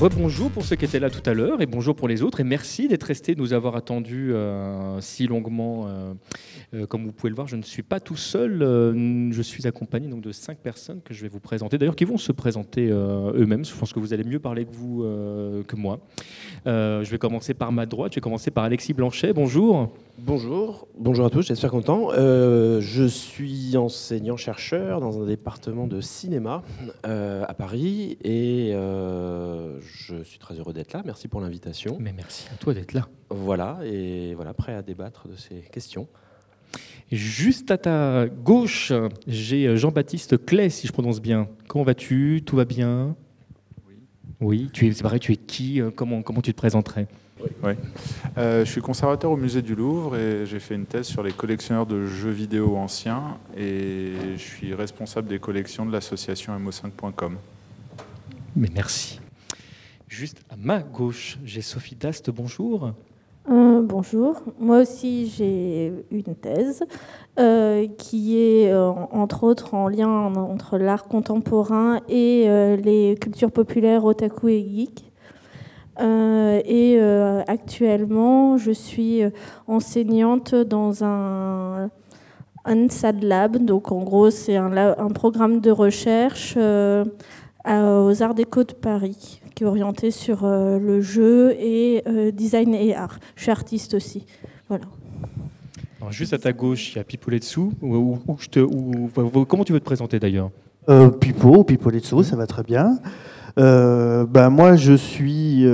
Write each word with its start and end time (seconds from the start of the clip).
Rebonjour 0.00 0.50
pour 0.50 0.64
ceux 0.64 0.76
qui 0.76 0.86
étaient 0.86 0.98
là 0.98 1.10
tout 1.10 1.28
à 1.28 1.34
l'heure 1.34 1.60
et 1.60 1.66
bonjour 1.66 1.94
pour 1.94 2.08
les 2.08 2.22
autres 2.22 2.40
et 2.40 2.42
merci 2.42 2.88
d'être 2.88 3.02
restés, 3.02 3.34
nous 3.34 3.52
avoir 3.52 3.76
attendus 3.76 4.32
euh, 4.32 4.98
si 5.02 5.26
longuement. 5.26 5.88
Euh, 5.88 6.14
euh, 6.72 6.86
comme 6.86 7.04
vous 7.04 7.12
pouvez 7.12 7.28
le 7.28 7.34
voir, 7.34 7.48
je 7.48 7.56
ne 7.56 7.62
suis 7.62 7.82
pas 7.82 8.00
tout 8.00 8.16
seul, 8.16 8.60
je 9.30 9.42
suis 9.42 9.66
accompagné 9.66 10.08
donc 10.08 10.22
de 10.22 10.32
cinq 10.32 10.56
personnes 10.56 11.02
que 11.02 11.12
je 11.12 11.20
vais 11.20 11.28
vous 11.28 11.38
présenter, 11.38 11.76
d'ailleurs 11.76 11.96
qui 11.96 12.06
vont 12.06 12.16
se 12.16 12.32
présenter 12.32 12.88
eux-mêmes. 12.88 13.66
Je 13.66 13.74
pense 13.74 13.92
que 13.92 14.00
vous 14.00 14.14
allez 14.14 14.24
mieux 14.24 14.38
parler 14.38 14.64
que 14.64 14.72
vous 14.72 15.02
que 15.68 15.76
moi. 15.76 16.00
je 16.64 17.10
vais 17.10 17.18
commencer 17.18 17.52
par 17.52 17.70
ma 17.70 17.84
droite, 17.84 18.12
je 18.12 18.16
vais 18.16 18.22
commencer 18.22 18.50
par 18.50 18.64
Alexis 18.64 18.94
Blanchet. 18.94 19.34
Bonjour. 19.34 19.92
Bonjour, 20.22 20.86
bonjour 20.98 21.24
à 21.24 21.30
tous, 21.30 21.46
j'espère 21.46 21.70
content. 21.70 22.10
je 22.12 23.06
suis 23.08 23.76
enseignant-chercheur 23.76 25.00
dans 25.00 25.22
un 25.22 25.26
département 25.26 25.86
de 25.86 26.00
cinéma 26.00 26.62
à 27.04 27.54
Paris 27.54 28.18
et 28.22 28.72
je 28.72 30.22
suis 30.22 30.38
très 30.38 30.54
heureux 30.56 30.72
d'être 30.72 30.92
là. 30.92 31.02
Merci 31.04 31.26
pour 31.26 31.40
l'invitation. 31.40 31.96
Mais 32.00 32.12
merci 32.12 32.46
à 32.52 32.56
toi 32.56 32.74
d'être 32.74 32.92
là. 32.92 33.08
Voilà, 33.30 33.78
et 33.84 34.34
voilà, 34.34 34.52
prêt 34.52 34.74
à 34.74 34.82
débattre 34.82 35.26
de 35.26 35.36
ces 35.36 35.62
questions. 35.72 36.06
Juste 37.10 37.70
à 37.70 37.78
ta 37.78 38.26
gauche, 38.28 38.92
j'ai 39.26 39.76
Jean-Baptiste 39.76 40.44
Clay, 40.44 40.70
si 40.70 40.86
je 40.86 40.92
prononce 40.92 41.20
bien. 41.20 41.48
Comment 41.66 41.84
vas-tu? 41.84 42.42
Tout 42.44 42.56
va 42.56 42.64
bien? 42.64 43.16
Oui. 43.88 43.94
Oui, 44.40 44.70
tu 44.72 44.86
es, 44.86 44.92
c'est 44.92 45.02
pareil, 45.02 45.18
tu 45.18 45.32
es 45.32 45.36
qui? 45.36 45.80
Comment, 45.96 46.22
comment 46.22 46.42
tu 46.42 46.52
te 46.52 46.58
présenterais? 46.58 47.08
Oui. 47.62 47.72
Euh, 48.38 48.64
je 48.64 48.70
suis 48.70 48.80
conservateur 48.80 49.30
au 49.30 49.36
musée 49.36 49.62
du 49.62 49.74
Louvre 49.74 50.16
et 50.16 50.46
j'ai 50.46 50.60
fait 50.60 50.74
une 50.74 50.86
thèse 50.86 51.06
sur 51.06 51.22
les 51.22 51.32
collectionneurs 51.32 51.86
de 51.86 52.06
jeux 52.06 52.30
vidéo 52.30 52.76
anciens 52.76 53.38
et 53.56 54.12
je 54.36 54.42
suis 54.42 54.74
responsable 54.74 55.28
des 55.28 55.38
collections 55.38 55.86
de 55.86 55.92
l'association 55.92 56.58
mo5.com. 56.58 57.36
Mais 58.56 58.68
merci. 58.74 59.20
Juste 60.08 60.42
à 60.50 60.56
ma 60.56 60.80
gauche, 60.80 61.38
j'ai 61.44 61.62
Sophie 61.62 61.94
Dast, 61.94 62.30
bonjour. 62.30 62.92
Euh, 63.48 63.80
bonjour, 63.82 64.42
moi 64.58 64.80
aussi 64.80 65.26
j'ai 65.26 65.92
une 66.10 66.34
thèse 66.34 66.84
euh, 67.38 67.86
qui 67.98 68.38
est 68.38 68.70
euh, 68.70 68.90
entre 68.90 69.44
autres 69.44 69.74
en 69.74 69.88
lien 69.88 70.08
entre 70.08 70.76
l'art 70.76 71.04
contemporain 71.04 72.00
et 72.08 72.46
les 72.82 73.16
cultures 73.20 73.50
populaires 73.50 74.04
otaku 74.04 74.48
et 74.48 74.60
geek. 74.62 75.09
Et 76.00 77.00
actuellement 77.46 78.56
je 78.56 78.70
suis 78.70 79.22
enseignante 79.66 80.54
dans 80.54 81.04
un, 81.04 81.90
un 82.64 82.88
SAD 82.88 83.22
Lab, 83.22 83.58
donc 83.58 83.92
en 83.92 84.02
gros 84.02 84.30
c'est 84.30 84.56
un, 84.56 84.76
un, 84.76 85.08
programme 85.08 85.60
de 85.60 85.70
recherche 85.70 86.56
aux 86.56 88.22
Arts 88.22 88.34
Déco 88.34 88.64
de 88.64 88.72
Paris 88.72 89.40
orienté 89.64 90.10
sur 90.10 90.44
euh, 90.44 90.78
le 90.78 91.00
jeu 91.00 91.54
et 91.58 92.02
euh, 92.06 92.30
design 92.30 92.74
et 92.74 92.94
art. 92.94 93.18
Je 93.36 93.42
suis 93.42 93.50
artiste 93.50 93.94
aussi. 93.94 94.26
Voilà. 94.68 94.84
juste 96.10 96.32
à 96.32 96.38
ta 96.38 96.52
gauche, 96.52 96.92
il 96.92 96.96
y 96.96 97.00
a 97.00 97.04
Pipoletsu. 97.04 97.60
Te, 98.50 99.44
comment 99.44 99.64
tu 99.64 99.72
veux 99.72 99.80
te 99.80 99.84
présenter 99.84 100.18
d'ailleurs? 100.18 100.50
Euh, 100.88 101.10
Pipo, 101.10 101.64
Pipoletsu, 101.64 102.24
ça 102.24 102.36
va 102.36 102.46
très 102.46 102.62
bien. 102.62 102.98
Euh, 103.58 104.26
ben 104.26 104.50
moi, 104.50 104.76
je 104.76 104.92
suis 104.92 105.64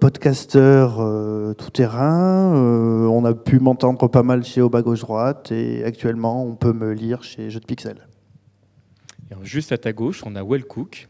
podcasteur 0.00 0.96
tout 1.56 1.70
terrain. 1.70 2.52
on 2.54 3.24
a 3.24 3.34
pu 3.34 3.60
m'entendre 3.60 4.08
pas 4.08 4.22
mal 4.22 4.44
chez 4.44 4.60
Oba 4.60 4.82
Gauche 4.82 5.00
Droite 5.00 5.52
et 5.52 5.84
actuellement, 5.84 6.44
on 6.44 6.54
peut 6.54 6.72
me 6.72 6.92
lire 6.92 7.22
chez 7.22 7.50
Jeux 7.50 7.60
de 7.60 7.66
Pixel. 7.66 8.06
juste 9.42 9.72
à 9.72 9.78
ta 9.78 9.92
gauche, 9.92 10.22
on 10.26 10.34
a 10.36 10.42
Wellcook. 10.42 11.08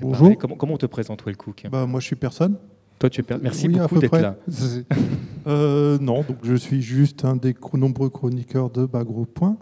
Bonjour. 0.00 0.36
Comment, 0.38 0.56
comment, 0.56 0.74
on 0.74 0.78
te 0.78 0.86
présente, 0.86 1.24
Wellcook? 1.24 1.64
Bah, 1.70 1.86
Moi, 1.86 2.00
je 2.00 2.06
suis 2.06 2.16
personne. 2.16 2.56
Toi, 2.98 3.10
tu 3.10 3.20
es 3.20 3.38
Merci 3.42 3.68
beaucoup 3.68 3.98
d'être 3.98 4.18
là. 4.18 4.36
Euh, 5.46 5.96
non, 6.00 6.22
donc 6.22 6.38
je 6.42 6.56
suis 6.56 6.82
juste 6.82 7.24
un 7.24 7.36
des 7.36 7.54
nombreux 7.72 8.10
chroniqueurs 8.10 8.68
de 8.68 8.84
Bagro 8.84 9.26
Point, 9.26 9.56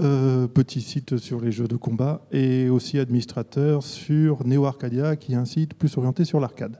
euh, 0.00 0.46
petit 0.46 0.80
site 0.80 1.16
sur 1.16 1.40
les 1.40 1.52
jeux 1.52 1.68
de 1.68 1.76
combat, 1.76 2.26
et 2.32 2.68
aussi 2.68 2.98
administrateur 2.98 3.82
sur 3.82 4.46
Neo 4.46 4.64
Arcadia, 4.66 5.16
qui 5.16 5.32
est 5.32 5.36
un 5.36 5.44
site 5.44 5.74
plus 5.74 5.96
orienté 5.96 6.24
sur 6.24 6.40
l'arcade. 6.40 6.78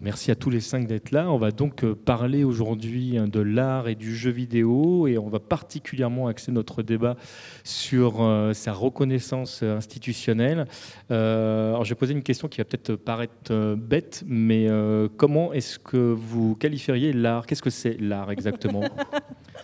Merci 0.00 0.30
à 0.30 0.34
tous 0.34 0.50
les 0.50 0.60
cinq 0.60 0.86
d'être 0.86 1.10
là. 1.10 1.30
On 1.30 1.38
va 1.38 1.50
donc 1.50 1.82
euh, 1.82 1.94
parler 1.94 2.44
aujourd'hui 2.44 3.16
hein, 3.16 3.28
de 3.28 3.40
l'art 3.40 3.88
et 3.88 3.94
du 3.94 4.14
jeu 4.14 4.30
vidéo 4.30 5.06
et 5.06 5.16
on 5.16 5.28
va 5.28 5.38
particulièrement 5.38 6.26
axer 6.26 6.52
notre 6.52 6.82
débat 6.82 7.16
sur 7.64 8.20
euh, 8.20 8.52
sa 8.52 8.72
reconnaissance 8.72 9.62
institutionnelle. 9.62 10.66
Euh, 11.10 11.70
alors 11.70 11.84
je 11.84 11.90
vais 11.90 11.98
poser 11.98 12.12
une 12.12 12.22
question 12.22 12.46
qui 12.48 12.58
va 12.58 12.64
peut-être 12.64 12.94
paraître 12.94 13.74
bête, 13.74 14.22
mais 14.26 14.68
comment 15.16 15.52
est-ce 15.52 15.78
que 15.78 15.96
vous 15.96 16.56
qualifieriez 16.56 17.12
l'art? 17.12 17.46
Qu'est-ce 17.46 17.62
que 17.62 17.70
c'est 17.70 17.98
l'art 18.00 18.30
exactement? 18.30 18.82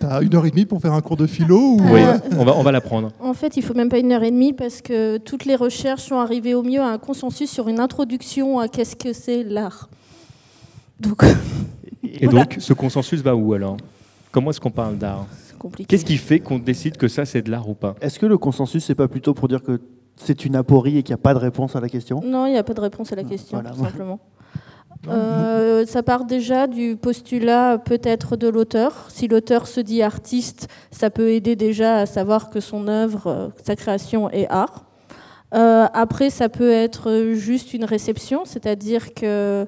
T'as 0.00 0.22
une 0.22 0.34
heure 0.34 0.46
et 0.46 0.50
demie 0.50 0.64
pour 0.64 0.80
faire 0.80 0.94
un 0.94 1.02
cours 1.02 1.18
de 1.18 1.26
philo 1.26 1.58
ou... 1.58 1.78
Oui, 1.92 2.00
on 2.38 2.44
va, 2.44 2.56
on 2.56 2.62
va 2.62 2.72
l'apprendre. 2.72 3.12
En 3.20 3.34
fait, 3.34 3.58
il 3.58 3.62
faut 3.62 3.74
même 3.74 3.90
pas 3.90 3.98
une 3.98 4.12
heure 4.12 4.22
et 4.22 4.30
demie 4.30 4.54
parce 4.54 4.80
que 4.80 5.18
toutes 5.18 5.44
les 5.44 5.56
recherches 5.56 6.04
sont 6.04 6.16
arrivées 6.16 6.54
au 6.54 6.62
mieux 6.62 6.80
à 6.80 6.88
un 6.88 6.96
consensus 6.96 7.50
sur 7.50 7.68
une 7.68 7.78
introduction 7.78 8.58
à 8.58 8.68
qu'est-ce 8.68 8.96
que 8.96 9.12
c'est 9.12 9.44
l'art. 9.44 9.90
Donc, 10.98 11.22
et 12.02 12.26
donc, 12.28 12.56
ce 12.60 12.72
consensus 12.72 13.20
va 13.20 13.36
où 13.36 13.52
alors? 13.52 13.76
Comment 14.32 14.50
est-ce 14.50 14.60
qu'on 14.60 14.70
parle 14.70 14.96
d'art? 14.96 15.26
Qu'est-ce 15.86 16.06
qui 16.06 16.16
fait 16.16 16.40
qu'on 16.40 16.58
décide 16.58 16.96
que 16.96 17.06
ça 17.06 17.26
c'est 17.26 17.42
de 17.42 17.50
l'art 17.50 17.68
ou 17.68 17.74
pas? 17.74 17.94
Est-ce 18.00 18.18
que 18.18 18.24
le 18.24 18.38
consensus 18.38 18.82
c'est 18.82 18.94
pas 18.94 19.08
plutôt 19.08 19.34
pour 19.34 19.48
dire 19.48 19.62
que 19.62 19.82
c'est 20.16 20.46
une 20.46 20.56
aporie 20.56 20.96
et 20.96 21.02
qu'il 21.02 21.12
n'y 21.12 21.20
a 21.20 21.22
pas 21.22 21.34
de 21.34 21.40
réponse 21.40 21.76
à 21.76 21.80
la 21.80 21.90
question? 21.90 22.22
Non, 22.24 22.46
il 22.46 22.52
n'y 22.52 22.58
a 22.58 22.62
pas 22.62 22.72
de 22.72 22.80
réponse 22.80 23.12
à 23.12 23.16
la 23.16 23.24
question, 23.24 23.62
tout 23.62 23.84
simplement. 23.84 24.18
Euh, 25.08 25.86
ça 25.86 26.02
part 26.02 26.24
déjà 26.24 26.66
du 26.66 26.96
postulat 26.96 27.78
peut-être 27.78 28.36
de 28.36 28.48
l'auteur. 28.48 29.06
Si 29.08 29.28
l'auteur 29.28 29.66
se 29.66 29.80
dit 29.80 30.02
artiste, 30.02 30.68
ça 30.90 31.10
peut 31.10 31.30
aider 31.30 31.56
déjà 31.56 31.98
à 31.98 32.06
savoir 32.06 32.50
que 32.50 32.60
son 32.60 32.86
œuvre, 32.88 33.26
euh, 33.26 33.48
sa 33.64 33.76
création 33.76 34.30
est 34.30 34.46
art. 34.48 34.84
Euh, 35.54 35.86
après, 35.94 36.30
ça 36.30 36.48
peut 36.48 36.70
être 36.70 37.32
juste 37.32 37.74
une 37.74 37.84
réception, 37.84 38.44
c'est-à-dire 38.44 39.14
que 39.14 39.66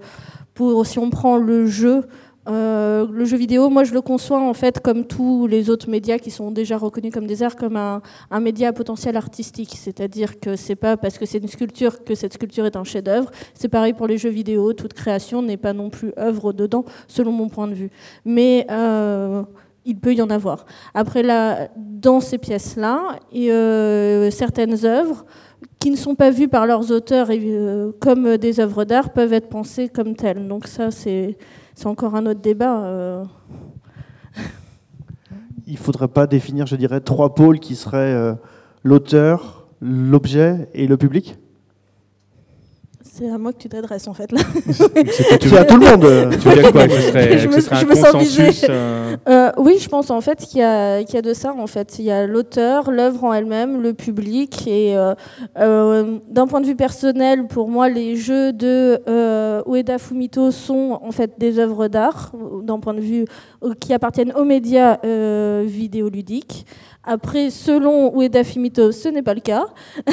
si 0.84 0.98
on 0.98 1.10
prend 1.10 1.38
le 1.38 1.66
jeu, 1.66 2.02
euh, 2.48 3.06
le 3.08 3.24
jeu 3.24 3.36
vidéo, 3.36 3.68
moi 3.68 3.84
je 3.84 3.94
le 3.94 4.00
conçois 4.00 4.40
en 4.40 4.52
fait 4.52 4.80
comme 4.80 5.04
tous 5.04 5.46
les 5.46 5.70
autres 5.70 5.88
médias 5.88 6.18
qui 6.18 6.32
sont 6.32 6.50
déjà 6.50 6.76
reconnus 6.76 7.12
comme 7.12 7.26
des 7.26 7.42
arts, 7.42 7.54
comme 7.54 7.76
un, 7.76 8.00
média 8.40 8.68
à 8.68 8.72
potentiel 8.72 9.16
artistique. 9.16 9.74
C'est-à-dire 9.78 10.40
que 10.40 10.56
c'est 10.56 10.74
pas 10.74 10.96
parce 10.96 11.18
que 11.18 11.26
c'est 11.26 11.38
une 11.38 11.48
sculpture 11.48 12.02
que 12.02 12.14
cette 12.14 12.32
sculpture 12.32 12.66
est 12.66 12.76
un 12.76 12.84
chef-d'œuvre. 12.84 13.30
C'est 13.54 13.68
pareil 13.68 13.92
pour 13.92 14.08
les 14.08 14.18
jeux 14.18 14.30
vidéo. 14.30 14.72
Toute 14.72 14.92
création 14.92 15.40
n'est 15.40 15.56
pas 15.56 15.72
non 15.72 15.88
plus 15.88 16.12
œuvre 16.18 16.52
dedans, 16.52 16.84
selon 17.06 17.30
mon 17.30 17.48
point 17.48 17.68
de 17.68 17.74
vue. 17.74 17.90
Mais 18.24 18.66
euh, 18.70 19.44
il 19.84 19.96
peut 19.98 20.14
y 20.14 20.22
en 20.22 20.30
avoir. 20.30 20.66
Après, 20.94 21.22
là, 21.22 21.68
dans 21.76 22.20
ces 22.20 22.38
pièces-là, 22.38 23.20
euh, 23.36 24.30
certaines 24.30 24.84
œuvres 24.84 25.24
qui 25.78 25.90
ne 25.90 25.96
sont 25.96 26.16
pas 26.16 26.30
vues 26.30 26.48
par 26.48 26.66
leurs 26.66 26.90
auteurs 26.90 27.28
comme 28.00 28.36
des 28.36 28.58
œuvres 28.58 28.84
d'art 28.84 29.12
peuvent 29.12 29.32
être 29.32 29.48
pensées 29.48 29.88
comme 29.88 30.16
telles. 30.16 30.48
Donc 30.48 30.66
ça, 30.66 30.90
c'est 30.90 31.36
c'est 31.82 31.88
encore 31.88 32.14
un 32.14 32.26
autre 32.26 32.40
débat. 32.40 32.84
Euh. 32.84 33.24
Il 35.66 35.72
ne 35.72 35.78
faudrait 35.78 36.06
pas 36.06 36.28
définir, 36.28 36.64
je 36.66 36.76
dirais, 36.76 37.00
trois 37.00 37.34
pôles 37.34 37.58
qui 37.58 37.74
seraient 37.74 38.14
euh, 38.14 38.34
l'auteur, 38.84 39.66
l'objet 39.80 40.68
et 40.74 40.86
le 40.86 40.96
public? 40.96 41.36
C'est 43.14 43.28
à 43.28 43.36
moi 43.36 43.52
que 43.52 43.58
tu 43.58 43.68
t'adresses 43.68 44.08
en 44.08 44.14
fait 44.14 44.32
là. 44.32 44.40
C'est 44.72 45.58
à 45.58 45.64
tout 45.66 45.76
le 45.76 45.84
monde. 45.84 46.34
Tu 46.40 46.48
veux 46.48 46.54
dire 46.54 46.72
quoi 46.72 46.88
je, 46.88 47.46
me, 47.46 47.86
consensus 47.86 48.64
euh, 48.66 49.16
euh, 49.28 49.52
Oui, 49.58 49.76
je 49.78 49.86
pense 49.86 50.10
en 50.10 50.22
fait 50.22 50.38
qu'il 50.38 50.60
y, 50.60 50.62
a, 50.62 51.04
qu'il 51.04 51.16
y 51.16 51.18
a 51.18 51.22
de 51.22 51.34
ça 51.34 51.52
en 51.52 51.66
fait. 51.66 51.98
Il 51.98 52.06
y 52.06 52.10
a 52.10 52.26
l'auteur, 52.26 52.90
l'œuvre 52.90 53.24
en 53.24 53.34
elle-même, 53.34 53.82
le 53.82 53.92
public 53.92 54.66
et 54.66 54.96
euh, 54.96 56.18
d'un 56.26 56.46
point 56.46 56.62
de 56.62 56.66
vue 56.66 56.74
personnel, 56.74 57.48
pour 57.48 57.68
moi, 57.68 57.90
les 57.90 58.16
jeux 58.16 58.54
de 58.54 58.98
Ueda 59.66 59.98
Fumito 59.98 60.50
sont 60.50 60.98
en 61.02 61.12
fait 61.12 61.32
des 61.38 61.58
œuvres 61.58 61.88
d'art 61.88 62.32
d'un 62.62 62.80
point 62.80 62.94
de 62.94 63.00
vue 63.00 63.26
qui 63.78 63.92
appartiennent 63.92 64.32
aux 64.32 64.44
médias 64.44 64.96
vidéoludiques. 65.64 66.64
Après, 67.04 67.50
selon 67.50 68.20
Ueda 68.20 68.44
Fumito, 68.44 68.92
ce 68.92 69.08
n'est 69.08 69.22
pas 69.22 69.34
le 69.34 69.40
cas. 69.40 69.66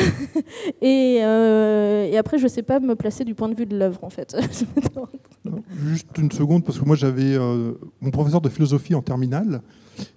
Euh, 0.82 2.06
et, 2.06 2.18
après, 2.18 2.38
je 2.38 2.44
ne 2.44 2.50
sais 2.50 2.64
pas 2.64 2.80
me 2.80 2.96
placer 2.96 3.24
du 3.24 3.36
point 3.36 3.50
de 3.50 3.56
vue 3.56 3.66
de 3.66 3.78
l'œuvre, 3.78 4.04
en 4.04 4.10
fait. 4.10 4.36
Juste 5.86 6.18
une 6.18 6.32
seconde, 6.32 6.64
parce 6.64 6.80
que 6.80 6.86
moi, 6.86 6.96
j'avais 6.96 7.36
euh, 7.36 7.74
mon 8.02 8.10
professeur 8.10 8.42
de 8.42 8.50
philosophie 8.50 8.96
en 8.96 9.02
terminale 9.02 9.62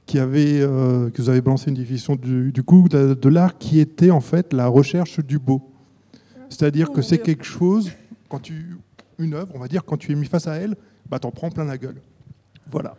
qui 0.06 0.18
avait, 0.18 0.60
euh, 0.60 1.10
que 1.10 1.20
vous 1.20 1.28
avez 1.28 1.40
balancé 1.40 1.70
une 1.70 1.76
définition 1.76 2.16
du, 2.16 2.52
du 2.52 2.62
coup 2.62 2.88
de, 2.88 3.28
l'art 3.28 3.58
qui 3.58 3.80
était 3.80 4.10
en 4.10 4.20
fait 4.20 4.52
la 4.52 4.68
recherche 4.68 5.20
du 5.20 5.38
beau. 5.38 5.62
C'est-à-dire 6.48 6.92
que 6.92 7.02
c'est 7.02 7.18
quelque 7.18 7.44
chose, 7.44 7.90
quand 8.28 8.40
tu, 8.40 8.76
une 9.18 9.34
œuvre, 9.34 9.52
on 9.54 9.58
va 9.58 9.68
dire, 9.68 9.84
quand 9.84 9.96
tu 9.96 10.12
es 10.12 10.14
mis 10.14 10.26
face 10.26 10.46
à 10.46 10.54
elle, 10.54 10.76
bah, 11.08 11.18
t'en 11.18 11.30
prends 11.30 11.50
plein 11.50 11.64
la 11.64 11.78
gueule. 11.78 12.00
Voilà. 12.70 12.94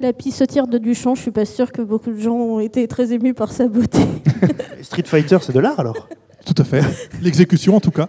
La 0.00 0.12
pissotière 0.14 0.66
de 0.66 0.78
Duchamp, 0.78 1.14
je 1.14 1.22
suis 1.22 1.30
pas 1.30 1.44
sûre 1.44 1.72
que 1.72 1.82
beaucoup 1.82 2.10
de 2.10 2.18
gens 2.18 2.34
ont 2.34 2.60
été 2.60 2.88
très 2.88 3.12
émus 3.12 3.34
par 3.34 3.52
sa 3.52 3.68
beauté. 3.68 4.00
Street 4.82 5.02
Fighter, 5.04 5.38
c'est 5.42 5.52
de 5.52 5.60
l'art 5.60 5.78
alors? 5.78 6.08
Tout 6.46 6.54
à 6.56 6.64
fait. 6.64 6.82
L'exécution 7.20 7.76
en 7.76 7.80
tout 7.80 7.90
cas. 7.90 8.08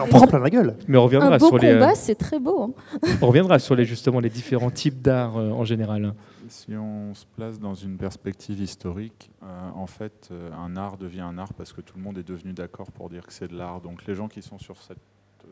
On 0.00 0.06
prend 0.08 0.26
plein 0.26 0.38
la 0.38 0.50
gueule. 0.50 0.76
Mais 0.88 0.96
on 0.96 1.04
reviendra 1.04 1.28
un 1.34 1.36
beau 1.38 1.48
sur 1.48 1.58
les. 1.58 1.74
combat, 1.74 1.94
c'est 1.94 2.14
très 2.14 2.40
beau. 2.40 2.62
hein. 2.62 3.08
On 3.20 3.26
reviendra 3.26 3.58
sur 3.58 3.76
les 3.76 3.84
justement 3.84 4.18
les 4.18 4.30
différents 4.30 4.70
types 4.70 5.00
d'art 5.02 5.36
euh, 5.36 5.50
en 5.50 5.64
général. 5.64 6.14
Si 6.48 6.74
on 6.74 7.14
se 7.14 7.26
place 7.36 7.60
dans 7.60 7.74
une 7.74 7.96
perspective 7.98 8.58
historique, 8.60 9.30
euh, 9.42 9.46
en 9.76 9.86
fait, 9.86 10.30
euh, 10.32 10.50
un 10.58 10.76
art 10.76 10.96
devient 10.96 11.20
un 11.20 11.36
art 11.38 11.52
parce 11.52 11.72
que 11.74 11.82
tout 11.82 11.96
le 11.98 12.02
monde 12.02 12.16
est 12.18 12.26
devenu 12.26 12.54
d'accord 12.54 12.90
pour 12.90 13.10
dire 13.10 13.26
que 13.26 13.32
c'est 13.32 13.48
de 13.48 13.56
l'art. 13.56 13.80
Donc 13.82 14.06
les 14.06 14.14
gens 14.14 14.26
qui 14.26 14.40
sont 14.42 14.58
sur 14.58 14.82
cette 14.82 14.96
euh, 15.44 15.48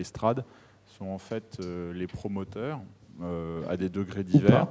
estrade 0.00 0.44
sont 0.96 1.06
en 1.06 1.18
fait 1.18 1.58
euh, 1.60 1.92
les 1.92 2.06
promoteurs, 2.06 2.78
euh, 2.78 3.01
à 3.68 3.76
des 3.76 3.88
degrés 3.88 4.24
divers 4.24 4.66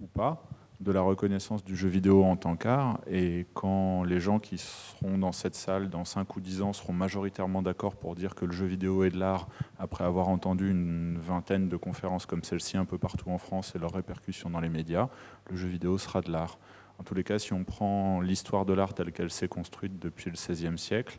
ou 0.00 0.06
pas, 0.06 0.42
de 0.80 0.92
la 0.92 1.00
reconnaissance 1.00 1.64
du 1.64 1.74
jeu 1.74 1.88
vidéo 1.88 2.24
en 2.24 2.36
tant 2.36 2.56
qu'art. 2.56 3.00
Et 3.10 3.46
quand 3.54 4.04
les 4.04 4.20
gens 4.20 4.38
qui 4.38 4.58
seront 4.58 5.18
dans 5.18 5.32
cette 5.32 5.54
salle 5.54 5.88
dans 5.88 6.04
5 6.04 6.36
ou 6.36 6.40
10 6.40 6.62
ans 6.62 6.72
seront 6.72 6.92
majoritairement 6.92 7.62
d'accord 7.62 7.96
pour 7.96 8.14
dire 8.14 8.34
que 8.34 8.44
le 8.44 8.52
jeu 8.52 8.66
vidéo 8.66 9.04
est 9.04 9.10
de 9.10 9.18
l'art, 9.18 9.48
après 9.78 10.04
avoir 10.04 10.28
entendu 10.28 10.70
une 10.70 11.18
vingtaine 11.18 11.68
de 11.68 11.76
conférences 11.76 12.26
comme 12.26 12.44
celle-ci 12.44 12.76
un 12.76 12.84
peu 12.84 12.98
partout 12.98 13.30
en 13.30 13.38
France 13.38 13.72
et 13.74 13.78
leurs 13.78 13.94
répercussions 13.94 14.50
dans 14.50 14.60
les 14.60 14.68
médias, 14.68 15.08
le 15.50 15.56
jeu 15.56 15.68
vidéo 15.68 15.96
sera 15.98 16.20
de 16.20 16.30
l'art. 16.30 16.58
En 16.98 17.04
tous 17.04 17.14
les 17.14 17.24
cas, 17.24 17.38
si 17.38 17.52
on 17.52 17.64
prend 17.64 18.20
l'histoire 18.20 18.64
de 18.64 18.72
l'art 18.72 18.94
telle 18.94 19.12
qu'elle 19.12 19.30
s'est 19.30 19.48
construite 19.48 19.98
depuis 19.98 20.30
le 20.30 20.36
XVIe 20.36 20.78
siècle, 20.78 21.18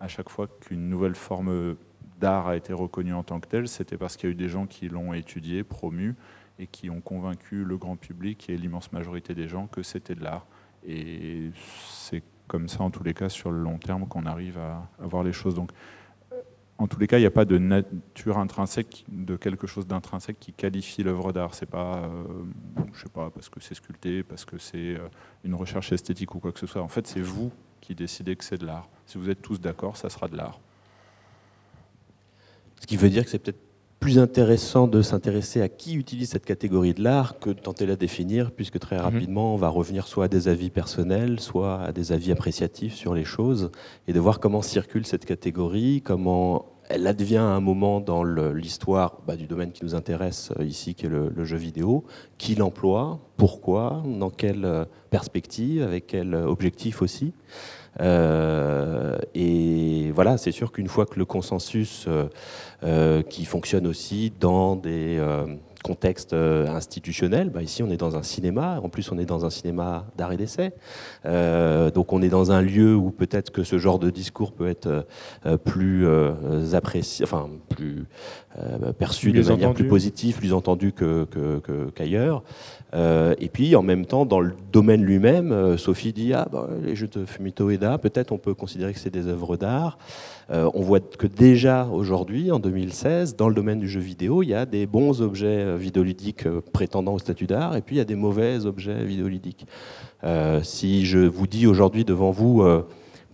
à 0.00 0.08
chaque 0.08 0.28
fois 0.28 0.46
qu'une 0.46 0.88
nouvelle 0.88 1.14
forme 1.14 1.76
d'art 2.18 2.48
a 2.48 2.56
été 2.56 2.72
reconnue 2.72 3.14
en 3.14 3.22
tant 3.22 3.40
que 3.40 3.48
telle, 3.48 3.68
c'était 3.68 3.96
parce 3.96 4.16
qu'il 4.16 4.28
y 4.28 4.32
a 4.32 4.34
eu 4.34 4.36
des 4.36 4.48
gens 4.48 4.66
qui 4.66 4.88
l'ont 4.88 5.12
étudié, 5.12 5.64
promu, 5.64 6.14
et 6.58 6.66
qui 6.66 6.90
ont 6.90 7.00
convaincu 7.00 7.64
le 7.64 7.76
grand 7.76 7.96
public 7.96 8.48
et 8.48 8.56
l'immense 8.56 8.92
majorité 8.92 9.34
des 9.34 9.48
gens 9.48 9.66
que 9.66 9.82
c'était 9.82 10.14
de 10.14 10.22
l'art. 10.22 10.46
Et 10.86 11.50
c'est 11.90 12.22
comme 12.46 12.68
ça, 12.68 12.82
en 12.82 12.90
tous 12.90 13.02
les 13.02 13.14
cas, 13.14 13.28
sur 13.28 13.50
le 13.50 13.58
long 13.58 13.78
terme, 13.78 14.06
qu'on 14.06 14.24
arrive 14.24 14.58
à, 14.58 14.88
à 15.02 15.06
voir 15.06 15.22
les 15.22 15.32
choses. 15.32 15.54
Donc, 15.54 15.70
euh, 16.32 16.36
en 16.78 16.86
tous 16.86 16.98
les 16.98 17.06
cas, 17.06 17.18
il 17.18 17.22
n'y 17.22 17.26
a 17.26 17.30
pas 17.30 17.44
de 17.44 17.58
nature 17.58 18.38
intrinsèque, 18.38 19.04
de 19.08 19.36
quelque 19.36 19.66
chose 19.66 19.86
d'intrinsèque 19.86 20.38
qui 20.38 20.52
qualifie 20.52 21.02
l'œuvre 21.02 21.32
d'art. 21.32 21.54
C'est 21.54 21.66
pas, 21.66 22.04
euh, 22.04 22.24
je 22.94 23.02
sais 23.02 23.08
pas, 23.08 23.30
parce 23.30 23.48
que 23.48 23.60
c'est 23.60 23.74
sculpté, 23.74 24.22
parce 24.22 24.44
que 24.44 24.58
c'est 24.58 24.96
euh, 24.96 25.08
une 25.44 25.54
recherche 25.54 25.92
esthétique 25.92 26.34
ou 26.34 26.38
quoi 26.38 26.52
que 26.52 26.60
ce 26.60 26.66
soit. 26.66 26.82
En 26.82 26.88
fait, 26.88 27.06
c'est 27.06 27.20
vous 27.20 27.52
qui 27.80 27.94
décidez 27.94 28.36
que 28.36 28.44
c'est 28.44 28.58
de 28.58 28.66
l'art. 28.66 28.88
Si 29.06 29.18
vous 29.18 29.28
êtes 29.28 29.42
tous 29.42 29.60
d'accord, 29.60 29.96
ça 29.96 30.08
sera 30.08 30.28
de 30.28 30.36
l'art. 30.36 30.60
Ce 32.80 32.86
qui 32.86 32.96
veut 32.96 33.10
dire 33.10 33.24
que 33.24 33.30
c'est 33.30 33.38
peut-être 33.38 33.60
plus 33.98 34.18
intéressant 34.18 34.86
de 34.88 35.00
s'intéresser 35.02 35.62
à 35.62 35.68
qui 35.68 35.94
utilise 35.94 36.30
cette 36.30 36.44
catégorie 36.44 36.94
de 36.94 37.02
l'art 37.02 37.38
que 37.38 37.50
de 37.50 37.58
tenter 37.58 37.84
de 37.86 37.90
la 37.90 37.96
définir, 37.96 38.52
puisque 38.52 38.78
très 38.78 38.98
rapidement, 38.98 39.54
on 39.54 39.56
va 39.56 39.68
revenir 39.68 40.06
soit 40.06 40.26
à 40.26 40.28
des 40.28 40.48
avis 40.48 40.70
personnels, 40.70 41.40
soit 41.40 41.80
à 41.80 41.92
des 41.92 42.12
avis 42.12 42.30
appréciatifs 42.30 42.94
sur 42.94 43.14
les 43.14 43.24
choses, 43.24 43.70
et 44.06 44.12
de 44.12 44.20
voir 44.20 44.38
comment 44.38 44.62
circule 44.62 45.06
cette 45.06 45.24
catégorie, 45.24 46.02
comment 46.02 46.66
elle 46.88 47.06
advient 47.06 47.38
à 47.38 47.42
un 47.42 47.60
moment 47.60 48.00
dans 48.00 48.22
l'histoire 48.22 49.18
bah, 49.26 49.34
du 49.36 49.46
domaine 49.46 49.72
qui 49.72 49.82
nous 49.82 49.96
intéresse 49.96 50.52
euh, 50.60 50.64
ici, 50.64 50.94
qui 50.94 51.06
est 51.06 51.08
le, 51.08 51.32
le 51.34 51.44
jeu 51.44 51.56
vidéo, 51.56 52.04
qui 52.38 52.54
l'emploie, 52.54 53.18
pourquoi, 53.36 54.04
dans 54.06 54.30
quelle 54.30 54.64
euh, 54.64 54.84
perspective, 55.10 55.82
avec 55.82 56.06
quel 56.06 56.32
euh, 56.32 56.46
objectif 56.46 57.02
aussi. 57.02 57.32
Euh, 58.00 59.16
et 59.34 60.12
voilà, 60.12 60.36
c'est 60.36 60.52
sûr 60.52 60.72
qu'une 60.72 60.88
fois 60.88 61.06
que 61.06 61.18
le 61.18 61.24
consensus 61.24 62.04
euh, 62.08 62.28
qui 63.28 63.44
fonctionne 63.44 63.86
aussi 63.86 64.32
dans 64.38 64.76
des 64.76 65.16
euh, 65.18 65.46
contextes 65.82 66.32
euh, 66.32 66.66
institutionnels, 66.68 67.48
bah 67.50 67.62
ici 67.62 67.82
on 67.82 67.90
est 67.90 67.96
dans 67.96 68.16
un 68.16 68.22
cinéma, 68.24 68.80
en 68.82 68.88
plus 68.88 69.10
on 69.12 69.18
est 69.18 69.24
dans 69.24 69.44
un 69.46 69.50
cinéma 69.50 70.06
d'art 70.16 70.32
et 70.32 70.36
d'essai, 70.36 70.72
Euh, 71.24 71.90
donc 71.90 72.12
on 72.12 72.22
est 72.22 72.28
dans 72.28 72.50
un 72.52 72.60
lieu 72.60 72.94
où 72.94 73.10
peut-être 73.12 73.50
que 73.50 73.62
ce 73.64 73.78
genre 73.78 73.98
de 73.98 74.10
discours 74.10 74.52
peut 74.52 74.68
être 74.68 75.06
euh, 75.46 75.56
plus 75.56 76.06
euh, 76.06 76.32
apprécié, 76.72 77.24
enfin 77.24 77.48
plus 77.68 78.04
euh, 78.58 78.92
perçu 78.92 79.32
de 79.32 79.42
manière 79.42 79.68
entendu. 79.70 79.82
plus 79.82 79.88
positive, 79.88 80.36
plus 80.38 80.52
entendu 80.52 80.92
que- 80.92 81.24
que- 81.24 81.58
que- 81.60 81.90
qu'ailleurs. 81.94 82.42
Euh, 82.94 83.34
et 83.40 83.48
puis 83.48 83.74
en 83.74 83.82
même 83.82 84.06
temps, 84.06 84.24
dans 84.26 84.40
le 84.40 84.52
domaine 84.72 85.02
lui-même, 85.02 85.52
euh, 85.52 85.76
Sophie 85.76 86.12
dit 86.12 86.32
ah 86.32 86.46
bah, 86.50 86.68
les 86.82 86.94
jeux 86.94 87.08
de 87.08 87.24
Fumito 87.24 87.68
Ueda, 87.68 87.98
peut-être 87.98 88.32
on 88.32 88.38
peut 88.38 88.54
considérer 88.54 88.92
que 88.92 88.98
c'est 88.98 89.10
des 89.10 89.26
œuvres 89.26 89.56
d'art. 89.56 89.98
Euh, 90.50 90.70
on 90.74 90.82
voit 90.82 91.00
que 91.00 91.26
déjà 91.26 91.86
aujourd'hui, 91.86 92.52
en 92.52 92.60
2016, 92.60 93.34
dans 93.34 93.48
le 93.48 93.54
domaine 93.54 93.80
du 93.80 93.88
jeu 93.88 94.00
vidéo, 94.00 94.42
il 94.42 94.50
y 94.50 94.54
a 94.54 94.66
des 94.66 94.86
bons 94.86 95.20
objets 95.20 95.76
vidéoludiques 95.76 96.48
prétendant 96.72 97.14
au 97.14 97.18
statut 97.18 97.46
d'art, 97.46 97.76
et 97.76 97.82
puis 97.82 97.96
il 97.96 97.98
y 97.98 98.02
a 98.02 98.04
des 98.04 98.14
mauvais 98.14 98.64
objets 98.64 99.04
vidéoludiques. 99.04 99.66
Si 100.62 101.04
je 101.04 101.18
vous 101.18 101.46
dis 101.46 101.66
aujourd'hui 101.66 102.04
devant 102.04 102.30
vous, 102.30 102.64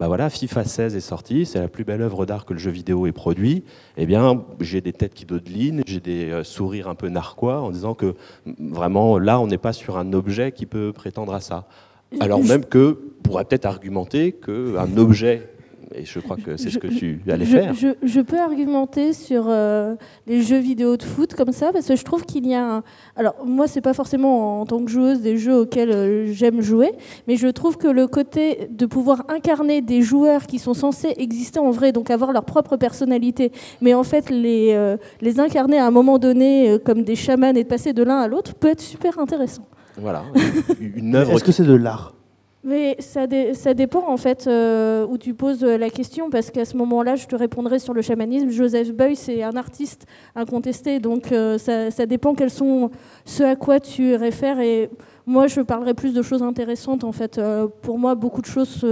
bah 0.02 0.08
voilà, 0.08 0.31
FIFA 0.31 0.64
16 0.64 0.96
est 0.96 1.00
sorti, 1.00 1.46
c'est 1.46 1.60
la 1.60 1.69
plus 1.69 1.84
belle 1.84 2.02
œuvre 2.02 2.26
d'art 2.26 2.44
que 2.44 2.54
le 2.54 2.58
jeu 2.58 2.72
vidéo 2.72 3.06
ait 3.06 3.12
produit, 3.12 3.62
eh 3.96 4.04
bien, 4.04 4.43
j'ai 4.58 4.81
des 4.81 4.93
têtes 4.93 5.14
qui 5.14 5.25
dodelinent, 5.25 5.84
j'ai 5.87 6.00
des 6.00 6.28
euh, 6.28 6.43
sourires 6.43 6.88
un 6.88 6.96
peu 6.96 7.08
narquois 7.08 7.60
en 7.60 7.70
disant 7.70 7.94
que 7.94 8.16
mm, 8.44 8.72
vraiment, 8.72 9.16
là, 9.20 9.38
on 9.38 9.46
n'est 9.46 9.58
pas 9.58 9.72
sur 9.72 9.99
un 9.99 10.12
objet 10.12 10.50
qui 10.50 10.66
peut 10.66 10.93
prétendre 10.93 11.32
à 11.32 11.40
ça. 11.40 11.69
Alors 12.19 12.43
même 12.43 12.64
que 12.64 12.99
pourrait 13.22 13.44
peut-être 13.44 13.64
argumenter 13.64 14.32
qu'un 14.32 14.96
objet, 14.96 15.51
et 15.94 16.05
je 16.05 16.19
crois 16.21 16.37
que 16.37 16.56
c'est 16.56 16.71
ce 16.71 16.79
que 16.79 16.87
tu 16.87 17.21
allais 17.29 17.44
je, 17.44 17.50
faire, 17.56 17.75
je- 17.75 17.97
je 18.03 18.21
peux 18.21 18.39
argumenter 18.39 19.12
sur 19.12 19.44
euh, 19.49 19.94
les 20.27 20.43
jeux 20.43 20.59
vidéo 20.59 20.97
de 20.97 21.03
foot 21.03 21.35
comme 21.35 21.53
ça 21.53 21.73
parce 21.73 21.87
que 21.89 21.97
je 21.97 22.05
trouve 22.05 22.25
qu'il 22.25 22.47
y 22.47 22.55
a 22.55 22.77
un... 22.77 22.83
Alors 23.17 23.35
moi 23.44 23.67
c'est 23.69 23.81
pas 23.81 23.94
forcément 23.94 24.61
en 24.61 24.67
tant 24.67 24.83
que 24.85 24.91
joueuse 24.91 25.21
des 25.21 25.37
jeux 25.37 25.56
auxquels 25.61 25.91
euh, 25.91 26.27
j'aime 26.33 26.61
jouer, 26.61 26.93
mais 27.29 27.37
je 27.37 27.49
trouve 27.49 27.77
que 27.77 27.89
le 27.89 28.06
côté 28.06 28.69
de 28.71 28.87
pouvoir 28.87 29.25
incarner 29.29 29.81
des 29.83 30.03
joueurs 30.03 30.47
qui 30.47 30.59
sont 30.59 30.75
censés 30.75 31.15
exister 31.17 31.59
en 31.59 31.71
vrai, 31.71 31.93
donc 31.93 32.11
avoir 32.11 32.33
leur 32.33 32.45
propre 32.45 32.77
personnalité, 32.77 33.53
mais 33.81 33.95
en 33.95 34.03
fait 34.05 34.31
les, 34.31 34.73
euh, 34.73 34.97
les 35.21 35.41
incarner 35.41 35.79
à 35.79 35.87
un 35.87 35.91
moment 35.91 36.19
donné 36.19 36.71
euh, 36.71 36.79
comme 36.79 37.03
des 37.03 37.17
chamans 37.17 37.55
et 37.55 37.65
de 37.65 37.69
passer 37.69 37.93
de 37.93 38.03
l'un 38.03 38.19
à 38.19 38.29
l'autre 38.29 38.55
peut 38.55 38.69
être 38.69 38.81
super 38.81 39.19
intéressant. 39.19 39.67
voilà, 39.99 40.23
une 40.81 41.15
œuvre 41.15 41.33
Est-ce 41.33 41.45
que 41.45 41.53
c'est 41.53 41.65
de 41.65 41.75
l'art? 41.75 42.15
Mais 42.64 42.94
ça, 43.00 43.26
dé- 43.26 43.55
ça 43.55 43.75
dépend 43.75 44.09
en 44.09 44.17
fait 44.17 44.47
euh, 44.47 45.05
où 45.09 45.19
tu 45.19 45.35
poses 45.35 45.64
euh, 45.64 45.76
la 45.76 45.91
question 45.91 46.31
parce 46.31 46.50
qu'à 46.53 46.64
ce 46.64 46.76
moment-là, 46.76 47.17
je 47.17 47.26
te 47.26 47.35
répondrai 47.35 47.81
sur 47.81 47.93
le 47.93 48.03
chamanisme. 48.03 48.50
Joseph 48.50 48.93
Beuys, 48.93 49.17
c'est 49.17 49.43
un 49.43 49.56
artiste 49.56 50.06
incontesté, 50.37 51.00
donc 51.00 51.32
euh, 51.32 51.59
ça, 51.59 51.91
ça 51.91 52.06
dépend 52.06 52.35
quels 52.35 52.50
sont 52.50 52.91
ce 53.25 53.43
à 53.43 53.56
quoi 53.56 53.81
tu 53.81 54.14
réfères. 54.14 54.61
Et 54.61 54.90
moi, 55.26 55.49
je 55.49 55.61
parlerai 55.61 55.92
plus 55.95 56.14
de 56.14 56.23
choses 56.23 56.42
intéressantes 56.42 57.02
en 57.02 57.11
fait. 57.11 57.37
Euh, 57.38 57.66
pour 57.83 57.99
moi, 57.99 58.14
beaucoup 58.14 58.40
de 58.42 58.47
choses 58.47 58.87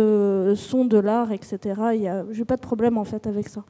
sont 0.57 0.85
de 0.85 0.99
l'art, 0.99 1.31
etc. 1.31 1.59
J'ai 2.33 2.45
pas 2.45 2.57
de 2.57 2.61
problème 2.63 2.99
en 2.99 3.05
fait 3.05 3.25
avec 3.29 3.49
ça. 3.49 3.63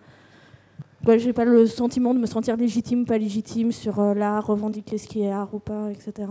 Ouais, 1.07 1.19
j'ai 1.19 1.33
pas 1.35 1.45
le 1.45 1.67
sentiment 1.67 2.15
de 2.15 2.19
me 2.19 2.27
sentir 2.27 2.57
légitime, 2.57 3.05
pas 3.05 3.19
légitime 3.19 3.71
sur 3.73 4.01
l'art, 4.15 4.47
revendiquer 4.47 4.97
ce 4.97 5.07
qui 5.09 5.23
est 5.23 5.31
art 5.31 5.49
ou 5.53 5.59
pas, 5.59 5.91
etc. 5.91 6.29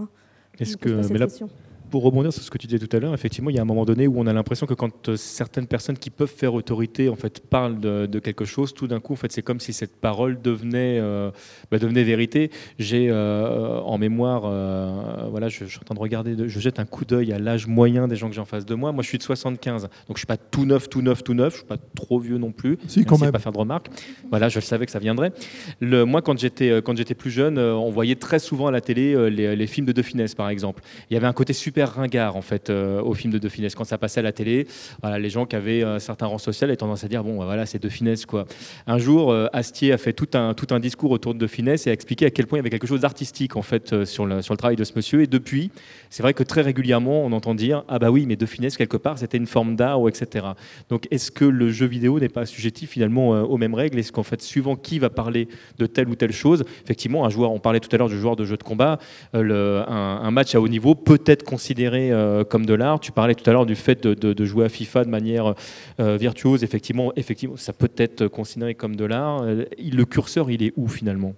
Est-ce 0.59 0.75
que, 0.77 0.89
mais 1.13 1.19
là, 1.19 1.25
question. 1.27 1.49
Pour 1.89 2.03
rebondir 2.03 2.31
sur 2.34 2.41
ce 2.43 2.50
que 2.51 2.58
tu 2.58 2.67
disais 2.67 2.86
tout 2.86 2.96
à 2.96 3.00
l'heure, 3.00 3.13
effectivement, 3.13 3.50
il 3.50 3.55
y 3.55 3.60
a 3.60 3.62
un 3.62 3.65
moment 3.65 3.86
donné 3.86 4.08
où 4.08 4.19
on 4.19 4.27
a 4.27 4.34
l'impression 4.34 4.65
que 4.65 4.74
quand 4.74 5.10
euh, 5.10 5.17
certaines 5.17 5.67
personnes 5.67 5.98
qui 5.98 6.10
peuvent 6.10 6.29
faire 6.34 6.53
autorité 6.53 7.10
en 7.10 7.15
fait 7.15 7.39
parlent 7.48 7.79
de, 7.79 8.05
de 8.05 8.19
quelque 8.19 8.46
chose, 8.46 8.74
tout 8.74 8.88
d'un 8.88 9.00
coup, 9.00 9.13
en 9.13 9.15
fait, 9.15 9.31
c'est 9.31 9.41
comme 9.41 9.60
si 9.60 9.74
cette 9.74 9.96
parole 9.96 10.41
devenait, 10.41 11.00
euh, 11.01 11.31
bah, 11.72 11.79
devenait 11.79 12.03
vérité. 12.03 12.51
J'ai 12.77 13.08
euh, 13.10 13.79
en 13.79 13.98
mémoire, 13.98 14.43
euh, 14.46 15.27
voilà, 15.29 15.50
je, 15.50 15.65
je 15.65 15.69
suis 15.69 15.79
en 15.79 15.84
train 15.86 15.96
de 15.96 16.00
regarder, 16.00 16.36
de- 16.36 16.48
je 16.48 16.60
jette 16.60 16.79
un 16.79 16.86
coup 16.86 17.05
d'œil 17.05 17.31
à 17.34 17.39
l'âge 17.39 17.67
moyen 17.67 18.08
des 18.08 18.15
gens 18.15 18.29
que 18.29 18.36
j'ai 18.36 18.41
en 18.41 18.46
face 18.46 18.65
de 18.65 18.75
moi. 18.75 18.91
Moi, 18.91 19.03
je 19.03 19.08
suis 19.10 19.17
de 19.17 19.24
75, 19.24 19.84
donc 19.84 19.89
je 20.15 20.19
suis 20.19 20.25
pas 20.27 20.38
tout 20.38 20.65
neuf, 20.65 20.89
tout 20.89 21.01
neuf, 21.01 21.24
tout 21.24 21.34
neuf. 21.34 21.53
Je 21.53 21.58
suis 21.60 21.67
pas 21.67 21.77
trop 21.96 22.19
vieux 22.19 22.38
non 22.38 22.51
plus. 22.51 22.77
Si, 22.88 23.00
Merci 23.00 23.05
quand 23.05 23.17
même. 23.19 23.31
pas 23.31 23.39
faire 23.39 23.51
de 23.51 23.58
remarques. 23.58 23.88
Voilà, 24.29 24.50
je 24.50 24.55
le 24.60 24.63
savais 24.63 24.86
que 24.86 24.91
ça 24.91 25.00
viendrait. 25.00 25.31
Le, 25.79 26.03
moi, 26.05 26.22
quand 26.22 26.38
j'étais 26.38 26.81
quand 26.84 26.96
j'étais 26.98 27.15
plus 27.15 27.31
jeune, 27.31 27.58
on 27.58 27.89
voyait 27.89 28.15
très 28.15 28.39
souvent 28.39 28.67
à 28.67 28.72
la 28.72 28.81
télé 28.81 29.29
les, 29.31 29.55
les 29.55 29.67
films 29.67 29.86
de 29.88 29.91
De 29.91 30.01
Funès, 30.01 30.36
par 30.36 30.50
exemple. 30.50 30.84
Il 31.10 31.13
y 31.13 31.17
avait 31.17 31.27
un 31.27 31.34
côté 31.34 31.53
super 31.53 31.78
ringard 31.88 32.36
en 32.36 32.41
fait 32.41 32.69
euh, 32.69 33.01
au 33.01 33.13
film 33.13 33.31
de 33.31 33.38
De 33.38 33.48
Funès 33.50 33.74
quand 33.75 33.83
ça 33.86 33.98
passait 33.98 34.19
à 34.19 34.24
la 34.24 34.31
télé. 34.31 34.67
Voilà, 35.01 35.19
les 35.19 35.29
gens 35.29 35.45
qui 35.45 35.55
avaient 35.55 35.83
un 35.83 36.00
certain 36.00 36.25
rang 36.25 36.38
social 36.38 36.69
avaient 36.69 36.77
tendance 36.77 37.03
à 37.03 37.07
dire 37.07 37.24
bon, 37.24 37.38
bah, 37.39 37.45
voilà, 37.45 37.65
c'est 37.65 37.81
De 37.81 37.89
Funès 37.89 38.25
quoi. 38.25 38.45
Un 38.88 38.98
jour, 38.98 39.31
euh, 39.31 39.48
Astier 39.53 39.93
a 39.93 39.98
fait 39.98 40.13
tout 40.13 40.27
un 40.33 40.53
tout 40.53 40.67
un 40.71 40.79
discours 40.79 41.12
autour 41.12 41.33
de 41.33 41.39
De 41.39 41.48
Funès 41.48 41.88
et 41.88 41.89
a 41.89 41.93
expliqué 41.93 42.25
à 42.25 42.29
quel 42.31 42.48
point 42.48 42.57
il 42.57 42.62
y 42.62 42.63
avait 42.63 42.69
quelque 42.69 42.88
chose 42.88 43.01
d'artistique 43.01 43.55
en 43.55 43.62
fait 43.62 43.93
euh, 43.93 44.05
sur 44.05 44.25
le 44.25 44.41
sur 44.41 44.53
le 44.53 44.57
travail 44.57 44.75
de 44.75 44.83
ce 44.83 44.93
monsieur. 44.95 45.21
Et 45.21 45.27
depuis, 45.27 45.71
c'est 46.09 46.24
vrai 46.24 46.33
que 46.33 46.43
très 46.43 46.62
régulièrement, 46.62 47.24
on 47.25 47.31
entend 47.31 47.55
dire 47.55 47.83
ah 47.88 48.00
bah 48.00 48.12
oui, 48.12 48.25
mais 48.27 48.36
De 48.36 48.45
Funès 48.45 48.75
quelque 48.77 48.98
part, 48.98 49.17
c'était 49.17 49.38
une 49.38 49.48
forme 49.48 49.75
d'art 49.75 50.01
ou 50.01 50.09
etc. 50.09 50.45
Donc, 50.89 51.07
est-ce 51.12 51.31
que 51.31 51.45
le 51.45 51.69
jeu 51.71 51.86
vidéo 51.86 52.19
n'est 52.19 52.29
pas 52.29 52.41
assujetti 52.41 52.86
finalement 52.86 53.33
euh, 53.36 53.41
aux 53.43 53.57
mêmes 53.57 53.74
règles? 53.74 54.00
Est-ce 54.00 54.12
qu'en 54.12 54.24
fait, 54.24 54.41
suivant 54.41 54.75
qui 54.75 55.00
va 55.00 55.09
parler 55.09 55.48
de 55.77 55.86
telle 55.86 56.09
ou 56.09 56.15
telle 56.15 56.31
chose, 56.33 56.63
effectivement, 56.83 57.25
un 57.25 57.29
joueur, 57.29 57.51
on 57.51 57.59
parlait 57.59 57.79
tout 57.79 57.89
à 57.93 57.98
l'heure 57.98 58.09
du 58.09 58.19
joueur 58.19 58.36
de 58.36 58.45
jeu 58.45 58.57
de 58.57 58.63
combat, 58.63 58.98
euh, 59.36 59.41
le- 59.41 59.83
un, 59.88 60.21
un 60.24 60.31
match 60.31 60.55
à 60.55 60.62
haut 60.62 60.67
niveau 60.67 60.95
peut 60.95 61.21
être 61.25 61.43
considéré 61.43 61.68
euh, 61.77 62.43
comme 62.43 62.65
de 62.65 62.73
l'art. 62.73 62.99
Tu 62.99 63.11
parlais 63.11 63.35
tout 63.35 63.47
à 63.49 63.53
l'heure 63.53 63.65
du 63.65 63.75
fait 63.75 64.03
de, 64.03 64.13
de- 64.13 64.33
de 64.33 64.45
jouer 64.45 64.65
à 64.65 64.69
FIFA 64.69 65.03
de 65.05 65.09
manière 65.09 65.53
euh, 65.99 66.17
virtuose. 66.17 66.63
Effectivement, 66.63 67.11
effectivement, 67.15 67.57
ça 67.57 67.73
peut 67.73 67.91
être 67.97 68.27
considéré 68.27 68.75
comme 68.75 68.95
de 68.95 69.05
l'art. 69.05 69.41
Euh, 69.43 69.65
le 69.77 70.05
curseur, 70.05 70.49
il 70.51 70.63
est 70.63 70.73
où 70.77 70.88
finalement? 70.88 71.33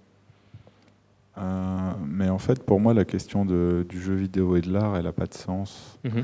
Euh, 1.38 1.92
mais 2.06 2.30
en 2.30 2.38
fait, 2.40 2.64
pour 2.64 2.80
moi, 2.80 2.94
la 2.94 3.06
question 3.06 3.46
de- 3.46 3.86
du 3.88 4.02
jeu 4.02 4.14
vidéo 4.16 4.56
et 4.56 4.62
de 4.62 4.72
l'art, 4.72 4.98
elle 4.98 5.04
n'a 5.06 5.12
pas 5.14 5.28
de 5.28 5.34
sens. 5.34 5.98
Mhm. 6.04 6.24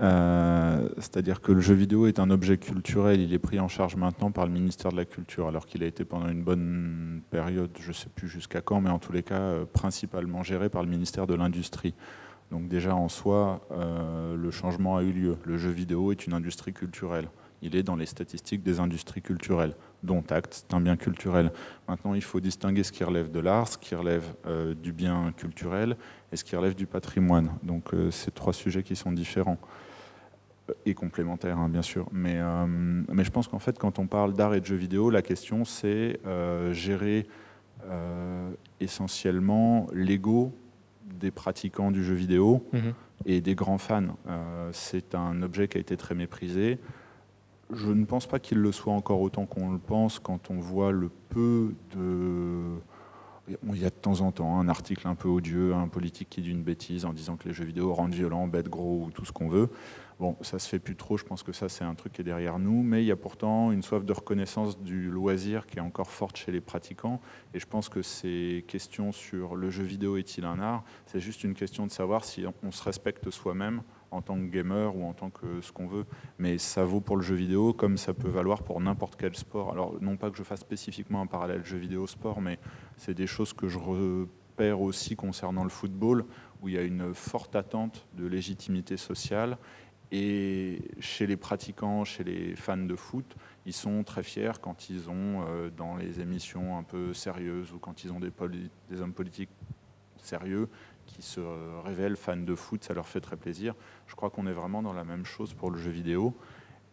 Euh, 0.00 0.88
c'est-à-dire 0.98 1.40
que 1.40 1.50
le 1.50 1.60
jeu 1.60 1.74
vidéo 1.74 2.06
est 2.06 2.20
un 2.20 2.30
objet 2.30 2.56
culturel, 2.56 3.20
il 3.20 3.34
est 3.34 3.38
pris 3.40 3.58
en 3.58 3.66
charge 3.66 3.96
maintenant 3.96 4.30
par 4.30 4.46
le 4.46 4.52
ministère 4.52 4.92
de 4.92 4.96
la 4.96 5.04
Culture, 5.04 5.48
alors 5.48 5.66
qu'il 5.66 5.82
a 5.82 5.86
été 5.86 6.04
pendant 6.04 6.28
une 6.28 6.42
bonne 6.44 7.20
période, 7.32 7.70
je 7.80 7.88
ne 7.88 7.92
sais 7.92 8.06
plus 8.14 8.28
jusqu'à 8.28 8.60
quand, 8.60 8.80
mais 8.80 8.90
en 8.90 9.00
tous 9.00 9.10
les 9.12 9.24
cas 9.24 9.40
euh, 9.40 9.64
principalement 9.72 10.44
géré 10.44 10.68
par 10.68 10.84
le 10.84 10.88
ministère 10.88 11.26
de 11.26 11.34
l'Industrie. 11.34 11.94
Donc 12.50 12.68
déjà 12.68 12.94
en 12.94 13.08
soi, 13.08 13.66
euh, 13.70 14.36
le 14.36 14.50
changement 14.50 14.96
a 14.96 15.02
eu 15.02 15.12
lieu. 15.12 15.36
Le 15.44 15.58
jeu 15.58 15.70
vidéo 15.70 16.12
est 16.12 16.26
une 16.26 16.32
industrie 16.32 16.72
culturelle. 16.72 17.28
Il 17.60 17.74
est 17.74 17.82
dans 17.82 17.96
les 17.96 18.06
statistiques 18.06 18.62
des 18.62 18.78
industries 18.78 19.20
culturelles, 19.20 19.74
dont 20.02 20.22
acte, 20.30 20.64
c'est 20.68 20.74
un 20.74 20.80
bien 20.80 20.96
culturel. 20.96 21.52
Maintenant, 21.88 22.14
il 22.14 22.22
faut 22.22 22.38
distinguer 22.38 22.84
ce 22.84 22.92
qui 22.92 23.02
relève 23.02 23.32
de 23.32 23.40
l'art, 23.40 23.66
ce 23.66 23.76
qui 23.76 23.96
relève 23.96 24.32
du 24.80 24.92
bien 24.92 25.32
culturel 25.36 25.96
et 26.30 26.36
ce 26.36 26.44
qui 26.44 26.54
relève 26.54 26.76
du 26.76 26.86
patrimoine. 26.86 27.50
Donc 27.64 27.90
c'est 28.12 28.32
trois 28.32 28.52
sujets 28.52 28.84
qui 28.84 28.94
sont 28.94 29.10
différents 29.10 29.58
et 30.86 30.94
complémentaires, 30.94 31.58
hein, 31.58 31.68
bien 31.68 31.82
sûr. 31.82 32.06
Mais, 32.12 32.36
euh, 32.36 33.02
je 33.08 33.30
pense 33.30 33.48
qu'en 33.48 33.58
fait, 33.58 33.78
quand 33.78 33.98
on 33.98 34.06
parle 34.06 34.34
d'art 34.34 34.54
et 34.54 34.60
de 34.60 34.66
jeux 34.66 34.76
vidéo, 34.76 35.10
la 35.10 35.22
question, 35.22 35.64
c'est 35.64 36.20
euh, 36.26 36.72
gérer 36.72 37.26
euh, 37.84 38.50
essentiellement 38.80 39.86
l'ego 39.92 40.52
des 41.14 41.30
pratiquants 41.30 41.90
du 41.90 42.04
jeu 42.04 42.14
vidéo 42.14 42.66
mhm. 42.72 42.94
et 43.26 43.40
des 43.40 43.54
grands 43.54 43.78
fans. 43.78 44.16
c'est 44.72 45.14
un 45.14 45.42
objet 45.42 45.68
qui 45.68 45.78
a 45.78 45.80
été 45.80 45.96
très 45.96 46.14
méprisé. 46.14 46.78
Je 47.70 47.90
ne 47.90 48.04
pense 48.04 48.26
pas 48.26 48.38
qu'il 48.38 48.58
le 48.58 48.72
soit 48.72 48.92
encore 48.92 49.20
autant 49.20 49.44
qu'on 49.44 49.72
le 49.72 49.78
pense 49.78 50.18
quand 50.18 50.50
on 50.50 50.58
voit 50.58 50.92
le 50.92 51.10
peu 51.28 51.74
de... 51.94 52.78
Il 53.72 53.80
y 53.80 53.86
a 53.86 53.90
de 53.90 53.94
temps 53.94 54.20
en 54.20 54.30
temps 54.30 54.60
un 54.60 54.68
article 54.68 55.08
un 55.08 55.14
peu 55.14 55.28
odieux, 55.28 55.74
un 55.74 55.88
politique 55.88 56.28
qui 56.28 56.42
dit 56.42 56.50
une 56.50 56.62
bêtise 56.62 57.06
en 57.06 57.14
disant 57.14 57.36
que 57.36 57.48
les 57.48 57.54
jeux 57.54 57.64
vidéo 57.64 57.94
rendent 57.94 58.14
violents, 58.14 58.46
bêtes, 58.46 58.68
gros 58.68 59.04
ou 59.06 59.10
tout 59.10 59.24
ce 59.24 59.32
qu'on 59.32 59.48
veut. 59.48 59.70
Bon, 60.18 60.36
ça 60.40 60.58
se 60.58 60.68
fait 60.68 60.80
plus 60.80 60.96
trop, 60.96 61.16
je 61.16 61.22
pense 61.22 61.44
que 61.44 61.52
ça 61.52 61.68
c'est 61.68 61.84
un 61.84 61.94
truc 61.94 62.12
qui 62.12 62.22
est 62.22 62.24
derrière 62.24 62.58
nous, 62.58 62.82
mais 62.82 63.04
il 63.04 63.06
y 63.06 63.12
a 63.12 63.16
pourtant 63.16 63.70
une 63.70 63.82
soif 63.82 64.04
de 64.04 64.12
reconnaissance 64.12 64.82
du 64.82 65.10
loisir 65.10 65.64
qui 65.64 65.78
est 65.78 65.80
encore 65.80 66.10
forte 66.10 66.36
chez 66.36 66.50
les 66.50 66.60
pratiquants, 66.60 67.20
et 67.54 67.60
je 67.60 67.66
pense 67.66 67.88
que 67.88 68.02
ces 68.02 68.64
questions 68.66 69.12
sur 69.12 69.54
le 69.54 69.70
jeu 69.70 69.84
vidéo 69.84 70.16
est-il 70.16 70.44
un 70.44 70.58
art, 70.58 70.82
c'est 71.06 71.20
juste 71.20 71.44
une 71.44 71.54
question 71.54 71.86
de 71.86 71.92
savoir 71.92 72.24
si 72.24 72.44
on 72.64 72.72
se 72.72 72.82
respecte 72.82 73.30
soi-même 73.30 73.82
en 74.10 74.20
tant 74.20 74.34
que 74.34 74.46
gamer 74.46 74.96
ou 74.96 75.04
en 75.04 75.12
tant 75.12 75.30
que 75.30 75.60
ce 75.60 75.70
qu'on 75.70 75.86
veut, 75.86 76.04
mais 76.38 76.58
ça 76.58 76.84
vaut 76.84 77.00
pour 77.00 77.16
le 77.16 77.22
jeu 77.22 77.36
vidéo 77.36 77.72
comme 77.72 77.96
ça 77.96 78.12
peut 78.12 78.28
valoir 78.28 78.64
pour 78.64 78.80
n'importe 78.80 79.14
quel 79.14 79.36
sport. 79.36 79.70
Alors 79.70 79.94
non 80.00 80.16
pas 80.16 80.32
que 80.32 80.36
je 80.36 80.42
fasse 80.42 80.60
spécifiquement 80.60 81.20
un 81.20 81.26
parallèle 81.26 81.64
jeu 81.64 81.78
vidéo 81.78 82.08
sport, 82.08 82.40
mais 82.40 82.58
c'est 82.96 83.14
des 83.14 83.28
choses 83.28 83.52
que 83.52 83.68
je 83.68 83.78
repère 83.78 84.80
aussi 84.80 85.14
concernant 85.14 85.62
le 85.62 85.70
football, 85.70 86.24
où 86.60 86.68
il 86.68 86.74
y 86.74 86.78
a 86.78 86.82
une 86.82 87.14
forte 87.14 87.54
attente 87.54 88.08
de 88.14 88.26
légitimité 88.26 88.96
sociale 88.96 89.58
et 90.10 90.80
chez 91.00 91.26
les 91.26 91.36
pratiquants, 91.36 92.04
chez 92.04 92.24
les 92.24 92.56
fans 92.56 92.76
de 92.78 92.96
foot, 92.96 93.36
ils 93.66 93.74
sont 93.74 94.02
très 94.04 94.22
fiers 94.22 94.52
quand 94.60 94.88
ils 94.88 95.10
ont, 95.10 95.44
euh, 95.46 95.70
dans 95.70 95.96
les 95.96 96.20
émissions 96.20 96.78
un 96.78 96.82
peu 96.82 97.12
sérieuses 97.12 97.72
ou 97.72 97.78
quand 97.78 98.04
ils 98.04 98.12
ont 98.12 98.20
des, 98.20 98.32
hommes 99.00 99.12
politiques 99.12 99.50
sérieux 100.16 100.68
qui 101.04 101.20
se 101.20 101.40
révèlent 101.84 102.16
fans 102.16 102.36
de 102.36 102.54
foot, 102.54 102.84
ça 102.84 102.94
leur 102.94 103.06
fait 103.06 103.20
très 103.20 103.36
plaisir. 103.36 103.74
Je 104.06 104.14
crois 104.14 104.30
qu'on 104.30 104.46
est 104.46 104.52
vraiment 104.52 104.82
dans 104.82 104.94
la 104.94 105.04
même 105.04 105.26
chose 105.26 105.52
pour 105.52 105.70
le 105.70 105.78
jeu 105.78 105.90
vidéo. 105.90 106.34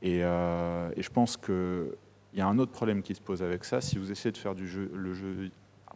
Et, 0.02 0.24
euh, 0.24 0.92
je 0.98 1.10
pense 1.10 1.38
qu'il 1.38 1.96
y 2.34 2.42
a 2.42 2.48
un 2.48 2.60
autre 2.60 2.74
problème 2.74 3.02
qui 3.02 3.16
se 3.16 3.22
pose 3.22 3.42
avec 3.44 3.64
ça. 3.64 3.80
Si 3.80 3.98
vous 3.98 4.12
essayez 4.12 4.34
de 4.34 4.38
faire 4.38 4.54
le 4.54 5.14
jeu, 5.14 5.52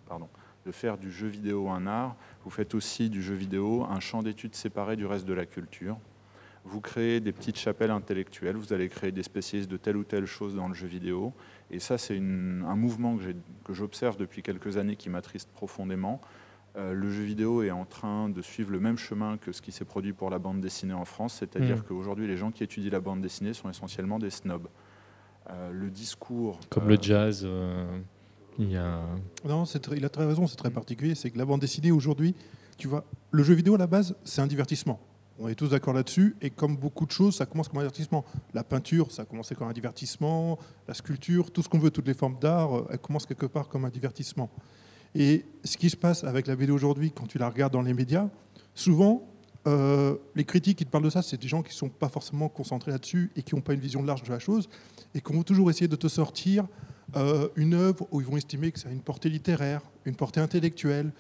ah, 0.10 0.18
de 0.66 0.72
faire 0.72 0.98
du 0.98 1.12
jeu 1.12 1.28
vidéo 1.28 1.70
un 1.70 1.86
art, 1.86 2.16
vous 2.44 2.50
faites 2.50 2.76
aussi 2.76 3.10
du 3.10 3.22
jeu 3.22 3.36
vidéo 3.36 3.86
un 3.90 4.00
champ 4.00 4.24
d'études 4.24 4.56
séparé 4.56 4.96
du 4.96 5.06
reste 5.06 5.26
de 5.26 5.34
la 5.34 5.46
culture 5.46 5.98
vous 6.70 6.82
créez 6.82 7.20
des 7.20 7.32
petites 7.32 7.58
chapelles 7.58 7.92
intellectuelles, 7.92 8.56
vous 8.56 8.74
allez 8.74 8.90
créer 8.90 9.12
des 9.12 9.24
spécialistes 9.24 9.70
de 9.70 9.78
telle 9.78 9.98
ou 9.98 10.04
telle 10.04 10.26
chose 10.26 10.56
dans 10.56 10.68
le 10.68 10.74
jeu 10.74 10.88
vidéo. 10.88 11.34
Et 11.72 11.80
ça, 11.80 11.98
c'est 11.98 12.18
un 12.18 12.76
mouvement 12.76 13.18
que 13.64 13.74
j'observe 13.74 14.18
depuis 14.18 14.42
quelques 14.44 14.78
années 14.78 14.96
qui 14.96 15.10
m'attriste 15.10 15.50
profondément. 15.52 16.22
Euh, 16.76 16.94
le 16.94 17.10
jeu 17.10 17.24
vidéo 17.24 17.64
est 17.64 17.72
en 17.72 17.86
train 17.86 18.30
de 18.30 18.42
suivre 18.44 18.72
le 18.72 18.80
même 18.80 18.98
chemin 18.98 19.38
que 19.38 19.52
ce 19.52 19.62
qui 19.62 19.72
s'est 19.72 19.86
produit 19.86 20.14
pour 20.14 20.30
la 20.30 20.38
bande 20.38 20.62
dessinée 20.62 20.94
en 20.94 21.06
France, 21.06 21.38
c'est-à-dire 21.40 21.78
mmh. 21.78 21.84
qu'aujourd'hui, 21.88 22.28
les 22.28 22.38
gens 22.38 22.52
qui 22.52 22.64
étudient 22.64 22.92
la 22.92 23.00
bande 23.00 23.22
dessinée 23.22 23.54
sont 23.54 23.70
essentiellement 23.70 24.20
des 24.20 24.30
snobs. 24.30 24.68
Euh, 25.50 25.72
le 25.72 25.90
discours... 25.90 26.60
Comme 26.70 26.88
le 26.88 26.96
euh, 26.96 27.02
jazz, 27.02 27.48
il 28.60 28.72
y 28.72 28.78
a... 28.78 29.02
Non, 29.44 29.64
il 29.66 30.06
a 30.06 30.10
très 30.10 30.26
raison, 30.26 30.46
c'est 30.46 30.58
très 30.58 30.70
particulier, 30.70 31.16
c'est 31.16 31.32
que 31.32 31.38
la 31.40 31.46
bande 31.46 31.62
dessinée 31.62 31.92
aujourd'hui, 31.92 32.36
tu 32.78 32.88
vois, 32.88 33.04
le 33.32 33.42
jeu 33.42 33.56
vidéo 33.56 33.74
à 33.74 33.80
la 33.80 33.88
base, 33.88 34.16
c'est 34.24 34.42
un 34.42 34.48
divertissement. 34.48 35.00
On 35.42 35.48
est 35.48 35.56
tous 35.56 35.70
d'accord 35.70 35.94
là-dessus. 35.94 36.36
Et 36.42 36.50
comme 36.50 36.76
beaucoup 36.76 37.06
de 37.06 37.12
choses, 37.12 37.38
ça 37.38 37.46
commence 37.46 37.70
comme 37.70 37.80
un 37.80 37.84
divertissement. 37.84 38.26
La 38.54 38.66
peinture, 38.66 39.10
ça 39.12 39.22
a 39.22 39.26
commencé 39.26 39.56
comme 39.56 39.70
un 39.70 39.74
divertissement. 39.74 40.60
La 40.86 40.94
sculpture, 40.94 41.50
tout 41.52 41.64
ce 41.64 41.70
qu'on 41.70 41.80
veut, 41.80 41.92
toutes 41.92 42.08
les 42.08 42.14
formes 42.14 42.38
d'art, 42.40 42.78
euh, 42.78 42.88
elles 42.92 43.00
commencent 43.00 43.26
quelque 43.26 43.46
part 43.46 43.70
comme 43.70 43.86
un 43.86 43.90
divertissement. 43.90 44.50
Et 45.16 45.46
ce 45.64 45.78
qui 45.78 45.90
se 45.90 45.96
passe 45.96 46.26
avec 46.26 46.46
la 46.46 46.56
vidéo 46.56 46.76
aujourd'hui, 46.76 47.12
quand 47.12 47.26
tu 47.26 47.38
la 47.38 47.50
regardes 47.50 47.72
dans 47.72 47.82
les 47.82 47.94
médias, 47.94 48.28
souvent, 48.76 49.30
euh, 49.66 50.18
les 50.36 50.44
critiques 50.44 50.78
qui 50.80 50.86
te 50.86 50.92
parlent 50.92 51.06
de 51.06 51.10
ça, 51.10 51.22
c'est 51.22 51.40
des 51.40 51.48
gens 51.48 51.64
qui 51.64 51.70
ne 51.70 51.78
sont 51.78 51.90
pas 51.90 52.10
forcément 52.10 52.50
concentrés 52.50 52.92
là-dessus 52.92 53.32
et 53.38 53.42
qui 53.42 53.56
n'ont 53.56 53.62
pas 53.62 53.74
une 53.74 53.80
vision 53.80 54.04
large 54.04 54.24
de 54.24 54.30
la 54.30 54.40
chose 54.40 54.68
et 55.16 55.22
qui 55.22 55.34
vont 55.34 55.44
toujours 55.44 55.70
essayer 55.70 55.88
de 55.88 55.96
te 55.96 56.10
sortir 56.10 56.68
euh, 57.16 57.48
une 57.56 57.74
œuvre 57.76 58.08
où 58.12 58.20
ils 58.20 58.28
vont 58.28 58.38
estimer 58.38 58.72
que 58.74 58.80
ça 58.80 58.90
a 58.90 58.92
une 58.92 59.02
portée 59.02 59.30
littéraire, 59.30 59.82
une 60.04 60.16
portée 60.16 60.42
intellectuelle, 60.42 61.14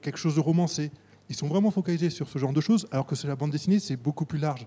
quelque 0.00 0.18
chose 0.18 0.34
de 0.34 0.40
romancé. 0.40 0.90
Ils 1.28 1.36
sont 1.36 1.48
vraiment 1.48 1.70
focalisés 1.70 2.10
sur 2.10 2.28
ce 2.28 2.38
genre 2.38 2.52
de 2.52 2.60
choses, 2.60 2.86
alors 2.90 3.06
que 3.06 3.14
c'est 3.14 3.28
la 3.28 3.36
bande 3.36 3.50
dessinée, 3.50 3.78
c'est 3.78 3.96
beaucoup 3.96 4.24
plus 4.24 4.38
large. 4.38 4.66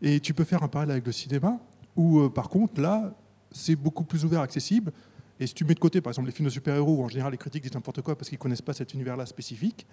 Et 0.00 0.20
tu 0.20 0.34
peux 0.34 0.44
faire 0.44 0.62
un 0.62 0.68
parallèle 0.68 0.92
avec 0.92 1.06
le 1.06 1.12
cinéma, 1.12 1.60
où 1.96 2.20
euh, 2.20 2.28
par 2.28 2.48
contre, 2.48 2.80
là, 2.80 3.14
c'est 3.50 3.76
beaucoup 3.76 4.04
plus 4.04 4.24
ouvert, 4.24 4.40
accessible. 4.40 4.92
Et 5.38 5.46
si 5.46 5.54
tu 5.54 5.64
mets 5.64 5.74
de 5.74 5.80
côté, 5.80 6.00
par 6.00 6.10
exemple, 6.10 6.26
les 6.26 6.34
films 6.34 6.48
de 6.48 6.52
super-héros, 6.52 6.96
où 6.96 7.04
en 7.04 7.08
général 7.08 7.32
les 7.32 7.38
critiques 7.38 7.62
disent 7.62 7.74
n'importe 7.74 8.02
quoi 8.02 8.16
parce 8.16 8.28
qu'ils 8.28 8.38
ne 8.38 8.42
connaissent 8.42 8.62
pas 8.62 8.72
cet 8.72 8.94
univers-là 8.94 9.26
spécifique, 9.26 9.86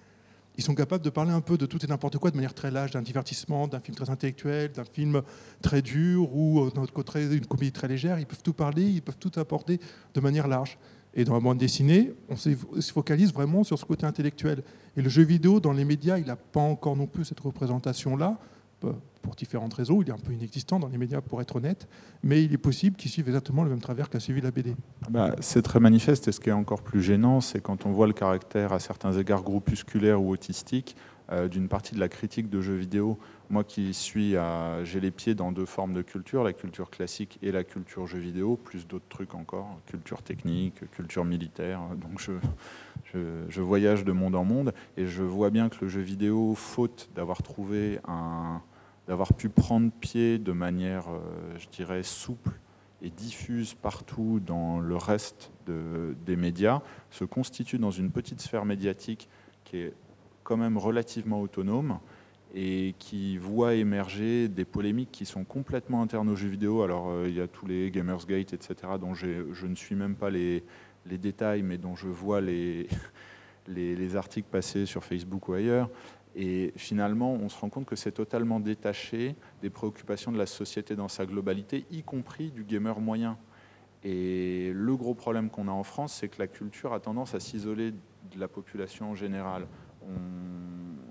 ils 0.58 0.64
sont 0.64 0.76
capables 0.76 1.04
de 1.04 1.10
parler 1.10 1.32
un 1.32 1.42
peu 1.42 1.58
de 1.58 1.66
tout 1.66 1.84
et 1.86 1.88
n'importe 1.88 2.18
quoi 2.18 2.32
de 2.32 2.36
manière 2.36 2.54
très 2.54 2.70
large, 2.70 2.92
d'un 2.92 3.02
divertissement, 3.02 3.68
d'un 3.68 3.80
film 3.80 3.96
très 3.96 4.10
intellectuel, 4.10 4.72
d'un 4.72 4.84
film 4.84 5.22
très 5.62 5.82
dur 5.82 6.36
ou 6.36 6.60
euh, 6.60 6.72
d'un 6.72 6.82
autre 6.82 6.92
côté 6.92 7.24
une 7.24 7.46
comédie 7.46 7.72
très 7.72 7.88
légère. 7.88 8.20
Ils 8.20 8.26
peuvent 8.26 8.44
tout 8.44 8.54
parler, 8.54 8.84
ils 8.84 9.02
peuvent 9.02 9.18
tout 9.18 9.32
apporter 9.38 9.80
de 10.14 10.20
manière 10.20 10.48
large. 10.48 10.78
Et 11.16 11.24
dans 11.24 11.34
la 11.34 11.40
bande 11.40 11.58
dessinée, 11.58 12.14
on 12.30 12.36
se 12.36 12.52
focalise 12.92 13.34
vraiment 13.34 13.64
sur 13.64 13.78
ce 13.80 13.86
côté 13.86 14.06
intellectuel. 14.06 14.64
Et 14.96 15.02
le 15.02 15.10
jeu 15.10 15.24
vidéo, 15.24 15.60
dans 15.60 15.74
les 15.74 15.86
médias, 15.86 16.18
il 16.18 16.26
n'a 16.26 16.36
pas 16.36 16.60
encore 16.60 16.96
non 16.96 17.08
plus 17.08 17.26
cette 17.26 17.40
représentation-là, 17.40 18.38
pour 18.80 19.36
différentes 19.36 19.74
raisons. 19.74 20.02
Il 20.02 20.10
est 20.10 20.14
un 20.14 20.18
peu 20.18 20.32
inexistant 20.32 20.80
dans 20.80 20.88
les 20.88 20.98
médias, 20.98 21.20
pour 21.20 21.42
être 21.42 21.58
honnête, 21.58 21.88
mais 22.24 22.44
il 22.44 22.54
est 22.54 22.58
possible 22.58 22.96
qu'il 22.96 23.12
suive 23.12 23.28
exactement 23.28 23.64
le 23.64 23.70
même 23.70 23.82
travers 23.82 24.10
qu'a 24.10 24.20
suivi 24.20 24.40
la 24.40 24.52
BD. 24.52 24.76
Bah, 25.10 25.36
c'est 25.42 25.62
très 25.62 25.80
manifeste, 25.80 26.28
et 26.28 26.32
ce 26.32 26.40
qui 26.40 26.50
est 26.50 26.54
encore 26.54 26.82
plus 26.82 27.02
gênant, 27.02 27.42
c'est 27.42 27.60
quand 27.60 27.86
on 27.86 27.92
voit 27.92 28.08
le 28.08 28.14
caractère, 28.14 28.72
à 28.72 28.80
certains 28.80 29.12
égards, 29.12 29.44
groupusculaire 29.44 30.22
ou 30.22 30.32
autistique, 30.32 30.96
d'une 31.52 31.68
partie 31.68 31.94
de 31.94 32.00
la 32.00 32.10
critique 32.10 32.50
de 32.50 32.62
jeux 32.62 32.76
vidéo. 32.76 33.18
Moi 33.50 33.64
qui 33.64 33.94
suis, 33.94 34.36
j'ai 34.84 35.00
les 35.00 35.12
pieds 35.12 35.36
dans 35.36 35.52
deux 35.52 35.66
formes 35.66 35.94
de 35.94 36.02
culture, 36.02 36.44
la 36.44 36.54
culture 36.54 36.90
classique 36.90 37.38
et 37.42 37.52
la 37.52 37.64
culture 37.64 38.08
jeux 38.08 38.20
vidéo, 38.20 38.58
plus 38.58 38.88
d'autres 38.88 39.08
trucs 39.10 39.36
encore, 39.36 39.80
culture 39.86 40.22
technique, 40.24 40.90
culture 40.92 41.26
militaire. 41.26 41.82
Donc 41.98 42.20
je, 43.14 43.62
voyage 43.62 44.06
de 44.06 44.12
monde 44.12 44.36
en 44.36 44.44
monde 44.44 44.74
et 44.98 45.06
je 45.06 45.24
vois 45.24 45.50
bien 45.50 45.70
que 45.70 45.78
le 45.82 45.88
jeu 45.88 46.02
vidéo, 46.02 46.56
faute 46.56 47.10
d'avoir 47.16 47.44
trouvé 47.44 48.00
d'avoir 49.10 49.34
pu 49.34 49.50
prendre 49.50 49.92
pied 49.92 50.38
de 50.38 50.52
manière, 50.52 51.10
euh, 51.10 51.58
je 51.58 51.68
dirais, 51.70 52.04
souple 52.04 52.52
et 53.02 53.10
diffuse 53.10 53.74
partout 53.74 54.40
dans 54.40 54.80
le 54.80 54.96
reste 54.96 55.52
de, 55.66 56.16
des 56.28 56.36
médias, 56.36 56.82
se 57.10 57.26
constitue 57.26 57.80
dans 57.80 57.90
une 57.90 58.12
petite 58.12 58.40
sphère 58.40 58.66
médiatique 58.66 59.28
qui 59.64 59.78
est 59.78 59.94
quand 60.50 60.58
même 60.58 60.80
relativement 60.80 61.42
autonome 61.42 62.00
et 62.56 62.96
qui 62.98 63.38
voit 63.38 63.76
émerger 63.76 64.48
des 64.48 64.66
polémiques 64.66 65.12
qui 65.12 65.28
sont 65.28 65.44
complètement 65.44 66.02
internes 66.02 66.28
aux 66.28 66.36
jeux 66.36 66.50
vidéo. 66.50 66.82
Alors 66.82 67.10
euh, 67.10 67.26
il 67.28 67.36
y 67.36 67.40
a 67.40 67.48
tous 67.48 67.68
les 67.68 67.92
Gamersgate, 67.92 68.54
etc., 68.54 68.76
dont 69.00 69.14
je 69.14 69.68
ne 69.68 69.76
suis 69.76 69.94
même 69.94 70.16
pas 70.16 70.32
les, 70.32 70.64
détails, 71.06 71.62
mais 71.62 71.78
dont 71.78 71.96
je 71.96 72.08
vois 72.08 72.42
les, 73.68 74.16
articles 74.16 74.48
passer 74.50 74.88
sur 74.88 75.04
Facebook 75.04 75.50
ou 75.50 75.54
ailleurs. 75.54 75.88
Et 76.36 76.74
finalement, 76.78 77.34
on 77.34 77.48
se 77.48 77.60
rend 77.60 77.70
compte 77.70 77.86
que 77.86 77.96
c'est 77.96 78.12
totalement 78.12 78.60
détaché 78.60 79.36
des 79.62 79.70
préoccupations 79.70 80.32
de 80.32 80.40
la 80.40 80.48
société 80.48 80.96
dans 80.96 81.10
sa 81.10 81.28
globalité, 81.28 81.86
y 81.92 82.02
compris 82.02 82.50
du 82.50 82.64
gamer 82.64 83.00
moyen. 83.00 83.38
Et 84.04 84.72
le 84.74 84.96
gros 84.96 85.14
problème 85.14 85.52
qu'on 85.52 85.68
a 85.68 85.72
en 85.72 85.84
France, 85.84 86.14
c'est 86.14 86.30
que 86.30 86.40
la 86.40 86.48
culture 86.48 86.94
a 86.94 87.00
tendance 87.00 87.36
à 87.36 87.40
s'isoler 87.40 87.92
de 87.92 88.40
la 88.40 88.48
population 88.48 89.12
en 89.12 89.16
général 89.16 89.68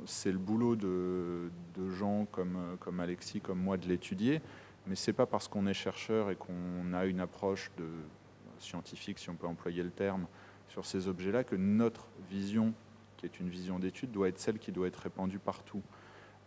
c'est 0.07 0.33
le 0.33 0.39
boulot 0.39 0.77
de, 0.77 1.51
gens 1.91 2.27
comme, 2.31 3.01
Alexis, 3.01 3.41
comme 3.41 3.61
moi, 3.61 3.77
de 3.77 3.87
l'étudier, 3.87 4.41
mais 4.87 4.95
c'est 4.95 5.13
pas 5.13 5.27
parce 5.27 5.49
qu'on 5.49 5.67
est 5.67 5.75
chercheur 5.75 6.31
et 6.31 6.37
qu'on 6.37 6.93
a 6.95 7.05
une 7.05 7.21
approche 7.21 7.71
scientifique, 8.59 9.19
si 9.19 9.31
on 9.31 9.35
peut 9.35 9.47
employer 9.47 9.83
le 9.83 9.91
terme, 9.91 10.27
sur 10.69 10.85
ces 10.85 11.09
objets-là, 11.09 11.45
que 11.45 11.57
notre 11.57 12.07
vision, 12.31 12.73
qui 13.17 13.27
est 13.27 13.41
une 13.41 13.49
vision 13.49 13.79
d'étude, 13.79 14.11
doit 14.11 14.29
être 14.29 14.39
celle 14.39 14.59
qui 14.59 14.73
doit 14.73 14.89
être 14.89 14.97
répandue 14.97 15.39
partout. 15.39 15.83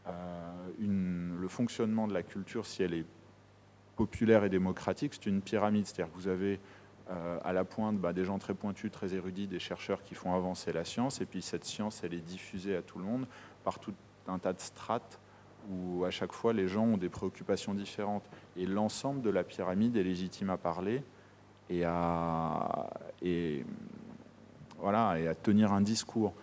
le 0.07 1.47
fonctionnement 1.47 2.07
de 2.07 2.13
la 2.13 2.23
culture, 2.23 2.65
si 2.65 2.83
elle 2.83 2.93
est 2.93 3.05
populaire 3.95 4.43
et 4.43 4.49
démocratique, 4.49 5.13
c'est 5.13 5.27
une 5.27 5.41
pyramide. 5.41 5.85
C'est-à-dire 5.85 6.11
que 6.11 6.17
vous 6.17 6.27
avez 6.27 6.59
à 7.43 7.53
la 7.53 7.63
pointe 7.63 7.97
bah, 7.97 8.13
des 8.13 8.23
gens 8.23 8.39
très 8.39 8.53
pointus, 8.53 8.91
très 8.91 9.13
érudits, 9.13 9.47
des 9.47 9.59
chercheurs 9.59 10.03
qui 10.03 10.15
font 10.15 10.33
avancer 10.33 10.71
la 10.71 10.85
science, 10.85 11.21
et 11.21 11.25
puis 11.25 11.41
cette 11.41 11.65
science, 11.65 12.01
elle 12.03 12.13
est 12.13 12.25
diffusée 12.25 12.75
à 12.75 12.81
tout 12.81 12.99
le 12.99 13.05
monde 13.05 13.25
par 13.63 13.79
tout 13.79 13.93
un 14.27 14.39
tas 14.39 14.53
de 14.53 14.59
strates 14.59 15.19
où 15.69 16.05
à 16.05 16.11
chaque 16.11 16.33
fois 16.33 16.53
les 16.53 16.67
gens 16.67 16.85
ont 16.85 16.97
des 16.97 17.09
préoccupations 17.09 17.73
différentes. 17.73 18.23
Et 18.57 18.65
l'ensemble 18.65 19.21
de 19.21 19.29
la 19.29 19.43
pyramide 19.43 19.95
est 19.95 20.03
légitime 20.03 20.49
à 20.49 20.57
parler 20.57 21.03
et 21.69 21.83
à, 21.85 22.89
et 23.21 23.63
à 24.83 25.35
tenir 25.35 25.71
un 25.71 25.81
discours. 25.81 26.33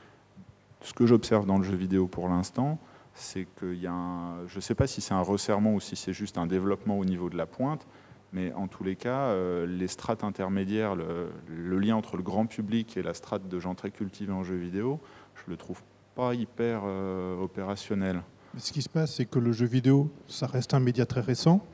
Ce 0.80 0.92
que 0.92 1.06
j'observe 1.06 1.46
dans 1.46 1.58
le 1.58 1.64
jeu 1.64 1.76
vidéo 1.76 2.06
pour 2.06 2.28
l'instant, 2.28 2.78
c'est 3.14 3.48
qu'il 3.58 3.80
y 3.80 3.86
a 3.86 3.92
un, 3.92 4.46
je 4.46 4.56
ne 4.56 4.60
sais 4.60 4.76
pas 4.76 4.86
si 4.86 5.00
c'est 5.00 5.14
un 5.14 5.22
resserrement 5.22 5.74
ou 5.74 5.80
si 5.80 5.96
c'est 5.96 6.12
juste 6.12 6.38
un 6.38 6.46
développement 6.46 6.98
au 6.98 7.04
niveau 7.04 7.28
de 7.30 7.36
la 7.36 7.46
pointe, 7.46 7.84
mais 8.32 8.52
en 8.52 8.68
tous 8.68 8.84
les 8.84 8.96
cas, 8.96 9.28
euh, 9.28 9.66
les 9.66 9.88
strates 9.88 10.24
intermédiaires, 10.24 10.94
le, 10.94 11.78
lien 11.78 11.96
entre 11.96 12.16
le 12.16 12.22
grand 12.22 12.46
public 12.46 12.96
et 12.96 13.02
la 13.02 13.14
strate 13.14 13.48
de 13.48 13.58
gens 13.58 13.74
très 13.74 13.90
cultivés 13.90 14.32
en 14.32 14.44
jeu 14.44 14.56
vidéo, 14.56 15.00
je 15.34 15.50
le 15.50 15.56
trouve 15.56 15.82
pas 16.14 16.34
hyper 16.34 16.82
euh, 16.84 17.40
opérationnel. 17.40 18.22
Ce 18.56 18.72
qui 18.72 18.82
se 18.82 18.88
passe, 18.88 19.14
c'est 19.14 19.26
que 19.26 19.38
le 19.38 19.52
jeu 19.52 19.66
vidéo, 19.66 20.10
ça 20.26 20.46
reste 20.46 20.74
un 20.74 20.80
média 20.80 21.06
très 21.06 21.20
récent, 21.20 21.64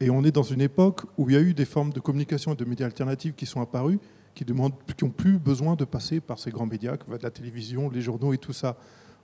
et 0.00 0.10
on 0.10 0.24
est 0.24 0.32
dans 0.32 0.42
une 0.42 0.62
époque 0.62 1.02
où 1.18 1.28
il 1.28 1.34
y 1.34 1.38
a 1.38 1.42
eu 1.42 1.54
des 1.54 1.66
formes 1.66 1.92
de 1.92 2.00
communication 2.00 2.54
et 2.54 2.56
de 2.56 2.64
médias 2.64 2.86
alternatifs 2.86 3.34
qui 3.36 3.46
sont 3.46 3.60
apparus, 3.60 3.98
qui 4.34 4.44
demandent, 4.44 4.72
qui 4.96 5.08
plus 5.08 5.38
besoin 5.38 5.74
de 5.74 5.84
passer 5.84 6.20
par 6.20 6.38
ces 6.38 6.50
grands 6.50 6.66
médias, 6.66 6.96
comme 6.96 7.18
la 7.20 7.30
télévision, 7.30 7.90
les 7.90 8.00
journaux 8.00 8.32
et 8.32 8.38
tout 8.38 8.52
ça. 8.52 8.76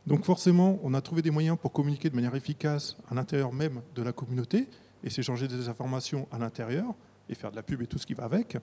Donc 0.06 0.24
forcément, 0.24 0.78
on 0.82 0.94
a 0.94 1.00
trouvé 1.00 1.22
des 1.22 1.30
moyens 1.30 1.56
pour 1.60 1.72
communiquer 1.72 2.10
de 2.10 2.14
manière 2.14 2.34
efficace 2.34 2.96
à 3.10 3.14
l'intérieur 3.14 3.52
même 3.52 3.80
de 3.94 4.02
la 4.02 4.12
communauté, 4.12 4.68
et 5.04 5.10
s'échanger 5.10 5.48
des 5.48 5.68
informations 5.68 6.26
à 6.30 6.38
l'intérieur, 6.38 6.94
et 7.28 7.34
faire 7.34 7.50
de 7.50 7.56
la 7.56 7.62
pub 7.62 7.82
et 7.82 7.86
tout 7.86 7.98
ce 7.98 8.06
qui 8.06 8.14
va 8.14 8.24
avec. 8.24 8.56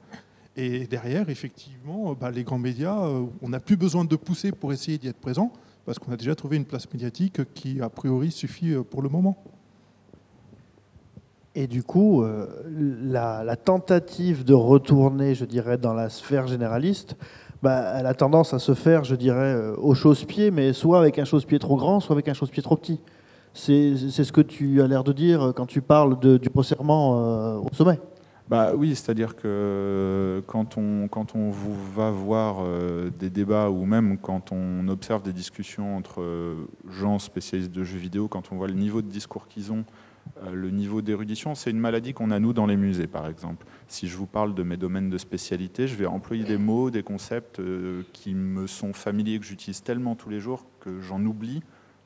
Et 0.55 0.85
derrière, 0.85 1.29
effectivement, 1.29 2.13
bah, 2.13 2.29
les 2.29 2.43
grands 2.43 2.59
médias, 2.59 3.05
euh, 3.05 3.25
on 3.41 3.49
n'a 3.49 3.59
plus 3.59 3.75
besoin 3.75 4.05
de 4.05 4.15
pousser 4.15 4.51
pour 4.51 4.71
essayer 4.71 4.97
d'y 4.97 5.07
être 5.07 5.19
présent 5.19 5.51
parce 5.85 5.99
qu'on 5.99 6.11
a 6.11 6.17
déjà 6.17 6.35
trouvé 6.35 6.57
une 6.57 6.65
place 6.65 6.91
médiatique 6.93 7.53
qui, 7.53 7.81
a 7.81 7.89
priori, 7.89 8.31
suffit 8.31 8.71
euh, 8.71 8.83
pour 8.83 9.01
le 9.01 9.09
moment. 9.09 9.43
Et 11.55 11.67
du 11.67 11.83
coup, 11.83 12.23
euh, 12.23 12.47
la, 13.03 13.55
tentative 13.55 14.43
de 14.43 14.53
retourner, 14.53 15.35
je 15.35 15.45
dirais, 15.45 15.77
dans 15.77 15.93
la 15.93 16.09
sphère 16.09 16.47
généraliste, 16.47 17.15
bah, 17.61 17.95
elle 17.97 18.05
a 18.05 18.13
tendance 18.13 18.53
à 18.53 18.59
se 18.59 18.73
faire, 18.73 19.03
je 19.03 19.15
dirais, 19.15 19.55
au 19.77 19.95
chausse-pied, 19.95 20.51
mais 20.51 20.73
soit 20.73 20.99
avec 20.99 21.17
un 21.17 21.25
chausse-pied 21.25 21.59
trop 21.59 21.77
grand, 21.77 21.99
soit 21.99 22.13
avec 22.13 22.27
un 22.27 22.33
chausse-pied 22.33 22.61
trop 22.61 22.75
petit. 22.75 22.99
C'est 23.53 23.95
ce 23.95 24.31
que 24.31 24.41
tu 24.41 24.81
as 24.81 24.87
l'air 24.87 25.03
de 25.03 25.13
dire 25.13 25.53
quand 25.55 25.65
tu 25.65 25.81
parles 25.81 26.19
du 26.19 26.49
resserrement 26.53 27.61
au 27.61 27.73
sommet. 27.73 27.99
Bah 28.49 28.73
oui, 28.75 28.93
c'est-à-dire 28.95 29.35
que 29.37 30.43
quand 30.47 30.77
on, 30.77 31.07
quand 31.07 31.33
on 31.35 31.49
va 31.49 32.11
voir 32.11 32.57
euh, 32.59 33.09
des 33.09 33.29
débats 33.29 33.69
ou 33.69 33.85
même 33.85 34.17
quand 34.17 34.51
on 34.51 34.87
observe 34.89 35.23
des 35.23 35.31
discussions 35.31 35.95
entre 35.95 36.21
euh, 36.21 36.67
gens 36.89 37.19
spécialistes 37.19 37.71
de 37.71 37.85
jeux 37.85 37.97
vidéo, 37.97 38.27
quand 38.27 38.51
on 38.51 38.57
voit 38.57 38.67
le 38.67 38.73
niveau 38.73 39.01
de 39.01 39.07
discours 39.07 39.47
qu'ils 39.47 39.71
ont, 39.71 39.85
euh, 40.43 40.53
le 40.53 40.71
niveau 40.71 41.01
d'érudition, 41.01 41.55
c'est 41.55 41.71
une 41.71 41.79
maladie 41.79 42.13
qu'on 42.13 42.31
a 42.31 42.39
nous 42.39 42.51
dans 42.51 42.65
les 42.65 42.75
musées 42.75 43.07
par 43.07 43.27
exemple. 43.29 43.65
Si 43.87 44.09
je 44.09 44.17
vous 44.17 44.27
parle 44.27 44.53
de 44.53 44.63
mes 44.63 44.75
domaines 44.77 45.09
de 45.09 45.17
spécialité, 45.17 45.87
je 45.87 45.95
vais 45.95 46.05
employer 46.05 46.43
des 46.43 46.57
mots, 46.57 46.91
des 46.91 47.03
concepts 47.03 47.61
qui 48.11 48.33
me 48.35 48.67
sont 48.67 48.91
familiers, 48.91 49.39
que 49.39 49.45
j'utilise 49.45 49.83
tellement 49.83 50.15
tous 50.15 50.29
les 50.29 50.41
jours 50.41 50.65
que 50.81 50.99
j'en 50.99 51.23
oublie 51.25 51.63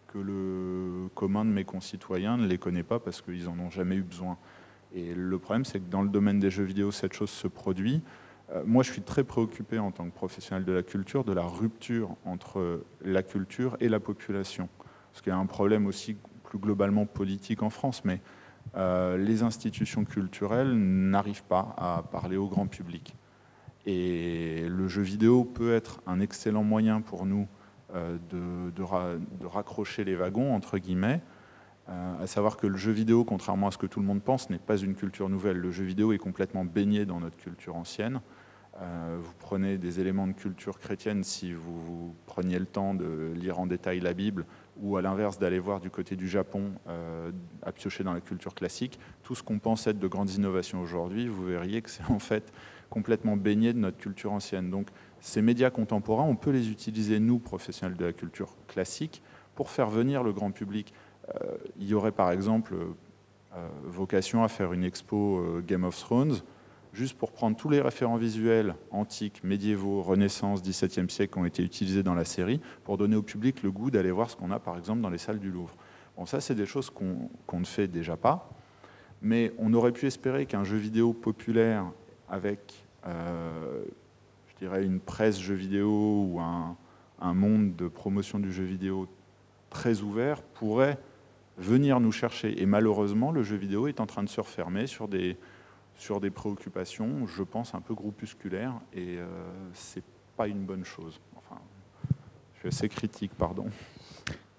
que 0.07 0.17
le 0.17 1.09
commun 1.15 1.45
de 1.45 1.51
mes 1.51 1.63
concitoyens 1.63 2.37
ne 2.37 2.47
les 2.47 2.57
connaît 2.57 2.83
pas 2.83 2.99
parce 2.99 3.21
qu'ils 3.21 3.45
n'en 3.45 3.59
ont 3.59 3.69
jamais 3.69 3.95
eu 3.95 4.03
besoin. 4.03 4.37
Et 4.93 5.13
le 5.13 5.37
problème, 5.37 5.65
c'est 5.65 5.79
que 5.79 5.89
dans 5.89 6.01
le 6.01 6.09
domaine 6.09 6.39
des 6.39 6.49
jeux 6.49 6.63
vidéo, 6.63 6.91
cette 6.91 7.13
chose 7.13 7.29
se 7.29 7.47
produit. 7.47 8.01
Euh, 8.53 8.63
moi, 8.65 8.83
je 8.83 8.91
suis 8.91 9.01
très 9.01 9.23
préoccupé 9.23 9.79
en 9.79 9.91
tant 9.91 10.05
que 10.05 10.15
professionnel 10.15 10.63
de 10.63 10.71
la 10.71 10.83
culture 10.83 11.23
de 11.23 11.33
la 11.33 11.43
rupture 11.43 12.15
entre 12.25 12.83
la 13.03 13.23
culture 13.23 13.75
et 13.79 13.89
la 13.89 13.99
population. 13.99 14.69
Parce 15.11 15.21
qu'il 15.21 15.31
y 15.31 15.35
a 15.35 15.39
un 15.39 15.45
problème 15.45 15.85
aussi 15.85 16.15
plus 16.43 16.59
globalement 16.59 17.05
politique 17.05 17.61
en 17.61 17.69
France, 17.69 18.05
mais 18.05 18.21
euh, 18.75 19.17
les 19.17 19.43
institutions 19.43 20.05
culturelles 20.05 20.73
n'arrivent 20.73 21.43
pas 21.43 21.75
à 21.77 22.03
parler 22.09 22.37
au 22.37 22.47
grand 22.47 22.67
public. 22.67 23.15
Et 23.85 24.67
le 24.67 24.87
jeu 24.87 25.01
vidéo 25.01 25.43
peut 25.43 25.73
être 25.73 26.01
un 26.05 26.19
excellent 26.19 26.63
moyen 26.63 27.01
pour 27.01 27.25
nous 27.25 27.47
euh, 27.93 28.17
de, 28.31 28.83
raccrocher 29.47 30.03
les 30.03 30.15
wagons, 30.15 30.53
entre 30.53 30.77
guillemets, 30.77 31.21
euh, 31.89 32.23
à 32.23 32.27
savoir 32.27 32.57
que 32.57 32.67
le 32.67 32.77
jeu 32.77 32.91
vidéo, 32.91 33.23
contrairement 33.23 33.67
à 33.67 33.71
ce 33.71 33.77
que 33.77 33.87
tout 33.87 33.99
le 33.99 34.05
monde 34.05 34.21
pense, 34.21 34.49
n'est 34.49 34.59
pas 34.59 34.77
une 34.77 34.95
culture 34.95 35.29
nouvelle. 35.29 35.57
Le 35.57 35.71
jeu 35.71 35.85
vidéo 35.85 36.11
est 36.11 36.17
complètement 36.17 36.65
baigné 36.65 37.05
dans 37.05 37.19
notre 37.19 37.37
culture 37.37 37.75
ancienne. 37.75 38.21
Euh, 38.79 39.17
vous 39.19 39.33
prenez 39.39 39.77
des 39.77 39.99
éléments 39.99 40.27
de 40.27 40.33
culture 40.33 40.79
chrétienne 40.79 41.23
si 41.23 41.51
vous, 41.51 42.13
preniez 42.27 42.59
le 42.59 42.67
temps 42.67 42.93
de 42.93 43.33
lire 43.33 43.59
en 43.59 43.65
détail 43.65 43.99
la 43.99 44.13
Bible, 44.13 44.45
ou 44.79 44.97
à 44.97 45.01
l'inverse 45.01 45.39
d'aller 45.39 45.57
voir 45.57 45.79
du 45.79 45.89
côté 45.89 46.15
du 46.15 46.27
Japon, 46.27 46.73
euh, 46.87 47.31
à 47.63 47.71
piocher 47.71 48.03
dans 48.03 48.13
la 48.13 48.21
culture 48.21 48.53
classique, 48.53 48.99
tout 49.23 49.33
ce 49.33 49.41
qu'on 49.41 49.57
pense 49.57 49.87
être 49.87 49.97
de 49.97 50.07
grandes 50.07 50.29
innovations 50.29 50.79
aujourd'hui, 50.79 51.27
vous 51.27 51.45
verriez 51.45 51.81
que 51.81 51.89
c'est 51.89 52.05
en 52.09 52.19
fait 52.19 52.53
complètement 52.89 53.35
baigné 53.35 53.73
de 53.73 53.79
notre 53.79 53.97
culture 53.97 54.31
ancienne. 54.31 54.69
Donc 54.69 54.89
ces 55.21 55.41
médias 55.41 55.69
contemporains, 55.69 56.23
on 56.23 56.35
peut 56.35 56.51
les 56.51 56.69
utiliser, 56.69 57.19
nous, 57.19 57.39
professionnels 57.39 57.97
de 57.97 58.05
la 58.05 58.13
culture 58.13 58.55
classique, 58.67 59.21
pour 59.55 59.69
faire 59.69 59.89
venir 59.89 60.23
le 60.23 60.33
grand 60.33 60.51
public. 60.51 60.93
Euh, 61.35 61.57
il 61.79 61.87
y 61.87 61.93
aurait 61.93 62.11
par 62.11 62.31
exemple 62.31 62.75
euh, 63.55 63.67
vocation 63.85 64.43
à 64.43 64.47
faire 64.47 64.73
une 64.73 64.83
expo 64.83 65.39
euh, 65.39 65.63
Game 65.65 65.83
of 65.83 65.97
Thrones, 65.97 66.35
juste 66.93 67.17
pour 67.17 67.31
prendre 67.31 67.57
tous 67.57 67.69
les 67.69 67.81
référents 67.81 68.17
visuels 68.17 68.75
antiques, 68.91 69.43
médiévaux, 69.43 70.01
Renaissance, 70.01 70.61
XVIIe 70.61 71.09
siècle 71.09 71.33
qui 71.33 71.39
ont 71.39 71.45
été 71.45 71.63
utilisés 71.63 72.03
dans 72.03 72.13
la 72.13 72.25
série, 72.25 72.61
pour 72.83 72.97
donner 72.97 73.15
au 73.15 73.23
public 73.23 73.63
le 73.63 73.71
goût 73.71 73.91
d'aller 73.91 74.11
voir 74.11 74.29
ce 74.29 74.35
qu'on 74.35 74.51
a 74.51 74.59
par 74.59 74.77
exemple 74.77 75.01
dans 75.01 75.09
les 75.09 75.17
salles 75.17 75.39
du 75.39 75.51
Louvre. 75.51 75.75
Bon, 76.17 76.25
ça, 76.25 76.39
c'est 76.39 76.55
des 76.55 76.65
choses 76.65 76.89
qu'on 76.89 77.59
ne 77.59 77.65
fait 77.65 77.87
déjà 77.87 78.17
pas, 78.17 78.49
mais 79.21 79.53
on 79.57 79.73
aurait 79.73 79.91
pu 79.91 80.07
espérer 80.07 80.45
qu'un 80.45 80.63
jeu 80.63 80.77
vidéo 80.77 81.13
populaire 81.13 81.85
avec, 82.29 82.85
je 84.57 84.65
dirais, 84.65 84.83
une 84.83 84.99
presse 84.99 85.39
jeu 85.39 85.53
vidéo 85.53 86.27
ou 86.31 86.39
un, 86.39 86.75
un, 87.21 87.33
monde 87.33 87.75
de 87.75 87.87
promotion 87.87 88.39
du 88.39 88.51
jeu 88.51 88.63
vidéo 88.63 89.07
très 89.69 90.01
ouvert 90.01 90.41
pourrait 90.41 90.97
venir 91.57 91.99
nous 91.99 92.11
chercher. 92.11 92.61
Et 92.61 92.65
malheureusement, 92.65 93.31
le 93.31 93.43
jeu 93.43 93.55
vidéo 93.55 93.87
est 93.87 93.99
en 93.99 94.05
train 94.05 94.23
de 94.23 94.29
se 94.29 94.41
refermer 94.41 94.87
sur 94.87 95.07
des, 95.07 95.37
sur 95.95 96.19
des 96.19 96.31
préoccupations, 96.31 97.27
je 97.27 97.43
pense, 97.43 97.75
un 97.75 97.81
peu 97.81 97.93
groupusculaires, 97.93 98.79
et 98.93 99.17
euh, 99.17 99.27
c'est 99.73 100.03
pas 100.35 100.47
une 100.47 100.63
bonne 100.63 100.85
chose. 100.85 101.19
Enfin, 101.35 101.61
je 102.55 102.59
suis 102.59 102.67
assez 102.69 102.89
critique, 102.89 103.31
pardon. 103.37 103.67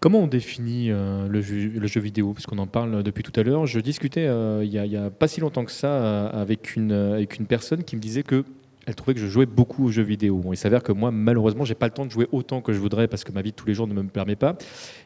Comment 0.00 0.20
on 0.20 0.26
définit 0.28 0.92
euh, 0.92 1.26
le, 1.26 1.40
jeu, 1.40 1.72
le, 1.74 1.86
jeu, 1.88 2.00
vidéo? 2.00 2.32
Puisqu'on 2.32 2.58
en 2.58 2.68
parle 2.68 3.02
depuis 3.02 3.24
tout 3.24 3.32
à 3.38 3.42
l'heure. 3.42 3.66
Je 3.66 3.80
discutais 3.80 4.26
euh, 4.26 4.64
il 4.64 4.70
n'y 4.70 4.96
a, 4.96 5.06
a, 5.06 5.10
pas 5.10 5.26
si 5.26 5.40
longtemps 5.40 5.64
que 5.64 5.72
ça 5.72 5.88
euh, 5.88 6.30
avec, 6.30 6.76
une, 6.76 6.92
avec 6.92 7.36
une 7.38 7.46
personne 7.46 7.82
qui 7.82 7.96
me 7.96 8.00
disait 8.00 8.22
que 8.22 8.44
elle 8.88 8.94
trouvait 8.94 9.12
que 9.12 9.20
je 9.20 9.26
jouais 9.26 9.44
beaucoup 9.44 9.84
aux 9.84 9.90
jeux 9.90 10.02
vidéo. 10.02 10.42
il 10.50 10.56
s'avère 10.56 10.82
que 10.82 10.92
moi, 10.92 11.10
malheureusement, 11.10 11.66
j'ai 11.66 11.74
pas 11.74 11.84
le 11.84 11.92
temps 11.92 12.06
de 12.06 12.10
jouer 12.10 12.26
autant 12.32 12.62
que 12.62 12.72
je 12.72 12.78
voudrais 12.78 13.06
parce 13.06 13.22
que 13.22 13.32
ma 13.32 13.42
vie 13.42 13.50
de 13.50 13.54
tous 13.54 13.66
les 13.66 13.74
jours 13.74 13.86
ne 13.86 13.92
me 13.92 14.02
permet 14.04 14.34
pas. 14.34 14.56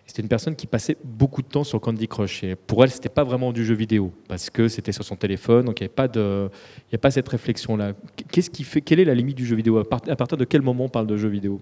C'était 0.06 0.22
une 0.22 0.28
personne 0.28 0.54
qui 0.54 0.68
passait 0.68 0.96
beaucoup 1.02 1.42
de 1.42 1.48
temps 1.48 1.64
sur 1.64 1.80
Candy 1.80 2.06
Crush. 2.06 2.44
Et 2.44 2.54
pour 2.54 2.84
elle, 2.84 2.92
c'était 2.92 3.08
pas 3.08 3.24
vraiment 3.24 3.52
du 3.52 3.64
jeu 3.64 3.74
vidéo 3.74 4.12
parce 4.28 4.50
que 4.50 4.68
c'était 4.68 4.92
sur 4.92 5.02
son 5.02 5.16
téléphone, 5.16 5.64
donc 5.64 5.80
il 5.80 5.82
n'y 5.82 5.86
avait 5.86 5.94
pas 5.94 6.06
de, 6.06 6.48
il 6.90 6.92
y 6.92 6.94
a 6.94 6.98
pas 6.98 7.10
cette 7.10 7.28
réflexion-là. 7.28 7.94
Qu'est-ce 8.30 8.50
qui 8.50 8.62
fait, 8.62 8.82
quelle 8.82 9.00
est 9.00 9.04
la 9.04 9.16
limite 9.16 9.36
du 9.36 9.44
jeu 9.44 9.56
vidéo? 9.56 9.78
À 9.78 9.84
partir 9.84 10.38
de 10.38 10.44
quel 10.44 10.62
moment 10.62 10.84
on 10.84 10.88
parle 10.88 11.08
de 11.08 11.16
jeu 11.16 11.28
vidéo? 11.28 11.60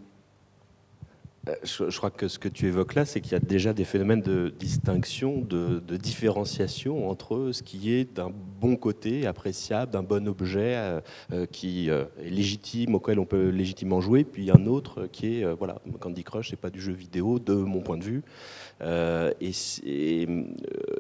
Euh, 1.48 1.54
je, 1.62 1.96
crois 1.96 2.10
que 2.10 2.28
ce 2.28 2.38
que 2.38 2.48
tu 2.48 2.66
évoques 2.66 2.94
là, 2.94 3.06
c'est 3.06 3.22
qu'il 3.22 3.32
y 3.32 3.34
a 3.34 3.40
déjà 3.40 3.72
des 3.72 3.84
phénomènes 3.84 4.20
de 4.20 4.52
distinction, 4.58 5.38
de, 5.40 5.80
différenciation 5.96 7.08
entre 7.08 7.50
ce 7.52 7.62
qui 7.62 7.94
est 7.94 8.04
d'un 8.04 8.30
bon 8.60 8.76
côté, 8.76 9.26
appréciable, 9.26 9.90
d'un 9.92 10.02
bon 10.02 10.28
objet 10.28 10.76
euh, 10.76 11.00
euh, 11.32 11.46
qui 11.46 11.88
est 11.88 12.08
légitime, 12.22 12.94
auquel 12.94 13.18
on 13.18 13.24
peut 13.24 13.48
légitimement 13.48 14.00
jouer, 14.00 14.24
puis 14.24 14.50
un 14.50 14.66
autre 14.66 15.06
qui 15.06 15.40
est, 15.40 15.54
voilà, 15.54 15.80
Candy 15.98 16.24
Crush, 16.24 16.50
c'est 16.50 16.56
pas 16.56 16.70
du 16.70 16.80
jeu 16.80 16.92
vidéo, 16.92 17.38
de 17.38 17.54
mon 17.54 17.80
point 17.80 17.96
de 17.96 18.04
vue. 18.04 18.22
et 19.40 20.26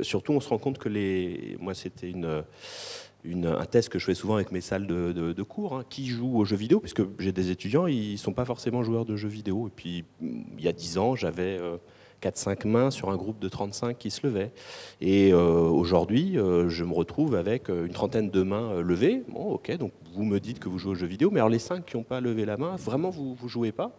surtout, 0.00 0.32
on 0.32 0.40
se 0.40 0.48
rend 0.48 0.58
compte 0.58 0.78
que 0.78 0.88
les. 0.88 1.56
Moi, 1.60 1.74
c'était 1.74 2.10
une 2.10 2.42
un 3.24 3.66
test 3.66 3.88
que 3.88 3.98
je 3.98 4.06
fais 4.06 4.14
souvent 4.14 4.34
avec 4.34 4.52
mes 4.52 4.60
salles 4.60 4.86
de, 4.86 5.42
cours, 5.42 5.74
hein, 5.74 5.84
qui 5.88 6.06
jouent 6.06 6.38
aux 6.38 6.44
jeux 6.44 6.56
vidéo, 6.56 6.80
puisque 6.80 7.02
j'ai 7.18 7.32
des 7.32 7.50
étudiants, 7.50 7.86
ils 7.86 8.12
ne 8.12 8.16
sont 8.16 8.32
pas 8.32 8.44
forcément 8.44 8.82
joueurs 8.82 9.04
de 9.04 9.16
jeux 9.16 9.28
vidéo. 9.28 9.68
Et 9.68 9.72
puis, 9.74 10.04
il 10.20 10.64
y 10.64 10.68
a 10.68 10.72
10 10.72 10.98
ans, 10.98 11.14
j'avais 11.14 11.58
4-5 12.22 12.66
euh, 12.66 12.68
mains 12.68 12.90
sur 12.90 13.10
un 13.10 13.16
groupe 13.16 13.38
de 13.38 13.48
35 13.48 13.98
qui 13.98 14.10
se 14.10 14.26
levaient. 14.26 14.52
Et 15.00 15.32
euh, 15.32 15.38
aujourd'hui, 15.38 16.38
euh, 16.38 16.68
je 16.68 16.84
me 16.84 16.94
retrouve 16.94 17.34
avec 17.34 17.68
une 17.68 17.92
trentaine 17.92 18.30
de 18.30 18.42
mains 18.42 18.80
levées. 18.80 19.22
Bon, 19.28 19.52
ok, 19.52 19.76
donc 19.76 19.92
vous 20.14 20.24
me 20.24 20.40
dites 20.40 20.58
que 20.58 20.68
vous 20.68 20.78
jouez 20.78 20.92
aux 20.92 20.96
jeux 20.96 21.06
vidéo, 21.06 21.30
mais 21.30 21.40
alors 21.40 21.50
les 21.50 21.58
5 21.58 21.84
qui 21.84 21.96
n'ont 21.96 22.02
pas 22.02 22.20
levé 22.20 22.44
la 22.44 22.56
main, 22.56 22.76
vraiment, 22.76 23.10
vous 23.10 23.36
ne 23.42 23.48
jouez 23.48 23.72
pas 23.72 23.98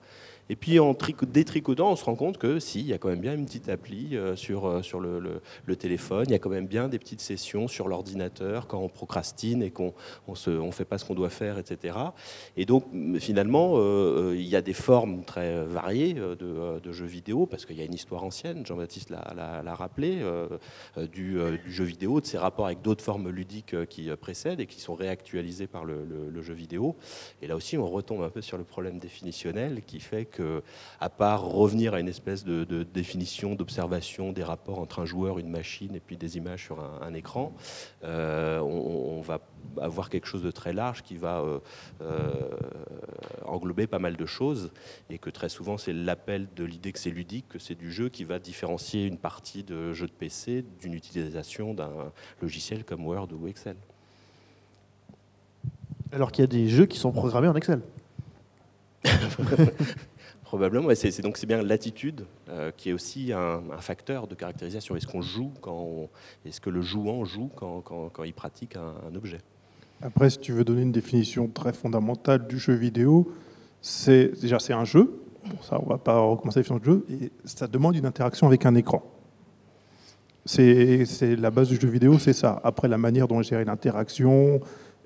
Et 0.49 0.55
puis 0.55 0.79
en 0.79 0.95
détricotant, 1.27 1.91
on 1.91 1.95
se 1.95 2.03
rend 2.03 2.15
compte 2.15 2.37
que 2.37 2.59
si, 2.59 2.81
il 2.81 2.87
y 2.87 2.93
a 2.93 2.97
quand 2.97 3.09
même 3.09 3.21
bien 3.21 3.33
une 3.33 3.45
petite 3.45 3.69
appli 3.69 4.17
euh, 4.17 4.35
sur, 4.35 4.65
euh, 4.65 4.81
sur 4.81 4.99
le, 4.99 5.41
téléphone, 5.77 6.25
il 6.27 6.31
y 6.31 6.35
a 6.35 6.39
quand 6.39 6.49
même 6.49 6.67
bien 6.67 6.89
des 6.89 6.99
petites 6.99 7.21
sessions 7.21 7.69
sur 7.69 7.87
l'ordinateur 7.87 8.67
quand 8.67 8.79
on 8.79 8.89
procrastine 8.89 9.63
et 9.63 9.71
qu'on 9.71 9.93
on 10.27 10.71
fait 10.71 10.85
pas 10.85 10.97
ce 10.97 11.05
qu'on 11.05 11.15
doit 11.15 11.29
faire, 11.29 11.57
etc. 11.57 11.97
Et 12.57 12.65
donc 12.65 12.85
finalement, 13.19 13.75
euh, 13.75 14.35
il 14.35 14.45
y 14.45 14.57
a 14.57 14.61
des 14.61 14.73
formes 14.73 15.23
très 15.23 15.63
variées 15.63 16.13
de, 16.13 16.79
de 16.79 16.91
jeux 16.91 17.05
vidéo, 17.05 17.45
parce 17.45 17.65
qu'il 17.65 17.77
y 17.77 17.81
a 17.81 17.85
une 17.85 17.93
histoire 17.93 18.23
ancienne, 18.23 18.65
Jean-Baptiste 18.65 19.09
l'a 19.09 19.75
rappelé, 19.75 20.19
du, 20.97 21.37
du, 21.63 21.71
jeu 21.71 21.85
vidéo, 21.85 22.19
de 22.19 22.25
ses 22.25 22.37
rapports 22.37 22.65
avec 22.65 22.81
d'autres 22.81 23.03
formes 23.03 23.29
ludiques 23.29 23.87
qui 23.87 24.09
précèdent 24.19 24.59
et 24.59 24.67
qui 24.67 24.81
sont 24.81 24.95
réactualisées 24.95 25.67
par 25.67 25.85
le, 25.85 26.03
le 26.05 26.41
jeu 26.41 26.53
vidéo. 26.53 26.97
Et 27.41 27.47
là 27.47 27.55
aussi, 27.55 27.77
on 27.77 27.87
retombe 27.87 28.21
un 28.21 28.29
peu 28.29 28.41
sur 28.41 28.57
le 28.57 28.65
problème 28.65 28.99
définitionnel 28.99 29.81
qui 29.85 30.01
fait 30.01 30.25
que 30.25 30.40
à 30.99 31.09
part 31.09 31.43
revenir 31.43 31.93
à 31.93 31.99
une 31.99 32.07
espèce 32.07 32.43
de, 32.43 32.83
définition, 32.83 33.55
d'observation 33.55 34.31
des 34.31 34.43
rapports 34.43 34.79
entre 34.79 34.99
un 34.99 35.05
joueur, 35.05 35.39
une 35.39 35.49
machine 35.49 35.95
et 35.95 35.99
puis 35.99 36.17
des 36.17 36.37
images 36.37 36.65
sur 36.65 36.79
un, 36.79 37.13
écran, 37.13 37.53
euh, 38.03 38.59
on, 38.59 39.21
va 39.21 39.39
avoir 39.79 40.09
quelque 40.09 40.25
chose 40.25 40.43
de 40.43 40.51
très 40.51 40.73
large 40.73 41.03
qui 41.03 41.17
va 41.17 41.39
euh, 41.39 41.59
euh, 42.01 42.49
englober 43.45 43.87
pas 43.87 43.99
mal 43.99 44.17
de 44.17 44.25
choses 44.25 44.71
et 45.09 45.17
que 45.17 45.29
très 45.29 45.49
souvent 45.49 45.77
c'est 45.77 45.93
l'appel 45.93 46.47
de 46.55 46.63
l'idée 46.63 46.91
que 46.91 46.99
c'est 46.99 47.11
ludique, 47.11 47.47
que 47.49 47.59
c'est 47.59 47.75
du 47.75 47.91
jeu 47.91 48.09
qui 48.09 48.23
va 48.23 48.39
différencier 48.39 49.05
une 49.05 49.17
partie 49.17 49.63
de 49.63 49.93
jeu 49.93 50.07
de 50.07 50.11
PC 50.11 50.65
d'une 50.79 50.93
utilisation 50.93 51.73
d'un 51.73 52.11
logiciel 52.41 52.83
comme 52.83 53.05
Word 53.05 53.29
ou 53.33 53.47
Excel. 53.47 53.75
Alors 56.11 56.31
qu'il 56.31 56.43
y 56.43 56.45
a 56.45 56.47
des 56.47 56.67
jeux 56.67 56.85
qui 56.85 56.97
sont 56.97 57.11
programmés 57.11 57.47
en 57.47 57.55
Excel. 57.55 57.81
Probablement, 60.51 60.89
c'est 60.95 61.21
donc 61.21 61.37
c'est 61.37 61.47
bien 61.47 61.63
l'attitude 61.63 62.25
euh, 62.49 62.71
qui 62.75 62.89
est 62.89 62.91
aussi 62.91 63.31
un, 63.31 63.61
facteur 63.79 64.27
de 64.27 64.35
caractérisation. 64.35 64.97
Est-ce 64.97 65.07
qu'on 65.07 65.21
joue 65.21 65.53
quand 65.61 66.09
est-ce 66.45 66.59
que 66.59 66.69
le 66.69 66.81
jouant 66.81 67.23
joue 67.23 67.49
quand, 67.55 67.79
quand, 67.79 68.23
il 68.25 68.33
pratique 68.33 68.75
un, 68.75 69.15
objet? 69.15 69.37
Après, 70.01 70.29
si 70.29 70.39
tu 70.39 70.51
veux 70.51 70.65
donner 70.65 70.81
une 70.81 70.91
définition 70.91 71.47
très 71.47 71.71
fondamentale 71.71 72.47
du 72.47 72.59
jeu 72.59 72.73
vidéo, 72.73 73.31
c'est 73.79 74.41
déjà 74.41 74.59
c'est 74.59 74.73
un 74.73 74.83
jeu. 74.83 75.21
Bon, 75.45 75.55
ça, 75.61 75.79
on 75.81 75.87
va 75.87 75.97
pas 75.97 76.19
recommencer 76.19 76.59
définition 76.59 76.79
de 76.79 76.83
jeu, 76.83 77.05
et 77.09 77.31
ça 77.45 77.67
demande 77.67 77.95
une 77.95 78.05
interaction 78.05 78.45
avec 78.45 78.65
un 78.65 78.75
écran. 78.75 79.03
C'est 80.43 81.05
la 81.37 81.49
base 81.49 81.69
du 81.69 81.79
jeu 81.79 81.87
vidéo, 81.87 82.19
c'est 82.19 82.33
ça. 82.33 82.59
Après, 82.65 82.89
la 82.89 82.97
manière 82.97 83.29
dont 83.29 83.41
gérer 83.41 83.63
l'interaction, 83.63 84.59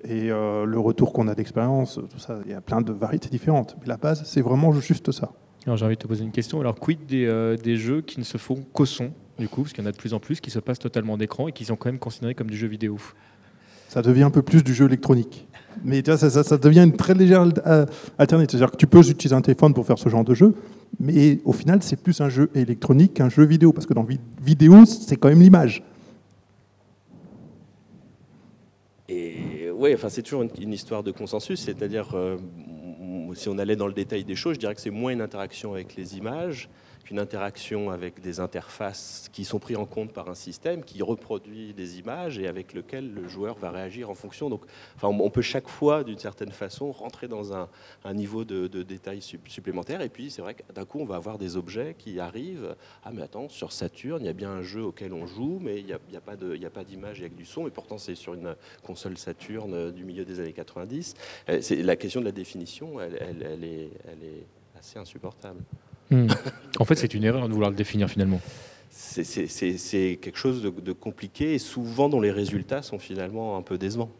et 0.08 0.30
euh, 0.30 0.64
le 0.64 0.78
retour 0.78 1.12
qu'on 1.12 1.28
a 1.28 1.34
d'expérience, 1.34 1.94
tout 1.94 2.18
ça, 2.18 2.38
il 2.44 2.52
y 2.52 2.54
a 2.54 2.60
plein 2.60 2.80
de 2.80 2.92
variétés 2.92 3.28
différentes. 3.28 3.76
Mais 3.80 3.86
la 3.88 3.96
base, 3.96 4.22
c'est 4.24 4.40
vraiment 4.40 4.72
juste 4.72 5.10
ça. 5.10 5.32
Alors 5.66 5.76
j'ai 5.76 5.84
envie 5.84 5.96
de 5.96 6.00
te 6.00 6.06
poser 6.06 6.24
une 6.24 6.30
question. 6.30 6.60
Alors 6.60 6.76
quid 6.76 7.06
des, 7.06 7.26
euh, 7.26 7.56
des 7.56 7.76
jeux 7.76 8.00
qui 8.00 8.20
ne 8.20 8.24
se 8.24 8.38
font 8.38 8.64
qu'au 8.72 8.86
son, 8.86 9.10
du 9.38 9.48
coup, 9.48 9.62
parce 9.62 9.72
qu'il 9.72 9.82
y 9.82 9.86
en 9.86 9.90
a 9.90 9.92
de 9.92 9.96
plus 9.96 10.14
en 10.14 10.20
plus 10.20 10.40
qui 10.40 10.50
se 10.50 10.60
passent 10.60 10.78
totalement 10.78 11.16
d'écran 11.16 11.48
et 11.48 11.52
qui 11.52 11.64
sont 11.64 11.76
quand 11.76 11.88
même 11.88 11.98
considérés 11.98 12.34
comme 12.34 12.48
du 12.48 12.56
jeu 12.56 12.68
vidéo 12.68 12.98
Ça 13.88 14.00
devient 14.00 14.22
un 14.22 14.30
peu 14.30 14.42
plus 14.42 14.62
du 14.62 14.74
jeu 14.74 14.86
électronique. 14.86 15.48
Mais 15.84 16.02
tu 16.02 16.10
vois, 16.10 16.18
ça, 16.18 16.42
ça, 16.42 16.56
devient 16.56 16.84
une 16.84 16.96
très 16.96 17.14
légère 17.14 17.46
euh, 17.66 17.84
alternative. 18.16 18.58
C'est-à-dire 18.58 18.70
que 18.70 18.76
tu 18.76 18.86
peux 18.86 19.00
utiliser 19.00 19.34
un 19.34 19.42
téléphone 19.42 19.74
pour 19.74 19.84
faire 19.84 19.98
ce 19.98 20.08
genre 20.08 20.24
de 20.24 20.34
jeu, 20.34 20.54
mais 21.00 21.40
au 21.44 21.52
final, 21.52 21.82
c'est 21.82 22.00
plus 22.00 22.20
un 22.20 22.28
jeu 22.28 22.48
électronique 22.54 23.14
qu'un 23.14 23.28
jeu 23.28 23.44
vidéo, 23.44 23.72
parce 23.72 23.86
que 23.86 23.92
dans 23.92 24.06
vidéo, 24.40 24.84
c'est 24.86 25.16
quand 25.16 25.28
même 25.28 25.42
l'image. 25.42 25.82
Oui, 29.86 29.94
enfin, 29.94 30.08
c'est 30.08 30.22
toujours 30.22 30.42
une, 30.42 30.72
histoire 30.72 31.04
de 31.04 31.12
consensus, 31.12 31.60
c'est-à-dire, 31.60 32.08
euh, 32.14 32.36
si 33.34 33.48
on 33.48 33.56
allait 33.58 33.76
dans 33.76 33.86
le 33.86 33.92
détail 33.92 34.24
des 34.24 34.34
choses, 34.34 34.54
je 34.54 34.60
dirais 34.60 34.74
que 34.74 34.80
c'est 34.80 34.90
moins 34.90 35.12
une 35.12 35.20
interaction 35.20 35.74
avec 35.74 35.94
les 35.94 36.18
images 36.18 36.68
une 37.10 37.18
interaction 37.18 37.90
avec 37.90 38.20
des 38.20 38.40
interfaces 38.40 39.28
qui 39.32 39.44
sont 39.44 39.58
prises 39.58 39.76
en 39.76 39.86
compte 39.86 40.12
par 40.12 40.28
un 40.28 40.34
système 40.34 40.84
qui 40.84 41.02
reproduit 41.02 41.72
des 41.72 41.98
images 41.98 42.38
et 42.38 42.46
avec 42.46 42.72
lequel 42.74 43.12
le 43.12 43.28
joueur 43.28 43.56
va 43.58 43.70
réagir 43.70 44.10
en 44.10 44.14
fonction. 44.14 44.50
Donc, 44.50 44.64
enfin, 44.96 45.08
on 45.08 45.30
peut 45.30 45.42
chaque 45.42 45.68
fois, 45.68 46.04
d'une 46.04 46.18
certaine 46.18 46.50
façon, 46.50 46.90
rentrer 46.90 47.28
dans 47.28 47.52
un, 47.54 47.68
niveau 48.12 48.44
de, 48.44 48.66
détail 48.82 49.20
supplémentaire. 49.20 50.00
Et 50.00 50.08
puis, 50.08 50.30
c'est 50.30 50.42
vrai 50.42 50.54
que 50.54 50.72
d'un 50.72 50.84
coup, 50.84 50.98
on 51.00 51.04
va 51.04 51.16
avoir 51.16 51.38
des 51.38 51.56
objets 51.56 51.94
qui 51.98 52.18
arrivent. 52.20 52.74
Ah, 53.04 53.10
mais 53.12 53.22
attends, 53.22 53.48
sur 53.48 53.72
Saturn, 53.72 54.22
il 54.22 54.26
y 54.26 54.30
a 54.30 54.32
bien 54.32 54.50
un 54.50 54.62
jeu 54.62 54.82
auquel 54.82 55.12
on 55.12 55.26
joue, 55.26 55.58
mais 55.60 55.78
il 55.80 55.86
n'y 55.86 55.92
a, 55.92 56.20
pas 56.70 56.84
d'image, 56.84 57.20
il 57.20 57.34
du 57.34 57.44
son. 57.44 57.66
Et 57.66 57.70
pourtant, 57.70 57.98
c'est 57.98 58.14
sur 58.14 58.34
une 58.34 58.54
console 58.82 59.16
Saturn 59.18 59.90
du 59.92 60.04
milieu 60.04 60.24
des 60.24 60.40
années 60.40 60.52
90. 60.52 61.14
Euh, 61.48 61.58
c'est, 61.60 61.82
la 61.82 61.96
question 61.96 62.20
de 62.20 62.26
la 62.26 62.32
définition, 62.32 63.00
elle 63.00 63.64
est 63.64 63.90
assez 64.78 64.98
insupportable. 64.98 65.62
Hmm. 66.10 66.26
en 66.78 66.84
fait, 66.84 66.96
c'est 66.96 67.14
une 67.14 67.24
erreur 67.24 67.48
de 67.48 67.52
vouloir 67.52 67.70
le 67.70 67.76
définir 67.76 68.08
finalement. 68.08 68.40
C'est 68.90 70.18
quelque 70.20 70.38
chose 70.38 70.62
de, 70.62 70.92
compliqué 70.92 71.54
et 71.54 71.58
souvent 71.58 72.08
dont 72.08 72.20
les 72.20 72.30
résultats 72.30 72.82
sont 72.82 72.98
finalement 72.98 73.56
un 73.56 73.62
peu 73.62 73.78
décevants. 73.78 74.10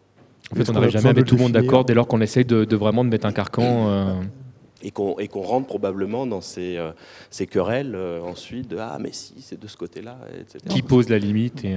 En 0.52 0.56
fait, 0.56 0.68
on 0.70 0.72
n'arrive 0.72 0.90
jamais 0.90 1.08
à 1.08 1.12
mettre 1.12 1.28
tout 1.28 1.36
le 1.36 1.42
monde 1.42 1.52
d'accord 1.52 1.84
dès 1.84 1.94
lors 1.94 2.06
qu'on 2.06 2.20
essaye 2.20 2.44
de, 2.44 2.76
vraiment 2.76 3.04
de 3.04 3.10
mettre 3.10 3.26
un 3.26 3.32
carcan. 3.32 3.88
Euh, 3.88 4.14
et 4.86 5.28
qu'on 5.28 5.42
rentre 5.42 5.66
probablement 5.66 6.26
dans 6.26 6.40
ces, 6.40 6.76
euh, 6.76 6.92
ces 7.30 7.46
querelles 7.46 7.94
euh, 7.94 8.20
ensuite 8.22 8.68
de 8.68 8.76
ah 8.78 8.98
mais 9.00 9.10
si 9.12 9.34
c'est 9.40 9.60
de 9.60 9.66
ce 9.66 9.76
côté-là, 9.76 10.18
etc. 10.40 10.58
Qui 10.68 10.82
pose 10.82 11.08
la 11.08 11.18
limite 11.18 11.64
et 11.64 11.76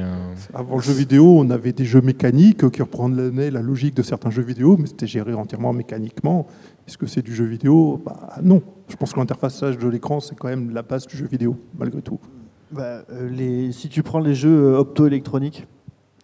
Avant 0.54 0.76
le 0.76 0.82
jeu 0.82 0.94
vidéo, 0.94 1.40
on 1.40 1.50
avait 1.50 1.74
des 1.74 1.86
jeux 1.86 2.02
mécaniques 2.02 2.70
qui 2.70 2.82
reprenaient 2.82 3.52
la 3.52 3.62
logique 3.62 3.96
de 3.96 4.04
certains 4.04 4.30
jeux 4.30 4.44
vidéo, 4.44 4.78
mais 4.78 4.88
c'était 4.88 5.08
géré 5.08 5.34
entièrement 5.34 5.74
mécaniquement. 5.74 6.48
Est-ce 6.88 6.98
que 6.98 7.06
c'est 7.06 7.22
du 7.22 7.36
jeu 7.36 7.46
vidéo? 7.46 8.02
Bah, 8.04 8.36
Non. 8.42 8.62
Je 8.88 8.96
pense 8.96 9.14
que 9.14 9.20
l'interfaçage 9.20 9.78
de 9.78 9.88
l'écran, 9.88 10.20
c'est 10.20 10.36
quand 10.36 10.48
même 10.48 10.72
la 10.72 10.82
base 10.82 11.06
du 11.06 11.16
jeu 11.16 11.28
vidéo, 11.28 11.56
malgré 11.78 12.02
tout. 12.02 12.20
Bah, 12.72 13.04
euh, 13.12 13.30
les, 13.30 13.72
si 13.72 13.90
tu 13.90 14.04
prends 14.04 14.20
les 14.20 14.36
jeux 14.36 14.74
euh, 14.74 14.80
optoélectroniques, 14.80 15.68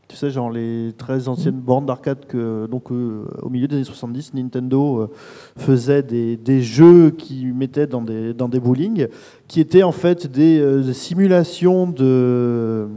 tu 0.08 0.15
sais, 0.15 0.30
genre 0.30 0.52
les 0.52 0.94
très 0.98 1.28
anciennes 1.28 1.60
bornes 1.60 1.86
d'arcade 1.86 2.26
que, 2.28 2.68
donc, 2.68 2.91
euh, 2.91 3.26
au 3.41 3.50
milieu 3.50 3.68
des 3.68 3.76
années 3.76 3.84
70, 3.84 4.34
Nintendo 4.34 5.12
faisait 5.58 6.04
des, 6.04 6.38
des, 6.38 6.62
jeux 6.62 7.10
qui 7.10 7.46
mettaient 7.48 7.88
dans 7.88 8.02
des, 8.02 8.34
dans 8.34 8.48
des 8.48 8.60
bowling, 8.60 9.08
qui 9.48 9.60
étaient 9.60 9.84
en 9.84 9.91
fait 9.91 10.28
des, 10.28 10.94
simulations 10.94 11.88
de, 11.88 12.88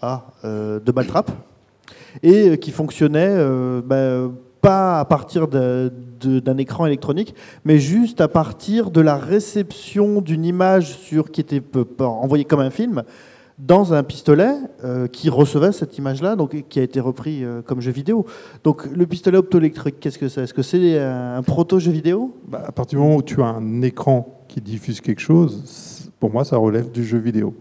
ah, 0.00 0.26
de 0.42 0.92
ball 0.92 1.06
trap, 1.06 1.30
et 2.22 2.56
qui 2.58 2.70
fonctionnaient 2.70 3.38
bah, 3.84 4.28
pas 4.62 5.00
à 5.00 5.04
partir 5.04 5.48
d'un 5.48 6.56
écran 6.56 6.86
électronique, 6.86 7.34
mais 7.64 7.78
juste 7.78 8.20
à 8.20 8.28
partir 8.28 8.90
de 8.90 9.00
la 9.00 9.16
réception 9.16 10.22
d'une 10.22 10.44
image 10.44 10.96
sur, 10.96 11.30
qui 11.30 11.40
était 11.40 11.60
envoyée 11.98 12.44
comme 12.44 12.60
un 12.60 12.70
film 12.70 13.02
dans 13.62 13.94
un 13.94 14.02
pistolet 14.02 14.54
euh, 14.82 15.06
qui 15.06 15.30
recevait 15.30 15.70
cette 15.70 15.96
image-là, 15.96 16.34
donc 16.34 16.64
qui 16.68 16.80
a 16.80 16.82
été 16.82 16.98
repris 16.98 17.44
euh, 17.44 17.62
comme 17.62 17.80
jeu 17.80 17.92
vidéo. 17.92 18.26
Donc 18.64 18.86
le 18.86 19.06
pistolet 19.06 19.38
optoélectrique, 19.38 20.00
qu'est-ce 20.00 20.18
que 20.18 20.28
c'est? 20.28 20.42
Est-ce 20.42 20.54
que 20.54 20.62
c'est 20.62 20.98
un, 20.98 21.42
proto-jeu 21.42 21.92
vidéo? 21.92 22.36
Bah, 22.48 22.62
À 22.66 22.72
partir 22.72 22.98
du 22.98 23.04
moment 23.04 23.16
où 23.16 23.22
tu 23.22 23.40
as 23.40 23.46
un 23.46 23.82
écran 23.82 24.44
qui 24.48 24.60
diffuse 24.60 25.00
quelque 25.00 25.20
chose, 25.20 26.10
pour 26.18 26.32
moi, 26.32 26.44
ça 26.44 26.56
relève 26.56 26.90
du 26.90 27.04
jeu 27.04 27.18
vidéo. 27.18 27.54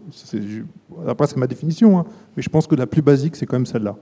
Après, 1.07 1.27
c'est 1.27 1.37
ma 1.37 1.47
définition, 1.47 1.99
hein, 1.99 2.05
mais 2.35 2.41
je 2.41 2.49
pense 2.49 2.65
que 2.65 2.75
la 2.75 2.87
plus 2.87 3.01
basique, 3.01 3.35
c'est 3.35 3.45
quand 3.45 3.57
même 3.57 3.65
celle-là. 3.67 3.95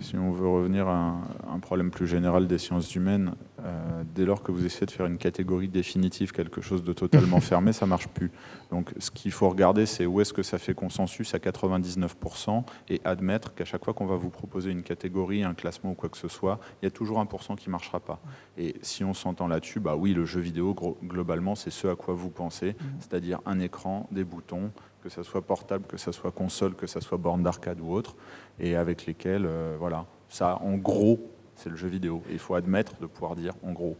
Si 0.00 0.16
on 0.16 0.32
veut 0.32 0.48
revenir 0.48 0.88
à 0.88 1.20
un, 1.48 1.58
problème 1.60 1.90
plus 1.90 2.06
général 2.06 2.46
des 2.48 2.58
sciences 2.58 2.94
humaines, 2.94 3.34
euh, 3.64 4.02
dès 4.14 4.24
lors 4.24 4.42
que 4.42 4.50
vous 4.50 4.64
essayez 4.66 4.86
de 4.86 4.90
faire 4.90 5.06
une 5.06 5.18
catégorie 5.18 5.68
définitive, 5.68 6.32
quelque 6.32 6.60
chose 6.60 6.82
de 6.82 6.92
totalement 6.92 7.40
fermé, 7.40 7.72
ça 7.72 7.86
marche 7.86 8.08
plus. 8.08 8.32
Donc 8.70 8.92
ce 8.98 9.10
qu'il 9.10 9.30
faut 9.30 9.48
regarder, 9.48 9.86
c'est 9.86 10.06
où 10.06 10.20
est-ce 10.20 10.32
que 10.32 10.42
ça 10.42 10.58
fait 10.58 10.74
consensus 10.74 11.34
à 11.34 11.38
99% 11.38 12.64
et 12.88 13.00
admettre 13.04 13.54
qu'à 13.54 13.64
chaque 13.64 13.84
fois 13.84 13.94
qu'on 13.94 14.06
va 14.06 14.16
vous 14.16 14.30
proposer 14.30 14.70
une 14.70 14.82
catégorie, 14.82 15.44
un 15.44 15.54
classement 15.54 15.92
ou 15.92 15.94
quoi 15.94 16.08
que 16.08 16.18
ce 16.18 16.28
soit, 16.28 16.58
il 16.82 16.86
y 16.86 16.88
a 16.88 16.90
toujours 16.90 17.20
un 17.20 17.26
pourcent 17.26 17.54
qui 17.54 17.68
ne 17.68 17.72
marchera 17.72 18.00
pas. 18.00 18.20
Et 18.58 18.76
si 18.82 19.04
on 19.04 19.14
s'entend 19.14 19.46
là-dessus, 19.46 19.80
bah 19.80 19.94
oui, 19.96 20.14
le 20.14 20.24
jeu 20.24 20.40
vidéo, 20.40 20.74
globalement, 21.04 21.54
c'est 21.54 21.70
ce 21.70 21.86
à 21.86 21.94
quoi 21.94 22.14
vous 22.14 22.30
pensez, 22.30 22.74
c'est-à-dire 22.98 23.40
un 23.46 23.60
écran, 23.60 24.08
des 24.10 24.24
boutons, 24.24 24.72
que 25.02 25.08
ce 25.08 25.22
soit 25.22 25.42
portable, 25.42 25.86
que 25.86 25.96
ce 25.96 26.12
soit 26.12 26.30
console, 26.30 26.74
que 26.74 26.86
ce 26.86 27.00
soit 27.00 27.18
borne 27.18 27.42
d'arcade 27.42 27.80
ou 27.80 27.92
autre, 27.92 28.16
et 28.58 28.76
avec 28.76 29.06
lesquels, 29.06 29.46
euh, 29.46 29.76
voilà, 29.78 30.06
ça, 30.28 30.58
en 30.62 30.76
gros, 30.76 31.18
c'est 31.56 31.70
le 31.70 31.76
jeu 31.76 31.88
vidéo. 31.88 32.22
il 32.30 32.38
faut 32.38 32.54
admettre 32.54 32.98
de 33.00 33.06
pouvoir 33.06 33.36
dire 33.36 33.54
en 33.62 33.72
gros. 33.72 33.96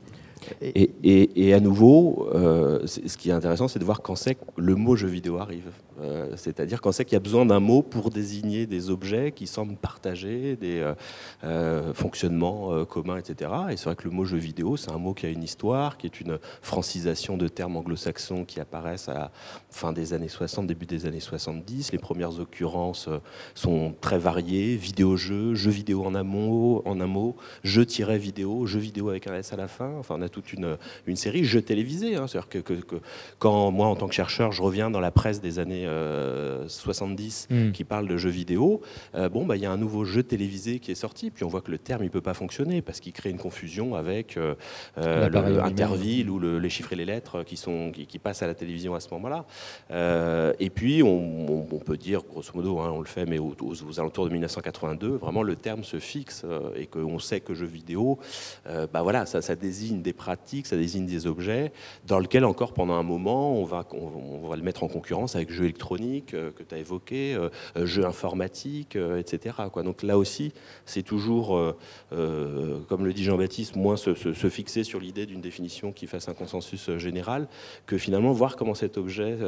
Et, 0.62 1.54
à 1.54 1.60
nouveau, 1.60 2.28
euh, 2.34 2.86
ce 2.86 3.16
qui 3.16 3.30
est 3.30 3.32
intéressant, 3.32 3.68
c'est 3.68 3.78
de 3.78 3.84
voir 3.84 4.02
quand 4.02 4.16
c'est 4.16 4.34
que 4.34 4.44
le 4.56 4.74
mot 4.74 4.96
jeu 4.96 5.08
vidéo 5.08 5.38
arrive. 5.38 5.70
Euh, 6.00 6.32
c'est-à-dire 6.36 6.80
quand 6.80 6.92
c'est 6.92 7.04
qu'il 7.04 7.14
y 7.14 7.16
a 7.16 7.20
besoin 7.20 7.44
d'un 7.44 7.60
mot 7.60 7.82
pour 7.82 8.08
désigner 8.08 8.66
des 8.66 8.88
objets 8.88 9.32
qui 9.32 9.46
semblent 9.46 9.76
partager, 9.76 10.56
des 10.56 10.82
euh, 11.44 11.92
fonctionnements 11.92 12.84
communs, 12.86 13.18
etc. 13.18 13.50
Et 13.70 13.76
c'est 13.76 13.84
vrai 13.84 13.96
que 13.96 14.04
le 14.04 14.10
mot 14.10 14.24
jeu 14.24 14.38
vidéo, 14.38 14.76
c'est 14.76 14.90
un 14.90 14.98
mot 14.98 15.12
qui 15.12 15.26
a 15.26 15.28
une 15.28 15.42
histoire, 15.42 15.98
qui 15.98 16.06
est 16.06 16.20
une 16.20 16.38
francisation 16.62 17.36
de 17.36 17.48
termes 17.48 17.76
anglo-saxons 17.76 18.44
qui 18.44 18.60
apparaissent 18.60 19.08
à 19.08 19.14
la 19.14 19.30
fin 19.70 19.92
des 19.92 20.14
années 20.14 20.28
60, 20.28 20.66
début 20.66 20.86
des 20.86 21.04
années 21.04 21.20
70. 21.20 21.92
Les 21.92 21.98
premières 21.98 22.40
occurrences 22.40 23.08
sont 23.54 23.94
très 24.00 24.18
variées 24.18 24.76
vidéo-jeu, 24.76 25.54
jeu 25.54 25.70
vidéo 25.70 26.04
en 26.04 26.14
un 26.14 26.22
mot, 26.22 26.82
en 26.86 27.00
un 27.00 27.10
jeu-vidéo, 27.62 28.66
jeu 28.66 28.78
vidéo 28.78 29.10
avec 29.10 29.26
un 29.26 29.34
S 29.34 29.52
à 29.52 29.56
la 29.56 29.68
fin. 29.68 29.92
Enfin, 29.98 30.18
toute 30.30 30.52
une, 30.52 30.76
une 31.06 31.16
série 31.16 31.44
jeux 31.44 31.62
télévisés. 31.62 32.16
Hein. 32.16 32.26
C'est-à-dire 32.26 32.48
que, 32.48 32.58
que, 32.58 32.96
quand 33.38 33.70
moi, 33.70 33.88
en 33.88 33.96
tant 33.96 34.08
que 34.08 34.14
chercheur, 34.14 34.52
je 34.52 34.62
reviens 34.62 34.90
dans 34.90 35.00
la 35.00 35.10
presse 35.10 35.40
des 35.40 35.58
années 35.58 35.88
70 36.66 37.48
hmm. 37.50 37.72
qui 37.72 37.84
parle 37.84 38.08
de 38.08 38.16
jeux 38.16 38.30
vidéo, 38.30 38.80
bon, 39.14 39.44
bah, 39.44 39.56
il 39.56 39.62
y 39.62 39.66
a 39.66 39.70
un 39.70 39.76
nouveau 39.76 40.04
jeu 40.04 40.22
télévisé 40.22 40.78
qui 40.78 40.90
est 40.90 40.94
sorti, 40.96 41.30
puis 41.30 41.44
on 41.44 41.48
voit 41.48 41.60
que 41.60 41.70
le 41.70 41.78
terme 41.78 42.04
il 42.04 42.10
peut 42.10 42.20
pas 42.20 42.34
fonctionner 42.34 42.82
parce 42.82 43.00
qu'il 43.00 43.12
crée 43.12 43.30
une 43.30 43.38
confusion 43.38 43.94
avec 43.94 44.38
Interville 44.96 46.30
ou 46.30 46.38
le, 46.38 46.58
les 46.58 46.70
chiffres 46.70 46.92
et 46.92 46.96
les 46.96 47.04
lettres 47.04 47.42
qui, 47.42 47.56
sont, 47.56 47.92
qui, 47.92 48.18
passent 48.18 48.42
à 48.42 48.46
la 48.46 48.54
télévision 48.54 48.94
à 48.94 49.00
ce 49.00 49.08
moment-là. 49.12 49.44
et 50.58 50.70
puis, 50.70 51.02
on, 51.02 51.80
peut 51.84 51.96
dire, 51.96 52.22
grosso 52.22 52.52
modo, 52.54 52.78
hein, 52.80 52.90
on 52.92 53.00
le 53.00 53.06
fait, 53.06 53.26
mais 53.26 53.38
aux, 53.38 53.56
aux, 53.60 54.00
alentours 54.00 54.26
de 54.26 54.30
1982, 54.30 55.08
vraiment 55.16 55.42
le 55.42 55.56
terme 55.56 55.84
se 55.84 55.98
fixe 55.98 56.44
et 56.76 56.86
qu'on 56.86 57.18
sait 57.18 57.40
que 57.40 57.54
jeux 57.54 57.66
vidéo, 57.66 58.18
bah 58.64 59.02
voilà, 59.02 59.26
ça, 59.26 59.42
ça 59.42 59.56
désigne 59.56 60.02
des 60.02 60.12
pratiques, 60.20 60.66
ça 60.66 60.76
désigne 60.76 61.06
des 61.06 61.26
objets 61.26 61.72
dans 62.06 62.18
lesquels 62.18 62.44
encore 62.44 62.74
pendant 62.74 62.94
un 62.94 63.02
moment, 63.02 63.54
on 63.54 63.64
va, 63.64 63.86
le 63.90 64.62
mettre 64.62 64.84
en 64.84 64.88
concurrence 64.88 65.34
avec 65.34 65.50
jeux 65.50 65.64
électroniques 65.64 66.32
que 66.32 66.62
tu 66.62 66.74
as 66.74 66.78
évoqué, 66.78 67.38
jeux 67.76 68.04
informatiques, 68.04 68.96
etc. 68.96 69.56
Quoi. 69.72 69.82
Donc 69.82 70.02
là 70.02 70.18
aussi, 70.18 70.52
c'est 70.84 71.02
toujours, 71.02 71.58
comme 72.10 73.04
le 73.04 73.12
dit 73.12 73.24
Jean-Baptiste, 73.24 73.76
moins 73.76 73.96
se, 73.96 74.14
fixer 74.50 74.84
sur 74.84 75.00
l'idée 75.00 75.24
d'une 75.24 75.40
définition 75.40 75.92
qui 75.92 76.06
fasse 76.06 76.28
un 76.28 76.34
consensus 76.34 76.90
général, 76.96 77.48
que 77.86 77.96
finalement 77.96 78.32
voir 78.32 78.56
comment 78.56 78.74
cet 78.74 78.98
objet 78.98 79.38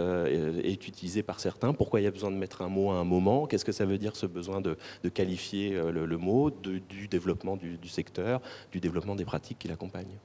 est 0.64 0.88
utilisé 0.88 1.22
par 1.22 1.40
certains, 1.40 1.74
pourquoi 1.74 2.00
il 2.00 2.04
y 2.04 2.06
a 2.06 2.10
besoin 2.10 2.30
de 2.30 2.36
mettre 2.36 2.62
un 2.62 2.68
mot 2.68 2.90
à 2.90 2.94
un 2.94 3.04
moment, 3.04 3.46
qu'est-ce 3.46 3.64
que 3.64 3.72
ça 3.72 3.84
veut 3.84 3.98
dire 3.98 4.16
ce 4.16 4.26
besoin 4.26 4.60
de, 4.62 4.76
qualifier 5.12 5.70
le, 5.70 6.16
mot, 6.16 6.50
du 6.50 7.08
développement 7.08 7.56
du 7.56 7.88
secteur, 7.88 8.40
du 8.70 8.80
développement 8.80 9.14
des 9.14 9.24
pratiques 9.24 9.58
qui 9.58 9.68
l'accompagnent. 9.68 10.18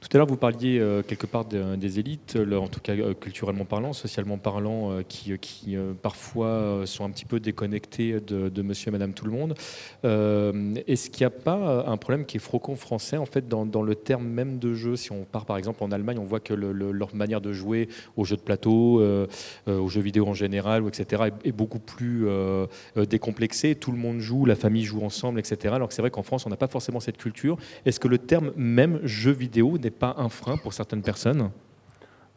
Tout 0.00 0.16
à 0.16 0.18
l'heure, 0.18 0.26
vous 0.26 0.36
parliez 0.36 0.78
euh, 0.78 1.02
quelque 1.02 1.26
part 1.26 1.44
des 1.44 1.98
élites, 1.98 2.38
en 2.50 2.68
tout 2.68 2.80
cas 2.80 2.94
euh, 2.94 3.12
culturellement 3.12 3.66
parlant, 3.66 3.92
socialement 3.92 4.38
parlant, 4.38 4.90
euh, 4.90 5.02
qui, 5.02 5.76
parfois 6.02 6.82
sont 6.86 7.04
un 7.04 7.10
petit 7.10 7.24
peu 7.24 7.40
déconnectés 7.40 8.18
de, 8.20 8.62
monsieur 8.62 8.88
et 8.88 8.92
madame 8.92 9.12
tout 9.12 9.26
le 9.26 9.32
monde. 9.32 9.54
Est-ce 10.86 11.10
qu'il 11.10 11.22
n'y 11.22 11.26
a 11.26 11.30
pas 11.30 11.84
un 11.86 11.96
problème 11.96 12.24
qui 12.24 12.38
est 12.38 12.40
franco-français, 12.40 13.16
en 13.16 13.26
fait, 13.26 13.48
dans, 13.48 13.82
le 13.82 13.94
terme 13.94 14.26
même 14.26 14.58
de 14.58 14.74
jeu? 14.74 14.96
Si 14.96 15.12
on 15.12 15.24
part 15.24 15.44
par 15.44 15.58
exemple 15.58 15.84
en 15.84 15.90
Allemagne, 15.90 16.18
on 16.18 16.24
voit 16.24 16.40
que 16.40 16.54
leur 16.54 17.14
manière 17.14 17.40
de 17.40 17.52
jouer 17.52 17.88
aux 18.16 18.24
jeux 18.24 18.36
de 18.36 18.42
plateau, 18.42 19.02
aux 19.66 19.88
jeux 19.88 20.00
vidéo 20.00 20.26
en 20.26 20.34
général, 20.34 20.86
etc., 20.86 21.24
est, 21.44 21.52
beaucoup 21.52 21.80
plus 21.80 22.26
décomplexée. 22.96 23.74
Tout 23.74 23.92
le 23.92 23.98
monde 23.98 24.20
joue, 24.20 24.46
la 24.46 24.56
famille 24.56 24.84
joue 24.84 25.04
ensemble, 25.04 25.38
etc. 25.38 25.74
Alors 25.74 25.88
que 25.88 25.94
c'est 25.94 26.02
vrai 26.02 26.10
qu'en 26.10 26.22
France, 26.22 26.46
on 26.46 26.50
n'a 26.50 26.56
pas 26.56 26.68
forcément 26.68 27.00
cette 27.00 27.18
culture. 27.18 27.58
Est-ce 27.84 28.00
que 28.00 28.08
le 28.08 28.18
terme 28.18 28.52
même 28.56 29.00
jeu 29.04 29.32
vidéo 29.32 29.67
n'est 29.76 29.90
pas 29.90 30.14
un 30.16 30.30
frein 30.30 30.56
pour 30.56 30.72
certaines 30.72 31.02
personnes 31.02 31.50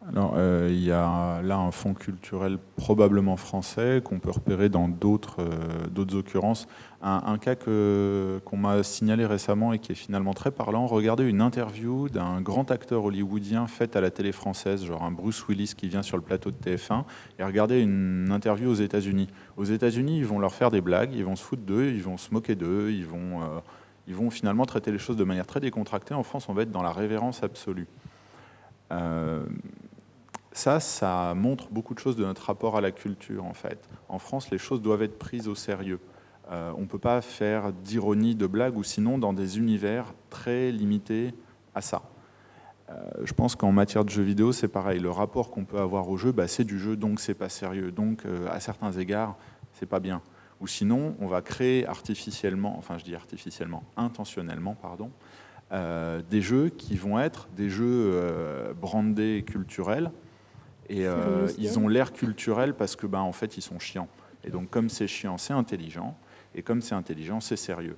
alors, 0.10 0.34
euh, 0.36 0.68
il 0.72 0.84
y 0.84 0.92
a 0.92 1.44
là 1.44 1.58
un 1.58 1.70
fonds 1.70 1.94
culturel 1.94 2.58
probablement 2.76 3.38
français 3.38 4.02
qu'on 4.04 4.18
peut 4.18 4.32
repérer 4.32 4.68
dans 4.68 4.88
d'autres 4.88 5.38
euh, 5.42 6.18
occurrences. 6.18 6.68
Un, 7.04 7.38
cas 7.40 7.56
qu'on 7.56 8.58
m'a 8.58 8.84
signalé 8.84 9.26
récemment 9.26 9.74
et 9.74 9.80
qui 9.80 9.92
est 9.92 9.96
finalement 9.96 10.34
très 10.34 10.52
parlant, 10.52 10.86
regardez 10.86 11.24
une 11.24 11.42
interview 11.42 12.10
d'un 12.10 12.42
grand 12.42 12.70
acteur 12.70 13.06
hollywoodien 13.06 13.66
faite 13.66 13.96
à 13.96 14.02
la 14.02 14.12
télé 14.12 14.32
française, 14.32 14.86
genre 14.86 15.04
un 15.04 15.12
Bruce 15.12 15.48
Willis 15.48 15.74
qui 15.76 15.88
vient 15.88 16.04
sur 16.04 16.18
le 16.18 16.22
plateau 16.22 16.52
de 16.52 16.58
TF1, 16.58 17.04
et 17.40 17.44
regardez 17.44 17.82
une 17.82 18.32
interview 18.32 18.70
aux 18.70 18.76
États-Unis. 18.76 19.30
Aux 19.58 19.64
États-Unis, 19.64 20.20
ils 20.20 20.28
vont 20.28 20.38
leur 20.38 20.54
faire 20.54 20.70
des 20.70 20.82
blagues, 20.82 21.14
ils 21.16 21.26
vont 21.26 21.36
se 21.36 21.44
foutre 21.44 21.64
d'eux, 21.64 21.88
ils 21.88 22.04
vont 22.04 22.18
se 22.18 22.32
moquer 22.32 22.56
d'eux, 22.56 22.92
ils 22.92 23.06
vont... 23.06 23.42
Euh, 23.42 23.60
ils 24.08 24.16
vont 24.16 24.30
finalement 24.30 24.66
traiter 24.66 24.92
les 24.92 24.98
choses 24.98 25.16
de 25.16 25.24
manière 25.24 25.46
très 25.46 25.60
décontractée. 25.60 26.14
En 26.14 26.24
France, 26.24 26.50
on 26.50 26.54
va 26.54 26.64
être 26.64 26.72
dans 26.72 26.84
la 26.84 26.92
révérence 26.92 27.44
absolue. 27.44 27.88
Euh, 28.92 29.46
ça, 30.52 30.80
ça 30.80 31.34
montre 31.36 31.70
beaucoup 31.72 31.94
de 31.94 32.00
choses 32.00 32.16
de 32.16 32.26
notre 32.26 32.46
rapport 32.46 32.78
à 32.78 32.82
la 32.82 32.92
culture, 32.92 33.46
en 33.46 33.54
fait. 33.54 33.88
En 34.10 34.20
France, 34.20 34.50
les 34.52 34.58
choses 34.58 34.82
doivent 34.82 35.04
être 35.04 35.18
prises 35.18 35.48
au 35.48 35.56
sérieux. 35.56 36.00
Euh, 36.52 36.74
on 36.78 36.82
ne 36.82 36.86
peut 36.86 37.00
pas 37.00 37.22
faire 37.22 37.72
d'ironie, 37.72 38.36
de 38.36 38.48
blague, 38.48 38.78
ou 38.78 38.84
sinon 38.84 39.18
dans 39.18 39.34
des 39.34 39.60
univers 39.60 40.14
très 40.30 40.72
limités 40.72 41.34
à 41.74 41.82
ça. 41.82 42.02
Euh, 42.90 42.96
je 43.24 43.34
pense 43.34 43.56
qu'en 43.56 43.72
matière 43.72 44.04
de 44.04 44.10
jeux 44.10 44.24
vidéo, 44.24 44.52
c'est 44.52 44.68
pareil. 44.68 45.00
Le 45.00 45.12
rapport 45.12 45.52
qu'on 45.52 45.64
peut 45.64 45.80
avoir 45.80 46.10
au 46.10 46.18
jeu, 46.18 46.34
bah, 46.34 46.50
c'est 46.50 46.66
du 46.66 46.80
jeu, 46.80 46.98
donc 46.98 47.22
c'est 47.22 47.34
pas 47.34 47.48
sérieux. 47.48 47.92
Donc, 47.92 48.24
à 48.50 48.60
certains 48.60 48.92
égards, 48.92 49.38
c'est 49.74 49.86
pas 49.86 50.02
bien. 50.02 50.22
Ou 50.62 50.68
sinon, 50.68 51.16
on 51.20 51.28
va 51.28 51.42
créer 51.42 51.88
artificiellement, 51.88 52.78
enfin 52.78 52.98
je 52.98 53.04
dis 53.04 53.16
artificiellement, 53.16 53.84
intentionnellement, 53.98 54.76
pardon, 54.76 55.12
euh, 55.72 56.22
des 56.30 56.42
jeux 56.42 56.70
qui 56.70 56.96
vont 56.96 57.20
être 57.20 57.48
des 57.56 57.70
jeux 57.70 58.12
euh, 58.14 58.74
brandés 58.74 59.44
culturels. 59.48 60.12
Et 60.90 61.08
euh, 61.08 61.48
ils 61.58 61.80
ont 61.80 61.88
l'air 61.88 62.12
culturels 62.12 62.74
parce 62.74 62.98
que, 62.98 63.08
ben, 63.08 63.22
en 63.22 63.32
fait, 63.32 63.58
ils 63.58 63.62
sont 63.62 63.80
chiants. 63.80 64.10
Et 64.44 64.50
donc, 64.50 64.70
comme 64.70 64.90
c'est 64.90 65.08
chiant, 65.08 65.38
c'est 65.38 65.54
intelligent. 65.54 66.18
Et 66.54 66.62
comme 66.62 66.82
c'est 66.82 66.96
intelligent, 66.96 67.40
c'est 67.40 67.56
sérieux. 67.56 67.96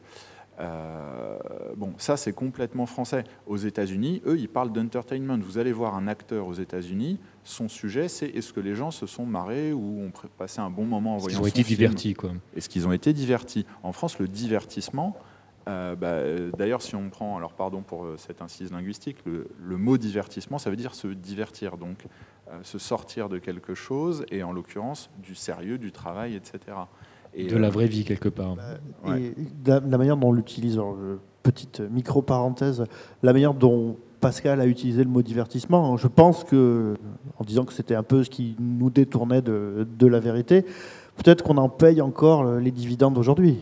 Euh, 0.59 1.37
bon, 1.75 1.93
ça 1.97 2.17
c'est 2.17 2.33
complètement 2.33 2.85
français. 2.85 3.23
Aux 3.47 3.57
États-Unis, 3.57 4.21
eux, 4.25 4.37
ils 4.37 4.49
parlent 4.49 4.71
d'entertainment. 4.71 5.37
Vous 5.39 5.57
allez 5.57 5.71
voir 5.71 5.95
un 5.95 6.07
acteur 6.07 6.47
aux 6.47 6.53
États-Unis, 6.53 7.19
son 7.43 7.67
sujet 7.67 8.07
c'est 8.07 8.27
est-ce 8.27 8.53
que 8.53 8.59
les 8.59 8.75
gens 8.75 8.91
se 8.91 9.05
sont 9.05 9.25
marrés 9.25 9.73
ou 9.73 10.01
ont 10.01 10.11
passé 10.37 10.61
un 10.61 10.69
bon 10.69 10.85
moment 10.85 11.15
en 11.15 11.17
voyant 11.17 11.39
Ils 11.39 11.43
ont 11.43 11.47
été 11.47 11.63
divertis, 11.63 12.13
quoi. 12.13 12.31
Est-ce 12.55 12.69
qu'ils 12.69 12.87
ont 12.87 12.91
été 12.91 13.13
divertis? 13.13 13.65
En 13.81 13.91
France, 13.93 14.19
le 14.19 14.27
divertissement, 14.27 15.17
euh, 15.67 15.95
bah, 15.95 16.51
d'ailleurs, 16.57 16.81
si 16.81 16.95
on 16.95 17.09
prend, 17.09 17.37
alors 17.37 17.53
pardon 17.53 17.81
pour 17.81 18.05
euh, 18.05 18.17
cette 18.17 18.41
incise 18.41 18.71
linguistique, 18.71 19.17
le, 19.25 19.77
mot 19.77 19.97
divertissement, 19.97 20.59
ça 20.59 20.69
veut 20.69 20.75
dire 20.75 20.93
se 20.93 21.07
divertir, 21.07 21.77
donc 21.77 22.05
se 22.61 22.77
sortir 22.77 23.29
de 23.29 23.39
quelque 23.39 23.73
chose, 23.73 24.25
et 24.29 24.43
en 24.43 24.51
l'occurrence 24.51 25.09
du 25.17 25.33
sérieux, 25.33 25.79
du 25.79 25.91
travail, 25.91 26.35
etc 26.35 26.75
de 27.37 27.57
la 27.57 27.67
euh, 27.67 27.71
vraie 27.71 27.87
vie 27.87 28.03
quelque 28.03 28.29
part. 28.29 28.55
Bah, 28.55 29.19
et 29.19 29.33
la, 29.65 29.79
manière 29.81 30.17
dont 30.17 30.29
on 30.29 30.31
l'utilise, 30.31 30.79
petite 31.41 31.81
micro-parenthèse, 31.91 32.85
la 33.21 33.33
manière 33.33 33.53
dont 33.53 33.97
Pascal 34.21 34.61
a 34.61 34.65
utilisé 34.65 35.03
le 35.03 35.09
mot 35.09 35.21
divertissement, 35.21 35.97
je 35.97 36.07
pense 36.07 36.43
que, 36.43 36.95
en 37.37 37.43
disant 37.43 37.65
que 37.65 37.73
c'était 37.73 37.95
un 37.95 38.03
peu 38.03 38.23
ce 38.23 38.29
qui 38.29 38.55
nous 38.59 38.89
détournait 38.89 39.41
de, 39.41 39.87
de 39.99 40.07
la 40.07 40.19
vérité, 40.19 40.63
peut-être 41.17 41.43
qu'on 41.43 41.57
en 41.57 41.69
paye 41.69 42.01
encore 42.01 42.45
les 42.59 42.71
dividendes 42.71 43.17
aujourd'hui. 43.17 43.57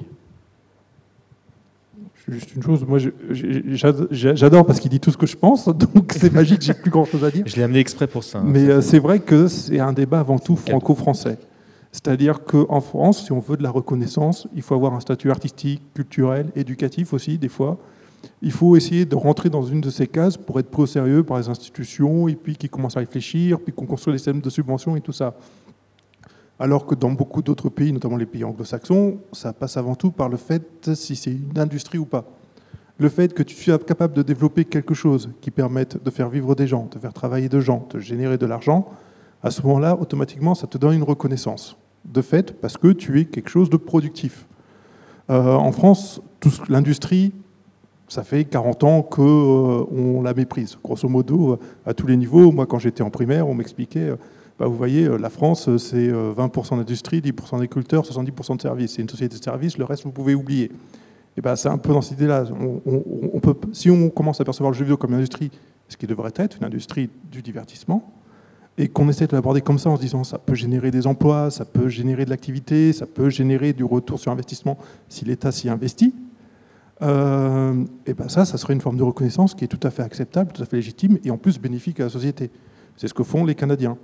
Juste 2.31 2.55
une 2.55 2.63
chose, 2.63 2.85
moi 2.87 2.99
j'adore 3.31 4.65
parce 4.65 4.79
qu'il 4.79 4.89
dit 4.89 4.99
tout 4.99 5.11
ce 5.11 5.17
que 5.17 5.25
je 5.25 5.35
pense, 5.35 5.65
donc 5.93 6.13
c'est 6.15 6.31
magique, 6.31 6.61
j'ai 6.61 6.73
plus 6.73 6.91
grand 6.91 7.05
chose 7.05 7.23
à 7.23 7.31
dire. 7.31 7.43
Je 7.45 7.55
l'ai 7.55 7.63
amené 7.63 7.79
exprès 7.79 8.07
pour 8.07 8.23
ça. 8.23 8.39
Hein, 8.39 8.43
Mais 8.45 8.69
euh, 8.69 8.81
c'est 8.81 8.99
vrai 8.99 9.19
que 9.19 9.47
c'est 9.47 9.79
un 9.79 9.91
débat 9.91 10.19
avant 10.19 10.39
tout 10.39 10.55
franco-français. 10.55 11.37
C'est-à-dire 11.91 12.43
qu'en 12.43 12.79
France, 12.79 13.25
si 13.25 13.31
on 13.31 13.39
veut 13.39 13.57
de 13.57 13.63
la 13.63 13.69
reconnaissance, 13.69 14.47
il 14.55 14.61
faut 14.61 14.75
avoir 14.75 14.93
un 14.93 15.01
statut 15.01 15.29
artistique, 15.29 15.81
culturel, 15.93 16.49
éducatif 16.55 17.13
aussi, 17.13 17.37
des 17.37 17.49
fois. 17.49 17.77
Il 18.41 18.51
faut 18.51 18.77
essayer 18.77 19.05
de 19.05 19.15
rentrer 19.15 19.49
dans 19.49 19.63
une 19.63 19.81
de 19.81 19.89
ces 19.89 20.07
cases 20.07 20.37
pour 20.37 20.59
être 20.59 20.69
pris 20.69 20.83
au 20.83 20.85
sérieux 20.85 21.23
par 21.23 21.37
les 21.37 21.49
institutions, 21.49 22.27
et 22.27 22.35
puis 22.35 22.55
qui 22.55 22.69
commencent 22.69 22.95
à 22.95 23.01
réfléchir, 23.01 23.59
puis 23.59 23.73
qu'on 23.73 23.85
construit 23.85 24.13
des 24.13 24.19
systèmes 24.19 24.39
de 24.39 24.49
subventions 24.49 24.95
et 24.95 25.01
tout 25.01 25.11
ça. 25.11 25.33
Alors 26.59 26.85
que 26.85 26.95
dans 26.95 27.11
beaucoup 27.11 27.41
d'autres 27.41 27.69
pays, 27.69 27.91
notamment 27.91 28.17
les 28.17 28.25
pays 28.25 28.43
anglo-saxons, 28.43 29.17
ça 29.33 29.51
passe 29.51 29.75
avant 29.77 29.95
tout 29.95 30.11
par 30.11 30.29
le 30.29 30.37
fait 30.37 30.93
si 30.93 31.15
c'est 31.15 31.31
une 31.31 31.57
industrie 31.57 31.97
ou 31.97 32.05
pas. 32.05 32.23
Le 32.99 33.09
fait 33.09 33.33
que 33.33 33.41
tu 33.41 33.55
sois 33.55 33.79
capable 33.79 34.13
de 34.13 34.21
développer 34.21 34.63
quelque 34.63 34.93
chose 34.93 35.31
qui 35.41 35.49
permette 35.49 36.01
de 36.01 36.09
faire 36.11 36.29
vivre 36.29 36.53
des 36.53 36.67
gens, 36.67 36.87
de 36.93 36.99
faire 36.99 37.13
travailler 37.13 37.49
des 37.49 37.61
gens, 37.61 37.87
de 37.89 37.99
générer 37.99 38.37
de 38.37 38.45
l'argent, 38.45 38.87
à 39.41 39.49
ce 39.49 39.63
moment-là, 39.63 39.97
automatiquement, 39.99 40.53
ça 40.53 40.67
te 40.67 40.77
donne 40.77 40.93
une 40.93 41.03
reconnaissance 41.03 41.77
de 42.05 42.21
fait, 42.21 42.59
parce 42.59 42.77
que 42.77 42.89
tu 42.89 43.19
es 43.19 43.25
quelque 43.25 43.49
chose 43.49 43.69
de 43.69 43.77
productif. 43.77 44.45
Euh, 45.29 45.53
en 45.53 45.71
France, 45.71 46.21
l'industrie, 46.67 47.31
ça 48.07 48.23
fait 48.23 48.43
40 48.43 48.83
ans 48.83 49.01
qu'on 49.01 50.19
euh, 50.19 50.23
la 50.23 50.33
méprise, 50.33 50.77
grosso 50.83 51.07
modo, 51.07 51.59
à 51.85 51.93
tous 51.93 52.07
les 52.07 52.17
niveaux. 52.17 52.51
Moi, 52.51 52.65
quand 52.65 52.79
j'étais 52.79 53.03
en 53.03 53.09
primaire, 53.09 53.47
on 53.47 53.53
m'expliquait, 53.53 54.09
euh, 54.09 54.15
bah, 54.59 54.67
vous 54.67 54.75
voyez, 54.75 55.07
la 55.17 55.29
France, 55.29 55.75
c'est 55.77 56.09
20% 56.09 56.77
d'industrie, 56.77 57.21
10% 57.21 57.51
d'agriculteurs, 57.59 58.03
70% 58.03 58.57
de 58.57 58.61
services. 58.61 58.93
C'est 58.95 59.01
une 59.01 59.09
société 59.09 59.37
de 59.37 59.43
services, 59.43 59.77
le 59.77 59.85
reste, 59.85 60.03
vous 60.03 60.11
pouvez 60.11 60.35
oublier. 60.35 60.71
Et 61.37 61.41
ben, 61.41 61.55
c'est 61.55 61.69
un 61.69 61.77
peu 61.77 61.93
dans 61.93 62.01
cette 62.01 62.17
idée-là. 62.17 62.43
On, 62.85 63.39
peut, 63.39 63.55
si 63.71 63.89
on 63.89 64.09
commence 64.09 64.41
à 64.41 64.43
percevoir 64.43 64.71
le 64.71 64.77
jeu 64.77 64.83
vidéo 64.83 64.97
comme 64.97 65.11
une 65.11 65.17
industrie, 65.17 65.49
ce 65.87 65.97
qui 65.97 66.05
devrait 66.05 66.33
être 66.35 66.57
une 66.57 66.65
industrie 66.65 67.09
du 67.31 67.41
divertissement, 67.41 68.11
et 68.81 68.87
qu'on 68.87 69.07
essaie 69.09 69.27
de 69.27 69.35
l'aborder 69.35 69.61
comme 69.61 69.77
ça 69.77 69.91
en 69.91 69.95
se 69.95 70.01
disant 70.01 70.23
ça 70.23 70.39
peut 70.39 70.55
générer 70.55 70.89
des 70.89 71.05
emplois, 71.05 71.51
ça 71.51 71.65
peut 71.65 71.87
générer 71.87 72.25
de 72.25 72.31
l'activité, 72.31 72.93
ça 72.93 73.05
peut 73.05 73.29
générer 73.29 73.73
du 73.73 73.83
retour 73.83 74.19
sur 74.19 74.31
investissement 74.31 74.75
si 75.07 75.23
l'État 75.23 75.51
s'y 75.51 75.69
investit, 75.69 76.15
euh, 77.03 77.85
et 78.07 78.15
ben 78.15 78.27
ça, 78.27 78.43
ça 78.43 78.57
serait 78.57 78.73
une 78.73 78.81
forme 78.81 78.97
de 78.97 79.03
reconnaissance 79.03 79.53
qui 79.53 79.65
est 79.65 79.67
tout 79.67 79.79
à 79.85 79.91
fait 79.91 80.01
acceptable, 80.01 80.51
tout 80.51 80.63
à 80.63 80.65
fait 80.65 80.77
légitime 80.77 81.19
et 81.23 81.29
en 81.29 81.37
plus 81.37 81.59
bénéfique 81.59 81.99
à 81.99 82.03
la 82.05 82.09
société. 82.09 82.49
C'est 82.95 83.07
ce 83.07 83.13
que 83.13 83.23
font 83.23 83.45
les 83.45 83.53
Canadiens. 83.53 83.97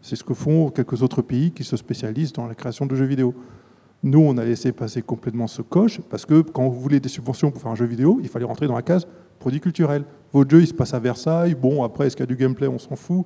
C'est 0.00 0.16
ce 0.16 0.24
que 0.24 0.34
font 0.34 0.70
quelques 0.70 1.02
autres 1.02 1.22
pays 1.22 1.52
qui 1.52 1.62
se 1.62 1.76
spécialisent 1.76 2.32
dans 2.32 2.48
la 2.48 2.56
création 2.56 2.86
de 2.86 2.94
jeux 2.96 3.06
vidéo. 3.06 3.34
Nous, 4.02 4.18
on 4.20 4.36
a 4.36 4.44
laissé 4.44 4.72
passer 4.72 5.00
complètement 5.00 5.46
ce 5.46 5.62
coche 5.62 6.00
parce 6.10 6.26
que 6.26 6.42
quand 6.42 6.68
vous 6.68 6.78
voulez 6.78 6.98
des 7.00 7.08
subventions 7.08 7.52
pour 7.52 7.62
faire 7.62 7.70
un 7.70 7.76
jeu 7.76 7.86
vidéo, 7.86 8.18
il 8.20 8.28
fallait 8.28 8.44
rentrer 8.44 8.66
dans 8.66 8.74
la 8.74 8.82
case 8.82 9.06
produit 9.38 9.60
culturel. 9.60 10.04
Votre 10.32 10.50
jeu, 10.50 10.60
il 10.62 10.66
se 10.66 10.74
passe 10.74 10.92
à 10.92 10.98
Versailles. 10.98 11.54
Bon, 11.54 11.84
après, 11.84 12.06
est-ce 12.06 12.16
qu'il 12.16 12.24
y 12.24 12.28
a 12.28 12.34
du 12.34 12.36
gameplay? 12.36 12.66
On 12.66 12.78
s'en 12.78 12.96
fout. 12.96 13.24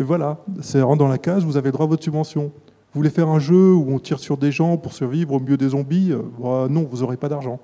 Et 0.00 0.02
voilà, 0.02 0.38
c'est 0.62 0.80
rentre 0.80 0.98
dans 0.98 1.08
la 1.08 1.18
case, 1.18 1.44
vous 1.44 1.58
avez 1.58 1.68
le 1.68 1.72
droit 1.72 1.84
à 1.84 1.88
votre 1.90 2.02
subvention. 2.02 2.44
Vous 2.44 2.98
voulez 2.98 3.10
faire 3.10 3.28
un 3.28 3.38
jeu 3.38 3.74
où 3.74 3.92
on 3.92 3.98
tire 3.98 4.18
sur 4.18 4.38
des 4.38 4.50
gens 4.50 4.78
pour 4.78 4.94
survivre 4.94 5.34
au 5.34 5.40
milieu 5.40 5.58
des 5.58 5.68
zombies 5.68 6.10
euh, 6.12 6.22
bah, 6.40 6.68
Non, 6.70 6.88
vous 6.90 7.00
n'aurez 7.00 7.18
pas 7.18 7.28
d'argent. 7.28 7.60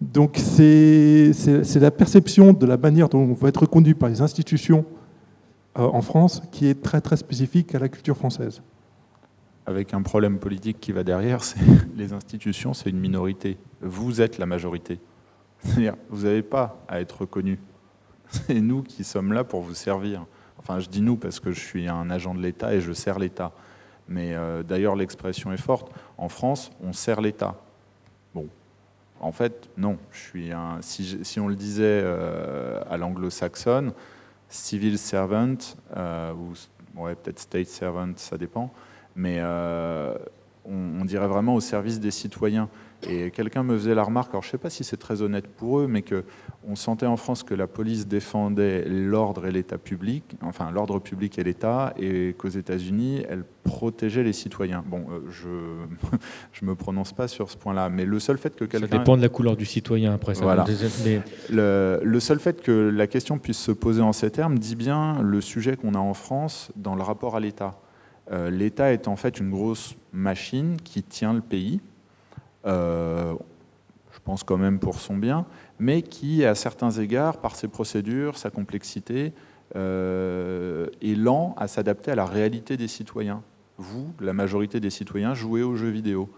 Donc 0.00 0.36
c'est 0.36 1.30
la 1.76 1.90
perception 1.92 2.52
de 2.52 2.66
la 2.66 2.76
manière 2.76 3.08
dont 3.08 3.20
on 3.20 3.32
va 3.32 3.48
être 3.48 3.64
conduit 3.66 3.94
par 3.94 4.08
les 4.08 4.20
institutions 4.20 4.84
euh, 5.78 5.82
en 5.84 6.02
France 6.02 6.42
qui 6.50 6.66
est 6.66 6.82
très 6.82 7.00
très 7.00 7.16
spécifique 7.16 7.72
à 7.76 7.78
la 7.78 7.88
culture 7.88 8.16
française 8.16 8.60
avec 9.64 9.94
un 9.94 10.02
problème 10.02 10.40
politique 10.40 10.80
qui 10.80 10.90
va 10.90 11.04
derrière, 11.04 11.40
les 11.96 12.12
institutions, 12.12 12.74
c'est 12.74 12.90
une 12.90 12.98
minorité. 12.98 13.58
Vous 13.80 14.20
êtes 14.20 14.38
la 14.38 14.46
majorité. 14.46 14.98
C'est-à-dire, 15.60 15.94
vous 16.10 16.24
n'avez 16.24 16.42
pas 16.42 16.82
à 16.88 17.00
être 17.00 17.20
reconnu. 17.20 17.60
C'est 18.28 18.60
nous 18.60 18.82
qui 18.82 19.04
sommes 19.04 19.32
là 19.32 19.44
pour 19.44 19.62
vous 19.62 19.74
servir. 19.74 20.26
Enfin, 20.62 20.78
je 20.78 20.88
dis 20.88 21.00
nous 21.02 21.16
parce 21.16 21.40
que 21.40 21.50
je 21.50 21.60
suis 21.60 21.88
un 21.88 22.08
agent 22.10 22.34
de 22.34 22.40
l'État 22.40 22.74
et 22.74 22.80
je 22.80 22.92
sers 22.92 23.18
l'État. 23.18 23.52
Mais 24.08 24.34
euh, 24.34 24.62
d'ailleurs, 24.62 24.96
l'expression 24.96 25.52
est 25.52 25.60
forte. 25.60 25.92
En 26.18 26.28
France, 26.28 26.70
on 26.82 26.92
sert 26.92 27.20
l'État. 27.20 27.56
Bon, 28.34 28.46
en 29.20 29.32
fait, 29.32 29.68
non. 29.76 29.98
Je 30.12 30.18
suis 30.18 30.52
un, 30.52 30.78
si, 30.80 31.40
on 31.40 31.48
le 31.48 31.56
disait 31.56 32.00
euh, 32.02 32.80
à 32.90 32.96
l'anglo-saxonne, 32.96 33.92
civil 34.48 34.98
servant, 34.98 35.56
euh, 35.96 36.32
ou 36.32 36.52
ouais, 37.00 37.14
peut-être 37.14 37.38
state 37.38 37.68
servant, 37.68 38.12
ça 38.16 38.38
dépend 38.38 38.72
mais 39.14 39.42
on, 40.64 41.04
dirait 41.04 41.26
vraiment 41.26 41.54
au 41.54 41.60
service 41.60 42.00
des 42.00 42.10
citoyens. 42.10 42.68
Et 43.08 43.30
quelqu'un 43.30 43.62
me 43.62 43.76
faisait 43.76 43.94
la 43.94 44.04
remarque, 44.04 44.30
alors 44.30 44.42
je 44.42 44.48
ne 44.48 44.52
sais 44.52 44.58
pas 44.58 44.70
si 44.70 44.84
c'est 44.84 44.96
très 44.96 45.22
honnête 45.22 45.46
pour 45.46 45.80
eux, 45.80 45.86
mais 45.86 46.02
qu'on 46.02 46.76
sentait 46.76 47.06
en 47.06 47.16
France 47.16 47.42
que 47.42 47.54
la 47.54 47.66
police 47.66 48.06
défendait 48.06 48.84
l'ordre 48.88 49.46
et 49.46 49.52
l'État 49.52 49.78
public, 49.78 50.36
enfin 50.42 50.70
l'ordre 50.70 50.98
public 50.98 51.38
et 51.38 51.44
l'État, 51.44 51.94
et 51.98 52.34
qu'aux 52.38 52.48
États-Unis, 52.48 53.24
elle 53.28 53.44
protégeait 53.64 54.22
les 54.22 54.32
citoyens. 54.32 54.84
Bon, 54.86 55.04
euh, 55.10 55.20
je 55.30 55.48
ne 56.62 56.70
me 56.70 56.74
prononce 56.74 57.12
pas 57.12 57.28
sur 57.28 57.50
ce 57.50 57.56
point-là, 57.56 57.88
mais 57.88 58.04
le 58.04 58.20
seul 58.20 58.38
fait 58.38 58.54
que 58.54 58.64
quelqu'un... 58.64 58.88
Ça 58.88 58.98
dépend 58.98 59.16
de 59.16 59.22
la 59.22 59.28
couleur 59.28 59.56
du 59.56 59.64
citoyen 59.64 60.14
après. 60.14 60.34
Ça 60.34 60.44
voilà. 60.44 60.64
Le, 61.50 62.00
le, 62.02 62.20
seul 62.20 62.38
fait 62.38 62.62
que 62.62 62.90
la 62.94 63.06
question 63.06 63.38
puisse 63.38 63.58
se 63.58 63.72
poser 63.72 64.02
en 64.02 64.12
ces 64.12 64.30
termes 64.30 64.58
dit 64.58 64.76
bien 64.76 65.20
le 65.22 65.40
sujet 65.40 65.76
qu'on 65.76 65.94
a 65.94 65.98
en 65.98 66.14
France 66.14 66.70
dans 66.76 66.94
le 66.94 67.02
rapport 67.02 67.36
à 67.36 67.40
l'État. 67.40 67.78
Euh, 68.30 68.50
L'État 68.50 68.92
est 68.92 69.08
en 69.08 69.16
fait 69.16 69.40
une 69.40 69.50
grosse 69.50 69.96
machine 70.12 70.76
qui 70.82 71.02
tient 71.02 71.32
le 71.32 71.40
pays, 71.40 71.80
je 72.64 74.20
pense 74.24 74.44
quand 74.44 74.58
même 74.58 74.78
pour 74.78 75.00
son 75.00 75.16
bien, 75.16 75.46
mais 75.78 76.02
qui, 76.02 76.44
à 76.44 76.54
certains 76.54 76.90
égards, 76.90 77.38
par 77.38 77.56
ses 77.56 77.68
procédures, 77.68 78.38
sa 78.38 78.50
complexité, 78.50 79.32
euh, 79.74 80.86
est 81.00 81.14
lent 81.14 81.54
à 81.56 81.66
s'adapter 81.66 82.10
à 82.10 82.14
la 82.14 82.26
réalité 82.26 82.76
des 82.76 82.88
citoyens. 82.88 83.42
Vous, 83.78 84.12
la 84.20 84.34
majorité 84.34 84.80
des 84.80 84.90
citoyens, 84.90 85.34
jouez 85.34 85.62
aux 85.62 85.76
jeux 85.76 85.88
vidéo. 85.88 86.28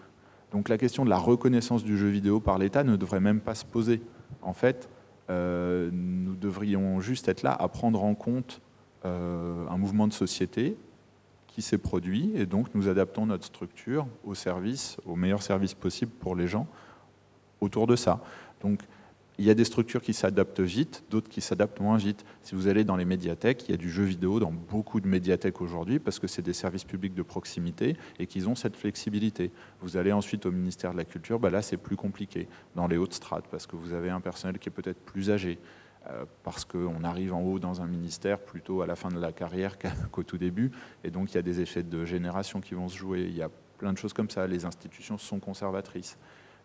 Donc 0.52 0.68
la 0.68 0.78
question 0.78 1.04
de 1.04 1.10
la 1.10 1.18
reconnaissance 1.18 1.82
du 1.82 1.98
jeu 1.98 2.08
vidéo 2.08 2.38
par 2.38 2.58
l'État 2.58 2.84
ne 2.84 2.94
devrait 2.94 3.20
même 3.20 3.40
pas 3.40 3.56
se 3.56 3.64
poser. 3.64 4.00
En 4.40 4.52
fait, 4.52 4.88
nous 5.28 6.36
devrions 6.36 7.00
juste 7.00 7.28
être 7.28 7.42
là 7.42 7.52
à 7.58 7.66
prendre 7.66 8.04
en 8.04 8.14
compte 8.14 8.60
un 9.02 9.76
mouvement 9.76 10.06
de 10.06 10.12
société 10.12 10.76
qui 11.54 11.62
s'est 11.62 11.78
produit 11.78 12.32
et 12.34 12.46
donc 12.46 12.74
nous 12.74 12.88
adaptons 12.88 13.26
notre 13.26 13.44
structure 13.44 14.08
au 14.24 14.34
service, 14.34 14.96
au 15.06 15.14
meilleur 15.14 15.40
service 15.40 15.72
possible 15.72 16.10
pour 16.10 16.34
les 16.34 16.48
gens 16.48 16.66
autour 17.60 17.86
de 17.86 17.94
ça. 17.94 18.24
Donc 18.60 18.80
il 19.38 19.44
y 19.44 19.50
a 19.50 19.54
des 19.54 19.64
structures 19.64 20.02
qui 20.02 20.14
s'adaptent 20.14 20.60
vite, 20.60 21.04
d'autres 21.10 21.28
qui 21.28 21.40
s'adaptent 21.40 21.78
moins 21.78 21.96
vite. 21.96 22.24
Si 22.42 22.56
vous 22.56 22.66
allez 22.66 22.82
dans 22.82 22.96
les 22.96 23.04
médiathèques, 23.04 23.68
il 23.68 23.70
y 23.70 23.74
a 23.74 23.76
du 23.76 23.88
jeu 23.88 24.02
vidéo 24.02 24.40
dans 24.40 24.50
beaucoup 24.50 25.00
de 25.00 25.06
médiathèques 25.06 25.60
aujourd'hui 25.60 26.00
parce 26.00 26.18
que 26.18 26.26
c'est 26.26 26.42
des 26.42 26.52
services 26.52 26.84
publics 26.84 27.14
de 27.14 27.22
proximité 27.22 27.96
et 28.18 28.26
qu'ils 28.26 28.48
ont 28.48 28.56
cette 28.56 28.76
flexibilité. 28.76 29.52
Vous 29.80 29.96
allez 29.96 30.12
ensuite 30.12 30.46
au 30.46 30.50
ministère 30.50 30.90
de 30.90 30.96
la 30.96 31.04
Culture, 31.04 31.38
bah 31.38 31.50
là 31.50 31.62
c'est 31.62 31.76
plus 31.76 31.96
compliqué 31.96 32.48
dans 32.74 32.88
les 32.88 32.96
hautes 32.96 33.14
strates 33.14 33.46
parce 33.48 33.68
que 33.68 33.76
vous 33.76 33.92
avez 33.92 34.10
un 34.10 34.20
personnel 34.20 34.58
qui 34.58 34.70
est 34.70 34.72
peut-être 34.72 35.00
plus 35.00 35.30
âgé. 35.30 35.60
Euh, 36.10 36.26
parce 36.42 36.66
qu'on 36.66 37.02
arrive 37.02 37.32
en 37.32 37.40
haut 37.40 37.58
dans 37.58 37.80
un 37.80 37.86
ministère 37.86 38.38
plutôt 38.38 38.82
à 38.82 38.86
la 38.86 38.94
fin 38.94 39.08
de 39.08 39.18
la 39.18 39.32
carrière 39.32 39.78
qu'au 40.10 40.22
tout 40.22 40.36
début, 40.36 40.70
et 41.02 41.10
donc 41.10 41.32
il 41.32 41.36
y 41.36 41.38
a 41.38 41.42
des 41.42 41.62
effets 41.62 41.82
de 41.82 42.04
génération 42.04 42.60
qui 42.60 42.74
vont 42.74 42.88
se 42.88 42.98
jouer, 42.98 43.22
il 43.22 43.34
y 43.34 43.42
a 43.42 43.48
plein 43.78 43.90
de 43.90 43.96
choses 43.96 44.12
comme 44.12 44.28
ça, 44.28 44.46
les 44.46 44.66
institutions 44.66 45.16
sont 45.16 45.40
conservatrices. 45.40 46.18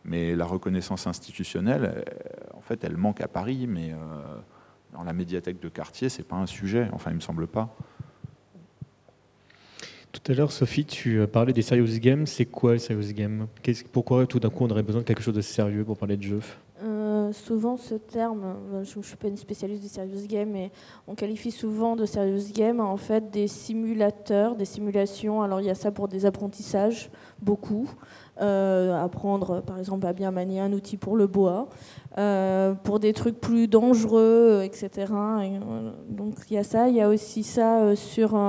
Mais 0.04 0.36
la 0.36 0.46
reconnaissance 0.46 1.08
institutionnelle, 1.08 1.86
euh, 1.86 2.58
en 2.58 2.62
fait, 2.62 2.84
elle 2.84 2.98
manque 2.98 3.22
à 3.22 3.30
Paris, 3.30 3.66
mais 3.66 3.94
euh, 3.94 3.96
dans 4.92 5.04
la 5.04 5.14
médiathèque 5.14 5.62
de 5.62 5.70
quartier, 5.70 6.10
c'est 6.10 6.24
pas 6.24 6.38
un 6.38 6.46
sujet, 6.46 6.90
enfin 6.92 7.12
il 7.12 7.16
me 7.16 7.22
semble 7.22 7.48
pas. 7.48 7.74
Tout 10.12 10.32
à 10.32 10.36
l'heure, 10.36 10.52
Sophie, 10.52 10.86
tu 10.86 11.26
parlais 11.28 11.54
des 11.54 11.62
serious 11.62 12.00
games. 12.00 12.26
C'est 12.26 12.46
quoi 12.46 12.74
le 12.74 12.80
serious 12.80 13.14
game 13.14 13.48
Pourquoi 13.94 14.26
tout 14.26 14.40
d'un 14.40 14.50
coup 14.50 14.66
on 14.66 14.70
aurait 14.70 14.84
besoin 14.84 15.02
de 15.02 15.06
quelque 15.06 15.22
chose 15.22 15.36
de 15.36 15.42
sérieux 15.42 15.86
pour 15.86 15.98
parler 15.98 16.18
de 16.18 16.24
jeux? 16.24 16.42
Souvent 17.34 17.78
ce 17.78 17.96
terme, 17.96 18.56
euh, 18.74 18.84
je 18.84 18.98
ne 18.98 19.04
suis 19.04 19.16
pas 19.16 19.28
une 19.28 19.38
spécialiste 19.38 19.82
du 19.82 19.90
serious 19.90 20.28
game, 20.28 20.50
mais 20.50 20.72
on 21.08 21.16
qualifie 21.16 21.52
souvent 21.52 21.96
de 21.96 22.06
serious 22.06 22.52
game 22.54 22.80
en 22.80 22.98
fait 22.98 23.30
des 23.32 23.48
simulateurs, 23.48 24.56
des 24.56 24.66
simulations. 24.66 25.42
Alors 25.42 25.62
il 25.62 25.68
y 25.68 25.70
a 25.70 25.76
ça 25.76 25.92
pour 25.92 26.08
des 26.08 26.26
apprentissages, 26.26 27.10
beaucoup. 27.42 27.90
Euh, 28.42 29.04
apprendre 29.04 29.62
par 29.62 29.78
exemple 29.80 30.08
à 30.08 30.14
bien 30.14 30.32
manier 30.32 30.62
un 30.62 30.72
outil 30.72 30.96
pour 30.96 31.18
le 31.18 31.28
bois, 31.28 31.68
euh, 32.18 32.74
pour 32.74 33.00
des 33.00 33.12
trucs 33.12 33.42
plus 33.42 33.68
dangereux, 33.68 34.62
etc. 34.64 35.12
donc 36.08 36.36
il 36.50 36.54
y 36.54 36.58
a 36.58 36.64
ça, 36.64 36.88
il 36.88 36.96
y 36.96 37.02
a 37.02 37.10
aussi 37.10 37.44
ça 37.44 37.98
sur 37.98 38.40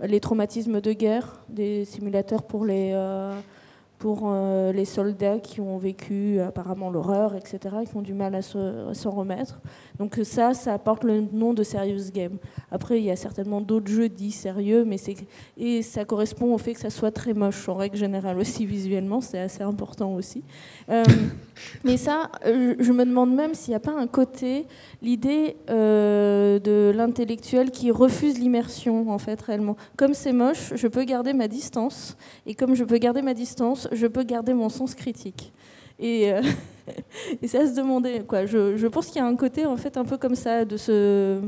les 0.00 0.20
traumatismes 0.20 0.80
de 0.80 0.92
guerre, 0.92 1.44
des 1.50 1.84
simulateurs 1.84 2.44
pour 2.44 2.64
les 2.64 2.94
pour 3.98 4.22
euh, 4.26 4.72
les 4.72 4.84
soldats 4.84 5.40
qui 5.40 5.60
ont 5.60 5.76
vécu 5.76 6.40
apparemment 6.40 6.88
l'horreur, 6.88 7.34
etc., 7.34 7.58
qui 7.88 7.96
ont 7.96 8.02
du 8.02 8.14
mal 8.14 8.34
à 8.34 8.42
s'en 8.42 9.10
remettre. 9.10 9.60
Donc 9.98 10.20
ça, 10.22 10.54
ça 10.54 10.74
apporte 10.74 11.02
le 11.02 11.22
nom 11.32 11.52
de 11.52 11.64
Serious 11.64 12.10
Game. 12.12 12.38
Après, 12.70 12.98
il 12.98 13.04
y 13.04 13.10
a 13.10 13.16
certainement 13.16 13.60
d'autres 13.60 13.90
jeux 13.90 14.08
dits 14.08 14.30
sérieux, 14.30 14.84
mais 14.84 14.98
c'est 14.98 15.16
et 15.56 15.82
ça 15.82 16.04
correspond 16.04 16.54
au 16.54 16.58
fait 16.58 16.74
que 16.74 16.80
ça 16.80 16.90
soit 16.90 17.10
très 17.10 17.34
moche 17.34 17.68
en 17.68 17.74
règle 17.74 17.96
générale 17.96 18.38
aussi 18.38 18.66
visuellement, 18.66 19.20
c'est 19.20 19.40
assez 19.40 19.62
important 19.62 20.14
aussi. 20.14 20.44
Euh, 20.88 21.02
mais 21.84 21.96
ça, 21.96 22.30
euh, 22.46 22.76
je 22.78 22.92
me 22.92 23.04
demande 23.04 23.34
même 23.34 23.54
s'il 23.54 23.72
n'y 23.72 23.76
a 23.76 23.80
pas 23.80 23.94
un 23.94 24.06
côté, 24.06 24.66
l'idée 25.02 25.56
de 25.68 26.92
l'intellectuel 26.94 27.70
qui 27.70 27.90
refuse 27.90 28.38
l'immersion 28.38 29.10
en 29.10 29.18
fait 29.18 29.40
réellement. 29.42 29.76
Comme 29.96 30.14
c'est 30.14 30.32
moche, 30.32 30.72
je 30.76 30.86
peux 30.86 31.04
garder 31.04 31.32
ma 31.32 31.48
distance, 31.48 32.16
et 32.46 32.54
comme 32.54 32.76
je 32.76 32.84
peux 32.84 32.98
garder 32.98 33.22
ma 33.22 33.34
distance, 33.34 33.87
je 33.92 34.06
peux 34.06 34.22
garder 34.22 34.54
mon 34.54 34.68
sens 34.68 34.94
critique. 34.94 35.52
Et, 35.98 36.32
euh, 36.32 36.42
c'est 37.44 37.58
à 37.58 37.66
se 37.66 37.74
demander. 37.74 38.22
Quoi. 38.26 38.46
Je, 38.46 38.86
pense 38.86 39.06
qu'il 39.06 39.16
y 39.16 39.24
a 39.24 39.26
un 39.26 39.36
côté 39.36 39.66
en 39.66 39.76
fait 39.76 39.96
un 39.96 40.04
peu 40.04 40.16
comme 40.16 40.34
ça 40.34 40.64
de 40.64 40.76
ce, 40.76 41.40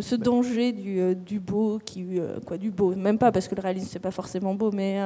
ce 0.00 0.14
danger 0.14 0.72
du, 0.72 1.00
euh, 1.00 1.14
du 1.14 1.40
beau, 1.40 1.78
qui, 1.84 2.18
euh, 2.18 2.38
quoi, 2.46 2.56
du 2.56 2.70
beau. 2.70 2.94
Même 2.94 3.18
pas 3.18 3.32
parce 3.32 3.48
que 3.48 3.54
le 3.54 3.62
réalisme 3.62 3.88
c'est 3.90 3.98
pas 3.98 4.10
forcément 4.10 4.54
beau, 4.54 4.70
mais 4.72 5.00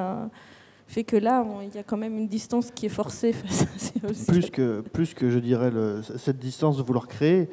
fait 0.86 1.04
que 1.04 1.16
là 1.16 1.46
il 1.62 1.74
y 1.74 1.78
a 1.78 1.82
quand 1.82 1.96
même 1.96 2.16
une 2.16 2.28
distance 2.28 2.70
qui 2.70 2.86
est 2.86 2.90
forcée 2.90 3.32
face 3.32 3.92
Plus 4.28 4.50
que, 4.50 4.82
plus 4.92 5.14
que 5.14 5.30
je 5.30 5.38
dirais 5.38 5.70
le, 5.70 6.02
cette 6.18 6.38
distance 6.38 6.76
de 6.76 6.82
vouloir 6.82 7.08
créer. 7.08 7.48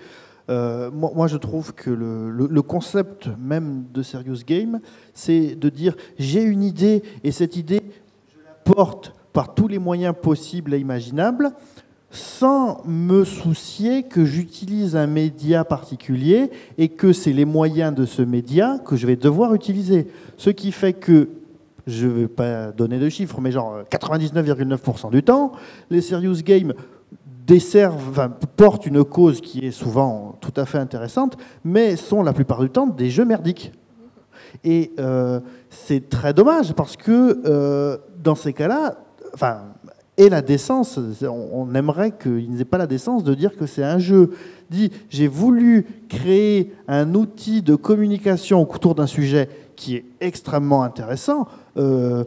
moi, 0.50 1.12
moi, 1.16 1.28
je 1.28 1.38
trouve 1.38 1.74
que 1.74 1.90
le, 1.90 2.30
le, 2.30 2.62
concept 2.62 3.30
même 3.40 3.86
de 3.94 4.04
Serious 4.04 4.44
Game, 4.46 4.82
c'est 5.14 5.56
de 5.56 5.70
dire 5.70 5.96
j'ai 6.20 6.44
une 6.44 6.62
idée 6.62 7.04
et 7.24 7.32
cette 7.32 7.56
idée, 7.56 7.82
porte 8.64 9.14
par 9.34 9.54
tous 9.54 9.68
les 9.68 9.80
moyens 9.80 10.16
possibles 10.20 10.74
et 10.74 10.80
imaginables, 10.80 11.52
sans 12.10 12.82
me 12.86 13.24
soucier 13.24 14.04
que 14.04 14.26
j'utilise 14.26 14.98
un 14.98 15.08
média 15.08 15.64
particulier 15.64 16.52
et 16.78 16.90
que 16.90 17.14
c'est 17.14 17.32
les 17.32 17.46
moyens 17.46 17.96
de 17.96 18.06
ce 18.06 18.22
média 18.22 18.80
que 18.86 18.98
je 18.98 19.08
vais 19.08 19.16
devoir 19.16 19.54
utiliser. 19.54 20.08
Ce 20.36 20.50
qui 20.50 20.74
fait 20.74 20.94
que, 20.94 21.30
je 21.88 22.08
ne 22.08 22.12
vais 22.12 22.28
pas 22.28 22.72
donner 22.72 23.00
de 23.00 23.08
chiffres, 23.08 23.40
mais 23.40 23.52
genre 23.52 23.84
99,9% 23.90 25.10
du 25.10 25.24
temps, 25.24 25.54
les 25.90 26.02
serious 26.02 26.42
games 26.44 26.74
desservent, 27.48 28.30
portent 28.56 28.86
une 28.86 29.04
cause 29.04 29.42
qui 29.42 29.66
est 29.66 29.72
souvent 29.72 30.36
tout 30.42 30.54
à 30.58 30.66
fait 30.66 30.78
intéressante, 30.78 31.38
mais 31.64 31.96
sont 31.96 32.24
la 32.24 32.34
plupart 32.34 32.62
du 32.62 32.70
temps 32.70 32.88
des 32.88 33.10
jeux 33.10 33.26
merdiques. 33.26 33.72
Et 34.64 34.92
euh, 35.00 35.40
c'est 35.70 36.10
très 36.10 36.34
dommage 36.34 36.74
parce 36.74 36.98
que 36.98 37.42
euh, 37.46 37.98
dans 38.24 38.36
ces 38.36 38.54
cas-là, 38.54 38.98
enfin, 39.34 39.62
et 40.18 40.30
la 40.30 40.42
décence, 40.42 41.00
on 41.24 41.74
aimerait 41.74 42.12
qu'ils 42.12 42.52
n'aient 42.52 42.66
pas 42.66 42.78
la 42.78 42.88
décence 42.88 43.24
de 43.24 43.34
dire 43.34 43.56
que 43.56 43.66
c'est 43.66 43.84
un 43.84 43.98
jeu. 43.98 44.32
Dit, 44.70 44.92
j'ai 45.10 45.28
voulu 45.28 45.88
créer 46.10 46.74
un 46.88 47.16
outil 47.16 47.62
de 47.62 47.76
communication 47.76 48.62
autour 48.70 48.94
d'un 48.94 49.08
sujet 49.08 49.50
qui 49.76 49.96
est 49.96 50.06
extrêmement 50.20 50.84
intéressant. 50.84 51.48
Euh, 51.78 52.26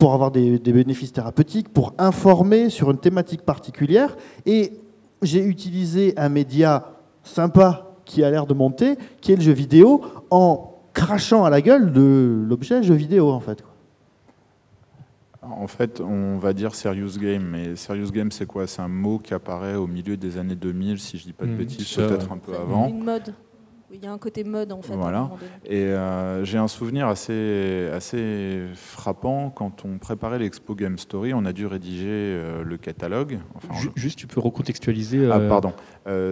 pour 0.00 0.14
avoir 0.14 0.30
des, 0.30 0.58
bénéfices 0.58 1.12
thérapeutiques, 1.12 1.68
pour 1.68 1.92
informer 1.98 2.70
sur 2.70 2.90
une 2.90 2.96
thématique 2.96 3.42
particulière. 3.42 4.16
Et 4.46 4.72
j'ai 5.20 5.44
utilisé 5.44 6.14
un 6.16 6.30
média 6.30 6.94
sympa 7.22 7.92
qui 8.06 8.24
a 8.24 8.30
l'air 8.30 8.46
de 8.46 8.54
monter, 8.54 8.96
qui 9.20 9.32
est 9.32 9.36
le 9.36 9.42
jeu 9.42 9.52
vidéo, 9.52 10.00
en 10.30 10.72
crachant 10.94 11.44
à 11.44 11.50
la 11.50 11.60
gueule 11.60 11.92
de 11.92 12.42
l'objet 12.48 12.82
jeu 12.82 12.94
vidéo, 12.94 13.30
en 13.30 13.40
fait. 13.40 13.62
En 15.50 15.66
fait, 15.66 16.00
on 16.00 16.38
va 16.38 16.52
dire 16.52 16.74
serious 16.74 17.18
game, 17.18 17.42
mais 17.42 17.76
serious 17.76 18.10
game, 18.10 18.30
c'est 18.30 18.46
quoi? 18.46 18.66
C'est 18.66 18.82
un 18.82 18.88
mot 18.88 19.18
qui 19.18 19.34
apparaît 19.34 19.74
au 19.74 19.86
milieu 19.86 20.16
des 20.16 20.38
années 20.38 20.56
2000, 20.56 21.00
si 21.00 21.18
je 21.18 21.24
dis 21.24 21.32
pas 21.32 21.44
de 21.44 21.50
mmh, 21.50 21.56
bêtises, 21.56 21.94
peut-être 21.94 22.32
un 22.32 22.38
peu 22.38 22.54
avant. 22.54 22.88
Une 22.88 23.04
mode. 23.04 23.34
Il 23.92 24.04
y 24.04 24.06
a 24.06 24.12
un 24.12 24.18
côté 24.18 24.44
mode 24.44 24.70
en 24.70 24.82
fait. 24.82 24.94
Voilà. 24.94 25.30
Et 25.64 25.84
euh, 25.86 26.44
j'ai 26.44 26.58
un 26.58 26.68
souvenir 26.68 27.08
assez, 27.08 27.88
assez 27.92 28.62
frappant 28.74 29.50
quand 29.50 29.84
on 29.84 29.98
préparait 29.98 30.38
l'expo 30.38 30.76
Game 30.76 30.96
Story. 30.96 31.34
On 31.34 31.44
a 31.44 31.52
dû 31.52 31.66
rédiger 31.66 32.06
euh, 32.08 32.62
le 32.62 32.76
catalogue. 32.76 33.38
Juste, 33.96 34.18
tu 34.18 34.28
peux 34.28 34.40
recontextualiser. 34.40 35.28
Ah, 35.30 35.38
euh, 35.38 35.48
pardon. 35.48 35.72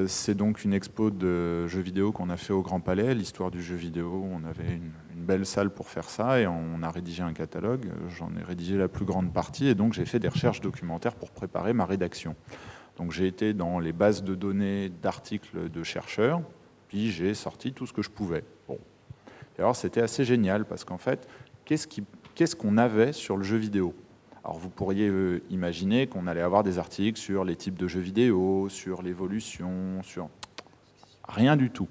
c'est 0.06 0.36
donc 0.36 0.64
une 0.64 0.72
expo 0.72 1.10
de 1.10 1.66
jeux 1.66 1.80
vidéo 1.80 2.12
qu'on 2.12 2.30
a 2.30 2.36
fait 2.36 2.52
au 2.52 2.62
Grand 2.62 2.80
Palais, 2.80 3.12
l'histoire 3.14 3.50
du 3.50 3.60
jeu 3.60 3.74
vidéo. 3.74 4.24
On 4.30 4.44
avait 4.48 4.74
une, 4.74 4.92
une, 5.16 5.24
belle 5.24 5.44
salle 5.44 5.70
pour 5.70 5.88
faire 5.88 6.08
ça 6.08 6.40
et 6.40 6.46
on 6.46 6.82
a 6.82 6.90
rédigé 6.90 7.24
un 7.24 7.32
catalogue. 7.32 7.86
J'en 8.08 8.30
ai 8.40 8.44
rédigé 8.44 8.76
la 8.78 8.88
plus 8.88 9.04
grande 9.04 9.32
partie 9.32 9.66
et 9.66 9.74
donc 9.74 9.94
j'ai 9.94 10.04
fait 10.04 10.20
des 10.20 10.28
recherches 10.28 10.60
documentaires 10.60 11.16
pour 11.16 11.32
préparer 11.32 11.72
ma 11.72 11.86
rédaction. 11.86 12.36
Donc 12.96 13.10
j'ai 13.12 13.26
été 13.26 13.52
dans 13.52 13.80
les 13.80 13.92
bases 13.92 14.22
de 14.22 14.34
données 14.34 14.90
d'articles 15.02 15.70
de 15.70 15.82
chercheurs 15.82 16.40
puis 16.88 17.10
j'ai 17.10 17.34
sorti 17.34 17.72
tout 17.72 17.86
ce 17.86 17.92
que 17.92 18.02
je 18.02 18.10
pouvais. 18.10 18.44
Bon. 18.66 18.78
Et 19.58 19.60
alors 19.60 19.76
c'était 19.76 20.00
assez 20.02 20.24
génial 20.24 20.64
parce 20.64 20.84
qu'en 20.84 20.98
fait, 20.98 21.28
qu'est-ce 21.64 22.56
qu'on 22.56 22.78
avait 22.78 23.12
sur 23.12 23.36
le 23.36 23.44
jeu 23.44 23.56
vidéo? 23.56 23.94
Alors 24.44 24.58
vous 24.58 24.70
pourriez 24.70 25.08
euh, 25.08 25.42
imaginer 25.50 26.06
qu'on 26.06 26.26
allait 26.26 26.40
avoir 26.40 26.62
des 26.62 26.78
articles 26.78 27.18
sur 27.18 27.44
les 27.44 27.56
types 27.56 27.76
de 27.76 27.86
jeux 27.86 28.00
vidéo, 28.00 28.68
sur 28.70 29.02
l'évolution, 29.02 30.02
sur 30.02 30.30
rien 31.28 31.56
du 31.56 31.70
tout. 31.70 31.88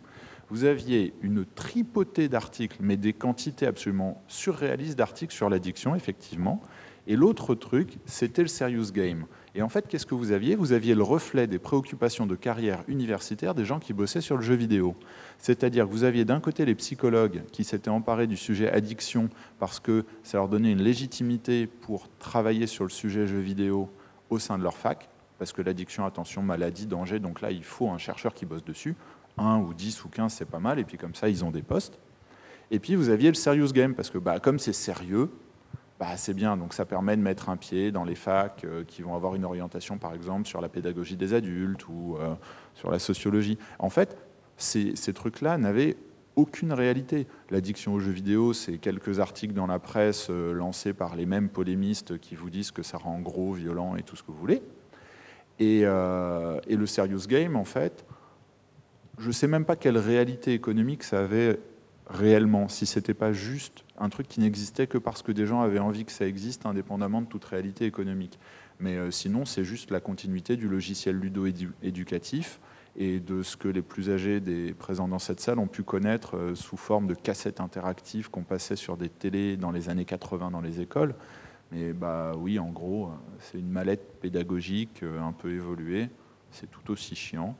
Vous 0.50 0.64
aviez 0.64 1.14
une 1.22 1.46
tripotée 1.46 2.30
d'articles, 2.30 2.78
mais 2.80 2.96
des 2.96 3.14
quantités 3.14 3.68
absolument 3.68 4.24
surréalistes 4.28 4.98
d'articles 4.98 5.34
sur 5.34 5.50
l'addiction, 5.50 5.94
effectivement. 5.94 6.62
Et 7.06 7.16
l'autre 7.18 7.54
truc, 7.54 7.98
c'était 8.06 8.44
le 8.44 8.48
serious 8.48 8.92
game. 8.94 9.26
Et 9.58 9.64
en 9.64 9.70
fait, 9.70 9.88
qu'est-ce 9.88 10.06
que 10.06 10.14
vous 10.14 10.34
aviez? 10.34 10.56
Vous 10.56 10.72
aviez 10.72 10.94
le 10.94 11.02
reflet 11.02 11.48
des 11.48 11.58
préoccupations 11.58 12.28
de 12.28 12.36
carrière 12.36 12.84
universitaire 12.88 13.56
des 13.56 13.66
gens 13.66 13.80
qui 13.80 13.92
bossaient 13.92 14.22
sur 14.22 14.38
le 14.38 14.44
jeu 14.44 14.54
vidéo. 14.54 14.96
C'est-à-dire 15.40 15.88
que 15.88 15.92
vous 15.92 16.04
aviez 16.04 16.26
d'un 16.26 16.40
côté 16.40 16.64
les 16.64 16.76
psychologues 16.76 17.42
qui 17.52 17.64
s'étaient 17.64 17.90
emparés 17.90 18.28
du 18.28 18.38
sujet 18.38 18.70
addiction 18.72 19.30
parce 19.58 19.80
que 19.80 20.06
ça 20.22 20.38
leur 20.38 20.48
donnait 20.48 20.72
une 20.72 20.84
légitimité 20.84 21.66
pour 21.66 22.08
travailler 22.20 22.68
sur 22.68 22.84
le 22.84 22.92
sujet 22.92 23.26
jeu 23.26 23.40
vidéo 23.40 23.90
au 24.30 24.38
sein 24.38 24.60
de 24.60 24.64
leur 24.64 24.78
fac, 24.78 25.10
parce 25.40 25.54
que 25.54 25.64
l'addiction, 25.64 26.06
attention, 26.06 26.44
maladie, 26.44 26.86
danger, 26.86 27.18
donc 27.18 27.42
là, 27.42 27.50
il 27.50 27.64
faut 27.64 27.90
un 27.90 27.98
chercheur 27.98 28.36
qui 28.36 28.46
bosse 28.46 28.64
dessus. 28.64 28.94
Un 29.40 29.58
ou 29.58 29.74
dix 29.74 30.06
ou 30.06 30.10
quinze, 30.10 30.34
c'est 30.34 30.46
pas 30.46 30.60
mal, 30.60 30.78
et 30.78 30.84
puis 30.84 31.00
comme 31.00 31.16
ça, 31.16 31.30
ils 31.30 31.44
ont 31.44 31.50
des 31.50 31.64
postes. 31.64 31.98
Et 32.70 32.78
puis 32.78 32.94
vous 32.94 33.10
aviez 33.10 33.30
le 33.30 33.36
serious 33.36 33.70
game, 33.70 33.96
parce 33.96 34.12
que 34.12 34.20
bah, 34.20 34.40
comme 34.40 34.60
c'est 34.60 34.72
sérieux, 34.72 35.32
bah, 36.00 36.16
c'est 36.16 36.34
bien. 36.34 36.58
Donc 36.58 36.74
ça 36.74 36.86
permet 36.86 37.18
de 37.18 37.22
mettre 37.22 37.50
un 37.50 37.58
pied 37.58 37.92
dans 37.92 38.04
les 38.04 38.16
facs 38.16 38.64
euh, 38.64 38.84
qui 38.84 39.02
vont 39.02 39.16
avoir 39.16 39.36
une 39.36 39.46
orientation, 39.46 39.98
par 39.98 40.14
exemple, 40.14 40.48
sur 40.48 40.62
la 40.62 40.70
pédagogie 40.70 41.18
des 41.18 41.34
adultes 41.34 41.88
ou 41.88 42.18
euh, 42.18 42.36
sur 42.76 42.92
la 42.92 43.00
sociologie. 43.00 43.58
En 43.80 43.90
fait, 43.90 44.18
ces, 44.58 44.94
trucs-là 45.14 45.58
n'avaient 45.58 45.98
aucune 46.36 46.72
réalité. 46.72 47.28
L'addiction 47.50 47.96
aux 47.96 48.00
jeux 48.00 48.12
vidéo, 48.12 48.54
c'est 48.54 48.78
quelques 48.78 49.20
articles 49.20 49.54
dans 49.54 49.66
la 49.66 49.80
presse 49.80 50.28
euh, 50.30 50.54
lancés 50.54 50.94
par 50.94 51.16
les 51.16 51.26
mêmes 51.26 51.50
polémistes 51.50 52.20
qui 52.20 52.36
vous 52.36 52.52
disent 52.52 52.72
que 52.72 52.84
ça 52.84 52.98
rend 52.98 53.20
gros, 53.20 53.54
violent 53.54 53.96
et 53.96 54.04
tout 54.04 54.16
ce 54.16 54.22
que 54.22 54.32
vous 54.32 54.38
voulez. 54.38 54.62
Et, 55.60 55.80
et 55.80 56.76
le 56.76 56.86
serious 56.86 57.26
game, 57.28 57.56
en 57.56 57.64
fait, 57.64 58.06
je 59.18 59.26
ne 59.26 59.32
sais 59.32 59.48
même 59.48 59.66
pas 59.66 59.76
quelle 59.76 59.98
réalité 59.98 60.54
économique 60.54 61.02
ça 61.02 61.22
avait 61.22 61.60
réellement, 62.10 62.68
si 62.68 62.86
c'était 62.86 63.14
pas 63.14 63.34
juste 63.34 63.84
un 63.98 64.10
truc 64.10 64.28
qui 64.28 64.40
n'existait 64.40 64.88
que 64.88 64.98
parce 64.98 65.22
que 65.22 65.32
des 65.32 65.46
gens 65.46 65.62
avaient 65.62 65.80
envie 65.80 66.06
que 66.06 66.12
ça 66.12 66.28
existe, 66.28 66.66
indépendamment 66.66 67.22
de 67.22 67.28
toute 67.28 67.46
réalité 67.46 67.86
économique. 67.86 68.40
Mais 68.80 68.96
euh, 68.96 69.12
sinon, 69.12 69.46
c'est 69.46 69.64
juste 69.64 69.92
la 69.92 70.00
continuité 70.00 70.56
du 70.56 70.68
logiciel 70.68 71.18
ludo-éducatif 71.18 72.60
et 72.96 73.20
de 73.20 73.44
ce 73.44 73.58
que 73.58 73.68
les 73.68 73.82
plus 73.82 74.10
âgés 74.10 74.42
présents 74.78 75.08
dans 75.08 75.20
cette 75.20 75.40
salle 75.40 75.60
ont 75.60 75.68
pu 75.68 75.84
connaître 75.84 76.38
euh, 76.38 76.56
sous 76.56 76.78
forme 76.78 77.08
de 77.08 77.14
cassettes 77.14 77.60
interactives 77.60 78.30
qu'on 78.30 78.44
passait 78.44 78.76
sur 78.76 78.98
des 78.98 79.10
télés 79.10 79.58
dans 79.58 79.72
les 79.72 79.90
années 79.90 80.06
80 80.06 80.52
dans 80.52 80.62
les 80.62 80.82
écoles. 80.82 81.14
Mais 81.72 81.92
bah 81.92 82.34
oui, 82.38 82.60
en 82.60 82.70
gros, 82.70 83.08
euh, 83.08 83.10
c'est 83.40 83.60
une 83.60 83.70
mallette 83.70 84.20
pédagogique 84.22 85.04
un 85.04 85.34
peu 85.34 85.52
évoluée. 85.52 86.10
C'est 86.52 86.70
tout 86.72 86.92
aussi 86.92 87.16
chiant. 87.16 87.56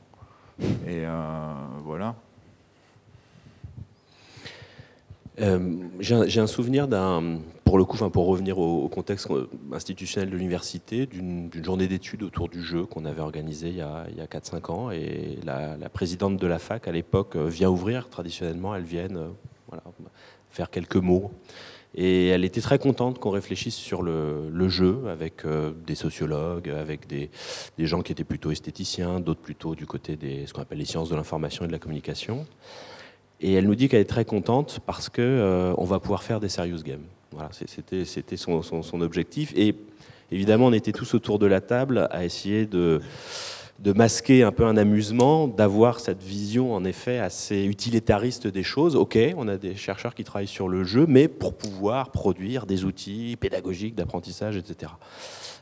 Et 0.88 1.04
voilà. 1.84 2.08
Euh, 2.08 2.12
j'ai 6.00 6.40
un 6.40 6.46
souvenir 6.46 6.88
d'un, 6.88 7.38
pour 7.68 7.76
le 7.76 7.84
coup, 7.84 7.98
pour 8.08 8.26
revenir 8.26 8.58
au, 8.58 8.88
contexte 8.88 9.28
institutionnel 9.72 10.30
de 10.30 10.36
l'université, 10.36 11.04
d'une 11.04 11.50
journée 11.62 11.86
d'études 11.86 12.22
autour 12.22 12.48
du 12.48 12.62
jeu 12.62 12.86
qu'on 12.86 13.04
avait 13.04 13.20
organisée 13.20 13.68
il 13.68 13.76
y 13.76 13.82
a, 13.82 14.06
a 14.06 14.26
4-5 14.26 14.72
ans. 14.72 14.90
Et 14.90 15.38
la, 15.44 15.76
présidente 15.90 16.38
de 16.38 16.46
la 16.46 16.58
fac, 16.58 16.88
à 16.88 16.92
l'époque, 16.92 17.36
euh, 17.36 17.46
vient 17.46 17.68
ouvrir. 17.68 18.08
Traditionnellement, 18.08 18.74
elle 18.74 18.84
vient 18.84 19.08
euh, 19.14 19.28
faire 20.48 20.70
quelques 20.70 20.96
mots. 20.96 21.30
Et 21.94 22.28
elle 22.28 22.44
était 22.44 22.62
très 22.62 22.78
contente 22.78 23.18
qu'on 23.18 23.30
réfléchisse 23.30 23.74
sur 23.74 24.02
le, 24.02 24.68
jeu 24.68 25.08
avec 25.08 25.42
des 25.86 25.94
sociologues, 25.94 26.70
avec 26.70 27.06
des, 27.06 27.30
des, 27.76 27.86
gens 27.86 28.02
qui 28.02 28.12
étaient 28.12 28.24
plutôt 28.24 28.50
esthéticiens, 28.50 29.20
d'autres 29.20 29.40
plutôt 29.40 29.74
du 29.74 29.86
côté 29.86 30.16
des 30.16 30.46
ce 30.46 30.52
qu'on 30.52 30.62
appelle 30.62 30.78
les 30.78 30.84
sciences 30.84 31.08
de 31.10 31.16
l'information 31.16 31.64
et 31.64 31.68
de 31.68 31.72
la 31.72 31.78
communication. 31.78 32.46
Et 33.40 33.54
elle 33.54 33.66
nous 33.66 33.74
dit 33.74 33.88
qu'elle 33.88 34.00
est 34.00 34.04
très 34.04 34.24
contente 34.24 34.80
parce 34.84 35.08
qu'on 35.08 35.22
euh, 35.22 35.74
on 35.78 35.84
va 35.84 36.00
pouvoir 36.00 36.22
faire 36.22 36.40
des 36.40 36.48
serious 36.48 36.82
games. 36.82 37.04
Voilà, 37.32 37.50
c'était, 37.52 38.36
son, 38.36 39.00
objectif. 39.00 39.52
Et 39.54 39.76
évidemment, 40.32 40.66
on 40.66 40.72
était 40.72 40.92
tous 40.92 41.14
autour 41.14 41.38
de 41.38 41.46
la 41.46 41.60
table 41.60 42.08
à 42.10 42.24
essayer 42.24 42.66
de 42.66 43.00
masquer 43.94 44.42
un 44.42 44.50
peu 44.50 44.64
un 44.64 44.76
amusement, 44.76 45.46
d'avoir 45.46 46.00
cette 46.00 46.22
vision 46.22 46.74
en 46.74 46.84
effet 46.84 47.18
assez 47.18 47.64
utilitariste 47.64 48.48
des 48.48 48.64
choses. 48.64 48.96
Ok, 48.96 49.18
on 49.36 49.46
a 49.46 49.56
des 49.56 49.76
chercheurs 49.76 50.14
qui 50.14 50.24
travaillent 50.24 50.48
sur 50.48 50.68
le 50.68 50.82
jeu, 50.82 51.04
mais 51.06 51.28
pour 51.28 51.54
pouvoir 51.54 52.10
produire 52.10 52.66
des 52.66 52.84
outils 52.84 53.36
pédagogiques 53.38 53.94
d'apprentissage, 53.94 54.56
etc 54.56 54.90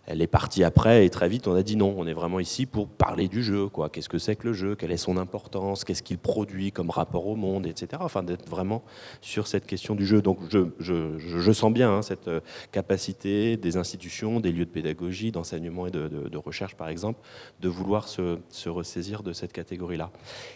elle 0.07 0.23
est 0.23 0.27
partie 0.27 0.65
après 0.65 1.05
et 1.05 1.11
très 1.11 1.29
vite 1.29 1.49
on 1.49 1.55
a 1.55 1.63
dit 1.63 1.77
non, 1.77 1.95
on 1.97 2.07
est 2.07 2.13
vraiment 2.13 2.41
ici 2.41 2.67
pour 2.67 2.89
parler 2.89 3.29
du 3.29 3.43
jeu, 3.43 3.69
quoi. 3.69 3.89
Qu'est-ce 3.89 4.09
que 4.09 4.19
c'est 4.19 4.37
que 4.37 4.47
le 4.47 4.53
jeu? 4.53 4.75
Quelle 4.77 4.93
est 4.93 4.97
son 4.97 5.17
importance? 5.17 5.85
Qu'est-ce 5.85 6.03
qu'il 6.03 6.19
produit 6.19 6.73
comme 6.73 6.91
rapport 6.91 7.27
au 7.27 7.37
monde, 7.37 7.67
etc. 7.67 8.03
Enfin, 8.05 8.23
d'être 8.23 8.49
vraiment 8.49 8.83
sur 9.21 9.47
cette 9.47 9.67
question 9.67 9.95
du 9.95 10.07
jeu. 10.07 10.23
Donc, 10.23 10.39
je, 10.49 10.69
je, 10.79 11.53
sens 11.53 11.73
bien 11.73 11.91
hein, 11.91 12.03
cette 12.03 12.29
euh, 12.29 12.41
capacité 12.73 13.57
des 13.57 13.77
institutions, 13.77 14.41
des 14.41 14.53
lieux 14.53 14.65
de 14.65 14.71
pédagogie, 14.71 15.33
d'enseignement 15.33 15.87
et 15.87 15.91
de, 15.91 16.37
recherche, 16.37 16.75
par 16.75 16.89
exemple, 16.89 17.21
de 17.61 17.69
vouloir 17.69 18.09
se, 18.09 18.39
se 18.51 18.69
ressaisir 18.69 19.23
de 19.23 19.33
cette 19.33 19.53
catégorie-là. 19.53 20.11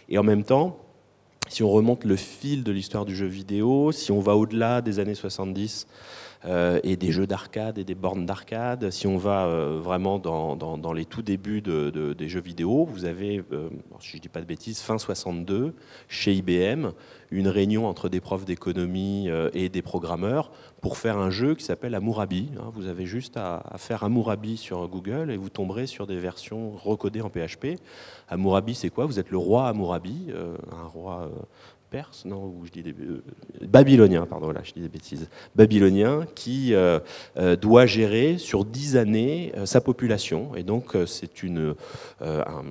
Et 0.09 0.17
en 0.17 0.23
même 0.23 0.43
temps, 0.43 0.77
si 1.47 1.63
on 1.63 1.69
remonte 1.69 2.05
le 2.05 2.15
fil 2.15 2.63
de 2.63 2.71
l'histoire 2.71 3.03
du 3.03 3.15
jeu 3.15 3.25
vidéo, 3.25 3.91
si 3.91 4.11
on 4.11 4.19
va 4.19 4.35
au-delà 4.35 4.81
des 4.81 4.99
années 4.99 5.15
70, 5.15 5.87
euh, 5.87 6.30
et 6.45 6.95
des 6.95 7.11
jeux 7.11 7.27
d'arcade 7.27 7.77
et 7.77 7.83
des 7.83 7.95
bornes 7.95 8.25
d'arcade. 8.25 8.89
Si 8.89 9.07
on 9.07 9.17
va 9.17 9.45
euh, 9.45 9.79
vraiment 9.81 10.19
dans, 10.19 10.93
les 10.93 11.05
tout 11.05 11.21
débuts 11.21 11.61
de, 11.61 12.13
des 12.13 12.29
jeux 12.29 12.41
vidéo, 12.41 12.85
vous 12.85 13.05
avez, 13.05 13.43
euh, 13.51 13.69
si 13.99 14.11
je 14.11 14.17
ne 14.17 14.21
dis 14.21 14.29
pas 14.29 14.41
de 14.41 14.45
bêtises, 14.45 14.79
fin 14.79 14.97
62, 14.97 15.73
chez 16.07 16.33
IBM, 16.33 16.91
une 17.29 17.47
réunion 17.47 17.87
entre 17.87 18.09
des 18.09 18.19
profs 18.19 18.45
d'économie 18.45 19.29
et 19.53 19.69
des 19.69 19.81
programmeurs 19.81 20.51
pour 20.81 20.97
faire 20.97 21.17
un 21.17 21.29
jeu 21.29 21.55
qui 21.55 21.63
s'appelle 21.63 21.95
Amourabi. 21.95 22.49
Hein. 22.57 22.71
Vous 22.73 22.87
avez 22.87 23.05
juste 23.05 23.37
à, 23.37 23.63
faire 23.77 24.03
Amourabi 24.03 24.57
sur 24.57 24.87
Google 24.87 25.31
et 25.31 25.37
vous 25.37 25.49
tomberez 25.49 25.87
sur 25.87 26.07
des 26.07 26.17
versions 26.17 26.71
recodées 26.71 27.21
en 27.21 27.29
PHP. 27.29 27.79
Amourabi, 28.27 28.75
c'est 28.75 28.89
quoi? 28.89 29.05
Vous 29.05 29.19
êtes 29.19 29.29
le 29.29 29.37
roi 29.37 29.67
Amourabi, 29.67 30.31
un 30.71 30.87
roi 30.87 31.29
non, 32.25 32.45
ou 32.45 32.65
je 32.65 32.71
dis 32.71 32.83
des, 32.83 32.91
euh, 32.91 33.21
babylonien, 33.61 34.25
pardon, 34.25 34.51
là, 34.51 34.61
je 34.63 34.71
dis 34.71 34.79
des 34.79 34.87
bêtises, 34.87 35.27
babylonien, 35.55 36.25
qui 36.35 36.73
euh, 36.73 36.99
euh, 37.37 37.55
doit 37.55 37.85
gérer 37.85 38.37
sur 38.37 38.63
dix 38.63 38.95
années 38.95 39.51
sa 39.65 39.81
population. 39.81 40.55
Et 40.55 40.63
donc, 40.63 40.95
c'est 41.05 41.43
une, 41.43 41.75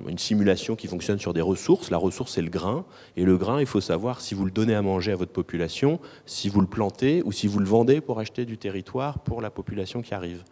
une 0.07 0.17
simulation 0.17 0.75
qui 0.75 0.87
fonctionne 0.87 1.19
sur 1.19 1.33
des 1.33 1.41
ressources. 1.41 1.91
La 1.91 1.97
ressource, 1.97 2.33
c'est 2.33 2.41
le 2.41 2.49
grain. 2.49 2.85
Et 3.15 3.23
le 3.23 3.37
grain, 3.37 3.59
il 3.59 3.67
faut 3.67 3.81
savoir 3.81 4.21
si 4.21 4.33
vous 4.33 4.45
le 4.45 4.51
donnez 4.51 4.75
à 4.75 4.81
manger 4.81 5.11
à 5.11 5.15
votre 5.15 5.31
population, 5.31 5.99
si 6.25 6.49
vous 6.49 6.61
le 6.61 6.67
plantez 6.67 7.21
ou 7.25 7.31
si 7.31 7.47
vous 7.47 7.59
le 7.59 7.65
vendez 7.65 8.01
pour 8.01 8.19
acheter 8.19 8.45
du 8.45 8.57
territoire 8.57 9.19
pour 9.19 9.41
la 9.41 9.49
population 9.49 10.01
qui 10.01 10.13
arrive. 10.13 10.43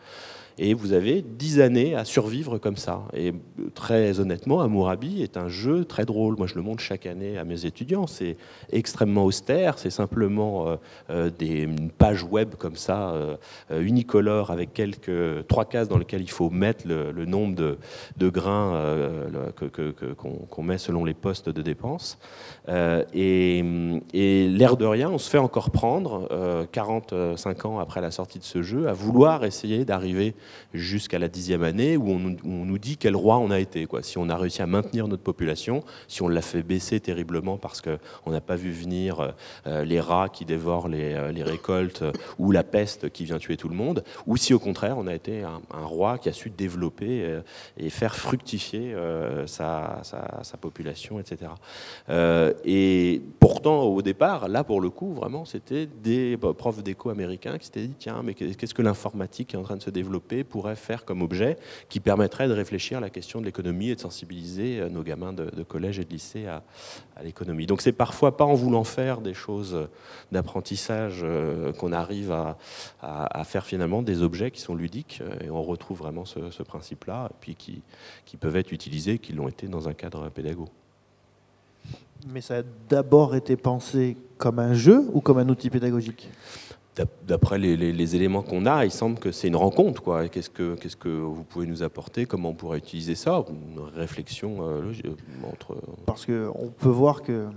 Et 0.61 0.73
vous 0.73 0.91
avez 0.91 1.21
dix 1.21 1.61
années 1.61 1.95
à 1.95 2.03
survivre 2.03 2.57
comme 2.57 2.75
ça. 2.75 3.03
Et 3.13 3.33
très 3.75 4.19
honnêtement, 4.19 4.59
Amourabi 4.59 5.23
est 5.23 5.37
un 5.37 5.47
jeu 5.47 5.85
très 5.85 6.03
drôle. 6.03 6.35
Moi, 6.35 6.47
je 6.47 6.55
le 6.55 6.61
montre 6.61 6.83
chaque 6.83 7.05
année 7.05 7.37
à 7.37 7.45
mes 7.45 7.65
étudiants. 7.65 8.07
C'est 8.07 8.35
extrêmement 8.69 9.23
austère. 9.23 9.79
C'est 9.79 9.89
simplement 9.89 10.67
euh, 10.67 10.75
euh, 11.11 11.29
une 11.39 11.89
page 11.89 12.25
web 12.25 12.55
comme 12.57 12.75
ça, 12.75 13.11
euh, 13.11 13.37
unicolore, 13.71 14.51
avec 14.51 14.73
quelques 14.73 15.47
trois 15.47 15.63
cases 15.63 15.87
dans 15.87 15.97
lesquelles 15.97 16.23
il 16.23 16.29
faut 16.29 16.49
mettre 16.49 16.85
le, 16.85 17.25
nombre 17.25 17.55
de, 18.17 18.29
grains 18.29 18.99
qu'on 20.17 20.63
met 20.63 20.77
selon 20.77 21.05
les 21.05 21.13
postes 21.13 21.47
de 21.47 21.61
dépenses. 21.61 22.17
et 22.67 23.63
l'air 24.13 24.75
de 24.75 24.85
rien, 24.85 25.09
on 25.09 25.17
se 25.17 25.29
fait 25.29 25.37
encore 25.37 25.71
prendre, 25.71 26.27
45 26.73 27.65
ans 27.65 27.79
après 27.79 28.01
la 28.01 28.11
sortie 28.11 28.39
de 28.39 28.43
ce 28.43 28.61
jeu, 28.61 28.89
à 28.89 28.93
vouloir 28.93 29.45
essayer 29.45 29.85
d'arriver 29.85 30.35
jusqu'à 30.73 31.19
la 31.19 31.27
dixième 31.27 31.63
année 31.63 31.97
où 31.97 32.09
on, 32.09 32.19
nous 32.43 32.77
dit 32.77 32.97
quel 32.97 33.15
roi 33.15 33.37
on 33.37 33.51
a 33.51 33.59
été. 33.59 33.85
Quoi. 33.85 34.03
Si 34.03 34.17
on 34.17 34.29
a 34.29 34.37
réussi 34.37 34.61
à 34.61 34.67
maintenir 34.67 35.07
notre 35.07 35.23
population, 35.23 35.83
si 36.07 36.21
on 36.21 36.27
l'a 36.27 36.41
fait 36.41 36.63
baisser 36.63 36.99
terriblement 36.99 37.57
parce 37.57 37.81
qu'on 37.81 38.31
n'a 38.31 38.41
pas 38.41 38.55
vu 38.55 38.71
venir 38.71 39.33
euh, 39.67 39.83
les 39.83 39.99
rats 39.99 40.29
qui 40.29 40.45
dévorent 40.45 40.87
les, 40.87 41.13
euh, 41.13 41.43
récoltes 41.43 42.03
ou 42.37 42.51
la 42.51 42.63
peste 42.63 43.09
qui 43.09 43.25
vient 43.25 43.37
tuer 43.37 43.57
tout 43.57 43.69
le 43.69 43.75
monde, 43.75 44.03
ou 44.27 44.37
si 44.37 44.53
au 44.53 44.59
contraire 44.59 44.97
on 44.97 45.07
a 45.07 45.15
été 45.15 45.43
un, 45.43 45.85
roi 45.85 46.17
qui 46.17 46.29
a 46.29 46.33
su 46.33 46.49
développer 46.49 47.23
euh, 47.23 47.41
et 47.77 47.89
faire 47.89 48.15
fructifier 48.15 48.95
sa, 49.45 50.01
population, 50.59 51.19
etc. 51.19 51.51
et 52.65 53.21
pourtant, 53.39 53.83
au 53.83 54.01
départ, 54.01 54.47
là 54.47 54.63
pour 54.63 54.81
le 54.81 54.89
coup, 54.89 55.13
vraiment, 55.13 55.45
c'était 55.45 55.87
des 55.87 56.37
bah, 56.37 56.53
profs 56.53 56.83
d'éco 56.83 57.09
américains 57.09 57.57
qui 57.57 57.65
s'étaient 57.65 57.87
dit 57.87 57.95
tiens, 57.97 58.21
mais 58.23 58.33
qu'est-ce 58.33 58.73
que 58.73 58.81
l'informatique 58.81 59.53
est 59.53 59.57
en 59.57 59.63
train 59.63 59.77
de 59.77 59.81
se 59.81 59.89
développer 59.89 60.38
pourrait 60.43 60.75
faire 60.75 61.05
comme 61.05 61.21
objet 61.21 61.57
qui 61.89 61.99
permettrait 61.99 62.47
de 62.47 62.53
réfléchir 62.53 62.97
à 62.97 63.01
la 63.01 63.09
question 63.09 63.39
de 63.39 63.45
l'économie 63.45 63.89
et 63.89 63.95
de 63.95 63.99
sensibiliser 63.99 64.79
euh, 64.79 64.89
nos 64.89 65.03
gamins 65.03 65.33
de, 65.33 65.63
collège 65.63 65.99
et 65.99 66.05
de 66.05 66.09
lycée 66.09 66.47
à, 66.47 66.63
l'économie. 67.23 67.65
Donc 67.65 67.81
c'est 67.81 67.91
parfois 67.91 68.37
pas 68.37 68.45
en 68.45 68.53
voulant 68.53 68.83
faire 68.83 69.21
des 69.21 69.33
choses 69.33 69.89
d'apprentissage 70.31 71.19
euh, 71.23 71.73
qu'on 71.73 71.91
arrive 71.91 72.31
à, 72.31 73.43
faire 73.43 73.65
finalement 73.65 74.01
des 74.01 74.21
objets 74.21 74.51
qui 74.51 74.61
sont 74.61 74.75
ludiques 74.75 75.21
euh, 75.21 75.45
et 75.45 75.49
on 75.49 75.61
retrouve 75.61 75.99
vraiment 75.99 76.25
ce, 76.25 76.63
principe-là 76.63 77.29
et 77.31 77.35
puis 77.39 77.55
qui, 77.55 77.81
qui 78.25 78.37
peuvent 78.37 78.55
être 78.55 78.71
utilisés, 78.71 79.17
qui 79.17 79.33
l'ont 79.33 79.47
été 79.47 79.67
dans 79.67 79.87
un 79.87 79.93
cadre 79.93 80.29
pédagogique. 80.29 80.71
Mais 82.27 82.41
ça 82.41 82.57
a 82.57 82.61
d'abord 82.89 83.35
été 83.35 83.55
pensé 83.55 84.17
comme 84.37 84.59
un 84.59 84.73
jeu 84.73 85.05
ou 85.13 85.21
comme 85.21 85.37
un 85.37 85.47
outil 85.47 85.69
pédagogique? 85.69 86.29
D'après 87.27 87.57
les, 87.57 88.15
éléments 88.15 88.41
qu'on 88.41 88.65
a, 88.65 88.85
il 88.85 88.91
semble 88.91 89.19
que 89.19 89.31
c'est 89.31 89.47
une 89.47 89.55
rencontre. 89.55 90.27
Qu'est-ce 90.31 90.49
que, 90.49 91.09
vous 91.09 91.43
pouvez 91.43 91.67
nous 91.67 91.83
apporter? 91.83 92.25
Comment 92.25 92.49
on 92.49 92.53
pourrait 92.53 92.79
utiliser 92.79 93.15
ça? 93.15 93.43
Une 93.49 93.79
réflexion 93.95 94.57
euh, 94.61 94.91
entre... 95.51 95.77
Parce 96.05 96.25
qu'on 96.25 96.71
peut 96.77 96.89
voir 96.89 97.21
que, 97.21 97.47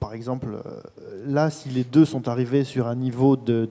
par 0.00 0.14
exemple, 0.14 0.48
euh, 0.54 1.24
là, 1.26 1.50
si 1.50 1.68
les 1.68 1.84
deux 1.84 2.04
sont 2.04 2.28
arrivés 2.28 2.64
sur 2.64 2.86
un 2.88 2.96
niveau 2.96 3.36
de 3.36 3.68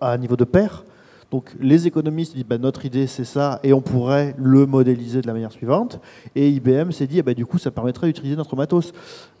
à 0.00 0.12
un 0.12 0.18
niveau 0.18 0.36
de 0.36 0.44
pair, 0.44 0.84
donc 1.32 1.54
les 1.58 1.86
économistes 1.86 2.34
disent 2.34 2.44
bah, 2.44 2.58
notre 2.58 2.84
idée 2.84 3.06
c'est 3.06 3.24
ça 3.24 3.58
et 3.62 3.72
on 3.72 3.80
pourrait 3.80 4.34
le 4.36 4.66
modéliser 4.66 5.22
de 5.22 5.26
la 5.26 5.32
manière 5.32 5.50
suivante. 5.50 5.98
Et 6.36 6.50
IBM 6.50 6.90
s'est 6.90 7.06
dit 7.06 7.22
bah, 7.22 7.32
du 7.32 7.46
coup 7.46 7.56
ça 7.56 7.70
permettrait 7.70 8.06
d'utiliser 8.06 8.36
notre 8.36 8.54
matos. 8.54 8.92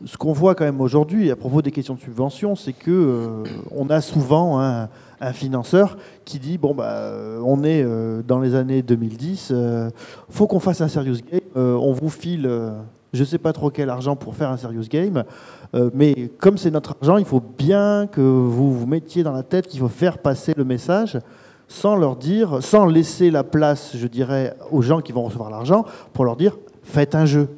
Ce 0.06 0.16
qu'on 0.16 0.32
voit 0.32 0.54
quand 0.54 0.64
même 0.64 0.80
aujourd'hui 0.80 1.30
à 1.30 1.36
propos 1.36 1.60
des 1.60 1.70
questions 1.70 1.92
de 1.92 2.00
subvention, 2.00 2.56
c'est 2.56 2.72
que 2.72 2.90
euh, 2.90 3.44
on 3.70 3.90
a 3.90 4.00
souvent 4.00 4.58
un, 4.58 4.88
financeur 5.34 5.98
qui 6.24 6.40
dit 6.40 6.58
bon 6.58 6.74
bah 6.74 7.12
on 7.44 7.62
est 7.62 7.84
euh, 7.84 8.22
dans 8.26 8.40
les 8.40 8.56
années 8.56 8.82
2010, 8.82 9.50
euh, 9.52 9.88
faut 10.28 10.48
qu'on 10.48 10.58
fasse 10.58 10.80
un 10.80 10.88
serious 10.88 11.18
game, 11.30 11.40
on 11.54 11.92
vous 11.92 12.08
file 12.08 12.50
je 13.12 13.22
sais 13.22 13.38
pas 13.38 13.52
trop 13.52 13.70
quel 13.70 13.88
argent 13.88 14.16
pour 14.16 14.34
faire 14.34 14.50
un 14.50 14.56
serious 14.56 14.88
game, 14.90 15.22
mais 15.94 16.28
comme 16.38 16.58
c'est 16.58 16.72
notre 16.72 16.96
argent, 17.00 17.18
il 17.18 17.24
faut 17.24 17.42
bien 17.56 18.08
que 18.10 18.20
vous 18.20 18.72
vous 18.72 18.86
mettiez 18.86 19.22
dans 19.22 19.30
la 19.30 19.44
tête 19.44 19.68
qu'il 19.68 19.78
faut 19.78 19.86
faire 19.86 20.18
passer 20.18 20.54
le 20.56 20.64
message 20.64 21.18
sans 21.72 21.96
leur 21.96 22.16
dire, 22.16 22.62
sans 22.62 22.86
laisser 22.86 23.30
la 23.30 23.44
place, 23.44 23.96
je 23.96 24.06
dirais, 24.06 24.54
aux 24.70 24.82
gens 24.82 25.00
qui 25.00 25.12
vont 25.12 25.24
recevoir 25.24 25.50
l'argent, 25.50 25.84
pour 26.12 26.24
leur 26.24 26.36
dire 26.36 26.58
faites 26.82 27.14
un 27.14 27.24
jeu. 27.24 27.48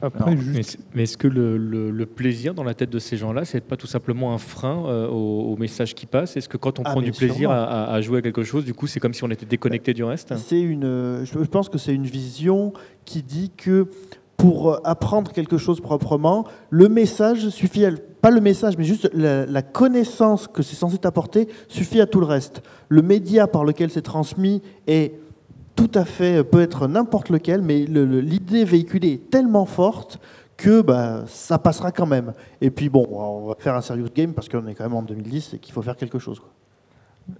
Après, 0.00 0.36
mais, 0.94 1.02
est-ce 1.02 1.16
que 1.16 1.28
le, 1.28 2.06
plaisir 2.06 2.54
dans 2.54 2.64
la 2.64 2.74
tête 2.74 2.90
de 2.90 2.98
ces 2.98 3.16
gens-là, 3.16 3.44
c'est 3.44 3.60
pas 3.60 3.76
tout 3.76 3.86
simplement 3.86 4.32
un 4.32 4.38
frein 4.38 4.84
euh, 4.86 5.08
au, 5.08 5.56
message 5.56 5.94
qui 5.94 6.06
passe? 6.06 6.36
Est-ce 6.36 6.48
que 6.48 6.56
quand 6.56 6.78
on 6.78 6.82
ah, 6.84 6.90
prend 6.90 7.02
du 7.02 7.12
plaisir 7.12 7.50
à, 7.50 8.00
jouer 8.00 8.18
à 8.18 8.22
quelque 8.22 8.44
chose, 8.44 8.64
du 8.64 8.74
coup, 8.74 8.86
c'est 8.86 9.00
comme 9.00 9.14
si 9.14 9.24
on 9.24 9.30
était 9.30 9.46
déconnecté 9.46 9.92
du 9.92 10.04
reste? 10.04 10.36
C'est 10.36 10.60
une, 10.60 11.24
je 11.24 11.48
pense 11.48 11.68
que 11.68 11.78
c'est 11.78 11.94
une 11.94 12.06
vision 12.06 12.72
qui 13.04 13.22
dit 13.22 13.50
que 13.56 13.88
pour 14.38 14.80
apprendre 14.86 15.32
quelque 15.32 15.58
chose 15.58 15.80
proprement, 15.80 16.46
le 16.70 16.88
message 16.88 17.50
suffit 17.50 17.84
à 17.84 17.90
pas 18.22 18.30
le 18.30 18.40
message, 18.40 18.78
mais 18.78 18.84
juste 18.84 19.10
la, 19.12 19.62
connaissance 19.62 20.46
que 20.48 20.62
c'est 20.62 20.76
censé 20.76 20.96
t'apporter 20.98 21.48
suffit 21.68 22.00
à 22.00 22.06
tout 22.06 22.20
le 22.20 22.26
reste. 22.26 22.62
Le 22.88 23.02
média 23.02 23.46
par 23.46 23.64
lequel 23.64 23.90
c'est 23.90 24.02
transmis 24.02 24.62
est 24.86 25.14
tout 25.76 25.90
à 25.94 26.04
fait, 26.04 26.42
peut 26.44 26.60
être 26.60 26.88
n'importe 26.88 27.30
lequel, 27.30 27.62
mais 27.62 27.84
l'idée 27.84 28.64
véhiculée 28.64 29.14
est 29.14 29.30
tellement 29.30 29.66
forte 29.66 30.18
que 30.56 30.82
bah, 30.82 31.24
ça 31.26 31.58
passera 31.58 31.92
quand 31.92 32.06
même. 32.06 32.32
Et 32.60 32.70
puis 32.70 32.88
bon, 32.88 33.06
on 33.10 33.48
va 33.48 33.54
faire 33.58 33.74
un 33.74 33.80
serious 33.80 34.08
game 34.14 34.34
parce 34.34 34.48
qu'on 34.48 34.66
est 34.66 34.74
quand 34.74 34.84
même 34.84 34.94
en 34.94 35.02
2010 35.02 35.54
et 35.54 35.58
qu'il 35.58 35.72
faut 35.72 35.82
faire 35.82 35.96
quelque 35.96 36.18
chose. 36.18 36.40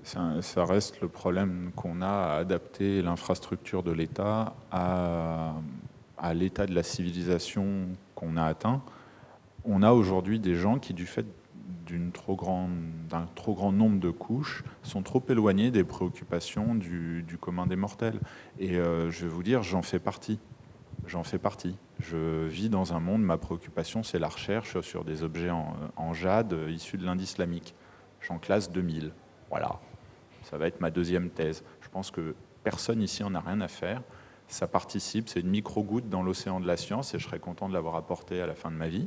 Ça, 0.03 0.65
reste 0.65 1.01
le 1.01 1.09
problème 1.09 1.71
qu'on 1.75 2.03
a 2.03 2.07
à 2.07 2.37
adapter 2.39 3.03
l'infrastructure 3.03 3.83
de 3.83 3.91
l'État 3.91 4.55
à 4.71 5.55
l'état 6.35 6.67
de 6.67 6.75
la 6.75 6.83
civilisation 6.83 7.89
qu'on 8.15 8.37
a 8.37 8.45
atteint 8.45 8.83
on 9.69 9.83
a 9.83 9.93
aujourd'hui 9.93 10.41
des 10.41 10.55
gens 10.55 10.79
qui, 10.79 10.95
du 10.95 11.07
fait 11.07 11.27
d'un 11.87 12.11
trop, 12.11 12.35
grand, 12.35 13.73
nombre 13.73 14.01
de 14.01 14.11
couches, 14.11 14.65
sont 14.83 15.03
trop 15.03 15.23
éloignés 15.29 15.71
des 15.71 15.85
préoccupations 15.85 16.75
du, 16.75 17.39
commun 17.41 17.67
des 17.67 17.77
mortels. 17.77 18.21
Et 18.59 18.77
euh, 18.77 19.11
je 19.11 19.27
vais 19.27 19.31
vous 19.31 19.43
dire, 19.43 19.63
j'en 19.63 19.83
fais 19.83 19.99
partie. 19.99 20.39
J'en 21.07 21.23
fais 21.23 21.39
partie. 21.39 21.77
Je 22.01 22.47
vis 22.47 22.69
dans 22.69 22.95
un 22.95 23.01
monde, 23.01 23.23
ma 23.23 23.39
préoccupation, 23.39 24.03
c'est 24.03 24.19
la 24.19 24.29
recherche 24.29 24.81
sur 24.81 25.05
des 25.05 25.23
objets 25.23 25.51
en, 25.51 26.13
jade 26.13 26.55
issus 26.69 26.99
de 26.99 27.05
l'Inde 27.05 27.21
islamique. 27.21 27.75
J'en 28.21 28.39
classe 28.39 28.71
2000. 28.71 29.13
Voilà. 29.51 29.81
Ça 30.43 30.59
va 30.59 30.67
être 30.67 30.81
ma 30.81 30.91
deuxième 30.91 31.31
thèse. 31.31 31.63
Je 31.81 31.89
pense 31.89 32.11
que 32.11 32.35
personne 32.65 33.03
ici 33.03 33.23
en 33.23 33.35
a 33.35 33.41
rien 33.41 33.61
à 33.61 33.69
faire. 33.69 34.03
Ça 34.49 34.67
participe, 34.67 35.29
c'est 35.29 35.41
une 35.41 35.51
micro-goutte 35.51 36.09
dans 36.09 36.23
l'océan 36.23 36.59
de 36.59 36.67
la 36.67 36.79
science 36.79 37.15
et 37.15 37.19
je 37.19 37.25
serais 37.25 37.39
content 37.39 37.69
de 37.69 37.75
l'avoir 37.75 37.97
apporté 37.97 38.41
à 38.41 38.47
la 38.47 38.55
fin 38.55 38.71
de 38.71 38.77
ma 38.77 38.89
vie. 38.89 39.07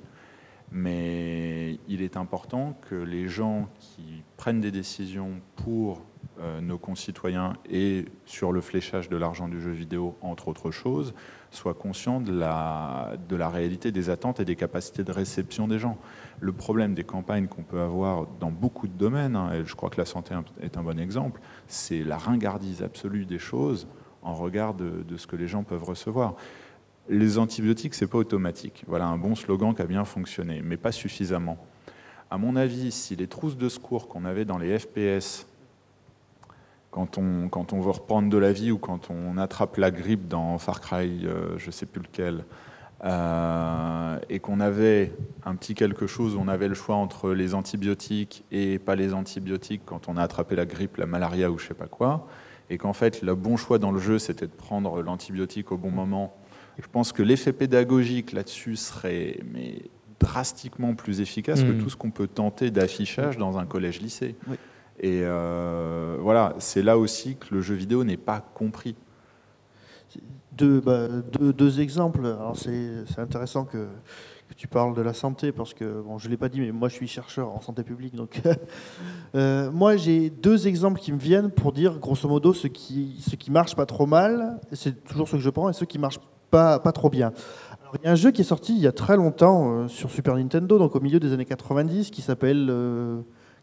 Mais 0.72 1.80
il 1.90 2.02
est 2.02 2.16
important 2.16 2.78
que 2.90 2.96
les 2.96 3.28
gens 3.28 3.68
qui 3.80 4.24
prennent 4.38 4.62
des 4.62 4.72
décisions 4.72 5.42
pour 5.58 6.04
euh, 6.40 6.62
nos 6.62 6.78
concitoyens 6.78 7.54
et 7.70 8.06
sur 8.26 8.52
le 8.52 8.62
fléchage 8.62 9.10
de 9.10 9.18
l'argent 9.18 9.50
du 9.50 9.60
jeu 9.60 9.72
vidéo, 9.72 10.16
entre 10.22 10.48
autres 10.48 10.72
choses, 10.72 11.14
soient 11.50 11.74
conscients 11.74 12.22
de 12.22 12.32
la, 12.32 13.18
réalité 13.50 13.92
des 13.92 14.10
attentes 14.10 14.40
et 14.40 14.46
des 14.46 14.56
capacités 14.56 15.04
de 15.04 15.12
réception 15.12 15.68
des 15.68 15.80
gens. 15.80 15.98
Le 16.40 16.54
problème 16.54 16.94
des 16.94 17.04
campagnes 17.04 17.48
qu'on 17.48 17.64
peut 17.64 17.82
avoir 17.82 18.28
dans 18.40 18.52
beaucoup 18.52 18.88
de 18.88 18.94
domaines, 18.94 19.36
hein, 19.36 19.52
et 19.54 19.66
je 19.66 19.76
crois 19.76 19.90
que 19.90 19.98
la 19.98 20.06
santé 20.06 20.36
est 20.62 20.78
un 20.78 20.84
bon 20.84 21.00
exemple, 21.00 21.42
c'est 21.68 22.04
la 22.04 22.18
ringardise 22.18 22.84
absolue 22.84 23.26
des 23.26 23.40
choses 23.40 23.88
en 24.22 24.34
regard 24.34 24.74
de, 24.74 25.18
ce 25.18 25.28
que 25.28 25.36
les 25.36 25.48
gens 25.48 25.64
peuvent 25.64 25.84
recevoir 25.84 26.36
les 27.10 27.38
antibiotiques, 27.38 27.94
c'est 27.96 28.08
pas 28.08 28.20
automatique. 28.20 28.84
Voilà 28.88 29.08
un 29.08 29.18
bon 29.18 29.36
slogan 29.36 29.74
qui 29.74 29.82
a 29.82 29.86
bien 29.86 30.06
fonctionné, 30.06 30.62
mais 30.64 30.78
pas 30.78 30.92
suffisamment. 30.92 31.58
À 32.30 32.38
mon 32.38 32.56
avis, 32.56 32.92
si 32.92 33.16
les 33.16 33.28
trousses 33.28 33.58
de 33.58 33.68
secours 33.68 34.08
qu'on 34.08 34.24
avait 34.24 34.46
dans 34.46 34.58
les 34.58 34.78
FPS, 34.80 35.46
quand 36.92 37.18
on, 37.18 37.82
veut 37.82 37.90
reprendre 37.90 38.30
de 38.30 38.38
la 38.38 38.52
vie 38.52 38.72
ou 38.72 38.78
quand 38.78 39.10
on 39.10 39.38
attrape 39.38 39.78
la 39.78 39.92
grippe 39.92 40.28
dans 40.28 40.58
Far 40.58 40.82
Cry, 40.82 41.26
euh, 41.26 41.58
je 41.58 41.72
sais 41.72 41.86
plus 41.86 42.02
lequel, 42.02 42.44
euh, 43.04 44.20
et 44.30 44.40
qu'on 44.40 44.60
avait 44.60 45.14
un 45.46 45.56
petit 45.56 45.74
quelque 45.74 46.06
chose, 46.06 46.36
on 46.36 46.48
avait 46.48 46.68
le 46.68 46.76
choix 46.76 46.96
entre 46.96 47.32
les 47.32 47.56
antibiotiques 47.56 48.44
et 48.52 48.78
pas 48.78 48.96
les 48.96 49.14
antibiotiques 49.14 49.82
quand 49.86 50.08
on 50.08 50.18
a 50.18 50.24
attrapé 50.24 50.56
la 50.56 50.66
grippe, 50.66 50.98
la 50.98 51.06
malaria 51.08 51.50
ou 51.50 51.58
je 51.58 51.68
sais 51.68 51.74
pas 51.74 51.88
quoi, 51.88 52.28
et 52.72 52.80
qu'en 52.80 52.94
fait 52.94 53.22
le 53.22 53.36
bon 53.36 53.58
choix 53.58 53.78
dans 53.78 53.92
le 53.92 54.00
jeu 54.00 54.18
c'était 54.18 54.48
de 54.48 54.52
prendre 54.52 55.04
l'antibiotique 55.04 55.72
au 55.72 55.78
bon 55.78 55.92
moment 55.92 56.34
je 56.80 56.88
pense 56.92 57.12
que 57.12 57.22
l'effet 57.22 57.54
pédagogique 57.54 58.32
là-dessus 58.32 58.76
serait 58.78 59.40
mais, 59.54 59.84
drastiquement 60.22 60.94
plus 60.94 61.20
efficace 61.20 61.64
que 61.64 61.72
hmm. 61.72 61.84
tout 61.84 61.90
ce 61.90 61.98
qu'on 61.98 62.12
peut 62.12 62.28
tenter 62.28 62.72
d'affichage 62.72 63.38
dans 63.38 63.58
un 63.58 63.66
collège-lycée. 63.66 64.36
Et 65.00 65.22
euh, 65.24 66.18
voilà, 66.20 66.54
c'est 66.60 66.84
là 66.84 66.98
aussi 66.98 67.36
que 67.38 67.56
le 67.56 67.62
jeu 67.62 67.74
vidéo 67.74 68.04
n'est 68.04 68.18
pas 68.18 68.40
compris. 68.54 68.96
Deux, 70.52 70.80
bah, 70.80 71.08
deux, 71.08 71.82
exemples. 71.82 72.36
C'est 72.56 73.20
intéressant 73.20 73.66
que, 73.66 73.88
tu 74.56 74.68
parles 74.68 74.96
de 74.96 75.02
la 75.02 75.14
santé, 75.14 75.52
parce 75.52 75.74
que 75.74 76.02
bon, 76.02 76.18
je 76.18 76.28
ne 76.28 76.32
l'ai 76.32 76.38
pas 76.38 76.50
dit, 76.50 76.62
mais 76.62 76.72
moi 76.72 76.90
je 76.90 76.96
suis 76.96 77.08
chercheur 77.08 77.52
en 77.52 77.62
santé 77.62 77.84
publique. 77.84 78.16
Donc, 78.16 78.42
moi 79.34 79.98
j'ai 79.98 80.30
deux 80.30 80.68
exemples 80.68 81.00
qui 81.00 81.12
me 81.12 81.20
viennent 81.20 81.52
pour 81.52 81.72
dire 81.72 82.00
grosso 82.00 82.28
modo 82.28 82.54
ce 82.54 82.68
qui, 82.68 83.24
ce 83.28 83.36
qui 83.36 83.52
marche 83.52 83.76
pas 83.76 83.86
trop 83.86 84.06
mal, 84.06 84.60
c'est 84.72 85.04
toujours 85.04 85.28
ce 85.28 85.36
que 85.36 85.42
je 85.42 85.50
prends, 85.50 85.70
et 85.70 85.74
ce 85.74 85.86
qui 85.86 86.00
marche 86.00 86.20
pas, 86.50 86.80
pas 86.80 86.92
trop 86.92 87.10
bien. 87.10 87.32
il 88.02 88.06
y 88.06 88.08
a 88.08 88.12
un 88.12 88.16
jeu 88.16 88.32
qui 88.32 88.42
est 88.42 88.46
sorti 88.46 88.74
il 88.74 88.82
y 88.82 88.88
a 88.88 88.92
très 88.92 89.16
longtemps 89.16 89.88
sur 89.88 90.12
Super 90.12 90.36
Nintendo, 90.36 90.78
donc 90.78 90.96
au 90.96 91.00
milieu 91.00 91.20
des 91.20 91.34
années 91.34 91.46
90, 91.46 92.12
qui 92.12 92.22
s'appelle 92.22 92.70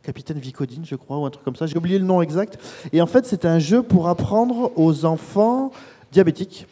Capitaine 0.03 0.39
Vicodine, 0.39 0.84
je 0.84 0.95
crois, 0.95 1.18
ou 1.18 1.26
un 1.26 1.30
truc 1.30 1.45
comme 1.45 1.57
ça. 1.57 1.66
J'ai 1.66 1.76
oublié 1.76 1.99
le 1.99 2.05
nom 2.05 2.22
exact. 2.22 2.59
Et 2.93 3.03
en 3.03 3.07
fait, 3.07 3.26
c'est 3.26 3.45
un 3.45 3.59
jeu 3.59 3.82
pour 3.82 4.09
apprendre 4.09 4.72
aux 4.76 5.05
enfants 5.05 5.70
diabétiques 6.12 6.66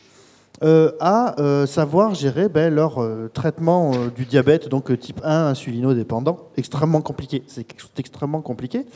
euh, 0.63 0.93
à 1.01 1.39
euh, 1.39 1.67
savoir 1.67 2.15
gérer 2.15 2.49
ben, 2.49 2.75
leur 2.75 3.03
euh, 3.03 3.29
traitement 3.33 3.93
du 4.15 4.25
diabète, 4.25 4.69
donc 4.69 4.99
type 4.99 5.21
1, 5.23 5.49
insulino-dépendant. 5.49 6.49
Extrêmement 6.57 7.03
compliqué. 7.03 7.43
C'est 7.47 7.67
extrêmement 7.99 8.41
compliqué. 8.41 8.87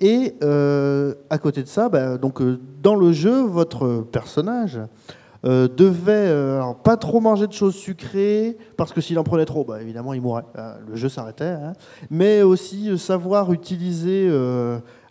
Et 0.00 0.34
à 0.40 1.38
côté 1.38 1.62
de 1.62 1.68
ça, 1.68 1.88
ben, 1.88 2.16
donc, 2.16 2.40
dans 2.82 2.94
le 2.94 3.12
jeu, 3.12 3.42
votre 3.42 4.06
personnage 4.10 4.80
devait 5.44 6.60
pas 6.84 6.96
trop 6.96 7.20
manger 7.20 7.46
de 7.46 7.52
choses 7.52 7.74
sucrées, 7.74 8.56
parce 8.78 8.92
que 8.92 9.02
s'il 9.02 9.18
en 9.18 9.24
prenait 9.24 9.44
trop, 9.44 9.64
bah, 9.64 9.82
évidemment, 9.82 10.14
il 10.14 10.22
mourrait. 10.22 10.44
Euh, 10.56 10.74
le 10.88 10.96
jeu 10.96 11.10
s'arrêtait. 11.10 11.44
Hein. 11.44 11.74
Mais 12.08 12.40
aussi 12.40 12.98
savoir 12.98 13.52
utiliser 13.52 14.30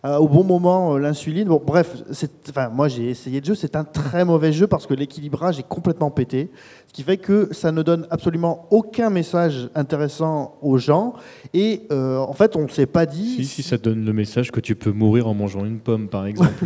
au 0.04 0.28
bon 0.28 0.44
moment 0.44 0.98
l'insuline. 0.98 1.48
Bon, 1.48 1.62
bref, 1.66 2.04
enfin, 2.50 2.70
moi 2.70 2.88
j'ai 2.88 3.10
essayé 3.10 3.40
le 3.42 3.46
jeu, 3.46 3.56
c'est 3.56 3.76
un 3.76 3.84
très 3.84 4.24
mauvais 4.24 4.54
jeu 4.54 4.68
parce 4.68 4.88
que 4.88 4.94
l'équilibrage 4.94 5.60
est 5.60 5.68
complètement 5.68 6.10
pété, 6.10 6.50
ce 6.88 6.94
qui 6.94 7.04
fait 7.04 7.18
que 7.18 7.50
ça 7.52 7.72
ne 7.72 7.82
donne 7.84 8.08
absolument 8.10 8.68
aucun 8.72 9.10
message 9.10 9.70
intéressant 9.76 10.56
aux 10.62 10.78
gens. 10.78 11.16
Et 11.54 11.84
en 11.92 12.34
fait, 12.34 12.56
on 12.56 12.64
ne 12.64 12.70
s'est 12.70 12.86
pas 12.86 13.06
dit. 13.06 13.36
Si, 13.36 13.46
si, 13.46 13.64
ça 13.64 13.78
donne 13.78 14.06
le 14.06 14.14
message 14.14 14.52
que 14.52 14.60
tu 14.60 14.76
peux 14.76 14.92
mourir 14.92 15.28
en 15.28 15.34
mangeant 15.34 15.66
une 15.66 15.80
pomme, 15.80 16.08
par 16.08 16.26
exemple. 16.26 16.66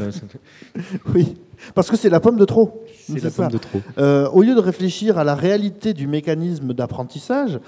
oui. 1.16 1.36
Parce 1.74 1.90
que 1.90 1.98
c'est 1.98 2.10
la 2.10 2.20
pomme 2.20 2.38
de 2.38 2.46
trop. 2.46 2.84
C'est 2.96 3.24
la 3.24 3.32
pomme 3.32 3.50
de 3.50 3.58
trop. 3.58 3.80
Euh, 3.98 4.30
au 4.30 4.42
lieu 4.42 4.56
de 4.56 4.60
réfléchir 4.60 5.18
à 5.18 5.24
la 5.24 5.36
réalité 5.36 5.94
du 5.94 6.08
mécanisme 6.08 6.74
d'apprentissage, 6.74 7.60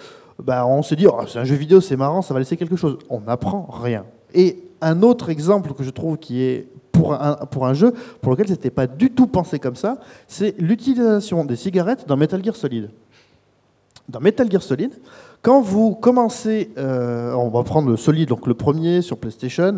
bah, 0.41 0.65
on 0.65 0.81
se 0.81 0.95
dit 0.95 1.07
oh, 1.07 1.21
c'est 1.27 1.39
un 1.39 1.43
jeu 1.45 1.55
vidéo, 1.55 1.81
c'est 1.81 1.95
marrant, 1.95 2.21
ça 2.21 2.33
va 2.33 2.39
laisser 2.39 2.57
quelque 2.57 2.75
chose. 2.75 2.97
On 3.09 3.21
n'apprend 3.21 3.67
rien. 3.71 4.05
Et 4.33 4.63
un 4.85 5.01
autre 5.01 5.29
exemple 5.29 5.73
que 5.73 5.83
je 5.83 5.89
trouve 5.89 6.17
qui 6.17 6.41
est 6.41 6.67
pour 6.91 7.13
un, 7.13 7.73
jeu 7.73 7.93
pour 8.21 8.31
lequel 8.31 8.47
c'était 8.47 8.69
pas 8.69 8.87
du 8.87 9.11
tout 9.11 9.27
pensé 9.27 9.59
comme 9.59 9.75
ça, 9.75 9.97
c'est 10.27 10.55
l'utilisation 10.59 11.43
des 11.43 11.57
cigarettes 11.57 12.07
dans 12.07 12.15
Metal 12.15 12.41
Gear 12.43 12.55
Solid. 12.55 12.89
Dans 14.07 14.21
Metal 14.21 14.49
Gear 14.49 14.63
Solid, 14.63 14.91
quand 15.41 15.61
vous 15.61 15.93
commencez, 15.93 16.71
euh, 16.77 17.33
on 17.33 17.49
va 17.49 17.63
prendre 17.63 17.89
le 17.89 17.97
Solid, 17.97 18.29
donc 18.29 18.47
le 18.47 18.53
premier 18.53 19.01
sur 19.01 19.17
PlayStation, 19.17 19.77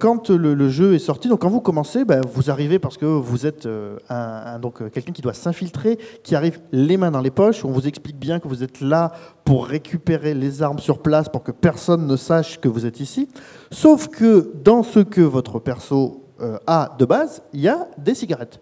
quand 0.00 0.30
le, 0.30 0.68
jeu 0.68 0.94
est 0.94 0.98
sorti, 0.98 1.28
donc 1.28 1.40
quand 1.42 1.50
vous 1.50 1.60
commencez, 1.60 2.04
ben, 2.04 2.22
vous 2.24 2.50
arrivez 2.50 2.78
parce 2.78 2.96
que 2.96 3.04
vous 3.04 3.46
êtes 3.46 3.66
euh, 3.66 3.98
euh, 4.10 4.88
quelqu'un 4.92 5.12
qui 5.12 5.22
doit 5.22 5.34
s'infiltrer, 5.34 5.98
qui 6.22 6.34
arrive 6.34 6.60
les 6.72 6.96
mains 6.96 7.10
dans 7.10 7.20
les 7.20 7.30
poches. 7.30 7.64
On 7.64 7.70
vous 7.70 7.86
explique 7.86 8.18
bien 8.18 8.40
que 8.40 8.48
vous 8.48 8.62
êtes 8.62 8.80
là 8.80 9.12
pour 9.44 9.66
récupérer 9.66 10.34
les 10.34 10.62
armes 10.62 10.78
sur 10.78 11.00
place 11.00 11.28
pour 11.28 11.42
que 11.42 11.52
personne 11.52 12.06
ne 12.06 12.16
sache 12.16 12.60
que 12.60 12.68
vous 12.68 12.86
êtes 12.86 13.00
ici. 13.00 13.28
Sauf 13.70 14.08
que 14.08 14.52
dans 14.64 14.82
ce 14.82 15.00
que 15.00 15.20
votre 15.20 15.58
perso 15.58 16.24
a 16.66 16.94
de 16.98 17.04
base, 17.04 17.42
il 17.52 17.60
y 17.60 17.68
a 17.68 17.88
des 17.98 18.14
cigarettes. 18.14 18.60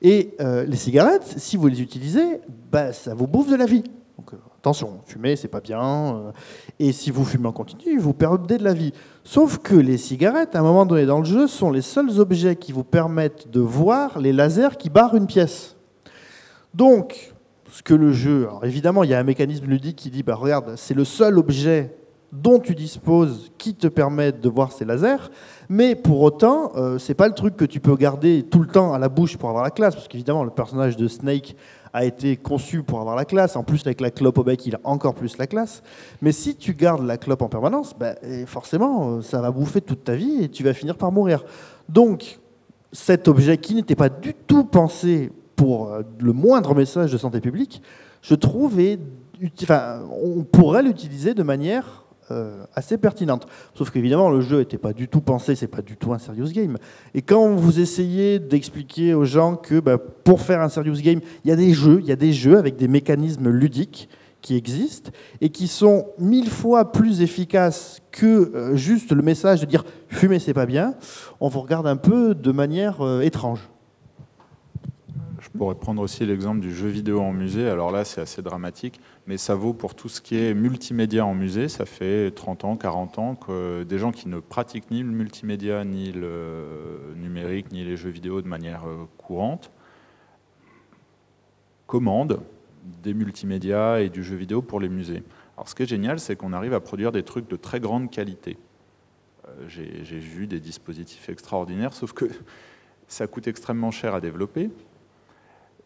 Et 0.00 0.36
les 0.38 0.76
cigarettes, 0.76 1.34
si 1.36 1.56
vous 1.56 1.66
les 1.66 1.82
utilisez, 1.82 2.40
ben, 2.70 2.92
ça 2.92 3.14
vous 3.14 3.26
bouffe 3.26 3.50
de 3.50 3.56
la 3.56 3.66
vie. 3.66 3.84
Attention, 4.64 5.00
fumer, 5.04 5.36
c'est 5.36 5.48
pas 5.48 5.60
bien. 5.60 6.32
et 6.78 6.92
si 6.92 7.10
vous 7.10 7.26
fumez 7.26 7.48
en 7.48 7.52
continu, 7.52 7.98
vous 7.98 8.14
perdez 8.14 8.56
de 8.56 8.64
la 8.64 8.72
vie. 8.72 8.94
Sauf 9.22 9.58
que 9.58 9.74
les 9.74 9.98
cigarettes, 9.98 10.56
à 10.56 10.60
un 10.60 10.62
moment 10.62 10.86
donné 10.86 11.04
dans 11.04 11.18
le 11.18 11.26
jeu, 11.26 11.46
sont 11.46 11.70
les 11.70 11.82
seuls 11.82 12.18
objets 12.18 12.56
qui 12.56 12.72
vous 12.72 12.82
permettent 12.82 13.50
de 13.50 13.60
voir 13.60 14.18
les 14.18 14.32
lasers 14.32 14.78
qui 14.78 14.88
barrent 14.88 15.16
une 15.16 15.26
pièce. 15.26 15.76
Donc, 16.72 17.34
ce 17.70 17.82
que 17.82 17.92
le 17.92 18.12
jeu. 18.12 18.46
Alors 18.48 18.64
évidemment, 18.64 19.04
il 19.04 19.10
y 19.10 19.14
a 19.14 19.18
un 19.18 19.24
mécanisme 19.24 19.66
ludique 19.66 19.96
qui 19.96 20.08
dit 20.08 20.22
bah, 20.22 20.34
regarde, 20.34 20.76
c'est 20.76 20.94
le 20.94 21.04
seul 21.04 21.38
objet 21.38 21.94
dont 22.32 22.58
tu 22.58 22.74
disposes 22.74 23.52
qui 23.58 23.74
te 23.74 23.86
permet 23.86 24.32
de 24.32 24.48
voir 24.48 24.72
ces 24.72 24.86
lasers, 24.86 25.30
mais 25.68 25.94
pour 25.94 26.22
autant, 26.22 26.72
euh, 26.76 26.98
c'est 26.98 27.14
pas 27.14 27.28
le 27.28 27.34
truc 27.34 27.56
que 27.56 27.66
tu 27.66 27.80
peux 27.80 27.96
garder 27.96 28.44
tout 28.50 28.60
le 28.60 28.66
temps 28.66 28.94
à 28.94 28.98
la 28.98 29.08
bouche 29.10 29.36
pour 29.36 29.50
avoir 29.50 29.62
la 29.62 29.70
classe, 29.70 29.94
parce 29.94 30.08
qu'évidemment, 30.08 30.42
le 30.42 30.50
personnage 30.50 30.96
de 30.96 31.06
Snake 31.06 31.54
a 31.94 32.04
été 32.04 32.36
conçu 32.36 32.82
pour 32.82 33.00
avoir 33.00 33.14
la 33.14 33.24
classe. 33.24 33.54
En 33.54 33.62
plus, 33.62 33.80
avec 33.86 34.00
la 34.00 34.10
clope 34.10 34.36
au 34.38 34.44
bec, 34.44 34.66
il 34.66 34.74
a 34.74 34.80
encore 34.82 35.14
plus 35.14 35.38
la 35.38 35.46
classe. 35.46 35.82
Mais 36.20 36.32
si 36.32 36.56
tu 36.56 36.74
gardes 36.74 37.06
la 37.06 37.16
clope 37.16 37.40
en 37.40 37.48
permanence, 37.48 37.94
bah, 37.96 38.16
forcément, 38.46 39.10
euh, 39.10 39.22
ça 39.22 39.40
va 39.40 39.52
bouffer 39.52 39.80
toute 39.80 40.02
ta 40.02 40.16
vie 40.16 40.42
et 40.42 40.48
tu 40.48 40.64
vas 40.64 40.74
finir 40.74 40.96
par 40.96 41.12
mourir. 41.12 41.44
Donc, 41.88 42.40
cet 42.90 43.28
objet 43.28 43.58
qui 43.58 43.76
n'était 43.76 43.94
pas 43.94 44.08
du 44.08 44.34
tout 44.34 44.64
pensé 44.64 45.30
pour 45.54 45.92
euh, 45.92 46.02
le 46.18 46.32
moindre 46.32 46.74
message 46.74 47.12
de 47.12 47.16
santé 47.16 47.40
publique, 47.40 47.80
je 48.22 48.34
trouve, 48.34 48.80
enfin, 49.62 50.00
on 50.22 50.42
pourrait 50.42 50.82
l'utiliser 50.82 51.32
de 51.34 51.44
manière 51.44 52.03
assez 52.74 52.98
pertinente. 52.98 53.46
Sauf 53.74 53.90
qu'évidemment, 53.90 54.30
le 54.30 54.40
jeu 54.40 54.58
n'était 54.58 54.78
pas 54.78 54.92
du 54.92 55.08
tout 55.08 55.20
pensé, 55.20 55.54
c'est 55.54 55.66
pas 55.66 55.82
du 55.82 55.96
tout 55.96 56.12
un 56.12 56.18
serious 56.18 56.50
game. 56.52 56.78
Et 57.14 57.22
quand 57.22 57.54
vous 57.54 57.80
essayez 57.80 58.38
d'expliquer 58.38 59.14
aux 59.14 59.24
gens 59.24 59.56
que 59.56 59.80
bah, 59.80 59.98
pour 59.98 60.40
faire 60.40 60.60
un 60.60 60.68
serious 60.68 61.00
game, 61.02 61.20
il 61.44 61.48
y 61.48 61.52
a 61.52 61.56
des 61.56 61.72
jeux, 61.72 61.98
il 62.00 62.06
y 62.06 62.12
a 62.12 62.16
des 62.16 62.32
jeux 62.32 62.58
avec 62.58 62.76
des 62.76 62.88
mécanismes 62.88 63.50
ludiques 63.50 64.08
qui 64.44 64.56
existent 64.56 65.10
et 65.40 65.48
qui 65.48 65.66
sont 65.68 66.06
mille 66.18 66.50
fois 66.50 66.92
plus 66.92 67.22
efficaces 67.22 68.02
que 68.12 68.54
euh, 68.54 68.76
juste 68.76 69.10
le 69.10 69.22
message 69.22 69.62
de 69.62 69.66
dire 69.66 69.84
fumer 70.08 70.38
c'est 70.38 70.52
pas 70.52 70.66
bien, 70.66 70.94
on 71.40 71.48
vous 71.48 71.62
regarde 71.62 71.86
un 71.86 71.96
peu 71.96 72.34
de 72.34 72.52
manière 72.52 73.00
euh, 73.00 73.22
étrange. 73.22 73.70
Je 75.40 75.48
pourrais 75.58 75.74
prendre 75.74 76.02
aussi 76.02 76.26
l'exemple 76.26 76.60
du 76.60 76.74
jeu 76.74 76.88
vidéo 76.88 77.20
en 77.20 77.32
musée. 77.32 77.68
Alors 77.68 77.90
là, 77.90 78.04
c'est 78.04 78.20
assez 78.20 78.42
dramatique 78.42 79.00
mais 79.26 79.38
ça 79.38 79.54
vaut 79.54 79.72
pour 79.72 79.94
tout 79.94 80.08
ce 80.08 80.20
qui 80.20 80.36
est 80.36 80.54
multimédia 80.54 81.24
en 81.24 81.34
musée. 81.34 81.68
Ça 81.68 81.86
fait 81.86 82.30
30 82.30 82.64
ans, 82.64 82.76
40 82.76 83.18
ans 83.18 83.34
que 83.34 83.82
des 83.84 83.98
gens 83.98 84.12
qui 84.12 84.28
ne 84.28 84.38
pratiquent 84.38 84.90
ni 84.90 85.02
le 85.02 85.10
multimédia, 85.10 85.84
ni 85.84 86.12
le 86.12 87.14
numérique, 87.16 87.72
ni 87.72 87.84
les 87.84 87.96
jeux 87.96 88.10
vidéo 88.10 88.42
de 88.42 88.48
manière 88.48 88.86
euh, 88.86 89.06
courante 89.16 89.70
commandent 91.86 92.40
des 93.02 93.14
multimédias 93.14 94.00
et 94.00 94.08
du 94.08 94.22
jeu 94.22 94.36
vidéo 94.36 94.62
pour 94.62 94.80
les 94.80 94.88
musées. 94.88 95.22
Alors 95.56 95.68
ce 95.68 95.74
qui 95.74 95.84
est 95.84 95.86
génial, 95.86 96.18
c'est 96.18 96.36
qu'on 96.36 96.52
arrive 96.52 96.74
à 96.74 96.80
produire 96.80 97.12
des 97.12 97.22
trucs 97.22 97.48
de 97.48 97.56
très 97.56 97.80
grande 97.80 98.10
qualité. 98.10 98.58
Euh, 99.48 99.68
j'ai 99.68 100.18
vu 100.18 100.46
des 100.46 100.60
dispositifs 100.60 101.28
extraordinaires, 101.28 101.92
sauf 101.92 102.12
que 102.12 102.26
ça 103.08 103.26
coûte 103.26 103.46
extrêmement 103.46 103.90
cher 103.90 104.14
à 104.14 104.20
développer. 104.20 104.70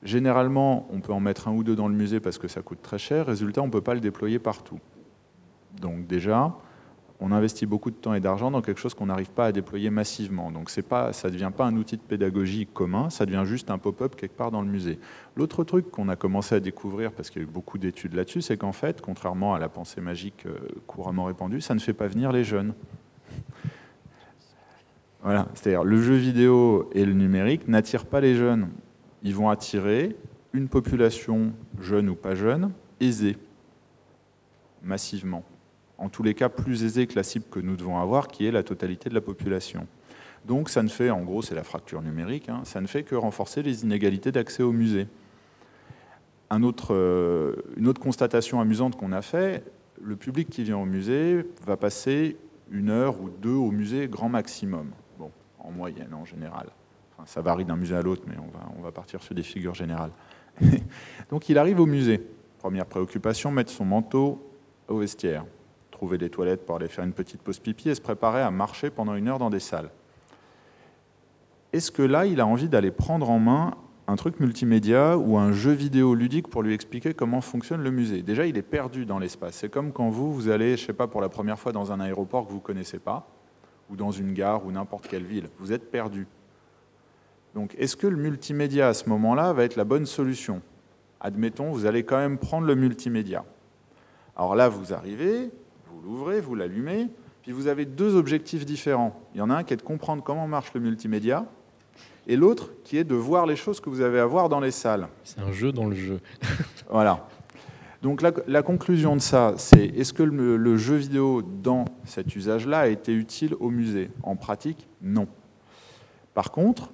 Généralement, 0.03 0.87
on 0.91 1.01
peut 1.01 1.13
en 1.13 1.21
mettre 1.21 1.49
un 1.49 1.53
ou 1.53 1.65
deux 1.65 1.75
dans 1.75 1.89
le 1.89 1.95
musée 1.95 2.21
parce 2.21 2.39
que 2.39 2.49
ça 2.49 2.63
coûte 2.63 2.83
très 2.83 2.99
cher. 2.99 3.27
Résultat, 3.27 3.63
on 3.63 3.67
ne 3.67 3.73
peut 3.73 3.81
pas 3.81 3.95
le 3.95 4.01
déployer 4.01 4.39
partout. 4.39 4.79
Donc 5.81 6.07
déjà, 6.07 6.55
on 7.21 7.33
investit 7.33 7.67
beaucoup 7.67 7.91
de 7.91 7.97
temps 7.97 8.15
et 8.15 8.21
d'argent 8.21 8.51
dans 8.51 8.63
quelque 8.63 8.81
chose 8.81 8.95
qu'on 8.95 9.07
n'arrive 9.07 9.31
pas 9.31 9.47
à 9.47 9.53
déployer 9.53 9.91
massivement. 9.91 10.53
Donc 10.53 10.71
pas, 10.83 11.13
ça 11.13 11.29
ne 11.29 11.33
devient 11.33 11.51
pas 11.57 11.65
un 11.67 11.77
outil 11.77 11.97
de 11.97 12.03
pédagogie 12.03 12.67
commun, 12.67 13.11
ça 13.11 13.27
devient 13.27 13.43
juste 13.45 13.71
un 13.71 13.79
pop-up 13.79 14.15
quelque 14.15 14.37
part 14.37 14.53
dans 14.53 14.63
le 14.63 14.69
musée. 14.69 15.01
L'autre 15.37 15.65
truc 15.65 15.91
qu'on 15.91 16.09
a 16.09 16.17
commencé 16.17 16.55
à 16.55 16.61
découvrir, 16.61 17.11
parce 17.13 17.31
qu'il 17.31 17.43
y 17.43 17.45
a 17.45 17.49
eu 17.49 17.51
beaucoup 17.51 17.79
d'études 17.79 18.15
là-dessus, 18.15 18.43
c'est 18.43 18.57
qu'en 18.57 18.73
fait, 18.73 19.01
contrairement 19.01 19.55
à 19.55 19.59
la 19.59 19.69
pensée 19.69 20.01
magique 20.01 20.47
euh, 20.47 20.57
couramment 20.87 21.25
répandue, 21.25 21.61
ça 21.61 21.75
ne 21.75 21.81
fait 21.81 21.93
pas 21.93 22.07
venir 22.07 22.31
les 22.31 22.45
jeunes. 22.45 22.75
Voilà, 25.25 25.49
c'est-à-dire 25.55 25.83
le 25.83 26.01
jeu 26.01 26.15
vidéo 26.15 26.89
et 26.93 27.05
le 27.05 27.13
numérique 27.13 27.67
n'attirent 27.67 28.07
pas 28.07 28.21
les 28.21 28.37
jeunes 28.37 28.69
ils 29.23 29.35
vont 29.35 29.51
attirer 29.51 30.17
une 30.53 30.69
population 30.69 31.53
jeune 31.81 32.09
ou 32.09 32.15
pas 32.15 32.35
jeune, 32.35 32.73
aisée, 33.01 33.37
massivement. 34.83 35.45
En 35.99 36.09
tous 36.09 36.23
les 36.23 36.35
cas, 36.35 36.49
plus 36.49 36.85
aisée 36.85 37.07
que 37.07 37.17
la 37.17 37.23
cible 37.23 37.45
que 37.51 37.61
nous 37.61 37.77
devons 37.77 37.99
avoir, 37.99 38.29
qui 38.29 38.47
est 38.47 38.53
la 38.53 38.63
totalité 38.63 39.09
de 39.09 39.15
la 39.15 39.21
population. 39.21 39.87
Donc 40.47 40.69
ça 40.71 40.83
ne 40.83 40.89
fait, 40.89 41.11
en 41.11 41.23
gros, 41.23 41.43
c'est 41.43 41.55
la 41.55 41.65
fracture 41.65 42.01
numérique, 42.01 42.49
hein, 42.49 42.61
ça 42.65 42.81
ne 42.81 42.87
fait 42.87 43.03
que 43.03 43.15
renforcer 43.15 43.63
les 43.63 43.83
inégalités 43.83 44.33
d'accès 44.33 44.63
au 44.63 44.73
musée. 44.73 45.09
Un 46.51 46.63
autre, 46.63 46.95
euh, 46.95 47.57
une 47.77 47.89
autre 47.89 48.01
constatation 48.01 48.61
amusante 48.61 48.97
qu'on 48.97 49.13
a 49.13 49.21
fait, 49.21 49.65
le 50.01 50.17
public 50.17 50.49
qui 50.49 50.63
vient 50.63 50.79
au 50.79 50.87
musée 50.87 51.45
va 51.67 51.77
passer 51.77 52.37
une 52.71 52.91
heure 52.91 53.21
ou 53.21 53.29
deux 53.29 53.51
au 53.51 53.71
musée 53.71 54.09
grand 54.09 54.29
maximum, 54.29 54.91
bon, 55.19 55.31
en 55.59 55.73
moyenne 55.73 56.15
en 56.15 56.25
général 56.25 56.69
ça 57.27 57.41
varie 57.41 57.65
d'un 57.65 57.77
musée 57.77 57.97
à 57.97 58.03
l'autre, 58.03 58.23
mais 58.27 58.35
on 58.77 58.83
va, 58.83 58.93
partir 58.93 59.23
sur 59.23 59.35
des 59.35 59.43
figures 59.43 59.75
générales. 59.75 60.13
Donc 61.31 61.49
il 61.49 61.59
arrive 61.59 61.81
au 61.81 61.87
musée. 61.87 62.25
Première 62.59 62.87
préoccupation, 62.87 63.51
mettre 63.51 63.71
son 63.71 63.85
manteau 63.85 64.51
au 64.89 64.99
vestiaire, 64.99 65.45
trouver 65.91 66.19
des 66.19 66.31
toilettes 66.31 66.65
pour 66.65 66.77
aller 66.77 66.89
faire 66.89 67.05
une 67.05 67.13
petite 67.13 67.43
pause 67.43 67.59
pipi 67.59 67.91
et 67.91 67.95
se 67.95 68.01
préparer 68.01 68.41
à 68.41 68.51
marcher 68.51 68.91
pendant 68.91 69.15
une 69.15 69.29
heure 69.29 69.39
dans 69.39 69.51
des 69.51 69.61
salles. 69.61 69.91
Est-ce 71.73 71.91
que 71.91 72.03
là, 72.03 72.25
il 72.27 72.41
a 72.41 72.47
envie 72.47 72.69
d'aller 72.69 72.91
prendre 72.91 73.29
en 73.31 73.39
main 73.39 73.75
un 74.07 74.17
truc 74.17 74.41
multimédia 74.41 75.19
ou 75.19 75.37
un 75.37 75.53
jeu 75.53 75.73
vidéo 75.73 76.15
ludique 76.15 76.49
pour 76.49 76.63
lui 76.63 76.73
expliquer 76.73 77.13
comment 77.13 77.43
fonctionne 77.43 77.83
le 77.83 77.91
musée? 77.91 78.23
Déjà, 78.23 78.47
il 78.47 78.57
est 78.57 78.63
perdu 78.63 79.05
dans 79.05 79.19
l'espace. 79.19 79.57
C'est 79.57 79.69
comme 79.69 79.93
quand 79.93 80.09
vous, 80.09 80.33
vous 80.33 80.49
allez, 80.49 80.79
je 80.79 80.87
sais 80.87 80.95
pas, 80.95 81.07
pour 81.07 81.21
la 81.21 81.29
première 81.29 81.59
fois 81.59 81.73
dans 81.73 81.93
un 81.93 82.01
aéroport 82.01 82.47
que 82.47 82.53
vous 82.53 82.61
connaissez 82.61 82.99
pas, 82.99 83.29
ou 83.91 83.97
dans 83.97 84.11
une 84.11 84.33
gare 84.33 84.65
ou 84.65 84.73
n'importe 84.73 85.09
quelle 85.09 85.25
ville. 85.25 85.49
Vous 85.59 85.73
êtes 85.73 85.91
perdu. 85.91 86.27
Donc, 87.59 87.75
est-ce 87.77 87.97
que 87.97 88.07
le 88.07 88.17
multimédia 88.17 88.87
à 88.87 88.95
ce 88.95 89.09
moment-là 89.09 89.53
va 89.53 89.65
être 89.65 89.75
la 89.75 89.83
bonne 89.83 90.07
solution? 90.07 90.63
Admettons, 91.21 91.73
vous 91.73 91.87
allez 91.87 92.05
quand 92.05 92.17
même 92.17 92.39
prendre 92.39 92.69
le 92.69 92.77
multimédia. 92.77 93.45
Alors 94.37 94.55
là, 94.55 94.69
vous 94.69 94.93
arrivez, 94.93 95.51
vous 95.91 96.01
l'ouvrez, 96.01 96.41
vous 96.41 96.55
l'allumez, 96.55 97.09
puis 97.43 97.51
vous 97.51 97.67
avez 97.67 97.85
deux 97.85 98.15
objectifs 98.15 98.65
différents. 98.65 99.21
Il 99.35 99.39
y 99.39 99.41
en 99.41 99.51
a 99.51 99.57
un 99.57 99.65
qui 99.65 99.75
est 99.75 99.77
de 99.77 99.83
comprendre 99.83 100.23
comment 100.23 100.47
marche 100.47 100.73
le 100.73 100.79
multimédia, 100.79 101.47
et 102.29 102.37
l'autre 102.37 102.71
qui 102.85 102.97
est 102.97 103.03
de 103.03 103.17
voir 103.17 103.45
les 103.45 103.57
choses 103.57 103.81
que 103.81 103.91
vous 103.91 104.03
avez 104.03 104.21
à 104.21 104.27
voir 104.27 104.49
dans 104.49 104.61
les 104.61 104.71
salles. 104.71 105.09
C'est 105.25 105.41
un 105.41 105.51
jeu 105.51 105.73
dans 105.73 105.87
le 105.87 105.97
jeu. 105.97 106.21
voilà. 106.89 107.27
Donc 108.03 108.23
la, 108.23 108.63
conclusion 108.63 109.17
de 109.17 109.21
ça, 109.21 109.55
c'est 109.57 109.85
est-ce 109.85 110.13
que 110.13 110.23
le, 110.23 110.77
jeu 110.77 110.95
vidéo 110.95 111.43
dans 111.43 111.87
cet 112.05 112.37
usage-là 112.37 112.79
a 112.79 112.87
été 112.87 113.13
utile 113.13 113.57
au 113.59 113.71
musée? 113.71 114.13
En 114.23 114.37
pratique, 114.37 114.87
non. 115.03 115.27
Par 116.35 116.53
contre, 116.53 116.93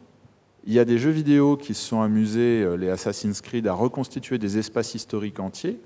il 0.66 0.72
y 0.72 0.78
a 0.78 0.84
des 0.84 0.98
jeux 0.98 1.10
vidéo 1.10 1.56
qui 1.56 1.74
se 1.74 1.82
sont 1.82 2.00
amusés, 2.00 2.62
euh, 2.62 2.76
les 2.76 2.88
Assassin's 2.88 3.40
Creed, 3.40 3.66
à 3.66 3.74
reconstituer 3.74 4.38
des 4.38 4.58
espaces 4.58 4.94
historiques 4.94 5.40
entiers, 5.40 5.80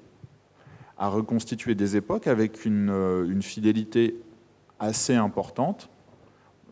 à 0.96 1.08
reconstituer 1.08 1.74
des 1.74 1.96
époques 1.96 2.26
avec 2.26 2.64
une, 2.64 2.90
euh, 2.90 3.28
une 3.28 3.42
fidélité 3.42 4.16
assez 4.78 5.14
importante 5.14 5.90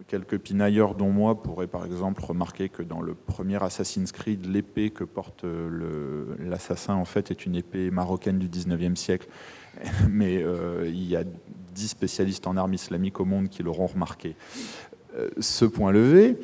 quelques 0.09 0.39
pinailleurs 0.39 0.95
dont 0.95 1.11
moi 1.11 1.43
pourraient 1.43 1.67
par 1.67 1.85
exemple 1.85 2.25
remarquer 2.25 2.69
que 2.69 2.83
dans 2.83 3.01
le 3.01 3.15
premier 3.15 3.63
Assassin's 3.63 4.13
Creed, 4.13 4.47
l'épée 4.47 4.91
que 4.91 5.05
porte 5.05 5.45
l'assassin 6.39 6.95
en 6.95 7.05
fait 7.05 7.31
est 7.31 7.47
une 7.47 7.57
épée 7.57 7.91
marocaine 7.91 8.39
du 8.39 8.49
19e 8.49 8.97
siècle. 8.97 9.29
Mais 10.11 10.43
euh, 10.43 10.85
il 10.87 11.09
y 11.09 11.17
a 11.17 11.25
dix 11.75 11.89
spécialistes 11.89 12.47
en 12.47 12.57
armes 12.57 12.75
islamiques 12.75 13.21
au 13.21 13.25
monde 13.25 13.49
qui 13.49 13.63
l'auront 13.63 13.87
remarqué. 13.87 14.37
Euh, 15.17 15.29
ce 15.41 15.65
point 15.65 15.93
levé, 15.93 16.37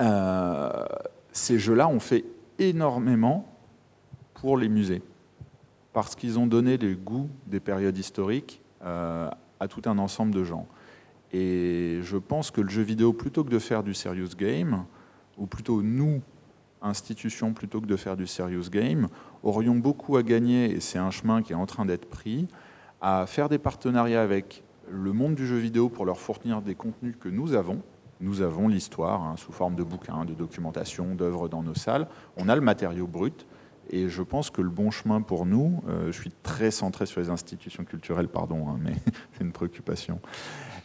euh, 0.00 0.84
ces 1.32 1.58
jeux-là 1.58 1.88
ont 1.88 2.00
fait 2.00 2.24
énormément 2.58 3.46
pour 4.34 4.56
les 4.56 4.68
musées, 4.68 5.02
parce 5.92 6.14
qu'ils 6.14 6.38
ont 6.38 6.46
donné 6.46 6.76
les 6.76 6.94
goûts 6.94 7.28
des 7.46 7.60
périodes 7.60 7.96
historiques 7.96 8.60
à 8.82 9.68
tout 9.68 9.82
un 9.86 9.98
ensemble 9.98 10.32
de 10.32 10.44
gens. 10.44 10.68
Et 11.32 11.98
je 12.02 12.16
pense 12.16 12.50
que 12.50 12.60
le 12.60 12.68
jeu 12.68 12.82
vidéo, 12.82 13.12
plutôt 13.12 13.42
que 13.42 13.50
de 13.50 13.58
faire 13.58 13.82
du 13.82 13.94
serious 13.94 14.36
game, 14.36 14.84
ou 15.36 15.46
plutôt 15.46 15.82
nous, 15.82 16.22
institutions, 16.82 17.52
plutôt 17.52 17.80
que 17.80 17.86
de 17.86 17.96
faire 17.96 18.16
du 18.16 18.26
serious 18.26 18.70
game, 18.70 19.08
aurions 19.42 19.76
beaucoup 19.76 20.16
à 20.16 20.22
gagner, 20.22 20.70
et 20.70 20.80
c'est 20.80 20.98
un 20.98 21.10
chemin 21.10 21.42
qui 21.42 21.52
est 21.52 21.56
en 21.56 21.66
train 21.66 21.84
d'être 21.84 22.06
pris, 22.06 22.46
à 23.00 23.26
faire 23.26 23.48
des 23.48 23.58
partenariats 23.58 24.22
avec 24.22 24.62
le 24.88 25.12
monde 25.12 25.34
du 25.34 25.46
jeu 25.46 25.56
vidéo 25.56 25.88
pour 25.88 26.04
leur 26.04 26.18
fournir 26.18 26.62
des 26.62 26.74
contenus 26.74 27.16
que 27.18 27.28
nous 27.28 27.54
avons. 27.54 27.82
Nous 28.20 28.40
avons 28.40 28.68
l'histoire 28.68 29.22
hein, 29.22 29.34
sous 29.36 29.52
forme 29.52 29.74
de 29.74 29.82
bouquins, 29.82 30.24
de 30.24 30.34
documentation, 30.34 31.14
d'œuvres 31.14 31.48
dans 31.48 31.62
nos 31.62 31.74
salles. 31.74 32.08
On 32.36 32.48
a 32.48 32.54
le 32.54 32.62
matériau 32.62 33.06
brut. 33.06 33.46
Et 33.90 34.08
je 34.08 34.22
pense 34.22 34.50
que 34.50 34.62
le 34.62 34.68
bon 34.68 34.90
chemin 34.90 35.20
pour 35.20 35.46
nous, 35.46 35.82
euh, 35.88 36.10
je 36.10 36.20
suis 36.20 36.32
très 36.42 36.72
centré 36.72 37.06
sur 37.06 37.20
les 37.20 37.30
institutions 37.30 37.84
culturelles, 37.84 38.28
pardon, 38.28 38.68
hein, 38.68 38.78
mais 38.82 38.94
c'est 39.32 39.44
une 39.44 39.52
préoccupation. 39.52 40.20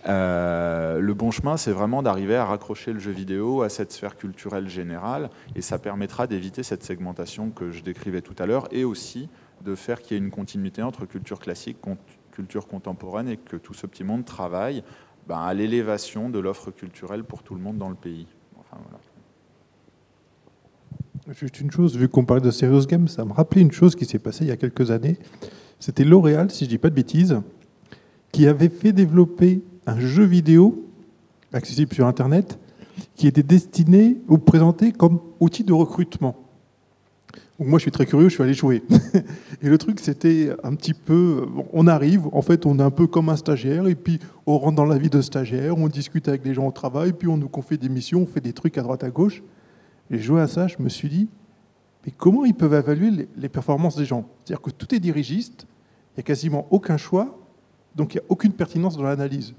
Euh, 0.08 1.00
le 1.00 1.14
bon 1.14 1.32
chemin, 1.32 1.58
c'est 1.58 1.72
vraiment 1.72 2.04
d'arriver 2.04 2.36
à 2.36 2.46
raccrocher 2.46 2.94
le 2.94 3.00
jeu 3.00 3.12
vidéo 3.12 3.64
à 3.64 3.70
cette 3.70 3.92
sphère 3.92 4.18
culturelle 4.18 4.68
générale, 4.68 5.30
et 5.56 5.62
ça 5.62 5.80
permettra 5.80 6.28
d'éviter 6.28 6.62
cette 6.64 6.84
segmentation 6.84 7.50
que 7.50 7.72
je 7.72 7.82
décrivais 7.82 8.22
tout 8.22 8.36
à 8.38 8.46
l'heure, 8.46 8.68
et 8.72 8.84
aussi 8.84 9.30
de 9.64 9.74
faire 9.74 10.02
qu'il 10.02 10.18
y 10.18 10.20
ait 10.20 10.24
une 10.24 10.32
continuité 10.32 10.84
entre 10.84 11.06
culture 11.06 11.40
classique, 11.40 11.78
culture 12.32 12.68
contemporaine, 12.68 13.28
et 13.28 13.38
que 13.38 13.58
tout 13.58 13.74
ce 13.74 13.88
petit 13.88 14.04
monde 14.04 14.26
travaille 14.26 14.84
ben, 15.28 15.38
à 15.38 15.54
l'élévation 15.54 16.30
de 16.30 16.40
l'offre 16.40 16.72
culturelle 16.72 17.24
pour 17.24 17.44
tout 17.44 17.56
le 17.56 17.62
monde 17.62 17.78
dans 17.78 17.90
le 17.90 17.96
pays. 17.96 18.28
Juste 21.30 21.62
une 21.62 21.72
chose, 21.72 21.96
vu 21.96 22.10
qu'on 22.10 22.26
parlait 22.26 22.42
de 22.42 22.52
Serious 22.52 22.86
Games, 22.86 23.08
ça 23.08 23.24
me 23.24 23.32
rappelait 23.32 23.62
une 23.62 23.72
chose 23.72 23.96
qui 23.96 24.06
s'est 24.06 24.20
passée 24.20 24.44
il 24.44 24.48
y 24.48 24.52
a 24.52 24.58
quelques 24.58 24.92
années. 24.92 25.18
C'était 25.80 26.04
L'Oréal, 26.04 26.52
si 26.52 26.66
je 26.66 26.70
ne 26.70 26.70
dis 26.70 26.78
pas 26.78 26.90
de 26.90 26.96
bêtises, 26.96 27.42
qui 28.32 28.48
avait 28.48 28.70
fait 28.70 28.92
développer 28.92 29.62
un 29.86 30.00
jeu 30.00 30.24
vidéo 30.24 30.86
accessible 31.54 31.94
sur 31.94 32.08
Internet 32.08 32.60
qui 33.16 33.28
était 33.28 33.44
destiné 33.44 34.18
ou 34.28 34.38
présenté 34.38 34.92
comme 34.92 35.20
outil 35.40 35.64
de 35.64 35.74
recrutement. 35.74 36.36
Donc 37.62 37.70
moi, 37.70 37.78
je 37.78 37.84
suis 37.84 37.92
très 37.92 38.08
curieux, 38.08 38.28
je 38.28 38.34
suis 38.34 38.42
allé 38.42 38.56
jouer. 38.56 38.82
Et 39.62 39.70
le 39.70 39.78
truc, 39.78 40.00
c'était 40.00 40.50
un 40.64 40.74
petit 40.74 40.96
peu, 40.96 41.46
on 41.74 41.86
arrive, 41.86 42.28
en 42.32 42.42
fait, 42.42 42.66
on 42.66 42.80
est 42.80 42.82
un 42.82 42.90
peu 42.90 43.06
comme 43.06 43.30
un 43.30 43.36
stagiaire, 43.36 43.86
et 43.88 43.94
puis 43.94 44.20
on 44.48 44.58
rentre 44.58 44.78
dans 44.78 44.86
la 44.86 44.98
vie 44.98 45.12
de 45.12 45.22
stagiaire, 45.22 45.78
on 45.78 45.88
discute 45.88 46.28
avec 46.28 46.44
les 46.44 46.56
gens 46.56 46.66
au 46.66 46.72
travail, 46.72 47.14
puis 47.14 47.28
on 47.28 47.38
nous 47.38 47.50
confie 47.50 47.78
des 47.78 47.88
missions, 47.88 48.24
on 48.24 48.26
fait 48.26 48.42
des 48.42 48.54
trucs 48.54 48.80
à 48.80 48.82
droite 48.82 49.04
à 49.04 49.12
gauche. 49.12 49.44
Et 50.10 50.18
joué 50.18 50.42
à 50.42 50.48
ça, 50.48 50.66
je 50.66 50.78
me 50.80 50.90
suis 50.90 51.08
dit, 51.08 51.30
mais 52.04 52.12
comment 52.18 52.46
ils 52.46 52.56
peuvent 52.56 52.74
évaluer 52.74 53.30
les 53.38 53.50
performances 53.50 53.96
des 53.96 54.06
gens? 54.06 54.26
C'est-à-dire 54.44 54.64
que 54.64 54.72
tout 54.72 54.96
est 54.96 55.00
dirigiste, 55.00 55.68
il 55.68 56.18
n'y 56.18 56.22
a 56.22 56.24
quasiment 56.24 56.66
aucun 56.72 56.98
choix, 56.98 57.38
donc 57.96 58.16
il 58.16 58.18
n'y 58.18 58.22
a 58.22 58.26
aucune 58.30 58.54
pertinence 58.54 58.98
dans 58.98 59.04
l'analyse. 59.04 59.54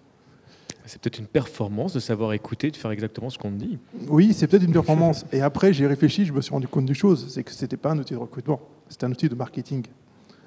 C'est 0.85 1.01
peut-être 1.01 1.19
une 1.19 1.27
performance 1.27 1.93
de 1.93 2.01
savoir 2.01 2.33
écouter, 2.33 2.71
de 2.71 2.77
faire 2.77 2.91
exactement 2.91 3.31
ce 3.31 3.39
qu'on 3.39 3.53
dit. 3.53 3.79
Oui, 4.09 4.33
c'est 4.33 4.47
peut-être 4.47 4.65
une 4.65 4.73
performance. 4.73 5.25
Et 5.33 5.41
après, 5.41 5.73
j'ai 5.73 5.87
réfléchi, 5.87 6.25
je 6.25 6.33
me 6.33 6.41
suis 6.41 6.53
rendu 6.53 6.69
compte 6.69 6.87
d'une 6.87 6.95
chose, 6.95 7.27
c'est 7.29 7.45
que 7.45 7.53
ce 7.53 7.63
n'était 7.63 7.77
pas 7.77 7.93
un 7.93 7.99
outil 7.99 8.15
de 8.15 8.19
recrutement, 8.19 8.61
c'était 8.89 9.07
un 9.07 9.11
outil 9.11 9.29
de 9.29 9.35
marketing. 9.35 9.85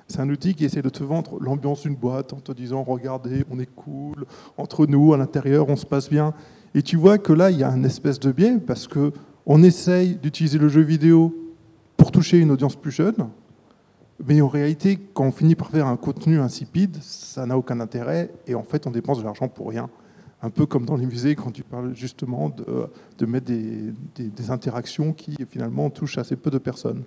C'est 0.07 0.19
un 0.19 0.29
outil 0.29 0.53
qui 0.53 0.65
essaie 0.65 0.83
de 0.83 0.89
te 0.89 1.03
vendre 1.03 1.39
l'ambiance 1.39 1.81
d'une 1.81 1.95
boîte 1.95 2.33
en 2.33 2.39
te 2.39 2.51
disant, 2.51 2.83
regardez, 2.83 3.43
on 3.49 3.59
est 3.59 3.73
cool, 3.75 4.25
entre 4.57 4.85
nous, 4.85 5.13
à 5.13 5.17
l'intérieur, 5.17 5.67
on 5.69 5.75
se 5.75 5.85
passe 5.85 6.09
bien. 6.09 6.33
Et 6.75 6.83
tu 6.83 6.95
vois 6.95 7.17
que 7.17 7.33
là, 7.33 7.49
il 7.49 7.57
y 7.57 7.63
a 7.63 7.69
un 7.69 7.83
espèce 7.83 8.19
de 8.19 8.31
biais, 8.31 8.57
parce 8.59 8.87
que 8.87 9.13
on 9.47 9.63
essaye 9.63 10.15
d'utiliser 10.15 10.57
le 10.57 10.69
jeu 10.69 10.81
vidéo 10.81 11.33
pour 11.97 12.11
toucher 12.11 12.39
une 12.39 12.51
audience 12.51 12.75
plus 12.75 12.91
jeune, 12.91 13.29
mais 14.25 14.41
en 14.41 14.47
réalité, 14.47 14.99
quand 15.13 15.25
on 15.25 15.31
finit 15.31 15.55
par 15.55 15.69
faire 15.69 15.87
un 15.87 15.97
contenu 15.97 16.39
insipide, 16.39 16.97
ça 17.01 17.45
n'a 17.45 17.57
aucun 17.57 17.79
intérêt 17.79 18.31
et 18.47 18.55
en 18.55 18.63
fait, 18.63 18.87
on 18.87 18.91
dépense 18.91 19.19
de 19.19 19.23
l'argent 19.23 19.47
pour 19.47 19.69
rien. 19.69 19.89
Un 20.45 20.51
peu 20.51 20.67
comme 20.67 20.85
dans 20.85 20.95
les 20.95 21.07
musées, 21.07 21.33
quand 21.33 21.49
tu 21.49 21.63
parles 21.63 21.95
justement 21.95 22.49
de, 22.49 23.25
mettre 23.25 23.47
des, 23.47 24.51
interactions 24.51 25.11
qui 25.11 25.35
finalement 25.49 25.89
touchent 25.89 26.19
assez 26.19 26.35
peu 26.35 26.51
de 26.51 26.59
personnes. 26.59 27.03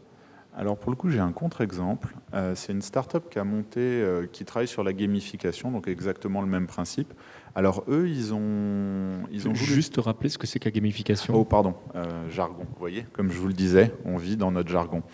Alors 0.57 0.77
pour 0.77 0.91
le 0.91 0.97
coup, 0.97 1.09
j'ai 1.09 1.21
un 1.21 1.31
contre-exemple. 1.31 2.17
Euh, 2.35 2.57
c'est 2.57 2.73
une 2.73 2.83
start-up 2.83 3.29
qui 3.31 3.39
a 3.39 3.45
monté, 3.45 3.79
euh, 3.79 4.27
qui 4.27 4.45
travaille 4.45 4.67
sur 4.67 4.83
la 4.83 4.93
gamification, 4.93 5.71
donc 5.71 5.87
exactement 5.87 6.41
le 6.41 6.49
même 6.49 6.67
principe. 6.67 7.15
Alors 7.55 7.85
eux, 7.89 8.09
ils 8.09 8.35
ont, 8.35 9.21
ils 9.31 9.49
ont 9.49 9.55
juste 9.55 9.99
rappeler 9.99 10.31
ce 10.31 10.37
que 10.37 10.49
c'est 10.49 10.59
que 10.59 10.65
la 10.65 10.73
gamification. 10.73 11.37
Oh 11.37 11.45
pardon, 11.45 11.75
euh, 11.95 12.29
jargon. 12.31 12.65
Vous 12.69 12.79
voyez, 12.81 13.07
comme 13.13 13.31
je 13.31 13.39
vous 13.39 13.47
le 13.47 13.55
disais, 13.55 13.95
on 14.05 14.17
vit 14.17 14.37
dans 14.37 14.51
notre 14.51 14.69
jargon. 14.69 15.05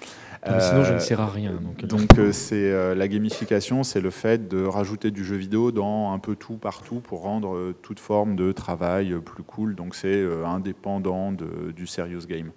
Sinon, 0.47 0.85
je 0.85 0.95
ne 0.95 0.99
sers 0.99 1.21
à 1.21 1.29
rien. 1.29 1.53
Donc, 1.53 1.85
donc 1.87 2.33
c'est 2.33 2.95
la 2.95 3.09
gamification, 3.09 3.83
c'est 3.83 4.01
le 4.01 4.11
fait 4.11 4.49
de 4.49 4.65
rajouter 4.65 5.11
du 5.11 5.25
jeu 5.25 5.37
vidéo 5.37 5.73
dans 5.73 6.13
un 6.13 6.19
peu 6.19 6.37
tout 6.37 6.55
partout 6.55 7.01
pour 7.01 7.23
rendre 7.23 7.73
toute 7.83 8.01
forme 8.01 8.37
de 8.37 8.53
travail 8.53 9.15
plus 9.25 9.43
cool. 9.43 9.75
Donc 9.75 9.95
c'est 9.95 10.25
indépendant 10.45 11.33
de, 11.33 11.73
du 11.75 11.87
serious 11.87 12.27
game. 12.29 12.51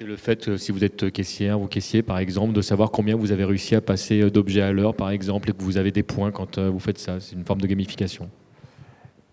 C'est 0.00 0.06
le 0.06 0.16
fait, 0.16 0.56
si 0.56 0.72
vous 0.72 0.82
êtes 0.82 1.10
caissière 1.10 1.60
ou 1.60 1.66
caissier, 1.66 2.02
par 2.02 2.18
exemple, 2.18 2.54
de 2.54 2.62
savoir 2.62 2.90
combien 2.90 3.16
vous 3.16 3.32
avez 3.32 3.44
réussi 3.44 3.74
à 3.74 3.82
passer 3.82 4.22
euh, 4.22 4.30
d'objets 4.30 4.62
à 4.62 4.72
l'heure, 4.72 4.94
par 4.94 5.10
exemple, 5.10 5.50
et 5.50 5.52
que 5.52 5.62
vous 5.62 5.76
avez 5.76 5.90
des 5.90 6.02
points 6.02 6.30
quand 6.30 6.56
euh, 6.56 6.70
vous 6.70 6.78
faites 6.78 6.96
ça. 6.96 7.20
C'est 7.20 7.34
une 7.34 7.44
forme 7.44 7.60
de 7.60 7.66
gamification. 7.66 8.30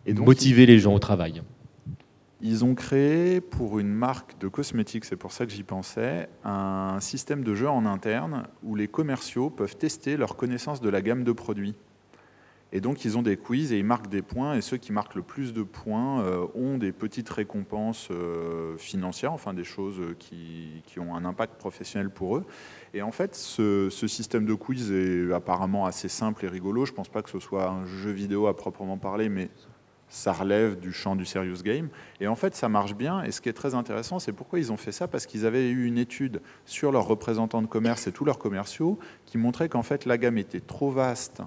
Et 0.06 0.14
donc, 0.14 0.26
Motiver 0.26 0.66
les 0.66 0.78
gens 0.78 0.94
au 0.94 1.00
travail. 1.00 1.42
Ils 2.42 2.64
ont 2.64 2.76
créé 2.76 3.42
pour 3.42 3.80
une 3.80 3.92
marque 3.92 4.38
de 4.38 4.48
cosmétiques, 4.48 5.06
c'est 5.06 5.16
pour 5.16 5.32
ça 5.32 5.48
que 5.48 5.52
j'y 5.52 5.64
pensais, 5.64 6.30
un 6.44 7.00
système 7.00 7.44
de 7.44 7.56
jeu 7.56 7.68
en 7.68 7.86
interne 7.88 8.44
où 8.62 8.76
les 8.76 8.88
commerciaux 8.88 9.50
peuvent 9.50 9.76
tester 9.76 10.18
leur 10.18 10.36
connaissance 10.36 10.80
de 10.80 10.90
la 10.90 11.02
gamme 11.02 11.24
de 11.24 11.32
produits. 11.32 11.76
Et 12.74 12.82
donc, 12.82 13.06
ils 13.06 13.18
ont 13.18 13.22
des 13.22 13.38
quiz 13.38 13.72
et 13.72 13.80
ils 13.80 13.86
marquent 13.86 14.10
des 14.10 14.22
points. 14.22 14.54
Et 14.56 14.62
ceux 14.62 14.78
qui 14.78 14.92
marquent 14.92 15.16
le 15.16 15.22
plus 15.22 15.54
de 15.54 15.64
points 15.64 16.22
euh, 16.22 16.46
ont 16.54 16.78
des 16.78 16.92
petites 16.92 17.30
récompenses 17.30 18.10
euh, 18.12 18.78
financières, 18.78 19.32
enfin 19.32 19.54
des 19.54 19.64
choses 19.64 20.02
qui, 20.20 20.84
ont 20.98 21.16
un 21.16 21.26
impact 21.26 21.56
professionnel 21.58 22.10
pour 22.10 22.38
eux. 22.38 22.46
Et 22.94 23.02
en 23.02 23.12
fait, 23.12 23.36
ce, 23.36 23.90
ce, 23.90 24.08
système 24.08 24.46
de 24.46 24.54
quiz 24.54 24.92
est 24.92 25.32
apparemment 25.32 25.86
assez 25.86 26.10
simple 26.10 26.44
et 26.44 26.50
rigolo. 26.50 26.86
Je 26.86 26.92
ne 26.92 26.96
pense 26.98 27.10
pas 27.10 27.22
que 27.22 27.30
ce 27.30 27.40
soit 27.40 27.70
un 27.70 27.86
jeu 27.86 28.12
vidéo 28.12 28.48
à 28.48 28.56
proprement 28.56 28.98
parler, 28.98 29.30
mais 29.30 29.50
ça 30.10 30.32
relève 30.32 30.80
du 30.80 30.94
champ 30.94 31.16
du 31.16 31.26
serious 31.26 31.62
game. 31.64 31.90
Et 32.22 32.28
en 32.28 32.36
fait, 32.36 32.56
ça 32.56 32.70
marche 32.70 32.96
bien. 32.96 33.24
Et 33.24 33.32
ce 33.32 33.42
qui 33.42 33.50
est 33.50 33.54
très 33.54 33.76
intéressant, 33.76 34.20
c'est 34.20 34.32
pourquoi 34.32 34.60
ils 34.60 34.72
ont 34.72 34.78
fait 34.78 34.92
ça 34.92 35.08
Parce 35.08 35.26
qu'ils 35.26 35.46
avaient 35.46 35.70
eu 35.70 35.86
une 35.86 35.98
étude 35.98 36.42
sur 36.66 36.92
leurs 36.92 37.08
représentants 37.08 37.62
de 37.62 37.68
commerce 37.68 38.08
et 38.08 38.12
tous 38.12 38.26
leurs 38.26 38.40
commerciaux 38.40 38.98
qui 39.26 39.38
montrait 39.38 39.70
qu'en 39.70 39.84
fait, 39.84 40.06
la 40.06 40.18
gamme 40.18 40.38
était 40.38 40.62
trop 40.62 40.92
vaste 40.92 41.42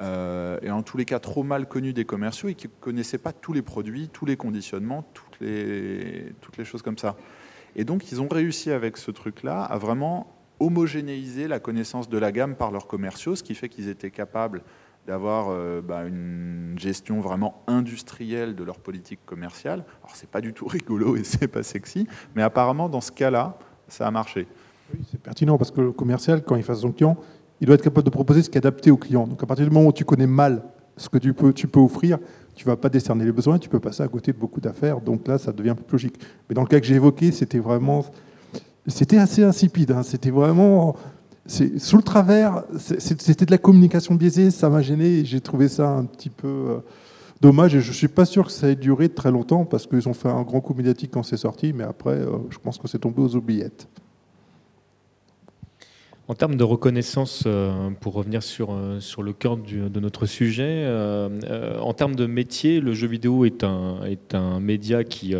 euh, 0.00 0.58
et 0.62 0.72
en 0.72 0.82
tous 0.82 0.96
les 0.96 1.04
cas 1.04 1.20
trop 1.20 1.44
mal 1.44 1.68
connus 1.68 1.92
des 1.92 2.04
commerciaux 2.04 2.48
et 2.48 2.54
qui 2.54 2.66
ne 2.66 2.72
connaissaient 2.80 3.18
pas 3.18 3.32
tous 3.32 3.52
les 3.52 3.62
produits, 3.62 4.08
tous 4.08 4.26
les 4.26 4.36
conditionnements, 4.36 5.04
toutes 5.14 5.40
les 5.40 6.64
choses 6.64 6.82
comme 6.82 6.98
ça. 6.98 7.16
Et 7.76 7.84
donc, 7.84 8.10
ils 8.12 8.20
ont 8.20 8.28
réussi 8.28 8.70
avec 8.70 8.96
ce 8.96 9.10
truc-là 9.10 9.62
à 9.62 9.78
vraiment 9.78 10.32
homogénéiser 10.60 11.48
la 11.48 11.58
connaissance 11.58 12.08
de 12.08 12.18
la 12.18 12.32
gamme 12.32 12.54
par 12.54 12.70
leurs 12.70 12.86
commerciaux, 12.86 13.34
ce 13.34 13.42
qui 13.42 13.54
fait 13.54 13.68
qu'ils 13.68 13.88
étaient 13.88 14.10
capables 14.10 14.62
d'avoir 15.06 15.48
euh, 15.50 15.82
bah, 15.82 16.04
une 16.04 16.74
gestion 16.76 17.20
vraiment 17.20 17.62
industrielle 17.66 18.54
de 18.54 18.64
leur 18.64 18.78
politique 18.78 19.20
commerciale. 19.26 19.84
Alors 20.02 20.16
c'est 20.16 20.28
pas 20.28 20.40
du 20.40 20.52
tout 20.52 20.66
rigolo 20.68 21.16
et 21.16 21.24
c'est 21.24 21.48
pas 21.48 21.62
sexy, 21.62 22.06
mais 22.34 22.42
apparemment 22.42 22.88
dans 22.88 23.00
ce 23.00 23.12
cas-là, 23.12 23.58
ça 23.88 24.06
a 24.06 24.10
marché. 24.10 24.46
Oui, 24.92 25.00
c'est 25.10 25.20
pertinent 25.20 25.58
parce 25.58 25.70
que 25.70 25.80
le 25.80 25.92
commercial, 25.92 26.42
quand 26.42 26.56
il 26.56 26.62
fait 26.62 26.74
son 26.74 26.92
client, 26.92 27.16
il 27.60 27.66
doit 27.66 27.74
être 27.74 27.82
capable 27.82 28.04
de 28.04 28.10
proposer 28.10 28.42
ce 28.42 28.50
qui 28.50 28.56
est 28.56 28.66
adapté 28.66 28.90
au 28.90 28.96
client. 28.96 29.26
Donc 29.26 29.42
à 29.42 29.46
partir 29.46 29.66
du 29.66 29.72
moment 29.72 29.88
où 29.88 29.92
tu 29.92 30.04
connais 30.04 30.26
mal 30.26 30.62
ce 30.96 31.08
que 31.08 31.18
tu 31.18 31.34
peux, 31.34 31.52
tu 31.52 31.66
peux 31.66 31.80
offrir, 31.80 32.18
tu 32.54 32.64
vas 32.64 32.76
pas 32.76 32.88
décerner 32.88 33.24
les 33.24 33.32
besoins, 33.32 33.58
tu 33.58 33.68
peux 33.68 33.80
passer 33.80 34.02
à 34.02 34.08
côté 34.08 34.32
de 34.32 34.38
beaucoup 34.38 34.60
d'affaires. 34.60 35.00
Donc 35.00 35.26
là, 35.26 35.38
ça 35.38 35.52
devient 35.52 35.74
plus 35.74 35.92
logique. 35.92 36.20
Mais 36.48 36.54
dans 36.54 36.62
le 36.62 36.68
cas 36.68 36.80
que 36.80 36.86
j'ai 36.86 36.94
évoqué, 36.94 37.32
c'était 37.32 37.58
vraiment, 37.58 38.04
c'était 38.86 39.18
assez 39.18 39.42
insipide. 39.42 39.90
Hein. 39.90 40.02
C'était 40.02 40.30
vraiment, 40.30 40.96
sous 41.46 41.96
le 41.96 42.02
travers, 42.02 42.64
c'était 42.78 43.44
de 43.44 43.50
la 43.50 43.58
communication 43.58 44.14
biaisée, 44.14 44.50
ça 44.50 44.70
m'a 44.70 44.80
gêné 44.80 45.18
et 45.18 45.24
j'ai 45.24 45.40
trouvé 45.40 45.68
ça 45.68 45.90
un 45.90 46.04
petit 46.06 46.30
peu 46.30 46.48
euh, 46.48 46.78
dommage 47.40 47.74
et 47.74 47.80
je 47.80 47.88
ne 47.88 47.94
suis 47.94 48.08
pas 48.08 48.24
sûr 48.24 48.46
que 48.46 48.52
ça 48.52 48.68
ait 48.68 48.76
duré 48.76 49.10
très 49.10 49.30
longtemps 49.30 49.66
parce 49.66 49.86
qu'ils 49.86 50.08
ont 50.08 50.14
fait 50.14 50.30
un 50.30 50.42
grand 50.42 50.62
coup 50.62 50.72
médiatique 50.72 51.10
quand 51.12 51.22
c'est 51.22 51.36
sorti, 51.36 51.74
mais 51.74 51.84
après, 51.84 52.14
euh, 52.14 52.38
je 52.48 52.58
pense 52.58 52.78
que 52.78 52.88
c'est 52.88 52.98
tombé 52.98 53.20
aux 53.20 53.36
oubliettes. 53.36 53.88
En 56.26 56.34
termes 56.34 56.56
de 56.56 56.64
reconnaissance, 56.64 57.42
euh, 57.44 57.90
pour 58.00 58.14
revenir 58.14 58.42
sur, 58.42 58.72
euh, 58.72 58.98
sur 58.98 59.22
le 59.22 59.34
cœur 59.34 59.58
de 59.58 60.00
notre 60.00 60.24
sujet, 60.24 60.84
euh, 60.86 61.78
en 61.80 61.92
termes 61.92 62.16
de 62.16 62.24
métier, 62.24 62.80
le 62.80 62.94
jeu 62.94 63.06
vidéo 63.06 63.44
est 63.44 63.62
un, 63.62 64.02
est 64.06 64.34
un 64.34 64.58
média 64.58 65.04
qui, 65.04 65.34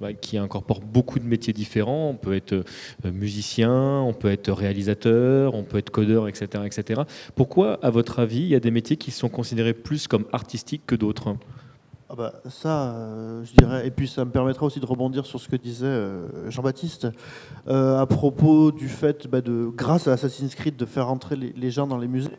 bah, 0.00 0.12
qui 0.12 0.38
incorpore 0.38 0.80
beaucoup 0.80 1.18
de 1.18 1.24
métiers 1.24 1.52
différents. 1.52 2.10
On 2.10 2.14
peut 2.14 2.34
être 2.34 2.62
musicien, 3.04 4.00
on 4.00 4.12
peut 4.12 4.30
être 4.30 4.52
réalisateur, 4.52 5.54
on 5.54 5.64
peut 5.64 5.78
être 5.78 5.90
codeur, 5.90 6.28
etc. 6.28 6.62
etc. 6.64 7.02
Pourquoi, 7.34 7.80
à 7.82 7.90
votre 7.90 8.20
avis, 8.20 8.40
il 8.40 8.48
y 8.48 8.54
a 8.54 8.60
des 8.60 8.70
métiers 8.70 8.96
qui 8.96 9.10
sont 9.10 9.28
considérés 9.28 9.74
plus 9.74 10.06
comme 10.06 10.26
artistiques 10.32 10.82
que 10.86 10.94
d'autres? 10.94 11.34
Ah 12.10 12.14
bah, 12.16 12.32
ça, 12.48 12.94
euh, 12.94 13.44
je 13.44 13.52
dirais, 13.52 13.86
et 13.86 13.90
puis 13.90 14.08
ça 14.08 14.24
me 14.24 14.30
permettra 14.30 14.64
aussi 14.64 14.80
de 14.80 14.86
rebondir 14.86 15.26
sur 15.26 15.38
ce 15.38 15.46
que 15.46 15.56
disait 15.56 15.84
euh, 15.84 16.50
Jean-Baptiste 16.50 17.06
euh, 17.68 18.00
à 18.00 18.06
propos 18.06 18.72
du 18.72 18.88
fait, 18.88 19.26
bah, 19.26 19.42
de, 19.42 19.66
grâce 19.66 20.08
à 20.08 20.12
Assassin's 20.12 20.54
Creed, 20.54 20.76
de 20.76 20.86
faire 20.86 21.10
entrer 21.10 21.36
les, 21.36 21.70
gens 21.70 21.86
dans 21.86 21.98
les 21.98 22.08
musées. 22.08 22.30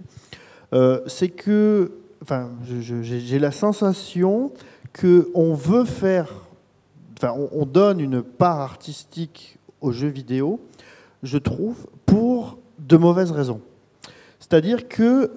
c'est 1.05 1.29
que, 1.29 1.91
enfin, 2.23 2.49
j'ai 2.63 3.37
la 3.37 3.51
sensation 3.51 4.51
que 4.91 5.29
on 5.35 5.53
veut 5.53 5.85
faire, 5.85 6.33
enfin, 7.15 7.35
on, 7.51 7.67
donne 7.67 7.99
une 7.99 8.23
part 8.23 8.61
artistique 8.61 9.59
aux 9.81 9.91
jeux 9.91 10.07
vidéo, 10.07 10.59
je 11.21 11.37
trouve, 11.37 11.85
pour 12.07 12.57
de 12.79 12.97
mauvaises 12.97 13.31
raisons. 13.31 13.61
C'est-à-dire 14.39 14.87
que 14.87 15.31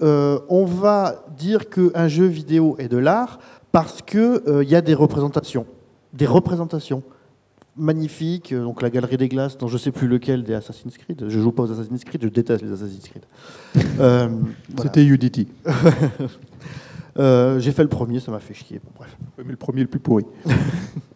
on 0.48 0.64
va 0.64 1.26
dire 1.36 1.68
qu'un 1.68 2.08
jeu 2.08 2.24
vidéo 2.24 2.76
est 2.78 2.88
de 2.88 2.96
l'art 2.96 3.38
parce 3.72 4.02
qu'il 4.02 4.20
euh, 4.20 4.62
y 4.64 4.76
a 4.76 4.82
des 4.82 4.94
représentations. 4.94 5.66
Des 6.12 6.26
représentations 6.26 7.02
magnifiques. 7.76 8.52
Euh, 8.52 8.62
donc 8.62 8.82
la 8.82 8.90
Galerie 8.90 9.16
des 9.16 9.28
Glaces, 9.28 9.56
dans 9.56 9.66
je 9.66 9.74
ne 9.74 9.78
sais 9.78 9.90
plus 9.90 10.06
lequel 10.06 10.44
des 10.44 10.54
Assassin's 10.54 10.96
Creed. 10.98 11.24
Je 11.28 11.40
joue 11.40 11.50
pas 11.50 11.64
aux 11.64 11.72
Assassin's 11.72 12.04
Creed, 12.04 12.22
je 12.22 12.28
déteste 12.28 12.62
les 12.62 12.72
Assassin's 12.72 13.08
Creed. 13.08 13.24
Euh, 13.98 14.28
C'était 14.80 15.04
Udity. 15.04 15.48
J'ai 17.16 17.72
fait 17.72 17.82
le 17.82 17.88
premier, 17.88 18.20
ça 18.20 18.30
m'a 18.30 18.40
fait 18.40 18.54
chier. 18.54 18.80
bref. 18.96 19.16
Mais 19.38 19.50
le 19.50 19.56
premier 19.56 19.82
le 19.82 19.86
plus 19.86 20.00
pourri. 20.00 20.24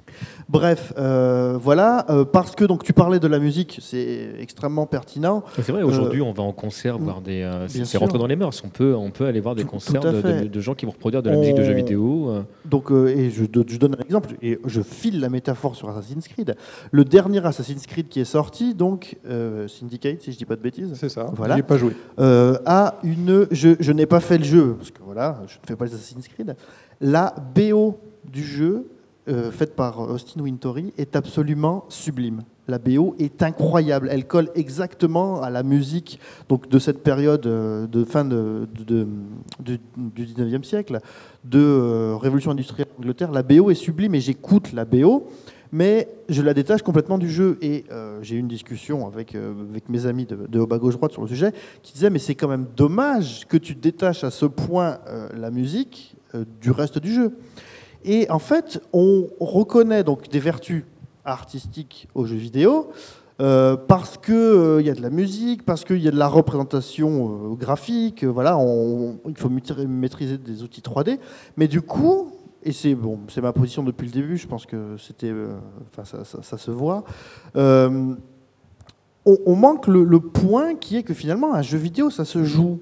Bref, 0.49 0.93
euh, 0.97 1.59
voilà, 1.61 2.07
euh, 2.09 2.25
parce 2.25 2.55
que 2.55 2.64
donc 2.64 2.85
tu 2.85 2.93
parlais 2.93 3.19
de 3.19 3.27
la 3.27 3.41
musique, 3.41 3.81
c'est 3.83 4.31
extrêmement 4.39 4.87
pertinent. 4.87 5.43
C'est 5.57 5.73
vrai, 5.73 5.83
aujourd'hui, 5.83 6.23
on 6.23 6.33
va 6.33 6.45
en 6.45 6.53
concert 6.53 6.99
voir 6.99 7.21
des. 7.21 7.43
Euh, 7.43 7.67
c'est 7.69 7.99
rentré 7.99 8.19
dans 8.19 8.29
les 8.29 8.37
mœurs. 8.37 8.62
On 8.64 8.69
peut, 8.69 8.95
on 8.95 9.11
peut 9.11 9.27
aller 9.27 9.41
voir 9.41 9.55
des 9.55 9.64
concerts 9.64 10.01
de, 10.01 10.61
gens 10.61 10.75
qui 10.75 10.87
vont 10.87 10.93
reproduire 10.93 11.23
de 11.23 11.31
la 11.31 11.37
musique 11.37 11.57
de 11.57 11.64
jeux 11.64 11.75
vidéo. 11.75 12.33
Donc, 12.64 12.91
et 12.91 13.31
je, 13.31 13.45
je, 13.45 13.77
donne 13.77 13.97
un 13.99 14.05
exemple, 14.05 14.35
et 14.43 14.59
je 14.64 14.81
file 14.83 15.21
la 15.21 15.29
métaphore 15.29 15.75
sur 15.75 15.89
Assassin's 15.89 16.29
Creed. 16.29 16.55
Le 16.93 17.05
dernier 17.05 17.45
Assassin's 17.45 17.87
Creed 17.87 18.09
qui 18.09 18.21
est 18.21 18.25
sorti, 18.25 18.75
donc 18.75 19.17
Syndicate, 19.67 20.23
si 20.23 20.33
je 20.33 20.39
dis 20.39 20.45
pas 20.45 20.57
de 20.57 20.62
bêtises. 20.62 20.93
C'est 20.95 21.09
ça. 21.09 21.31
Voilà. 21.35 21.61
pas 21.62 21.77
joué. 21.77 21.93
a 22.19 22.95
une. 23.03 23.47
Je, 23.51 23.71
je 23.81 23.93
n'ai 23.93 24.07
pas 24.07 24.21
fait 24.21 24.39
le 24.39 24.45
jeu 24.45 24.75
parce 24.79 24.91
que 24.91 25.03
voilà, 25.03 25.43
je 25.49 25.55
ne 25.55 25.67
fais 25.67 25.77
pas 25.77 25.87
les 25.87 25.95
Assassin's 25.95 26.29
Creed. 26.29 26.55
La 27.01 27.35
BO 27.55 27.99
du 28.31 28.45
jeu 28.45 28.87
euh, 29.29 29.51
faite 29.51 29.74
par 29.74 29.99
Austin 29.99 30.41
Wintory 30.41 30.93
est 30.99 31.16
absolument 31.16 31.85
sublime. 31.89 32.43
La 32.68 32.79
BO 32.79 33.16
est 33.18 33.43
incroyable. 33.43 34.09
Elle 34.12 34.24
colle 34.24 34.51
exactement 34.55 35.43
à 35.43 35.51
la 35.51 35.64
musique 35.64 36.20
donc, 36.49 36.68
de 36.68 36.79
cette 36.79 37.03
période 37.03 37.45
euh, 37.45 37.89
de 37.89 38.05
fin 38.05 38.24
de, 38.24 38.68
du 39.59 39.81
19e 40.16 40.62
siècle, 40.62 41.01
de 41.43 41.59
euh, 41.59 42.16
révolution 42.16 42.53
industrielle 42.53 42.87
d'Angleterre. 42.97 43.33
La 43.33 43.43
BO 43.43 43.68
est 43.72 43.74
sublime 43.74 44.14
et 44.14 44.20
j'écoute 44.20 44.72
la 44.72 44.85
BO, 44.85 45.27
mais 45.72 46.07
je 46.29 46.41
la 46.43 46.55
détache 46.55 46.83
complètement 46.83 47.18
du 47.18 47.29
jeu. 47.29 47.59
Et 47.62 47.85
j'ai 48.22 48.37
eu 48.37 48.39
une 48.39 48.47
discussion 48.47 49.09
avec, 49.09 49.35
avec 49.35 49.89
mes 49.89 50.07
amis 50.07 50.27
de, 50.27 50.61
haut 50.61 50.68
bas 50.68 50.79
gauche 50.79 50.95
droite 50.95 51.11
sur 51.11 51.22
le 51.22 51.29
sujet 51.29 51.53
qui 51.83 51.93
disaient 51.95 52.11
Mais 52.11 52.20
c'est 52.20 52.37
quand 52.37 52.49
même 52.49 52.66
dommage 52.77 53.45
que 53.49 53.57
tu 53.57 53.74
détaches 53.74 54.22
à 54.22 54.31
ce 54.31 54.47
point 54.47 55.01
la 55.37 55.51
musique 55.51 56.14
du 56.61 56.70
reste 56.70 57.01
du 57.01 57.12
jeu. 57.12 57.33
Et 58.07 58.30
en 58.30 58.38
fait, 58.38 58.80
on 58.92 59.28
reconnaît 59.40 60.04
donc 60.04 60.28
des 60.28 60.40
vertus 60.40 60.84
artistiques 61.24 62.09
aux 62.14 62.24
jeux 62.24 62.36
vidéo 62.36 62.90
euh, 63.38 63.76
parce 63.76 64.16
qu'il 64.16 64.34
euh, 64.34 64.80
y 64.80 64.88
a 64.88 64.94
de 64.94 65.02
la 65.02 65.11
musique, 65.11 65.66
parce 65.66 65.84
qu'il 65.84 65.98
y 65.98 66.09
a 66.09 66.11
de 66.11 66.16
la 66.16 66.28
représentation 66.28 67.50
euh, 67.50 67.54
graphique, 67.54 68.24
voilà, 68.24 68.59
il 69.28 69.36
faut 69.36 69.50
maîtriser 69.50 70.38
des 70.38 70.62
outils 70.62 70.80
3D. 70.80 71.18
Mais 71.59 71.68
du 71.68 71.82
coup, 71.82 72.32
et 72.62 72.72
c'est 72.72 72.94
bon, 72.94 73.20
c'est 73.28 73.42
ma 73.42 73.52
position 73.52 73.82
depuis 73.82 74.07
le 74.07 74.12
début, 74.12 74.38
je 74.38 74.46
pense 74.46 74.64
que 74.64 74.96
c'était, 74.96 75.32
enfin, 75.88 76.22
ça, 76.24 76.59
se 76.59 76.70
voit. 76.70 77.04
On, 77.54 79.57
manque 79.57 79.88
le, 79.88 80.20
point 80.20 80.74
qui 80.74 80.96
est 80.96 81.02
que 81.02 81.12
finalement, 81.12 81.54
un 81.54 81.62
jeu 81.62 81.78
vidéo, 81.78 82.11
ça 82.11 82.24
se 82.24 82.42
joue. 82.42 82.80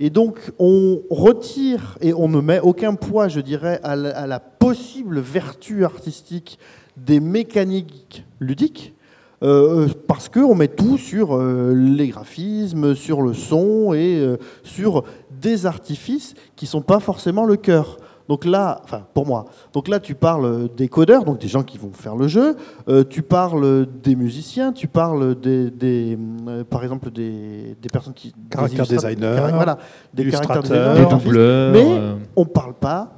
Et 0.00 0.10
donc, 0.10 0.52
on 0.58 1.02
retire 1.10 1.98
et 2.00 2.12
on 2.14 2.28
ne 2.28 2.40
met 2.40 2.60
aucun 2.60 2.94
poids, 2.94 3.28
je 3.28 3.40
dirais, 3.40 3.80
à 3.82 3.96
la, 3.96 4.40
possible 4.40 5.20
vertu 5.20 5.84
artistique 5.84 6.58
des 6.96 7.20
mécaniques 7.20 8.24
ludiques, 8.40 8.94
euh, 9.42 9.88
parce 10.08 10.30
qu'on 10.30 10.54
met 10.54 10.68
tout 10.68 10.96
sur 10.96 11.36
euh, 11.36 11.74
les 11.74 12.08
graphismes, 12.08 12.94
sur 12.94 13.20
le 13.20 13.34
son 13.34 13.92
et 13.92 14.18
euh, 14.18 14.38
sur 14.62 15.04
des 15.42 15.66
artifices 15.66 16.34
qui 16.56 16.64
ne 16.64 16.70
sont 16.70 16.82
pas 16.82 17.00
forcément 17.00 17.44
le 17.44 17.56
cœur. 17.56 17.98
Donc 18.28 18.46
là, 18.46 18.80
enfin 18.84 19.06
pour 19.12 19.26
moi, 19.26 19.44
donc 19.72 19.88
là 19.88 20.00
tu 20.00 20.14
parles 20.14 20.68
des 20.74 20.88
codeurs, 20.88 21.24
donc 21.24 21.38
des 21.38 21.48
gens 21.48 21.62
qui 21.62 21.76
vont 21.76 21.92
faire 21.92 22.16
le 22.16 22.26
jeu, 22.26 22.56
euh, 22.88 23.04
tu 23.04 23.22
parles 23.22 23.86
des 24.02 24.16
musiciens, 24.16 24.72
tu 24.72 24.88
parles 24.88 25.34
des, 25.34 26.18
euh, 26.48 26.64
par 26.64 26.82
exemple 26.82 27.10
des, 27.10 27.76
des, 27.80 27.88
personnes 27.90 28.14
qui 28.14 28.34
caractère 28.48 28.86
designers, 28.86 29.50
voilà, 29.52 29.78
des 30.14 30.30
caractères 30.30 30.62
designers, 30.62 31.04
des 31.04 31.06
doubleurs, 31.06 31.72
mais 31.72 31.84
euh. 31.86 32.14
on 32.34 32.46
parle 32.46 32.72
pas 32.72 33.12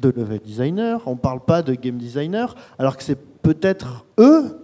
de 0.00 0.10
level 0.10 0.38
designer, 0.38 1.00
on 1.06 1.16
parle 1.16 1.40
pas 1.40 1.62
de 1.62 1.74
game 1.74 1.98
designer, 1.98 2.54
alors 2.78 2.96
que 2.96 3.02
c'est 3.02 3.18
peut-être 3.18 4.04
eux 4.18 4.60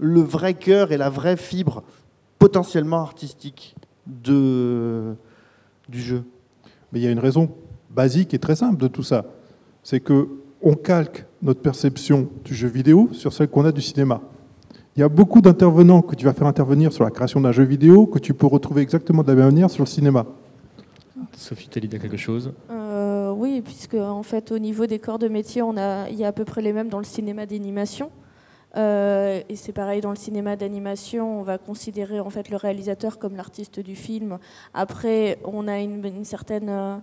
le 0.00 0.20
vrai 0.22 0.54
cœur 0.54 0.90
et 0.90 0.96
la 0.96 1.08
vraie 1.08 1.36
fibre 1.36 1.84
potentiellement 2.40 3.00
artistique 3.00 3.76
de 4.06 5.14
du 5.88 6.00
jeu. 6.00 6.24
Mais 6.90 6.98
il 6.98 7.04
y 7.04 7.06
a 7.06 7.10
une 7.10 7.20
raison 7.20 7.48
basique 7.96 8.34
et 8.34 8.38
très 8.38 8.54
simple 8.54 8.76
de 8.76 8.88
tout 8.88 9.02
ça 9.02 9.24
c'est 9.86 10.00
qu'on 10.00 10.74
calque 10.74 11.26
notre 11.42 11.60
perception 11.60 12.28
du 12.44 12.56
jeu 12.56 12.66
vidéo 12.66 13.08
sur 13.12 13.32
celle 13.32 13.46
qu'on 13.46 13.64
a 13.64 13.70
du 13.70 13.80
cinéma. 13.80 14.20
Il 14.96 15.00
y 15.00 15.02
a 15.04 15.08
beaucoup 15.08 15.40
d'intervenants 15.40 16.02
que 16.02 16.16
tu 16.16 16.24
vas 16.24 16.32
faire 16.32 16.48
intervenir 16.48 16.92
sur 16.92 17.04
la 17.04 17.12
création 17.12 17.40
d'un 17.40 17.52
jeu 17.52 17.62
vidéo 17.62 18.06
que 18.06 18.18
tu 18.18 18.34
peux 18.34 18.48
retrouver 18.48 18.82
exactement 18.82 19.22
de 19.22 19.28
la 19.28 19.36
même 19.36 19.44
manière 19.44 19.70
sur 19.70 19.84
le 19.84 19.88
cinéma. 19.88 20.26
Sophie, 21.36 21.68
tu 21.68 21.78
as 21.78 21.82
dit 21.82 21.88
quelque 21.88 22.16
chose? 22.16 22.52
Euh, 22.68 23.30
Oui, 23.30 23.62
puisque 23.64 23.94
en 23.94 24.24
fait, 24.24 24.50
au 24.50 24.58
niveau 24.58 24.86
des 24.86 24.98
corps 24.98 25.20
de 25.20 25.28
métier, 25.28 25.62
on 25.62 25.76
a, 25.76 26.08
il 26.08 26.16
y 26.16 26.24
a 26.24 26.28
à 26.28 26.32
peu 26.32 26.44
près 26.44 26.62
les 26.62 26.72
mêmes 26.72 26.88
dans 26.88 26.98
le 26.98 27.04
cinéma 27.04 27.46
d'animation. 27.46 28.10
Euh, 28.76 29.40
et 29.48 29.56
c'est 29.56 29.72
pareil 29.72 30.00
dans 30.00 30.10
le 30.10 30.16
cinéma 30.16 30.54
d'animation, 30.56 31.40
on 31.40 31.42
va 31.42 31.56
considérer 31.56 32.20
en 32.20 32.28
fait 32.28 32.50
le 32.50 32.56
réalisateur 32.56 33.18
comme 33.18 33.34
l'artiste 33.34 33.80
du 33.80 33.96
film. 33.96 34.38
Après, 34.74 35.38
on 35.44 35.66
a 35.66 35.78
une, 35.78 36.24
certaine, 36.24 36.68
euh, 36.68 36.96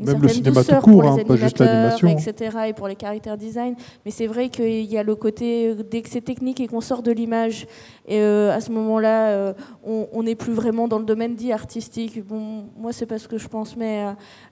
une 0.00 0.06
Même 0.06 0.22
le 0.22 0.28
cinéma 0.28 0.60
douceur 0.60 0.82
court, 0.82 1.02
pour 1.02 1.12
hein, 1.12 1.16
les 1.18 1.24
pas 1.24 1.36
juste 1.36 1.60
l'animation. 1.60 2.08
etc. 2.08 2.58
Et 2.68 2.72
pour 2.72 2.88
les 2.88 2.96
caractères 2.96 3.36
design. 3.36 3.76
Mais 4.04 4.10
c'est 4.10 4.26
vrai 4.26 4.48
qu'il 4.48 4.86
y 4.86 4.98
a 4.98 5.04
le 5.04 5.14
côté 5.14 5.76
dès 5.88 6.02
que 6.02 6.08
c'est 6.08 6.20
technique 6.20 6.58
et 6.58 6.66
qu'on 6.66 6.80
sort 6.80 7.02
de 7.02 7.12
l'image, 7.12 7.66
et 8.08 8.20
euh, 8.20 8.52
à 8.52 8.60
ce 8.60 8.72
moment-là, 8.72 9.54
on 9.84 10.22
n'est 10.24 10.34
plus 10.34 10.52
vraiment 10.52 10.88
dans 10.88 10.98
le 10.98 11.04
domaine 11.04 11.36
dit 11.36 11.52
artistique. 11.52 12.26
Bon, 12.26 12.64
moi 12.76 12.92
c'est 12.92 13.06
pas 13.06 13.18
ce 13.18 13.28
que 13.28 13.38
je 13.38 13.46
pense, 13.46 13.76
mais 13.76 14.04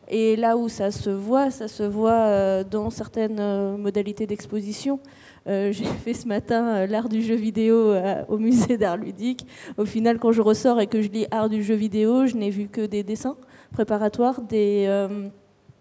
et 0.09 0.37
là 0.37 0.57
où 0.57 0.69
ça 0.69 0.93
se 0.93 1.11
voit, 1.11 1.51
ça 1.51 1.67
se 1.67 1.83
voit 1.83 2.63
dans 2.65 2.91
certaines 2.91 3.77
modalités 3.79 4.27
d'exposition. 4.27 5.01
Euh, 5.49 5.73
j'ai 5.73 5.85
fait 6.05 6.15
ce 6.15 6.27
matin 6.27 6.85
bien 6.85 6.87
l'art 6.87 7.09
du 7.09 7.23
jeu 7.23 7.35
vidéo 7.35 7.95
au 8.29 8.39
musée 8.39 8.77
d'art 8.77 8.97
ludique. 8.97 9.47
Au 9.77 9.85
final, 9.85 10.19
quand 10.19 10.33
je 10.33 10.43
ressors 10.43 10.81
et 10.81 10.87
que 10.87 11.01
je 11.01 11.09
lis 11.09 11.27
art 11.31 11.49
du 11.49 11.63
jeu 11.63 11.75
vidéo, 11.75 12.27
je 12.27 12.37
n'ai 12.37 12.51
vu 12.51 12.69
que 12.69 12.87
des 12.87 13.03
dessins 13.03 13.37
préparatoires, 13.73 14.43
des 14.43 14.87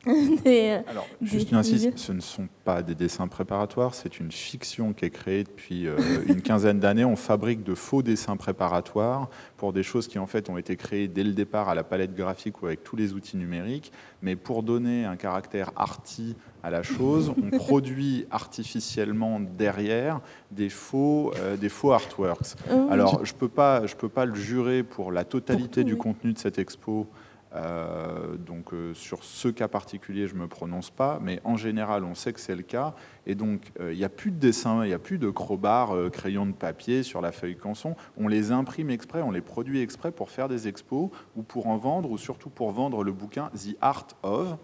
Euh, 0.47 0.81
Alors, 0.87 1.07
juste 1.21 1.51
une 1.51 1.57
insiste, 1.57 1.97
ce 1.97 2.11
ne 2.11 2.21
sont 2.21 2.47
pas 2.63 2.81
des 2.81 2.95
dessins 2.95 3.27
préparatoires, 3.27 3.93
c'est 3.93 4.19
une 4.19 4.31
fiction 4.31 4.93
qui 4.93 5.05
est 5.05 5.09
créée 5.09 5.43
depuis 5.43 5.87
euh, 5.87 5.97
une 6.27 6.41
quinzaine 6.41 6.79
d'années. 6.79 7.03
On 7.05 7.15
fabrique 7.15 7.63
de 7.63 7.75
faux 7.75 8.01
dessins 8.01 8.37
préparatoires 8.37 9.29
pour 9.57 9.73
des 9.73 9.83
choses 9.83 10.07
qui 10.07 10.19
en 10.19 10.27
fait 10.27 10.49
ont 10.49 10.57
été 10.57 10.75
créées 10.75 11.07
dès 11.07 11.23
le 11.23 11.33
départ 11.33 11.69
à 11.69 11.75
la 11.75 11.83
palette 11.83 12.15
graphique 12.15 12.61
ou 12.61 12.67
avec 12.67 12.83
tous 12.83 12.95
les 12.95 13.13
outils 13.13 13.37
numériques, 13.37 13.91
mais 14.21 14.35
pour 14.35 14.63
donner 14.63 15.05
un 15.05 15.17
caractère 15.17 15.71
arty 15.75 16.35
à 16.63 16.69
la 16.69 16.83
chose, 16.83 17.33
on 17.41 17.49
produit 17.57 18.25
artificiellement 18.31 19.39
derrière 19.39 20.21
des 20.51 20.69
faux, 20.69 21.33
euh, 21.37 21.57
des 21.57 21.69
faux 21.69 21.91
artworks. 21.91 22.55
Ah 22.69 22.87
Alors, 22.89 23.25
je 23.25 23.33
ne 23.33 23.37
peux, 23.37 23.49
pas, 23.49 23.85
je 23.85 23.95
peux 23.95 24.09
pas 24.09 24.25
le 24.25 24.35
jurer 24.35 24.83
pour 24.83 25.11
la 25.11 25.23
totalité 25.23 25.83
du 25.83 25.97
contenu 25.97 26.33
de 26.33 26.39
cette 26.39 26.59
expo. 26.59 27.07
Euh, 27.55 28.35
donc 28.35 28.73
euh, 28.73 28.93
sur 28.93 29.23
ce 29.23 29.47
cas 29.47 29.67
particulier, 29.67 30.27
je 30.27 30.35
ne 30.35 30.41
me 30.41 30.47
prononce 30.47 30.89
pas, 30.89 31.19
mais 31.21 31.39
en 31.43 31.55
général, 31.55 32.03
on 32.03 32.15
sait 32.15 32.33
que 32.33 32.39
c'est 32.39 32.55
le 32.55 32.63
cas. 32.63 32.93
Et 33.25 33.35
donc, 33.35 33.61
euh, 33.79 33.93
il 33.93 33.97
n'y 33.97 34.03
a 34.03 34.09
plus 34.09 34.31
de 34.31 34.37
dessin, 34.37 34.83
il 34.83 34.89
n'y 34.89 34.93
a 34.93 34.99
plus 34.99 35.17
de 35.17 35.29
crowbar, 35.29 35.93
crayon 36.11 36.45
de 36.45 36.51
papier 36.51 37.03
sur 37.03 37.21
la 37.21 37.31
feuille 37.31 37.55
canson. 37.55 37.95
On 38.17 38.27
les 38.27 38.51
imprime 38.51 38.89
exprès, 38.89 39.21
on 39.21 39.31
les 39.31 39.41
produit 39.41 39.81
exprès 39.81 40.11
pour 40.11 40.29
faire 40.29 40.49
des 40.49 40.67
expos 40.67 41.09
ou 41.35 41.43
pour 41.43 41.67
en 41.67 41.77
vendre, 41.77 42.11
ou 42.11 42.17
surtout 42.17 42.49
pour 42.49 42.71
vendre 42.71 43.03
le 43.03 43.11
bouquin 43.11 43.49
The 43.55 43.75
Art 43.81 44.07
of, 44.23 44.57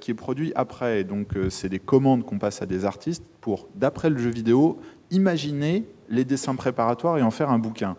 qui 0.00 0.10
est 0.10 0.14
produit 0.14 0.52
après. 0.54 1.02
Donc, 1.04 1.30
c'est 1.48 1.68
des 1.68 1.78
commandes 1.78 2.24
qu'on 2.24 2.38
passe 2.38 2.62
à 2.62 2.66
des 2.66 2.84
artistes 2.84 3.24
pour, 3.40 3.68
d'après 3.74 4.10
le 4.10 4.18
jeu 4.18 4.30
vidéo, 4.30 4.78
imaginer 5.10 5.84
les 6.08 6.24
dessins 6.24 6.54
préparatoires 6.56 7.18
et 7.18 7.22
en 7.22 7.30
faire 7.30 7.50
un 7.50 7.58
bouquin. 7.58 7.96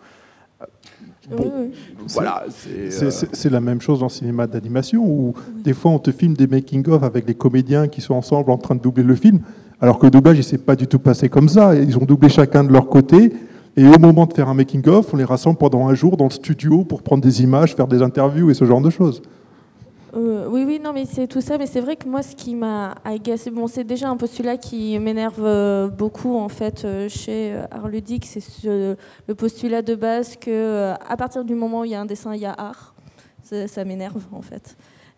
Bon, 1.30 1.70
voilà, 2.08 2.44
euh, 2.68 3.10
c'est 3.10 3.50
la 3.50 3.60
même 3.60 3.80
chose 3.80 4.00
dans 4.00 4.06
le 4.06 4.10
cinéma 4.10 4.46
d'animation 4.46 5.02
où 5.06 5.32
des 5.62 5.72
fois 5.72 5.90
on 5.90 5.98
te 5.98 6.12
filme 6.12 6.34
des 6.34 6.46
making-of 6.46 7.02
avec 7.02 7.26
les 7.26 7.34
comédiens 7.34 7.88
qui 7.88 8.02
sont 8.02 8.14
ensemble 8.14 8.50
en 8.50 8.58
train 8.58 8.74
de 8.74 8.80
doubler 8.80 9.04
le 9.04 9.14
film, 9.14 9.40
alors 9.80 9.98
que 9.98 10.04
le 10.04 10.10
doublage 10.10 10.36
il 10.36 10.44
s'est 10.44 10.58
pas 10.58 10.76
du 10.76 10.86
tout 10.86 10.98
passé 10.98 11.30
comme 11.30 11.48
ça. 11.48 11.74
Ils 11.74 11.96
ont 11.96 12.04
doublé 12.04 12.28
chacun 12.28 12.62
de 12.62 12.70
leur 12.70 12.88
côté 12.88 13.32
et 13.76 13.86
au 13.86 13.98
moment 13.98 14.26
de 14.26 14.34
faire 14.34 14.48
un 14.48 14.54
making-of, 14.54 15.14
on 15.14 15.16
les 15.16 15.24
rassemble 15.24 15.56
pendant 15.56 15.88
un 15.88 15.94
jour 15.94 16.16
dans 16.16 16.26
le 16.26 16.30
studio 16.30 16.84
pour 16.84 17.02
prendre 17.02 17.22
des 17.22 17.42
images, 17.42 17.74
faire 17.74 17.88
des 17.88 18.02
interviews 18.02 18.50
et 18.50 18.54
ce 18.54 18.64
genre 18.66 18.82
de 18.82 18.90
choses. 18.90 19.22
Euh, 20.14 20.46
oui, 20.48 20.64
oui, 20.64 20.78
non, 20.78 20.92
mais 20.92 21.06
c'est 21.06 21.26
tout 21.26 21.40
ça. 21.40 21.58
Mais 21.58 21.66
c'est 21.66 21.80
vrai 21.80 21.96
que 21.96 22.08
moi, 22.08 22.22
ce 22.22 22.36
qui 22.36 22.54
m'a 22.54 22.94
agacé, 23.04 23.50
bon, 23.50 23.66
c'est 23.66 23.84
déjà 23.84 24.08
un 24.08 24.16
postulat 24.16 24.56
qui 24.56 24.98
m'énerve 24.98 25.44
euh, 25.44 25.88
beaucoup 25.88 26.36
en 26.36 26.48
fait 26.48 26.84
euh, 26.84 27.08
chez 27.08 27.56
Art 27.70 27.88
Ludique, 27.88 28.24
c'est 28.26 28.42
le 28.64 29.34
postulat 29.34 29.82
de 29.82 29.94
base 29.94 30.36
que 30.36 30.92
à 31.08 31.16
partir 31.16 31.44
du 31.44 31.54
moment 31.54 31.80
où 31.80 31.84
il 31.84 31.90
y 31.90 31.94
a 31.94 32.00
un 32.00 32.06
dessin, 32.06 32.34
il 32.34 32.40
y 32.40 32.46
a 32.46 32.52
art. 32.52 32.94
ça 33.42 33.84
m'énerve 33.84 34.24
en 34.32 34.42
fait. 34.42 34.76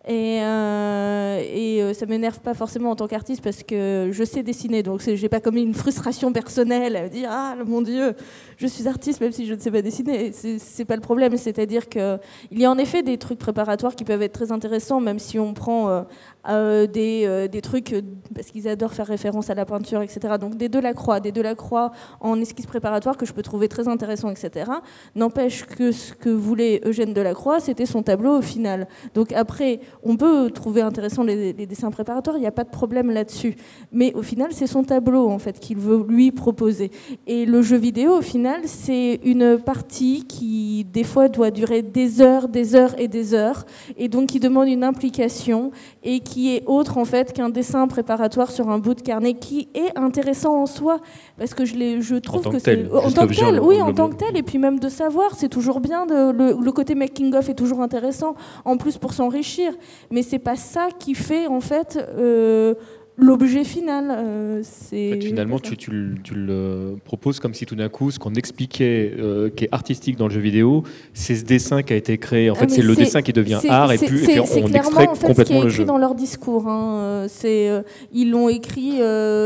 Et, 0.08 0.38
euh, 0.40 1.42
et 1.52 1.82
euh, 1.82 1.92
ça 1.92 2.06
m'énerve 2.06 2.38
pas 2.38 2.54
forcément 2.54 2.90
en 2.90 2.96
tant 2.96 3.08
qu'artiste 3.08 3.42
parce 3.42 3.64
que 3.64 4.10
je 4.12 4.22
sais 4.22 4.44
dessiner, 4.44 4.84
donc 4.84 5.00
j'ai 5.00 5.28
pas 5.28 5.40
comme 5.40 5.56
une 5.56 5.74
frustration 5.74 6.32
personnelle 6.32 6.94
à 6.94 7.08
dire 7.08 7.28
ah 7.32 7.56
mon 7.66 7.82
Dieu, 7.82 8.14
je 8.56 8.68
suis 8.68 8.86
artiste 8.86 9.20
même 9.20 9.32
si 9.32 9.46
je 9.46 9.54
ne 9.54 9.58
sais 9.58 9.72
pas 9.72 9.82
dessiner. 9.82 10.30
C'est 10.32 10.84
pas 10.84 10.94
le 10.94 11.00
problème, 11.00 11.36
c'est-à-dire 11.36 11.88
que 11.88 12.18
il 12.52 12.60
y 12.60 12.64
a 12.64 12.70
en 12.70 12.78
effet 12.78 13.02
des 13.02 13.18
trucs 13.18 13.40
préparatoires 13.40 13.96
qui 13.96 14.04
peuvent 14.04 14.22
être 14.22 14.32
très 14.32 14.52
intéressants, 14.52 15.00
même 15.00 15.18
si 15.18 15.40
on 15.40 15.54
prend 15.54 15.88
euh, 15.88 16.02
euh, 16.48 16.86
des, 16.86 17.48
des, 17.48 17.60
trucs 17.60 17.94
parce 18.34 18.48
qu'ils 18.48 18.68
adorent 18.68 18.92
faire 18.92 19.06
référence 19.06 19.50
à 19.50 19.54
la 19.54 19.64
peinture, 19.64 20.02
etc. 20.02 20.34
Donc 20.40 20.56
des 20.56 20.68
Delacroix, 20.68 21.20
des 21.20 21.32
Delacroix 21.32 21.92
en 22.20 22.40
esquisse 22.40 22.66
préparatoire 22.66 23.16
que 23.16 23.26
je 23.26 23.32
peux 23.32 23.42
trouver 23.42 23.68
très 23.68 23.88
intéressant, 23.88 24.30
etc. 24.30 24.70
N'empêche 25.14 25.64
que 25.64 25.92
ce 25.92 26.12
que 26.12 26.30
voulait 26.30 26.80
Eugène 26.84 27.12
Delacroix, 27.12 27.60
c'était 27.60 27.86
son 27.86 28.02
tableau 28.02 28.38
au 28.38 28.42
final. 28.42 28.86
Donc 29.14 29.32
après 29.32 29.80
on 30.02 30.16
peut 30.16 30.50
trouver 30.50 30.82
intéressant 30.82 31.22
les, 31.22 31.52
dessins 31.52 31.90
préparatoires, 31.90 32.36
il 32.36 32.40
n'y 32.40 32.46
a 32.46 32.52
pas 32.52 32.64
de 32.64 32.70
problème 32.70 33.10
là-dessus. 33.10 33.56
Mais 33.92 34.12
au 34.14 34.22
final, 34.22 34.50
c'est 34.52 34.66
son 34.66 34.84
tableau 34.84 35.28
en 35.28 35.38
fait 35.38 35.58
qu'il 35.58 35.78
veut 35.78 36.04
lui 36.08 36.30
proposer. 36.30 36.90
Et 37.26 37.46
le 37.46 37.62
jeu 37.62 37.76
vidéo, 37.76 38.18
au 38.18 38.22
final, 38.22 38.62
c'est 38.64 39.20
une 39.24 39.58
partie 39.58 40.24
qui 40.24 40.84
des 40.84 41.04
fois 41.04 41.28
doit 41.28 41.50
durer 41.50 41.82
des 41.82 42.20
heures, 42.20 42.48
des 42.48 42.74
heures 42.74 42.94
et 42.98 43.08
des 43.08 43.34
heures, 43.34 43.64
et 43.96 44.08
donc 44.08 44.28
qui 44.28 44.40
demande 44.40 44.68
une 44.68 44.84
implication 44.84 45.70
et 46.02 46.20
qui 46.20 46.35
est 46.54 46.62
autre 46.66 46.98
en 46.98 47.04
fait 47.04 47.32
qu'un 47.32 47.48
dessin 47.48 47.86
préparatoire 47.86 48.50
sur 48.50 48.68
un 48.68 48.78
bout 48.78 48.94
de 48.94 49.02
carnet, 49.02 49.34
qui 49.34 49.68
est 49.74 49.96
intéressant 49.96 50.62
en 50.62 50.66
soi 50.66 50.98
parce 51.38 51.54
que 51.54 51.64
je, 51.64 51.74
je 52.00 52.16
trouve 52.16 52.48
que 52.48 52.58
c'est 52.58 52.90
en 52.92 53.10
tant 53.10 53.26
que 53.26 53.34
tel, 53.34 53.60
oui, 53.60 53.80
en 53.80 53.92
tant 53.92 54.08
que 54.08 54.16
tel, 54.16 54.36
et 54.36 54.42
puis 54.42 54.58
même 54.58 54.78
de 54.78 54.88
savoir, 54.88 55.34
c'est 55.34 55.48
toujours 55.48 55.80
bien. 55.80 56.06
De, 56.06 56.30
le, 56.30 56.56
le 56.62 56.72
côté 56.72 56.94
making 56.94 57.34
of 57.34 57.48
est 57.48 57.54
toujours 57.54 57.80
intéressant, 57.80 58.34
en 58.64 58.76
plus 58.76 58.98
pour 58.98 59.12
s'enrichir 59.12 59.72
mais 60.10 60.22
c'est 60.22 60.38
pas 60.38 60.56
ça 60.56 60.88
qui 60.98 61.14
fait 61.14 61.46
en 61.46 61.60
fait 61.60 61.98
euh, 62.18 62.74
l'objet 63.18 63.64
final. 63.64 64.10
Euh, 64.10 64.60
c'est 64.62 65.18
finalement, 65.20 65.58
tu, 65.58 65.76
tu, 65.76 65.90
le 65.90 66.96
proposes 67.04 67.40
comme 67.40 67.54
si 67.54 67.66
tout 67.66 67.74
d'un 67.74 67.88
coup, 67.88 68.10
ce 68.10 68.18
qu'on 68.18 68.34
expliquait, 68.34 69.14
euh, 69.18 69.50
qui 69.50 69.64
est 69.64 69.68
artistique 69.72 70.16
dans 70.16 70.28
le 70.28 70.34
jeu 70.34 70.40
vidéo, 70.40 70.82
c'est 71.14 71.34
ce 71.34 71.44
dessin 71.44 71.82
qui 71.82 71.92
a 71.92 71.96
été 71.96 72.18
créé. 72.18 72.50
En 72.50 72.54
fait, 72.54 72.70
c'est 72.70 72.82
le 72.82 72.94
dessin 72.94 73.22
qui 73.22 73.32
devient 73.32 73.60
art 73.68 73.92
et 73.92 73.98
puis, 73.98 74.30
et 74.30 74.40
on 74.40 74.44
extrait 74.44 75.08
en 75.08 75.14
fait, 75.14 75.26
complètement 75.26 75.34
ce 75.34 75.42
qui 75.44 75.52
est 75.52 75.62
le 75.62 75.70
écrit 75.70 75.84
dans 75.84 75.98
leur 75.98 76.14
discours. 76.14 76.68
Hein. 76.68 77.26
C'est, 77.28 77.70
ils 78.12 78.30
l'ont 78.30 78.48
écrit 78.48 78.98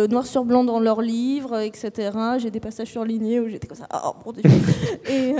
noir 0.09 0.27
sur 0.27 0.45
blanc 0.45 0.65
dans 0.65 0.81
leurs 0.81 1.03
livres, 1.03 1.59
etc. 1.61 2.11
J'ai 2.39 2.51
des 2.51 2.61
passages 2.61 2.89
surlignés 2.89 3.41
où 3.41 3.49
j'étais 3.49 3.67
comme 3.67 3.77
ça, 3.77 3.89
oh 4.05 4.13
mon 4.25 4.33
Dieu. 4.33 4.43
et, 5.09 5.35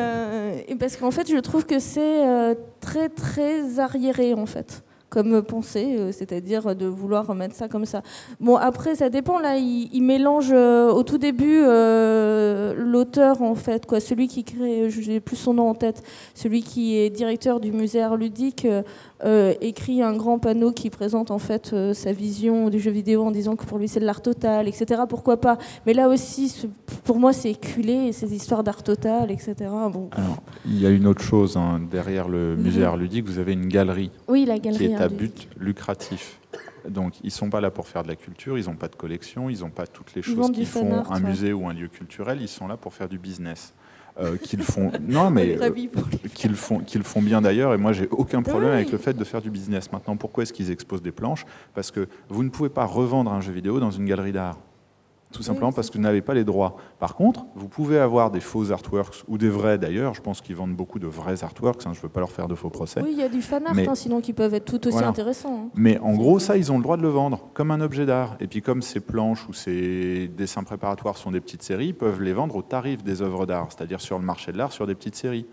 et, 0.69 0.75
parce 0.77 0.97
qu'en 0.97 1.11
fait, 1.11 1.31
je 1.31 1.39
trouve 1.39 1.67
que 1.67 1.79
c'est 1.79 2.57
très 2.81 3.09
très 3.09 3.79
arriéré 3.79 4.35
en 4.35 4.47
fait 4.47 4.83
comme 5.11 5.43
pensée, 5.43 5.97
euh, 5.99 6.13
c'est-à-dire 6.13 6.75
de 6.75 6.87
vouloir 6.87 7.27
remettre 7.27 7.55
ça 7.55 7.69
comme 7.69 7.85
ça. 7.85 8.03
Bon, 8.39 8.57
après, 8.57 8.95
ça 8.95 9.11
dépend. 9.11 9.39
Là, 9.41 9.57
il, 9.59 10.01
mélange 10.03 10.51
euh, 10.53 10.91
au 10.91 11.03
tout 11.03 11.19
début 11.19 11.61
euh, 11.63 12.75
l'auteur, 12.77 13.43
en 13.43 13.57
fait, 13.57 13.85
quoi, 13.87 14.01
celui 14.01 14.29
qui 14.29 14.45
crée, 14.45 14.89
je 14.89 15.11
n'ai 15.11 15.21
plus 15.21 15.37
son 15.37 15.55
nom 15.55 15.69
en 15.69 15.75
tête, 15.75 16.03
celui 16.35 16.63
qui 16.63 16.97
est 16.97 17.11
directeur 17.11 17.61
du 17.61 17.73
musée 17.73 18.01
art 18.01 18.17
ludique, 18.17 18.67
écrit 19.61 20.03
un 20.03 20.17
grand 20.17 20.39
panneau 20.39 20.73
qui 20.73 20.91
présente 20.91 21.31
en 21.31 21.39
fait 21.39 21.75
sa 21.93 22.13
vision 22.13 22.71
du 22.71 22.79
jeu 22.81 22.91
vidéo 22.91 23.25
en 23.25 23.31
disant 23.31 23.57
que 23.57 23.65
pour 23.65 23.79
lui 23.79 23.89
c'est 23.89 24.01
de 24.01 24.07
l'art 24.07 24.23
total, 24.23 24.69
etc. 24.69 25.03
Pourquoi 25.09 25.41
pas? 25.41 25.59
Mais 25.87 25.93
là 25.93 26.09
aussi, 26.09 26.69
pour 27.05 27.19
moi, 27.19 27.33
c'est 27.33 27.51
éculé, 27.51 28.13
ces 28.13 28.35
histoires 28.35 28.63
d'art 28.63 28.83
total, 28.83 29.31
etc. 29.31 29.55
Bon. 29.93 30.09
Alors, 30.13 30.43
il 30.67 30.81
y 30.81 30.87
a 30.87 30.91
une 30.91 31.07
autre 31.07 31.23
chose 31.23 31.57
hein. 31.57 31.81
derrière 31.91 32.29
le 32.29 32.57
musée 32.57 32.81
mhm. 32.81 32.87
art 32.87 32.97
ludique. 32.97 33.27
Vous 33.27 33.39
avez 33.39 33.53
une 33.53 33.67
galerie. 33.67 34.11
Oui, 34.29 34.45
la 34.45 34.59
galerie 34.59 34.95
à 34.95 35.09
but 35.09 35.49
lucratif. 35.59 36.41
Donc 36.89 37.15
ils 37.23 37.31
sont 37.31 37.51
pas 37.51 37.61
là 37.61 37.71
pour 37.71 37.87
faire 37.87 38.03
de 38.03 38.09
la 38.09 38.17
culture, 38.17 38.57
ils 38.57 38.65
n'ont 38.65 38.77
pas 38.77 38.89
de 38.89 38.97
collection, 38.97 39.51
ils 39.51 39.61
n'ont 39.61 39.71
pas 39.71 39.87
toutes 39.87 40.15
les 40.15 40.23
choses 40.23 40.51
qui 40.51 40.65
font 40.65 41.05
un 41.11 41.21
musée 41.21 41.53
ou 41.53 41.69
un 41.69 41.75
lieu 41.75 41.89
culturel, 41.89 42.39
ils 42.41 42.49
sont 42.49 42.67
là 42.67 42.79
pour 42.79 42.95
faire 42.95 43.09
du 43.09 43.19
business. 43.19 43.75
Euh, 44.21 44.37
qu'ils 44.37 44.63
font 44.63 44.93
non 45.01 45.31
mais 45.31 45.57
euh, 45.59 45.71
qu'ils 46.35 46.55
font 46.55 46.81
qu'ils 46.81 47.05
font 47.05 47.23
bien 47.23 47.41
d'ailleurs 47.41 47.73
et 47.73 47.79
moi 47.79 47.95
j'ai 47.95 48.07
aucun 48.11 48.43
problème 48.43 48.73
avec 48.73 48.93
le 48.93 48.99
fait 48.99 49.15
de 49.15 49.25
faire 49.25 49.41
du 49.41 49.51
business. 49.51 49.91
Maintenant 49.93 50.17
pourquoi 50.17 50.43
est-ce 50.43 50.53
qu'ils 50.53 50.71
exposent 50.71 51.01
des 51.01 51.13
planches? 51.13 51.47
Parce 51.75 51.91
que 51.91 52.07
vous 52.29 52.43
ne 52.43 52.51
pouvez 52.51 52.69
pas 52.69 52.85
revendre 52.85 53.33
un 53.33 53.41
jeu 53.41 53.53
vidéo 53.53 53.81
dans 53.81 53.91
une 53.91 54.05
galerie 54.05 54.33
d'art 54.33 54.59
tout 55.33 55.43
simplement 55.43 55.73
parce 55.73 55.91
que 55.91 55.97
vous 55.97 56.03
n'avez 56.03 56.23
pas 56.23 56.35
les 56.35 56.45
droits. 56.45 56.77
Par 56.99 57.15
contre, 57.15 57.47
vous 57.55 57.69
pouvez 57.69 57.99
avoir 57.99 58.31
des 58.31 58.41
faux 58.41 58.73
artworks, 58.73 59.25
ou 59.29 59.39
des 59.39 59.49
vrais 59.49 59.79
d'ailleurs, 59.79 60.15
je 60.15 60.21
pense 60.21 60.41
qu'ils 60.41 60.57
vendent 60.57 60.75
beaucoup 60.75 60.99
de 60.99 61.07
vrais 61.07 61.45
artworks, 61.45 61.87
hein, 61.87 61.93
je 61.93 61.99
ne 61.99 62.03
veux 62.03 62.09
pas 62.09 62.21
leur 62.21 62.33
faire 62.33 62.49
de 62.49 62.55
faux 62.55 62.71
procès. 62.71 63.01
Oui, 63.03 63.11
il 63.13 63.19
y 63.19 63.23
a 63.23 63.29
du 63.29 63.43
fan 63.43 63.67
art, 63.67 63.77
hein, 63.79 63.95
sinon 63.95 64.21
qui 64.21 64.33
peuvent 64.33 64.55
être 64.55 64.65
tout 64.65 64.89
aussi 64.89 65.05
intéressants. 65.05 65.67
Hein. 65.67 65.71
Mais 65.75 65.99
en 65.99 66.15
gros, 66.15 66.39
ça, 66.39 66.57
ils 66.57 66.73
ont 66.73 66.79
le 66.79 66.83
droit 66.83 66.97
de 66.97 67.03
le 67.03 67.09
vendre, 67.09 67.49
comme 67.55 67.71
un 67.71 67.81
objet 67.81 68.07
d'art. 68.07 68.37
Et 68.41 68.47
puis 68.47 68.63
comme 68.63 68.83
ces 68.83 69.01
planches 69.01 69.49
ou 69.49 69.53
ces 69.53 70.29
dessins 70.29 70.65
préparatoires 70.65 71.17
sont 71.17 71.31
des 71.31 71.41
petites 71.41 71.63
séries, 71.63 71.89
ils 71.89 71.95
peuvent 71.95 72.21
les 72.21 72.33
vendre 72.33 72.57
au 72.57 72.63
tarif 72.63 73.03
des 73.05 73.23
œuvres 73.23 73.47
d'art, 73.47 73.69
c'est-à-dire 73.71 74.01
sur 74.01 74.19
le 74.19 74.25
marché 74.25 74.53
de 74.53 74.59
l'art, 74.59 74.73
sur 74.73 74.87
des 74.87 74.95
petites 74.95 75.17
séries. 75.17 75.47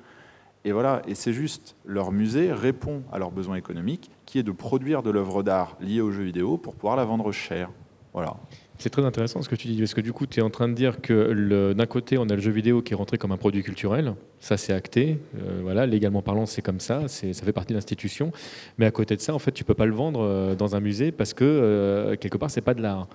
Et 0.65 0.71
voilà, 0.71 1.01
et 1.07 1.15
c'est 1.15 1.33
juste, 1.33 1.75
leur 1.85 2.11
musée 2.11 2.51
répond 2.51 3.03
à 3.11 3.19
leurs 3.19 3.31
besoins 3.31 3.55
économiques, 3.55 4.11
qui 4.25 4.39
est 4.39 4.43
de 4.43 4.51
produire 4.51 5.03
de 5.03 5.11
l'œuvre 5.11 5.43
d'art 5.43 5.77
liée 5.79 6.01
aux 6.01 6.11
jeux 6.11 6.23
vidéo 6.23 6.57
pour 6.57 6.75
pouvoir 6.75 6.97
la 6.97 7.05
vendre 7.05 7.31
cher. 7.31 7.69
Voilà. 8.13 8.35
C'est 8.79 8.91
très 8.91 9.03
intéressant 9.03 9.41
ce 9.41 9.49
que 9.49 9.55
tu 9.55 9.67
dis, 9.67 9.77
parce 9.79 9.95
que 9.95 10.01
du 10.01 10.13
coup, 10.13 10.27
tu 10.27 10.39
es 10.39 10.43
en 10.43 10.51
train 10.51 10.67
de 10.67 10.73
dire 10.73 11.01
que 11.01 11.73
d'un 11.73 11.85
côté, 11.87 12.17
on 12.19 12.25
a 12.25 12.35
le 12.35 12.41
jeu 12.41 12.51
vidéo 12.51 12.83
qui 12.83 12.93
est 12.93 12.95
rentré 12.95 13.17
comme 13.17 13.31
un 13.31 13.37
produit 13.37 13.63
culturel, 13.63 14.13
ça 14.39 14.55
c'est 14.55 14.73
acté, 14.73 15.19
euh, 15.35 15.61
voilà, 15.63 15.87
légalement 15.87 16.21
parlant, 16.21 16.45
c'est 16.45 16.61
comme 16.61 16.79
ça, 16.79 17.07
ça 17.07 17.33
fait 17.33 17.53
partie 17.53 17.73
de 17.73 17.77
l'institution, 17.77 18.31
mais 18.77 18.85
à 18.85 18.91
côté 18.91 19.15
de 19.15 19.21
ça, 19.21 19.33
en 19.33 19.39
fait, 19.39 19.51
tu 19.51 19.63
peux 19.63 19.73
pas 19.73 19.87
le 19.87 19.95
vendre 19.95 20.21
euh, 20.21 20.55
dans 20.55 20.75
un 20.75 20.79
musée 20.79 21.11
parce 21.11 21.33
que, 21.33 21.43
euh, 21.43 22.15
quelque 22.17 22.37
part, 22.37 22.51
c'est 22.51 22.61
pas 22.61 22.75
de 22.75 22.83
l'art. 22.83 23.07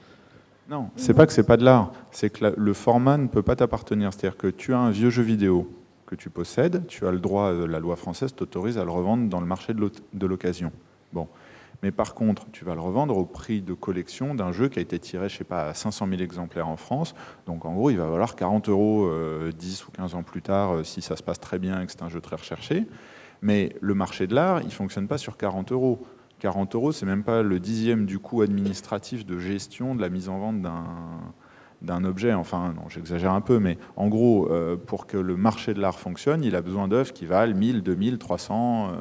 Non, 0.68 0.88
c'est 0.96 1.14
pas 1.14 1.26
que 1.26 1.32
c'est 1.32 1.46
pas 1.46 1.56
de 1.56 1.64
l'art, 1.64 1.92
c'est 2.10 2.30
que 2.30 2.54
le 2.56 2.72
format 2.72 3.16
ne 3.16 3.26
peut 3.26 3.42
pas 3.42 3.56
t'appartenir. 3.56 4.12
C'est-à-dire 4.12 4.38
que 4.38 4.46
tu 4.48 4.72
as 4.74 4.78
un 4.78 4.90
vieux 4.90 5.10
jeu 5.10 5.22
vidéo 5.22 5.70
que 6.06 6.14
tu 6.14 6.30
possèdes, 6.30 6.86
tu 6.86 7.06
as 7.06 7.12
le 7.12 7.18
droit, 7.18 7.52
la 7.52 7.78
loi 7.78 7.96
française 7.96 8.34
t'autorise 8.34 8.78
à 8.78 8.84
le 8.84 8.90
revendre 8.90 9.28
dans 9.28 9.40
le 9.40 9.46
marché 9.46 9.74
de 9.74 10.26
l'occasion. 10.26 10.72
Bon. 11.12 11.28
Mais 11.82 11.90
par 11.90 12.14
contre, 12.14 12.46
tu 12.52 12.64
vas 12.64 12.74
le 12.74 12.80
revendre 12.80 13.16
au 13.16 13.24
prix 13.24 13.60
de 13.60 13.74
collection 13.74 14.34
d'un 14.34 14.52
jeu 14.52 14.68
qui 14.68 14.78
a 14.78 14.82
été 14.82 14.98
tiré, 14.98 15.28
je 15.28 15.36
sais 15.36 15.44
pas, 15.44 15.68
à 15.68 15.74
500 15.74 16.06
000 16.08 16.22
exemplaires 16.22 16.68
en 16.68 16.76
France. 16.76 17.14
Donc 17.46 17.64
en 17.64 17.74
gros, 17.74 17.90
il 17.90 17.96
va 17.96 18.06
valoir 18.06 18.36
40 18.36 18.68
euros 18.68 19.10
10 19.50 19.86
ou 19.86 19.90
15 19.90 20.14
ans 20.14 20.22
plus 20.22 20.42
tard 20.42 20.84
si 20.84 21.02
ça 21.02 21.16
se 21.16 21.22
passe 21.22 21.40
très 21.40 21.58
bien 21.58 21.80
et 21.80 21.86
que 21.86 21.92
c'est 21.92 22.02
un 22.02 22.08
jeu 22.08 22.20
très 22.20 22.36
recherché. 22.36 22.86
Mais 23.40 23.74
le 23.80 23.94
marché 23.94 24.28
de 24.28 24.34
l'art, 24.34 24.60
il 24.60 24.66
ne 24.66 24.70
fonctionne 24.70 25.08
pas 25.08 25.18
sur 25.18 25.36
40 25.36 25.72
euros. 25.72 26.00
40 26.38 26.74
euros, 26.76 26.92
c'est 26.92 27.06
même 27.06 27.24
pas 27.24 27.42
le 27.42 27.58
dixième 27.58 28.06
du 28.06 28.20
coût 28.20 28.42
administratif 28.42 29.26
de 29.26 29.38
gestion 29.38 29.94
de 29.96 30.00
la 30.00 30.08
mise 30.08 30.28
en 30.28 30.38
vente 30.38 30.60
d'un 30.60 30.84
objet. 32.04 32.32
Enfin, 32.32 32.72
non, 32.74 32.88
j'exagère 32.88 33.32
un 33.32 33.40
peu, 33.40 33.58
mais 33.58 33.78
en 33.96 34.08
gros, 34.08 34.50
euh, 34.50 34.76
pour 34.76 35.06
que 35.06 35.16
le 35.16 35.36
marché 35.36 35.74
de 35.74 35.80
l'art 35.80 35.98
fonctionne, 35.98 36.44
il 36.44 36.56
a 36.56 36.62
besoin 36.62 36.88
d'œuvres 36.88 37.12
qui 37.12 37.26
valent 37.26 37.56
1000, 37.56 37.82
2000, 37.82 38.18
300, 38.18 38.92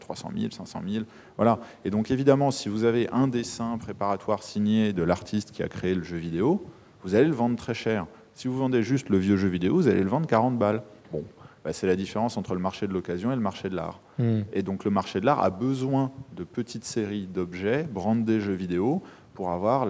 300 0.00 0.30
000, 0.36 0.50
500 0.50 0.80
000. 0.88 1.04
Voilà. 1.36 1.58
Et 1.84 1.90
donc, 1.90 2.10
évidemment, 2.10 2.50
si 2.50 2.68
vous 2.68 2.84
avez 2.84 3.08
un 3.10 3.28
dessin 3.28 3.78
préparatoire 3.78 4.42
signé 4.42 4.92
de 4.92 5.02
l'artiste 5.02 5.50
qui 5.50 5.62
a 5.62 5.68
créé 5.68 5.94
le 5.94 6.02
jeu 6.02 6.16
vidéo, 6.16 6.64
vous 7.02 7.14
allez 7.14 7.26
le 7.26 7.34
vendre 7.34 7.56
très 7.56 7.74
cher. 7.74 8.06
Si 8.32 8.48
vous 8.48 8.56
vendez 8.56 8.82
juste 8.82 9.10
le 9.10 9.18
vieux 9.18 9.36
jeu 9.36 9.48
vidéo, 9.48 9.74
vous 9.74 9.88
allez 9.88 10.02
le 10.02 10.08
vendre 10.08 10.26
40 10.26 10.58
balles. 10.58 10.82
Bon, 11.12 11.22
bah, 11.64 11.72
c'est 11.72 11.86
la 11.86 11.96
différence 11.96 12.36
entre 12.36 12.54
le 12.54 12.60
marché 12.60 12.86
de 12.86 12.92
l'occasion 12.92 13.32
et 13.32 13.34
le 13.34 13.40
marché 13.40 13.70
de 13.70 13.76
l'art. 13.76 14.00
Hmm. 14.18 14.40
Et 14.52 14.62
donc 14.62 14.84
le 14.84 14.90
marché 14.90 15.20
de 15.20 15.26
l'art 15.26 15.42
a 15.42 15.50
besoin 15.50 16.12
de 16.36 16.44
petites 16.44 16.84
séries 16.84 17.26
d'objets, 17.26 17.84
brandés 17.84 18.40
jeux 18.40 18.52
vidéo, 18.52 19.02
pour 19.34 19.50
avoir 19.50 19.86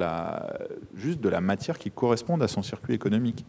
juste 0.94 1.20
de 1.20 1.28
la 1.28 1.40
matière 1.40 1.78
qui 1.78 1.90
corresponde 1.90 2.42
à 2.42 2.48
son 2.48 2.62
circuit 2.62 2.94
économique. 2.94 3.44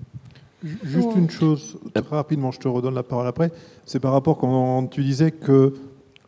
Juste 0.83 1.15
une 1.15 1.29
chose, 1.29 1.77
très 1.93 2.15
rapidement, 2.15 2.51
je 2.51 2.59
te 2.59 2.67
redonne 2.67 2.95
la 2.95 3.03
parole 3.03 3.27
après, 3.27 3.51
c'est 3.85 3.99
par 3.99 4.13
rapport 4.13 4.37
quand 4.37 4.87
tu 4.87 5.03
disais 5.03 5.31
que 5.31 5.73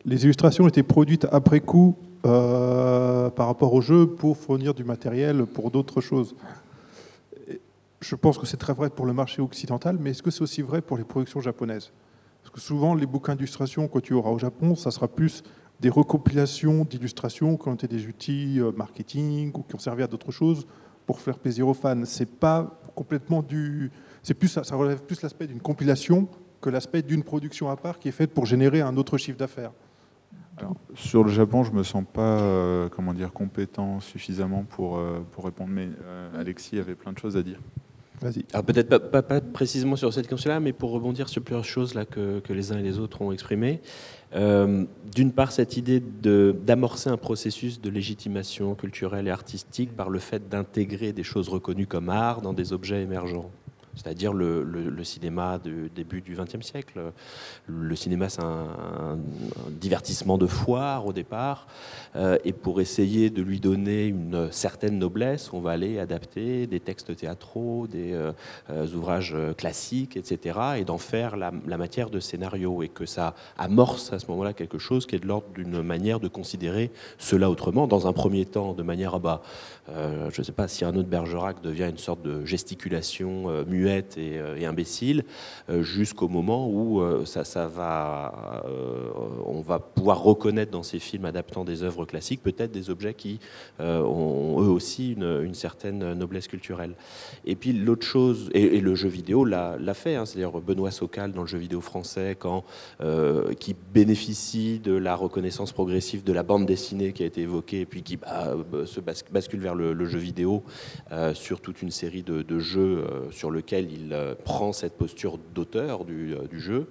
les 0.04 0.24
illustrations 0.24 0.68
étaient 0.68 0.82
produites 0.82 1.26
après 1.32 1.60
coup 1.60 1.96
euh, 2.26 3.30
par 3.30 3.46
rapport 3.46 3.72
au 3.74 3.80
jeu 3.80 4.06
pour 4.06 4.36
fournir 4.36 4.74
du 4.74 4.84
matériel 4.84 5.44
pour 5.46 5.70
d'autres 5.70 6.00
choses. 6.00 6.34
Je 8.00 8.14
pense 8.14 8.38
que 8.38 8.46
c'est 8.46 8.56
très 8.56 8.72
vrai 8.72 8.90
pour 8.90 9.06
le 9.06 9.12
marché 9.12 9.42
occidental, 9.42 9.98
mais 10.00 10.10
est-ce 10.10 10.22
que 10.22 10.30
c'est 10.30 10.42
aussi 10.42 10.62
vrai 10.62 10.82
pour 10.82 10.96
les 10.96 11.04
productions 11.04 11.40
japonaises? 11.40 11.90
Parce 12.42 12.54
que 12.54 12.60
souvent, 12.60 12.94
les 12.94 13.06
bouquins 13.06 13.34
d'illustration 13.34 13.88
que 13.88 13.98
tu 13.98 14.14
auras 14.14 14.30
au 14.30 14.38
Japon, 14.38 14.76
ça 14.76 14.90
sera 14.90 15.08
plus 15.08 15.42
des 15.80 15.88
recompilations 15.88 16.84
d'illustrations 16.84 17.56
qui 17.56 17.68
ont 17.68 17.74
été 17.74 17.86
des 17.86 18.06
outils 18.06 18.60
euh, 18.60 18.72
marketing 18.72 19.52
ou 19.54 19.62
qui 19.62 19.74
ont 19.74 19.78
servi 19.78 20.02
à 20.02 20.06
d'autres 20.06 20.32
choses 20.32 20.66
pour 21.06 21.20
faire 21.20 21.38
plaisir 21.38 21.68
aux 21.68 21.74
fans. 21.74 22.04
C'est 22.04 22.30
pas 22.38 22.80
complètement 22.94 23.42
du, 23.42 23.90
c'est 24.22 24.34
plus 24.34 24.48
ça, 24.48 24.62
relève 24.74 25.02
plus 25.02 25.22
l'aspect 25.22 25.46
d'une 25.46 25.60
compilation 25.60 26.28
que 26.60 26.70
l'aspect 26.70 27.02
d'une 27.02 27.22
production 27.22 27.70
à 27.70 27.76
part 27.76 27.98
qui 27.98 28.08
est 28.08 28.12
faite 28.12 28.34
pour 28.34 28.44
générer 28.44 28.80
un 28.80 28.96
autre 28.96 29.16
chiffre 29.16 29.38
d'affaires. 29.38 29.70
sur 30.94 31.22
le 31.22 31.30
Japon, 31.30 31.62
je 31.62 31.70
me 31.70 31.84
sens 31.84 32.04
pas 32.12 32.40
euh, 32.40 32.88
comment 32.88 33.14
dire 33.14 33.32
compétent 33.32 34.00
suffisamment 34.00 34.64
pour, 34.64 34.98
euh, 34.98 35.20
pour 35.30 35.44
répondre, 35.44 35.70
mais 35.72 35.88
Alexis 36.36 36.78
avait 36.78 36.96
plein 36.96 37.12
de 37.12 37.18
choses 37.18 37.36
à 37.36 37.42
dire. 37.42 37.60
Alors 38.52 38.64
peut-être 38.64 39.10
pas, 39.10 39.22
précisément 39.40 39.96
sur 39.96 40.12
cette 40.12 40.28
question-là, 40.28 40.60
mais 40.60 40.72
pour 40.72 40.90
rebondir 40.90 41.28
sur 41.28 41.42
plusieurs 41.42 41.64
choses 41.64 41.94
là 41.94 42.04
que, 42.04 42.42
les 42.48 42.72
uns 42.72 42.78
et 42.78 42.82
les 42.82 42.98
autres 42.98 43.22
ont 43.22 43.32
exprimées. 43.32 43.80
Euh, 44.34 44.84
d'une 45.14 45.32
part, 45.32 45.52
cette 45.52 45.76
idée 45.76 46.00
d'amorcer 46.00 47.08
un 47.10 47.16
processus 47.16 47.80
de 47.80 47.88
légitimation 47.88 48.74
culturelle 48.74 49.26
et 49.26 49.30
artistique 49.30 49.96
par 49.96 50.10
le 50.10 50.18
fait 50.18 50.48
d'intégrer 50.48 51.12
des 51.12 51.22
choses 51.22 51.48
reconnues 51.48 51.86
comme 51.86 52.10
art 52.10 52.42
dans 52.42 52.52
des 52.52 52.72
objets 52.72 53.02
émergents 53.02 53.50
c'est-à-dire 53.98 54.32
le, 54.32 55.04
cinéma 55.04 55.58
du 55.58 55.90
début 55.94 56.20
du 56.20 56.36
XXe 56.36 56.64
siècle. 56.64 57.12
Le 57.66 57.96
cinéma, 57.96 58.28
c'est 58.28 58.42
un, 58.42 59.18
divertissement 59.70 60.38
de 60.38 60.46
foire 60.46 61.06
au 61.06 61.12
départ, 61.12 61.66
euh, 62.16 62.38
et 62.44 62.52
pour 62.52 62.80
essayer 62.80 63.30
de 63.30 63.42
lui 63.42 63.60
donner 63.60 64.06
une 64.06 64.48
certaine 64.50 64.98
noblesse, 64.98 65.52
on 65.52 65.60
va 65.60 65.72
aller 65.72 65.98
adapter 65.98 66.66
des 66.66 66.80
textes 66.80 67.14
théâtraux, 67.16 67.86
des 67.86 68.12
euh, 68.12 68.32
euh, 68.70 68.86
ouvrages 68.94 69.36
classiques, 69.56 70.16
etc., 70.16 70.58
et 70.78 70.84
d'en 70.84 70.98
faire 70.98 71.36
la, 71.36 71.50
matière 71.50 72.10
de 72.10 72.20
scénario, 72.20 72.82
et 72.82 72.88
que 72.88 73.06
ça 73.06 73.34
amorce 73.56 74.12
à 74.12 74.18
ce 74.18 74.26
moment-là 74.28 74.52
quelque 74.52 74.78
chose 74.78 75.06
qui 75.06 75.16
est 75.16 75.20
de 75.20 75.26
l'ordre 75.26 75.48
d'une 75.54 75.82
manière 75.82 76.20
de 76.20 76.28
considérer 76.28 76.90
cela 77.18 77.50
autrement, 77.50 77.86
dans 77.86 78.06
un 78.06 78.12
premier 78.12 78.44
temps, 78.44 78.74
de 78.74 78.82
manière 78.82 79.14
à 79.14 79.18
bas. 79.18 79.42
je 79.88 80.40
ne 80.40 80.44
sais 80.44 80.52
pas 80.52 80.68
si 80.68 80.84
un 80.84 80.94
autre 80.96 81.08
Bergerac 81.08 81.62
devient 81.62 81.88
une 81.88 81.98
sorte 81.98 82.22
de 82.22 82.44
gesticulation 82.44 83.64
muette 83.66 83.87
euh, 83.88 84.56
et, 84.56 84.66
imbécile, 84.66 85.24
euh, 85.70 85.82
jusqu'au 85.82 86.28
moment 86.28 86.68
où 86.68 87.00
euh, 87.00 87.24
ça, 87.24 87.44
ça 87.44 87.66
va, 87.66 88.64
on 89.44 89.60
va 89.60 89.78
pouvoir 89.78 90.22
reconnaître 90.22 90.70
dans 90.70 90.82
ces 90.82 90.98
films 90.98 91.24
adaptant 91.24 91.64
des 91.64 91.82
œuvres 91.82 92.04
classiques 92.04 92.42
peut-être 92.42 92.70
des 92.70 92.90
objets 92.90 93.14
qui 93.14 93.40
ont 93.78 94.56
eux 94.60 94.68
aussi 94.68 95.12
une, 95.12 95.54
certaine 95.54 96.12
noblesse 96.14 96.48
culturelle. 96.48 96.94
Et 97.44 97.56
puis 97.56 97.72
l'autre 97.72 98.06
chose, 98.06 98.50
et, 98.54 98.80
le 98.80 98.94
jeu 98.94 99.08
vidéo 99.08 99.44
l'a 99.44 99.94
fait, 99.94 100.14
hein, 100.14 100.26
c'est-à-dire 100.26 100.60
Benoît 100.60 100.90
Socal 100.90 101.32
dans 101.32 101.42
le 101.42 101.46
jeu 101.46 101.58
vidéo 101.58 101.80
français, 101.80 102.36
quand, 102.38 102.64
qui 103.58 103.74
bénéficie 103.92 104.78
de 104.78 104.92
la 104.92 105.14
reconnaissance 105.14 105.72
progressive 105.72 106.24
de 106.24 106.32
la 106.32 106.42
bande 106.42 106.66
dessinée 106.66 107.12
qui 107.12 107.22
a 107.22 107.26
été 107.26 107.42
évoquée, 107.42 107.80
et 107.80 107.86
puis 107.86 108.02
qui 108.02 108.16
bah, 108.16 108.54
se 108.84 109.00
bascule 109.00 109.60
vers 109.60 109.74
le, 109.74 110.06
jeu 110.06 110.18
vidéo 110.18 110.62
sur 111.34 111.60
toute 111.60 111.82
une 111.82 111.90
série 111.90 112.22
de, 112.22 112.58
jeux 112.58 113.04
sur 113.30 113.50
lequel 113.68 113.92
il 113.92 114.12
euh, 114.12 114.34
prend 114.44 114.72
cette 114.72 114.94
posture 114.94 115.38
d'auteur 115.54 116.04
du, 116.04 116.34
euh, 116.34 116.46
jeu, 116.54 116.88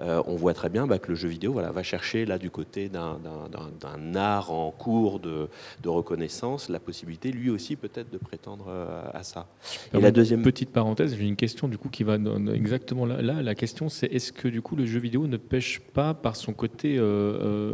euh, 0.00 0.22
on 0.26 0.36
voit 0.36 0.54
très 0.54 0.68
bien 0.68 0.86
bah, 0.86 0.98
que 0.98 1.08
le 1.08 1.14
jeu 1.14 1.28
vidéo 1.28 1.52
voilà, 1.52 1.72
va 1.72 1.82
chercher 1.82 2.24
là 2.24 2.38
du 2.38 2.50
côté 2.50 2.88
d'un 2.88 4.14
art 4.14 4.52
en 4.52 4.70
cours 4.70 5.18
de, 5.18 5.48
reconnaissance 5.84 6.68
la 6.68 6.78
possibilité 6.78 7.32
lui 7.32 7.50
aussi 7.50 7.74
peut-être 7.74 8.10
de 8.10 8.18
prétendre 8.18 8.68
à 9.12 9.24
ça. 9.24 9.48
Et 9.92 10.00
la 10.00 10.12
deuxième 10.12 10.42
petite 10.42 10.70
parenthèse, 10.70 11.16
j'ai 11.16 11.24
une 11.24 11.34
question 11.34 11.66
du 11.66 11.78
coup 11.78 11.88
qui 11.88 12.04
va 12.04 12.16
exactement 12.54 13.06
là. 13.06 13.20
là 13.20 13.42
la 13.42 13.54
question 13.56 13.88
c'est 13.88 14.06
est-ce 14.06 14.32
que 14.32 14.46
du 14.46 14.62
coup 14.62 14.76
le 14.76 14.86
jeu 14.86 15.00
vidéo 15.00 15.26
ne 15.26 15.36
pêche 15.36 15.80
pas 15.80 16.14
par 16.14 16.36
son 16.36 16.52
côté 16.52 17.00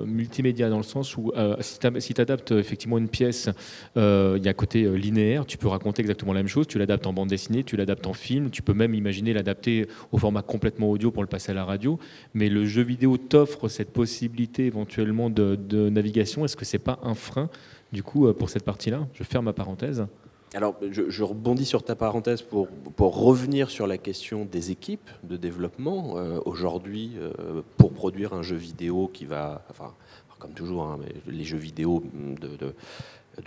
multimédia 0.07 0.70
dans 0.70 0.78
le 0.78 0.82
sens 0.82 1.16
où 1.18 1.32
si 1.61 2.14
tu 2.14 2.20
adaptes 2.20 2.52
effectivement 2.52 2.96
une 2.96 3.09
pièce, 3.09 3.50
il 3.96 4.00
y 4.42 4.48
a 4.48 4.50
un 4.50 4.54
côté 4.54 4.88
linéaire, 4.96 5.44
tu 5.44 5.59
peux 5.59 5.68
raconter 5.68 6.00
exactement 6.00 6.32
la 6.32 6.40
même 6.40 6.48
chose, 6.48 6.66
tu 6.66 6.78
l'adaptes 6.78 7.07
en 7.07 7.12
bande 7.12 7.28
dessinée, 7.28 7.62
tu 7.64 7.76
l'adaptes 7.76 8.07
en 8.07 8.14
film, 8.14 8.45
tu 8.51 8.62
peux 8.62 8.74
même 8.74 8.94
imaginer 8.94 9.32
l'adapter 9.32 9.86
au 10.12 10.18
format 10.18 10.42
complètement 10.42 10.90
audio 10.90 11.11
pour 11.11 11.22
le 11.22 11.28
passer 11.28 11.53
à 11.53 11.55
la 11.55 11.64
radio. 11.64 11.99
Mais 12.34 12.49
le 12.49 12.64
jeu 12.64 12.82
vidéo 12.82 13.16
t'offre 13.16 13.68
cette 13.68 13.92
possibilité 13.92 14.66
éventuellement 14.66 15.30
de, 15.30 15.88
navigation. 15.88 16.44
Est-ce 16.44 16.57
que 16.57 16.64
c'est 16.64 16.78
pas 16.78 16.99
un 17.03 17.14
frein 17.14 17.49
du 17.92 18.03
coup 18.03 18.26
euh, 18.26 18.32
pour 18.32 18.51
cette 18.51 18.64
partie-là? 18.64 19.07
Je 19.14 19.24
ferme 19.24 19.47
ma 19.47 19.53
parenthèse. 19.53 20.07
Alors, 20.55 20.76
je, 20.90 21.22
rebondis 21.22 21.66
sur 21.66 21.82
ta 21.82 21.94
parenthèse 21.97 22.40
pour, 22.40 22.68
pour, 22.68 23.18
revenir 23.18 23.68
sur 23.68 23.86
la 23.86 23.99
question 23.99 24.44
des 24.44 24.70
équipes 24.70 25.11
de 25.22 25.36
développement. 25.36 26.14
Euh, 26.16 26.38
aujourd'hui, 26.47 27.12
euh, 27.18 27.62
pour 27.76 27.92
produire 27.92 28.32
un 28.32 28.42
jeu 28.42 28.57
vidéo 28.57 29.11
qui 29.12 29.26
va, 29.26 29.66
enfin, 29.70 29.92
comme 30.38 30.53
toujours, 30.53 30.84
hein, 30.84 30.99
les 31.26 31.44
jeux 31.44 31.59
vidéo 31.59 32.03
de 32.40 32.49
de 32.57 32.74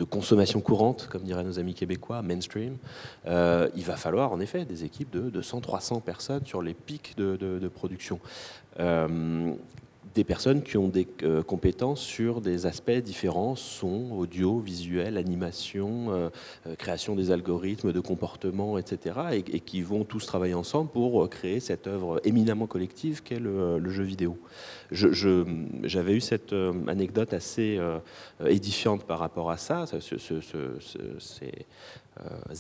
consommation 0.06 0.62
courante, 0.62 1.08
comme 1.10 1.24
diraient 1.24 1.44
nos 1.44 1.60
amis 1.60 1.74
québécois, 1.74 2.22
mainstream, 2.22 2.78
euh, 3.28 3.70
il 3.76 3.84
va 3.84 3.96
falloir 3.96 4.32
en 4.32 4.40
effet 4.40 4.66
des 4.66 4.84
équipes 4.84 5.12
de, 5.12 5.30
de 5.30 5.42
100-300 5.42 6.02
personnes 6.02 6.46
sur 6.46 6.62
les 6.62 6.74
pics 6.74 7.16
de, 7.18 7.68
production. 7.74 8.20
Euh, 8.80 9.54
des 10.20 10.26
personnes 10.26 10.64
qui 10.64 10.76
ont 10.76 10.90
des 10.90 11.08
euh, 11.24 11.44
compétences 11.44 12.02
sur 12.02 12.42
des 12.42 12.66
aspects 12.66 12.92
différents, 12.92 13.56
son, 13.56 14.12
audio, 14.12 14.60
visuel, 14.60 15.16
animation, 15.16 16.12
euh, 16.12 16.30
euh, 16.68 16.76
création 16.76 17.16
des 17.16 17.32
algorithmes 17.32 17.94
de 17.94 18.02
comportement, 18.02 18.78
etc., 18.78 19.16
et, 19.32 19.62
qui 19.62 19.82
vont 19.82 20.04
tous 20.04 20.26
travailler 20.26 20.56
ensemble 20.56 20.92
pour 20.92 21.30
créer 21.30 21.62
cette 21.62 21.88
œuvre 21.88 22.20
éminemment 22.26 22.68
collective 22.68 23.24
qu'est 23.24 23.40
le, 23.40 23.90
jeu 23.90 24.04
vidéo. 24.04 24.38
J'avais 24.92 26.14
eu 26.14 26.20
cette 26.20 26.54
anecdote 26.88 27.34
assez 27.34 27.80
édifiante 28.46 29.04
par 29.06 29.20
rapport 29.20 29.52
à 29.52 29.58
ça. 29.58 29.86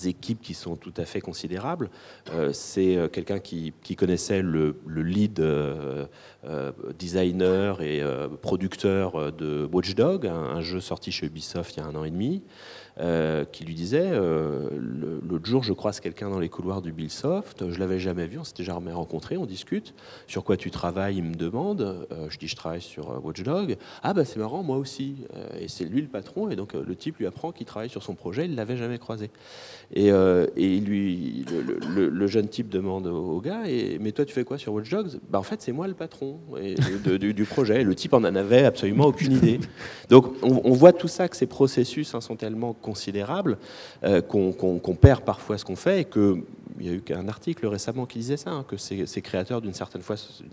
Équipes 0.05 0.41
qui 0.41 0.53
sont 0.53 0.75
tout 0.75 0.93
à 0.97 1.05
fait 1.05 1.21
considérables. 1.21 1.89
Euh, 2.31 2.53
c'est 2.53 2.95
euh, 2.95 3.07
quelqu'un 3.07 3.39
qui, 3.39 3.73
connaissait 3.97 4.41
le, 4.41 4.75
lead 4.87 5.41
designer 6.97 7.81
et 7.81 8.01
producteur 8.41 9.31
de 9.31 9.67
Watch 9.71 9.95
Dog, 9.95 10.27
un, 10.27 10.61
jeu 10.61 10.79
sorti 10.79 11.11
chez 11.11 11.25
Ubisoft 11.25 11.75
il 11.75 11.79
y 11.79 11.83
a 11.83 11.85
un 11.85 11.95
an 11.95 12.03
et 12.03 12.11
demi. 12.11 12.43
Euh, 12.99 13.45
qui 13.45 13.63
lui 13.63 13.75
disait 13.75 14.09
euh, 14.11 14.67
L'autre 15.23 15.45
jour, 15.45 15.63
je 15.63 15.71
croise 15.71 16.01
quelqu'un 16.01 16.29
dans 16.29 16.39
les 16.39 16.49
couloirs 16.49 16.81
du 16.81 16.91
Billsoft, 16.91 17.69
je 17.69 17.79
l'avais 17.79 17.97
jamais 17.97 18.27
vu, 18.27 18.39
on 18.39 18.43
s'était 18.43 18.65
jamais 18.65 18.91
rencontré, 18.91 19.37
on 19.37 19.45
discute. 19.45 19.93
Sur 20.27 20.43
quoi 20.43 20.57
tu 20.57 20.69
travailles 20.69 21.17
Il 21.17 21.23
me 21.23 21.35
demande. 21.35 22.07
Euh, 22.11 22.29
je 22.29 22.37
dis 22.37 22.49
Je 22.49 22.57
travaille 22.57 22.81
sur 22.81 23.23
Watchdog. 23.23 23.77
Ah, 24.03 24.13
bah 24.13 24.25
c'est 24.25 24.39
marrant, 24.39 24.63
moi 24.63 24.77
aussi. 24.77 25.15
et 25.57 25.69
c'est 25.69 25.85
lui 25.85 26.01
le 26.01 26.07
patron, 26.07 26.49
et 26.49 26.57
donc 26.57 26.73
le 26.73 26.95
type 26.95 27.17
lui 27.19 27.25
apprend 27.25 27.51
qu'il 27.51 27.65
travaille 27.65 27.89
sur 27.89 28.03
son 28.03 28.15
projet, 28.15 28.45
il 28.45 28.55
l'avait 28.55 28.77
jamais 28.77 28.97
croisé. 28.97 29.29
Et, 29.91 30.11
euh, 30.11 30.45
lui, 30.55 31.45
le, 31.95 32.27
jeune 32.27 32.47
type 32.47 32.69
demande 32.69 33.07
au, 33.07 33.41
gars 33.41 33.63
et, 33.67 33.97
Mais 33.99 34.11
toi, 34.11 34.23
tu 34.23 34.33
fais 34.33 34.43
quoi 34.43 34.57
sur 34.57 34.73
Watch 34.73 34.89
Dogs? 34.89 35.19
Bah, 35.29 35.39
En 35.39 35.43
fait, 35.43 35.61
c'est 35.61 35.71
moi 35.71 35.87
le 35.87 35.95
patron 35.95 36.39
du, 37.19 37.45
projet. 37.45 37.83
Le 37.83 37.95
type 37.95 38.13
en 38.13 38.23
avait 38.23 38.65
absolument 38.65 39.05
aucune 39.05 39.33
idée. 39.33 39.59
Donc, 40.09 40.33
on, 40.43 40.73
voit 40.73 40.93
tout 40.93 41.07
ça, 41.07 41.27
que 41.27 41.35
ces 41.35 41.47
processus 41.47 42.13
hein, 42.13 42.21
sont 42.21 42.35
tellement 42.35 42.73
considérables 42.73 43.57
euh, 44.03 44.21
qu'on 44.21 44.95
perd 44.95 45.21
parfois 45.21 45.57
ce 45.57 45.65
qu'on 45.65 45.75
fait 45.75 46.01
et 46.01 46.05
que 46.05 46.37
il 46.79 46.85
y 46.85 46.89
a 46.89 46.93
eu 46.93 47.03
un 47.13 47.27
article 47.27 47.67
récemment 47.67 48.05
qui 48.05 48.19
disait 48.19 48.37
ça, 48.37 48.51
hein, 48.51 48.65
que 48.67 48.77
ces, 48.77 49.05
créateurs, 49.21 49.61
d'une 49.61 49.73
certaine, 49.73 50.01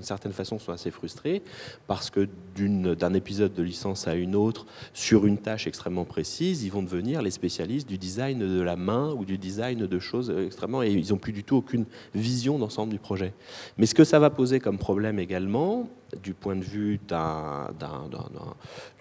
certaine, 0.01 0.33
façon, 0.33 0.59
sont 0.59 0.73
assez 0.73 0.91
frustrés 0.91 1.43
parce 1.87 2.11
que 2.11 2.29
d'un 2.57 3.15
épisode 3.15 3.55
de 3.55 3.63
licence 3.63 4.09
à 4.09 4.15
une 4.15 4.35
autre, 4.35 4.67
sur 4.93 5.27
une 5.27 5.39
tâche 5.39 5.67
extrêmement 5.67 6.05
précise, 6.05 6.65
ils 6.65 6.71
vont 6.71 6.83
devenir 6.83 7.23
les 7.23 7.31
spécialistes 7.31 7.89
du 7.89 7.99
design 7.99 8.39
de 8.39 8.61
la 8.61 8.77
main 8.77 9.13
ou 9.13 9.25
du 9.25 9.39
design 9.39 9.87
de 9.87 9.99
choses 9.99 10.31
extrêmement, 10.31 10.83
et 10.83 10.91
ils 10.91 11.11
n'ont 11.11 11.19
plus 11.19 11.33
du 11.33 11.45
tout 11.45 11.57
aucune 11.57 11.87
vision 12.15 12.59
d'ensemble 12.59 12.93
du 12.93 12.99
projet. 12.99 13.33
Mais 13.79 13.87
ce 13.87 13.95
que 13.95 14.05
ça 14.05 14.19
va 14.19 14.31
poser 14.31 14.61
comme 14.61 14.79
problème 14.79 15.19
également, 15.19 15.89
du 16.23 16.35
point 16.35 16.57
de 16.57 16.65
vue 16.65 17.01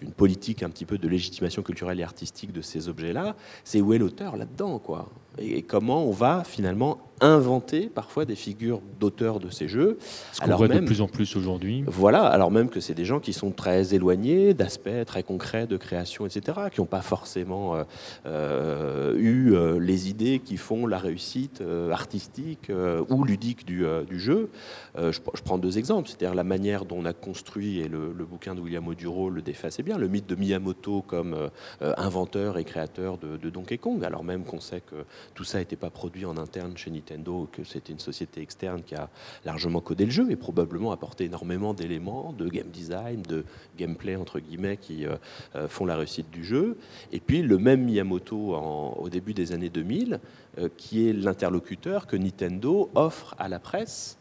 d'une 0.00 0.12
politique 0.12 0.62
un 0.62 0.70
petit 0.70 0.84
peu 0.84 0.98
de 0.98 1.08
légitimation 1.08 1.62
culturelle 1.62 2.00
et 2.00 2.02
artistique 2.02 2.52
de 2.52 2.62
ces 2.62 2.88
objets-là, 2.88 3.36
c'est 3.64 3.80
où 3.80 3.92
est 3.92 3.98
l'auteur 3.98 4.36
là-dedans, 4.36 4.78
quoi? 4.78 5.08
Et 5.38 5.62
comment 5.62 6.04
on 6.04 6.12
va 6.12 6.44
finalement 6.44 6.98
inventer 7.20 7.88
parfois 7.88 8.24
des 8.24 8.34
figures 8.34 8.80
d'auteurs 9.00 9.40
de 9.40 9.50
ces 9.50 9.68
jeux. 9.68 9.98
Ce 10.32 10.40
qu'on 10.40 10.54
voit 10.56 10.68
de 10.68 10.80
plus 10.80 11.00
en 11.00 11.08
plus 11.08 11.36
aujourd'hui. 11.36 11.84
Voilà, 11.86 12.24
alors 12.24 12.50
même 12.50 12.68
que 12.68 12.80
c'est 12.80 12.94
des 12.94 13.04
gens 13.04 13.20
qui 13.20 13.32
sont 13.32 13.50
très 13.50 13.94
éloignés 13.94 14.54
d'aspects 14.54 15.04
très 15.06 15.22
concrets 15.22 15.66
de 15.66 15.76
création, 15.76 16.26
etc., 16.26 16.58
qui 16.72 16.80
n'ont 16.80 16.86
pas 16.86 17.02
forcément 17.02 17.76
euh, 17.76 17.84
euh, 18.26 19.16
eu 19.16 19.54
euh, 19.54 19.78
les 19.78 20.08
idées 20.08 20.40
qui 20.40 20.56
font 20.56 20.86
la 20.86 20.98
réussite 20.98 21.62
artistique 21.90 22.70
ou 23.08 23.24
ludique 23.24 23.64
du, 23.64 23.84
jeu. 24.18 24.50
Je, 24.96 25.20
prends 25.44 25.58
deux 25.58 25.78
exemples, 25.78 26.08
c'est-à-dire 26.08 26.34
la 26.34 26.44
manière 26.44 26.84
dont 26.84 26.98
on 26.98 27.04
a 27.04 27.12
construit, 27.12 27.80
et 27.80 27.88
le, 27.88 28.12
bouquin 28.26 28.54
de 28.54 28.60
William 28.60 28.86
Oduro 28.86 29.30
le 29.30 29.42
défait 29.42 29.68
assez 29.68 29.82
bien, 29.82 29.98
le 29.98 30.08
mythe 30.08 30.26
de 30.26 30.34
Miyamoto 30.34 31.02
comme 31.02 31.50
inventeur 31.80 32.58
et 32.58 32.64
créateur 32.64 33.18
de, 33.18 33.36
de 33.36 33.50
Donkey 33.50 33.78
Kong, 33.78 34.04
alors 34.04 34.24
même 34.24 34.44
qu'on 34.44 34.60
sait 34.60 34.80
que 34.80 35.04
tout 35.34 35.44
ça 35.44 35.58
n'était 35.58 35.76
pas 35.76 35.90
produit 35.90 36.24
en 36.24 36.36
interne 36.36 36.76
chez 36.76 36.90
Nintendo, 36.90 37.05
que 37.52 37.64
c'était 37.64 37.92
une 37.92 37.98
société 37.98 38.40
externe 38.40 38.82
qui 38.82 38.94
a 38.94 39.08
largement 39.44 39.80
codé 39.80 40.04
le 40.04 40.10
jeu 40.10 40.30
et 40.30 40.36
probablement 40.36 40.92
apporté 40.92 41.24
énormément 41.24 41.74
d'éléments 41.74 42.32
de 42.32 42.48
game 42.48 42.68
design, 42.68 43.22
de 43.22 43.44
gameplay 43.78 44.16
entre 44.16 44.40
guillemets 44.40 44.76
qui 44.76 45.06
euh, 45.06 45.16
euh, 45.54 45.68
font 45.68 45.86
la 45.86 45.96
réussite 45.96 46.30
du 46.30 46.44
jeu. 46.44 46.78
Et 47.12 47.20
puis 47.20 47.42
le 47.42 47.58
même 47.58 47.84
Miyamoto 47.84 48.54
au 48.56 49.08
début 49.08 49.34
des 49.34 49.52
années 49.52 49.70
2000, 49.70 50.20
euh, 50.58 50.68
qui 50.76 51.08
est 51.08 51.12
l'interlocuteur 51.12 52.06
que 52.06 52.16
Nintendo 52.16 52.90
offre 52.94 53.34
à 53.38 53.48
la 53.48 53.58
presse 53.58 54.18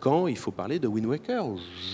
quand 0.00 0.26
il 0.26 0.36
faut 0.36 0.50
parler 0.50 0.78
de 0.78 0.86
Wind 0.86 1.06
Waker, 1.06 1.44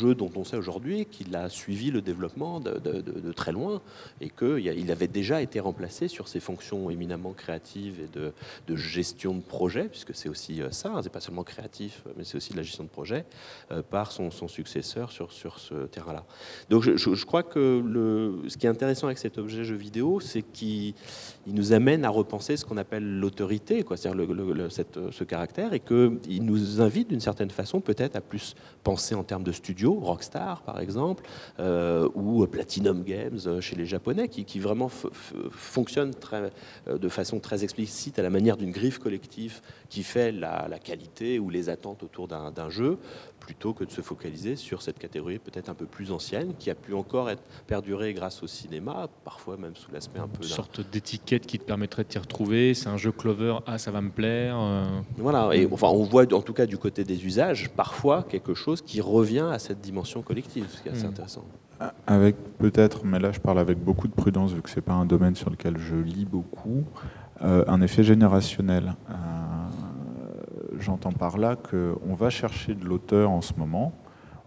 jeu 0.01 0.15
dont 0.15 0.31
on 0.35 0.45
sait 0.45 0.57
aujourd'hui 0.57 1.07
qu'il 1.07 1.35
a 1.37 1.49
suivi 1.49 1.91
le 1.91 2.01
développement 2.01 2.61
de, 2.61 3.33
très 3.33 3.53
loin 3.53 3.81
et 4.21 4.31
qu'il 4.31 4.91
avait 4.91 5.09
déjà 5.09 5.43
été 5.43 5.61
remplacé 5.61 6.09
sur 6.09 6.29
ses 6.29 6.41
fonctions 6.41 6.91
éminemment 6.91 7.33
créatives 7.33 8.01
et 8.01 8.09
de, 8.09 8.77
gestion 8.77 9.35
de 9.35 9.41
projet, 9.41 9.89
puisque 9.89 10.15
c'est 10.15 10.29
aussi 10.29 10.61
euh, 10.61 10.71
ça, 10.71 10.91
hein, 10.91 11.01
c'est 11.03 11.13
pas 11.13 11.21
seulement 11.21 11.45
créatif, 11.45 12.03
mais 12.17 12.25
c'est 12.25 12.37
aussi 12.37 12.53
de 12.53 12.57
la 12.57 12.63
gestion 12.63 12.85
de 12.85 12.89
projet, 12.89 13.25
euh, 13.71 13.83
par 13.83 14.13
son, 14.13 14.31
successeur 14.49 15.11
sur, 15.11 15.33
ce 15.33 15.87
terrain-là. 15.87 16.25
Donc 16.71 16.83
je, 16.83 17.25
crois 17.25 17.43
que 17.43 17.83
ce 18.49 18.57
qui 18.57 18.67
est 18.67 18.71
intéressant 18.71 19.07
avec 19.07 19.19
cet 19.19 19.39
objet 19.39 19.65
jeu 19.65 19.75
vidéo, 19.75 20.21
c'est 20.21 20.43
qu'il 20.43 20.95
nous 21.47 21.73
amène 21.73 22.05
à 22.05 22.11
repenser 22.11 22.57
ce 22.57 22.65
qu'on 22.65 22.77
appelle 22.77 23.19
l'autorité, 23.19 23.85
c'est-à-dire 23.97 24.27
ce 25.11 25.25
caractère, 25.25 25.73
et 25.73 25.81
qu'il 25.81 26.45
nous 26.45 26.81
invite 26.81 27.09
d'une 27.09 27.21
certaine 27.21 27.51
façon 27.51 27.66
peut-être 27.81 28.17
à 28.17 28.21
plus 28.21 28.55
penser 28.83 29.15
en 29.15 29.25
termes 29.25 29.43
de 29.43 29.53
studio, 29.53 29.95
Rockstar 29.95 30.63
par 30.63 30.81
exemple, 30.81 31.25
euh, 31.61 32.09
ou 32.15 32.47
Platinum 32.47 33.03
Games 33.03 33.39
euh, 33.47 33.61
chez 33.61 33.77
les 33.77 33.87
Japonais, 33.87 34.29
qui, 34.29 34.59
vraiment 34.59 34.91
fonctionnent 35.51 36.13
euh, 36.33 36.99
de 36.99 37.09
façon 37.09 37.41
très 37.41 37.65
explicite 37.65 38.19
à 38.19 38.23
la 38.23 38.31
manière 38.31 38.57
d'une 38.57 38.71
griffe 38.71 38.99
collective 38.99 39.61
qui 39.89 40.03
fait 40.03 40.33
la, 40.33 40.79
qualité 40.83 41.39
ou 41.39 41.51
les 41.51 41.69
attentes 41.69 42.03
autour 42.03 42.29
d'un 42.29 42.71
jeu, 42.71 42.99
plutôt 43.47 43.73
que 43.73 43.85
de 43.85 43.91
se 43.91 44.01
focaliser 44.01 44.57
sur 44.57 44.83
cette 44.83 44.99
catégorie 44.99 45.39
peut-être 45.39 45.69
un 45.69 45.75
peu 45.75 45.87
plus 45.87 46.11
ancienne, 46.11 46.55
qui 46.59 46.69
a 46.69 46.75
pu 46.75 46.95
encore 46.95 47.31
être 47.31 47.43
perdurée 47.69 48.13
grâce 48.13 48.43
au 48.43 48.49
cinéma, 48.49 49.07
parfois 49.25 49.57
même 49.57 49.77
sous 49.77 49.93
l'aspect 49.93 50.19
un 50.19 50.27
peu... 50.27 50.43
Une 50.43 50.49
sorte 50.49 50.81
d'étiquette 50.91 51.47
qui 51.47 51.61
te 51.61 51.65
permettrait 51.65 52.03
de 52.03 52.09
t'y 52.09 52.19
retrouver, 52.19 52.75
c'est 52.75 52.89
un 52.89 52.97
jeu 52.97 53.13
Clover, 53.13 53.59
ah 53.67 53.79
ça 53.79 53.93
va 53.93 54.01
me 54.01 54.11
plaire. 54.11 54.59
Voilà, 55.17 55.51
et 55.55 55.69
enfin 55.71 55.87
on 55.89 56.03
voit 56.03 56.25
en 56.35 56.43
tout 56.43 56.53
cas 56.53 56.67
du 56.67 56.77
côté 56.77 57.05
des 57.05 57.25
usages, 57.25 57.71
parfois 57.71 58.25
quelque 58.25 58.55
chose 58.55 58.83
qui 58.83 59.01
revient 59.01 59.49
à 59.53 59.61
cette 59.61 59.81
dimension 59.81 60.23
collective, 60.23 60.67
ce 60.69 60.83
qui 60.83 60.89
est 60.89 60.93
assez 60.93 61.05
hmm. 61.05 61.11
intéressant. 61.11 61.45
Avec 62.09 62.35
peut-être, 62.59 63.05
mais 63.05 63.21
là 63.21 63.31
je 63.31 63.39
parle 63.39 63.61
avec 63.61 63.79
beaucoup 63.79 64.09
de 64.09 64.15
prudence 64.15 64.53
vu 64.55 64.63
que 64.63 64.71
c'est 64.71 64.81
pas 64.81 64.95
un 64.95 65.07
domaine 65.07 65.37
sur 65.37 65.51
lequel 65.51 65.79
je 65.79 65.95
lis 65.95 66.25
beaucoup, 66.25 66.83
euh, 67.43 67.65
un 67.69 67.81
effet 67.81 68.03
générationnel. 68.03 68.97
Euh, 69.09 69.15
j'entends 70.79 71.13
par 71.13 71.39
là 71.39 71.57
qu'on 71.57 72.15
va 72.15 72.31
chercher 72.31 72.75
de 72.75 72.85
l'auteur 72.85 73.31
en 73.31 73.41
ce 73.41 73.55
moment, 73.55 73.93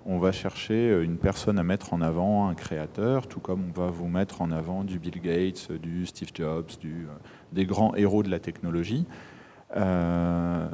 on 0.06 0.18
va 0.18 0.32
chercher 0.32 1.04
une 1.04 1.18
personne 1.18 1.60
à 1.60 1.64
mettre 1.64 1.94
en 1.94 2.02
avant, 2.02 2.48
un 2.48 2.56
créateur, 2.56 3.28
tout 3.28 3.40
comme 3.40 3.66
on 3.70 3.80
va 3.80 3.88
vous 3.88 4.08
mettre 4.08 4.42
en 4.42 4.50
avant 4.52 4.84
du 4.84 4.98
Bill 4.98 5.22
Gates, 5.22 5.72
du 5.72 6.06
Steve 6.08 6.32
Jobs, 6.34 6.66
euh, 6.84 7.06
des 7.52 7.66
grands 7.66 7.94
héros 7.96 8.24
de 8.24 8.30
la 8.30 8.40
technologie. 8.40 9.06
Euh, 9.76 10.68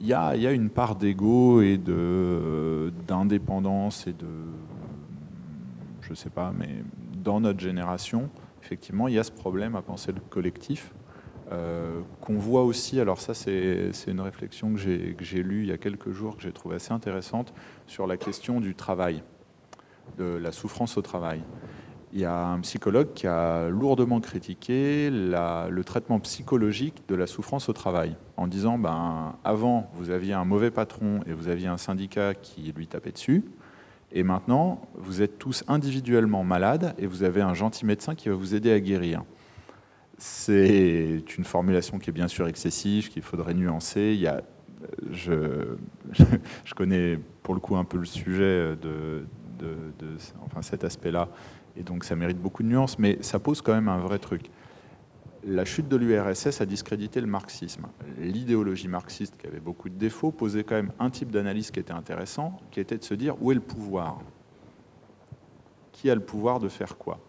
il 0.00 0.06
y, 0.06 0.14
a, 0.14 0.52
une 0.52 0.70
part 0.70 0.94
d'ego 0.96 1.60
et 1.62 1.78
d'indépendance 3.06 4.06
et 4.06 4.12
de, 4.12 4.26
je 6.02 6.14
sais 6.14 6.30
pas, 6.30 6.52
mais 6.56 6.68
dans 7.22 7.40
notre 7.40 7.60
génération, 7.60 8.30
effectivement, 8.62 9.08
il 9.08 9.14
y 9.14 9.18
a 9.18 9.24
ce 9.24 9.32
problème 9.32 9.74
à 9.74 9.82
penser 9.82 10.12
le 10.12 10.20
collectif. 10.20 10.92
Euh, 11.52 12.00
qu'on 12.20 12.38
voit 12.38 12.64
aussi, 12.64 12.98
alors 12.98 13.20
ça 13.20 13.32
c'est 13.32 13.92
une 14.08 14.20
réflexion 14.20 14.74
que 14.74 14.80
j'ai 14.80 15.42
lue 15.42 15.62
il 15.62 15.68
y 15.68 15.72
a 15.72 15.78
quelques 15.78 16.10
jours, 16.10 16.36
que 16.36 16.42
j'ai 16.42 16.52
trouvé 16.52 16.76
assez 16.76 16.92
intéressante, 16.92 17.54
sur 17.86 18.06
la 18.06 18.16
question 18.16 18.60
du 18.60 18.74
travail, 18.74 19.22
de 20.18 20.24
la 20.24 20.50
souffrance 20.50 20.96
au 20.96 21.02
travail 21.02 21.42
il 22.16 22.20
y 22.20 22.24
a 22.24 22.46
un 22.46 22.60
psychologue 22.60 23.12
qui 23.14 23.26
a 23.26 23.68
lourdement 23.68 24.20
critiqué 24.20 25.10
le 25.10 25.82
traitement 25.84 26.18
psychologique 26.20 27.02
de 27.08 27.14
la 27.14 27.26
souffrance 27.26 27.68
au 27.68 27.74
travail, 27.74 28.16
en 28.38 28.46
disant 28.46 28.78
ben, 28.78 29.34
avant, 29.44 29.90
vous 29.94 30.08
aviez 30.08 30.32
un 30.32 30.46
mauvais 30.46 30.70
patron 30.70 31.20
et 31.26 31.34
vous 31.34 31.48
aviez 31.48 31.66
un 31.68 31.76
syndicat 31.76 32.32
qui 32.34 32.72
lui 32.74 32.86
tapait 32.86 33.12
dessus, 33.12 33.44
et 34.12 34.22
maintenant, 34.22 34.80
vous 34.94 35.20
êtes 35.20 35.38
tous 35.38 35.62
individuellement 35.68 36.42
malades 36.42 36.94
et 36.98 37.06
vous 37.06 37.22
avez 37.22 37.42
un 37.42 37.54
gentil 37.54 37.84
médecin 37.84 38.14
qui 38.14 38.30
va 38.30 38.34
vous 38.34 38.54
aider 38.54 38.72
à 38.72 38.80
guérir. 38.80 39.22
C'est 40.18 41.22
une 41.36 41.44
formulation 41.44 41.98
qui 41.98 42.10
est 42.10 42.12
bien 42.12 42.28
sûr 42.28 42.48
excessive, 42.48 43.08
qu'il 43.10 43.22
faudrait 43.22 43.54
nuancer. 43.54 44.12
Il 44.14 44.20
y 44.20 44.26
a, 44.26 44.42
je, 45.10 45.76
je, 46.12 46.74
connais 46.74 47.18
pour 47.42 47.54
le 47.54 47.60
coup 47.60 47.76
un 47.76 47.84
peu 47.84 47.98
le 47.98 48.06
sujet 48.06 48.76
de, 48.76 49.24
enfin, 50.44 50.62
cet 50.62 50.84
aspect-là 50.84 51.28
et 51.76 51.82
donc 51.82 52.04
ça 52.04 52.16
mérite 52.16 52.40
beaucoup 52.40 52.62
de 52.62 52.68
nuances, 52.68 52.98
mais 52.98 53.18
ça 53.20 53.38
pose 53.38 53.60
quand 53.60 53.74
même 53.74 53.88
un 53.88 53.98
vrai 53.98 54.18
truc. 54.18 54.50
La 55.44 55.64
chute 55.64 55.88
de 55.88 55.96
l'URSS 55.96 56.60
a 56.60 56.66
discrédité 56.66 57.20
le 57.20 57.26
marxisme. 57.26 57.86
L'idéologie 58.18 58.88
marxiste, 58.88 59.36
qui 59.36 59.46
avait 59.46 59.60
beaucoup 59.60 59.88
de 59.88 59.94
défauts, 59.94 60.32
posait 60.32 60.64
quand 60.64 60.74
même 60.74 60.92
un 60.98 61.10
type 61.10 61.30
d'analyse 61.30 61.70
qui 61.70 61.78
était 61.78 61.92
intéressant, 61.92 62.58
qui 62.70 62.80
était 62.80 62.98
de 62.98 63.04
se 63.04 63.14
dire 63.14 63.40
où 63.40 63.52
est 63.52 63.54
le 63.54 63.60
pouvoir? 63.60 64.18
Qui 65.92 66.10
a 66.10 66.14
le 66.14 66.20
pouvoir 66.20 66.58
de 66.58 66.68
faire 66.68 66.96
quoi? 66.96 67.20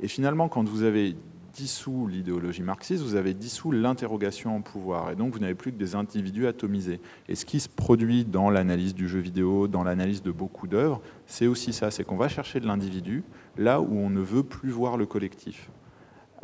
Et 0.00 0.08
finalement, 0.08 0.48
quand 0.48 0.66
vous 0.66 0.82
avez 0.82 1.16
dissous 1.52 2.06
l'idéologie 2.06 2.62
marxiste, 2.62 3.02
vous 3.02 3.14
avez 3.14 3.34
dissous 3.34 3.70
l'interrogation 3.70 4.56
en 4.56 4.60
pouvoir. 4.60 5.10
Et 5.10 5.16
donc, 5.16 5.32
vous 5.32 5.38
n'avez 5.38 5.54
plus 5.54 5.72
que 5.72 5.76
des 5.76 5.94
individus 5.94 6.46
atomisés. 6.46 7.00
Et 7.28 7.34
ce 7.34 7.44
qui 7.44 7.60
se 7.60 7.68
produit 7.68 8.24
dans 8.24 8.50
l'analyse 8.50 8.94
du 8.94 9.08
jeu 9.08 9.18
vidéo, 9.18 9.68
dans 9.68 9.84
l'analyse 9.84 10.22
de 10.22 10.30
beaucoup 10.30 10.66
d'œuvres, 10.66 11.00
c'est 11.26 11.46
aussi 11.46 11.72
ça 11.72 11.90
c'est 11.90 12.04
qu'on 12.04 12.16
va 12.16 12.28
chercher 12.28 12.60
de 12.60 12.66
l'individu 12.66 13.22
là 13.56 13.80
où 13.80 13.96
on 13.96 14.10
ne 14.10 14.20
veut 14.20 14.42
plus 14.42 14.70
voir 14.70 14.96
le 14.96 15.06
collectif. 15.06 15.70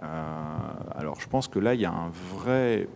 Euh, 0.02 0.06
alors, 0.94 1.20
je 1.20 1.28
pense 1.28 1.48
que 1.48 1.58
là, 1.58 1.74
il 1.74 1.80
y 1.80 1.86
a 1.86 1.92
un 1.92 2.10
vrai, 2.34 2.88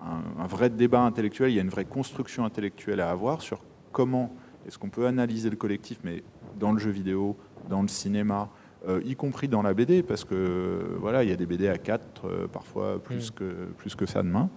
un 0.00 0.46
vrai 0.46 0.70
débat 0.70 1.00
intellectuel, 1.00 1.50
il 1.50 1.54
y 1.54 1.58
a 1.58 1.62
une 1.62 1.70
vraie 1.70 1.84
construction 1.84 2.44
intellectuelle 2.44 3.00
à 3.00 3.10
avoir 3.10 3.40
sur 3.42 3.64
comment 3.92 4.34
est-ce 4.66 4.78
qu'on 4.78 4.88
peut 4.88 5.06
analyser 5.06 5.50
le 5.50 5.56
collectif, 5.56 5.98
mais 6.04 6.22
dans 6.58 6.72
le 6.72 6.78
jeu 6.78 6.90
vidéo, 6.90 7.36
dans 7.68 7.82
le 7.82 7.88
cinéma, 7.88 8.50
euh, 8.88 9.00
y 9.04 9.14
compris 9.16 9.48
dans 9.48 9.62
la 9.62 9.74
BD, 9.74 10.02
parce 10.02 10.24
que 10.24 10.96
voilà, 11.00 11.22
il 11.22 11.30
y 11.30 11.32
a 11.32 11.36
des 11.36 11.46
BD 11.46 11.68
à 11.68 11.78
4, 11.78 12.26
euh, 12.26 12.46
parfois 12.46 13.02
plus, 13.02 13.30
mm. 13.30 13.34
que, 13.34 13.54
plus 13.78 13.94
que 13.94 14.06
ça 14.06 14.22
de 14.22 14.28
main. 14.28 14.50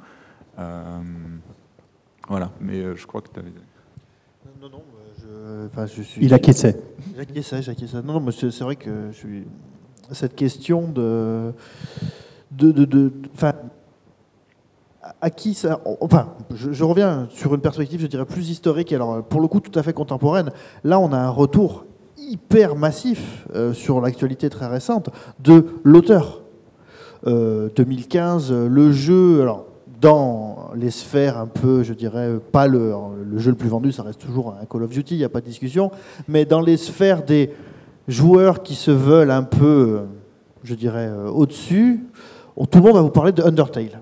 Euh, 0.60 1.00
voilà, 2.28 2.52
mais 2.60 2.96
je 2.96 3.08
crois 3.08 3.22
que 3.22 3.30
tu 3.30 3.40
avais. 3.40 3.52
Non, 4.62 4.70
non, 4.70 4.84
je, 5.18 5.96
je 5.96 6.02
suis. 6.02 6.26
Il 6.26 6.34
acquiesçait. 6.34 6.78
J'acquiesçais, 7.16 7.62
j'acquiesçais. 7.62 8.02
Non, 8.02 8.20
non, 8.20 8.32
c'est 8.32 8.62
vrai 8.62 8.76
que 8.76 9.12
je 9.12 9.18
suis. 9.18 9.48
Cette 10.12 10.36
question 10.36 10.88
de 10.88 11.54
de, 12.52 12.72
de, 12.72 12.86
de, 12.86 13.12
à 15.22 15.30
qui 15.30 15.54
ça. 15.54 15.80
Enfin, 16.02 16.34
je, 16.54 16.84
reviens 16.84 17.28
sur 17.30 17.54
une 17.56 17.62
perspective, 17.62 18.02
je 18.02 18.08
dirais, 18.08 18.26
plus 18.26 18.50
historique, 18.50 18.92
alors 18.94 19.24
pour 19.24 19.42
le 19.42 19.48
coup 19.48 19.60
tout 19.60 19.78
à 19.78 19.84
fait 19.84 19.94
contemporaine. 19.94 20.52
Là, 20.84 21.00
on 21.00 21.12
a 21.12 21.18
un 21.18 21.30
retour 21.30 21.86
hyper 22.18 22.76
massif 22.76 23.48
euh, 23.56 23.74
sur 23.74 24.02
l'actualité 24.02 24.50
très 24.50 24.68
récente 24.68 25.10
de 25.40 25.66
l'auteur. 25.84 26.42
2015, 27.26 28.52
euh, 28.52 28.68
le 28.70 28.92
jeu, 28.92 29.42
alors 29.42 29.66
dans 30.00 30.70
les 30.76 30.92
sphères 30.92 31.38
un 31.38 31.48
peu, 31.48 31.84
je 31.84 31.94
dirais, 31.94 32.36
pas 32.52 32.68
le, 32.68 32.94
le 33.26 33.40
jeu 33.40 33.52
le 33.52 33.58
plus 33.58 33.70
vendu, 33.70 33.92
ça 33.92 34.04
reste 34.04 34.22
toujours 34.22 34.56
un 34.62 34.66
Call 34.66 34.84
of 34.84 34.92
Duty, 34.92 35.16
il 35.16 35.18
n'y 35.18 35.24
a 35.24 35.30
pas 35.30 35.42
de 35.42 35.46
discussion, 35.46 35.92
mais 36.28 36.46
dans 36.46 36.62
les 36.62 36.78
sphères 36.78 37.24
des 37.24 37.52
joueurs 38.08 38.64
qui 38.64 38.76
se 38.76 38.92
veulent 38.92 39.32
un 39.32 39.44
peu, 39.44 40.02
je 40.64 40.76
dirais, 40.76 41.08
euh, 41.08 41.30
au-dessus, 41.30 42.04
tout 42.72 42.80
le 42.80 42.84
monde 42.84 42.96
va 42.96 43.02
vous 43.02 43.10
parler 43.10 43.32
de 43.32 43.44
Undertale. 43.44 44.00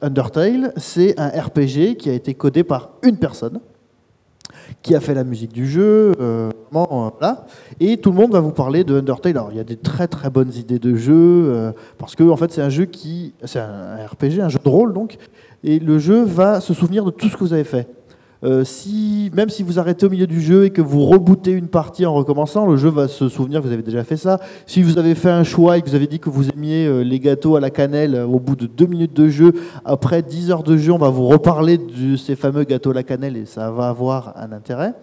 Undertale, 0.00 0.72
c'est 0.76 1.18
un 1.18 1.28
RPG 1.28 1.96
qui 1.98 2.10
a 2.10 2.12
été 2.12 2.34
codé 2.34 2.64
par 2.64 2.90
une 3.02 3.16
personne, 3.16 3.60
qui 4.82 4.94
a 4.94 5.00
fait 5.00 5.14
la 5.14 5.24
musique 5.24 5.52
du 5.52 5.66
jeu, 5.66 6.12
euh, 6.20 6.50
et 7.80 7.96
tout 7.96 8.10
le 8.10 8.16
monde 8.16 8.32
va 8.32 8.40
vous 8.40 8.52
parler 8.52 8.84
de 8.84 8.98
Undertale. 8.98 9.36
Alors, 9.36 9.48
il 9.52 9.56
y 9.56 9.60
a 9.60 9.64
des 9.64 9.76
très 9.76 10.08
très 10.08 10.30
bonnes 10.30 10.52
idées 10.54 10.78
de 10.78 10.94
jeu, 10.94 11.14
euh, 11.14 11.72
parce 11.98 12.14
que 12.14 12.34
fait, 12.36 12.52
c'est 12.52 12.62
un 12.62 12.68
jeu 12.68 12.84
qui, 12.84 13.34
c'est 13.44 13.60
un 13.60 13.96
RPG, 14.06 14.40
un 14.40 14.48
jeu 14.48 14.58
de 14.62 14.68
rôle 14.68 14.92
donc, 14.92 15.16
et 15.64 15.78
le 15.78 15.98
jeu 15.98 16.22
va 16.22 16.60
se 16.60 16.74
souvenir 16.74 17.04
de 17.04 17.10
tout 17.10 17.28
ce 17.28 17.34
que 17.36 17.40
vous 17.40 17.52
avez 17.52 17.64
fait. 17.64 17.88
Euh, 18.44 18.62
si, 18.64 19.30
même 19.34 19.48
si 19.48 19.64
vous 19.64 19.80
arrêtez 19.80 20.06
au 20.06 20.10
milieu 20.10 20.26
du 20.28 20.40
jeu 20.40 20.64
et 20.64 20.70
que 20.70 20.80
vous 20.80 21.04
rebootez 21.04 21.50
une 21.50 21.66
partie 21.68 22.06
en 22.06 22.14
recommençant, 22.14 22.66
le 22.66 22.76
jeu 22.76 22.88
va 22.88 23.08
se 23.08 23.28
souvenir 23.28 23.60
que 23.60 23.66
vous 23.66 23.72
avez 23.72 23.82
déjà 23.82 24.04
fait 24.04 24.16
ça. 24.16 24.38
Si 24.66 24.82
vous 24.82 24.98
avez 24.98 25.14
fait 25.16 25.30
un 25.30 25.42
choix 25.42 25.76
et 25.76 25.82
que 25.82 25.88
vous 25.88 25.96
avez 25.96 26.06
dit 26.06 26.20
que 26.20 26.30
vous 26.30 26.48
aimiez 26.48 26.86
euh, 26.86 27.02
les 27.02 27.18
gâteaux 27.18 27.56
à 27.56 27.60
la 27.60 27.70
cannelle 27.70 28.14
euh, 28.14 28.26
au 28.26 28.38
bout 28.38 28.54
de 28.54 28.66
deux 28.66 28.86
minutes 28.86 29.14
de 29.14 29.28
jeu, 29.28 29.52
après 29.84 30.22
10 30.22 30.52
heures 30.52 30.62
de 30.62 30.76
jeu, 30.76 30.92
on 30.92 30.98
va 30.98 31.10
vous 31.10 31.26
reparler 31.26 31.78
de 31.78 32.16
ces 32.16 32.36
fameux 32.36 32.64
gâteaux 32.64 32.90
à 32.90 32.94
la 32.94 33.02
cannelle 33.02 33.36
et 33.36 33.46
ça 33.46 33.70
va 33.72 33.88
avoir 33.88 34.34
un 34.36 34.52
intérêt. 34.52 34.94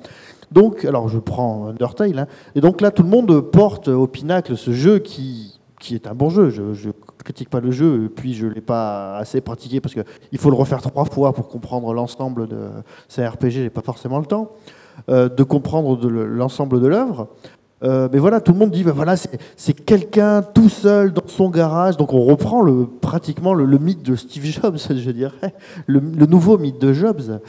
Donc, 0.51 0.85
alors 0.85 1.09
je 1.09 1.19
prends 1.19 1.67
Undertale, 1.67 2.19
hein. 2.19 2.27
et 2.55 2.61
donc 2.61 2.79
là 2.79 2.91
tout 2.91 3.03
le 3.03 3.09
monde 3.09 3.41
porte 3.41 3.87
au 3.87 4.07
pinacle 4.07 4.55
ce 4.55 4.71
jeu 4.71 4.99
qui, 4.99 5.59
qui 5.79 5.95
est 5.95 6.07
un 6.07 6.13
bon 6.13 6.29
jeu. 6.29 6.51
Je, 6.51 6.73
je 6.73 6.91
critique 7.25 7.49
pas 7.49 7.59
le 7.59 7.71
jeu, 7.71 8.09
puis 8.15 8.33
je 8.33 8.47
l'ai 8.47 8.61
pas 8.61 9.17
assez 9.17 9.41
pratiqué 9.41 9.81
parce 9.81 9.93
qu'il 9.93 10.37
faut 10.37 10.49
le 10.49 10.55
refaire 10.55 10.81
trois 10.81 11.05
fois 11.05 11.33
pour 11.33 11.49
comprendre 11.49 11.93
l'ensemble 11.93 12.47
de 12.47 12.69
ces 13.09 13.27
RPG, 13.27 13.49
j'ai 13.49 13.69
pas 13.69 13.81
forcément 13.81 14.19
le 14.19 14.25
temps 14.25 14.51
euh, 15.09 15.27
de 15.27 15.43
comprendre 15.43 16.09
l'ensemble 16.09 16.79
de 16.79 16.87
l'œuvre. 16.87 17.27
Euh, 17.83 18.07
mais 18.11 18.19
voilà, 18.19 18.39
tout 18.39 18.53
le 18.53 18.57
monde 18.57 18.71
dit, 18.71 18.83
ben 18.83 18.93
voilà, 18.93 19.15
c'est 19.17 19.73
quelqu'un 19.73 20.41
tout 20.41 20.69
seul 20.69 21.11
dans 21.11 21.27
son 21.27 21.49
garage. 21.49 21.97
Donc 21.97 22.13
on 22.13 22.23
reprend 22.23 22.61
le, 22.61 22.85
pratiquement 22.85 23.53
le, 23.53 23.77
mythe 23.77 24.03
de 24.03 24.15
Steve 24.15 24.45
Jobs, 24.45 24.77
je 24.89 25.11
dirais, 25.11 25.53
le, 25.85 25.99
nouveau 25.99 26.57
mythe 26.57 26.79
de 26.79 26.93
Jobs. 26.93 27.39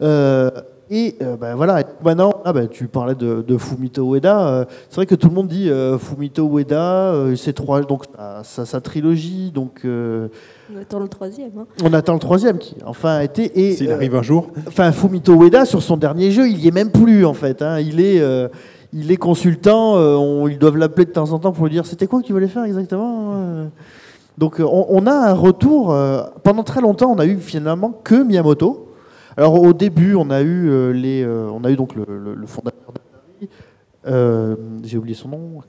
Euh, 0.00 0.50
et 0.94 1.16
euh, 1.22 1.38
ben 1.38 1.54
voilà, 1.54 1.82
maintenant, 2.04 2.42
ah 2.44 2.52
ben, 2.52 2.68
tu 2.68 2.86
parlais 2.86 3.14
de, 3.14 3.56
Fumito 3.56 4.14
Ueda. 4.14 4.46
Euh, 4.46 4.64
c'est 4.90 4.96
vrai 4.96 5.06
que 5.06 5.14
tout 5.14 5.28
le 5.28 5.34
monde 5.34 5.48
dit 5.48 5.70
euh, 5.70 5.96
Fumito 5.96 6.46
Ueda, 6.46 7.14
c'est 7.34 7.54
trois, 7.54 7.80
donc 7.80 8.04
sa, 8.42 8.80
trilogie, 8.82 9.50
donc. 9.52 9.86
on 9.86 10.28
attend 10.78 10.98
le 10.98 11.08
troisième. 11.08 11.52
Hein. 11.58 11.64
On 11.82 11.94
attend 11.94 12.12
le 12.12 12.18
troisième 12.18 12.58
qui, 12.58 12.76
enfin, 12.84 13.14
a 13.14 13.24
été. 13.24 13.58
Et 13.58 13.72
s'il 13.72 13.90
arrive 13.90 14.14
un 14.14 14.22
jour. 14.22 14.48
Enfin, 14.68 14.92
Fumito 14.92 15.34
Ueda 15.34 15.64
sur 15.64 15.82
son 15.82 15.96
dernier 15.96 16.30
jeu, 16.30 16.46
il 16.46 16.58
y 16.58 16.68
est 16.68 16.72
même 16.72 16.90
plus 16.90 17.24
en 17.24 17.32
fait. 17.32 17.62
Hein. 17.62 17.80
il 17.80 17.98
est. 17.98 18.22
il 18.92 19.10
est 19.10 19.16
consultant, 19.16 19.94
on, 19.94 20.46
ils 20.46 20.58
doivent 20.58 20.76
l'appeler 20.76 21.06
de 21.06 21.12
temps 21.12 21.32
en 21.32 21.38
temps 21.38 21.52
pour 21.52 21.64
lui 21.64 21.72
dire 21.72 21.86
c'était 21.86 22.06
quoi 22.06 22.20
que 22.20 22.26
tu 22.26 22.34
voulais 22.34 22.48
faire 22.48 22.64
exactement 22.64 23.70
Donc 24.36 24.56
on, 24.60 24.86
on, 24.90 25.06
a 25.06 25.14
un 25.14 25.32
retour, 25.32 25.96
pendant 26.42 26.64
très 26.64 26.82
longtemps 26.82 27.10
on 27.10 27.18
a 27.18 27.24
eu 27.24 27.38
finalement 27.38 27.98
que 28.04 28.22
Miyamoto, 28.22 28.91
alors 29.36 29.60
au 29.60 29.72
début, 29.72 30.14
on 30.14 30.30
a 30.30 30.42
eu, 30.42 30.68
euh, 30.68 30.92
les, 30.92 31.22
euh, 31.22 31.48
on 31.52 31.64
a 31.64 31.70
eu 31.70 31.76
donc 31.76 31.94
le, 31.94 32.04
fondateur 32.46 32.92
de 32.92 33.48
euh, 34.06 34.56
j'ai 34.84 34.98
oublié 34.98 35.14
son 35.14 35.28
nom. 35.28 35.60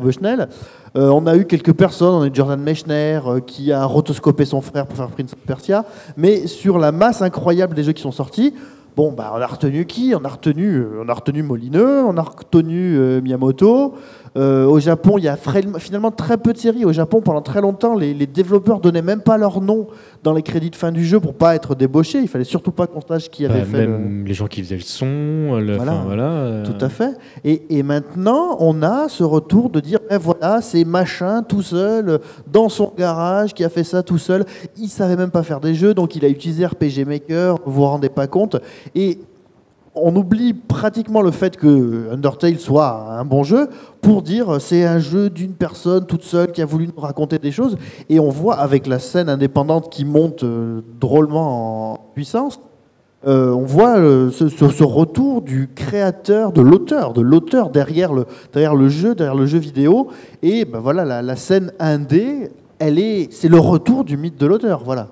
Bushnell. 0.00 0.48
on 0.94 1.26
a 1.26 1.36
eu 1.36 1.44
quelques 1.44 1.72
personnes, 1.72 2.14
on 2.14 2.22
a 2.22 2.26
eu 2.26 2.30
Jordan 2.32 2.60
Mechner 2.60 3.20
qui 3.46 3.70
a 3.72 3.84
rotoscopé 3.84 4.44
son 4.44 4.60
frère 4.60 4.86
pour 4.86 4.96
faire 4.96 5.08
Prince 5.08 5.34
of 5.34 5.38
Persia, 5.40 5.84
mais 6.16 6.48
sur 6.48 6.78
la 6.78 6.90
masse 6.90 7.22
incroyable 7.22 7.74
des 7.74 7.84
jeux 7.84 7.92
qui 7.92 8.02
sont 8.02 8.10
sortis, 8.10 8.52
bon, 8.96 9.12
bah, 9.12 9.32
on 9.36 9.40
a 9.40 9.46
retenu 9.46 9.86
qui? 9.86 10.14
On 10.16 10.24
a 10.24 10.28
retenu, 10.28 10.84
on 11.00 11.08
a 11.08 11.14
retenu 11.14 11.44
Molineux, 11.44 12.02
on 12.04 12.16
a 12.16 12.22
retenu 12.22 13.20
Miyamoto, 13.22 13.94
euh, 14.36 14.64
au 14.64 14.80
Japon, 14.80 15.18
il 15.18 15.24
y 15.24 15.28
a 15.28 15.36
finalement 15.36 16.10
très 16.10 16.38
peu 16.38 16.52
de 16.52 16.58
séries. 16.58 16.84
Au 16.84 16.92
Japon, 16.92 17.20
pendant 17.20 17.42
très 17.42 17.60
longtemps, 17.60 17.94
les, 17.94 18.14
les, 18.14 18.26
développeurs 18.26 18.80
donnaient 18.80 19.02
même 19.02 19.20
pas 19.20 19.36
leur 19.36 19.60
nom 19.60 19.88
dans 20.22 20.32
les 20.32 20.42
crédits 20.42 20.70
de 20.70 20.76
fin 20.76 20.90
du 20.90 21.04
jeu 21.04 21.20
pour 21.20 21.34
pas 21.34 21.54
être 21.54 21.74
débauchés. 21.74 22.20
Il 22.20 22.28
fallait 22.28 22.44
surtout 22.44 22.72
pas 22.72 22.86
qu'on 22.86 23.02
sache 23.02 23.28
qui 23.28 23.44
avait 23.44 23.60
bah, 23.60 23.66
fait. 23.66 23.86
Même 23.86 24.24
les 24.24 24.32
gens 24.32 24.46
qui 24.46 24.62
faisaient 24.62 24.76
le 24.76 24.80
son. 24.80 25.60
voilà, 25.76 26.02
voilà 26.06 26.24
euh. 26.24 26.64
tout 26.64 26.82
à 26.82 26.88
fait. 26.88 27.14
Et, 27.44 27.62
et, 27.78 27.82
maintenant, 27.82 28.56
on 28.60 28.82
a 28.82 29.08
ce 29.08 29.22
retour 29.22 29.68
de 29.68 29.80
dire 29.80 29.98
eh, 30.10 30.16
voilà, 30.16 30.62
c'est 30.62 30.84
machin 30.84 31.42
tout 31.42 31.62
seul 31.62 32.18
dans 32.50 32.70
son 32.70 32.92
garage 32.96 33.52
qui 33.52 33.64
a 33.64 33.68
fait 33.68 33.84
ça 33.84 34.02
tout 34.02 34.18
seul. 34.18 34.46
Il 34.78 34.88
savait 34.88 35.16
même 35.16 35.30
pas 35.30 35.42
faire 35.42 35.60
des 35.60 35.74
jeux, 35.74 35.92
donc 35.92 36.16
il 36.16 36.24
a 36.24 36.28
utilisé 36.28 36.64
RPG 36.64 37.04
Maker. 37.06 37.58
Vous 37.66 37.72
vous 37.72 37.84
rendez 37.84 38.08
pas 38.08 38.26
compte 38.26 38.56
Et 38.94 39.18
on 39.94 40.14
oublie 40.16 40.54
pratiquement 40.54 41.20
le 41.20 41.30
fait 41.30 41.56
que 41.56 42.10
Undertale 42.12 42.58
soit 42.58 43.18
un 43.18 43.24
bon 43.24 43.42
jeu 43.42 43.68
pour 44.00 44.22
dire 44.22 44.60
c'est 44.60 44.84
un 44.84 44.98
jeu 44.98 45.28
d'une 45.28 45.52
personne 45.52 46.06
toute 46.06 46.22
seule 46.22 46.50
qui 46.52 46.62
a 46.62 46.66
voulu 46.66 46.88
nous 46.88 47.00
raconter 47.00 47.38
des 47.38 47.52
choses. 47.52 47.76
Et 48.08 48.18
on 48.18 48.30
voit 48.30 48.56
avec 48.56 48.86
la 48.86 48.98
scène 48.98 49.28
indépendante 49.28 49.90
qui 49.90 50.04
monte 50.04 50.44
euh, 50.44 50.80
drôlement 50.98 51.92
en 51.92 52.00
puissance, 52.14 52.60
euh, 53.24 53.52
on 53.52 53.62
voit 53.62 53.98
euh, 53.98 54.30
ce, 54.30 54.82
retour 54.82 55.42
du 55.42 55.68
créateur, 55.72 56.52
de 56.52 56.60
l'auteur, 56.60 57.12
de 57.12 57.20
l'auteur 57.20 57.70
derrière 57.70 58.12
le, 58.12 58.26
derrière 58.52 58.74
le 58.74 58.88
jeu, 58.88 59.14
derrière 59.14 59.36
le 59.36 59.46
jeu 59.46 59.58
vidéo. 59.58 60.08
Et 60.42 60.64
ben 60.64 60.80
voilà, 60.80 61.22
la, 61.22 61.36
scène 61.36 61.72
indé, 61.78 62.50
elle 62.80 62.98
est, 62.98 63.32
c'est 63.32 63.48
le 63.48 63.60
retour 63.60 64.04
du 64.04 64.16
mythe 64.16 64.40
de 64.40 64.46
l'auteur. 64.46 64.82
Voilà. 64.84 65.08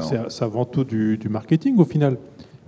C'est 0.00 0.42
avant 0.42 0.64
tout 0.64 0.84
du 0.84 1.28
marketing 1.30 1.78
au 1.78 1.84
final 1.84 2.16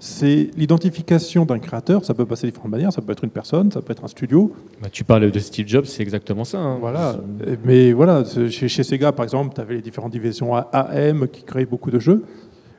c'est 0.05 0.51
l'identification 0.57 1.45
d'un 1.45 1.61
créateur. 1.61 2.05
Ça 2.05 2.13
peut 2.13 2.27
passer 2.27 2.49
de 2.49 2.51
différentes 2.51 2.73
manières. 2.73 2.93
Ça 2.93 3.01
peut 3.01 3.13
être 3.13 3.23
une 3.23 3.31
personne, 3.31 3.71
ça 3.71 3.81
peut 3.81 3.93
être 3.93 4.03
un 4.03 4.09
studio. 4.09 4.53
Bah, 4.83 4.89
tu 4.91 5.05
parles 5.05 5.31
de 5.31 5.39
Steve 5.39 5.69
Jobs, 5.69 5.85
c'est 5.85 6.03
exactement 6.03 6.43
ça. 6.43 6.59
Hein. 6.59 6.79
Voilà. 6.81 7.19
Mais 7.65 7.93
voilà, 7.93 8.25
chez, 8.25 8.69
Sega, 8.69 9.13
par 9.13 9.23
exemple, 9.23 9.55
tu 9.55 9.61
avais 9.61 9.75
les 9.75 9.81
différentes 9.81 10.11
divisions 10.11 10.57
AM 10.57 11.29
qui 11.29 11.45
créaient 11.45 11.67
beaucoup 11.67 11.93
de 11.93 12.01
jeux. 12.01 12.25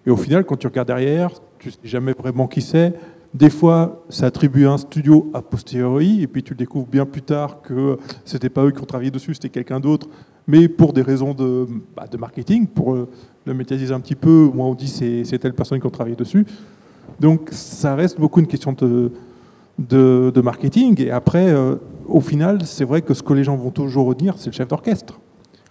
Et 0.05 0.09
au 0.09 0.17
final, 0.17 0.43
quand 0.43 0.57
tu 0.57 0.67
regardes 0.67 0.89
derrière, 0.89 1.29
tu 1.59 1.71
sais 1.71 1.77
jamais 1.85 2.11
vraiment 2.11 2.45
qui 2.45 2.61
c'est. 2.61 2.93
Des 3.33 3.49
fois, 3.49 4.03
ça 4.09 4.25
attribue 4.25 4.67
un 4.67 4.77
studio 4.77 5.31
a 5.33 5.41
posteriori, 5.41 6.23
et 6.23 6.27
puis 6.27 6.43
tu 6.43 6.51
le 6.51 6.57
découvres 6.57 6.87
bien 6.87 7.05
plus 7.05 7.21
tard 7.21 7.61
que 7.61 7.97
c'était 8.25 8.49
pas 8.49 8.65
eux 8.65 8.71
qui 8.71 8.81
ont 8.81 8.85
travaillé 8.85 9.11
dessus, 9.11 9.33
c'était 9.33 9.47
quelqu'un 9.47 9.79
d'autre. 9.79 10.09
Mais 10.45 10.67
pour 10.67 10.91
des 10.91 11.01
raisons 11.01 11.33
de, 11.33 11.67
bah, 11.95 12.05
de 12.11 12.17
marketing, 12.17 12.67
pour 12.67 12.93
le 13.45 13.53
médiatiser 13.53 13.93
un 13.93 14.01
petit 14.01 14.15
peu, 14.15 14.51
moi 14.53 14.65
on 14.65 14.75
dit 14.75 14.89
c'est 14.89 15.39
telle 15.39 15.53
personne 15.53 15.79
qui 15.79 15.87
a 15.87 15.89
travaillé 15.89 16.17
dessus. 16.17 16.45
Donc 17.19 17.49
ça 17.51 17.95
reste 17.95 18.19
beaucoup 18.19 18.39
une 18.39 18.47
question 18.47 18.73
de, 18.73 19.11
de, 19.79 20.41
marketing. 20.41 21.01
Et 21.01 21.11
après, 21.11 21.49
euh, 21.49 21.75
au 22.07 22.21
final, 22.21 22.59
c'est 22.63 22.85
vrai 22.85 23.01
que 23.01 23.13
ce 23.13 23.23
que 23.23 23.33
les 23.33 23.43
gens 23.43 23.55
vont 23.55 23.71
toujours 23.71 24.07
retenir, 24.07 24.35
c'est 24.37 24.47
le 24.49 24.55
chef 24.55 24.67
d'orchestre. 24.67 25.19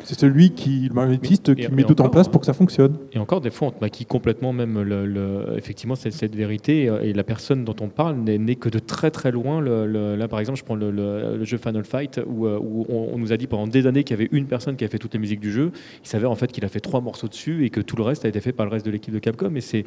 C'est 0.04 0.18
celui 0.18 0.50
qui, 0.50 0.88
le 0.88 0.94
magnétiste, 0.94 1.54
qui 1.54 1.70
met 1.70 1.84
tout 1.84 2.00
en 2.02 2.08
place 2.08 2.26
pour 2.26 2.40
que 2.40 2.46
ça 2.46 2.54
fonctionne. 2.54 2.96
Et 3.12 3.20
encore, 3.20 3.40
des 3.40 3.50
fois, 3.50 3.68
on 3.68 3.70
te 3.70 3.80
maquille 3.80 4.06
complètement 4.06 4.52
même 4.52 4.82
le, 4.82 5.54
effectivement 5.56 5.94
cette, 5.94 6.12
cette, 6.12 6.34
vérité. 6.34 6.90
Et 7.02 7.12
la 7.12 7.22
personne 7.22 7.64
dont 7.64 7.76
on 7.80 7.88
parle 7.88 8.16
n'est 8.16 8.56
que 8.56 8.68
de 8.68 8.80
très 8.80 9.12
très 9.12 9.30
loin. 9.30 9.60
là, 9.60 10.26
par 10.26 10.40
exemple, 10.40 10.58
je 10.58 10.64
prends 10.64 10.74
le, 10.74 11.44
jeu 11.44 11.56
Final 11.56 11.84
Fight 11.84 12.20
où, 12.26 12.46
euh, 12.46 12.58
où 12.60 12.84
on, 12.88 13.16
nous 13.16 13.32
a 13.32 13.36
dit 13.36 13.46
pendant 13.46 13.68
des 13.68 13.86
années 13.86 14.02
qu'il 14.02 14.18
y 14.18 14.20
avait 14.20 14.28
une 14.32 14.46
personne 14.46 14.74
qui 14.74 14.84
a 14.84 14.88
fait 14.88 14.98
toutes 14.98 15.14
les 15.14 15.20
musiques 15.20 15.40
du 15.40 15.52
jeu. 15.52 15.70
Il 16.02 16.08
s'avère 16.08 16.32
en 16.32 16.36
fait 16.36 16.50
qu'il 16.50 16.64
a 16.64 16.68
fait 16.68 16.80
trois 16.80 17.00
morceaux 17.00 17.28
dessus 17.28 17.64
et 17.64 17.70
que 17.70 17.80
tout 17.80 17.94
le 17.94 18.02
reste 18.02 18.24
a 18.24 18.28
été 18.28 18.40
fait 18.40 18.52
par 18.52 18.66
le 18.66 18.72
reste 18.72 18.84
de 18.84 18.90
l'équipe 18.90 19.14
de 19.14 19.20
Capcom. 19.20 19.54
Et 19.54 19.60
c'est 19.60 19.84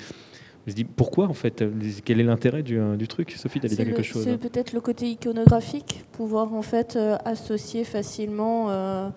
je 0.65 0.71
me 0.71 0.75
dis 0.75 0.83
pourquoi 0.83 1.27
en 1.27 1.33
fait 1.33 1.63
Quel 2.03 2.19
est 2.19 2.23
l'intérêt 2.23 2.63
du, 2.63 2.79
euh, 2.79 2.95
du, 2.95 3.07
truc? 3.07 3.31
Sophie, 3.31 3.59
tu 3.59 3.69
quelque 3.75 4.01
chose 4.01 4.23
C'est 4.23 4.37
peut-être 4.37 4.73
le 4.73 4.81
côté 4.81 5.11
iconographique, 5.11 6.05
pouvoir 6.11 6.53
en 6.53 6.63
fait 6.63 6.95
euh, 6.95 7.17
associer 7.23 7.83
facilement 7.83 8.71
euh, 8.71 9.09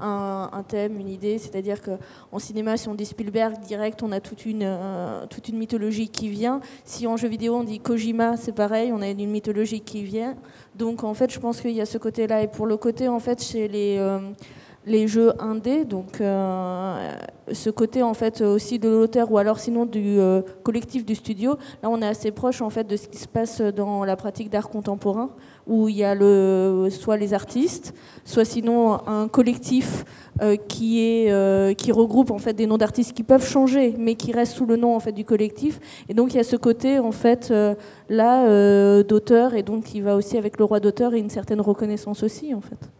un, 0.00 0.64
thème, 0.66 0.98
une 0.98 1.10
idée. 1.10 1.36
C'est-à-dire 1.36 1.82
qu'en 1.82 2.38
cinéma, 2.38 2.78
si 2.78 2.88
on 2.88 2.94
dit 2.94 3.04
Spielberg 3.04 3.60
direct, 3.60 4.02
on 4.02 4.12
a 4.12 4.20
toute 4.20 4.46
une, 4.46 4.66
toute 5.28 5.50
une 5.50 5.58
mythologie 5.58 6.08
qui 6.08 6.30
vient. 6.30 6.60
Si 6.84 7.06
en 7.06 7.18
jeu 7.18 7.28
vidéo 7.28 7.56
on 7.56 7.64
dit 7.64 7.80
Kojima, 7.80 8.38
c'est 8.38 8.54
pareil, 8.54 8.90
on 8.90 9.02
a 9.02 9.08
une 9.08 9.30
mythologie 9.30 9.80
qui 9.80 10.04
vient. 10.04 10.36
Donc 10.74 11.04
en 11.04 11.12
fait, 11.12 11.30
je 11.30 11.38
pense 11.38 11.60
qu'il 11.60 11.72
y 11.72 11.82
a 11.82 11.86
ce 11.86 11.98
côté-là. 11.98 12.42
Et 12.42 12.48
pour 12.48 12.66
le 12.66 12.78
côté 12.78 13.08
en 13.08 13.20
fait 13.20 13.42
chez 13.42 13.68
les 13.68 13.98
les 14.86 15.08
jeux 15.08 15.32
indés, 15.40 15.84
donc 15.84 16.20
euh, 16.20 17.12
ce 17.52 17.70
côté 17.70 18.02
en 18.02 18.12
fait 18.14 18.42
aussi 18.42 18.78
de 18.78 18.88
l'auteur 18.88 19.32
ou 19.32 19.38
alors 19.38 19.58
sinon 19.58 19.86
du 19.86 20.18
euh, 20.18 20.42
collectif 20.62 21.06
du 21.06 21.14
studio. 21.14 21.56
Là, 21.82 21.88
on 21.90 22.02
est 22.02 22.06
assez 22.06 22.30
proche 22.30 22.60
en 22.60 22.70
fait 22.70 22.84
de 22.84 22.96
ce 22.96 23.08
qui 23.08 23.18
se 23.18 23.28
passe 23.28 23.60
dans 23.60 24.04
la 24.04 24.16
pratique 24.16 24.50
d'art 24.50 24.68
contemporain, 24.68 25.30
où 25.66 25.88
il 25.88 25.96
y 25.96 26.04
a 26.04 26.14
le, 26.14 26.88
soit 26.90 27.16
les 27.16 27.32
artistes, 27.32 27.94
soit 28.24 28.44
sinon 28.44 28.98
un 29.06 29.28
collectif 29.28 30.04
euh, 30.42 30.56
qui 30.56 31.00
est 31.00 31.76
qui 31.76 31.92
regroupe 31.92 32.30
en 32.30 32.38
fait 32.38 32.52
des 32.52 32.66
noms 32.66 32.78
d'artistes 32.78 33.14
qui 33.14 33.22
peuvent 33.22 33.46
changer, 33.46 33.94
mais 33.98 34.16
qui 34.16 34.32
restent 34.32 34.56
sous 34.56 34.66
le 34.66 34.76
nom 34.76 34.94
en 34.94 35.00
fait 35.00 35.12
du 35.12 35.24
collectif. 35.24 35.80
Et 36.08 36.14
donc 36.14 36.34
il 36.34 36.36
y 36.36 36.40
a 36.40 36.44
ce 36.44 36.56
côté 36.56 36.98
en 36.98 37.12
fait 37.12 37.52
là 38.10 39.02
d'auteur 39.02 39.54
et 39.54 39.62
donc 39.62 39.84
qui 39.84 40.00
va 40.00 40.14
aussi 40.14 40.36
avec 40.36 40.58
le 40.58 40.64
droit 40.66 40.80
d'auteur 40.80 41.14
et 41.14 41.18
une 41.18 41.30
certaine 41.30 41.60
reconnaissance 41.60 42.22
aussi 42.22 42.52
en 42.54 42.60
fait. 42.60 42.93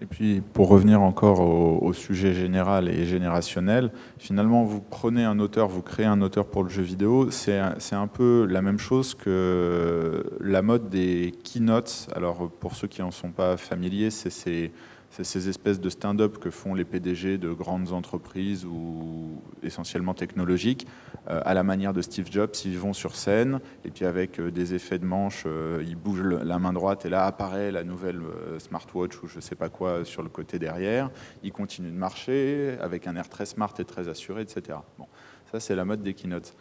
Et 0.00 0.06
puis, 0.06 0.40
pour 0.40 0.68
revenir 0.68 1.02
encore 1.02 1.40
au, 1.40 1.92
sujet 1.92 2.34
général 2.34 2.88
et 2.88 3.04
générationnel, 3.04 3.92
finalement, 4.18 4.64
vous 4.64 4.80
prenez 4.80 5.24
un 5.24 5.38
auteur, 5.38 5.68
vous 5.68 5.82
créez 5.82 6.06
un 6.06 6.20
auteur 6.20 6.46
pour 6.46 6.64
le 6.64 6.68
jeu 6.68 6.82
vidéo, 6.82 7.30
c'est 7.30 7.60
un 7.60 8.06
peu 8.08 8.44
la 8.50 8.60
même 8.60 8.78
chose 8.78 9.14
que 9.14 10.24
la 10.40 10.62
mode 10.62 10.88
des 10.88 11.32
keynotes. 11.44 12.08
Alors, 12.16 12.50
pour 12.50 12.74
ceux 12.74 12.88
qui 12.88 13.02
n'en 13.02 13.12
sont 13.12 13.30
pas 13.30 13.56
familiers, 13.56 14.10
c'est 14.10 14.72
c'est 15.14 15.22
ces 15.22 15.48
espèces 15.48 15.78
de 15.78 15.88
stand-up 15.90 16.38
que 16.38 16.50
font 16.50 16.74
les 16.74 16.84
PDG 16.84 17.38
de 17.38 17.52
grandes 17.52 17.92
entreprises 17.92 18.64
ou 18.64 19.40
essentiellement 19.62 20.12
technologiques, 20.12 20.88
euh, 21.30 21.40
à 21.44 21.54
la 21.54 21.62
manière 21.62 21.92
de 21.92 22.02
Steve 22.02 22.26
Jobs. 22.32 22.50
Ils 22.64 22.76
vont 22.76 22.92
sur 22.92 23.14
scène 23.14 23.60
et 23.84 23.90
puis 23.90 24.06
avec 24.06 24.40
euh, 24.40 24.50
des 24.50 24.74
effets 24.74 24.98
de 24.98 25.04
manche, 25.04 25.44
euh, 25.46 25.84
ils 25.86 25.94
bougent 25.94 26.24
la 26.24 26.58
main 26.58 26.72
droite 26.72 27.06
et 27.06 27.10
là 27.10 27.26
apparaît 27.26 27.70
la 27.70 27.84
nouvelle 27.84 28.22
smartwatch 28.58 29.22
ou 29.22 29.28
je 29.28 29.36
ne 29.36 29.40
sais 29.40 29.54
pas 29.54 29.68
quoi 29.68 30.04
sur 30.04 30.24
le 30.24 30.28
côté 30.28 30.58
derrière. 30.58 31.10
Ils 31.44 31.52
continuent 31.52 31.92
de 31.92 31.96
marcher 31.96 32.76
avec 32.80 33.06
un 33.06 33.14
air 33.14 33.28
très 33.28 33.46
smart 33.46 33.72
et 33.78 33.84
très 33.84 34.08
assuré, 34.08 34.42
etc. 34.42 34.78
Bon, 34.98 35.06
ça 35.52 35.60
c'est 35.60 35.76
la 35.76 35.84
mode 35.84 36.02
des 36.02 36.14
keynotes. 36.14 36.56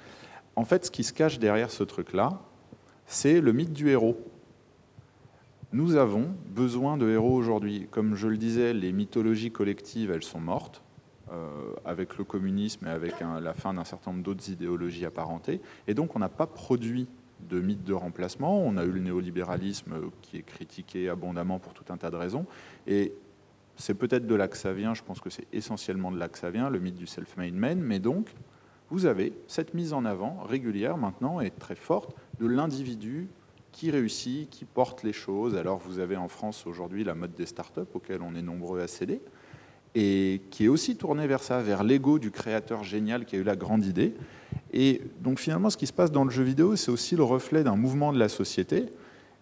En 0.55 0.65
fait, 0.65 0.85
ce 0.85 0.91
qui 0.91 1.03
se 1.03 1.13
cache 1.13 1.39
derrière 1.39 1.71
ce 1.71 1.83
truc-là, 1.83 2.39
c'est 3.07 3.41
le 3.41 3.51
mythe 3.51 3.73
du 3.73 3.89
héros. 3.89 4.23
Nous 5.73 5.95
avons 5.95 6.35
besoin 6.53 6.97
de 6.97 7.09
héros 7.09 7.33
aujourd'hui. 7.33 7.87
Comme 7.89 8.13
je 8.13 8.27
le 8.27 8.37
disais, 8.37 8.73
les 8.73 8.91
mythologies 8.91 9.49
collectives, 9.49 10.11
elles 10.11 10.23
sont 10.23 10.39
mortes, 10.39 10.83
euh, 11.31 11.73
avec 11.83 12.19
le 12.19 12.23
communisme 12.23 12.85
et 12.85 12.91
avec 12.91 13.15
la 13.21 13.55
fin 13.55 13.73
d'un 13.73 13.83
certain 13.83 14.11
nombre 14.11 14.23
d'autres 14.23 14.51
idéologies 14.51 15.03
apparentées. 15.03 15.61
Et 15.87 15.95
donc, 15.95 16.15
on 16.15 16.19
n'a 16.19 16.29
pas 16.29 16.45
produit 16.45 17.07
de 17.49 17.59
mythes 17.59 17.83
de 17.83 17.93
remplacement. 17.93 18.61
On 18.61 18.77
a 18.77 18.83
eu 18.83 18.91
le 18.91 18.99
néolibéralisme 18.99 19.95
qui 20.21 20.37
est 20.37 20.43
critiqué 20.43 21.09
abondamment 21.09 21.57
pour 21.57 21.73
tout 21.73 21.91
un 21.91 21.97
tas 21.97 22.11
de 22.11 22.17
raisons. 22.17 22.45
Et 22.85 23.15
c'est 23.75 23.95
peut-être 23.95 24.27
de 24.27 24.35
là 24.35 24.47
que 24.47 24.57
ça 24.57 24.73
vient, 24.73 24.93
je 24.93 25.01
pense 25.01 25.21
que 25.21 25.31
c'est 25.31 25.47
essentiellement 25.51 26.11
de 26.11 26.19
là 26.19 26.29
que 26.29 26.37
ça 26.37 26.51
vient, 26.51 26.69
le 26.69 26.77
mythe 26.77 26.97
du 26.97 27.07
self-made 27.07 27.55
man. 27.55 27.79
Mais 27.79 27.97
donc, 27.97 28.35
vous 28.91 29.07
avez 29.07 29.33
cette 29.47 29.73
mise 29.73 29.93
en 29.93 30.05
avant 30.05 30.43
régulière 30.43 30.97
maintenant 30.97 31.39
et 31.39 31.49
très 31.49 31.73
forte 31.73 32.15
de 32.39 32.45
l'individu 32.45 33.27
qui 33.73 33.91
réussit, 33.91 34.49
qui 34.49 34.63
porte 34.63 35.03
les 35.03 35.11
choses. 35.11 35.57
Alors 35.57 35.79
vous 35.79 35.99
avez 35.99 36.15
en 36.15 36.29
France 36.29 36.65
aujourd'hui 36.65 37.03
la 37.03 37.15
mode 37.15 37.33
des 37.33 37.45
startups 37.45 37.81
auxquelles 37.93 38.21
on 38.21 38.35
est 38.35 38.41
nombreux 38.41 38.79
à 38.79 38.87
céder, 38.87 39.19
et 39.95 40.41
qui 40.49 40.65
est 40.65 40.67
aussi 40.69 40.95
tournée 40.95 41.27
vers 41.27 41.43
ça, 41.43 41.61
vers 41.61 41.83
l'ego 41.83 42.19
du 42.19 42.31
créateur 42.31 42.83
génial 42.83 43.25
qui 43.25 43.35
a 43.35 43.39
eu 43.39 43.43
la 43.43 43.57
grande 43.57 43.85
idée. 43.85 44.13
Et 44.71 45.01
donc 45.19 45.39
finalement, 45.39 45.69
ce 45.69 45.77
qui 45.77 45.87
se 45.87 45.93
passe 45.93 46.11
dans 46.11 46.23
le 46.23 46.31
jeu 46.31 46.43
vidéo, 46.43 46.77
c'est 46.77 46.91
aussi 46.91 47.17
le 47.17 47.23
reflet 47.23 47.63
d'un 47.63 47.75
mouvement 47.75 48.13
de 48.13 48.19
la 48.19 48.29
société 48.29 48.85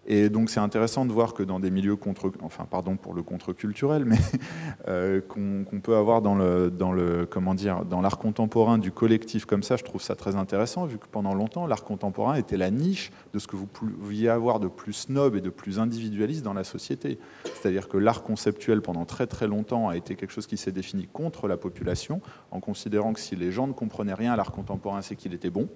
et 0.06 0.28
donc 0.28 0.50
c'est 0.50 0.60
intéressant 0.60 1.04
de 1.04 1.12
voir 1.12 1.32
que 1.32 1.44
dans 1.44 1.60
des 1.60 1.70
milieux 1.70 1.94
contre, 1.94 2.32
enfin 2.42 2.66
pardon 2.68 2.96
pour 2.96 3.14
le 3.14 3.22
contre-culturel, 3.22 4.04
mais 4.04 4.18
euh, 4.88 5.20
qu'on 5.20 5.80
peut 5.80 5.96
avoir 5.96 6.22
dans 6.22 6.34
le, 6.34 6.70
dans 6.70 6.92
le 6.92 7.24
comment 7.24 7.54
dire, 7.54 7.84
dans 7.84 8.00
l'art 8.00 8.18
contemporain 8.18 8.78
du 8.78 8.90
collectif 8.90 9.44
comme 9.44 9.62
ça, 9.62 9.76
je 9.76 9.84
trouve 9.84 10.02
ça 10.02 10.16
très 10.16 10.34
intéressant 10.34 10.86
vu 10.86 10.98
que 10.98 11.06
pendant 11.06 11.34
longtemps 11.34 11.66
l'art 11.66 11.84
contemporain 11.84 12.34
était 12.34 12.56
la 12.56 12.70
niche 12.70 13.12
de 13.32 13.38
ce 13.38 13.46
que 13.46 13.54
vous 13.54 13.66
pouviez 13.66 14.28
avoir 14.28 14.58
de 14.58 14.68
plus 14.68 14.92
snob 14.92 15.36
et 15.36 15.40
de 15.40 15.50
plus 15.50 15.78
individualiste 15.78 16.42
dans 16.42 16.54
la 16.54 16.64
société. 16.64 17.18
C'est-à-dire 17.44 17.88
que 17.88 17.96
l'art 17.96 18.24
conceptuel 18.24 18.82
pendant 18.82 19.04
très 19.04 19.28
très 19.28 19.46
longtemps 19.46 19.88
a 19.88 19.96
été 19.96 20.16
quelque 20.16 20.32
chose 20.32 20.48
qui 20.48 20.56
s'est 20.56 20.72
défini 20.72 21.06
contre 21.12 21.46
la 21.46 21.56
population 21.56 22.20
en 22.50 22.58
considérant 22.58 23.12
que 23.12 23.20
si 23.20 23.36
les 23.36 23.52
gens 23.52 23.68
ne 23.68 23.72
comprenaient 23.72 24.14
rien 24.14 24.32
à 24.32 24.36
l'art 24.36 24.50
contemporain, 24.50 25.00
c'est 25.00 25.14
qu'il 25.14 25.32
était 25.32 25.50
bon 25.50 25.68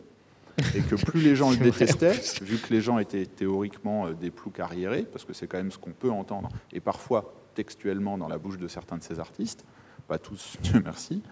et 0.74 0.81
que 0.81 0.95
plus 0.95 1.20
les 1.20 1.37
gens 1.37 1.51
le 1.51 1.57
détestaient, 1.57 2.20
vu 2.43 2.59
que 2.59 2.73
les 2.73 2.81
gens 2.81 2.99
étaient 2.99 3.27
théoriquement 3.27 4.07
euh, 4.07 4.15
des 4.15 4.31
ploucs 4.31 4.61
arriérés, 4.61 5.03
parce 5.03 5.24
que 5.24 5.33
c'est 5.33 5.47
quand 5.47 5.59
même 5.59 5.70
ce 5.70 5.78
qu'on 5.78 5.93
peut 5.93 6.11
entendre, 6.11 6.49
et 6.73 6.81
parfois 6.81 7.35
textuellement 7.55 8.19
dans 8.19 8.28
la 8.28 8.39
bouche 8.39 8.59
de 8.59 8.69
certains 8.69 8.97
de 8.97 9.03
ces 9.03 9.20
artistes, 9.20 9.65
pas 10.09 10.19
tous, 10.19 10.57
Dieu 10.62 10.81
merci. 10.85 11.23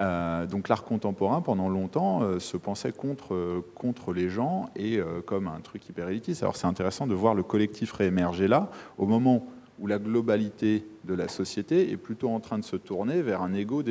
Euh, 0.00 0.46
donc 0.46 0.68
l'art 0.68 0.82
contemporain, 0.82 1.40
pendant 1.40 1.68
longtemps, 1.68 2.22
euh, 2.22 2.40
se 2.40 2.56
pensait 2.56 2.90
contre, 2.90 3.62
contre 3.76 4.12
les 4.12 4.28
gens 4.28 4.68
et 4.74 5.00
comme 5.26 5.46
un 5.46 5.60
truc 5.60 5.88
hyper 5.88 6.08
élitiste. 6.08 6.42
Alors 6.42 6.56
c'est 6.56 6.66
intéressant 6.66 7.06
de 7.06 7.14
voir 7.14 7.34
le 7.34 7.44
collectif 7.44 7.92
réémerger 7.92 8.48
là, 8.48 8.70
au 8.98 9.06
moment 9.06 9.46
où 9.78 9.86
la 9.86 9.98
globalité 9.98 10.86
de 11.04 11.14
la 11.14 11.28
société 11.28 11.90
est 11.90 11.96
plutôt 11.96 12.30
en 12.30 12.40
train 12.40 12.58
de 12.58 12.64
se 12.64 12.76
tourner 12.76 13.22
vers 13.22 13.42
un 13.42 13.52
ego 13.54 13.82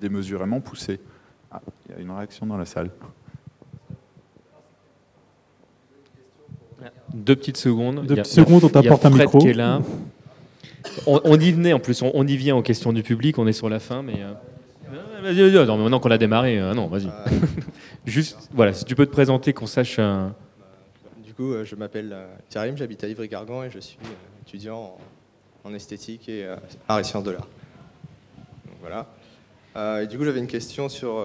démesurément 0.00 0.60
poussé. 0.60 1.00
Ah, 1.52 1.60
il 1.88 1.94
y 1.94 1.98
a 1.98 2.00
une 2.00 2.10
réaction 2.10 2.46
dans 2.46 2.56
la 2.56 2.64
salle. 2.64 2.90
Deux 7.14 7.36
petites 7.36 7.56
secondes. 7.56 8.06
Deux 8.06 8.16
petites 8.16 8.32
secondes, 8.32 8.64
on 8.64 8.68
t'apporte 8.68 9.06
un 9.06 9.10
micro. 9.10 9.38
Qui 9.38 9.48
est 9.48 9.54
là. 9.54 9.80
On, 11.06 11.38
y 11.38 11.52
venait 11.52 11.72
en 11.72 11.80
plus, 11.80 12.02
on, 12.02 12.26
y 12.26 12.36
vient 12.36 12.56
aux 12.56 12.62
questions 12.62 12.92
du 12.92 13.02
public, 13.02 13.38
on 13.38 13.46
est 13.46 13.52
sur 13.52 13.68
la 13.68 13.80
fin, 13.80 14.02
mais. 14.02 14.22
Euh... 14.22 14.32
Non, 15.22 15.76
maintenant 15.76 16.00
qu'on 16.00 16.10
a 16.10 16.18
démarré, 16.18 16.58
euh, 16.58 16.74
non, 16.74 16.86
vas-y. 16.86 17.08
Juste, 18.06 18.48
voilà, 18.52 18.72
si 18.72 18.84
tu 18.84 18.94
peux 18.94 19.06
te 19.06 19.10
présenter, 19.10 19.52
qu'on 19.52 19.66
sache. 19.66 19.96
Euh, 19.98 20.28
du 21.24 21.34
coup, 21.34 21.52
euh, 21.52 21.64
je 21.64 21.74
m'appelle 21.74 22.16
Karim, 22.50 22.76
j'habite 22.76 23.02
à 23.02 23.08
Ivry-Gargan 23.08 23.64
et 23.64 23.70
je 23.70 23.80
suis 23.80 23.98
étudiant 24.46 24.96
en, 25.64 25.74
esthétique 25.74 26.28
et 26.28 26.46
art 26.88 27.00
et 27.00 27.04
sciences 27.04 27.24
de 27.24 27.32
l'art. 27.32 27.48
voilà. 28.80 30.02
et 30.02 30.06
du 30.06 30.16
coup, 30.16 30.24
j'avais 30.24 30.38
une 30.38 30.46
question 30.46 30.88
sur 30.88 31.24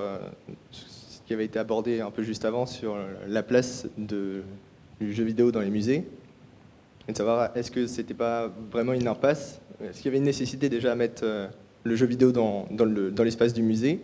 ce 0.71 1.19
qui 1.27 1.33
avait 1.33 1.45
été 1.45 1.59
abordé 1.59 2.01
un 2.01 2.09
peu 2.09 2.23
juste 2.23 2.43
avant, 2.45 2.65
sur 2.65 2.97
la 3.27 3.43
place 3.43 3.87
de 3.99 4.41
du 5.05 5.13
jeu 5.13 5.23
vidéo 5.23 5.51
dans 5.51 5.61
les 5.61 5.69
musées, 5.69 6.05
et 7.07 7.11
de 7.11 7.17
savoir 7.17 7.51
est-ce 7.55 7.71
que 7.71 7.87
c'était 7.87 8.13
pas 8.13 8.51
vraiment 8.71 8.93
une 8.93 9.07
impasse? 9.07 9.61
Est-ce 9.83 9.97
qu'il 9.97 10.05
y 10.05 10.07
avait 10.09 10.17
une 10.17 10.23
nécessité 10.23 10.69
déjà 10.69 10.91
à 10.91 10.95
mettre 10.95 11.23
euh, 11.25 11.47
le 11.83 11.95
jeu 11.95 12.05
vidéo 12.05 12.31
dans, 12.31 12.67
dans 12.69 13.23
l'espace 13.23 13.53
du 13.53 13.63
musée? 13.63 13.99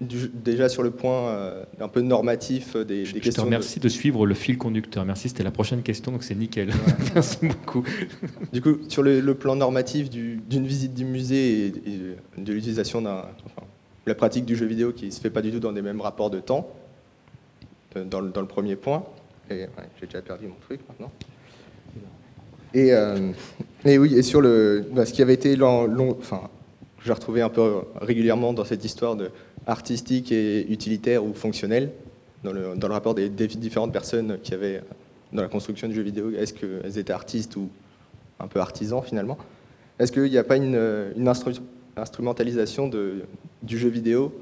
Déjà 0.00 0.68
sur 0.68 0.82
le 0.82 0.90
point 0.90 1.28
euh, 1.28 1.64
un 1.80 1.88
peu 1.88 2.00
normatif 2.00 2.74
euh, 2.74 2.84
des, 2.84 3.04
je, 3.04 3.14
questions. 3.14 3.30
Je 3.30 3.36
te 3.36 3.40
remercie 3.42 3.80
de... 3.80 3.88
suivre 3.88 4.26
le 4.26 4.34
fil 4.34 4.58
conducteur. 4.58 5.04
Merci, 5.04 5.28
c'était 5.28 5.44
la 5.44 5.50
prochaine 5.50 5.82
question, 5.82 6.12
donc 6.12 6.24
c'est 6.24 6.34
nickel. 6.34 6.70
Merci 7.14 7.38
beaucoup. 7.42 7.84
Du 8.52 8.60
coup, 8.60 8.78
sur 8.88 9.02
le, 9.02 9.34
plan 9.34 9.56
normatif 9.56 10.10
d'une 10.10 10.66
visite 10.66 10.94
du 10.94 11.04
musée 11.04 11.66
et, 11.66 11.70
de 11.70 12.52
l'utilisation 12.52 13.02
d'un, 13.02 13.24
la 14.06 14.14
pratique 14.14 14.44
du 14.44 14.56
jeu 14.56 14.66
vidéo 14.66 14.92
qui 14.92 15.12
se 15.12 15.20
fait 15.20 15.30
pas 15.30 15.42
du 15.42 15.52
tout 15.52 15.60
dans 15.60 15.72
des 15.72 15.82
mêmes 15.82 16.00
rapports 16.00 16.30
de 16.30 16.40
temps, 16.40 16.68
dans, 17.94 18.22
dans 18.22 18.40
le 18.40 18.48
premier 18.48 18.76
point. 18.76 19.04
J'ai 19.50 19.68
déjà 20.06 20.22
perdu 20.22 20.46
mon 20.46 20.56
truc 20.60 20.80
maintenant. 20.88 21.10
Et, 22.72 22.92
euh, 22.92 23.30
oui, 23.84 24.16
et 24.16 24.22
sur 24.22 24.40
le, 24.40 24.84
bah, 24.92 25.06
ce 25.06 25.12
qui 25.12 25.22
avait 25.22 25.34
été 25.34 25.54
long, 25.54 25.86
long 25.86 26.16
enfin, 26.18 26.50
j'ai 27.04 27.12
retrouvé 27.12 27.40
un 27.40 27.48
peu 27.48 27.82
régulièrement 28.00 28.52
dans 28.52 28.64
cette 28.64 28.84
histoire 28.84 29.14
de 29.14 29.30
artistique 29.66 30.32
et 30.32 30.70
utilitaire 30.70 31.24
ou 31.24 31.34
fonctionnel, 31.34 31.90
dans 32.42 32.52
le, 32.52 32.74
dans 32.76 32.88
le 32.88 32.94
rapport 32.94 33.14
des, 33.14 33.28
différentes 33.28 33.92
personnes 33.92 34.38
qui 34.42 34.54
avaient 34.54 34.82
dans 35.32 35.42
la 35.42 35.48
construction 35.48 35.88
du 35.88 35.94
jeu 35.94 36.02
vidéo, 36.02 36.30
est-ce 36.32 36.52
qu'elles 36.52 36.98
étaient 36.98 37.12
artistes 37.12 37.56
ou 37.56 37.68
un 38.40 38.46
peu 38.46 38.60
artisans 38.60 39.02
finalement? 39.02 39.38
Est-ce 39.98 40.12
qu'il 40.12 40.24
n'y 40.24 40.38
a 40.38 40.44
pas 40.44 40.56
une, 40.56 40.78
instrumentalisation 41.96 42.90
du 43.62 43.78
jeu 43.78 43.88
vidéo 43.88 44.32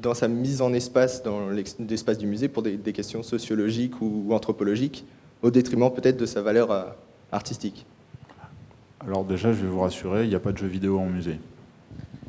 dans 0.00 0.14
sa 0.14 0.28
mise 0.28 0.62
en 0.62 0.72
espace, 0.72 1.22
dans 1.22 1.48
l'espace 1.50 2.18
du 2.18 2.26
musée, 2.26 2.48
pour 2.48 2.62
des, 2.62 2.78
questions 2.92 3.22
sociologiques 3.22 4.00
ou, 4.00 4.28
anthropologiques, 4.32 5.04
au 5.42 5.50
détriment 5.50 5.90
peut-être 5.90 6.16
de 6.16 6.26
sa 6.26 6.42
valeur 6.42 6.70
euh, 6.70 6.84
artistique 7.32 7.86
Alors 9.00 9.24
déjà, 9.24 9.52
je 9.52 9.62
vais 9.62 9.68
vous 9.68 9.80
rassurer, 9.80 10.24
il 10.24 10.28
n'y 10.28 10.34
a 10.34 10.40
pas 10.40 10.52
de 10.52 10.58
jeux 10.58 10.66
vidéo 10.66 10.98
en 10.98 11.06
musée. 11.06 11.38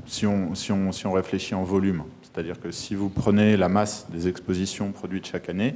Si 0.06 0.26
on, 0.26 1.12
réfléchit 1.12 1.56
en 1.56 1.64
volume, 1.64 2.04
c'est-à-dire 2.24 2.60
que 2.60 2.72
si 2.72 2.96
vous 2.96 3.10
prenez 3.10 3.56
la 3.56 3.70
masse 3.70 4.08
des 4.12 4.28
expositions 4.28 4.92
produites 4.92 5.28
chaque 5.28 5.50
année, 5.50 5.76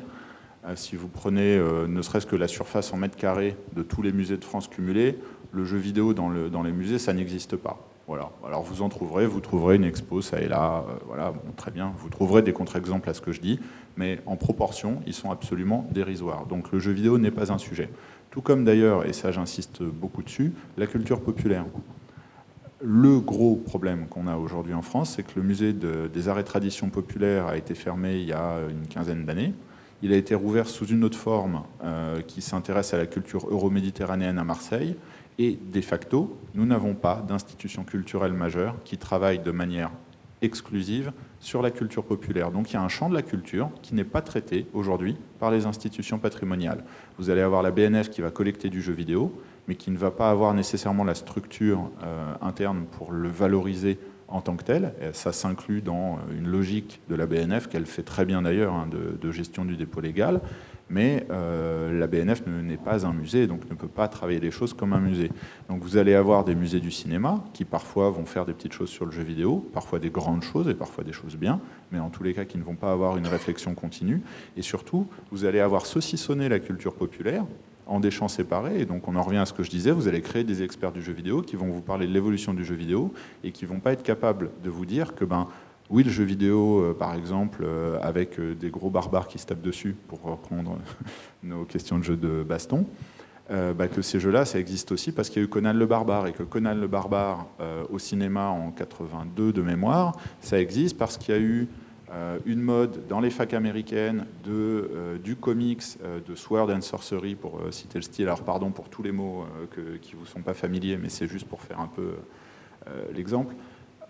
euh, 0.66 0.76
si 0.76 0.96
vous 0.96 1.08
prenez 1.08 1.56
euh, 1.56 1.88
ne 1.88 2.02
serait-ce 2.02 2.26
que 2.26 2.36
la 2.36 2.48
surface 2.48 2.92
en 2.92 2.98
mètres 2.98 3.18
carrés 3.18 3.56
de 3.76 3.84
tous 3.84 4.02
les 4.02 4.12
musées 4.12 4.38
de 4.38 4.44
France 4.44 4.68
cumulés, 4.68 5.18
le 5.52 5.64
jeu 5.64 5.78
vidéo 5.78 6.14
dans 6.14 6.64
les 6.64 6.72
musées, 6.72 7.00
ça 7.00 7.14
n'existe 7.14 7.56
pas. 7.56 7.80
Voilà. 8.08 8.30
Alors 8.46 8.62
vous 8.62 8.84
en 8.84 8.90
trouverez, 8.90 9.26
vous 9.26 9.40
trouverez 9.40 9.78
une 9.78 9.84
expo, 9.84 10.22
ça 10.22 10.40
et 10.40 10.48
là, 10.48 10.84
euh, 10.88 10.94
voilà, 11.08 11.34
très 11.58 11.72
bien. 11.72 11.92
Vous 11.98 12.10
trouverez 12.10 12.44
des 12.44 12.54
contre-exemples 12.54 13.10
à 13.10 13.16
ce 13.16 13.22
que 13.22 13.32
je 13.32 13.42
dis, 13.42 13.60
mais 13.98 14.20
en 14.28 14.36
proportion, 14.36 15.02
ils 15.08 15.14
sont 15.14 15.32
absolument 15.32 15.88
dérisoires. 15.92 16.46
Donc 16.46 16.72
le 16.72 16.80
jeu 16.80 16.92
vidéo 16.92 17.18
n'est 17.18 17.32
pas 17.32 17.52
un 17.52 17.58
sujet. 17.58 17.90
Tout 18.30 18.42
comme 18.42 18.64
d'ailleurs, 18.64 19.06
et 19.08 19.14
ça 19.14 19.32
j'insiste 19.32 19.82
beaucoup 19.82 20.22
dessus, 20.22 20.54
la 20.78 20.86
culture 20.86 21.20
populaire. 21.22 21.66
le 22.82 23.20
gros 23.20 23.56
problème 23.56 24.06
qu'on 24.08 24.28
a 24.28 24.36
aujourd'hui 24.36 24.76
en 24.76 24.84
France, 24.84 25.14
c'est 25.16 25.24
que 25.24 25.32
le 25.38 25.44
musée 25.44 25.74
des 25.74 26.30
arts 26.30 26.38
et 26.38 26.44
traditions 26.44 26.90
populaires 26.90 27.48
a 27.48 27.58
été 27.58 27.74
fermé 27.74 28.20
il 28.20 28.26
y 28.26 28.34
a 28.34 28.60
une 28.70 28.88
quinzaine 28.88 29.26
d'années. 29.26 29.54
Il 30.04 30.14
a 30.14 30.18
été 30.18 30.36
rouvert 30.36 30.68
sous 30.68 30.86
une 30.86 31.04
autre 31.04 31.18
forme 31.18 31.64
euh, 31.84 32.22
qui 32.22 32.42
s'intéresse 32.42 32.94
à 32.94 32.98
la 32.98 33.08
culture 33.08 33.48
euro-méditerranéenne 33.50 34.38
à 34.38 34.44
Marseille. 34.44 34.96
Et 35.38 35.60
de 35.72 35.82
facto, 35.82 36.38
nous 36.54 36.66
n'avons 36.66 36.94
pas 36.94 37.24
d'institution 37.28 37.84
culturelle 37.84 38.34
majeure 38.34 38.76
qui 38.86 38.98
travaille 38.98 39.40
de 39.40 39.52
manière 39.52 39.92
exclusive 40.42 41.12
sur 41.40 41.62
la 41.62 41.72
culture 41.72 42.04
populaire. 42.04 42.52
Donc 42.52 42.72
il 42.72 42.74
y 42.74 42.78
a 42.78 42.82
un 42.82 42.90
champ 42.90 43.10
de 43.10 43.14
la 43.14 43.22
culture 43.22 43.70
qui 43.82 43.96
n'est 43.96 44.04
pas 44.04 44.22
traité 44.22 44.68
aujourd'hui 44.74 45.18
par 45.40 45.52
les 45.52 45.66
institutions 45.66 46.20
patrimoniales. 46.20 46.84
Vous 47.18 47.30
allez 47.30 47.42
avoir 47.42 47.64
la 47.64 47.72
BNF 47.72 48.10
qui 48.10 48.22
va 48.22 48.32
collecter 48.32 48.70
du 48.70 48.82
jeu 48.82 48.94
vidéo, 48.94 49.34
mais 49.68 49.76
qui 49.76 49.92
ne 49.92 49.98
va 49.98 50.12
pas 50.12 50.30
avoir 50.30 50.54
nécessairement 50.54 51.04
la 51.04 51.16
structure 51.16 51.90
euh, 52.04 52.34
interne 52.42 52.86
pour 52.92 53.12
le 53.12 53.30
valoriser 53.30 53.98
en 54.28 54.42
tant 54.42 54.56
que 54.56 54.64
tel. 54.64 54.94
ça 55.14 55.32
s'inclut 55.32 55.82
dans 55.82 56.16
euh, 56.16 56.38
une 56.38 56.48
logique 56.48 57.00
de 57.10 57.16
la 57.16 57.28
BNF 57.28 57.68
qu'elle 57.68 57.86
fait 57.86 58.04
très 58.04 58.26
bien 58.26 58.42
d'ailleurs 58.42 58.74
hein, 58.74 58.88
de, 58.90 59.32
gestion 59.32 59.66
du 59.66 59.76
dépôt 59.76 60.02
légal. 60.02 60.42
Mais 60.90 61.26
euh, 61.32 61.98
la 61.98 62.06
BNF 62.08 62.46
n'est 62.46 62.78
pas 62.78 63.06
un 63.06 63.14
musée, 63.14 63.48
donc 63.48 63.68
ne 63.70 63.76
peut 63.76 63.88
pas 63.88 64.08
travailler 64.08 64.40
les 64.40 64.52
choses 64.52 64.74
comme 64.74 64.94
un 64.94 65.00
musée. 65.00 65.32
Donc 65.68 65.82
vous 65.82 65.98
allez 65.98 66.14
avoir 66.14 66.44
des 66.44 66.54
musées 66.54 66.80
du 66.80 66.92
cinéma 66.92 67.44
qui 67.54 67.66
parfois 67.66 68.12
vont 68.12 68.26
faire 68.26 68.46
des 68.46 68.54
petites 68.54 68.74
choses 68.74 68.90
sur 68.90 69.06
le 69.06 69.12
jeu 69.12 69.24
vidéo, 69.24 69.68
parfois 69.74 70.00
des 70.00 70.12
grandes 70.12 70.44
choses 70.44 70.68
et 70.68 70.76
parfois 70.76 71.04
des 71.04 71.14
choses 71.14 71.38
bien, 71.38 71.60
mais 71.92 72.00
en 72.00 72.10
tous 72.10 72.24
les 72.24 72.34
cas 72.34 72.46
qui 72.46 72.58
ne 72.58 72.64
vont 72.64 72.76
pas 72.76 72.92
avoir 72.92 73.18
une 73.18 73.28
réflexion 73.28 73.74
continue. 73.74 74.22
Et 74.58 74.62
surtout, 74.62 75.08
vous 75.32 75.46
allez 75.46 75.60
avoir 75.60 75.86
saucissonné 75.88 76.50
la 76.50 76.60
culture 76.60 76.94
populaire 76.94 77.46
en 77.88 78.00
des 78.00 78.12
champs 78.12 78.28
séparés. 78.28 78.80
Et 78.82 78.86
donc 78.86 79.08
on 79.08 79.16
en 79.16 79.22
revient 79.22 79.38
à 79.40 79.46
ce 79.46 79.54
que 79.54 79.64
je 79.64 79.70
disais, 79.70 79.92
vous 79.92 80.08
allez 80.08 80.22
créer 80.22 80.44
des 80.44 80.64
experts 80.64 80.92
du 80.92 81.02
jeu 81.02 81.14
vidéo 81.14 81.42
qui 81.42 81.56
vont 81.56 81.68
vous 81.68 81.82
parler 81.82 82.08
de 82.08 82.12
l'évolution 82.12 82.54
du 82.54 82.66
jeu 82.66 82.76
vidéo 82.76 83.14
et 83.44 83.52
qui 83.52 83.66
vont 83.66 83.80
pas 83.80 83.94
être 83.94 84.04
capables 84.04 84.52
de 84.64 84.70
vous 84.70 84.86
dire 84.86 85.16
que 85.16 85.26
ben 85.26 85.48
oui, 85.92 86.04
le 86.04 86.10
jeu 86.10 86.24
vidéo, 86.24 86.80
euh, 86.80 86.94
par 86.98 87.14
exemple, 87.14 87.64
euh, 87.64 88.00
avec 88.02 88.40
euh, 88.40 88.56
des 88.56 88.72
gros 88.72 88.90
barbares 88.90 89.28
qui 89.28 89.38
se 89.38 89.46
tapent 89.46 89.62
dessus, 89.62 89.96
pour 90.08 90.20
reprendre 90.22 90.80
nos 91.44 91.64
questions 91.64 92.00
de 92.00 92.04
jeu 92.04 92.18
de 92.18 92.44
baston, 92.44 92.86
bah, 93.48 93.88
que 93.88 94.02
ces 94.02 94.20
jeux-là, 94.20 94.44
ça 94.44 94.60
existe 94.60 94.92
aussi 94.92 95.12
parce 95.12 95.30
qu'il 95.30 95.40
y 95.40 95.46
a 95.46 95.46
eu 95.46 95.48
Conan 95.48 95.74
le 95.74 95.86
Barbare 95.86 96.26
et 96.26 96.34
que 96.34 96.42
Conan 96.42 96.74
le 96.74 96.88
Barbare 96.88 97.46
au 97.92 98.00
cinéma 98.00 98.48
en 98.48 98.72
82 98.72 99.54
de 99.54 99.62
mémoire, 99.62 100.18
ça 100.42 100.60
existe 100.60 100.98
parce 100.98 101.20
qu'il 101.20 101.36
y 101.36 101.38
a 101.38 101.40
eu 101.40 101.68
une 102.48 102.62
mode 102.62 103.06
dans 103.08 103.20
les 103.20 103.30
facs 103.30 103.54
américaines 103.54 104.26
de, 104.44 105.20
du 105.24 105.36
comics, 105.36 105.84
de 106.28 106.34
Sword 106.34 106.72
and 106.72 106.82
Sorcery, 106.82 107.36
pour 107.36 107.62
citer 107.70 108.00
le 108.00 108.02
style. 108.02 108.26
Alors, 108.26 108.42
pardon 108.42 108.72
pour 108.72 108.90
tous 108.90 109.04
les 109.04 109.12
mots 109.12 109.46
qui 110.02 110.16
ne 110.16 110.20
vous 110.20 110.26
sont 110.26 110.42
pas 110.42 110.56
familiers, 110.56 110.98
mais 110.98 111.10
c'est 111.10 111.28
juste 111.28 111.48
pour 111.48 111.62
faire 111.62 111.80
un 111.80 111.88
peu 111.96 112.16
l'exemple. 113.14 113.54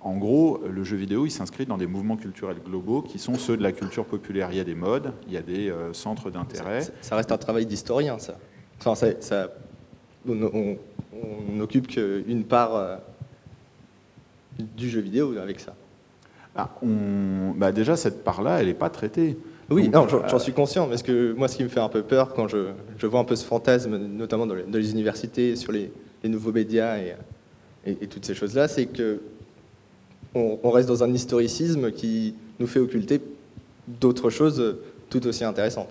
En 0.06 0.16
gros, 0.18 0.62
le 0.72 0.84
jeu 0.84 0.96
vidéo, 0.96 1.26
il 1.26 1.32
s'inscrit 1.32 1.66
dans 1.66 1.78
des 1.78 1.88
mouvements 1.88 2.16
culturels 2.16 2.60
globaux 2.64 3.02
qui 3.02 3.20
sont 3.20 3.36
ceux 3.36 3.58
de 3.58 3.64
la 3.64 3.72
culture 3.74 4.06
populaire. 4.06 4.50
Il 4.52 4.58
y 4.58 4.62
a 4.62 4.64
des 4.64 4.76
modes, 4.76 5.12
il 5.28 5.34
y 5.34 5.38
a 5.38 5.42
des 5.42 5.74
centres 5.92 6.30
d'intérêt. 6.30 6.82
Ça, 7.02 7.16
reste 7.16 7.32
un 7.32 7.38
travail 7.38 7.66
d'historien, 7.66 8.20
ça. 8.20 8.38
Enfin, 8.80 8.94
ça, 9.20 9.50
on, 10.28 10.78
n'occupe 11.50 11.88
qu'une 11.88 12.44
part 12.44 13.00
du 14.60 14.90
jeu 14.90 15.02
vidéo 15.02 15.38
avec 15.38 15.60
ça. 15.60 15.74
Ah, 16.56 16.70
bah, 16.82 17.72
déjà, 17.74 17.98
cette 17.98 18.24
part-là, 18.24 18.62
elle 18.62 18.68
n'est 18.68 18.74
pas 18.74 18.90
traitée. 18.90 19.38
Oui, 19.70 19.90
euh, 19.94 20.08
j'en 20.30 20.40
suis 20.40 20.54
conscient, 20.54 20.88
parce 20.88 21.04
que 21.04 21.34
moi, 21.34 21.48
ce 21.48 21.58
qui 21.58 21.64
me 21.64 21.70
fait 21.70 21.80
un 21.80 21.90
peu 21.90 22.04
peur 22.04 22.34
quand 22.34 22.48
je, 22.48 23.06
vois 23.06 23.20
un 23.20 23.24
peu 23.26 23.36
ce 23.36 23.46
fantasme, 23.46 23.98
notamment 23.98 24.46
dans 24.46 24.56
les, 24.56 24.92
universités, 24.92 25.56
sur 25.56 25.72
les, 25.72 25.92
nouveaux 26.24 26.52
médias 26.52 26.98
et, 27.86 28.08
toutes 28.08 28.26
ces 28.26 28.34
choses-là, 28.34 28.68
c'est 28.68 28.88
que 28.88 29.22
on, 30.36 30.70
reste 30.70 30.90
dans 30.90 31.04
un 31.04 31.14
historicisme 31.14 31.92
qui 31.92 32.36
nous 32.60 32.68
fait 32.68 32.80
occulter 32.80 33.22
d'autres 33.88 34.30
choses 34.30 34.78
tout 35.10 35.26
aussi 35.28 35.44
intéressantes. 35.44 35.90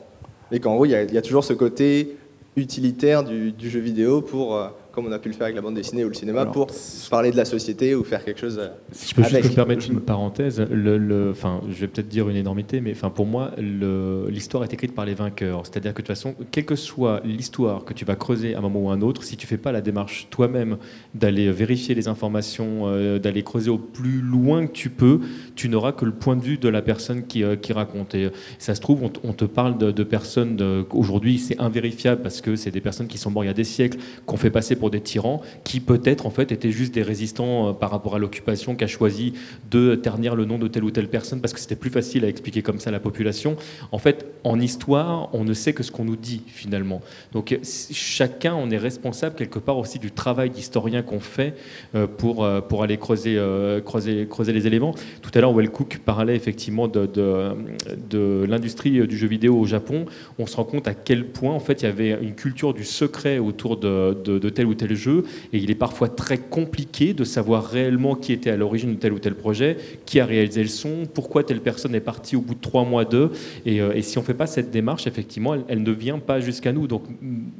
Et 0.53 0.61
qu'en 0.61 0.75
gros, 0.75 0.85
il 0.85 0.91
y, 0.91 1.19
a 1.19 1.23
toujours 1.23 1.45
ce 1.45 1.55
côté 1.55 2.17
utilitaire 2.57 3.25
du, 3.25 3.53
jeu 3.63 3.81
vidéo 3.81 4.21
pour 4.21 4.57
euh, 4.57 4.69
comme 4.95 5.07
on 5.07 5.13
a 5.13 5.19
pu 5.19 5.29
le 5.29 5.35
faire 5.35 5.45
avec 5.45 5.57
la 5.57 5.63
bande 5.63 5.75
dessinée 5.75 6.05
ou 6.05 6.09
le 6.09 6.15
cinéma, 6.15 6.47
pour 6.47 6.69
parler 7.11 7.31
de 7.31 7.37
la 7.37 7.45
société 7.45 7.95
ou 7.95 8.05
faire 8.05 8.25
quelque 8.25 8.41
chose. 8.41 8.59
Euh, 8.59 8.69
si 8.93 9.11
je 9.11 9.15
peux 9.15 9.23
juste 9.23 9.51
me 9.51 9.55
permettre 9.55 9.91
une 9.91 10.01
parenthèse, 10.01 10.61
le, 10.61 11.31
enfin, 11.31 11.61
je 11.69 11.75
vais 11.75 11.89
peut-être 11.89 12.09
dire 12.09 12.29
une 12.29 12.37
énormité, 12.37 12.81
mais 12.81 12.93
enfin, 12.93 13.11
pour 13.11 13.27
moi, 13.27 13.53
l'histoire 13.59 14.65
est 14.65 14.73
écrite 14.73 14.95
par 14.95 15.05
les 15.05 15.15
vainqueurs. 15.15 15.67
C'est-à-dire 15.67 15.93
que 15.93 16.03
de 16.03 16.07
toute 16.07 16.15
façon, 16.15 16.35
quelle 16.51 16.65
que 16.65 16.77
soit 16.77 17.21
l'histoire 17.25 17.85
que 17.85 17.93
tu 17.93 18.05
vas 18.05 18.17
creuser 18.17 18.55
à 18.55 18.59
un 18.59 18.61
moment 18.61 18.81
ou 18.81 18.91
à 18.91 18.95
un 18.95 19.03
autre, 19.03 19.25
si 19.25 19.37
tu 19.37 19.47
fais 19.47 19.57
pas 19.57 19.73
la 19.73 19.81
démarche 19.81 20.29
toi-même 20.31 20.77
d'aller 21.15 21.51
vérifier 21.51 21.95
les 21.95 22.09
informations, 22.09 22.83
euh, 22.85 23.19
d'aller 23.19 23.43
creuser 23.43 23.71
au 23.71 23.79
plus 23.79 24.21
loin 24.21 24.67
que 24.67 24.73
tu 24.73 24.91
peux, 24.91 25.21
tu 25.57 25.69
n'auras 25.69 25.93
que 25.93 26.05
le 26.05 26.13
point 26.13 26.37
de 26.37 26.43
vue 26.43 26.59
de 26.59 26.69
la 26.69 26.83
personne 26.83 27.27
qui, 27.27 27.43
euh, 27.43 27.57
qui 27.57 27.73
raconte. 27.73 28.15
Et 28.15 28.31
ça 28.59 28.75
se 28.75 28.81
trouve, 28.81 29.03
on, 29.25 29.33
te 29.33 29.45
parle 29.45 29.77
de, 29.77 29.91
de 29.91 30.05
personnes, 30.05 30.85
aujourd'hui, 30.91 31.39
c'est 31.39 31.61
invérifiable 31.61 32.23
parce 32.23 32.41
que 32.41 32.55
c'est 32.57 32.71
des 32.71 32.81
personnes 32.81 33.09
qui 33.09 33.19
sont 33.19 33.31
mortes 33.31 33.45
il 33.45 33.49
y 33.49 33.51
a 33.51 33.55
des 33.55 33.65
siècles, 33.65 33.99
qu'on 34.27 34.37
fait 34.37 34.51
passer 34.51 34.77
pour 34.77 34.84
des 34.91 35.01
tyrans 35.01 35.43
qui 35.65 35.81
peut-être 35.81 36.27
en 36.27 36.31
fait 36.31 36.53
étaient 36.53 36.71
juste 36.71 36.95
des 36.95 37.03
résistants 37.03 37.69
euh, 37.69 37.73
par 37.73 37.91
rapport 37.91 38.15
à 38.17 38.19
l'occupation, 38.19 38.75
qui 38.75 38.85
a 38.85 38.87
choisi 38.87 39.35
de 39.71 39.95
ternir 39.95 40.35
le 40.35 40.45
nom 40.45 40.59
de 40.59 40.69
telle 40.69 40.85
ou 40.85 40.91
telle 40.91 41.09
personne 41.09 41.41
parce 41.41 41.53
que 41.53 41.61
c'était 41.61 41.77
plus 41.77 41.91
facile 41.91 42.25
à 42.25 42.29
expliquer 42.29 42.63
comme 42.63 42.79
ça 42.79 42.91
à 42.91 42.93
la 42.93 43.01
population. 43.01 43.57
En 43.93 43.99
fait, 43.99 44.27
en 44.45 44.61
histoire, 44.61 45.29
on 45.33 45.45
ne 45.45 45.55
sait 45.55 45.73
que 45.73 45.83
ce 45.83 45.91
qu'on 45.91 46.05
nous 46.05 46.17
dit 46.17 46.43
finalement. 46.47 47.01
Donc 47.33 47.59
chacun, 47.63 48.55
on 48.55 48.71
est 48.71 48.79
responsable 48.79 49.35
quelque 49.37 49.59
part 49.59 49.79
aussi 49.79 49.99
du 49.99 50.11
travail 50.11 50.51
d'historien 50.51 51.03
qu'on 51.03 51.21
fait 51.21 51.55
euh, 51.95 52.07
pour, 52.07 52.45
euh, 52.45 52.61
pour 52.61 52.83
aller 52.83 52.97
creuser, 52.97 53.41
creuser, 53.85 54.27
creuser 54.29 54.53
les 54.53 54.67
éléments. 54.67 54.95
Tout 55.23 55.31
à 55.35 55.41
l'heure, 55.41 55.55
Well 55.55 55.71
Cook 55.71 56.01
parlait 56.05 56.37
effectivement 56.37 56.89
de, 56.89 57.07
de, 57.07 58.45
l'industrie 58.49 59.07
du 59.07 59.17
jeu 59.17 59.27
vidéo 59.27 59.59
au 59.59 59.67
Japon. 59.67 60.07
On 60.39 60.47
se 60.47 60.57
rend 60.57 60.65
compte 60.65 60.89
à 60.89 60.95
quel 60.95 61.27
point 61.27 61.53
en 61.53 61.61
fait 61.61 61.83
il 61.83 61.85
y 61.85 61.89
avait 61.89 62.19
une 62.23 62.35
culture 62.35 62.75
du 62.75 62.85
secret 62.85 63.39
autour 63.39 63.77
de, 63.77 64.17
de, 64.25 64.39
de 64.39 64.49
tel 64.49 64.67
ou 64.67 64.74
tel 64.75 64.95
jeu, 64.95 65.25
et 65.53 65.59
il 65.59 65.71
est 65.71 65.77
parfois 65.77 66.09
très 66.09 66.39
compliqué 66.39 67.15
de 67.15 67.25
savoir 67.25 67.67
réellement 67.67 68.15
qui 68.15 68.33
était 68.33 68.51
à 68.51 68.57
l'origine 68.57 68.95
de 68.95 68.99
tel 68.99 69.13
ou 69.13 69.19
tel 69.19 69.35
projet, 69.35 69.77
qui 70.07 70.21
a 70.21 70.27
réalisé 70.27 70.63
le 70.63 70.69
son, 70.69 71.07
pourquoi 71.13 71.45
telle 71.45 71.61
personne 71.61 71.95
est 71.95 72.01
partie 72.01 72.37
au 72.37 72.41
bout 72.41 72.55
de 72.55 72.61
trois 72.61 72.85
mois 72.85 73.05
d'eux, 73.05 73.31
et, 73.67 73.81
euh, 73.81 73.93
et, 73.95 74.03
si 74.03 74.19
on 74.19 74.21
ne 74.21 74.27
fait 74.27 74.35
pas 74.35 74.47
cette 74.47 74.71
démarche, 74.71 75.07
effectivement, 75.07 75.55
elle, 75.69 75.83
ne 75.83 75.91
vient 75.93 76.19
pas 76.19 76.41
jusqu'à 76.41 76.73
nous. 76.73 76.87
Donc, 76.87 77.05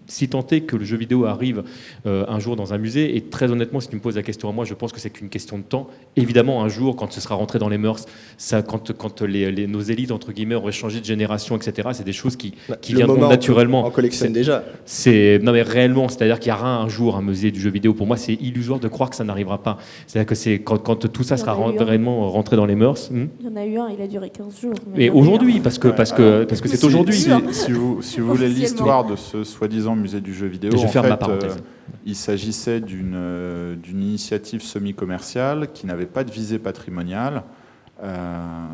si 0.07 0.29
tant 0.29 0.47
est 0.51 0.63
que 0.63 0.77
le 0.77 0.85
jeu 0.85 0.97
vidéo 0.97 1.25
arrive 1.25 1.63
euh, 2.07 2.25
un 2.29 2.39
jour 2.39 2.57
dans 2.57 2.73
un 2.73 2.79
musée, 2.79 3.17
et 3.17 3.21
très 3.23 3.51
honnêtement, 3.51 3.81
si 3.81 3.89
tu 3.89 3.97
me 3.97 4.01
poses 4.01 4.17
la 4.17 4.23
question 4.23 4.49
à 4.49 4.53
moi, 4.53 4.65
je 4.65 4.75
pense 4.75 4.93
que 4.93 5.01
c'est 5.01 5.11
qu'une 5.11 5.29
question 5.29 5.59
de 5.59 5.65
temps. 5.65 5.89
Évidemment, 6.17 6.63
un 6.63 6.69
jour, 6.69 6.97
quand 6.97 7.13
ce 7.13 7.21
sera 7.21 7.35
rentré 7.35 7.59
dans 7.59 7.69
les 7.69 7.79
mœurs, 7.79 8.07
ça, 8.37 8.63
quand, 8.63 8.93
quand 8.93 9.23
les, 9.23 9.67
nos 9.67 9.81
élites, 9.81 10.11
entre 10.11 10.33
guillemets, 10.33 10.55
auraient 10.55 10.73
changé 10.73 11.01
de 11.01 11.05
génération, 11.05 11.57
etc., 11.57 11.89
c'est 11.93 12.05
des 12.05 12.13
choses 12.13 12.37
qui, 12.37 12.55
qui 12.81 12.95
viendront 12.95 13.29
naturellement. 13.29 13.87
On 13.87 13.91
collectionne 13.91 14.33
déjà. 14.33 14.65
C'est, 14.85 15.39
non 15.43 15.53
mais 15.53 15.63
réellement, 15.63 16.09
c'est-à-dire 16.09 16.39
qu'il 16.39 16.51
y 16.51 16.55
aura 16.55 16.77
un 16.77 16.89
jour 16.89 17.04
un 17.13 17.23
musée 17.23 17.51
du 17.51 17.61
jeu 17.61 17.71
vidéo. 17.71 17.95
Pour 17.95 18.07
moi, 18.07 18.17
c'est 18.17 18.35
illusoire 18.35 18.81
de 18.81 18.89
croire 18.89 19.11
que 19.11 19.17
ça 19.17 19.25
n'arrivera 19.25 19.59
pas. 19.59 19.79
C'est-à-dire 20.07 20.27
que 20.27 20.35
c'est 20.35 20.61
quand, 20.61 20.79
quand, 20.79 21.13
tout 21.13 21.23
ça 21.23 21.37
sera 21.37 21.55
vraiment 21.55 22.31
rentré 22.31 22.57
dans 22.57 22.67
les 22.67 22.75
mœurs. 22.75 23.11
Hmm 23.11 23.27
il 23.41 23.47
y 23.47 23.49
en 23.49 23.57
a 23.57 23.67
eu 23.67 23.79
un, 23.79 23.89
il 23.91 24.01
a 24.01 24.07
duré 24.07 24.31
15 24.31 24.61
jours. 24.61 24.75
Mais, 24.95 25.11
aujourd'hui, 25.11 25.61
parce 25.61 25.79
que 25.79 25.89
parce 25.89 26.13
que 26.13 26.45
parce 26.45 26.61
que 26.61 26.69
c'est 26.69 26.85
aujourd'hui. 26.85 27.15
Si, 27.53 27.73
vous, 27.73 28.03
si 28.03 28.21
vous 28.21 28.29
voulez 28.29 28.49
l'histoire 28.49 29.05
de 29.05 29.17
ce 29.17 29.45
soi-disant 29.45 29.97
musée 29.97 30.21
du 30.21 30.35
jeu 30.35 30.47
vidéo, 30.47 30.73
je 30.73 30.85
en 30.85 30.89
ferme 30.89 31.05
fait, 31.05 31.11
ma 31.11 31.17
parenthèse. 31.17 31.57
Euh, 31.57 31.93
il 32.07 32.17
s'agissait 32.17 32.81
d'une 32.81 33.15
euh, 33.15 33.77
d'une 33.77 34.03
initiative 34.03 34.63
semi-commerciale 34.63 35.69
qui 35.73 35.87
n'avait 35.87 36.07
pas 36.07 36.25
de 36.25 36.31
visée 36.31 36.59
patrimoniale. 36.59 37.43
Euh, 38.03 38.67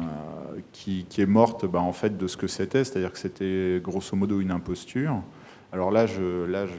qui, 0.73 1.05
qui, 1.09 1.21
est 1.21 1.27
morte 1.27 1.67
bah, 1.67 1.81
en 1.81 1.93
fait 1.93 2.17
de 2.17 2.27
ce 2.27 2.39
que 2.39 2.47
c'était, 2.47 2.85
c'est-à-dire 2.85 3.13
que 3.13 3.19
c'était 3.19 3.79
grosso 3.83 4.17
modo 4.17 4.41
une 4.41 4.51
imposture. 4.51 5.23
Alors 5.73 5.93
là 5.93 6.07
je, 6.07 6.21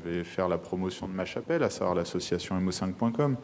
vais 0.04 0.24
faire 0.26 0.50
la 0.50 0.58
promotion 0.58 1.08
de 1.08 1.14
ma 1.14 1.24
chapelle, 1.24 1.64
à 1.64 1.70
savoir 1.70 1.96
l'association 1.96 2.60
mo5.com. 2.60 3.38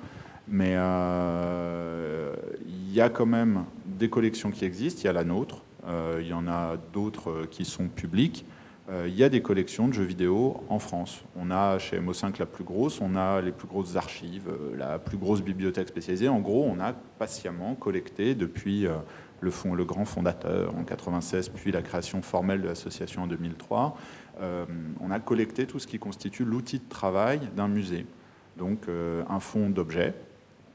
Mais 0.49 0.74
euh, 0.76 2.34
il 2.65 2.94
y 2.94 3.02
a 3.02 3.10
quand 3.10 3.26
même 3.26 3.64
des 3.86 4.10
collections 4.10 4.52
qui 4.52 4.65
existent. 4.65 5.02
Il 5.03 5.06
y 5.06 5.10
a 5.10 5.14
la 5.14 5.24
nôtre, 5.24 5.61
euh, 5.88 6.19
il 6.22 6.28
y 6.28 6.34
en 6.34 6.48
a 6.48 6.76
d'autres 6.94 7.30
euh, 7.30 7.48
qui 7.49 7.65
sont 7.65 7.88
publiques. 7.88 8.45
il 9.06 9.14
y 9.14 9.24
a 9.24 9.30
des 9.30 9.41
collections 9.41 9.90
de 9.90 9.94
jeux 9.94 10.06
vidéo 10.06 10.64
en 10.69 10.80
France. 10.80 11.24
On 11.36 11.52
a 11.52 11.78
chez 11.78 11.99
MO5 11.99 12.40
la 12.40 12.45
plus 12.45 12.64
grosse, 12.64 13.02
on 13.02 13.18
a 13.18 13.41
les 13.41 13.52
plus 13.52 13.68
grosses 13.68 13.98
archives, 13.98 14.49
la 14.78 14.98
plus 14.98 15.18
grosse 15.18 15.41
bibliothèque 15.41 15.90
spécialisée. 15.90 16.30
En 16.30 16.40
gros, 16.40 16.64
on 16.64 16.80
a 16.80 16.94
patiemment 16.94 17.76
collecté 17.76 18.34
depuis 18.34 18.88
le, 19.41 19.52
fond, 19.52 19.76
le 19.76 19.84
grand 19.84 20.06
fondateur 20.06 20.74
en 20.74 20.86
96, 20.86 21.49
puis 21.49 21.74
la 21.74 21.82
création 21.82 22.22
formelle 22.22 22.61
de 22.61 22.68
l'association 22.68 23.24
en 23.24 23.28
2003. 23.28 23.98
Euh, 24.39 24.65
on 24.99 25.11
a 25.11 25.19
collecté 25.19 25.65
tout 25.65 25.80
ce 25.80 25.88
qui 25.88 25.99
constitue 25.99 26.45
l'outil 26.45 26.80
de 26.80 26.89
travail 26.89 27.41
d'un 27.55 27.68
musée. 27.68 28.05
Donc 28.57 28.88
euh, 28.88 29.23
un 29.30 29.39
fonds 29.39 29.69
d'objets, 29.69 30.14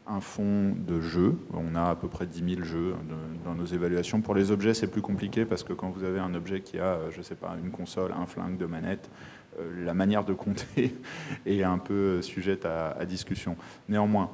un 0.06 0.20
fonds 0.20 0.74
de 0.76 1.01
jeux. 1.01 1.36
On 1.52 1.74
a 1.74 1.90
à 1.90 1.94
peu 1.94 2.09
près 2.09 2.26
10 2.26 2.55
000 2.56 2.64
jeux 2.64 2.94
dans 3.44 3.55
nos 3.55 3.64
évaluations. 3.66 4.20
Pour 4.20 4.34
les 4.34 4.51
objets, 4.51 4.74
c'est 4.74 4.89
plus 4.89 5.02
compliqué 5.02 5.44
parce 5.44 5.62
que 5.62 5.72
quand 5.72 5.90
vous 5.90 6.05
avez 6.05 6.18
un 6.18 6.34
objet 6.34 6.60
qui 6.60 6.78
a, 6.78 6.98
je 7.10 7.18
ne 7.18 7.22
sais 7.22 7.34
pas, 7.34 7.56
une 7.62 7.70
console, 7.70 8.12
un 8.12 8.26
flingue, 8.26 8.56
deux 8.56 8.66
manettes, 8.66 9.10
euh, 9.59 9.84
la 9.84 9.94
manière 9.94 10.24
de 10.24 10.32
compter 10.32 10.94
est 11.47 11.62
un 11.62 11.78
peu 11.78 12.22
sujette 12.22 12.66
à, 12.66 13.05
discussion. 13.05 13.56
Néanmoins, 13.89 14.30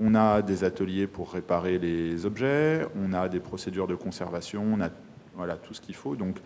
On 0.00 0.14
a 0.14 0.42
des 0.42 0.64
ateliers 0.64 1.06
pour 1.06 1.32
réparer 1.32 1.78
les 1.78 2.26
objets, 2.26 2.86
on 2.96 3.12
a 3.12 3.28
des 3.28 3.40
procédures 3.40 3.86
de 3.86 3.94
conservation, 3.94 4.64
on 4.64 4.80
a 4.80 4.90
voilà, 5.36 5.56
tout 5.56 5.74
ce 5.74 5.80
qu'il 5.80 5.94
faut. 5.94 6.16
Donc, 6.16 6.38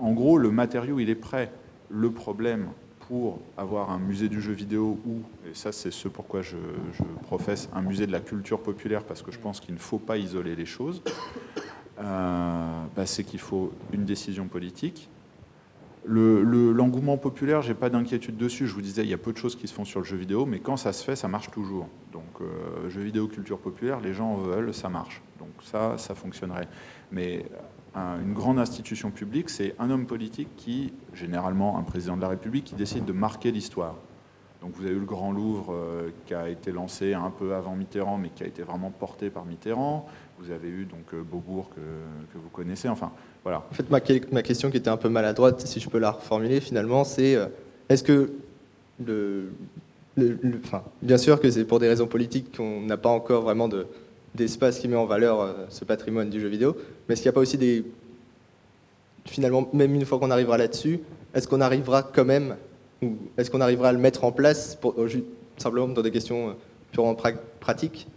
en 0.00 0.12
gros, 0.12 0.38
le 0.38 0.50
matériau, 0.50 0.98
il 0.98 1.10
est 1.10 1.14
prêt. 1.14 1.52
Le 1.90 2.10
problème 2.10 2.68
pour 3.08 3.40
avoir 3.56 3.90
un 3.90 3.98
musée 3.98 4.28
du 4.28 4.40
jeu 4.42 4.52
vidéo 4.52 4.98
ou, 5.06 5.22
et 5.48 5.54
ça 5.54 5.72
c'est 5.72 5.90
ce 5.90 6.08
pourquoi 6.08 6.42
je, 6.42 6.56
professe, 7.22 7.70
un 7.74 7.80
musée 7.80 8.06
de 8.06 8.12
la 8.12 8.20
culture 8.20 8.60
populaire, 8.60 9.02
parce 9.02 9.22
que 9.22 9.32
je 9.32 9.38
pense 9.38 9.60
qu'il 9.60 9.74
ne 9.74 9.80
faut 9.80 9.98
pas 9.98 10.18
isoler 10.18 10.54
les 10.54 10.66
choses, 10.66 11.02
euh, 11.98 12.82
bah, 12.94 13.06
c'est 13.06 13.24
qu'il 13.24 13.40
faut 13.40 13.72
une 13.92 14.04
décision 14.04 14.46
politique. 14.46 15.08
L'engouement 16.04 17.14
le, 17.14 17.18
populaire, 17.18 17.60
j'ai 17.60 17.74
pas 17.74 17.90
d'inquiétude 17.90 18.36
dessus. 18.36 18.66
Je 18.66 18.72
vous 18.72 18.80
disais, 18.80 19.02
il 19.02 19.10
y 19.10 19.14
a 19.14 19.18
peu 19.18 19.32
de 19.32 19.36
choses 19.36 19.56
qui 19.56 19.68
se 19.68 19.74
font 19.74 19.84
sur 19.84 20.00
le 20.00 20.06
jeu 20.06 20.16
vidéo, 20.16 20.46
mais 20.46 20.58
quand 20.58 20.78
ça 20.78 20.94
se 20.94 21.04
fait, 21.04 21.16
ça 21.16 21.28
marche 21.28 21.50
toujours. 21.50 21.86
Donc, 22.12 22.40
euh, 22.40 22.88
jeu 22.88 23.02
vidéo, 23.02 23.26
culture 23.26 23.58
populaire, 23.58 24.00
les 24.00 24.14
gens 24.14 24.36
veulent, 24.36 24.72
ça 24.72 24.88
marche. 24.88 25.20
Donc 25.38 25.50
ça, 25.62 25.98
ça 25.98 26.14
fonctionnerait. 26.14 26.68
Mais 27.12 27.44
une 28.22 28.32
grande 28.34 28.58
institution 28.58 29.10
publique, 29.10 29.50
c'est 29.50 29.74
un 29.78 29.90
homme 29.90 30.06
politique 30.06 30.48
qui, 30.56 30.92
généralement 31.14 31.78
un 31.78 31.82
président 31.82 32.16
de 32.16 32.22
la 32.22 32.28
République, 32.28 32.64
qui 32.64 32.74
décide 32.74 33.04
de 33.04 33.12
marquer 33.12 33.50
l'histoire. 33.50 33.94
Donc 34.60 34.72
vous 34.74 34.84
avez 34.84 34.94
eu 34.94 34.98
le 34.98 35.06
Grand 35.06 35.30
Louvre 35.30 35.72
euh, 35.72 36.10
qui 36.26 36.34
a 36.34 36.48
été 36.48 36.72
lancé 36.72 37.14
un 37.14 37.30
peu 37.30 37.54
avant 37.54 37.76
Mitterrand, 37.76 38.18
mais 38.18 38.30
qui 38.30 38.42
a 38.42 38.46
été 38.46 38.62
vraiment 38.62 38.90
porté 38.90 39.30
par 39.30 39.44
Mitterrand. 39.44 40.06
Vous 40.40 40.50
avez 40.50 40.68
eu 40.68 40.84
donc 40.84 41.14
euh, 41.14 41.22
Beaubourg 41.22 41.68
que, 41.74 41.80
vous 42.38 42.48
connaissez. 42.50 42.88
Enfin, 42.88 43.12
voilà. 43.44 43.64
En 43.70 43.74
fait, 43.74 43.88
ma, 43.88 44.00
question 44.00 44.70
qui 44.70 44.76
était 44.76 44.90
un 44.90 44.96
peu 44.96 45.08
maladroite, 45.08 45.60
si 45.60 45.78
je 45.78 45.88
peux 45.88 45.98
la 45.98 46.10
reformuler 46.10 46.60
finalement, 46.60 47.04
c'est 47.04 47.36
euh, 47.36 47.46
est-ce 47.88 48.02
que 48.02 48.32
le, 49.04 49.52
bien 51.02 51.18
sûr 51.18 51.40
que 51.40 51.48
c'est 51.48 51.64
pour 51.64 51.78
des 51.78 51.88
raisons 51.88 52.08
politiques 52.08 52.56
qu'on 52.56 52.80
n'a 52.80 52.96
pas 52.96 53.10
encore 53.10 53.42
vraiment 53.42 53.68
de, 53.68 53.86
d'espace 54.34 54.80
qui 54.80 54.88
met 54.88 54.96
en 54.96 55.06
valeur 55.06 55.54
ce 55.68 55.84
patrimoine 55.84 56.28
du 56.28 56.40
jeu 56.40 56.48
vidéo. 56.48 56.76
Mais 57.08 57.14
est-ce 57.14 57.22
qu'il 57.22 57.28
n'y 57.28 57.32
a 57.32 57.34
pas 57.34 57.40
aussi 57.40 57.58
des... 57.58 57.84
Finalement, 59.24 59.68
même 59.72 59.94
une 59.94 60.04
fois 60.04 60.18
qu'on 60.18 60.30
arrivera 60.30 60.56
là-dessus, 60.58 61.00
est-ce 61.34 61.48
qu'on 61.48 61.60
arrivera 61.60 62.02
quand 62.02 62.24
même, 62.24 62.56
ou 63.02 63.16
est-ce 63.36 63.50
qu'on 63.50 63.60
arrivera 63.60 63.88
à 63.88 63.92
le 63.92 63.98
mettre 63.98 64.24
en 64.24 64.32
place, 64.32 64.74
pour, 64.74 64.94
simplement 65.56 65.88
dans 65.88 66.02
des 66.02 66.10
questions 66.10 66.50
euh, 66.50 66.52
purement 66.92 67.16
pratiques? 67.60 68.08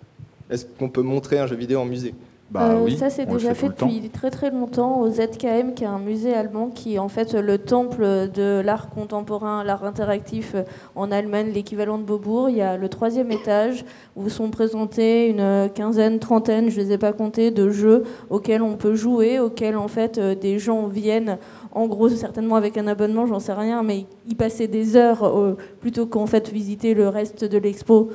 Est-ce 0.49 0.65
qu'on 0.65 0.89
peut 0.89 1.01
montrer 1.01 1.39
un 1.39 1.47
jeu 1.47 1.55
vidéo 1.55 1.79
en 1.79 1.85
musée? 1.85 2.13
Bah 2.51 2.71
euh, 2.71 2.89
ça, 2.97 3.09
c'est 3.09 3.25
déjà 3.25 3.53
fait, 3.53 3.69
depuis 3.69 4.09
très 4.09 4.29
très 4.29 4.51
longtemps 4.51 4.99
au 4.99 5.09
ZKM, 5.09 5.73
qui 5.73 5.85
est 5.85 5.87
un 5.87 5.99
musée 5.99 6.33
allemand 6.33 6.67
qui 6.67 6.95
est 6.95 6.99
en 6.99 7.07
fait 7.07 7.33
le 7.33 7.57
temple 7.57 8.29
de 8.33 8.59
l'art 8.59 8.89
contemporain, 8.89 9.63
l'art 9.63 9.85
interactif 9.85 10.55
en 10.95 11.11
Allemagne, 11.11 11.51
l'équivalent 11.53 11.97
de 11.97 12.03
Beaubourg. 12.03 12.49
Il 12.49 12.57
y 12.57 12.61
a 12.61 12.75
le 12.75 12.89
troisième 12.89 13.31
étage 13.31 13.85
où 14.17 14.27
sont 14.27 14.49
présentés 14.49 15.29
une 15.29 15.69
quinzaine, 15.73 16.19
trentaine, 16.19 16.69
je 16.69 16.81
ne 16.81 16.85
les 16.85 16.91
ai 16.93 16.97
pas 16.97 17.13
comptés, 17.13 17.51
de 17.51 17.69
jeux 17.69 18.03
auxquels 18.29 18.61
on 18.61 18.75
peut 18.75 18.95
jouer, 18.95 19.39
auxquels 19.39 19.77
en 19.77 19.87
fait 19.87 20.17
euh, 20.17 20.35
des 20.35 20.59
gens 20.59 20.87
viennent 20.87 21.37
en 21.71 21.87
gros, 21.87 22.09
certainement 22.09 22.57
avec 22.57 22.77
un 22.77 22.85
abonnement, 22.85 23.25
j'en 23.27 23.39
sais 23.39 23.53
rien, 23.53 23.81
mais 23.81 24.05
y 24.27 24.35
passer 24.35 24.67
des 24.67 24.97
heures 24.97 25.23
euh, 25.23 25.55
plutôt 25.79 26.05
qu'en 26.05 26.25
fait 26.25 26.49
visiter 26.49 26.93
le 26.95 27.07
reste 27.07 27.45
de 27.45 27.57
l'expo 27.57 28.09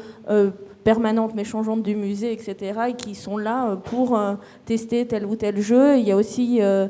permanentes 0.86 1.34
mais 1.34 1.42
changeantes 1.42 1.82
du 1.82 1.96
musée, 1.96 2.32
etc., 2.32 2.54
et 2.90 2.94
qui 2.94 3.16
sont 3.16 3.38
là 3.38 3.70
euh, 3.70 3.76
pour 3.76 4.16
euh, 4.16 4.34
tester 4.66 5.04
tel 5.04 5.26
ou 5.26 5.34
tel 5.34 5.60
jeu. 5.60 5.98
Il 5.98 6.06
y 6.06 6.12
a 6.12 6.16
aussi 6.16 6.60
euh, 6.62 6.86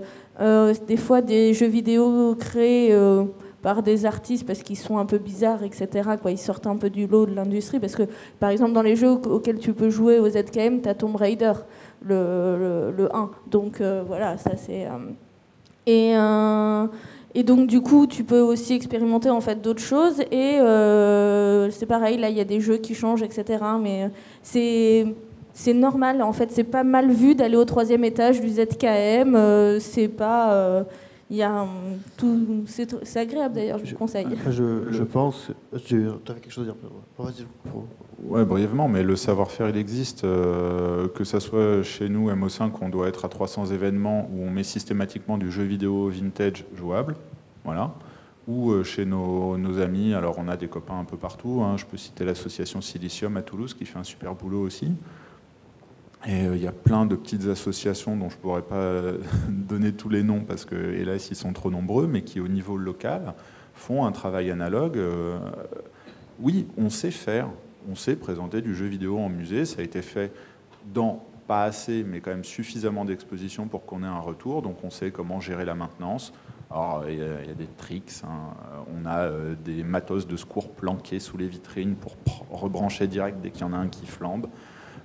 des 0.86 0.98
fois 0.98 1.22
des 1.22 1.54
jeux 1.54 1.66
vidéo 1.66 2.36
créés 2.38 2.94
par 3.62 3.82
des 3.82 4.04
artistes 4.04 4.46
parce 4.46 4.62
qu'ils 4.62 4.76
sont 4.76 4.98
un 4.98 5.06
peu 5.06 5.16
bizarres, 5.16 5.62
etc. 5.62 6.10
Quoi. 6.20 6.30
Ils 6.30 6.38
sortent 6.38 6.66
un 6.66 6.76
peu 6.76 6.90
du 6.90 7.06
lot 7.06 7.24
de 7.24 7.34
l'industrie 7.34 7.80
parce 7.80 7.96
que, 7.96 8.02
par 8.38 8.50
exemple, 8.50 8.72
dans 8.72 8.82
les 8.82 8.96
jeux 8.96 9.12
auxquels 9.12 9.58
tu 9.58 9.72
peux 9.72 9.88
jouer 9.88 10.18
au 10.18 10.28
ZKM, 10.28 10.82
tu 10.82 10.88
as 10.90 10.94
Tomb 10.94 11.16
Raider, 11.16 11.54
le, 12.02 12.92
le, 12.94 13.16
1. 13.16 13.30
Donc 13.50 13.80
voilà, 13.80 14.36
ça 14.36 14.52
c'est... 14.56 14.86
et... 15.86 16.14
Et 17.38 17.42
donc 17.42 17.66
du 17.66 17.82
coup, 17.82 18.06
tu 18.06 18.24
peux 18.24 18.40
aussi 18.40 18.72
expérimenter 18.72 19.28
en 19.28 19.42
fait 19.42 19.60
d'autres 19.60 19.82
choses. 19.82 20.20
Et 20.32 20.58
euh, 20.58 21.70
c'est 21.70 21.84
pareil, 21.84 22.16
là, 22.16 22.30
il 22.30 22.36
y 22.36 22.40
a 22.40 22.44
des 22.44 22.60
jeux 22.60 22.78
qui 22.78 22.94
changent, 22.94 23.22
etc. 23.22 23.62
Mais 23.78 24.04
euh, 24.04 24.08
c'est 24.42 25.06
c'est 25.52 25.74
normal. 25.74 26.22
En 26.22 26.32
fait, 26.32 26.50
c'est 26.50 26.64
pas 26.64 26.82
mal 26.82 27.10
vu 27.10 27.34
d'aller 27.34 27.56
au 27.56 27.66
troisième 27.66 28.04
étage 28.04 28.40
du 28.40 28.48
ZKM. 28.48 29.36
Euh, 29.36 29.78
c'est 29.80 30.08
pas 30.08 30.86
il 31.28 31.36
y 31.36 31.42
a 31.42 31.66
tout, 32.16 32.64
c'est 32.66 33.16
agréable 33.16 33.54
d'ailleurs, 33.54 33.80
je 33.84 33.90
vous 33.90 33.96
conseille. 33.96 34.28
Je, 34.48 34.90
je 34.90 35.02
pense. 35.02 35.50
Tu 35.84 36.06
avais 36.28 36.40
quelque 36.40 36.52
chose 36.52 36.68
à 36.68 36.72
dire 36.72 36.76
Vas-y. 37.18 37.46
Ouais, 38.22 38.44
brièvement, 38.44 38.88
mais 38.88 39.02
le 39.02 39.14
savoir-faire, 39.16 39.68
il 39.68 39.76
existe. 39.76 40.24
Euh, 40.24 41.08
que 41.08 41.24
ce 41.24 41.38
soit 41.38 41.82
chez 41.82 42.08
nous, 42.08 42.30
MO5, 42.30 42.70
on 42.80 42.88
doit 42.88 43.08
être 43.08 43.24
à 43.24 43.28
300 43.28 43.66
événements 43.66 44.30
où 44.32 44.42
on 44.42 44.50
met 44.50 44.62
systématiquement 44.62 45.36
du 45.36 45.50
jeu 45.50 45.64
vidéo 45.64 46.08
vintage 46.08 46.64
jouable. 46.74 47.16
Voilà. 47.64 47.92
Ou 48.48 48.70
euh, 48.70 48.84
chez 48.84 49.04
nos, 49.04 49.56
amis, 49.80 50.14
alors 50.14 50.36
on 50.38 50.48
a 50.48 50.56
des 50.56 50.68
copains 50.68 50.98
un 50.98 51.04
peu 51.04 51.16
partout. 51.16 51.62
Hein. 51.62 51.76
je 51.76 51.84
peux 51.84 51.96
citer 51.96 52.24
l'association 52.24 52.80
Silicium 52.80 53.36
à 53.36 53.42
Toulouse 53.42 53.74
qui 53.74 53.84
fait 53.84 53.98
un 53.98 54.04
super 54.04 54.34
boulot 54.34 54.62
aussi. 54.62 54.92
Et 56.26 56.46
euh, 56.46 56.56
il 56.56 56.62
y 56.62 56.66
a 56.66 56.72
plein 56.72 57.06
de 57.06 57.14
petites 57.14 57.46
associations 57.46 58.16
dont 58.16 58.28
je 58.28 58.36
ne 58.36 58.40
pourrais 58.40 58.62
pas 58.62 59.02
donner 59.48 59.92
tous 59.92 60.08
les 60.08 60.22
noms 60.22 60.40
parce 60.40 60.64
que, 60.64 60.74
hélas, 60.74 61.30
ils 61.30 61.36
sont 61.36 61.52
trop 61.52 61.70
nombreux, 61.70 62.06
mais 62.06 62.22
qui, 62.22 62.40
au 62.40 62.48
niveau 62.48 62.76
local, 62.76 63.34
font 63.74 64.04
un 64.04 64.12
travail 64.12 64.50
analogue. 64.50 64.98
oui, 66.40 66.66
on 66.76 66.90
sait 66.90 67.10
faire 67.10 67.48
on 67.90 67.94
sait 67.94 68.16
présenter 68.16 68.62
du 68.62 68.74
jeu 68.74 68.86
vidéo 68.86 69.18
en 69.18 69.28
musée. 69.28 69.64
Ça 69.64 69.80
a 69.80 69.84
été 69.84 70.02
fait 70.02 70.32
dans 70.92 71.24
pas 71.46 71.64
assez, 71.64 72.02
mais 72.02 72.20
quand 72.20 72.30
même 72.30 72.44
suffisamment 72.44 73.04
d'expositions 73.04 73.68
pour 73.68 73.86
qu'on 73.86 74.02
ait 74.02 74.06
un 74.06 74.18
retour. 74.18 74.62
Donc 74.62 74.78
on 74.82 74.90
sait 74.90 75.10
comment 75.10 75.40
gérer 75.40 75.64
la 75.64 75.74
maintenance. 75.74 76.32
Alors 76.70 77.04
il 77.08 77.18
y, 77.18 77.22
a, 77.22 77.54
des 77.54 77.68
tricks. 77.76 78.22
Hein. 78.24 78.84
On 78.92 79.06
a 79.06 79.18
euh, 79.18 79.54
des 79.64 79.84
matos 79.84 80.26
de 80.26 80.36
secours 80.36 80.72
planqués 80.72 81.20
sous 81.20 81.36
les 81.36 81.46
vitrines 81.46 81.94
pour 81.94 82.16
rebrancher 82.50 83.06
direct 83.06 83.38
dès 83.40 83.50
qu'il 83.50 83.60
y 83.60 83.64
en 83.64 83.72
a 83.72 83.76
un 83.76 83.88
qui 83.88 84.06
flambe. 84.06 84.48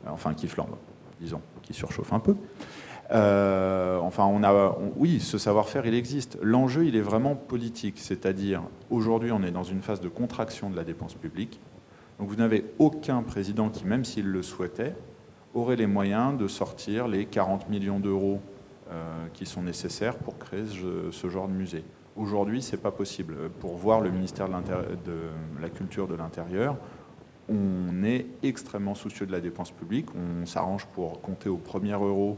Euh, 0.07 0.09
enfin, 0.11 0.33
qui 0.33 0.47
flambe, 0.47 0.75
disons, 1.21 1.41
qui 1.61 1.73
surchauffe 1.73 2.11
un 2.13 2.19
peu. 2.19 2.35
Euh, 3.11 3.97
enfin, 3.99 4.25
on 4.25 4.43
a, 4.43 4.77
oui, 4.95 5.19
ce 5.19 5.37
savoir-faire, 5.37 5.85
il 5.85 5.93
existe. 5.93 6.37
L'enjeu, 6.41 6.85
il 6.85 6.95
est 6.95 7.01
vraiment 7.01 7.35
politique, 7.35 7.99
c'est-à-dire 7.99 8.63
aujourd'hui, 8.89 9.31
on 9.31 9.43
est 9.43 9.51
dans 9.51 9.63
une 9.63 9.81
phase 9.81 10.01
de 10.01 10.09
contraction 10.09 10.69
de 10.69 10.75
la 10.75 10.83
dépense 10.83 11.15
publique. 11.15 11.59
Donc 12.19 12.29
vous 12.29 12.35
n'avez 12.35 12.65
aucun 12.79 13.23
président 13.23 13.69
qui, 13.69 13.85
même 13.85 14.05
s'il 14.05 14.27
le 14.27 14.41
souhaitait, 14.41 14.95
aurait 15.53 15.75
les 15.75 15.87
moyens 15.87 16.37
de 16.37 16.47
sortir 16.47 17.07
les 17.07 17.25
40 17.25 17.69
millions 17.69 17.99
d'euros 17.99 18.39
euh, 18.91 19.27
qui 19.33 19.45
sont 19.45 19.63
nécessaires 19.63 20.15
pour 20.17 20.37
créer 20.37 20.65
ce, 21.11 21.29
genre 21.29 21.47
de 21.47 21.53
musée. 21.53 21.83
Aujourd'hui, 22.15 22.61
ce 22.61 22.75
n'est 22.75 22.81
pas 22.81 22.91
possible. 22.91 23.35
Pour 23.59 23.75
voir 23.75 24.01
le 24.01 24.09
ministère 24.09 24.47
de, 24.47 25.13
la 25.61 25.69
Culture 25.69 26.07
de 26.07 26.15
l'Intérieur, 26.15 26.77
on 27.51 28.03
est 28.03 28.25
extrêmement 28.43 28.95
soucieux 28.95 29.25
de 29.25 29.31
la 29.31 29.41
dépense 29.41 29.71
publique. 29.71 30.07
On 30.15 30.45
s'arrange 30.45 30.85
pour 30.87 31.21
compter 31.21 31.49
au 31.49 31.57
premier 31.57 31.93
euro 31.93 32.37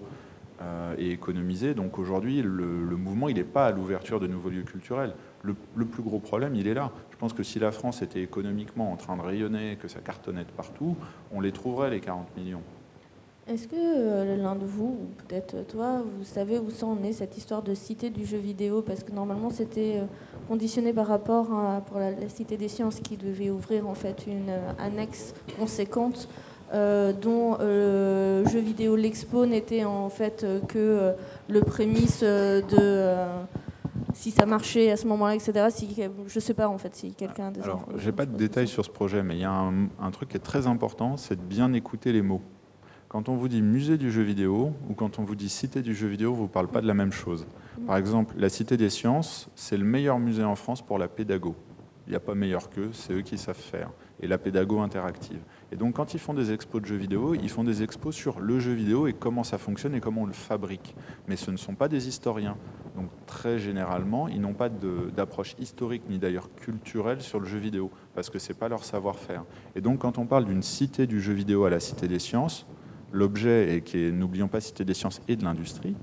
euh, 0.61 0.95
et 0.98 1.11
économiser. 1.11 1.73
Donc 1.73 1.99
aujourd'hui, 1.99 2.41
le, 2.41 2.65
mouvement, 2.98 3.30
il 3.30 3.35
n'est 3.35 3.44
pas 3.44 3.68
à 3.68 3.72
l'ouverture 3.72 4.19
de 4.19 4.27
nouveaux 4.27 4.49
lieux 4.49 4.64
culturels. 4.64 5.14
Le, 5.41 5.85
plus 5.85 6.03
gros 6.03 6.19
problème, 6.19 6.56
il 6.56 6.68
est 6.68 6.73
là. 6.73 6.91
Je 7.11 7.18
pense 7.18 7.34
que 7.34 7.44
si 7.44 7.60
la 7.60 7.72
France 7.72 8.02
était 8.02 8.22
économiquement 8.22 8.91
en 8.91 8.95
train 8.95 9.18
de 9.18 9.22
rayonner, 9.22 9.77
que 9.81 9.88
ça 9.88 9.99
cartonnait 9.99 10.45
partout, 10.56 10.95
on 11.31 11.41
les 11.41 11.52
trouverait, 11.52 11.90
les 11.90 11.99
40 11.99 12.35
millions. 12.38 12.61
Est-ce 13.45 13.68
que 13.68 13.76
euh, 13.76 14.38
l'un 14.38 14.56
de 14.56 14.65
vous, 14.65 14.98
ou 15.02 15.24
peut-être 15.28 15.68
toi, 15.68 16.02
vous 16.18 16.24
savez 16.24 16.60
où 16.60 16.70
ça 16.70 16.86
en 16.86 17.03
est 17.03 17.11
cette 17.11 17.38
histoire 17.38 17.61
de 17.61 17.74
cité 17.74 18.10
du 18.10 18.26
jeu 18.26 18.38
vidéo? 18.38 18.82
Parce 18.82 19.03
que 19.03 19.11
normalement, 19.11 19.49
c'était 19.49 19.98
euh, 19.98 20.06
conditionné 20.48 20.94
par 20.94 21.07
rapport 21.07 21.53
à, 21.53 21.82
pour 21.82 21.99
la, 21.99 22.14
Cité 22.30 22.56
des 22.56 22.70
sciences 22.70 23.02
qui 23.02 23.18
devait 23.18 23.49
ouvrir 23.49 23.88
en 23.88 23.95
fait 23.95 24.26
une 24.28 24.52
annexe 24.80 25.34
conséquente 25.60 26.30
euh, 26.74 27.14
dont 27.14 27.57
euh, 27.60 28.44
jeu 28.48 28.60
vidéo 28.60 28.95
l'expo 28.95 29.45
n'était 29.45 29.86
en 29.86 30.10
fait 30.10 30.44
euh, 30.44 30.60
que 30.61 31.14
le 31.48 31.61
prémisse 31.61 32.24
de 32.24 33.15
si 34.15 34.32
ça 34.32 34.48
marchait 34.48 34.90
à 34.90 34.98
ce 34.98 35.06
moment-là, 35.07 35.36
etc. 35.36 35.68
Si, 35.70 35.95
je 36.26 36.40
sais 36.40 36.56
pas 36.56 36.68
en 36.68 36.80
fait 36.80 36.95
si 36.95 37.14
quelqu'un. 37.14 37.52
Alors, 37.64 37.86
j'ai 37.98 38.11
pas 38.11 38.26
de 38.26 38.36
détails 38.36 38.68
sur 38.68 38.84
ce 38.84 38.90
projet, 38.90 39.22
mais 39.22 39.36
il 39.36 39.41
y 39.41 39.45
a 39.45 39.52
un, 39.52 40.11
truc 40.11 40.30
qui 40.30 40.38
est 40.38 40.40
très 40.40 40.65
important, 40.65 41.15
c'est 41.15 41.36
de 41.36 41.41
bien 41.41 41.74
écouter 41.74 42.11
les 42.11 42.24
mots. 42.24 42.41
Quand 43.14 43.30
on 43.30 43.35
vous 43.35 43.48
dit 43.48 43.61
musée 43.61 43.99
du 43.99 44.11
jeu 44.11 44.23
vidéo 44.23 44.73
ou 44.90 44.95
quand 44.95 45.19
on 45.19 45.23
vous 45.23 45.35
dit 45.35 45.48
cité 45.48 45.84
du 45.84 45.94
jeu 45.94 46.07
vidéo, 46.07 46.34
vous 46.34 46.45
ne 46.45 46.48
parle 46.48 46.68
pas 46.68 46.81
de 46.81 46.88
la 46.88 46.95
même 46.95 47.11
chose. 47.11 47.45
Par 47.85 47.95
exemple, 47.95 48.34
la 48.40 48.49
Cité 48.49 48.76
des 48.76 48.90
sciences, 48.90 49.52
c'est 49.53 49.77
le 49.77 49.85
meilleur 49.85 50.18
musée 50.18 50.44
en 50.44 50.56
France 50.56 50.84
pour 50.84 50.98
la 50.98 51.07
pédago. 51.07 51.56
Il 52.07 52.10
n'y 52.10 52.15
a 52.15 52.19
pas 52.19 52.34
meilleur 52.34 52.72
qu'eux, 52.72 52.90
c'est 52.91 53.14
eux 53.14 53.22
qui 53.22 53.38
savent 53.38 53.56
faire. 53.56 53.91
Et 54.19 54.26
la 54.26 54.40
pédago 54.40 54.80
interactive. 54.80 55.38
Et 55.72 55.76
donc 55.76 55.98
quand 55.98 56.15
ils 56.15 56.19
font 56.19 56.34
des 56.34 56.52
expos 56.52 56.81
de 56.81 56.88
jeux 56.88 56.95
vidéo, 56.95 57.35
ils 57.35 57.49
font 57.49 57.64
des 57.64 57.84
expos 57.84 58.15
sur 58.15 58.40
le 58.40 58.60
jeu 58.60 58.73
vidéo 58.73 59.06
et 59.06 59.14
comment 59.14 59.44
ça 59.44 59.60
fonctionne 59.60 59.94
et 59.94 59.99
comment 59.99 60.23
on 60.23 60.26
le 60.26 60.34
fabrique. 60.34 60.95
Mais 61.27 61.35
ce 61.35 61.52
ne 61.52 61.57
sont 61.57 61.76
pas 61.76 61.90
des 61.90 62.07
historiens. 62.07 62.57
Donc 62.95 63.10
très 63.27 63.60
généralement, 63.60 64.27
ils 64.27 64.41
n'ont 64.41 64.56
pas 64.56 64.69
d'approche 64.69 65.56
historique 65.60 66.02
ni 66.10 66.18
d'ailleurs 66.18 66.49
culturelle 66.56 67.22
sur 67.22 67.40
le 67.40 67.45
jeu 67.45 67.60
vidéo, 67.60 67.91
parce 68.15 68.31
que 68.31 68.40
ce 68.40 68.53
n'est 68.53 68.57
pas 68.57 68.69
leur 68.69 68.84
savoir-faire. 68.84 69.44
Et 69.76 69.81
donc 69.81 69.99
quand 69.99 70.18
on 70.18 70.26
parle 70.26 70.45
d'une 70.45 70.64
cité 70.64 71.06
du 71.06 71.22
jeu 71.22 71.34
vidéo 71.34 71.65
à 71.65 71.69
la 71.69 71.80
cité 71.80 72.07
des 72.07 72.18
sciences, 72.18 72.65
l'objet, 73.14 73.76
et 73.76 73.81
qui 73.81 73.99
est, 74.06 74.11
n'oublions 74.11 74.48
pas, 74.48 74.60
cité 74.60 74.84
des 74.84 74.94
sciences 74.94 75.22
et 75.27 75.35
de 75.35 75.44
l'industrie, 75.44 75.95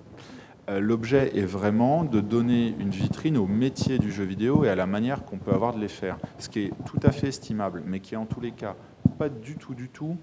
euh, 0.71 0.81
l'objet 0.81 1.37
est 1.37 1.45
vraiment 1.45 2.05
de 2.05 2.21
donner 2.21 2.75
une 2.79 2.91
vitrine 2.91 3.37
au 3.37 3.47
métier 3.47 3.99
du 3.99 4.13
jeu 4.13 4.25
vidéo 4.25 4.65
et 4.65 4.69
à 4.69 4.77
la 4.77 4.87
manière 4.87 5.25
qu'on 5.25 5.39
peut 5.39 5.53
avoir 5.53 5.75
de 5.75 5.81
les 5.81 5.89
faire. 5.89 6.17
Ce 6.39 6.49
qui 6.49 6.61
est 6.61 6.73
tout 6.87 7.01
à 7.03 7.11
fait 7.11 7.29
estimable, 7.29 7.83
mais 7.87 8.01
qui 8.01 8.15
est 8.15 8.19
en 8.19 8.27
tous 8.27 8.41
les 8.41 8.53
cas 8.53 8.77
pas 9.19 9.29
du 9.29 9.57
tout, 9.57 9.75
du 9.75 9.89
tout 9.89 10.17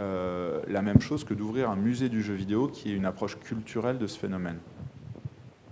euh, 0.00 0.60
la 0.68 0.82
même 0.82 1.00
chose 1.00 1.24
que 1.24 1.34
d'ouvrir 1.34 1.70
un 1.70 1.76
musée 1.76 2.08
du 2.08 2.22
jeu 2.22 2.34
vidéo 2.34 2.66
qui 2.66 2.90
est 2.90 2.94
une 2.94 3.06
approche 3.06 3.38
culturelle 3.38 3.98
de 3.98 4.06
ce 4.06 4.18
phénomène. 4.18 4.58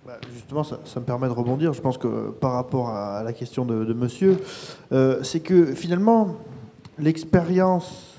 Bah, 0.06 0.18
justement, 0.32 0.64
ça, 0.64 0.78
me 0.96 1.04
permet 1.04 1.26
de 1.28 1.32
rebondir. 1.32 1.72
Je 1.72 1.80
pense 1.80 1.98
que 1.98 2.30
par 2.30 2.52
rapport 2.52 2.90
à 2.90 3.22
la 3.22 3.32
question 3.32 3.64
de, 3.64 3.92
monsieur, 3.92 4.38
euh, 4.92 5.22
c'est 5.22 5.40
que 5.40 5.74
finalement, 5.74 6.36
l'expérience, 6.98 8.11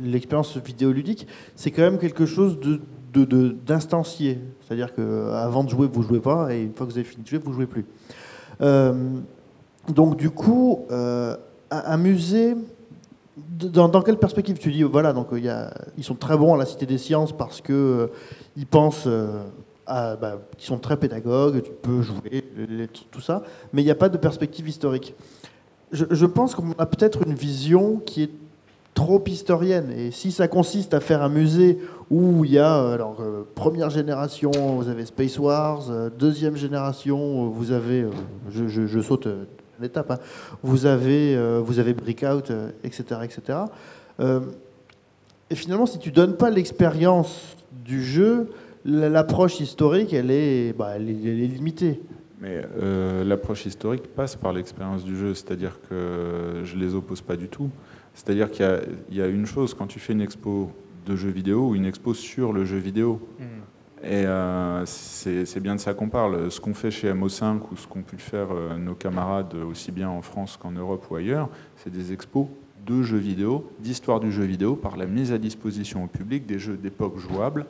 l'expérience 0.00 0.56
vidéoludique, 0.56 1.26
c'est 1.56 1.70
quand 1.70 1.82
même 1.82 1.98
quelque 1.98 2.26
chose 2.26 2.58
de 2.60 2.80
d'instancier. 3.12 4.38
C'est-à-dire 4.60 4.94
qu'avant 4.94 5.64
de 5.64 5.68
jouer, 5.68 5.86
vous 5.92 6.02
ne 6.02 6.08
jouez 6.08 6.20
pas, 6.20 6.54
et 6.54 6.62
une 6.62 6.72
fois 6.72 6.86
que 6.86 6.92
vous 6.92 6.98
avez 6.98 7.06
fini 7.06 7.22
de 7.22 7.28
jouer, 7.28 7.38
vous 7.38 7.50
ne 7.50 7.54
jouez 7.54 7.66
plus. 7.66 7.84
Euh, 8.60 9.18
donc 9.88 10.16
du 10.16 10.30
coup, 10.30 10.86
euh, 10.90 11.36
un 11.70 11.96
musée, 11.96 12.56
dans, 13.36 14.02
quelle 14.02 14.18
perspective? 14.18 14.58
Tu 14.58 14.72
dis, 14.72 14.82
voilà, 14.82 15.12
donc 15.12 15.28
y 15.32 15.48
a, 15.48 15.72
ils 15.96 16.04
sont 16.04 16.14
très 16.14 16.36
bons 16.36 16.54
à 16.54 16.56
la 16.56 16.66
Cité 16.66 16.86
des 16.86 16.98
Sciences 16.98 17.32
parce 17.32 17.60
qu'ils 17.60 17.74
euh, 17.74 18.06
ils 18.56 18.66
pensent 18.66 19.08
à, 19.86 20.16
bah, 20.16 20.40
ils 20.58 20.64
sont 20.64 20.78
très 20.78 20.96
pédagogues, 20.96 21.62
tu 21.62 21.72
peux 21.72 22.02
jouer, 22.02 22.44
tout 23.10 23.20
ça, 23.20 23.42
mais 23.72 23.82
il 23.82 23.84
n'y 23.84 23.90
a 23.90 23.96
pas 23.96 24.08
de 24.08 24.18
perspective 24.18 24.68
historique. 24.68 25.14
Je 25.92 26.24
pense 26.24 26.54
qu'on 26.54 26.72
a 26.78 26.86
peut-être 26.86 27.26
une 27.26 27.34
vision 27.34 28.00
qui 28.06 28.22
est 28.22 28.30
trop 28.94 29.22
historienne. 29.26 29.90
Et 29.96 30.10
si 30.10 30.32
ça 30.32 30.48
consiste 30.48 30.94
à 30.94 31.00
faire 31.00 31.22
un 31.22 31.28
musée 31.28 31.78
où 32.10 32.44
il 32.44 32.52
y 32.52 32.58
a, 32.58 32.76
euh, 32.76 32.94
alors, 32.94 33.16
euh, 33.20 33.42
première 33.54 33.90
génération, 33.90 34.50
vous 34.50 34.88
avez 34.88 35.06
Space 35.06 35.38
Wars, 35.38 35.90
euh, 35.90 36.10
deuxième 36.10 36.56
génération, 36.56 37.48
vous 37.48 37.72
avez, 37.72 38.06
je, 38.50 39.00
saute 39.00 39.26
une 39.78 39.84
étape, 39.84 40.10
hein, 40.10 40.18
vous 40.62 40.86
avez, 40.86 41.38
vous 41.60 41.78
avez 41.78 41.94
Breakout, 41.94 42.52
etc. 42.84 43.04
etc. 43.24 43.58
et 45.50 45.54
finalement, 45.54 45.86
si 45.86 45.98
tu 45.98 46.10
donnes 46.12 46.36
pas 46.36 46.50
l'expérience 46.50 47.56
du 47.84 48.02
jeu, 48.02 48.50
l'approche 48.84 49.60
historique, 49.60 50.12
elle 50.12 50.30
est, 50.30 50.76
bah, 50.76 50.92
elle 50.96 51.08
est, 51.08 51.46
limitée. 51.46 52.00
Mais 52.42 52.60
l'approche 53.24 53.66
historique 53.66 54.08
passe 54.14 54.34
par 54.34 54.52
l'expérience 54.52 55.04
du 55.04 55.16
jeu, 55.16 55.32
c'est-à-dire 55.32 55.78
que 55.88 56.62
je 56.64 56.76
les 56.76 56.94
oppose 56.94 57.20
pas 57.20 57.36
du 57.36 57.48
tout. 57.48 57.70
C'est-à-dire 58.14 58.50
qu'il 58.50 58.66
y, 59.10 59.22
a 59.22 59.26
une 59.26 59.46
chose, 59.46 59.74
quand 59.74 59.86
tu 59.86 59.98
fais 59.98 60.12
une 60.12 60.20
expo 60.20 60.70
de 61.06 61.16
jeux 61.16 61.30
vidéo 61.30 61.68
ou 61.68 61.74
une 61.74 61.86
expo 61.86 62.14
sur 62.14 62.52
le 62.52 62.64
jeu 62.64 62.76
vidéo, 62.76 63.20
mm. 63.38 63.44
et 64.04 64.26
euh, 64.26 64.84
c'est 64.84 65.60
bien 65.60 65.74
de 65.74 65.80
ça 65.80 65.94
qu'on 65.94 66.08
parle. 66.08 66.50
Ce 66.50 66.60
qu'on 66.60 66.74
fait 66.74 66.90
chez 66.90 67.12
MO5 67.12 67.60
ou 67.72 67.76
ce 67.76 67.86
qu'ont 67.86 68.02
pu 68.02 68.18
faire 68.18 68.48
euh, 68.50 68.76
nos 68.76 68.94
camarades 68.94 69.54
aussi 69.54 69.92
bien 69.92 70.10
en 70.10 70.20
France 70.20 70.56
qu'en 70.56 70.72
Europe 70.72 71.06
ou 71.10 71.16
ailleurs, 71.16 71.48
c'est 71.76 71.90
des 71.90 72.12
expos 72.12 72.48
de 72.84 73.02
jeux 73.02 73.18
vidéo, 73.18 73.70
d'histoire 73.78 74.20
du 74.20 74.30
jeu 74.30 74.44
vidéo, 74.44 74.76
par 74.76 74.96
la 74.96 75.06
mise 75.06 75.32
à 75.32 75.38
disposition 75.38 76.04
au 76.04 76.08
public 76.08 76.46
des 76.46 76.58
jeux 76.58 76.76
d'époque 76.76 77.18
jouables, 77.18 77.66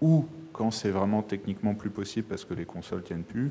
ou 0.00 0.26
quand 0.52 0.70
c'est 0.70 0.90
vraiment 0.90 1.22
techniquement 1.22 1.74
plus 1.74 1.90
possible 1.90 2.26
parce 2.28 2.44
que 2.44 2.54
les 2.54 2.66
consoles 2.66 3.02
tiennent 3.02 3.24
plus, 3.24 3.50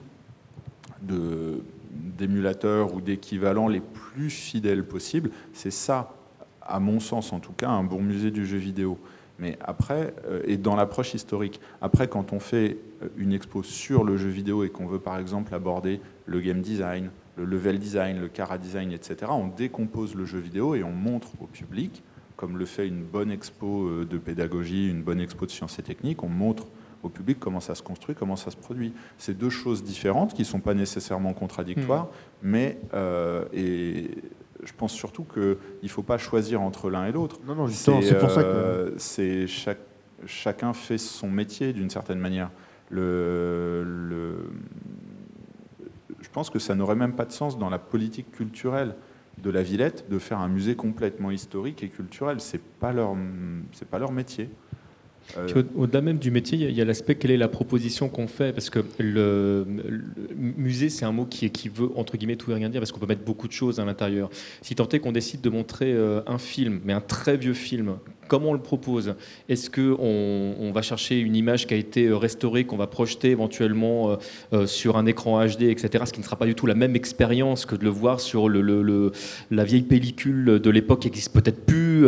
d'émulateurs 1.01 2.93
ou 2.93 3.01
d'équivalents 3.01 3.67
les 3.67 3.81
plus 3.81 4.29
fidèles 4.29 4.85
possibles. 4.85 5.31
C'est 5.53 5.71
ça 5.71 6.15
à 6.61 6.79
mon 6.79 6.99
sens 6.99 7.33
en 7.33 7.39
tout 7.39 7.53
cas, 7.53 7.69
un 7.69 7.83
bon 7.83 8.01
musée 8.01 8.31
du 8.31 8.45
jeu 8.45 8.57
vidéo. 8.57 8.97
Mais 9.39 9.57
après, 9.61 10.13
euh, 10.27 10.41
et 10.45 10.57
dans 10.57 10.75
l'approche 10.75 11.15
historique, 11.15 11.59
après 11.81 12.07
quand 12.07 12.31
on 12.31 12.39
fait 12.39 12.77
euh, 13.01 13.07
une 13.17 13.33
expo 13.33 13.63
sur 13.63 14.03
le 14.03 14.15
jeu 14.15 14.29
vidéo 14.29 14.63
et 14.63 14.69
qu'on 14.69 14.85
veut 14.85 14.99
par 14.99 15.17
exemple 15.17 15.53
aborder 15.55 15.99
le 16.27 16.39
game 16.39 16.61
design, 16.61 17.09
le 17.37 17.45
level 17.45 17.79
design, 17.79 18.21
le 18.21 18.27
cara 18.27 18.59
design, 18.59 18.91
etc., 18.91 19.31
on 19.31 19.47
décompose 19.47 20.13
le 20.13 20.25
jeu 20.25 20.37
vidéo 20.37 20.75
et 20.75 20.83
on 20.83 20.91
montre 20.91 21.29
au 21.41 21.47
public, 21.47 22.03
comme 22.35 22.57
le 22.57 22.65
fait 22.65 22.87
une 22.87 23.03
bonne 23.03 23.31
expo 23.31 23.87
euh, 23.87 24.05
de 24.05 24.17
pédagogie, 24.19 24.89
une 24.89 25.01
bonne 25.01 25.19
expo 25.19 25.47
de 25.47 25.51
sciences 25.51 25.79
et 25.79 25.83
techniques, 25.83 26.21
on 26.23 26.29
montre 26.29 26.67
au 27.03 27.09
public 27.09 27.39
comment 27.39 27.59
ça 27.59 27.75
se 27.75 27.83
construit, 27.83 28.15
comment 28.15 28.35
ça 28.35 28.51
se 28.51 28.57
produit. 28.57 28.93
C'est 29.17 29.37
deux 29.37 29.49
choses 29.49 29.83
différentes 29.83 30.33
qui 30.33 30.41
ne 30.41 30.47
sont 30.47 30.59
pas 30.59 30.73
nécessairement 30.73 31.33
contradictoires, 31.33 32.05
mmh. 32.05 32.09
mais 32.43 32.77
et 33.53 34.11
je 34.63 34.73
pense 34.73 34.93
surtout 34.93 35.23
qu'il 35.23 35.57
ne 35.83 35.87
faut 35.87 36.03
pas 36.03 36.17
choisir 36.17 36.61
entre 36.61 36.89
l'un 36.89 37.05
et 37.05 37.11
l'autre. 37.11 37.39
Non, 37.45 37.55
non, 37.55 37.67
c'est 37.67 38.19
pour 38.19 38.31
ça 38.31 38.43
que. 38.43 38.47
Euh, 38.47 38.97
c'est 38.97 39.47
chaque, 39.47 39.79
chacun 40.25 40.73
fait 40.73 40.97
son 40.97 41.29
métier 41.29 41.73
d'une 41.73 41.89
certaine 41.89 42.19
manière. 42.19 42.51
Le, 42.89 43.83
le, 43.85 44.49
je 46.19 46.29
pense 46.29 46.49
que 46.49 46.59
ça 46.59 46.75
n'aurait 46.75 46.95
même 46.95 47.13
pas 47.13 47.25
de 47.25 47.31
sens 47.31 47.57
dans 47.57 47.69
la 47.69 47.79
politique 47.79 48.31
culturelle 48.31 48.95
de 49.41 49.49
la 49.49 49.63
Villette 49.63 50.09
de 50.09 50.19
faire 50.19 50.39
un 50.39 50.49
musée 50.49 50.75
complètement 50.75 51.31
historique 51.31 51.83
et 51.83 51.89
culturel. 51.89 52.41
C'est 52.41 52.61
pas 52.61 52.91
leur, 52.91 53.15
c'est 53.71 53.87
pas 53.87 53.97
leur 53.97 54.11
métier. 54.11 54.49
Euh, 55.37 55.63
au-delà 55.75 56.01
même 56.01 56.17
du 56.17 56.31
métier, 56.31 56.57
il 56.57 56.75
y 56.75 56.81
a 56.81 56.85
l'aspect 56.85 57.15
quelle 57.15 57.31
est 57.31 57.37
la 57.37 57.47
proposition 57.47 58.09
qu'on 58.09 58.27
fait, 58.27 58.53
parce 58.53 58.69
que 58.69 58.79
le, 58.99 59.65
musée, 60.35 60.89
c'est 60.89 61.05
un 61.05 61.11
mot 61.11 61.25
qui, 61.25 61.49
qui, 61.49 61.69
veut 61.69 61.89
entre 61.95 62.17
guillemets 62.17 62.35
tout 62.35 62.51
et 62.51 62.55
rien 62.55 62.69
dire, 62.69 62.81
parce 62.81 62.91
qu'on 62.91 62.99
peut 62.99 63.07
mettre 63.07 63.23
beaucoup 63.23 63.47
de 63.47 63.53
choses 63.53 63.79
à 63.79 63.85
l'intérieur. 63.85 64.29
Si 64.61 64.75
tant 64.75 64.87
est 64.89 64.99
qu'on 64.99 65.11
décide 65.11 65.41
de 65.41 65.49
montrer 65.49 65.93
euh, 65.93 66.21
un 66.27 66.37
film, 66.37 66.81
mais 66.85 66.93
un 66.93 67.01
très 67.01 67.37
vieux 67.37 67.53
film, 67.53 67.97
Comment 68.31 68.51
on 68.51 68.53
le 68.53 68.59
propose 68.59 69.15
Est-ce 69.49 69.69
qu'on 69.69 70.55
on 70.57 70.71
va 70.71 70.81
chercher 70.81 71.19
une 71.19 71.35
image 71.35 71.67
qui 71.67 71.73
a 71.73 71.77
été 71.77 72.05
euh, 72.05 72.15
restaurée, 72.15 72.63
qu'on 72.63 72.77
va 72.77 72.87
projeter 72.87 73.29
éventuellement 73.31 74.11
euh, 74.11 74.15
euh, 74.53 74.65
sur 74.65 74.95
un 74.95 75.05
écran 75.05 75.45
HD, 75.45 75.63
etc. 75.63 76.05
Ce 76.07 76.13
qui 76.13 76.21
ne 76.21 76.23
sera 76.23 76.37
pas 76.37 76.45
du 76.45 76.55
tout 76.55 76.65
la 76.65 76.73
même 76.73 76.95
expérience 76.95 77.65
que 77.65 77.75
de 77.75 77.83
le 77.83 77.89
voir 77.89 78.21
sur 78.21 78.47
la 78.47 79.63
vieille 79.65 79.81
pellicule 79.81 80.61
de 80.63 80.69
l'époque 80.69 81.01
qui 81.01 81.07
n'existe 81.07 81.33
peut-être 81.33 81.65
plus. 81.65 82.05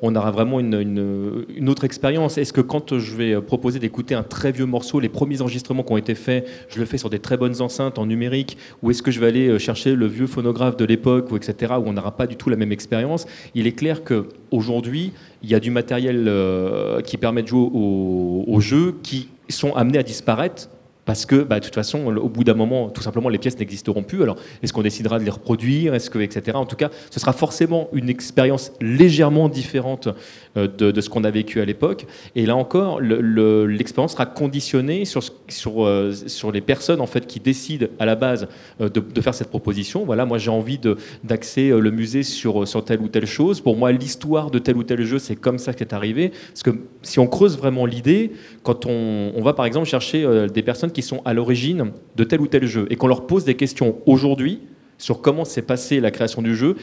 on 0.00 0.14
aura 0.14 0.30
vraiment 0.30 0.60
une, 0.60 1.68
autre 1.68 1.82
expérience. 1.82 2.38
Est-ce 2.38 2.52
que 2.52 2.60
quand 2.60 2.96
je 2.96 3.16
vais 3.16 3.42
proposer 3.42 3.80
d'écouter 3.80 4.14
un 4.14 4.22
très 4.22 4.52
vieux 4.52 4.66
morceau, 4.66 5.00
les 5.00 5.08
premiers 5.08 5.40
enregistrements 5.40 5.82
qui 5.82 5.92
ont 5.92 5.96
été 5.96 6.14
faits, 6.14 6.46
je 6.68 6.78
le 6.78 6.86
fais 6.86 6.98
sur 6.98 7.10
des 7.10 7.18
très 7.18 7.36
bonnes 7.36 7.60
enceintes 7.60 7.98
en 7.98 8.06
numérique, 8.06 8.58
ou 8.84 8.92
est-ce 8.92 9.02
que 9.02 9.10
je 9.10 9.18
vais 9.18 9.26
aller 9.26 9.58
chercher 9.58 9.96
le 9.96 10.06
vieux 10.06 10.28
phonographe 10.28 10.76
de 10.76 10.84
l'époque, 10.84 11.30
etc., 11.34 11.72
où 11.80 11.88
on 11.88 11.94
n'aura 11.94 12.16
pas 12.16 12.28
du 12.28 12.36
tout 12.36 12.48
la 12.48 12.56
même 12.56 12.70
expérience? 12.70 13.26
Il 13.56 13.66
est 13.66 13.72
clair 13.72 14.04
qu'aujourd'hui, 14.04 15.12
il 15.44 15.50
y 15.50 15.54
a 15.54 15.60
du 15.60 15.70
matériel 15.70 16.24
euh, 16.26 17.02
qui 17.02 17.18
permet 17.18 17.42
de 17.42 17.48
jouer 17.48 17.68
aux 17.72 18.60
jeux 18.60 18.94
qui 19.02 19.28
sont 19.50 19.74
amenés 19.74 19.98
à 19.98 20.02
disparaître 20.02 20.70
parce 21.04 21.26
que, 21.26 21.42
bah, 21.42 21.60
de 21.60 21.64
toute 21.64 21.74
façon, 21.74 22.06
au 22.06 22.28
bout 22.28 22.44
d'un 22.44 22.54
moment, 22.54 22.88
tout 22.88 23.02
simplement, 23.02 23.28
les 23.28 23.38
pièces 23.38 23.58
n'existeront 23.58 24.02
plus. 24.02 24.22
Alors, 24.22 24.36
est-ce 24.62 24.72
qu'on 24.72 24.82
décidera 24.82 25.18
de 25.18 25.24
les 25.24 25.30
reproduire? 25.30 25.94
Est-ce 25.94 26.10
que, 26.10 26.18
etc. 26.18 26.56
En 26.56 26.66
tout 26.66 26.76
cas, 26.76 26.90
ce 27.10 27.20
sera 27.20 27.32
forcément 27.32 27.88
une 27.92 28.08
expérience 28.08 28.72
légèrement 28.80 29.48
différente 29.48 30.08
euh, 30.56 30.68
de, 30.68 31.00
ce 31.00 31.10
qu'on 31.10 31.24
a 31.24 31.30
vécu 31.30 31.60
à 31.60 31.64
l'époque. 31.64 32.06
Et 32.36 32.46
là 32.46 32.56
encore, 32.56 33.00
l'expérience 33.00 34.12
sera 34.12 34.26
conditionnée 34.26 35.04
sur, 35.04 35.22
sur, 35.48 35.84
euh, 35.84 36.12
sur 36.12 36.52
les 36.52 36.60
personnes 36.60 37.00
en 37.00 37.06
fait 37.06 37.26
qui 37.26 37.40
décident 37.40 37.86
à 37.98 38.06
la 38.06 38.14
base 38.14 38.46
euh, 38.80 38.88
de, 38.88 39.20
faire 39.20 39.34
cette 39.34 39.48
proposition. 39.48 40.04
Voilà, 40.04 40.24
moi, 40.24 40.38
j'ai 40.38 40.50
envie 40.50 40.78
d'axer 41.24 41.70
le 41.70 41.90
musée 41.90 42.22
sur, 42.22 42.66
sur 42.68 42.84
telle 42.84 43.00
ou 43.00 43.08
telle 43.08 43.26
chose. 43.26 43.60
Pour 43.60 43.76
moi, 43.76 43.90
l'histoire 43.92 44.50
de 44.50 44.58
tel 44.58 44.76
ou 44.76 44.84
tel 44.84 45.04
jeu, 45.04 45.18
c'est 45.18 45.36
comme 45.36 45.58
ça 45.58 45.72
que 45.72 45.80
c'est 45.80 45.92
arrivé. 45.92 46.30
Parce 46.30 46.62
que 46.62 46.70
si 47.02 47.18
on 47.18 47.26
creuse 47.26 47.58
vraiment 47.58 47.84
l'idée, 47.84 48.32
quand 48.62 48.86
on, 48.86 49.32
on, 49.34 49.42
va 49.42 49.52
par 49.54 49.66
exemple 49.66 49.88
chercher 49.88 50.46
des 50.52 50.62
personnes 50.62 50.92
qui 50.94 51.02
sont 51.02 51.20
à 51.26 51.34
l'origine 51.34 51.92
de 52.16 52.24
tel 52.24 52.40
ou 52.40 52.46
tel 52.46 52.64
jeu 52.66 52.86
et 52.88 52.96
qu'on 52.96 53.08
leur 53.08 53.26
pose 53.26 53.44
des 53.44 53.56
questions 53.56 53.98
aujourd'hui 54.06 54.60
sur 54.98 55.20
comment 55.20 55.44
s'est 55.44 55.62
passée 55.62 56.00
la 56.00 56.10
création 56.10 56.42
du 56.42 56.54
jeu, 56.54 56.76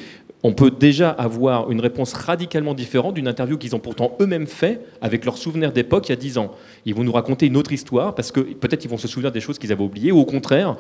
on 0.44 0.54
peut 0.54 0.72
déjà 0.72 1.10
avoir 1.12 1.70
une 1.70 1.82
réponse 1.82 2.14
radicalement 2.14 2.74
différente 2.74 3.14
d'une 3.14 3.28
interview 3.28 3.58
qu'ils 3.58 3.76
ont 3.76 3.80
pourtant 3.80 4.18
eux-mêmes 4.20 4.48
fait 4.48 4.82
avec 5.02 5.26
leurs 5.26 5.38
souvenirs 5.38 5.72
d'époque 5.72 6.10
il 6.10 6.12
y 6.12 6.14
a 6.14 6.18
10 6.18 6.40
ans. 6.40 6.52
Ils 6.86 6.96
vont 6.96 7.04
nous 7.04 7.12
raconter 7.12 7.46
une 7.46 7.58
autre 7.58 7.72
histoire 7.72 8.16
parce 8.16 8.32
que 8.32 8.40
peut-être 8.40 8.84
ils 8.84 8.90
vont 8.90 8.98
se 8.98 9.08
souvenir 9.08 9.32
des 9.32 9.40
choses 9.40 9.60
qu'ils 9.60 9.72
avaient 9.72 9.84
oubliées 9.84 10.12
ou 10.12 10.20
au 10.20 10.26
contraire 10.26 10.78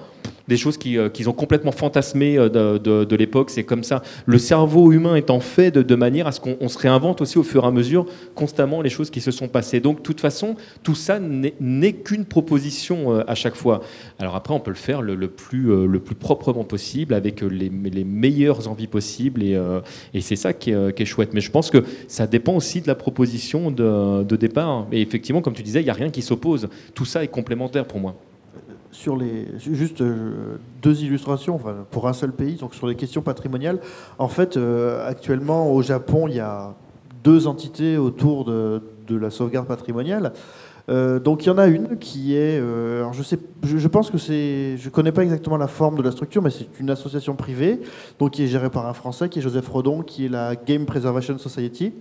des 0.48 0.58
choses 0.58 0.78
euh, 0.86 1.10
qu'ils 1.10 1.30
ont 1.30 1.34
complètement 1.34 1.72
fantasmées 1.72 2.38
euh, 2.38 2.50
de, 2.50 3.16
l'époque. 3.16 3.50
C'est 3.50 3.64
comme 3.64 3.84
ça. 3.84 4.02
Le 4.26 4.38
cerveau 4.38 4.92
humain 4.92 5.16
étant 5.16 5.40
fait 5.40 5.72
de, 5.72 5.96
manière 5.96 6.28
à 6.28 6.32
ce 6.32 6.40
qu'on 6.40 6.68
se 6.68 6.78
réinvente 6.78 7.22
aussi 7.22 7.38
au 7.38 7.44
fur 7.44 7.64
et 7.64 7.68
à 7.68 7.72
mesure 7.72 8.06
constamment 8.36 8.82
les 8.82 8.90
choses 8.90 9.10
qui 9.10 9.22
se 9.22 9.32
sont 9.32 9.48
passées. 9.48 9.80
Donc, 9.80 9.98
de 9.98 10.02
toute 10.02 10.22
façon, 10.22 10.56
tout 10.84 10.96
ça 10.96 11.20
n'est 11.20 11.94
qu'une 11.94 12.26
proposition 12.26 13.14
euh, 13.14 13.24
à 13.28 13.36
chaque 13.36 13.56
fois. 13.56 13.82
Alors 14.20 14.36
après, 14.36 14.54
on 14.54 14.60
peut 14.60 14.72
le 14.72 14.78
faire 14.78 15.02
le, 15.02 15.16
plus, 15.28 15.88
le 15.88 16.00
plus 16.00 16.16
proprement 16.16 16.64
possible 16.64 17.14
avec 17.22 17.42
les, 17.42 17.70
les 17.70 18.04
meilleures 18.04 18.68
envies 18.68 18.88
possibles 18.88 19.44
et, 19.44 19.60
et 20.14 20.22
c'est 20.22 20.36
ça 20.36 20.54
qui 20.54 20.72
est, 20.72 20.96
qui 20.96 21.04
est, 21.04 21.06
chouette. 21.06 21.34
Mais 21.34 21.42
je 21.42 21.52
pense 21.52 21.70
que 21.70 21.84
ça 22.08 22.26
dépend 22.28 22.56
aussi 22.56 22.82
de 22.82 22.88
la 22.88 22.96
proposition 22.96 23.70
de, 23.72 24.36
départ. 24.36 24.88
Et 24.92 25.02
effectivement, 25.02 25.42
comme 25.42 25.54
tu 25.54 25.64
disais, 25.64 25.82
il 25.82 25.86
n'y 25.86 25.90
a 25.90 25.94
rien 25.94 26.10
qui 26.10 26.22
s'oppose. 26.22 26.68
Tout 26.94 27.06
ça 27.06 27.24
est 27.24 27.28
complémentaire 27.28 27.86
pour 27.86 28.00
moi. 28.00 28.16
sur 28.92 29.16
les 29.16 29.48
juste 29.58 30.04
deux 30.82 31.04
illustrations 31.04 31.60
pour 31.92 32.08
un 32.08 32.14
seul 32.14 32.32
pays, 32.32 32.56
donc 32.56 32.74
sur 32.76 32.88
les 32.88 32.96
questions 32.96 33.22
patrimoniales. 33.22 33.80
En 34.18 34.28
fait, 34.28 34.58
actuellement 35.06 35.72
au 35.72 35.82
Japon, 35.82 36.28
il 36.28 36.36
y 36.36 36.40
a 36.40 36.74
deux 37.24 37.48
entités 37.48 37.98
autour 37.98 38.46
de 38.46 38.82
la 39.16 39.30
sauvegarde 39.30 39.68
patrimoniale. 39.68 40.34
Euh, 40.90 41.20
donc 41.20 41.46
il 41.46 41.48
y 41.48 41.52
en 41.52 41.58
a 41.58 41.68
une 41.68 41.98
qui 41.98 42.36
est, 42.36 42.60
euh, 42.60 43.12
je 43.12 43.24
sais, 43.24 43.38
je, 43.64 43.88
pense 43.88 44.10
que 44.10 44.18
c'est, 44.18 44.78
je 44.78 44.90
connais 44.90 45.12
pas 45.12 45.24
exactement 45.24 45.58
la 45.58 45.68
forme 45.68 45.98
de 45.98 46.02
la 46.02 46.12
structure, 46.12 46.42
mais 46.42 46.50
c'est 46.50 46.68
une 46.80 46.90
association 46.90 47.36
privée, 47.36 47.82
donc 48.20 48.32
qui 48.32 48.44
est 48.44 48.48
gérée 48.48 48.70
par 48.70 48.88
un 48.88 48.94
Français, 48.94 49.30
qui 49.30 49.40
est 49.40 49.42
Joseph 49.42 49.68
Redon, 49.68 50.02
qui 50.02 50.26
est 50.26 50.30
la 50.30 50.56
Game 50.56 50.86
Preservation 50.86 51.38
Society, 51.38 51.94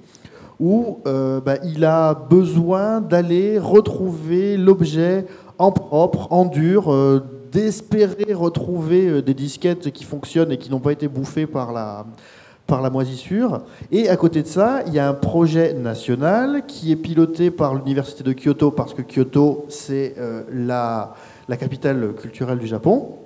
où 0.58 1.00
euh, 1.06 1.40
bah, 1.40 1.56
il 1.64 1.84
a 1.84 2.14
besoin 2.14 3.00
d'aller 3.00 3.58
retrouver 3.58 4.56
l'objet 4.56 5.26
en 5.58 5.72
propre, 5.72 6.28
en 6.30 6.46
dur, 6.46 6.94
d'espérer 7.52 8.32
retrouver 8.32 9.20
des 9.20 9.34
disquettes 9.34 9.90
qui 9.90 10.04
fonctionnent 10.04 10.52
et 10.52 10.56
qui 10.56 10.70
n'ont 10.70 10.80
pas 10.80 10.92
été 10.92 11.06
bouffées 11.06 11.46
par 11.46 11.72
la 11.72 12.06
par 12.70 12.82
la 12.82 12.88
moisissure. 12.88 13.62
Et 13.90 14.08
à 14.08 14.16
côté 14.16 14.42
de 14.42 14.46
ça, 14.46 14.84
il 14.86 14.94
y 14.94 15.00
a 15.00 15.08
un 15.08 15.12
projet 15.12 15.74
national 15.74 16.62
qui 16.68 16.92
est 16.92 16.96
piloté 16.96 17.50
par 17.50 17.74
l'Université 17.74 18.22
de 18.22 18.32
Kyoto, 18.32 18.70
parce 18.70 18.94
que 18.94 19.02
Kyoto, 19.02 19.66
c'est 19.68 20.14
euh, 20.18 20.44
la, 20.52 21.16
la, 21.48 21.56
capitale 21.56 22.14
culturelle 22.14 22.58
du 22.58 22.68
Japon, 22.68 23.16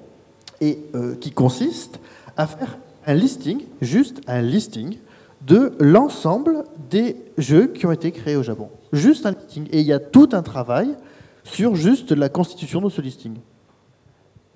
et 0.63 0.79
euh, 0.95 1.15
qui 1.17 1.31
consiste 1.31 2.01
à 2.39 2.47
faire 2.47 2.79
un 3.07 3.13
listing, 3.13 3.65
juste 3.83 4.23
un 4.27 4.41
listing, 4.41 4.97
de 5.43 5.75
l'ensemble 5.79 6.65
des 6.89 7.17
jeux 7.37 7.67
qui 7.67 7.85
ont 7.85 7.93
été 7.93 8.13
créés 8.13 8.37
au 8.37 8.43
Japon. 8.43 8.71
Juste 8.95 9.27
un 9.27 9.33
listing. 9.33 9.69
Et 9.73 9.81
il 9.81 9.87
y 9.87 9.93
a 9.93 9.99
tout 9.99 10.31
un 10.33 10.41
travail 10.41 10.97
sur 11.43 11.77
juste 11.77 12.13
la 12.13 12.31
constitution 12.31 12.81
de 12.81 12.89
ce 12.89 13.03
listing. 13.03 13.37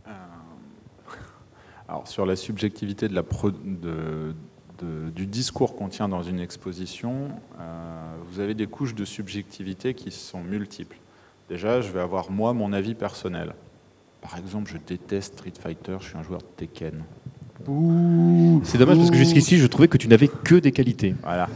Euh, 0.06 0.10
alors, 1.86 2.08
sur 2.08 2.24
la 2.24 2.36
subjectivité 2.36 3.06
de 3.06 3.14
la, 3.14 3.22
de, 4.78 5.10
du 5.10 5.26
discours 5.26 5.76
qu'on 5.76 5.88
tient 5.88 6.08
dans 6.08 6.22
une 6.22 6.40
exposition, 6.40 7.28
euh, 7.60 8.14
vous 8.30 8.40
avez 8.40 8.54
des 8.54 8.66
couches 8.66 8.94
de 8.94 9.04
subjectivité 9.04 9.94
qui 9.94 10.10
sont 10.10 10.42
multiples. 10.42 10.96
Déjà, 11.48 11.80
je 11.80 11.90
vais 11.90 12.00
avoir 12.00 12.30
moi 12.30 12.52
mon 12.52 12.72
avis 12.72 12.94
personnel. 12.94 13.54
Par 14.20 14.36
exemple, 14.36 14.70
je 14.70 14.78
déteste 14.78 15.34
Street 15.34 15.52
Fighter, 15.58 15.96
je 16.00 16.08
suis 16.08 16.18
un 16.18 16.22
joueur 16.22 16.40
de 16.40 16.46
Tekken. 16.56 17.04
C'est 18.64 18.78
dommage 18.78 18.96
parce 18.96 19.10
que 19.10 19.16
jusqu'ici, 19.16 19.58
je 19.58 19.66
trouvais 19.66 19.88
que 19.88 19.98
tu 19.98 20.08
n'avais 20.08 20.28
que 20.28 20.54
des 20.54 20.72
qualités. 20.72 21.14
Voilà. 21.22 21.48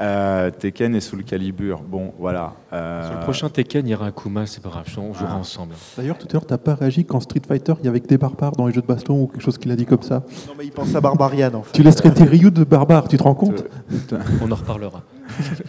Euh, 0.00 0.50
Tekken 0.50 0.94
est 0.94 1.00
sous 1.00 1.16
le 1.16 1.22
calibre. 1.22 1.80
Bon, 1.86 2.12
voilà. 2.18 2.54
Euh, 2.72 3.06
Sur 3.06 3.14
le 3.18 3.22
prochain 3.22 3.48
Tekken, 3.48 3.86
il 3.86 3.90
y 3.90 3.94
aura 3.94 4.06
Akuma, 4.06 4.46
c'est 4.46 4.62
pas 4.62 4.70
grave, 4.70 4.86
on 4.98 5.12
jouera 5.12 5.32
ah. 5.34 5.38
ensemble. 5.38 5.74
D'ailleurs, 5.96 6.18
tout 6.18 6.26
à 6.28 6.32
l'heure, 6.32 6.46
tu 6.46 6.52
n'as 6.52 6.58
pas 6.58 6.74
réagi 6.74 7.04
quand 7.04 7.20
Street 7.20 7.42
Fighter, 7.46 7.74
il 7.80 7.86
y 7.86 7.88
avait 7.88 8.00
que 8.00 8.08
des 8.08 8.18
barbares 8.18 8.52
dans 8.52 8.66
les 8.66 8.72
jeux 8.72 8.82
de 8.82 8.86
baston 8.86 9.22
ou 9.22 9.26
quelque 9.28 9.42
chose 9.42 9.58
qu'il 9.58 9.70
a 9.70 9.76
dit 9.76 9.86
comme 9.86 10.02
ça. 10.02 10.24
Non, 10.48 10.54
mais 10.58 10.66
il 10.66 10.72
pense 10.72 10.94
à 10.94 11.00
Barbarian, 11.00 11.54
en 11.54 11.62
fait. 11.62 11.72
Tu 11.72 11.82
laisses 11.82 11.96
traiter 11.96 12.24
Ryu 12.24 12.50
de 12.50 12.64
barbare, 12.64 13.06
tu 13.06 13.16
te 13.16 13.22
rends 13.22 13.34
compte 13.34 13.64
On 14.42 14.50
en 14.50 14.56
reparlera. 14.56 15.02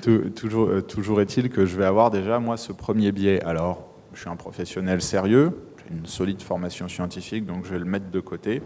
toujours 0.35 0.67
euh, 0.67 0.81
toujours 0.81 1.21
est-il 1.21 1.49
que 1.49 1.65
je 1.65 1.77
vais 1.77 1.85
avoir 1.85 2.09
déjà, 2.09 2.39
moi, 2.39 2.57
ce 2.57 2.71
premier 2.71 3.11
biais. 3.11 3.43
Alors, 3.43 3.87
je 4.13 4.21
suis 4.21 4.29
un 4.29 4.35
professionnel 4.35 5.01
sérieux, 5.01 5.51
j'ai 5.77 5.95
une 5.95 6.05
solide 6.05 6.41
formation 6.41 6.87
scientifique, 6.87 7.45
donc 7.45 7.65
je 7.65 7.71
vais 7.71 7.79
le 7.79 7.85
mettre 7.85 8.09
de 8.09 8.19
côté. 8.19 8.61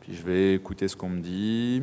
Puis 0.00 0.14
je 0.14 0.22
vais 0.22 0.54
écouter 0.54 0.88
ce 0.88 0.96
qu'on 0.96 1.10
me 1.10 1.20
dit, 1.20 1.82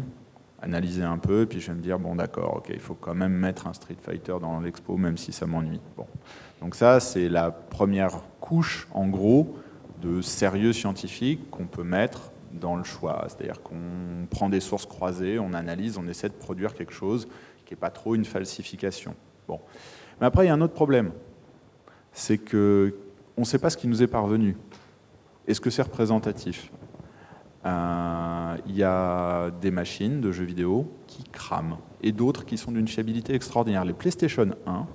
analyser 0.65 1.03
un 1.03 1.19
peu, 1.19 1.45
puis 1.45 1.61
je 1.61 1.67
vais 1.67 1.77
me 1.77 1.81
dire, 1.81 1.99
bon 1.99 2.15
d'accord, 2.15 2.57
ok, 2.57 2.71
il 2.73 2.79
faut 2.79 2.95
quand 2.95 3.13
même 3.13 3.33
mettre 3.33 3.67
un 3.67 3.73
Street 3.73 3.97
Fighter 4.01 4.35
dans 4.41 4.59
l'expo, 4.59 4.97
même 4.97 5.15
si 5.15 5.31
ça 5.31 5.45
m'ennuie. 5.45 5.79
Bon. 5.95 6.07
Donc 6.59 6.75
ça, 6.75 6.99
c'est 6.99 7.29
la 7.29 7.51
première 7.51 8.21
couche, 8.41 8.87
en 8.91 9.07
gros, 9.07 9.55
de 10.01 10.21
sérieux 10.21 10.73
scientifique 10.73 11.49
qu'on 11.51 11.67
peut 11.67 11.83
mettre 11.83 12.31
dans 12.51 12.75
le 12.75 12.83
choix. 12.83 13.25
C'est-à-dire 13.27 13.61
qu'on 13.61 14.25
prend 14.29 14.49
des 14.49 14.59
sources 14.59 14.87
croisées, 14.87 15.37
on 15.37 15.53
analyse, 15.53 15.97
on 15.97 16.07
essaie 16.07 16.29
de 16.29 16.33
produire 16.33 16.73
quelque 16.73 16.93
chose 16.93 17.27
qui 17.65 17.73
n'est 17.73 17.79
pas 17.79 17.91
trop 17.91 18.15
une 18.15 18.25
falsification. 18.25 19.15
Bon. 19.47 19.59
Mais 20.19 20.27
après, 20.27 20.45
il 20.45 20.47
y 20.47 20.51
a 20.51 20.53
un 20.53 20.61
autre 20.61 20.73
problème. 20.73 21.11
C'est 22.11 22.37
que 22.39 22.95
on 23.37 23.41
ne 23.41 23.45
sait 23.45 23.59
pas 23.59 23.69
ce 23.69 23.77
qui 23.77 23.87
nous 23.87 24.01
est 24.01 24.07
parvenu. 24.07 24.57
Est-ce 25.47 25.61
que 25.61 25.69
c'est 25.69 25.81
représentatif? 25.81 26.71
Il 27.65 28.75
y 28.75 28.83
a 28.83 29.49
des 29.61 29.71
machines 29.71 30.21
de 30.21 30.31
jeux 30.31 30.45
vidéo 30.45 30.91
qui 31.07 31.23
crament 31.23 31.77
et 32.03 32.11
d'autres 32.11 32.45
qui 32.45 32.57
sont 32.57 32.71
d'une 32.71 32.87
fiabilité 32.87 33.33
extraordinaire. 33.33 33.85
Les 33.85 33.93
PlayStation 33.93 34.51
1, 34.67 34.85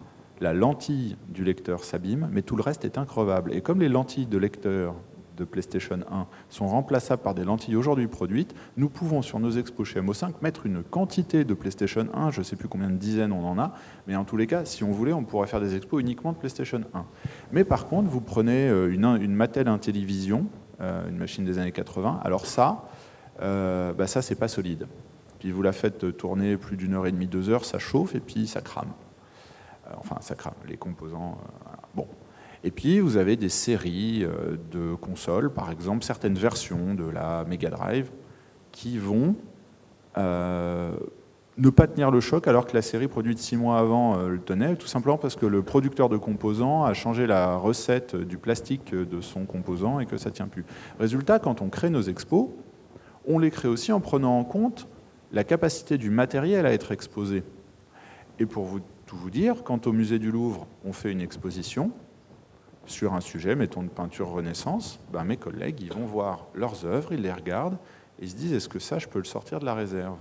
la 0.40 0.52
lentille 0.54 1.16
du 1.28 1.44
lecteur 1.44 1.84
s'abîme, 1.84 2.28
mais 2.32 2.42
tout 2.42 2.56
le 2.56 2.62
reste 2.62 2.84
est 2.84 2.98
increvable. 2.98 3.52
Et 3.52 3.60
comme 3.60 3.80
les 3.80 3.88
lentilles 3.88 4.26
de 4.26 4.38
lecteur 4.38 4.94
de 5.36 5.44
PlayStation 5.44 5.98
1 6.10 6.26
sont 6.48 6.66
remplaçables 6.66 7.22
par 7.22 7.34
des 7.34 7.44
lentilles 7.44 7.76
aujourd'hui 7.76 8.06
produites, 8.06 8.54
nous 8.76 8.88
pouvons 8.88 9.22
sur 9.22 9.40
nos 9.40 9.50
expos 9.50 9.88
chez 9.88 10.00
MO5 10.00 10.34
mettre 10.42 10.66
une 10.66 10.82
quantité 10.82 11.44
de 11.44 11.54
PlayStation 11.54 12.06
1, 12.14 12.30
je 12.30 12.40
ne 12.40 12.44
sais 12.44 12.56
plus 12.56 12.68
combien 12.68 12.90
de 12.90 12.96
dizaines 12.96 13.32
on 13.32 13.44
en 13.46 13.58
a, 13.58 13.74
mais 14.06 14.16
en 14.16 14.24
tous 14.24 14.36
les 14.36 14.46
cas, 14.46 14.64
si 14.64 14.84
on 14.84 14.90
voulait, 14.90 15.12
on 15.12 15.24
pourrait 15.24 15.46
faire 15.46 15.60
des 15.60 15.74
expos 15.74 16.00
uniquement 16.00 16.32
de 16.32 16.38
PlayStation 16.38 16.82
1. 16.94 17.04
Mais 17.52 17.64
par 17.64 17.86
contre, 17.86 18.08
vous 18.08 18.20
prenez 18.20 18.68
euh, 18.68 18.92
une, 18.92 19.04
une 19.20 19.34
Mattel 19.34 19.66
Intellivision, 19.68 20.46
euh, 20.46 20.59
une 20.80 21.16
machine 21.16 21.44
des 21.44 21.58
années 21.58 21.72
80. 21.72 22.20
Alors 22.24 22.46
ça, 22.46 22.88
euh, 23.42 23.92
bah 23.92 24.06
ça 24.06 24.22
c'est 24.22 24.34
pas 24.34 24.48
solide. 24.48 24.86
Puis 25.38 25.50
vous 25.50 25.62
la 25.62 25.72
faites 25.72 26.16
tourner 26.16 26.56
plus 26.56 26.76
d'une 26.76 26.94
heure 26.94 27.06
et 27.06 27.12
demie, 27.12 27.26
deux 27.26 27.48
heures, 27.48 27.64
ça 27.64 27.78
chauffe 27.78 28.14
et 28.14 28.20
puis 28.20 28.46
ça 28.46 28.60
crame. 28.60 28.92
Euh, 29.86 29.94
enfin, 29.98 30.16
ça 30.20 30.34
crame, 30.34 30.54
les 30.68 30.76
composants. 30.76 31.38
bon. 31.94 32.06
Et 32.62 32.70
puis 32.70 33.00
vous 33.00 33.16
avez 33.16 33.36
des 33.36 33.48
séries 33.48 34.26
de 34.70 34.94
consoles, 34.94 35.50
par 35.50 35.70
exemple 35.70 36.04
certaines 36.04 36.34
versions 36.34 36.94
de 36.94 37.08
la 37.08 37.44
Mega 37.44 37.70
Drive, 37.70 38.10
qui 38.70 38.98
vont 38.98 39.34
ne 41.60 41.70
pas 41.70 41.86
tenir 41.86 42.10
le 42.10 42.20
choc 42.20 42.48
alors 42.48 42.66
que 42.66 42.74
la 42.74 42.82
série 42.82 43.06
produite 43.06 43.38
six 43.38 43.56
mois 43.56 43.78
avant 43.78 44.18
euh, 44.18 44.28
le 44.30 44.40
tenait, 44.40 44.76
tout 44.76 44.86
simplement 44.86 45.18
parce 45.18 45.36
que 45.36 45.46
le 45.46 45.62
producteur 45.62 46.08
de 46.08 46.16
composants 46.16 46.84
a 46.84 46.94
changé 46.94 47.26
la 47.26 47.56
recette 47.56 48.16
du 48.16 48.38
plastique 48.38 48.94
de 48.94 49.20
son 49.20 49.44
composant 49.44 50.00
et 50.00 50.06
que 50.06 50.16
ça 50.16 50.30
tient 50.30 50.48
plus. 50.48 50.64
Résultat, 50.98 51.38
quand 51.38 51.60
on 51.60 51.68
crée 51.68 51.90
nos 51.90 52.02
expos, 52.02 52.48
on 53.26 53.38
les 53.38 53.50
crée 53.50 53.68
aussi 53.68 53.92
en 53.92 54.00
prenant 54.00 54.38
en 54.38 54.44
compte 54.44 54.88
la 55.32 55.44
capacité 55.44 55.98
du 55.98 56.10
matériel 56.10 56.64
à 56.64 56.72
être 56.72 56.92
exposé. 56.92 57.42
Et 58.38 58.46
pour 58.46 58.80
tout 59.06 59.16
vous 59.16 59.30
dire, 59.30 59.62
quand 59.62 59.86
au 59.86 59.92
musée 59.92 60.18
du 60.18 60.30
Louvre, 60.30 60.66
on 60.84 60.92
fait 60.92 61.12
une 61.12 61.20
exposition 61.20 61.90
sur 62.86 63.12
un 63.12 63.20
sujet, 63.20 63.54
mettons 63.54 63.82
de 63.82 63.88
peinture 63.88 64.30
Renaissance, 64.30 64.98
ben 65.12 65.24
mes 65.24 65.36
collègues, 65.36 65.80
ils 65.82 65.92
vont 65.92 66.06
voir 66.06 66.46
leurs 66.54 66.86
œuvres, 66.86 67.12
ils 67.12 67.20
les 67.20 67.32
regardent 67.32 67.76
et 68.18 68.24
ils 68.24 68.30
se 68.30 68.36
disent 68.36 68.54
est-ce 68.54 68.68
que 68.68 68.78
ça, 68.78 68.98
je 68.98 69.06
peux 69.06 69.18
le 69.18 69.24
sortir 69.24 69.60
de 69.60 69.66
la 69.66 69.74
réserve? 69.74 70.16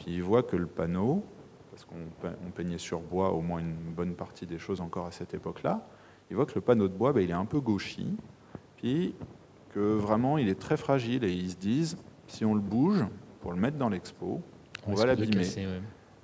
Puis 0.00 0.14
il 0.14 0.22
voit 0.22 0.42
que 0.42 0.56
le 0.56 0.66
panneau, 0.66 1.22
parce 1.70 1.84
qu'on 1.84 2.50
peignait 2.50 2.78
sur 2.78 3.00
bois 3.00 3.32
au 3.32 3.42
moins 3.42 3.60
une 3.60 3.74
bonne 3.74 4.14
partie 4.14 4.46
des 4.46 4.58
choses 4.58 4.80
encore 4.80 5.06
à 5.06 5.12
cette 5.12 5.34
époque-là, 5.34 5.86
il 6.30 6.36
voit 6.36 6.46
que 6.46 6.54
le 6.54 6.62
panneau 6.62 6.88
de 6.88 6.94
bois, 6.94 7.12
ben, 7.12 7.20
il 7.20 7.30
est 7.30 7.34
un 7.34 7.44
peu 7.44 7.60
gauchi, 7.60 8.16
puis 8.76 9.14
que 9.74 9.94
vraiment 9.94 10.38
il 10.38 10.48
est 10.48 10.58
très 10.58 10.76
fragile 10.76 11.22
et 11.24 11.32
ils 11.32 11.50
se 11.50 11.56
disent, 11.56 11.98
si 12.28 12.44
on 12.44 12.54
le 12.54 12.60
bouge 12.60 13.04
pour 13.40 13.52
le 13.52 13.58
mettre 13.58 13.76
dans 13.76 13.88
l'expo, 13.88 14.40
on, 14.86 14.94
va 14.94 15.06
l'abîmer. 15.06 15.46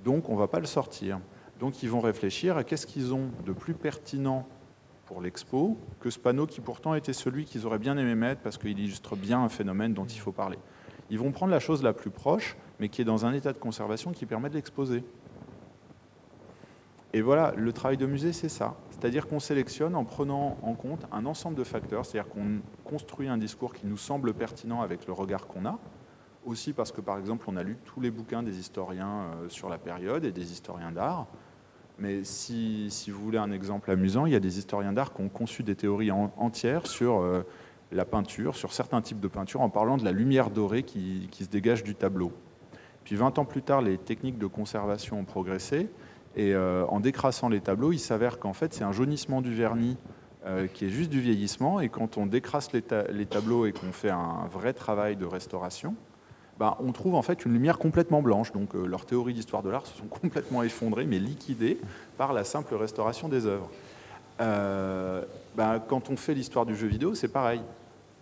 Donc 0.05 0.29
on 0.31 0.35
ne 0.35 0.39
va 0.39 0.49
pas 0.49 0.61
le 0.61 0.67
sortir. 0.67 1.21
Donc 1.61 1.83
ils 1.83 1.91
vont 1.91 2.01
réfléchir 2.01 2.57
à 2.57 2.65
qu'est-ce 2.65 2.87
qu'ils 2.87 3.13
ont 3.13 3.29
de 3.45 3.53
plus 3.53 3.75
pertinent 3.75 4.49
pour 5.05 5.21
l'expo 5.21 5.77
que 6.01 6.11
ce 6.11 6.19
panneau 6.19 6.47
qui 6.47 6.61
pourtant 6.61 6.95
était 6.95 7.13
celui 7.13 7.45
qu'ils 7.45 7.67
auraient 7.67 7.79
bien 7.79 7.97
aimé 7.97 8.15
mettre 8.15 8.41
parce 8.41 8.59
qu'il 8.59 8.79
illustre 8.79 9.17
bien 9.17 9.43
un 9.43 9.49
phénomène 9.49 9.93
dont 9.93 10.07
il 10.07 10.19
faut 10.19 10.33
parler. 10.33 10.59
Ils 11.11 11.19
vont 11.19 11.31
prendre 11.31 11.53
la 11.53 11.61
chose 11.61 11.83
la 11.83 11.93
plus 11.93 12.11
proche 12.11 12.57
mais 12.81 12.89
qui 12.89 13.03
est 13.03 13.05
dans 13.05 13.27
un 13.27 13.33
état 13.33 13.53
de 13.53 13.59
conservation 13.59 14.13
qui 14.13 14.27
permet 14.27 14.51
de 14.51 14.55
l'exposer. 14.55 15.05
Et 17.13 17.23
voilà, 17.23 17.55
le 17.57 17.73
travail 17.73 17.97
de 17.97 18.05
musée, 18.05 18.35
c'est 18.35 18.51
ça. 18.51 18.75
C'est-à-dire 18.91 19.27
qu'on 19.27 19.41
sélectionne 19.41 19.95
en 19.95 20.05
prenant 20.05 20.59
en 20.63 20.75
compte 20.75 21.07
un 21.13 21.25
ensemble 21.25 21.57
de 21.57 21.65
facteurs, 21.65 22.05
c'est-à-dire 22.05 22.31
qu'on 22.31 22.61
construit 22.85 23.29
un 23.29 23.39
discours 23.39 23.73
qui 23.73 23.87
nous 23.87 23.97
semble 23.97 24.35
pertinent 24.35 24.83
avec 24.83 25.07
le 25.07 25.15
regard 25.15 25.47
qu'on 25.47 25.65
a, 25.65 25.79
aussi 26.45 26.75
parce 26.75 26.93
que, 26.93 27.01
par 27.01 27.19
exemple, 27.19 27.47
on 27.49 27.57
a 27.57 27.63
lu 27.63 27.79
tous 27.87 28.01
les 28.01 28.11
bouquins 28.11 28.43
des 28.43 28.59
historiens 28.59 29.09
euh, 29.09 29.49
sur 29.49 29.69
la 29.69 29.79
période 29.79 30.25
et 30.25 30.33
des 30.33 30.53
historiens 30.53 30.93
d'art. 30.93 31.27
Mais 31.99 32.23
si, 32.25 32.91
vous 33.09 33.25
voulez 33.25 33.39
un 33.39 33.51
exemple 33.51 33.91
amusant, 33.91 34.27
il 34.27 34.33
y 34.33 34.37
a 34.37 34.41
des 34.41 34.59
historiens 34.59 34.93
d'art 34.93 35.15
qui 35.15 35.23
ont 35.23 35.31
conçu 35.31 35.63
des 35.63 35.75
théories 35.75 36.11
entières 36.11 36.87
sur 36.87 37.21
euh, 37.21 37.43
la 37.93 38.05
peinture, 38.05 38.55
sur 38.57 38.75
certains 38.75 39.01
types 39.01 39.21
de 39.21 39.29
peinture, 39.29 39.63
en 39.63 39.71
parlant 39.71 39.97
de 39.97 40.05
la 40.05 40.13
lumière 40.13 40.51
dorée 40.51 40.83
qui 40.83 41.31
se 41.33 41.49
dégage 41.49 41.83
du 41.83 41.95
tableau. 41.95 42.33
Puis 43.07 43.15
20 43.15 43.39
ans 43.39 43.45
plus 43.45 43.63
tard, 43.63 43.83
les 43.83 43.99
techniques 43.99 44.37
de 44.37 44.49
conservation 44.49 45.21
ont 45.21 45.25
progressé. 45.25 45.89
Et 46.35 46.53
euh, 46.57 46.85
en 46.87 46.99
décrassant 46.99 47.49
les 47.49 47.61
tableaux, 47.61 47.93
il 47.93 48.01
s'avère 48.01 48.41
qu'en 48.41 48.53
fait, 48.53 48.75
c'est 48.75 48.83
un 48.83 48.91
jaunissement 48.91 49.43
du 49.43 49.55
vernis 49.55 49.97
euh, 50.45 50.67
qui 50.67 50.87
est 50.87 50.89
juste 50.89 51.09
du 51.09 51.21
vieillissement. 51.21 51.79
Et 51.79 51.89
quand 51.89 52.19
on 52.19 52.27
décrasse 52.27 52.73
les, 52.73 52.83
tableaux 52.83 53.65
et 53.65 53.73
qu'on 53.73 53.93
fait 53.93 54.11
un 54.11 54.49
vrai 54.51 54.73
travail 54.73 55.15
de 55.15 55.25
restauration, 55.25 55.95
bah, 56.59 56.79
on 56.81 56.91
trouve 56.91 57.15
en 57.15 57.23
fait 57.23 57.45
une 57.45 57.53
lumière 57.53 57.79
complètement 57.79 58.23
blanche. 58.23 58.51
Donc 58.51 58.75
euh, 58.75 58.87
leurs 58.87 59.07
théories 59.07 59.35
d'histoire 59.35 59.63
de 59.63 59.71
l'art 59.71 59.87
se 59.87 59.97
sont 59.97 60.09
complètement 60.09 60.65
effondrées, 60.65 61.07
mais 61.07 61.21
liquidées 61.21 61.79
par 62.19 62.33
la 62.33 62.43
simple 62.43 62.75
restauration 62.75 63.29
des 63.29 63.47
œuvres. 63.47 63.71
ben, 64.41 65.81
Quand 65.87 66.11
on 66.11 66.17
fait 66.17 66.35
l'histoire 66.35 66.67
du 66.67 66.75
jeu 66.75 66.89
vidéo, 66.89 67.15
c'est 67.15 67.29
pareil. 67.29 67.61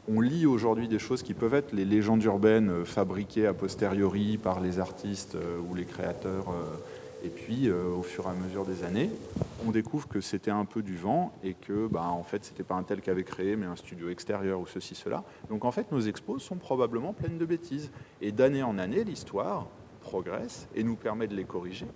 On 0.06 0.20
lit 0.20 0.47
aujourd'hui 0.47 0.86
des 0.86 0.98
choses 0.98 1.22
qui 1.22 1.32
peuvent 1.32 1.55
être 1.55 1.72
les 1.72 1.85
légendes 1.85 2.22
urbaines 2.24 2.85
fabriquées 2.85 3.47
a 3.47 3.55
posteriori 3.55 4.36
par 4.36 4.60
les 4.60 4.78
artistes 4.78 5.36
ou 5.68 5.74
les 5.74 5.86
créateurs 5.86 6.52
et 7.24 7.31
puis, 7.31 7.70
euh, 7.70 7.89
au 7.89 8.02
fur 8.02 8.26
et 8.26 8.28
à 8.28 8.35
mesure 8.35 8.66
des 8.66 8.85
années, 8.85 9.10
on 9.66 9.70
découvre 9.70 10.06
que 10.06 10.20
c'était 10.20 10.51
un 10.51 10.66
peu 10.66 10.82
du 10.82 10.94
vent 10.94 11.32
et 11.43 11.55
que, 11.55 11.86
bah, 11.86 12.09
en 12.09 12.22
fait, 12.22 12.44
c'était 12.44 12.62
pas 12.62 12.74
un 12.74 12.82
tel 12.82 13.01
qui 13.01 13.09
avait 13.09 13.24
créé, 13.24 13.56
mais 13.56 13.64
un 13.64 13.76
studio 13.76 14.10
extérieur 14.10 14.60
ou 14.60 14.66
ceci, 14.66 14.94
cela. 14.94 15.24
Donc, 15.48 15.64
en 15.64 15.72
fait, 15.72 15.90
nos 15.90 16.01
expos 16.01 16.43
sont 16.43 16.56
probablement 16.56 17.14
pleines 17.14 17.39
de 17.39 17.47
bêtises. 17.47 17.90
Et 18.20 18.31
d'année 18.31 18.62
en 18.62 18.76
année, 18.76 19.05
l'histoire 19.05 19.68
progresse 20.02 20.68
et 20.74 20.85
nous 20.85 20.97
permet 20.97 21.26
de 21.26 21.35
les 21.35 21.44
corriger. 21.44 21.86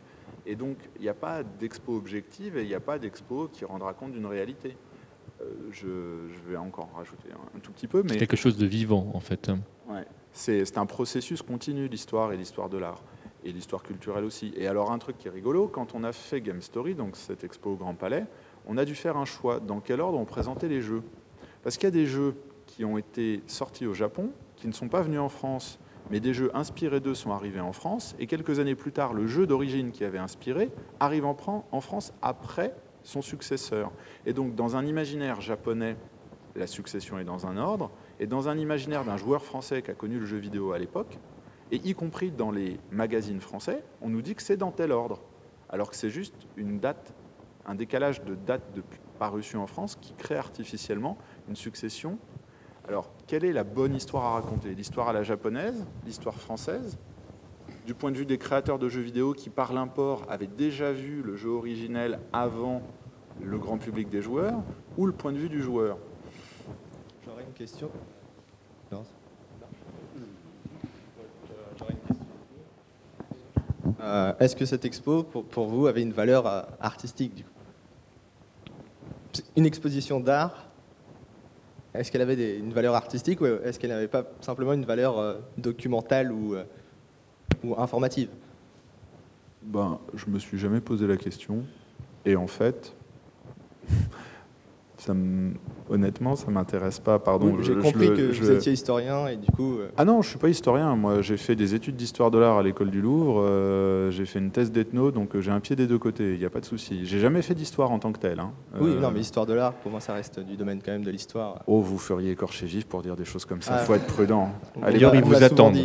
Et 0.47 0.57
donc, 0.57 0.79
il 0.97 1.03
n'y 1.03 1.11
a 1.11 1.15
pas 1.15 1.43
d'expo 1.43 1.95
objective 1.95 2.57
et 2.57 2.63
il 2.63 2.69
n'y 2.69 2.75
a 2.75 2.81
pas 2.81 2.99
d'expo 2.99 3.51
qui 3.53 3.67
rendra 3.67 3.93
compte 3.93 4.13
d'une 4.13 4.25
réalité. 4.25 4.79
Euh, 5.41 5.45
je, 5.71 6.51
vais 6.51 6.57
encore 6.57 6.91
rajouter 6.97 7.29
un, 7.33 7.59
tout 7.61 7.73
petit 7.73 7.87
peu. 7.87 8.03
Mais... 8.03 8.11
C'est 8.11 8.19
quelque 8.19 8.37
chose 8.37 8.57
de 8.57 8.67
vivant, 8.67 9.11
en 9.15 9.21
fait. 9.21 9.51
Ouais. 9.89 10.05
C'est 10.33 10.79
un 10.79 10.87
processus 10.87 11.43
continu, 11.43 11.89
l'histoire 11.89 12.33
et 12.33 12.37
l'histoire 12.37 12.69
de 12.69 12.79
l'art 12.79 13.03
et 13.45 13.53
l'histoire 13.53 13.83
culturelle 13.83 14.25
aussi. 14.25 14.53
Et 14.57 14.67
alors 14.67 14.93
un 14.93 14.99
truc 14.99 15.19
qui 15.19 15.29
est 15.29 15.31
rigolo, 15.31 15.69
quand 15.69 15.95
on 15.95 16.05
a 16.05 16.13
fait 16.13 16.41
Game 16.41 16.61
Story, 16.61 16.95
donc 16.95 17.17
cette 17.17 17.45
expo 17.45 17.71
au 17.71 17.77
Grand 17.77 17.95
Palais, 17.95 18.25
on 18.67 18.77
a 18.77 18.85
dû 18.85 18.95
faire 18.95 19.17
un 19.17 19.25
choix 19.25 19.61
dans 19.61 19.81
quel 19.81 20.01
ordre 20.01 20.19
on 20.19 20.25
présentait 20.25 20.69
les 20.69 20.81
jeux? 20.81 21.03
Parce 21.63 21.77
qu'il 21.77 21.85
y 21.85 21.89
a 21.89 21.93
des 21.93 22.07
jeux 22.07 22.35
qui 22.67 22.85
ont 22.85 22.99
été 22.99 23.43
sortis 23.47 23.87
au 23.87 23.95
Japon, 23.95 24.31
qui 24.57 24.69
ne 24.69 24.73
sont 24.73 24.89
pas 24.89 25.03
venus 25.03 25.21
en 25.21 25.29
France, 25.29 25.79
mais 26.11 26.21
des 26.21 26.35
jeux 26.35 26.51
inspirés 26.55 27.01
d'eux 27.01 27.15
sont 27.15 27.33
arrivés 27.33 27.61
en 27.61 27.73
France, 27.73 28.15
et 28.19 28.27
quelques 28.27 28.59
années 28.59 28.75
plus 28.75 28.93
tard, 28.93 29.15
le 29.15 29.27
jeu 29.27 29.47
d'origine 29.47 29.91
qui 29.91 30.05
avait 30.05 30.19
inspiré 30.19 30.71
arrive 31.01 31.25
en 31.25 31.81
France 31.81 32.13
après 32.23 32.75
son 33.03 33.23
successeur. 33.23 33.91
Et 34.27 34.33
donc 34.33 34.55
dans 34.55 34.77
un 34.77 34.87
imaginaire 34.87 35.41
japonais, 35.41 35.97
la 36.57 36.67
succession 36.67 37.19
est 37.19 37.25
dans 37.25 37.47
un 37.47 37.57
ordre, 37.57 37.91
et 38.21 38.27
dans 38.27 38.49
un 38.49 38.59
imaginaire 38.59 39.05
d'un 39.05 39.17
joueur 39.17 39.45
français 39.45 39.83
qui 39.83 39.91
a 39.91 39.95
connu 39.95 40.19
le 40.19 40.27
jeu 40.27 40.39
vidéo 40.39 40.73
à 40.73 40.79
l'époque, 40.79 41.19
et 41.71 41.77
y 41.77 41.95
compris 41.95 42.31
dans 42.31 42.51
les 42.51 42.81
magazines 42.91 43.41
français, 43.41 43.85
on 44.01 44.09
nous 44.09 44.23
dit 44.23 44.35
que 44.35 44.43
c'est 44.43 44.57
dans 44.57 44.73
tel 44.73 44.91
ordre, 44.91 45.21
alors 45.69 45.91
que 45.91 45.97
c'est 45.97 46.11
juste 46.11 46.35
une 46.57 46.81
date, 46.81 47.13
un 47.67 47.75
décalage 47.75 48.25
de 48.25 48.35
date 48.35 48.73
de 48.75 48.83
parution 49.19 49.63
en 49.63 49.67
France 49.67 49.97
qui 50.01 50.15
crée 50.15 50.37
artificiellement 50.37 51.19
une 51.49 51.57
succession. 51.57 52.19
Alors, 52.89 53.11
quelle 53.27 53.45
est 53.45 53.53
la 53.53 53.65
bonne 53.65 53.95
histoire 53.95 54.25
à 54.25 54.31
raconter? 54.33 54.75
L'histoire 54.75 55.09
à 55.09 55.13
la 55.13 55.23
japonaise? 55.23 55.85
L'histoire 56.07 56.37
française? 56.37 56.99
Du 57.89 57.95
point 57.95 58.13
de 58.13 58.19
vue 58.19 58.27
des 58.27 58.37
créateurs 58.37 58.79
de 58.79 58.91
jeux 58.91 59.01
vidéo 59.01 59.33
qui, 59.33 59.49
par 59.49 59.73
l'import, 59.73 60.27
avaient 60.29 60.47
déjà 60.47 60.93
vu 60.93 61.23
le 61.23 61.37
jeu 61.37 61.49
originel 61.49 62.19
avant 62.35 62.83
le 63.43 63.57
grand 63.57 63.79
public 63.79 64.11
des 64.11 64.21
joueurs 64.21 64.61
Ou 64.99 65.07
le 65.07 65.13
point 65.13 65.33
de 65.33 65.39
vue 65.39 65.49
du 65.49 65.63
joueur? 65.63 65.97
J'aurais 67.25 67.45
une 67.45 67.55
question. 67.55 67.89
Euh, 74.03 74.35
est-ce 74.39 74.55
que 74.55 74.67
cette 74.67 74.85
expo, 74.85 75.23
pour, 75.23 75.67
vous, 75.67 75.87
avait 75.87 76.03
une 76.03 76.13
valeur 76.13 76.47
euh, 76.47 76.61
artistique 76.81 77.47
Une 79.57 79.65
exposition 79.65 80.21
d'art, 80.21 80.69
est-ce 81.95 82.13
qu'elle 82.13 82.21
avait 82.21 82.59
une 82.59 82.75
valeur 82.75 82.95
artistique 82.95 83.41
ou 83.41 83.47
est-ce 83.47 83.79
qu'elle 83.79 83.91
n'avait 83.91 84.09
pas 84.09 84.25
simplement 84.43 84.75
une 84.75 84.85
valeur 84.85 85.19
euh, 85.19 85.39
documentale 85.57 86.31
ou, 86.31 86.55
ou 87.65 87.75
informative? 87.79 88.29
Ben, 89.63 89.99
Je 90.15 90.27
me 90.31 90.39
suis 90.39 90.59
jamais 90.59 90.81
posé 90.81 91.07
la 91.07 91.17
question. 91.17 91.65
Et 92.25 92.37
en 92.37 92.47
fait, 92.47 92.95
ça 94.99 95.15
honnêtement, 95.91 96.37
ça 96.37 96.51
m'intéresse 96.51 96.99
pas. 96.99 97.19
Pardon. 97.19 97.57
J'ai 97.63 97.75
compris 97.75 98.09
que 98.09 98.33
vous 98.33 98.51
étiez 98.51 98.73
historien 98.73 99.29
et 99.29 99.37
du 99.37 99.51
coup. 99.51 99.79
Euh, 99.79 99.89
ah 99.97 100.05
non, 100.05 100.23
je 100.23 100.31
suis 100.31 100.39
pas 100.39 100.49
historien. 100.49 100.97
Moi, 100.97 101.23
j'ai 101.23 101.37
fait 101.37 101.57
des 101.57 101.75
études 101.75 101.97
d'histoire 101.97 102.31
de 102.31 102.39
l'art 102.39 102.59
à 102.59 102.63
l'école 102.63 102.91
du 102.91 103.01
Louvre. 103.01 103.41
Euh, 103.41 104.11
j'ai 104.11 104.27
fait 104.27 104.39
une 104.39 104.51
thèse 104.51 104.73
d'ethno, 104.73 105.11
donc 105.11 105.35
euh, 105.35 105.41
j'ai 105.41 105.51
un 105.51 105.61
pied 105.61 105.77
des 105.77 105.87
deux 105.87 105.99
côtés. 105.99 106.35
Il 106.35 106.39
n'y 106.39 106.45
a 106.45 106.51
pas 106.51 106.61
de 106.61 106.65
souci. 106.65 107.01
J'ai 107.05 107.21
jamais 107.21 107.43
fait 107.43 107.55
d'histoire 107.55 107.91
en 107.91 107.99
tant 107.99 108.13
que 108.13 108.19
tel. 108.19 108.41
Hein. 108.41 108.51
Oui, 108.81 108.97
non, 109.01 109.11
mais 109.13 109.21
histoire 109.21 109.47
de 109.47 109.55
l'art, 109.55 109.75
pour 109.75 109.91
moi, 109.91 110.01
ça 110.01 110.15
reste 110.15 110.41
du 110.41 110.57
domaine 110.57 110.81
quand 110.85 110.93
même 110.93 111.05
de 111.05 111.11
l'histoire. 111.11 111.63
Oh, 111.67 111.81
vous 111.81 111.99
feriez 111.99 112.33
écorcher 112.33 112.67
vif 112.67 112.87
pour 112.87 113.03
dire 113.03 113.17
des 113.17 113.25
choses 113.25 113.45
comme 113.45 113.63
ça. 113.63 113.75
Il 113.75 113.81
ah. 113.81 113.85
faut 113.85 113.95
être 113.95 114.07
prudent. 114.07 114.51
Allez, 114.83 114.99
ils 114.99 115.25
vous 115.25 115.43
attendent. 115.43 115.77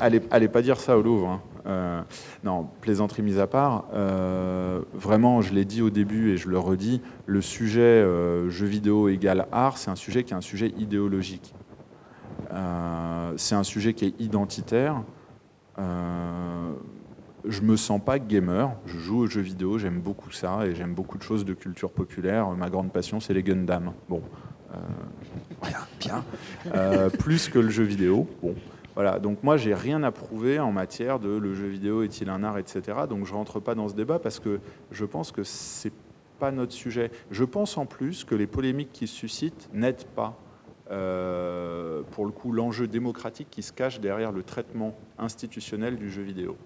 allez, 0.00 0.20
allez, 0.30 0.48
pas 0.48 0.62
dire 0.62 0.78
ça 0.78 0.98
au 0.98 1.02
Louvre. 1.02 1.28
Hein. 1.28 1.40
Euh, 1.66 2.02
non, 2.44 2.68
plaisanterie 2.80 3.22
mise 3.22 3.38
à 3.38 3.46
part, 3.46 3.86
euh, 3.92 4.80
vraiment, 4.94 5.42
je 5.42 5.52
l'ai 5.52 5.64
dit 5.64 5.82
au 5.82 5.90
début 5.90 6.30
et 6.30 6.36
je 6.36 6.48
le 6.48 6.58
redis, 6.58 7.02
le 7.26 7.40
sujet 7.40 7.80
euh, 7.80 8.48
jeu 8.48 8.66
vidéo 8.66 9.08
égale 9.08 9.46
art, 9.52 9.78
c'est 9.78 9.90
un 9.90 9.96
sujet 9.96 10.24
qui 10.24 10.32
est 10.32 10.36
un 10.36 10.40
sujet 10.40 10.72
idéologique. 10.78 11.54
c'est 13.36 13.54
un 13.54 13.62
sujet 13.62 13.94
qui 13.94 14.06
est 14.06 14.20
identitaire. 14.20 15.02
je 15.78 17.62
me 17.62 17.76
sens 17.76 18.00
pas 18.04 18.18
gamer, 18.18 18.72
je 18.86 18.98
joue 18.98 19.20
aux 19.20 19.26
jeux 19.26 19.40
vidéo, 19.40 19.78
j'aime 19.78 20.00
beaucoup 20.00 20.30
ça 20.30 20.66
et 20.66 20.74
j'aime 20.74 20.94
beaucoup 20.94 21.18
de 21.18 21.22
choses 21.22 21.44
de 21.44 21.54
culture 21.54 21.90
populaire. 21.90 22.50
Ma 22.50 22.68
grande 22.68 22.92
passion, 22.92 23.20
c'est 23.20 23.34
les 23.34 23.42
Gundam. 23.42 23.92
Bon, 24.08 24.22
bien. 26.00 26.24
plus 27.18 27.48
que 27.48 27.58
le 27.58 27.70
jeu 27.70 27.84
vidéo. 27.84 28.28
Bon. 28.42 28.54
Voilà, 28.94 29.18
donc 29.18 29.42
moi 29.42 29.56
j'ai 29.56 29.74
rien 29.74 30.02
à 30.02 30.10
prouver 30.10 30.58
en 30.58 30.72
matière 30.72 31.18
de 31.18 31.28
le 31.28 31.54
jeu 31.54 31.66
vidéo 31.66 32.02
est-il 32.02 32.28
un 32.28 32.42
art, 32.42 32.58
etc. 32.58 32.98
Donc 33.08 33.24
je 33.24 33.32
rentre 33.32 33.60
pas 33.60 33.74
dans 33.74 33.88
ce 33.88 33.94
débat 33.94 34.18
parce 34.18 34.40
que 34.40 34.60
je 34.90 35.04
pense 35.04 35.32
que 35.32 35.44
c'est 35.44 35.92
pas 36.38 36.50
notre 36.50 36.72
sujet. 36.72 37.10
Je 37.30 37.44
pense 37.44 37.78
en 37.78 37.86
plus 37.86 38.24
que 38.24 38.34
les 38.34 38.46
polémiques 38.46 38.92
qui 38.92 39.06
se 39.06 39.14
suscitent 39.14 39.68
n'aident 39.72 40.06
pas, 40.16 40.36
euh, 40.90 42.02
pour 42.10 42.24
le 42.24 42.32
coup, 42.32 42.50
l'enjeu 42.50 42.88
démocratique 42.88 43.48
qui 43.50 43.62
se 43.62 43.72
cache 43.72 44.00
derrière 44.00 44.32
le 44.32 44.42
traitement 44.42 44.96
institutionnel 45.18 45.96
du 45.96 46.10
jeu 46.10 46.22
vidéo. 46.22 46.56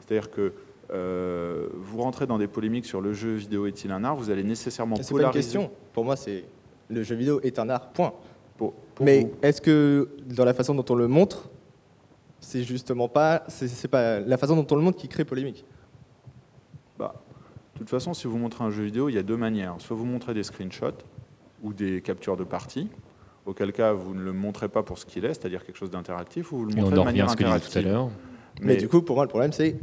C'est-à-dire 0.00 0.30
que 0.30 0.52
euh, 0.92 1.68
vous 1.74 2.02
rentrez 2.02 2.26
dans 2.26 2.38
des 2.38 2.48
polémiques 2.48 2.86
sur 2.86 3.00
le 3.00 3.12
jeu 3.12 3.34
vidéo 3.34 3.66
est-il 3.66 3.92
un 3.92 4.02
art, 4.02 4.16
vous 4.16 4.30
allez 4.30 4.42
nécessairement 4.42 4.96
polariser. 4.96 5.14
C'est 5.14 5.22
pas 5.22 5.28
une 5.28 5.32
question. 5.32 5.70
Pour 5.92 6.04
moi, 6.04 6.16
c'est 6.16 6.44
le 6.88 7.02
jeu 7.04 7.14
vidéo 7.14 7.40
est 7.42 7.60
un 7.60 7.68
art. 7.68 7.90
Point. 7.90 8.12
Mais 9.00 9.30
est-ce 9.42 9.62
que 9.62 10.10
dans 10.26 10.44
la 10.44 10.52
façon 10.52 10.74
dont 10.74 10.84
on 10.90 10.94
le 10.94 11.08
montre, 11.08 11.48
c'est 12.40 12.62
justement 12.64 13.08
pas, 13.08 13.44
c'est 13.48 13.88
pas 13.88 14.20
la 14.20 14.36
façon 14.36 14.56
dont 14.56 14.66
on 14.70 14.76
le 14.76 14.82
montre 14.82 14.98
qui 14.98 15.08
crée 15.08 15.24
polémique. 15.24 15.64
Bah, 16.98 17.14
de 17.74 17.78
toute 17.78 17.90
façon, 17.90 18.14
si 18.14 18.26
vous 18.26 18.38
montrez 18.38 18.64
un 18.64 18.70
jeu 18.70 18.84
vidéo, 18.84 19.08
il 19.08 19.14
y 19.14 19.18
a 19.18 19.22
deux 19.22 19.36
manières. 19.36 19.76
Soit 19.78 19.96
vous 19.96 20.04
montrez 20.04 20.34
des 20.34 20.42
screenshots 20.42 21.04
ou 21.62 21.72
des 21.72 22.00
captures 22.00 22.36
de 22.36 22.44
partie, 22.44 22.88
auquel 23.46 23.72
cas 23.72 23.92
vous 23.92 24.14
ne 24.14 24.22
le 24.22 24.32
montrez 24.32 24.68
pas 24.68 24.82
pour 24.82 24.98
ce 24.98 25.06
qu'il 25.06 25.24
est, 25.24 25.34
c'est-à-dire 25.34 25.64
quelque 25.64 25.76
chose 25.76 25.90
d'interactif, 25.90 26.52
ou 26.52 26.58
vous 26.58 26.64
le 26.66 26.74
montrez 26.74 26.96
de 26.96 27.02
manière 27.02 27.30
interactive. 27.30 27.72
Tout 27.72 27.78
à 27.78 27.82
l'heure. 27.82 28.10
Mais, 28.62 28.76
du 28.76 28.88
coup, 28.88 29.02
pour 29.02 29.16
moi, 29.16 29.24
le 29.24 29.30
problème, 29.30 29.52
c'est. 29.52 29.76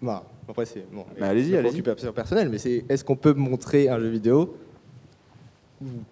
Bah, 0.00 0.24
après, 0.48 0.66
c'est. 0.66 0.86
Bon, 0.92 1.06
allez-y, 1.20 1.56
allez-y. 1.56 1.82
personnel, 1.82 2.48
mais 2.48 2.58
c'est 2.58 2.84
est-ce 2.88 3.04
qu'on 3.04 3.16
peut 3.16 3.34
montrer 3.34 3.88
un 3.88 3.98
jeu 3.98 4.08
vidéo 4.08 4.56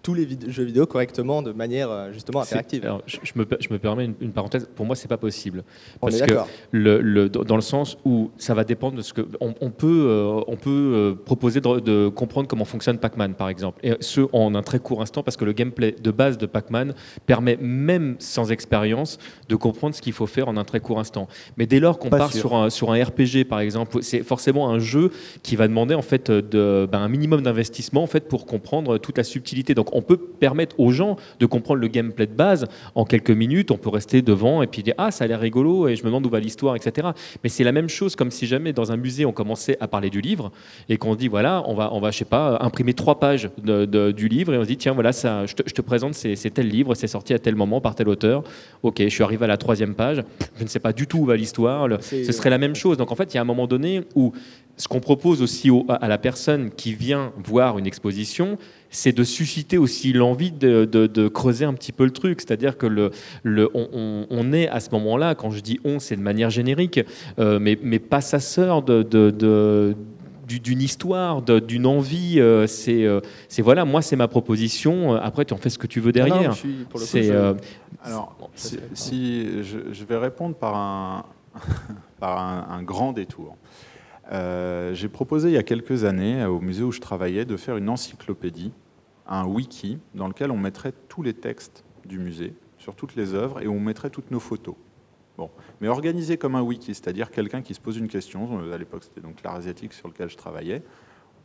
tous 0.01 0.13
les 0.13 0.27
jeux 0.47 0.63
vidéo 0.63 0.85
correctement 0.85 1.41
de 1.41 1.51
manière 1.51 1.89
euh, 1.89 2.11
justement 2.11 2.41
interactive. 2.41 2.89
je, 3.05 3.17
me, 3.35 3.45
je, 3.59 3.69
me, 3.71 3.79
permets 3.79 4.09
une, 4.19 4.31
parenthèse. 4.31 4.67
Pour 4.75 4.85
moi, 4.85 4.95
c'est 4.95 5.07
pas 5.07 5.17
possible. 5.17 5.63
Parce 6.01 6.21
que 6.21 6.33
le, 6.71 7.29
dans 7.29 7.55
le 7.55 7.61
sens 7.61 7.97
où 8.05 8.31
ça 8.37 8.53
va 8.53 8.63
dépendre 8.63 8.97
de 8.97 9.01
ce 9.01 9.13
que 9.13 9.21
on, 9.39 9.69
peut 9.69 10.07
euh, 10.09 10.41
on 10.47 10.55
peut 10.55 10.69
euh, 10.69 11.13
proposer 11.13 11.61
de, 11.61 12.09
comprendre 12.09 12.47
comment 12.47 12.65
fonctionne 12.65 12.97
Pac-Man 12.97 13.33
par 13.33 13.49
exemple, 13.49 13.79
et 13.83 13.93
ce 13.99 14.21
en 14.33 14.55
un 14.55 14.61
très 14.61 14.79
court 14.79 15.01
instant 15.01 15.23
parce 15.23 15.37
que 15.37 15.45
le 15.45 15.53
gameplay 15.53 15.91
de 15.91 16.11
base 16.11 16.37
de 16.37 16.45
Pac-Man 16.45 16.93
permet 17.25 17.57
même 17.59 18.15
sans 18.19 18.51
expérience 18.51 19.17
de 19.49 19.55
comprendre 19.55 19.95
ce 19.95 20.01
qu'il 20.01 20.13
faut 20.13 20.27
faire 20.27 20.47
en 20.47 20.57
un 20.57 20.63
très 20.63 20.79
court 20.79 20.99
instant. 20.99 21.27
Mais 21.57 21.65
dès 21.65 21.79
lors 21.79 21.99
qu'on 21.99 22.09
part 22.09 22.33
sur 22.33 22.55
un 22.55 22.69
sur 22.69 22.91
un 22.91 23.03
RPG 23.03 23.45
par 23.47 23.59
exemple, 23.59 24.01
c'est 24.01 24.23
forcément 24.23 24.69
un 24.69 24.79
jeu 24.79 25.11
qui 25.41 25.55
va 25.55 25.67
demander 25.67 25.95
en 25.95 26.01
fait 26.01 26.31
de, 26.31 26.87
ben, 26.91 26.99
un 26.99 27.09
minimum 27.09 27.41
d'investissement 27.41 28.03
en 28.03 28.07
fait 28.07 28.27
pour 28.27 28.45
comprendre 28.45 28.97
toute 28.97 29.17
la 29.17 29.23
subtilité 29.23 29.62
donc 29.71 29.95
on 29.95 30.01
peut 30.01 30.17
permettre 30.17 30.79
aux 30.79 30.91
gens 30.91 31.15
de 31.39 31.45
comprendre 31.45 31.79
le 31.79 31.87
gameplay 31.87 32.27
de 32.27 32.33
base 32.33 32.67
en 32.95 33.05
quelques 33.05 33.31
minutes. 33.31 33.71
On 33.71 33.77
peut 33.77 33.89
rester 33.89 34.21
devant 34.21 34.61
et 34.61 34.67
puis 34.67 34.83
dire 34.83 34.95
ah 34.97 35.11
ça 35.11 35.23
a 35.23 35.27
l'air 35.27 35.39
rigolo 35.39 35.87
et 35.87 35.95
je 35.95 36.03
me 36.03 36.07
demande 36.07 36.25
où 36.25 36.29
va 36.29 36.39
l'histoire, 36.39 36.75
etc. 36.75 37.07
Mais 37.43 37.49
c'est 37.49 37.63
la 37.63 37.71
même 37.71 37.89
chose 37.89 38.15
comme 38.15 38.31
si 38.31 38.45
jamais 38.45 38.73
dans 38.73 38.91
un 38.91 38.97
musée 38.97 39.25
on 39.25 39.31
commençait 39.31 39.77
à 39.79 39.87
parler 39.87 40.09
du 40.09 40.19
livre 40.19 40.51
et 40.89 40.97
qu'on 40.97 41.15
dit 41.15 41.29
voilà 41.29 41.63
on 41.67 41.73
va 41.73 41.93
on 41.93 41.99
va 41.99 42.11
je 42.11 42.17
sais 42.17 42.25
pas 42.25 42.57
imprimer 42.61 42.93
trois 42.93 43.19
pages 43.19 43.49
du 43.63 44.27
livre 44.27 44.53
et 44.53 44.57
on 44.57 44.63
se 44.63 44.67
dit 44.67 44.77
tiens 44.77 44.93
voilà 44.93 45.13
ça 45.13 45.45
je 45.45 45.53
te, 45.53 45.81
présente 45.81 46.13
c'est 46.13 46.53
tel 46.53 46.67
livre 46.67 46.95
c'est 46.95 47.07
sorti 47.07 47.33
à 47.33 47.39
tel 47.39 47.55
moment 47.55 47.79
par 47.79 47.95
tel 47.95 48.09
auteur. 48.09 48.43
Ok 48.83 49.01
je 49.01 49.09
suis 49.09 49.23
arrivé 49.23 49.45
à 49.45 49.47
la 49.47 49.57
troisième 49.57 49.95
page 49.95 50.23
je 50.57 50.63
ne 50.63 50.69
sais 50.69 50.79
pas 50.79 50.93
du 50.93 51.07
tout 51.07 51.19
où 51.19 51.25
va 51.25 51.35
l'histoire. 51.35 51.87
Ce 52.01 52.31
serait 52.31 52.49
la 52.49 52.57
même 52.57 52.75
chose. 52.75 52.97
Donc 52.97 53.11
en 53.11 53.15
fait 53.15 53.33
il 53.33 53.35
y 53.35 53.37
a 53.37 53.41
un 53.41 53.45
moment 53.45 53.67
donné 53.67 54.01
où 54.15 54.33
ce 54.77 54.87
qu'on 54.87 54.99
propose 54.99 55.41
aussi 55.41 55.69
à 55.87 56.07
la 56.07 56.17
personne 56.17 56.71
qui 56.71 56.93
vient 56.93 57.31
voir 57.43 57.77
une 57.77 57.85
exposition, 57.85 58.57
c'est 58.89 59.11
de 59.11 59.23
susciter 59.23 59.77
aussi 59.77 60.13
l'envie 60.13 60.51
de, 60.51 61.27
creuser 61.27 61.65
un 61.65 61.73
petit 61.73 61.91
peu 61.91 62.05
le 62.05 62.11
truc. 62.11 62.41
C'est-à-dire 62.41 62.77
que 62.77 62.87
le, 62.87 63.11
le 63.43 63.69
on, 63.73 64.53
est 64.53 64.67
à 64.67 64.79
ce 64.79 64.89
moment-là, 64.91 65.35
quand 65.35 65.51
je 65.51 65.61
dis 65.61 65.79
on, 65.83 65.99
c'est 65.99 66.15
de 66.15 66.21
manière 66.21 66.49
générique, 66.49 66.99
euh, 67.39 67.59
mais, 67.59 67.77
mais 67.83 67.99
pas 67.99 68.21
sa 68.21 68.39
sœur 68.39 68.81
de, 68.81 69.95
d'une 70.47 70.81
histoire, 70.81 71.41
d'une 71.41 71.85
envie. 71.85 72.41
c'est, 72.67 73.05
c'est 73.47 73.61
voilà, 73.61 73.85
moi 73.85 74.01
c'est 74.01 74.15
ma 74.15 74.27
proposition. 74.27 75.13
Après, 75.13 75.45
tu 75.45 75.53
en 75.53 75.57
fais 75.57 75.69
ce 75.69 75.77
que 75.77 75.87
tu 75.87 75.99
veux 75.99 76.11
derrière. 76.11 76.55
c'est, 76.97 77.31
alors, 78.03 78.35
si, 78.93 79.63
je, 79.63 80.03
vais 80.03 80.17
répondre 80.17 80.55
par 80.55 80.75
un, 80.75 81.25
par 82.19 82.37
un, 82.37 82.83
grand 82.83 83.13
détour. 83.13 83.55
J'ai 84.31 85.09
proposé 85.09 85.49
il 85.49 85.53
y 85.53 85.57
a 85.57 85.63
quelques 85.63 86.03
années 86.03 86.45
au 86.45 86.59
musée 86.59 86.83
où 86.83 86.91
je 86.91 87.01
travaillais 87.01 87.45
de 87.45 87.57
faire 87.57 87.77
une 87.77 87.89
encyclopédie, 87.89 88.71
un 89.27 89.45
wiki, 89.45 89.99
dans 90.15 90.27
lequel 90.27 90.51
on 90.51 90.57
mettrait 90.57 90.93
tous 91.07 91.23
les 91.23 91.33
textes 91.33 91.83
du 92.05 92.19
musée 92.19 92.53
sur 92.77 92.95
toutes 92.95 93.15
les 93.15 93.33
œuvres 93.33 93.61
et 93.61 93.67
on 93.67 93.79
mettrait 93.79 94.09
toutes 94.09 94.31
nos 94.31 94.41
photos. 94.41 94.75
Bon. 95.37 95.49
Mais 95.81 95.87
organisé 95.87 96.37
comme 96.37 96.55
un 96.55 96.61
wiki, 96.61 96.93
c'est-à-dire 96.93 97.31
quelqu'un 97.31 97.61
qui 97.61 97.73
se 97.73 97.79
pose 97.79 97.97
une 97.97 98.07
question, 98.07 98.59
euh, 98.59 98.73
à 98.73 98.77
l'époque 98.77 99.03
c'était 99.03 99.21
donc 99.21 99.41
l'art 99.41 99.55
asiatique 99.55 99.93
sur 99.93 100.07
lequel 100.07 100.29
je 100.29 100.37
travaillais, 100.37 100.83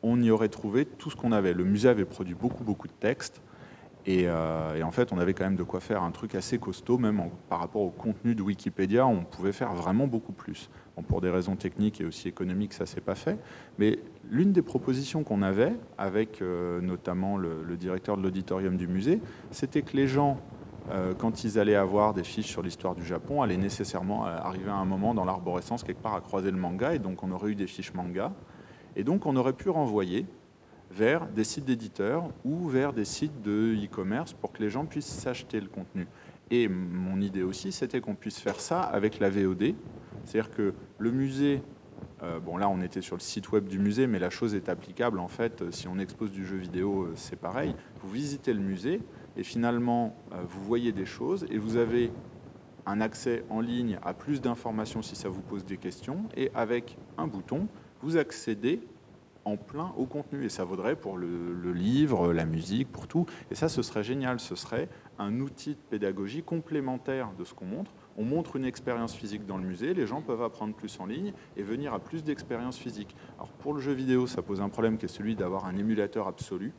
on 0.02 0.20
y 0.20 0.30
aurait 0.30 0.50
trouvé 0.50 0.84
tout 0.84 1.10
ce 1.10 1.16
qu'on 1.16 1.32
avait. 1.32 1.54
Le 1.54 1.64
musée 1.64 1.88
avait 1.88 2.04
produit 2.04 2.34
beaucoup, 2.34 2.64
beaucoup 2.64 2.86
de 2.86 2.92
textes, 2.92 3.40
et, 4.04 4.24
euh, 4.26 4.82
en 4.82 4.90
fait 4.90 5.12
on 5.12 5.18
avait 5.18 5.32
quand 5.32 5.44
même 5.44 5.56
de 5.56 5.62
quoi 5.62 5.80
faire 5.80 6.02
un 6.02 6.10
truc 6.10 6.34
assez 6.34 6.58
costaud, 6.58 6.98
même 6.98 7.22
par 7.48 7.60
rapport 7.60 7.82
au 7.82 7.90
contenu 7.90 8.34
de 8.34 8.42
Wikipédia, 8.42 9.06
on 9.06 9.24
pouvait 9.24 9.52
faire 9.52 9.72
vraiment 9.74 10.06
beaucoup 10.06 10.32
plus. 10.32 10.68
Pour 11.02 11.20
des 11.20 11.30
raisons 11.30 11.56
techniques 11.56 12.00
et 12.00 12.04
aussi 12.04 12.28
économiques, 12.28 12.72
ça 12.72 12.86
s'est 12.86 13.00
pas 13.00 13.14
fait, 13.14 13.38
mais 13.78 13.98
l'une 14.30 14.52
des 14.52 14.62
propositions 14.62 15.24
qu'on 15.24 15.42
avait, 15.42 15.74
avec 15.96 16.42
euh, 16.42 16.80
notamment 16.80 17.36
le 17.36 17.76
directeur 17.76 18.16
de 18.16 18.22
l'auditorium 18.22 18.76
du 18.76 18.88
musée, 18.88 19.20
c'était 19.50 19.82
que 19.82 19.96
les 19.96 20.06
gens 20.06 20.38
euh, 20.90 21.12
quand 21.14 21.44
ils 21.44 21.58
allaient 21.58 21.74
avoir 21.74 22.14
des 22.14 22.24
fiches 22.24 22.46
sur 22.46 22.62
l'histoire 22.62 22.94
du 22.94 23.04
Japon, 23.04 23.42
allaient 23.42 23.58
nécessairement 23.58 24.26
euh, 24.26 24.38
arriver 24.38 24.70
à 24.70 24.76
un 24.76 24.86
moment 24.86 25.12
dans 25.12 25.26
l'arborescence 25.26 25.82
quelque 25.82 26.00
part 26.00 26.14
à 26.14 26.20
croiser 26.20 26.50
le 26.50 26.56
manga, 26.56 26.94
et 26.94 26.98
donc 26.98 27.22
on 27.22 27.30
aurait 27.30 27.50
eu 27.50 27.54
des 27.54 27.66
fiches 27.66 27.92
manga, 27.92 28.32
et 28.96 29.04
donc 29.04 29.26
on 29.26 29.36
aurait 29.36 29.52
pu 29.52 29.68
renvoyer 29.68 30.24
vers 30.90 31.26
des 31.26 31.44
sites 31.44 31.66
d'éditeurs 31.66 32.30
ou 32.44 32.68
vers 32.68 32.94
des 32.94 33.04
sites 33.04 33.42
de 33.42 33.74
e-commerce 33.74 34.32
pour 34.32 34.50
que 34.52 34.62
les 34.62 34.70
gens 34.70 34.86
puissent 34.86 35.04
s'acheter 35.04 35.60
le 35.60 35.68
contenu. 35.68 36.06
Et 36.50 36.68
mon 36.68 37.20
idée 37.20 37.42
aussi, 37.42 37.72
c'était 37.72 38.00
qu'on 38.00 38.14
puisse 38.14 38.38
faire 38.38 38.58
ça 38.58 38.80
avec 38.80 39.18
la 39.18 39.28
VOD, 39.28 39.74
c'est-à-dire 40.24 40.50
que 40.50 40.72
le 40.98 41.10
musée 41.10 41.62
euh, 42.22 42.40
bon, 42.40 42.56
là, 42.56 42.68
on 42.68 42.80
était 42.80 43.00
sur 43.00 43.16
le 43.16 43.20
site 43.20 43.50
web 43.52 43.66
du 43.66 43.78
musée, 43.78 44.06
mais 44.06 44.18
la 44.18 44.30
chose 44.30 44.54
est 44.54 44.68
applicable. 44.68 45.18
En 45.18 45.28
fait, 45.28 45.70
si 45.70 45.88
on 45.88 45.98
expose 45.98 46.32
du 46.32 46.44
jeu 46.44 46.56
vidéo, 46.56 47.10
c'est 47.14 47.38
pareil. 47.38 47.74
Vous 48.02 48.10
visitez 48.10 48.52
le 48.52 48.60
musée, 48.60 49.00
et 49.36 49.42
finalement, 49.44 50.16
euh, 50.32 50.42
vous 50.48 50.62
voyez 50.62 50.92
des 50.92 51.06
choses 51.06 51.46
et 51.50 51.58
vous 51.58 51.76
avez 51.76 52.10
un 52.86 53.00
accès 53.00 53.44
en 53.50 53.60
ligne 53.60 53.98
à 54.02 54.14
plus 54.14 54.40
d'informations 54.40 55.02
si 55.02 55.14
ça 55.14 55.28
vous 55.28 55.42
pose 55.42 55.64
des 55.64 55.76
questions, 55.76 56.24
et 56.36 56.50
avec 56.54 56.96
un 57.18 57.26
bouton, 57.26 57.68
vous 58.02 58.16
accédez 58.16 58.80
en 59.44 59.56
plein 59.56 59.92
au 59.96 60.06
contenu. 60.06 60.44
Et 60.44 60.48
ça 60.48 60.64
vaudrait 60.64 60.96
pour 60.96 61.16
le, 61.16 61.72
livre, 61.72 62.32
la 62.32 62.44
musique, 62.44 62.90
pour 62.90 63.06
tout. 63.06 63.26
Et 63.50 63.54
ça, 63.54 63.68
ce 63.68 63.82
serait 63.82 64.02
génial. 64.02 64.40
Ce 64.40 64.54
serait 64.56 64.88
un 65.18 65.40
outil 65.40 65.70
de 65.70 65.80
pédagogie 65.90 66.42
complémentaire 66.42 67.30
de 67.38 67.44
ce 67.44 67.54
qu'on 67.54 67.66
montre. 67.66 67.92
On 68.20 68.24
montre 68.24 68.56
une 68.56 68.64
expérience 68.64 69.14
physique 69.14 69.46
dans 69.46 69.56
le 69.56 69.62
musée, 69.62 69.94
les 69.94 70.04
gens 70.04 70.22
peuvent 70.22 70.42
apprendre 70.42 70.74
plus 70.74 70.98
en 70.98 71.06
ligne 71.06 71.32
et 71.56 71.62
venir 71.62 71.94
à 71.94 72.00
plus 72.00 72.24
d'expériences 72.24 72.76
physiques. 72.76 73.14
Alors 73.36 73.48
pour 73.48 73.72
le 73.72 73.80
jeu 73.80 73.92
vidéo, 73.92 74.26
ça 74.26 74.42
pose 74.42 74.60
un 74.60 74.68
problème 74.68 74.98
qui 74.98 75.04
est 75.04 75.08
celui 75.08 75.36
d'avoir 75.36 75.66
un 75.66 75.76
émulateur 75.76 76.26
absolu. 76.26 76.72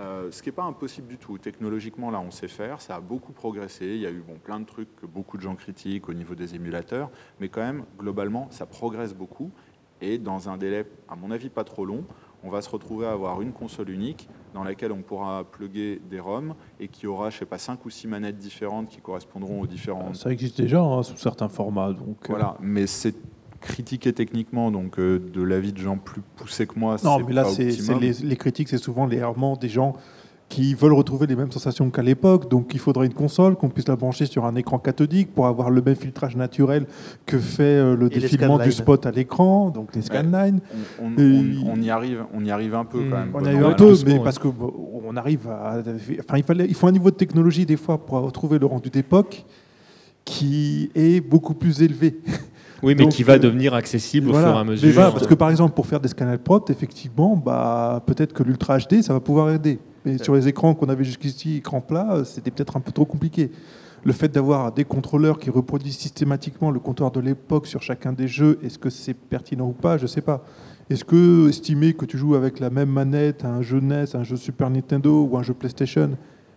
Euh, 0.00 0.32
ce 0.32 0.42
qui 0.42 0.48
n'est 0.48 0.54
pas 0.54 0.64
impossible 0.64 1.06
du 1.06 1.16
tout. 1.16 1.38
Technologiquement, 1.38 2.10
là, 2.10 2.20
on 2.20 2.32
sait 2.32 2.48
faire. 2.48 2.80
Ça 2.80 2.96
a 2.96 3.00
beaucoup 3.00 3.32
progressé. 3.32 3.86
Il 3.86 4.00
y 4.00 4.06
a 4.06 4.10
eu 4.10 4.24
bon, 4.26 4.34
plein 4.34 4.58
de 4.58 4.64
trucs 4.64 4.96
que 4.96 5.06
beaucoup 5.06 5.36
de 5.36 5.42
gens 5.42 5.54
critiquent 5.54 6.08
au 6.08 6.14
niveau 6.14 6.34
des 6.34 6.56
émulateurs. 6.56 7.10
Mais 7.38 7.48
quand 7.48 7.60
même, 7.60 7.84
globalement, 7.96 8.48
ça 8.50 8.66
progresse 8.66 9.14
beaucoup. 9.14 9.52
Et 10.00 10.18
dans 10.18 10.48
un 10.48 10.56
délai, 10.56 10.86
à 11.08 11.14
mon 11.14 11.30
avis, 11.30 11.50
pas 11.50 11.62
trop 11.62 11.84
long, 11.84 12.04
on 12.42 12.50
va 12.50 12.62
se 12.62 12.70
retrouver 12.70 13.06
à 13.06 13.12
avoir 13.12 13.42
une 13.42 13.52
console 13.52 13.90
unique 13.90 14.28
dans 14.54 14.64
laquelle 14.64 14.92
on 14.92 15.02
pourra 15.02 15.44
plugger 15.44 16.00
des 16.10 16.20
ROM 16.20 16.54
et 16.80 16.88
qui 16.88 17.06
aura, 17.06 17.30
je 17.30 17.38
sais 17.38 17.46
pas, 17.46 17.58
cinq 17.58 17.84
ou 17.84 17.90
six 17.90 18.06
manettes 18.06 18.38
différentes 18.38 18.88
qui 18.88 19.00
correspondront 19.00 19.60
aux 19.60 19.66
différents. 19.66 20.14
Ça 20.14 20.30
existe 20.30 20.60
déjà 20.60 20.80
hein, 20.80 21.02
sous 21.02 21.16
certains 21.16 21.48
formats. 21.48 21.92
Donc, 21.92 22.16
euh. 22.24 22.28
voilà, 22.28 22.56
mais 22.60 22.86
c'est 22.86 23.14
critiquer 23.60 24.12
techniquement, 24.12 24.70
donc 24.70 24.98
euh, 24.98 25.18
de 25.18 25.40
l'avis 25.42 25.72
de 25.72 25.78
gens 25.78 25.96
plus 25.96 26.20
poussés 26.36 26.66
que 26.66 26.78
moi. 26.78 26.96
Non, 27.04 27.20
mais 27.20 27.32
là, 27.32 27.44
c'est 27.44 27.70
les, 28.22 28.36
critiques, 28.36 28.68
c'est 28.68 28.78
souvent 28.78 29.06
les 29.06 29.18
errements 29.18 29.56
des 29.56 29.68
gens 29.68 29.94
qui 30.52 30.74
veulent 30.74 30.92
retrouver 30.92 31.26
les 31.26 31.34
mêmes 31.34 31.50
sensations 31.50 31.88
qu'à 31.88 32.02
l'époque. 32.02 32.50
Donc, 32.50 32.74
il 32.74 32.78
faudrait 32.78 33.06
une 33.06 33.14
console, 33.14 33.56
qu'on 33.56 33.70
puisse 33.70 33.88
la 33.88 33.96
brancher 33.96 34.26
sur 34.26 34.44
un 34.44 34.54
écran 34.54 34.78
cathodique 34.78 35.32
pour 35.34 35.46
avoir 35.46 35.70
le 35.70 35.80
même 35.80 35.96
filtrage 35.96 36.36
naturel 36.36 36.84
que 37.24 37.38
fait 37.38 37.62
euh, 37.62 37.96
le 37.96 38.10
défilement 38.10 38.58
du 38.58 38.70
spot 38.70 39.06
à 39.06 39.10
l'écran, 39.10 39.70
donc 39.70 39.94
les 39.96 40.02
scanlines. 40.02 40.60
On, 41.00 41.80
y 41.80 41.88
arrive, 41.88 42.24
on 42.34 42.44
y 42.44 42.50
arrive 42.50 42.74
un 42.74 42.84
peu 42.84 42.98
quand 43.08 43.16
même. 43.16 43.30
On 43.32 43.42
y 43.42 43.48
arrive 43.48 43.64
un 43.64 43.72
peu, 43.72 43.94
mais 44.06 44.18
parce 44.18 44.38
que 44.38 44.48
on 44.48 45.16
arrive 45.16 45.48
à. 45.48 45.78
Enfin, 46.20 46.36
il, 46.36 46.44
fallait, 46.44 46.66
il 46.66 46.74
faut 46.74 46.86
un 46.86 46.92
niveau 46.92 47.10
de 47.10 47.16
technologie 47.16 47.64
des 47.64 47.78
fois 47.78 48.04
pour 48.04 48.20
retrouver 48.20 48.58
le 48.58 48.66
rendu 48.66 48.90
d'époque 48.90 49.46
qui 50.26 50.90
est 50.94 51.22
beaucoup 51.26 51.54
plus 51.54 51.82
élevé. 51.82 52.20
Oui, 52.84 52.96
mais 52.98 53.06
qui 53.06 53.22
va 53.22 53.34
euh, 53.34 53.38
devenir 53.38 53.74
accessible 53.74 54.30
au 54.30 54.34
fur 54.34 54.40
et 54.48 54.58
à 54.58 54.64
mesure. 54.64 55.12
parce 55.12 55.28
que 55.28 55.34
par 55.34 55.50
exemple, 55.50 55.72
pour 55.72 55.86
faire 55.86 56.00
des 56.00 56.08
scanners 56.08 56.36
propres, 56.36 56.72
effectivement, 56.72 57.36
bah, 57.36 58.02
peut-être 58.04 58.32
que 58.32 58.42
l'Ultra 58.42 58.76
HD, 58.76 59.02
ça 59.02 59.12
va 59.12 59.20
pouvoir 59.20 59.50
aider. 59.50 59.78
Mais 60.04 60.18
sur 60.18 60.34
les 60.34 60.48
écrans 60.48 60.74
qu'on 60.74 60.88
avait 60.88 61.04
jusqu'ici, 61.04 61.58
écran 61.58 61.80
plat, 61.80 62.22
c'était 62.24 62.50
peut-être 62.50 62.76
un 62.76 62.80
peu 62.80 62.92
trop 62.92 63.04
compliqué. 63.04 63.50
Le 64.04 64.12
fait 64.12 64.28
d'avoir 64.28 64.72
des 64.72 64.84
contrôleurs 64.84 65.38
qui 65.38 65.48
reproduisent 65.48 65.96
systématiquement 65.96 66.72
le 66.72 66.80
comptoir 66.80 67.12
de 67.12 67.20
l'époque 67.20 67.68
sur 67.68 67.82
chacun 67.82 68.12
des 68.12 68.26
jeux, 68.26 68.58
est-ce 68.64 68.78
que 68.78 68.90
c'est 68.90 69.14
pertinent 69.14 69.68
ou 69.68 69.72
pas? 69.72 69.96
Je 69.96 70.02
ne 70.02 70.08
sais 70.08 70.22
pas. 70.22 70.44
Est-ce 70.90 71.04
que 71.04 71.48
estimer 71.48 71.94
que 71.94 72.04
tu 72.04 72.18
joues 72.18 72.34
avec 72.34 72.58
la 72.58 72.68
même 72.68 72.90
manette 72.90 73.44
un 73.44 73.62
jeu 73.62 73.78
NES, 73.78 74.04
un 74.14 74.24
jeu 74.24 74.36
Super 74.36 74.68
Nintendo 74.70 75.24
ou 75.24 75.38
un 75.38 75.42
jeu 75.44 75.54
PlayStation, 75.54 76.10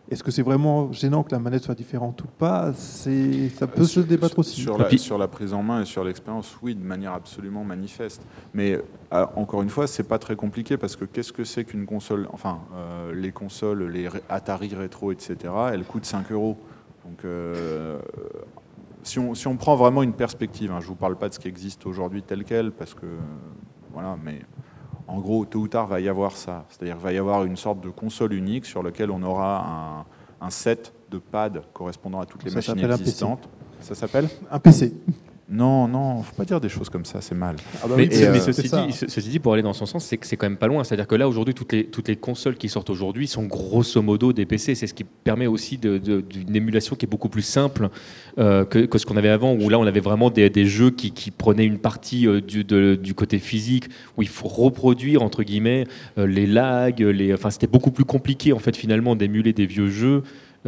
est-ce 0.09 0.23
que 0.23 0.29
c'est 0.29 0.43
vraiment 0.43 0.91
gênant 0.91 1.23
que 1.23 1.31
la 1.31 1.39
manette 1.39 1.63
soit 1.63 1.73
différente 1.73 2.21
ou 2.21 2.27
pas? 2.27 2.73
Ça 2.73 3.67
peut 3.67 3.85
se 3.85 3.99
débattre 3.99 4.37
aussi. 4.37 4.61
Sur 4.61 4.77
la, 4.77 4.97
sur 4.97 5.17
la, 5.17 5.27
prise 5.27 5.53
en 5.53 5.63
main 5.63 5.81
et 5.81 5.85
sur 5.85 6.03
l'expérience, 6.03 6.55
oui, 6.61 6.75
de 6.75 6.83
manière 6.83 7.13
absolument 7.13 7.63
manifeste. 7.63 8.21
Mais 8.53 8.79
euh, 9.13 9.25
encore 9.35 9.63
une 9.63 9.69
fois, 9.69 9.87
c'est 9.87 10.03
pas 10.07 10.19
très 10.19 10.35
compliqué 10.35 10.77
parce 10.77 10.95
que 10.95 11.05
qu'est-ce 11.05 11.33
que 11.33 11.43
c'est 11.43 11.65
qu'une 11.65 11.87
console? 11.87 12.27
Enfin, 12.31 12.59
euh, 12.75 13.15
les 13.15 13.31
consoles, 13.31 13.87
les 13.87 14.07
Atari 14.29 14.73
rétro, 14.75 15.11
etc., 15.11 15.35
elles 15.71 15.85
coûtent 15.85 16.05
5 16.05 16.31
euros. 16.31 16.55
Donc, 17.03 17.25
euh, 17.25 17.99
si, 19.01 19.17
on, 19.17 19.33
si, 19.33 19.47
on, 19.47 19.57
prend 19.57 19.75
vraiment 19.75 20.03
une 20.03 20.13
perspective, 20.13 20.71
hein, 20.71 20.81
je 20.81 20.87
vous 20.87 20.95
parle 20.95 21.15
pas 21.15 21.29
de 21.29 21.33
ce 21.33 21.39
qui 21.39 21.47
existe 21.47 21.85
aujourd'hui 21.87 22.21
tel 22.21 22.43
quel, 22.43 22.71
parce 22.71 22.93
que 22.93 23.07
voilà, 23.91 24.17
mais 24.23 24.41
en 25.07 25.19
gros, 25.19 25.45
tôt 25.45 25.59
ou 25.59 25.67
tard, 25.67 25.87
va 25.87 25.99
y 25.99 26.09
avoir 26.09 26.35
ça. 26.35 26.65
C'est-à-dire 26.69 26.95
qu'il 26.95 27.03
va 27.03 27.13
y 27.13 27.17
avoir 27.17 27.43
une 27.45 27.57
sorte 27.57 27.81
de 27.81 27.89
console 27.89 28.33
unique 28.33 28.65
sur 28.65 28.81
laquelle 28.81 29.11
on 29.11 29.21
aura 29.23 30.05
un, 30.41 30.49
set 30.49 30.93
de 31.09 31.17
pads 31.17 31.61
correspondant 31.73 32.19
à 32.19 32.25
toutes 32.25 32.43
les 32.43 32.51
machines 32.51 32.79
existantes. 32.79 33.47
Ça 33.81 33.95
s'appelle 33.95 34.27
Un 34.51 34.59
PC. 34.59 34.93
Non, 35.47 35.87
non, 35.87 36.23
faut 36.23 36.33
pas 36.35 36.43
dire 36.43 36.59
des 36.59 36.69
choses 36.69 36.89
comme 36.89 37.05
ça, 37.05 37.21
c'est 37.21 37.35
mal. 37.35 37.55
Ah 37.83 37.87
bah 37.87 37.93
mais, 37.97 38.09
euh, 38.11 38.39
ceci, 38.39 39.29
dit, 39.29 39.37
pour 39.37 39.53
aller 39.53 39.61
dans 39.61 39.73
son 39.73 39.85
sens, 39.85 40.03
c'est 40.03 40.17
que 40.17 40.25
c'est 40.25 40.37
quand 40.37 40.47
même 40.47 40.57
pas 40.57 40.65
loin. 40.65 40.83
C'est-à-dire 40.83 41.05
que 41.05 41.13
là, 41.13 41.27
aujourd'hui, 41.27 41.53
toutes 41.53 41.71
les, 41.71 41.85
toutes 41.85 42.07
les 42.07 42.15
consoles 42.15 42.55
qui 42.55 42.67
sortent 42.67 42.89
aujourd'hui 42.89 43.27
sont 43.27 43.43
grosso 43.43 44.01
modo 44.01 44.33
des 44.33 44.47
PC. 44.47 44.73
C'est 44.73 44.87
ce 44.87 44.95
qui 44.95 45.03
permet 45.03 45.45
aussi 45.45 45.77
d'une 45.77 46.55
émulation 46.55 46.95
qui 46.95 47.05
est 47.05 47.09
beaucoup 47.09 47.29
plus 47.29 47.43
simple 47.43 47.89
euh, 48.39 48.65
que, 48.65 48.97
ce 48.97 49.05
qu'on 49.05 49.17
avait 49.17 49.29
avant, 49.29 49.53
où 49.53 49.69
là, 49.69 49.77
on 49.77 49.85
avait 49.85 49.99
vraiment 49.99 50.31
des, 50.31 50.65
jeux 50.65 50.89
qui, 50.89 51.29
prenaient 51.29 51.65
une 51.65 51.79
partie 51.79 52.27
euh, 52.27 52.41
du, 52.41 52.63
du, 52.63 53.13
côté 53.13 53.37
physique, 53.37 53.85
où 54.17 54.23
il 54.23 54.27
faut 54.27 54.47
reproduire, 54.47 55.21
entre 55.21 55.43
guillemets, 55.43 55.85
les 56.17 56.47
lags. 56.47 57.01
Les, 57.01 57.35
enfin, 57.35 57.51
c'était 57.51 57.67
beaucoup 57.67 57.91
plus 57.91 58.05
compliqué, 58.05 58.51
en 58.51 58.59
fait, 58.59 58.75
finalement, 58.75 59.15
d'émuler 59.15 59.53
des 59.53 59.67
vieux 59.67 59.89
jeux 59.89 60.23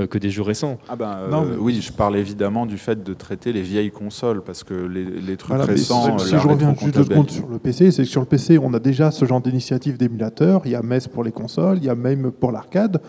que 0.06 0.18
des 0.18 0.30
jeux 0.30 0.44
récents. 0.44 0.78
Ah 0.88 0.96
ben, 0.96 1.18
euh, 1.32 1.56
Oui, 1.60 1.82
je 1.82 1.92
parle 1.92 2.18
évidemment 2.18 2.66
du 2.66 2.78
fait 2.78 3.04
de 3.04 3.14
traiter 3.14 3.52
les 3.52 3.64
vieilles 3.64 3.92
consoles, 3.92 4.44
parce 4.44 4.64
que 4.64 4.74
les, 4.74 5.38
trucs 5.38 5.60
récents... 5.62 6.20
Si, 6.20 6.30
je 6.30 6.48
reviens 6.48 6.76
juste 6.76 6.94
deux 6.94 7.04
secondes 7.04 7.32
sur 7.32 7.48
le 7.48 7.58
PC, 7.58 7.92
c'est 7.92 8.04
que 8.04 8.10
sur 8.10 8.22
le 8.22 8.28
PC, 8.28 8.60
on 8.60 8.74
a 8.74 8.80
déjà 8.80 9.10
ce 9.10 9.26
genre 9.26 9.42
d'initiative 9.42 9.98
d'émulateur. 9.98 10.62
Il 10.66 10.72
y 10.72 10.76
a 10.76 10.84
MES 10.84 11.08
pour 11.12 11.24
les 11.24 11.32
consoles, 11.32 11.78
il 11.78 11.86
y 11.86 11.90
a 11.90 11.96
même 11.96 12.32
pour 12.32 12.52
l'arcade, 12.52 13.02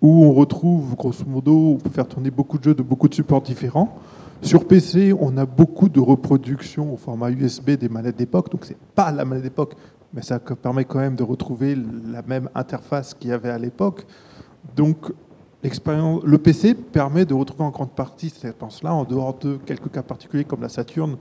où 0.00 0.24
on 0.24 0.32
retrouve, 0.32 0.94
grosso 0.94 1.24
modo, 1.26 1.72
on 1.74 1.76
peut 1.78 1.90
faire 1.90 2.06
tourner 2.06 2.30
beaucoup 2.30 2.58
de 2.58 2.64
jeux 2.64 2.74
de 2.74 2.82
beaucoup 2.82 3.08
de 3.08 3.14
supports 3.14 3.42
différents. 3.42 3.98
Sur 4.42 4.66
PC, 4.66 5.12
on 5.18 5.36
a 5.38 5.46
beaucoup 5.46 5.88
de 5.88 5.98
reproductions 5.98 6.92
au 6.92 6.96
format 6.96 7.30
USB 7.30 7.70
des 7.70 7.88
manettes 7.88 8.16
d'époque, 8.16 8.50
donc 8.50 8.64
c'est 8.64 8.76
pas 8.94 9.10
la 9.10 9.24
manette 9.24 9.44
d'époque, 9.44 9.74
mais 10.12 10.22
ça 10.22 10.38
permet 10.38 10.84
quand 10.84 10.98
même 10.98 11.16
de 11.16 11.22
retrouver 11.22 11.74
la 11.74 12.22
même 12.22 12.48
interface 12.54 13.14
qu'il 13.14 13.30
y 13.30 13.32
avait 13.32 13.50
à 13.50 13.58
l'époque. 13.58 14.06
Donc 14.76 15.12
le 15.62 16.36
PC 16.36 16.74
permet 16.74 17.24
de 17.24 17.34
retrouver 17.34 17.64
en 17.64 17.70
grande 17.70 17.90
partie 17.90 18.30
cette 18.30 18.44
expérience-là, 18.44 18.94
en 18.94 19.04
dehors 19.04 19.38
de 19.38 19.56
quelques 19.56 19.90
cas 19.90 20.02
particuliers 20.02 20.44
comme 20.44 20.62
la 20.62 20.68
Saturn, 20.68 21.16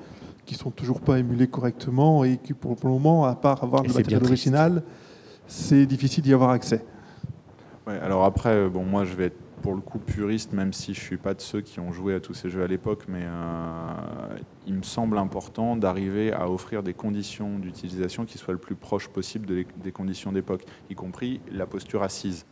qui 0.45 0.56
sont 0.56 0.72
toujours 0.72 1.02
pas 1.02 1.20
émulés 1.20 1.48
correctement 1.48 2.24
et 2.24 2.38
qui, 2.38 2.53
pour 2.53 2.76
le 2.84 2.90
moment, 2.90 3.26
à 3.26 3.36
part 3.36 3.64
avoir 3.64 3.84
le 3.84 3.91
matériel 3.91 4.24
original, 4.24 4.84
c'est 5.48 5.86
difficile 5.86 6.24
d'y 6.24 6.34
avoir 6.34 6.52
accès. 6.52 6.84
alors 7.88 8.24
après, 8.24 8.70
bon, 8.70 8.84
moi, 8.84 9.06
je 9.06 9.16
vais 9.16 9.26
être 9.26 9.38
pour 9.62 9.74
le 9.74 9.82
coup 9.82 9.98
puriste, 9.98 10.53
même 10.53 10.74
si 10.74 10.94
je 10.94 10.99
suis 10.99 11.18
pas 11.18 11.34
de 11.34 11.41
ceux 11.41 11.62
qui 11.62 11.80
ont 11.80 11.91
joué 11.91 12.14
à 12.14 12.20
tous 12.20 12.36
ces 12.36 12.52
jeux 12.52 12.64
à 12.64 12.68
l'époque, 12.68 13.06
mais 13.07 13.24
il 14.68 14.76
me 14.76 14.84
semble 14.84 15.18
important 15.18 15.76
d'arriver 15.76 16.32
à 16.32 16.52
offrir 16.52 16.84
des 16.84 16.94
conditions 16.94 17.57
d'utilisation 17.57 18.26
qui 18.26 18.38
soient 18.38 18.53
le 18.53 18.60
plus 18.60 18.76
proches 18.76 19.07
possible 19.07 19.66
des 19.82 19.91
conditions 19.91 20.32
d'époque, 20.32 20.66
y 20.91 20.94
compris 20.94 21.41
la 21.52 21.66
posture 21.66 22.03
assise. 22.03 22.45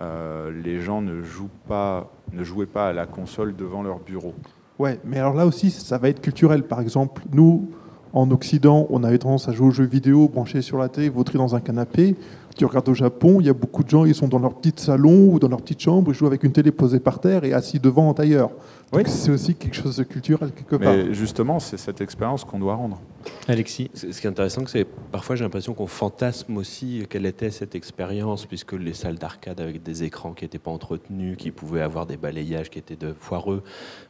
Les 0.00 0.80
gens 0.80 1.00
ne 1.00 1.22
jouent 1.22 1.48
pas, 1.68 2.10
ne 2.32 2.44
jouaient 2.44 2.66
pas 2.66 2.88
à 2.88 2.92
la 2.92 3.06
console 3.06 3.56
devant 3.56 3.82
leur 3.82 3.98
bureau. 4.00 4.34
Ouais, 4.78 4.98
mais 5.04 5.18
alors 5.18 5.34
là 5.34 5.46
aussi, 5.46 5.70
ça 5.70 5.98
va 5.98 6.08
être 6.08 6.20
culturel. 6.20 6.64
Par 6.64 6.80
exemple, 6.80 7.22
nous, 7.32 7.68
en 8.12 8.30
Occident, 8.30 8.86
on 8.90 9.04
avait 9.04 9.18
tendance 9.18 9.48
à 9.48 9.52
jouer 9.52 9.68
aux 9.68 9.72
jeux 9.72 9.86
vidéo 9.86 10.28
branchés 10.28 10.62
sur 10.62 10.78
la 10.78 10.88
télé, 10.88 11.08
vautrer 11.08 11.38
dans 11.38 11.54
un 11.54 11.60
canapé. 11.60 12.16
Tu 12.56 12.64
regardes 12.64 12.88
au 12.88 12.94
Japon, 12.94 13.38
il 13.40 13.46
y 13.46 13.50
a 13.50 13.52
beaucoup 13.52 13.82
de 13.82 13.90
gens, 13.90 14.04
ils 14.04 14.14
sont 14.14 14.28
dans 14.28 14.38
leur 14.38 14.54
petit 14.54 14.72
salon 14.76 15.32
ou 15.32 15.38
dans 15.40 15.48
leur 15.48 15.60
petite 15.60 15.80
chambre, 15.80 16.12
ils 16.12 16.14
jouent 16.14 16.26
avec 16.26 16.44
une 16.44 16.52
télé 16.52 16.70
posée 16.70 17.00
par 17.00 17.18
terre 17.18 17.42
et 17.44 17.52
assis 17.52 17.80
devant 17.80 18.08
en 18.08 18.14
tailleur. 18.14 18.50
Oui. 18.92 19.02
C'est 19.06 19.32
aussi 19.32 19.56
quelque 19.56 19.74
chose 19.74 19.96
de 19.96 20.04
culturel 20.04 20.52
quelque 20.52 20.76
part. 20.76 20.92
Mais 20.92 21.12
justement, 21.12 21.58
c'est 21.58 21.76
cette 21.76 22.00
expérience 22.00 22.44
qu'on 22.44 22.60
doit 22.60 22.76
rendre. 22.76 23.00
Alexis 23.48 23.90
Ce 23.94 24.06
qui 24.06 24.26
est 24.26 24.30
intéressant, 24.30 24.64
c'est 24.66 24.86
parfois 25.12 25.36
j'ai 25.36 25.44
l'impression 25.44 25.74
qu'on 25.74 25.86
fantasme 25.86 26.56
aussi 26.56 27.04
quelle 27.08 27.26
était 27.26 27.50
cette 27.50 27.74
expérience, 27.74 28.46
puisque 28.46 28.72
les 28.72 28.94
salles 28.94 29.16
d'arcade 29.16 29.60
avec 29.60 29.82
des 29.82 30.04
écrans 30.04 30.32
qui 30.32 30.44
n'étaient 30.44 30.58
pas 30.58 30.70
entretenus, 30.70 31.36
qui 31.36 31.50
pouvaient 31.50 31.82
avoir 31.82 32.06
des 32.06 32.16
balayages 32.16 32.70
qui 32.70 32.78
étaient 32.78 32.96
de 32.96 33.14
foireux. 33.18 33.62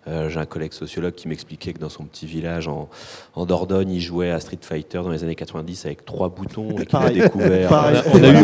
Euh, 0.06 0.28
j'ai 0.28 0.38
un 0.38 0.46
collègue 0.46 0.72
sociologue 0.72 1.14
qui 1.14 1.28
m'expliquait 1.28 1.72
que 1.72 1.78
dans 1.78 1.88
son 1.88 2.04
petit 2.04 2.26
village 2.26 2.68
en, 2.68 2.88
en, 3.34 3.46
Dordogne, 3.46 3.90
il 3.90 4.00
jouait 4.00 4.30
à 4.30 4.38
Street 4.38 4.58
Fighter 4.60 4.98
dans 4.98 5.10
les 5.10 5.24
années 5.24 5.34
90 5.34 5.86
avec 5.86 6.04
trois 6.04 6.28
boutons 6.28 6.78
et 6.78 6.86
qu'il 6.86 6.98
a 6.98 7.10
découvert. 7.10 7.72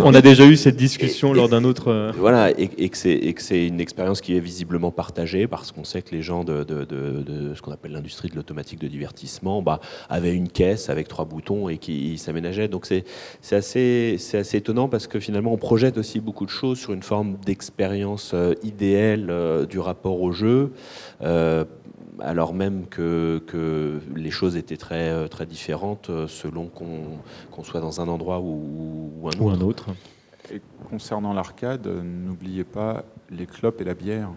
on, 0.05 0.15
a 0.15 0.23
déjà 0.23 0.47
eu 0.47 0.57
cette 0.57 0.77
discussion 0.77 1.33
lors 1.33 1.49
d'un 1.49 1.65
autre. 1.65 1.89
Euh, 1.89 2.13
voilà, 2.17 2.51
et, 2.51 2.71
et 2.79 2.89
que 2.89 2.97
c'est 2.97 3.67
une 3.67 3.81
expérience 3.81 4.21
qui 4.21 4.37
est 4.37 4.41
visiblement 4.41 4.91
partagée 4.91 5.47
parce 5.47 5.71
qu'on 5.73 5.85
sait 5.85 6.03
que 6.03 6.15
les 6.15 6.23
gens 6.23 6.45
de, 6.45 6.65
de, 6.65 6.85
de, 6.85 7.55
ce 7.55 7.63
qu'on 7.63 7.73
appelle 7.73 7.93
l'industrie 7.93 8.29
de 8.29 8.37
l'automatique 8.37 8.81
de 8.81 8.89
divertissement 8.89 9.63
bah, 9.63 9.81
avaient 10.09 10.35
une 10.35 10.49
caisse 10.61 10.91
avec 10.91 11.09
trois 11.09 11.25
boutons 11.25 11.69
et 11.69 11.79
qui 11.79 12.19
s'aménageaient. 12.19 12.69
Donc 12.69 12.87
c'est 12.87 13.05
assez, 13.55 14.17
assez 14.35 14.57
étonnant 14.59 14.89
parce 14.89 15.07
que 15.07 15.19
finalement 15.21 15.53
on 15.53 15.57
projette 15.57 15.97
aussi 15.99 16.21
beaucoup 16.21 16.45
de 16.45 16.51
choses 16.51 16.79
sur 16.79 16.93
une 16.93 17.03
forme 17.03 17.37
d'expérience 17.47 18.33
euh, 18.35 18.55
idéale 18.63 19.29
euh, 19.31 19.67
du 19.67 19.79
rapport 19.79 20.21
au 20.21 20.33
jeu 20.33 20.73
alors 22.23 22.53
même 22.53 22.87
que, 22.87 23.43
que, 23.47 24.01
les 24.15 24.31
choses 24.31 24.57
étaient 24.57 24.77
très, 24.77 25.27
très 25.29 25.47
différentes 25.47 26.11
selon 26.27 26.67
qu'on 26.67 27.65
soit 27.65 27.81
dans 27.81 28.03
un 28.03 28.09
endroit 28.09 28.41
ou, 28.41 29.11
ou 29.19 29.29
un 29.29 29.33
Un 29.55 29.61
autre. 29.63 29.87
Et 30.53 30.61
concernant 30.89 31.33
l'arcade, 31.33 31.87
n'oubliez 31.87 32.65
pas 32.65 33.05
les 33.31 33.47
clopes 33.47 33.81
et 33.81 33.85
la 33.85 33.95
bière. 33.95 34.29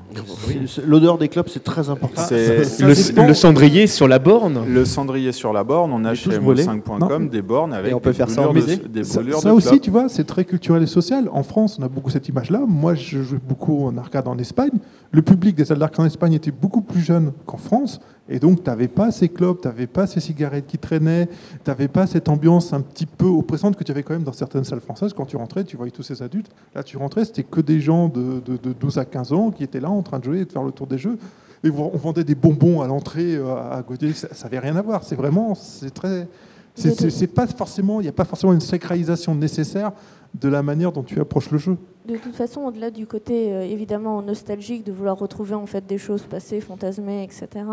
L'odeur 0.86 1.18
des 1.18 1.28
clopes, 1.28 1.50
c'est 1.50 1.64
très 1.64 1.90
important. 1.90 2.22
le, 2.30 3.34
cendrier 3.34 3.88
sur 3.88 4.08
la 4.08 4.20
borne 4.20 4.64
Le 4.68 4.86
cendrier 4.86 5.32
sur 5.32 5.52
la 5.52 5.64
borne, 5.64 5.92
on 5.92 6.06
a 6.06 6.14
chez 6.14 6.30
mo5.com 6.30 7.30
des 7.30 7.42
bornes 7.42 7.74
avec 7.74 7.92
et 7.92 7.94
on 7.96 8.00
peut 8.00 8.12
des 8.12 8.18
faire 8.18 8.30
ça 8.30 8.48
en 8.48 8.54
de, 8.54 8.88
des 8.88 9.04
Ça, 9.04 9.22
ça 9.40 9.54
aussi, 9.54 9.80
tu 9.80 9.90
vois, 9.90 10.10
c'est 10.10 10.26
très 10.26 10.46
culturel 10.46 10.84
et 10.84 10.88
social. 10.88 11.28
En 11.32 11.42
France, 11.42 11.78
on 11.80 11.84
a 11.84 11.90
beaucoup 11.90 12.12
cette 12.12 12.28
image-là. 12.30 12.62
Moi, 12.68 12.94
je 12.94 13.24
joue 13.24 13.40
beaucoup 13.44 13.86
en 13.86 13.98
arcade 13.98 14.28
en 14.28 14.38
Espagne. 14.38 14.78
Le 15.12 15.22
public 15.24 15.56
des 15.56 15.66
salles 15.66 15.80
d'arcade 15.80 16.02
en 16.02 16.08
Espagne 16.08 16.34
était 16.34 16.52
beaucoup 16.52 16.82
plus 16.82 17.02
jeune 17.02 17.34
qu'en 17.46 17.58
France. 17.58 18.00
Et 18.30 18.40
donc, 18.40 18.64
tu 18.64 18.70
n'avais 18.70 18.88
pas 18.88 19.12
ces 19.12 19.28
clopes, 19.28 19.62
tu 19.62 19.68
n'avais 19.68 19.88
pas 19.88 20.08
ces 20.08 20.22
cigarettes 20.22 20.66
qui 20.66 20.78
traînaient, 20.78 21.28
tu 21.28 21.70
n'avais 21.70 21.90
pas 21.90 22.08
cette 22.08 22.30
ambiance 22.30 22.72
un 22.72 22.80
petit 22.80 23.06
peu 23.06 23.26
oppressante 23.26 23.76
que 23.76 23.84
tu 23.84 23.92
avais 23.92 24.04
quand 24.04 24.14
même 24.14 24.24
dans 24.24 24.34
certaines 24.34 24.64
salles 24.64 24.80
françaises. 24.80 25.12
Quand 25.14 25.26
tu 25.26 25.36
rentrais, 25.36 25.66
tu 25.66 25.76
voyais 25.76 25.92
tous 25.92 26.04
ces 26.04 26.22
adultes. 26.22 26.50
Là, 26.74 26.84
tu 26.84 26.96
rentrais, 26.96 27.26
c'était 27.26 27.44
que 27.44 27.60
des 27.60 27.82
gens 27.82 28.08
de, 28.08 28.42
12 28.80 28.98
à 28.98 29.06
15 29.06 29.34
ans 29.34 29.52
qui 29.52 29.64
étaient 29.64 29.82
là 29.82 29.90
en 29.90 30.02
train 30.02 30.20
de 30.20 30.24
jouer 30.24 30.40
et 30.40 30.46
de 30.46 30.52
faire 30.52 30.64
le 30.64 30.72
tour 30.72 30.88
des 30.88 30.98
jeux. 30.98 31.18
Et 31.66 31.70
on 31.70 31.98
vendait 31.98 32.24
des 32.24 32.36
bonbons 32.36 32.82
à 32.82 32.88
l'entrée, 32.88 33.36
euh, 33.36 33.56
à 33.56 33.82
côté. 33.84 34.12
Ça 34.14 34.28
n'avait 34.44 34.60
rien 34.60 34.76
à 34.76 34.82
voir. 34.82 35.04
C'est 35.04 35.16
vraiment, 35.16 35.56
c'est 35.56 35.94
très. 35.94 36.28
C'est 36.76 37.28
pas 37.28 37.46
forcément, 37.46 38.02
il 38.02 38.04
n'y 38.04 38.10
a 38.10 38.14
pas 38.14 38.26
forcément 38.26 38.52
une 38.52 38.62
sacralisation 38.62 39.36
nécessaire 39.36 39.92
de 40.34 40.50
la 40.50 40.64
manière 40.64 40.92
dont 40.92 41.04
tu 41.04 41.20
approches 41.20 41.52
le 41.52 41.58
jeu. 41.58 41.78
De 42.06 42.18
toute 42.18 42.36
façon, 42.36 42.62
au-delà 42.66 42.92
du 42.92 43.08
côté 43.08 43.54
euh, 43.54 43.62
évidemment 43.62 44.22
nostalgique 44.22 44.84
de 44.84 44.92
vouloir 44.92 45.18
retrouver 45.18 45.56
en 45.56 45.66
fait 45.66 45.86
des 45.86 45.98
choses 45.98 46.24
passées, 46.24 46.60
fantasmées, 46.60 47.24
etc., 47.24 47.64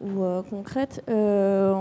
ou 0.00 0.22
euh, 0.22 0.42
concrètes, 0.42 1.02
euh, 1.08 1.74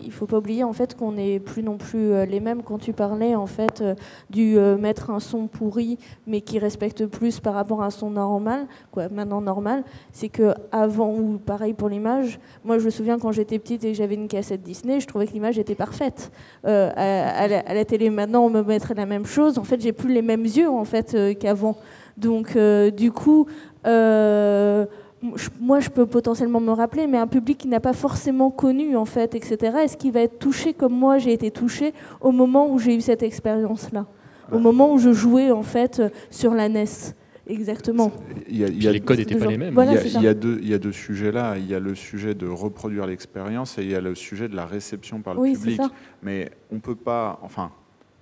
il 0.00 0.12
faut 0.12 0.26
pas 0.26 0.38
oublier 0.38 0.62
en 0.64 0.72
fait 0.72 0.96
qu'on 0.96 1.12
n'est 1.12 1.40
plus 1.40 1.62
non 1.62 1.78
plus 1.78 2.12
euh, 2.12 2.24
les 2.24 2.40
mêmes. 2.40 2.62
Quand 2.62 2.78
tu 2.78 2.92
parlais 2.92 3.34
en 3.34 3.46
fait 3.46 3.82
du 4.30 4.56
mettre 4.56 5.10
un 5.10 5.20
son 5.20 5.46
pourri, 5.46 5.98
mais 6.26 6.40
qui 6.40 6.58
respecte 6.58 7.06
plus 7.06 7.40
par 7.40 7.54
rapport 7.54 7.82
à 7.82 7.86
un 7.86 7.90
son 7.90 8.10
normal, 8.10 8.66
quoi, 8.90 9.08
maintenant 9.08 9.40
normal, 9.40 9.84
c'est 10.12 10.28
que 10.28 10.54
avant 10.72 11.12
ou 11.12 11.38
pareil 11.38 11.74
pour 11.74 11.88
l'image. 11.88 12.38
Moi, 12.64 12.78
je 12.78 12.84
me 12.84 12.90
souviens 12.90 13.18
quand 13.18 13.32
j'étais 13.32 13.58
petite 13.58 13.84
et 13.84 13.94
j'avais 13.94 14.14
une 14.14 14.28
cassette 14.28 14.62
Disney, 14.62 15.00
je 15.00 15.06
trouvais 15.06 15.26
que 15.26 15.32
l'image 15.32 15.58
était 15.58 15.74
parfaite. 15.74 16.30
À, 16.64 16.88
à, 16.88 17.48
la, 17.48 17.60
à, 17.60 17.74
la, 17.74 17.84
télé 17.84 18.10
maintenant, 18.10 18.44
on 18.44 18.50
me 18.50 18.62
mettrait 18.62 18.94
la 18.94 19.06
même 19.06 19.26
chose. 19.26 19.58
En 19.58 19.64
fait, 19.64 19.80
j'ai 19.80 19.92
plus 19.92 20.12
les 20.12 20.22
mêmes 20.22 20.44
yeux 20.44 20.68
en 20.68 20.84
fait 20.84 21.16
qu'avant. 21.38 21.76
Donc, 22.16 22.56
euh, 22.56 22.90
du 22.90 23.12
coup, 23.12 23.46
euh, 23.86 24.86
moi, 25.60 25.80
je 25.80 25.90
peux 25.90 26.06
potentiellement 26.06 26.60
me 26.60 26.72
rappeler, 26.72 27.06
mais 27.06 27.18
un 27.18 27.26
public 27.26 27.58
qui 27.58 27.68
n'a 27.68 27.80
pas 27.80 27.92
forcément 27.92 28.50
connu, 28.50 28.96
en 28.96 29.04
fait, 29.04 29.34
etc., 29.34 29.78
est-ce 29.84 29.96
qu'il 29.96 30.12
va 30.12 30.20
être 30.20 30.38
touché 30.38 30.72
comme 30.72 30.92
moi 30.92 31.18
j'ai 31.18 31.32
été 31.32 31.50
touché 31.50 31.92
au 32.20 32.32
moment 32.32 32.70
où 32.70 32.78
j'ai 32.78 32.94
eu 32.94 33.00
cette 33.00 33.22
expérience-là? 33.22 34.06
Au 34.52 34.58
moment 34.58 34.92
où 34.92 34.98
je 34.98 35.12
jouais, 35.12 35.50
en 35.50 35.64
fait, 35.64 36.00
sur 36.30 36.54
la 36.54 36.68
NES 36.68 36.86
Exactement. 37.48 38.12
Il 38.48 38.82
y 38.82 38.88
a, 38.88 38.92
les 38.92 39.00
codes 39.00 39.18
n'étaient 39.18 39.36
pas 39.36 39.46
les 39.46 39.56
mêmes. 39.56 39.74
il, 39.78 40.22
y 40.22 40.26
a, 40.26 40.34
deux, 40.34 40.58
il 40.60 40.68
y 40.68 40.74
a 40.74 40.78
deux 40.78 40.92
sujets 40.92 41.30
là. 41.30 41.56
Il 41.56 41.66
y 41.66 41.74
a 41.74 41.80
le 41.80 41.94
sujet 41.94 42.34
de 42.34 42.46
reproduire 42.46 43.06
l'expérience 43.06 43.78
et 43.78 43.82
il 43.82 43.90
y 43.90 43.94
a 43.94 44.00
le 44.00 44.14
sujet 44.14 44.48
de 44.48 44.56
la 44.56 44.66
réception 44.66 45.20
par 45.20 45.34
le 45.34 45.52
public. 45.52 45.80
Mais 46.22 46.50
on 46.72 46.80
peut 46.80 46.96
pas, 46.96 47.38
enfin, 47.42 47.70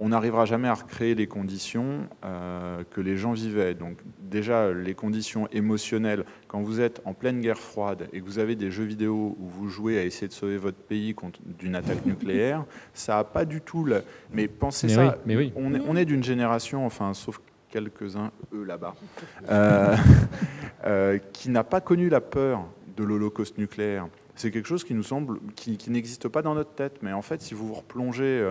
on 0.01 0.09
n'arrivera 0.09 0.45
jamais 0.45 0.69
à 0.69 0.75
recréer 0.75 1.15
les 1.15 1.27
conditions 1.27 2.09
euh, 2.25 2.83
que 2.91 3.01
les 3.01 3.16
gens 3.16 3.33
vivaient. 3.33 3.75
Donc 3.75 3.99
déjà, 4.21 4.73
les 4.73 4.95
conditions 4.95 5.49
émotionnelles, 5.53 6.25
quand 6.49 6.62
vous 6.62 6.81
êtes 6.81 7.01
en 7.05 7.15
pleine 7.15 7.41
guerre 7.41 7.59
froide 7.59 8.09
et 8.12 8.21
que 8.21 8.27
vous 8.27 8.39
avez 8.39 8.57
des 8.57 8.71
jeux 8.71 8.85
vidéo 8.85 9.37
où 9.39 9.47
vous 9.47 9.69
jouez 9.69 9.99
à 9.99 10.05
essayer 10.05 10.27
de 10.27 10.33
sauver 10.33 10.57
votre 10.57 10.79
pays 10.79 11.15
contre 11.15 11.39
d'une 11.45 11.77
attaque 11.77 12.05
nucléaire, 12.07 12.65
ça 12.93 13.16
n'a 13.16 13.25
pas 13.25 13.45
du 13.45 13.61
tout 13.61 13.85
le... 13.85 14.03
Mais 14.33 14.49
pensez 14.49 14.89
ça, 14.89 15.16
mais 15.27 15.37
oui. 15.37 15.53
on 15.57 15.97
est, 15.97 16.05
d'une 16.05 16.25
génération, 16.25 16.85
enfin, 16.85 17.15
sauf 17.15 17.41
quelques-uns, 17.71 18.31
eux 18.53 18.65
là-bas, 18.65 18.95
euh, 19.49 19.97
euh, 20.87 21.19
qui 21.33 21.51
n'a 21.51 21.65
pas 21.65 21.81
connu 21.81 22.09
la 22.09 22.21
peur 22.21 22.65
de 22.97 23.05
l'Holocauste 23.05 23.59
nucléaire. 23.59 24.09
C'est 24.37 24.51
quelque 24.51 24.66
chose 24.66 24.83
qui 24.83 24.95
nous 24.95 25.05
semble, 25.05 25.39
qui, 25.55 25.79
n'existe 25.91 26.27
pas 26.29 26.43
dans 26.43 26.55
notre 26.55 26.75
tête. 26.75 26.99
Mais 27.03 27.12
en 27.12 27.23
fait, 27.23 27.41
si 27.41 27.55
vous 27.55 27.69
vous 27.69 27.75
replongez 27.75 28.45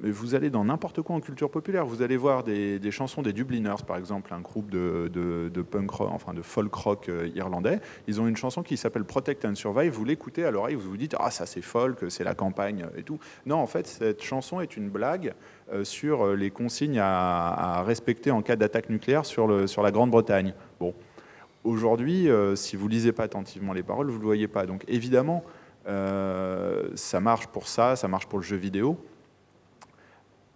vous 0.00 0.34
allez 0.34 0.50
dans 0.50 0.64
n'importe 0.64 1.02
quoi 1.02 1.16
en 1.16 1.20
culture 1.20 1.50
populaire. 1.50 1.86
Vous 1.86 2.02
allez 2.02 2.16
voir 2.16 2.42
des, 2.42 2.90
chansons 2.90 3.22
des 3.22 3.32
Dubliners, 3.32 3.82
par 3.86 3.96
exemple, 3.96 4.34
un 4.34 4.40
groupe 4.40 4.70
de, 4.70 5.62
punk 5.70 5.90
rock, 5.90 6.10
enfin 6.12 6.34
de 6.34 6.42
folk 6.42 6.74
rock 6.74 7.08
euh, 7.08 7.30
irlandais. 7.34 7.80
Ils 8.06 8.20
ont 8.20 8.26
une 8.26 8.36
chanson 8.36 8.62
qui 8.62 8.76
s'appelle 8.76 9.04
Protect 9.04 9.44
and 9.44 9.54
Survive. 9.54 9.92
Vous 9.92 10.04
l'écoutez 10.04 10.44
à 10.44 10.50
l'oreille, 10.50 10.74
vous 10.74 10.90
vous 10.90 10.96
dites 10.96 11.14
ah 11.18 11.30
ça 11.30 11.46
c'est 11.46 11.62
folk, 11.62 12.04
c'est 12.08 12.24
la 12.24 12.34
campagne 12.34 12.86
et 12.96 13.02
tout. 13.02 13.18
Non, 13.46 13.56
en 13.56 13.66
fait, 13.66 13.86
cette 13.86 14.22
chanson 14.22 14.60
est 14.60 14.76
une 14.76 14.90
blague 14.90 15.34
euh, 15.72 15.84
sur 15.84 16.26
euh, 16.26 16.34
les 16.34 16.50
consignes 16.50 16.98
à, 17.00 17.82
respecter 17.82 18.30
en 18.30 18.42
cas 18.42 18.56
d'attaque 18.56 18.90
nucléaire 18.90 19.24
sur, 19.24 19.48
la 19.48 19.90
Grande-Bretagne. 19.90 20.54
Bon, 20.80 20.94
aujourd'hui, 21.62 22.28
si 22.54 22.76
vous 22.76 22.88
lisez 22.88 23.12
pas 23.12 23.24
attentivement 23.24 23.72
les 23.72 23.82
paroles, 23.82 24.10
vous 24.10 24.18
le 24.18 24.24
voyez 24.24 24.48
pas. 24.48 24.66
Donc 24.66 24.84
évidemment, 24.88 25.44
ça 25.86 27.20
marche 27.20 27.46
pour 27.48 27.68
ça, 27.68 27.96
ça 27.96 28.08
marche 28.08 28.26
pour 28.26 28.38
le 28.38 28.44
jeu 28.44 28.56
vidéo 28.56 28.98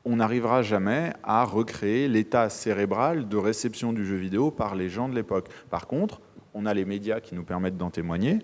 on 0.09 0.16
n'arrivera 0.16 0.62
jamais 0.62 1.12
à 1.22 1.44
recréer 1.44 2.09
l'état 2.09 2.48
cérébral 2.48 3.28
de 3.28 3.36
réception 3.36 3.93
du 3.93 4.06
jeu 4.06 4.16
vidéo 4.16 4.51
par 4.51 4.74
les 4.74 4.89
gens 4.89 5.06
de 5.06 5.14
l'époque. 5.14 5.51
Par 5.68 5.86
contre, 5.86 6.22
on 6.55 6.64
a 6.64 6.72
les 6.72 6.86
médias 6.86 7.20
qui 7.20 7.35
nous 7.35 7.44
permettent 7.44 7.76
d'en 7.76 7.90
témoigner. 7.90 8.39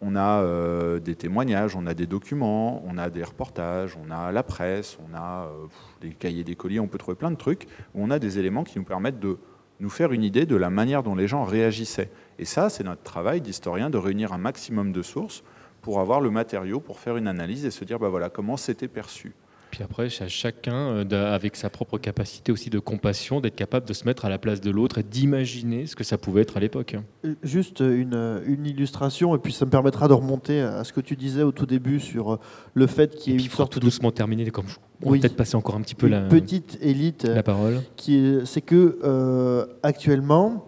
On 0.00 0.16
a 0.16 0.40
euh, 0.40 0.98
des 0.98 1.14
témoignages, 1.14 1.76
on 1.76 1.86
a 1.86 1.92
des 1.92 2.06
documents, 2.06 2.82
on 2.86 2.96
a 2.96 3.10
des 3.10 3.22
reportages, 3.22 3.98
on 4.02 4.10
a 4.10 4.32
la 4.32 4.42
presse, 4.42 4.96
on 5.06 5.14
a 5.14 5.44
euh, 5.44 5.66
des 6.00 6.08
cahiers 6.14 6.42
des 6.42 6.56
on 6.80 6.88
peut 6.88 6.96
trouver 6.96 7.16
plein 7.16 7.30
de 7.30 7.36
trucs 7.36 7.64
où 7.94 8.02
on 8.02 8.10
a 8.10 8.18
des 8.18 8.38
éléments 8.38 8.64
qui 8.64 8.78
nous 8.78 8.86
permettent 8.86 9.20
de 9.20 9.36
nous 9.78 9.90
faire 9.90 10.12
une 10.12 10.24
idée 10.24 10.46
de 10.46 10.56
la 10.56 10.70
manière 10.70 11.02
dont 11.02 11.14
les 11.14 11.28
gens 11.28 11.44
réagissaient. 11.44 12.10
Et 12.38 12.46
ça, 12.46 12.70
c'est 12.70 12.84
notre 12.84 13.02
travail 13.02 13.42
d'historien 13.42 13.90
de 13.90 13.98
réunir 13.98 14.32
un 14.32 14.38
maximum 14.38 14.90
de 14.90 15.02
sources 15.02 15.44
pour 15.82 16.00
avoir 16.00 16.22
le 16.22 16.30
matériau, 16.30 16.80
pour 16.80 16.98
faire 16.98 17.18
une 17.18 17.28
analyse 17.28 17.66
et 17.66 17.70
se 17.70 17.84
dire, 17.84 17.98
bah 17.98 18.08
voilà, 18.08 18.30
comment 18.30 18.56
c'était 18.56 18.88
perçu. 18.88 19.34
Puis 19.70 19.82
après, 19.84 20.10
c'est 20.10 20.24
à 20.24 20.28
chacun, 20.28 21.04
euh, 21.12 21.34
avec 21.34 21.56
sa 21.56 21.70
propre 21.70 21.98
capacité 21.98 22.50
aussi 22.50 22.70
de 22.70 22.78
compassion, 22.78 23.40
d'être 23.40 23.54
capable 23.54 23.86
de 23.86 23.92
se 23.92 24.04
mettre 24.04 24.24
à 24.24 24.28
la 24.28 24.38
place 24.38 24.60
de 24.60 24.70
l'autre 24.70 24.98
et 24.98 25.02
d'imaginer 25.02 25.86
ce 25.86 25.94
que 25.94 26.04
ça 26.04 26.18
pouvait 26.18 26.42
être 26.42 26.56
à 26.56 26.60
l'époque. 26.60 26.96
Euh, 27.24 27.34
juste 27.42 27.80
une, 27.80 28.42
une, 28.46 28.66
illustration, 28.66 29.34
et 29.34 29.38
puis 29.38 29.52
ça 29.52 29.64
me 29.64 29.70
permettra 29.70 30.08
de 30.08 30.12
remonter 30.12 30.60
à 30.60 30.84
ce 30.84 30.92
que 30.92 31.00
tu 31.00 31.16
disais 31.16 31.42
au 31.42 31.52
tout 31.52 31.66
début 31.66 32.00
sur 32.00 32.34
euh, 32.34 32.38
le 32.74 32.86
fait 32.86 33.14
qu'il 33.14 33.32
y 33.32 33.36
ait 33.36 33.44
une 33.44 33.50
sorte 33.50 33.72
tout 33.72 33.80
doucement 33.80 34.10
terminer, 34.10 34.50
comme 34.50 34.66
on 35.02 35.12
peut-être 35.12 35.36
passer 35.36 35.56
encore 35.56 35.76
un 35.76 35.82
petit 35.82 35.94
peu 35.94 36.06
une 36.06 36.12
la 36.12 36.22
petite 36.22 36.78
élite. 36.82 37.24
La 37.24 37.42
parole. 37.42 37.80
Qui 37.96 38.38
c'est 38.44 38.60
que 38.62 39.68
actuellement, 39.82 40.66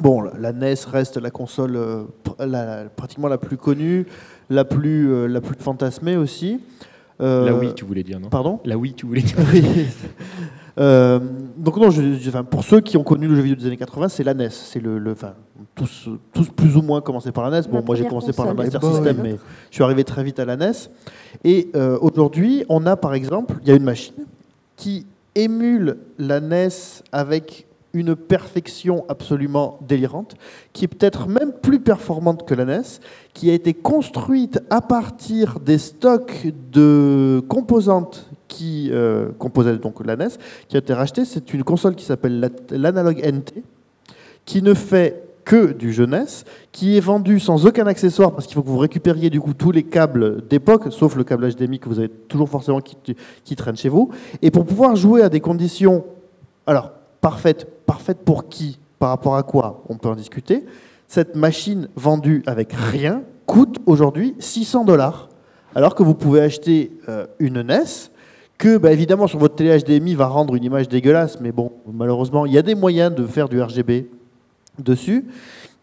Bon, 0.00 0.20
la 0.20 0.52
NES 0.52 0.74
reste 0.90 1.16
la 1.16 1.30
console 1.30 1.78
pratiquement 2.96 3.28
la 3.28 3.38
plus 3.38 3.56
connue, 3.56 4.04
la 4.50 4.64
plus, 4.64 5.28
la 5.28 5.40
plus 5.40 5.54
fantasmée 5.60 6.16
aussi. 6.16 6.58
La 7.18 7.54
Wii, 7.54 7.74
tu 7.74 7.84
voulais 7.84 8.02
dire, 8.02 8.20
non 8.20 8.28
Pardon 8.28 8.60
La 8.64 8.76
Wii, 8.76 8.94
tu 8.94 9.06
voulais 9.06 9.22
dire. 9.22 9.36
Euh, 10.78 11.18
donc 11.56 11.76
non, 11.78 11.90
je, 11.90 12.40
pour 12.42 12.64
ceux 12.64 12.80
qui 12.80 12.96
ont 12.96 13.02
connu 13.02 13.26
le 13.26 13.34
jeu 13.34 13.42
vidéo 13.42 13.56
des 13.56 13.66
années 13.66 13.76
80, 13.76 14.08
c'est 14.08 14.24
la 14.24 14.34
NES. 14.34 14.50
C'est 14.50 14.80
le, 14.80 14.98
le 14.98 15.12
enfin, 15.12 15.34
tous, 15.74 16.10
tous 16.32 16.48
plus 16.50 16.76
ou 16.76 16.82
moins 16.82 17.00
commencé 17.00 17.32
par 17.32 17.48
la 17.48 17.60
NES. 17.60 17.68
Bon, 17.70 17.82
moi 17.84 17.96
j'ai 17.96 18.06
commencé 18.06 18.32
par 18.32 18.46
la 18.46 18.54
Master 18.54 18.82
System, 18.82 19.16
mais 19.22 19.36
je 19.70 19.74
suis 19.74 19.84
arrivé 19.84 20.04
très 20.04 20.22
vite 20.22 20.38
à 20.38 20.44
la 20.44 20.56
NES. 20.56 20.72
Et 21.44 21.70
euh, 21.74 21.98
aujourd'hui, 22.00 22.64
on 22.68 22.84
a 22.86 22.96
par 22.96 23.14
exemple, 23.14 23.54
il 23.62 23.68
y 23.68 23.72
a 23.72 23.74
une 23.74 23.84
machine 23.84 24.26
qui 24.76 25.06
émule 25.34 25.96
la 26.18 26.40
NES 26.40 26.68
avec 27.12 27.66
une 27.96 28.14
perfection 28.14 29.06
absolument 29.08 29.78
délirante, 29.80 30.34
qui 30.72 30.84
est 30.84 30.88
peut-être 30.88 31.28
même 31.28 31.52
plus 31.52 31.80
performante 31.80 32.46
que 32.46 32.54
la 32.54 32.66
NES, 32.66 32.82
qui 33.32 33.50
a 33.50 33.54
été 33.54 33.72
construite 33.72 34.60
à 34.68 34.82
partir 34.82 35.58
des 35.60 35.78
stocks 35.78 36.46
de 36.72 37.42
composantes 37.48 38.28
qui 38.48 38.90
euh, 38.92 39.30
composait 39.38 39.76
donc 39.78 40.04
la 40.04 40.16
NES, 40.16 40.28
qui 40.68 40.76
a 40.76 40.78
été 40.78 40.92
rachetée. 40.92 41.24
C'est 41.24 41.54
une 41.54 41.64
console 41.64 41.94
qui 41.94 42.04
s'appelle 42.04 42.50
l'Analog 42.70 43.18
NT, 43.18 43.64
qui 44.44 44.62
ne 44.62 44.74
fait 44.74 45.22
que 45.46 45.72
du 45.72 45.92
jeunesse, 45.92 46.44
qui 46.72 46.96
est 46.96 47.00
vendue 47.00 47.40
sans 47.40 47.66
aucun 47.66 47.86
accessoire 47.86 48.32
parce 48.32 48.46
qu'il 48.46 48.56
faut 48.56 48.62
que 48.62 48.68
vous 48.68 48.78
récupériez 48.78 49.30
du 49.30 49.40
coup 49.40 49.54
tous 49.54 49.70
les 49.70 49.84
câbles 49.84 50.46
d'époque, 50.48 50.88
sauf 50.90 51.16
le 51.16 51.24
câble 51.24 51.48
HDMI 51.48 51.78
que 51.78 51.88
vous 51.88 52.00
avez 52.00 52.08
toujours 52.08 52.50
forcément 52.50 52.80
qui, 52.80 52.96
qui 53.44 53.56
traîne 53.56 53.76
chez 53.76 53.88
vous. 53.88 54.10
Et 54.42 54.50
pour 54.50 54.66
pouvoir 54.66 54.96
jouer 54.96 55.22
à 55.22 55.28
des 55.28 55.40
conditions, 55.40 56.04
alors 56.66 56.95
parfaites, 57.26 57.66
parfaites 57.86 58.24
pour 58.24 58.48
qui, 58.48 58.78
par 59.00 59.08
rapport 59.08 59.34
à 59.34 59.42
quoi, 59.42 59.82
on 59.88 59.96
peut 59.96 60.08
en 60.08 60.14
discuter. 60.14 60.64
Cette 61.08 61.34
machine 61.34 61.88
vendue 61.96 62.44
avec 62.46 62.72
rien 62.72 63.22
coûte 63.46 63.78
aujourd'hui 63.84 64.36
600 64.38 64.84
dollars, 64.84 65.28
alors 65.74 65.96
que 65.96 66.04
vous 66.04 66.14
pouvez 66.14 66.40
acheter 66.40 66.92
euh, 67.08 67.26
une 67.40 67.62
NES 67.62 68.12
que 68.58 68.78
bah, 68.78 68.92
évidemment 68.92 69.26
sur 69.26 69.40
votre 69.40 69.56
télé 69.56 69.76
HDMI 69.76 70.14
va 70.14 70.28
rendre 70.28 70.54
une 70.54 70.62
image 70.62 70.88
dégueulasse, 70.88 71.40
mais 71.40 71.50
bon, 71.50 71.72
malheureusement, 71.92 72.46
il 72.46 72.52
y 72.52 72.58
a 72.58 72.62
des 72.62 72.76
moyens 72.76 73.12
de 73.12 73.26
faire 73.26 73.48
du 73.48 73.60
RGB 73.60 74.08
dessus, 74.78 75.26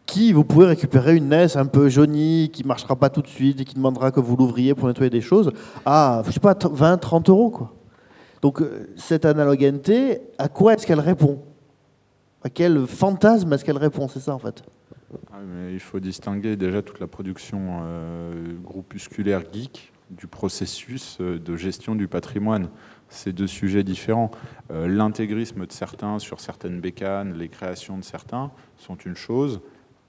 qui 0.06 0.32
vous 0.32 0.46
pouvez 0.46 0.68
récupérer 0.68 1.18
une 1.18 1.28
NES 1.28 1.58
un 1.58 1.66
peu 1.66 1.90
jaunie, 1.90 2.52
qui 2.54 2.64
marchera 2.64 2.96
pas 2.96 3.10
tout 3.10 3.22
de 3.22 3.28
suite 3.28 3.60
et 3.60 3.66
qui 3.66 3.76
demandera 3.76 4.12
que 4.12 4.22
vous 4.22 4.38
l'ouvriez 4.38 4.76
pour 4.76 4.88
nettoyer 4.88 5.10
des 5.10 5.20
choses, 5.20 5.52
à, 5.86 6.24
je 6.26 6.32
sais 6.32 6.40
pas, 6.40 6.56
20, 6.58 6.98
30 7.00 7.28
euros, 7.30 7.50
quoi. 7.50 7.74
Donc, 8.44 8.62
euh, 8.62 8.90
cette 8.98 9.24
analogue 9.24 9.64
à 10.38 10.50
quoi 10.50 10.74
est-ce 10.74 10.86
qu'elle 10.86 11.00
répond? 11.00 11.42
À 12.44 12.50
quel 12.50 12.86
fantasme 12.88 13.54
est-ce 13.54 13.64
qu'elle 13.64 13.78
répond? 13.78 14.10
C'est 14.10 14.20
ça, 14.20 14.36
en 14.36 14.40
fait. 14.40 14.64
Ah, 15.32 15.38
il 15.72 15.80
faut 15.80 16.02
distinguer 16.02 16.58
déjà 16.58 16.82
toute 16.82 17.00
la 17.00 17.08
production 17.08 17.84
euh, 17.84 18.52
groupusculaire 18.62 19.44
geek 19.50 19.94
du 20.10 20.28
processus 20.28 21.20
euh, 21.22 21.40
de 21.40 21.56
gestion 21.56 21.96
du 21.96 22.10
patrimoine. 22.10 22.68
C'est 23.08 23.32
deux 23.32 23.48
sujets 23.48 23.84
différents. 23.84 24.32
L'intégrisme 24.72 25.68
de 25.68 25.72
certains 25.72 26.18
sur 26.18 26.40
certaines 26.40 26.82
bécanes, 26.82 27.38
les 27.38 27.48
créations 27.48 27.96
de 27.96 28.04
certains 28.04 28.52
sont 28.76 28.96
une 28.96 29.16
chose. 29.16 29.62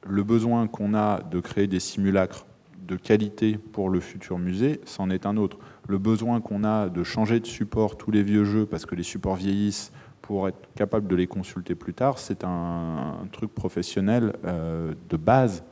Le 0.06 0.22
besoin 0.22 0.66
qu'on 0.68 0.94
a 0.94 1.20
de 1.20 1.38
créer 1.38 1.66
des 1.66 1.80
simulacres 1.80 2.46
de 2.86 2.96
qualité 2.96 3.58
pour 3.72 3.88
le 3.88 4.00
futur 4.00 4.38
musée, 4.38 4.80
c'en 4.84 5.10
est 5.10 5.26
un 5.26 5.36
autre. 5.36 5.58
Le 5.88 5.98
besoin 5.98 6.40
qu'on 6.40 6.64
a 6.64 6.88
de 6.88 7.02
changer 7.02 7.40
de 7.40 7.46
support 7.46 7.96
tous 7.96 8.10
les 8.10 8.22
vieux 8.22 8.44
jeux 8.44 8.66
parce 8.66 8.86
que 8.86 8.94
les 8.94 9.02
supports 9.02 9.36
vieillissent 9.36 9.92
pour 10.22 10.48
être 10.48 10.72
capable 10.74 11.06
de 11.06 11.16
les 11.16 11.26
consulter 11.26 11.74
plus 11.74 11.92
tard, 11.92 12.18
c'est 12.18 12.44
un, 12.44 13.26
truc 13.30 13.52
professionnel 13.54 14.32
euh, 14.44 14.94
de 15.10 15.16
base 15.18 15.64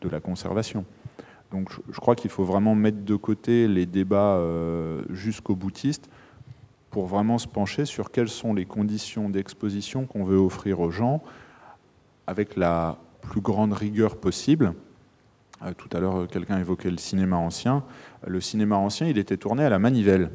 de 0.00 0.08
la 0.08 0.20
conservation. 0.20 0.86
Donc 1.50 1.70
je, 1.90 2.00
crois 2.00 2.14
qu'il 2.14 2.30
faut 2.30 2.44
vraiment 2.44 2.74
mettre 2.74 3.04
de 3.04 3.16
côté 3.16 3.68
les 3.68 3.86
débats 3.86 4.36
euh, 4.36 5.02
jusqu'au 5.10 5.54
boutiste 5.54 6.08
pour 6.90 7.06
vraiment 7.06 7.38
se 7.38 7.46
pencher 7.46 7.84
sur 7.84 8.10
quelles 8.10 8.28
sont 8.28 8.54
les 8.54 8.64
conditions 8.64 9.28
d'exposition 9.28 10.06
qu'on 10.06 10.24
veut 10.24 10.38
offrir 10.38 10.80
aux 10.80 10.90
gens 10.90 11.22
avec 12.26 12.56
la 12.56 12.98
plus 13.20 13.40
grande 13.40 13.72
rigueur 13.72 14.16
possible. 14.16 14.74
Euh, 15.62 15.72
tout 15.76 15.88
à 15.96 16.00
l'heure, 16.00 16.28
quelqu'un 16.28 16.58
évoquait 16.58 16.90
le 16.90 16.98
cinéma 16.98 17.36
ancien. 17.36 17.82
Le 18.26 18.40
cinéma 18.40 18.76
ancien, 18.76 19.06
il 19.06 19.18
était 19.18 19.36
tourné 19.36 19.64
à 19.64 19.68
la 19.68 19.78
manivelle. 19.78 20.30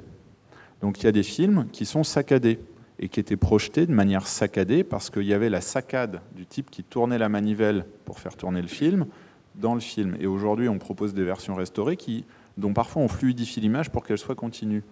Donc 0.82 1.00
il 1.00 1.06
y 1.06 1.08
a 1.08 1.12
des 1.12 1.24
films 1.24 1.68
qui 1.72 1.86
sont 1.86 2.04
saccadés 2.04 2.60
et 3.00 3.10
qui 3.10 3.20
étaient 3.20 3.38
projetés 3.38 3.86
de 3.86 3.94
manière 3.94 4.28
saccadée 4.28 4.84
parce 4.84 5.10
qu'il 5.10 5.24
y 5.24 5.34
avait 5.34 5.50
la 5.50 5.62
saccade 5.62 6.22
du 6.36 6.46
type 6.46 6.70
qui 6.70 6.84
tournait 6.84 7.18
la 7.18 7.30
manivelle 7.30 7.86
pour 8.06 8.20
faire 8.20 8.36
tourner 8.36 8.62
le 8.62 8.68
film, 8.68 9.06
dans 9.56 9.74
le 9.74 9.80
film. 9.80 10.16
Et 10.20 10.28
aujourd'hui, 10.28 10.68
on 10.70 10.78
propose 10.78 11.14
des 11.14 11.24
versions 11.24 11.56
restaurées 11.56 11.98
qui, 11.98 12.26
dont 12.58 12.74
parfois 12.74 13.02
on 13.02 13.08
fluidifie 13.08 13.62
l'image 13.62 13.90
pour 13.90 14.04
qu'elle 14.04 14.18
soit 14.18 14.36
continue. 14.36 14.84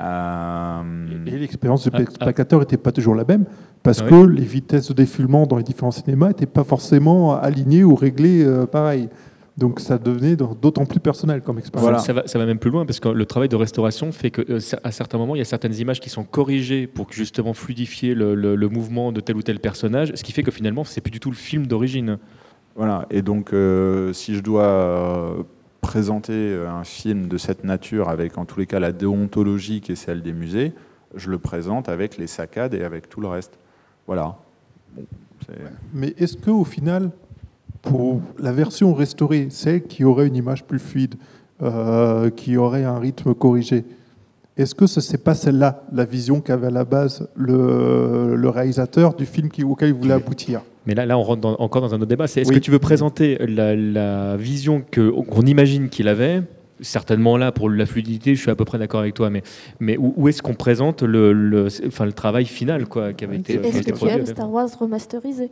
Euh, 0.00 1.26
et, 1.26 1.38
l'expérience 1.38 1.84
du 1.84 1.90
ah, 1.92 1.98
ah. 2.00 2.10
spectateur 2.10 2.60
n'était 2.60 2.76
pas 2.76 2.92
toujours 2.92 3.14
la 3.14 3.24
même, 3.24 3.44
parce 3.82 4.02
ah 4.02 4.08
que 4.08 4.26
les 4.26 4.44
vitesses 4.44 4.88
de 4.88 4.94
défilement 4.94 5.46
dans 5.46 5.56
les 5.56 5.62
différents 5.62 5.90
cinémas 5.90 6.28
n'étaient 6.28 6.46
pas 6.46 6.64
forcément 6.64 7.34
alignées 7.36 7.84
ou 7.84 7.94
réglées 7.94 8.44
euh, 8.44 8.66
pareil. 8.66 9.08
Donc 9.56 9.80
ça 9.80 9.96
devenait 9.96 10.36
d'autant 10.36 10.84
plus 10.84 11.00
personnel 11.00 11.40
comme 11.40 11.58
expérience. 11.58 12.04
Ça, 12.04 12.12
va, 12.12 12.26
ça, 12.26 12.38
va, 12.38 12.44
même 12.44 12.58
plus 12.58 12.70
loin 12.70 12.84
parce 12.84 13.00
que 13.00 13.08
le 13.08 13.24
travail 13.24 13.48
de 13.48 13.56
restauration 13.56 14.12
fait 14.12 14.30
qu'à 14.30 14.42
euh, 14.50 14.60
à 14.84 14.92
certains 14.92 15.16
moments, 15.16 15.34
il 15.34 15.38
y 15.38 15.42
a 15.42 15.46
certaines 15.46 15.74
images 15.74 15.98
qui 15.98 16.10
sont 16.10 16.24
corrigées 16.24 16.86
pour 16.86 17.10
justement 17.10 17.54
fluidifier 17.54 18.14
le, 18.14 18.34
le 18.34 18.68
mouvement 18.68 19.12
de 19.12 19.20
tel 19.20 19.36
ou 19.36 19.42
tel 19.42 19.58
personnage, 19.58 20.12
ce 20.14 20.22
qui 20.22 20.32
fait 20.32 20.42
que 20.42 20.50
finalement, 20.50 20.84
c'est 20.84 21.00
plus 21.00 21.10
du 21.10 21.20
tout 21.20 21.30
le 21.30 21.36
film 21.36 21.66
d'origine. 21.66 22.18
Voilà, 22.74 23.06
et 23.10 23.22
donc 23.22 23.54
euh, 23.54 24.12
si 24.12 24.34
je 24.34 24.40
dois 24.40 24.64
euh, 24.64 25.42
présenter 25.80 26.54
un 26.68 26.84
film 26.84 27.26
de 27.26 27.38
cette 27.38 27.64
nature 27.64 28.10
avec 28.10 28.36
en 28.36 28.44
tous 28.44 28.60
les 28.60 28.66
cas 28.66 28.78
la 28.78 28.92
déontologie 28.92 29.80
qui 29.80 29.92
est 29.92 29.96
celle 29.96 30.20
des 30.20 30.34
musées, 30.34 30.74
je 31.14 31.30
le 31.30 31.38
présente 31.38 31.88
avec 31.88 32.18
les 32.18 32.26
saccades 32.26 32.74
et 32.74 32.84
avec 32.84 33.08
tout 33.08 33.22
le 33.22 33.28
reste. 33.28 33.58
Voilà. 34.06 34.36
Mais 35.94 36.14
est-ce 36.18 36.36
qu'au 36.36 36.64
final, 36.64 37.10
pour 37.86 38.20
la 38.38 38.52
version 38.52 38.92
restaurée, 38.92 39.48
celle 39.50 39.82
qui 39.84 40.04
aurait 40.04 40.26
une 40.26 40.36
image 40.36 40.64
plus 40.64 40.78
fluide, 40.78 41.14
qui 42.36 42.56
aurait 42.58 42.84
un 42.84 42.98
rythme 42.98 43.32
corrigé, 43.32 43.84
est-ce 44.56 44.74
que 44.74 44.86
ce 44.86 45.12
n'est 45.12 45.18
pas 45.18 45.34
celle-là, 45.34 45.82
la 45.92 46.04
vision 46.06 46.40
qu'avait 46.40 46.68
à 46.68 46.70
la 46.70 46.84
base 46.84 47.28
le, 47.36 48.48
réalisateur 48.48 49.14
du 49.14 49.26
film 49.26 49.50
auquel 49.64 49.90
il 49.90 49.94
voulait 49.94 50.14
aboutir? 50.14 50.62
Mais 50.86 50.94
là, 50.94 51.04
là, 51.04 51.18
on 51.18 51.22
rentre 51.22 51.56
encore 51.58 51.82
dans 51.82 51.94
un 51.94 51.98
autre 51.98 52.06
débat. 52.06 52.24
est-ce 52.24 52.50
que 52.50 52.58
tu 52.58 52.70
veux 52.70 52.78
présenter 52.78 53.38
la, 53.46 54.36
vision 54.36 54.82
qu'on 54.92 55.42
imagine 55.42 55.88
qu'il 55.88 56.08
avait? 56.08 56.42
Certainement 56.80 57.38
là, 57.38 57.52
pour 57.52 57.70
la 57.70 57.86
fluidité, 57.86 58.34
je 58.34 58.40
suis 58.40 58.50
à 58.50 58.54
peu 58.54 58.66
près 58.66 58.78
d'accord 58.78 59.00
avec 59.00 59.14
toi, 59.14 59.30
mais, 59.30 59.42
mais 59.80 59.96
où, 59.98 60.28
est-ce 60.28 60.42
qu'on 60.42 60.54
présente 60.54 61.02
le, 61.02 61.32
le, 61.32 61.68
enfin, 61.86 62.04
le 62.04 62.12
travail 62.12 62.44
final 62.44 62.86
quoi, 62.86 63.14
qui 63.14 63.24
avait 63.24 63.36
été, 63.36 63.54
Est-ce 63.54 63.82
que 63.82 63.98
tu 63.98 64.08
aimes 64.08 64.26
Star 64.26 64.50
Wars 64.50 64.68
remasterisé? 64.78 65.50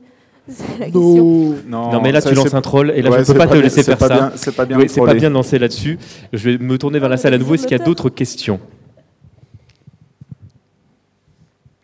C'est 0.48 0.78
la 0.78 0.84
question. 0.86 1.54
Non, 1.66 2.00
mais 2.02 2.12
là 2.12 2.20
tu 2.20 2.34
lances 2.34 2.54
un 2.54 2.60
troll 2.60 2.90
et 2.90 3.02
là 3.02 3.10
je 3.12 3.18
ne 3.20 3.24
peux 3.24 3.34
pas, 3.34 3.46
te 3.46 3.54
laisser 3.54 3.82
faire 3.82 3.98
ça. 3.98 4.32
C'est 4.36 4.54
pas 4.54 4.66
bien, 4.66 4.78
c'est 4.86 5.00
pas 5.00 5.14
bien 5.14 5.28
de 5.28 5.34
lancer 5.34 5.58
là-dessus. 5.58 5.98
Je 6.32 6.50
vais 6.50 6.58
me 6.58 6.78
tourner 6.78 6.98
vers 6.98 7.08
la 7.08 7.16
salle 7.16 7.34
à 7.34 7.38
nouveau. 7.38 7.54
Est-ce 7.54 7.66
qu'il 7.66 7.76
y 7.76 7.80
a 7.80 7.84
d'autres 7.84 8.10
questions? 8.10 8.60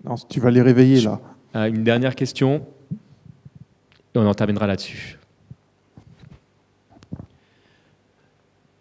Non, 0.05 0.15
tu 0.29 0.41
vas 0.41 0.51
les 0.51 0.63
réveiller 0.63 1.01
là. 1.01 1.21
Ah, 1.53 1.69
une 1.69 1.85
dernière 1.85 2.15
question 2.15 2.63
et 4.15 4.19
on 4.19 4.27
en 4.27 4.35
terminera 4.35 4.67
là-dessus. 4.67 5.19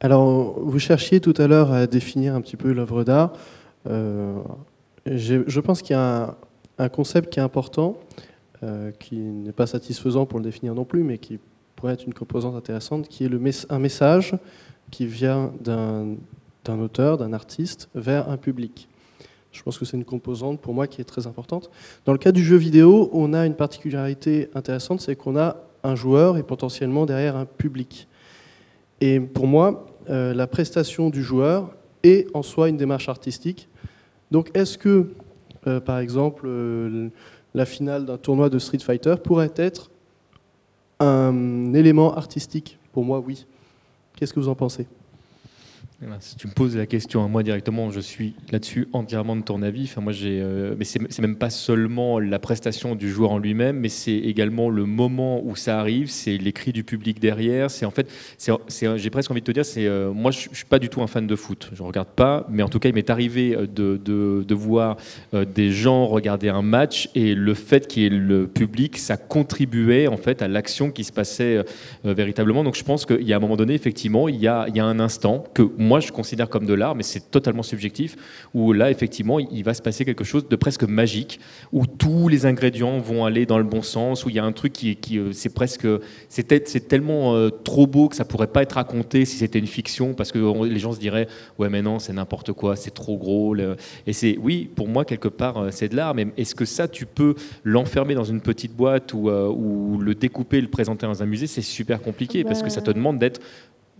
Alors, 0.01 0.59
vous 0.59 0.79
cherchiez 0.79 1.19
tout 1.19 1.33
à 1.37 1.47
l'heure 1.47 1.73
à 1.73 1.85
définir 1.85 2.33
un 2.33 2.41
petit 2.41 2.55
peu 2.55 2.71
l'œuvre 2.71 3.03
d'art. 3.03 3.33
Euh, 3.87 4.39
je 5.05 5.59
pense 5.59 5.81
qu'il 5.81 5.93
y 5.95 5.99
a 5.99 6.35
un, 6.77 6.89
concept 6.89 7.33
qui 7.33 7.39
est 7.39 7.43
important, 7.43 7.97
euh, 8.63 8.91
qui 8.91 9.15
n'est 9.15 9.51
pas 9.51 9.67
satisfaisant 9.67 10.25
pour 10.25 10.39
le 10.39 10.45
définir 10.45 10.75
non 10.75 10.85
plus, 10.85 11.03
mais 11.03 11.17
qui 11.17 11.39
pourrait 11.75 11.93
être 11.93 12.05
une 12.05 12.13
composante 12.13 12.55
intéressante, 12.55 13.07
qui 13.07 13.23
est 13.23 13.29
le 13.29 13.41
un 13.69 13.79
message 13.79 14.35
qui 14.91 15.05
vient 15.05 15.53
d'un 15.61 16.17
auteur, 16.79 17.17
d'un 17.17 17.33
artiste, 17.33 17.89
vers 17.95 18.29
un 18.29 18.37
public. 18.37 18.89
Je 19.51 19.63
pense 19.63 19.77
que 19.77 19.85
c'est 19.85 19.97
une 19.97 20.05
composante 20.05 20.59
pour 20.59 20.73
moi 20.73 20.87
qui 20.87 21.01
est 21.01 21.05
très 21.05 21.25
importante. 21.25 21.71
Dans 22.05 22.11
le 22.11 22.19
cas 22.19 22.31
du 22.31 22.43
jeu 22.43 22.57
vidéo, 22.57 23.09
on 23.13 23.33
a 23.33 23.45
une 23.45 23.55
particularité 23.55 24.49
intéressante, 24.53 25.01
c'est 25.01 25.15
qu'on 25.15 25.37
a 25.37 25.57
un 25.83 25.95
joueur 25.95 26.37
et 26.37 26.43
potentiellement 26.43 27.05
derrière 27.05 27.35
un 27.35 27.45
public. 27.45 28.07
Et 29.01 29.19
pour 29.19 29.47
moi, 29.47 29.87
euh, 30.09 30.33
la 30.33 30.47
prestation 30.47 31.09
du 31.09 31.23
joueur 31.23 31.71
est 32.03 32.27
en 32.33 32.43
soi 32.43 32.69
une 32.69 32.77
démarche 32.77 33.09
artistique. 33.09 33.69
Donc 34.31 34.51
est-ce 34.53 34.77
que, 34.77 35.11
euh, 35.67 35.79
par 35.79 35.99
exemple, 35.99 36.47
la 37.53 37.65
finale 37.65 38.05
d'un 38.05 38.17
tournoi 38.17 38.49
de 38.49 38.59
Street 38.59 38.79
Fighter 38.79 39.15
pourrait 39.23 39.53
être 39.55 39.89
un 40.99 41.73
élément 41.73 42.15
artistique 42.15 42.77
Pour 42.91 43.03
moi, 43.03 43.19
oui. 43.19 43.45
Qu'est-ce 44.15 44.33
que 44.33 44.39
vous 44.39 44.49
en 44.49 44.55
pensez? 44.55 44.87
Si 46.21 46.37
tu 46.37 46.47
me 46.47 46.53
poses 46.53 46.77
la 46.77 46.85
question 46.85 47.25
à 47.25 47.27
moi 47.27 47.43
directement, 47.43 47.91
je 47.91 47.99
suis 47.99 48.33
là-dessus 48.51 48.87
entièrement 48.93 49.35
de 49.35 49.41
ton 49.41 49.61
avis. 49.61 49.83
Enfin, 49.83 49.99
moi, 49.99 50.13
j'ai, 50.13 50.39
euh, 50.41 50.73
mais 50.79 50.85
c'est 50.85 51.19
même 51.19 51.35
pas 51.35 51.49
seulement 51.49 52.19
la 52.19 52.39
prestation 52.39 52.95
du 52.95 53.11
joueur 53.11 53.31
en 53.31 53.37
lui-même, 53.37 53.77
mais 53.77 53.89
c'est 53.89 54.15
également 54.15 54.69
le 54.69 54.85
moment 54.85 55.41
où 55.43 55.57
ça 55.57 55.77
arrive, 55.77 56.09
c'est 56.09 56.37
les 56.37 56.53
cris 56.53 56.71
du 56.71 56.85
public 56.85 57.19
derrière. 57.19 57.69
C'est 57.69 57.85
en 57.85 57.91
fait, 57.91 58.09
j'ai 58.37 59.09
presque 59.09 59.29
envie 59.29 59.41
de 59.41 59.45
te 59.45 59.51
dire, 59.51 59.65
c'est 59.65 59.87
euh, 59.87 60.13
moi, 60.13 60.31
je, 60.31 60.47
suis 60.53 60.65
pas 60.69 60.79
du 60.79 60.87
tout 60.87 61.01
un 61.01 61.07
fan 61.07 61.27
de 61.27 61.35
foot. 61.35 61.69
Je 61.73 61.83
regarde 61.83 62.07
pas, 62.07 62.47
mais 62.49 62.63
en 62.63 62.69
tout 62.69 62.79
cas, 62.79 62.87
il 62.87 62.95
m'est 62.95 63.09
arrivé 63.09 63.53
euh, 63.55 63.67
de, 63.67 63.99
de, 64.03 64.45
de 64.47 64.55
voir 64.55 64.95
des 65.33 65.71
gens 65.71 66.07
regarder 66.07 66.47
un 66.47 66.61
match 66.61 67.09
et 67.13 67.35
le 67.35 67.53
fait 67.53 67.87
qu'il 67.87 68.03
y 68.03 68.05
ait 68.05 68.09
le 68.09 68.47
public, 68.47 68.97
ça 68.97 69.17
contribuait 69.17 70.07
en 70.07 70.17
fait 70.17 70.41
à 70.41 70.47
l'action 70.47 70.91
qui 70.91 71.03
se 71.03 71.11
passait 71.11 71.63
véritablement. 72.03 72.63
Donc, 72.63 72.75
je 72.75 72.83
pense 72.83 73.05
qu'il 73.05 73.23
y 73.23 73.33
a 73.33 73.37
un 73.37 73.39
moment 73.39 73.57
donné, 73.57 73.73
effectivement, 73.73 74.29
il 74.29 74.37
y 74.37 74.47
a, 74.47 74.65
il 74.69 74.75
y 74.75 74.79
a 74.79 74.85
un 74.85 74.99
instant 74.99 75.43
que 75.53 75.63
moi 75.89 75.99
je 75.99 76.11
considère 76.11 76.49
comme 76.49 76.67
de 76.67 76.75
l'art, 76.75 76.95
mais 76.95 77.03
c'est 77.03 77.31
totalement 77.31 77.63
subjectif, 77.63 78.15
où 78.53 78.73
là 78.73 78.91
effectivement 78.91 79.39
il 79.39 79.63
va 79.63 79.73
se 79.73 79.81
passer 79.81 80.05
quelque 80.05 80.23
chose 80.23 80.47
de 80.47 80.55
presque 80.55 80.83
magique, 80.83 81.39
où 81.73 81.87
tous 81.87 82.27
les 82.27 82.45
ingrédients 82.45 82.99
vont 82.99 83.25
aller 83.25 83.45
dans 83.47 83.57
le 83.57 83.63
bon 83.63 83.81
sens, 83.81 84.23
où 84.23 84.29
il 84.29 84.35
y 84.35 84.39
a 84.39 84.45
un 84.45 84.51
truc 84.51 84.71
qui, 84.71 84.95
qui 84.95 85.17
euh, 85.17 85.31
c'est 85.33 85.53
presque, 85.53 85.87
c'est 86.29 86.87
tellement 86.87 87.35
euh, 87.35 87.49
trop 87.49 87.87
beau 87.87 88.07
que 88.07 88.15
ça 88.15 88.23
pourrait 88.23 88.53
pas 88.55 88.61
être 88.61 88.73
raconté 88.73 89.25
si 89.25 89.37
c'était 89.37 89.57
une 89.57 89.73
fiction, 89.79 90.13
parce 90.13 90.31
que 90.31 90.39
les 90.65 90.79
gens 90.79 90.93
se 90.93 90.99
diraient 90.99 91.27
ouais 91.57 91.69
mais 91.69 91.81
non 91.81 91.97
c'est 91.97 92.13
n'importe 92.13 92.53
quoi, 92.53 92.75
c'est 92.75 92.93
trop 92.93 93.17
gros, 93.17 93.55
et 93.55 94.13
c'est 94.13 94.37
oui 94.37 94.69
pour 94.75 94.87
moi 94.87 95.05
quelque 95.05 95.27
part 95.27 95.57
euh, 95.57 95.69
c'est 95.71 95.89
de 95.89 95.95
l'art, 95.95 96.13
mais 96.13 96.27
est-ce 96.37 96.53
que 96.53 96.65
ça 96.65 96.87
tu 96.87 97.07
peux 97.07 97.33
l'enfermer 97.63 98.13
dans 98.13 98.29
une 98.35 98.41
petite 98.41 98.75
boîte 98.75 99.13
ou, 99.13 99.29
ou 99.29 99.97
le 99.97 100.13
découper, 100.13 100.61
le 100.61 100.67
présenter 100.67 101.07
dans 101.07 101.23
un 101.23 101.25
musée, 101.25 101.47
c'est 101.47 101.63
super 101.63 101.99
compliqué 101.99 102.43
parce 102.43 102.61
que 102.61 102.69
ça 102.69 102.81
te 102.81 102.91
demande 102.91 103.17
d'être 103.17 103.41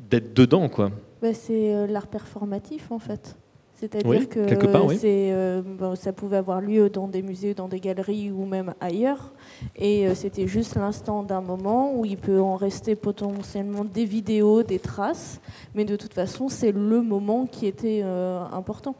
d'être 0.10 0.34
dedans 0.36 0.70
quoi. 0.70 0.92
Bah, 1.22 1.34
c'est 1.34 1.74
euh, 1.74 1.88
l'art 1.88 2.08
performatif 2.08 2.92
en 2.92 3.00
fait. 3.00 3.36
C'est-à-dire 3.76 4.28
que 4.28 4.40
euh, 4.42 5.96
ça 5.96 6.12
pouvait 6.12 6.36
avoir 6.36 6.60
lieu 6.60 6.90
dans 6.90 7.08
des 7.08 7.22
musées, 7.22 7.54
dans 7.54 7.70
des 7.70 7.80
galeries 7.80 8.30
ou 8.30 8.46
même 8.46 8.74
ailleurs. 8.82 9.32
Et 9.78 10.06
euh, 10.06 10.16
c'était 10.16 10.48
juste 10.48 10.76
l'instant 10.76 11.24
d'un 11.24 11.40
moment 11.40 11.98
où 11.98 12.04
il 12.04 12.18
peut 12.18 12.42
en 12.42 12.58
rester 12.58 12.96
potentiellement 12.96 13.86
des 13.86 14.04
vidéos, 14.04 14.64
des 14.64 14.80
traces. 14.80 15.40
Mais 15.76 15.86
de 15.86 15.96
toute 15.96 16.14
façon, 16.14 16.50
c'est 16.50 16.74
le 16.74 17.02
moment 17.02 17.46
qui 17.46 17.68
était 17.68 18.02
important. 18.02 18.96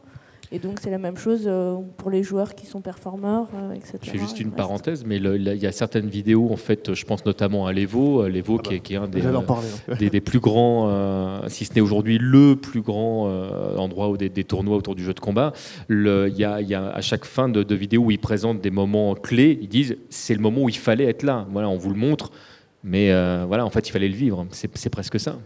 Et 0.52 0.58
donc 0.58 0.78
c'est 0.82 0.90
la 0.90 0.98
même 0.98 1.16
chose 1.16 1.44
euh, 1.46 1.76
pour 1.96 2.10
les 2.10 2.24
joueurs 2.24 2.56
qui 2.56 2.66
sont 2.66 2.80
performeurs, 2.80 3.46
euh, 3.54 3.72
etc. 3.72 3.98
Je 4.02 4.10
fais 4.10 4.18
juste 4.18 4.40
une 4.40 4.50
parenthèse, 4.50 5.04
mais 5.06 5.18
il 5.18 5.56
y 5.56 5.66
a 5.66 5.70
certaines 5.70 6.08
vidéos, 6.08 6.50
en 6.50 6.56
fait, 6.56 6.92
je 6.92 7.04
pense 7.04 7.24
notamment 7.24 7.66
à 7.66 7.72
l'Evo, 7.72 8.22
euh, 8.24 8.28
l'Evo 8.28 8.58
ah 8.58 8.78
qui, 8.78 8.94
est 8.94 8.96
un 8.96 9.06
des, 9.06 9.22
des, 10.10 10.20
plus 10.20 10.40
grands, 10.40 11.40
si 11.46 11.64
ce 11.64 11.74
n'est 11.74 11.80
aujourd'hui 11.80 12.18
le 12.18 12.56
plus 12.56 12.80
grand 12.80 13.30
endroit 13.76 14.08
où 14.08 14.16
des, 14.16 14.30
tournois 14.44 14.76
autour 14.76 14.96
du 14.96 15.04
jeu 15.04 15.14
de 15.14 15.20
combat. 15.20 15.52
Il 15.88 16.34
y, 16.36 16.44
a, 16.44 16.86
à 16.88 17.00
chaque 17.00 17.24
fin 17.24 17.48
de, 17.48 17.62
de 17.62 17.74
vidéo 17.76 18.02
où 18.02 18.10
ils 18.10 18.18
présentent 18.18 18.60
des 18.60 18.70
moments 18.70 19.14
clés, 19.14 19.56
ils 19.62 19.68
disent 19.68 19.96
c'est 20.08 20.34
le 20.34 20.40
moment 20.40 20.62
où 20.62 20.68
il 20.68 20.78
fallait 20.78 21.04
être 21.04 21.22
là. 21.22 21.46
Voilà, 21.50 21.68
on 21.68 21.76
vous 21.76 21.90
le 21.90 21.96
montre, 21.96 22.32
mais 22.82 23.12
voilà, 23.46 23.64
en 23.64 23.70
fait, 23.70 23.88
il 23.88 23.92
fallait 23.92 24.08
le 24.08 24.16
vivre. 24.16 24.46
C'est 24.50 24.90
presque 24.90 25.20
ça. 25.20 25.38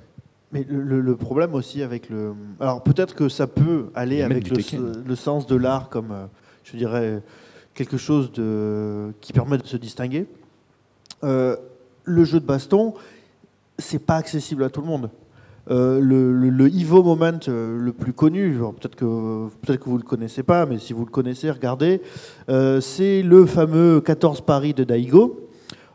Mais 0.54 0.64
le, 0.68 1.16
problème 1.16 1.52
aussi 1.54 1.82
avec 1.82 2.08
le. 2.08 2.32
Alors 2.60 2.84
peut-être 2.84 3.16
que 3.16 3.28
ça 3.28 3.48
peut 3.48 3.86
aller 3.92 4.22
avec 4.22 4.48
le, 4.48 5.16
sens 5.16 5.48
de 5.48 5.56
l'art 5.56 5.88
comme, 5.88 6.12
euh, 6.12 6.26
je 6.62 6.76
dirais, 6.76 7.20
quelque 7.74 7.96
chose 7.96 8.30
de, 8.30 9.12
qui 9.20 9.32
permet 9.32 9.58
de 9.58 9.66
se 9.66 9.76
distinguer. 9.76 10.28
Euh, 11.24 11.56
le 12.04 12.24
jeu 12.24 12.38
de 12.38 12.46
baston, 12.46 12.94
c'est 13.80 13.98
pas 13.98 14.14
accessible 14.14 14.62
à 14.62 14.70
tout 14.70 14.80
le 14.80 14.86
monde. 14.86 15.10
Euh, 15.70 15.98
le, 15.98 16.32
le, 16.32 16.68
Evo 16.68 17.02
Moment 17.02 17.40
le 17.48 17.90
plus 17.90 18.12
connu, 18.12 18.56
peut-être 18.78 18.94
que, 18.94 19.48
peut 19.66 19.76
que 19.76 19.84
vous 19.86 19.96
ne 19.96 20.02
le 20.02 20.08
connaissez 20.08 20.44
pas, 20.44 20.66
mais 20.66 20.78
si 20.78 20.92
vous 20.92 21.04
le 21.04 21.10
connaissez, 21.10 21.50
regardez, 21.50 22.00
c'est 22.80 23.22
le 23.22 23.44
fameux 23.44 24.00
14 24.00 24.42
Paris 24.42 24.72
de 24.72 24.84
Daigo. 24.84 25.48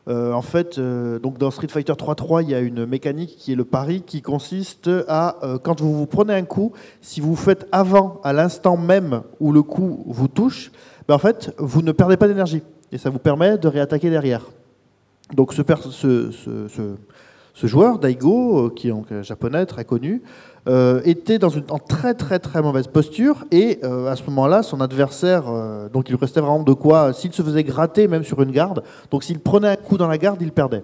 Euh, 0.09 0.33
en 0.33 0.41
fait, 0.41 0.79
euh, 0.79 1.19
donc 1.19 1.37
dans 1.37 1.51
Street 1.51 1.67
Fighter 1.67 1.93
3.3, 1.93 2.41
il 2.41 2.49
y 2.49 2.55
a 2.55 2.59
une 2.59 2.85
mécanique 2.85 3.35
qui 3.37 3.51
est 3.51 3.55
le 3.55 3.63
pari, 3.63 4.01
qui 4.01 4.23
consiste 4.23 4.89
à, 5.07 5.37
euh, 5.43 5.59
quand 5.59 5.79
vous 5.79 5.95
vous 5.95 6.07
prenez 6.07 6.33
un 6.33 6.45
coup, 6.45 6.73
si 7.01 7.21
vous 7.21 7.35
faites 7.35 7.67
avant, 7.71 8.19
à 8.23 8.33
l'instant 8.33 8.75
même 8.75 9.21
où 9.39 9.51
le 9.51 9.61
coup 9.61 10.03
vous 10.07 10.27
touche, 10.27 10.71
ben 11.07 11.15
en 11.15 11.19
fait, 11.19 11.53
vous 11.59 11.83
ne 11.83 11.91
perdez 11.91 12.17
pas 12.17 12.27
d'énergie. 12.27 12.63
Et 12.91 12.97
ça 12.97 13.11
vous 13.11 13.19
permet 13.19 13.59
de 13.59 13.67
réattaquer 13.67 14.09
derrière. 14.09 14.47
Donc 15.35 15.53
ce, 15.53 15.63
joueur, 17.63 17.99
Daigo, 17.99 18.71
qui 18.71 18.87
est 18.87 18.91
donc 18.91 19.07
japonais, 19.21 19.67
très 19.67 19.85
connu, 19.85 20.23
euh, 20.67 21.01
était 21.05 21.39
dans 21.39 21.49
une 21.49 21.63
en 21.69 21.79
très 21.79 22.13
très 22.13 22.37
très 22.39 22.61
mauvaise 22.61 22.87
posture 22.87 23.45
et 23.51 23.79
euh, 23.83 24.07
à 24.07 24.15
ce 24.15 24.23
moment-là, 24.23 24.61
son 24.61 24.81
adversaire, 24.81 25.45
euh, 25.47 25.87
donc 25.89 26.09
il 26.09 26.15
restait 26.15 26.41
vraiment 26.41 26.63
de 26.63 26.73
quoi, 26.73 27.13
s'il 27.13 27.33
se 27.33 27.41
faisait 27.41 27.63
gratter 27.63 28.07
même 28.07 28.23
sur 28.23 28.41
une 28.41 28.51
garde, 28.51 28.83
donc 29.09 29.23
s'il 29.23 29.39
prenait 29.39 29.69
un 29.69 29.75
coup 29.75 29.97
dans 29.97 30.07
la 30.07 30.17
garde, 30.17 30.41
il 30.41 30.51
perdait. 30.51 30.83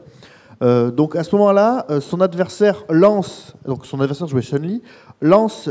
donc 0.62 1.16
à 1.16 1.24
ce 1.24 1.36
moment-là, 1.36 1.86
son 2.00 2.22
adversaire 2.22 2.86
lance, 2.90 3.54
donc 3.66 3.86
son 3.86 4.00
adversaire 4.00 4.28
jouait 4.28 4.42
Chun-Li, 4.42 4.82
lance 5.22 5.70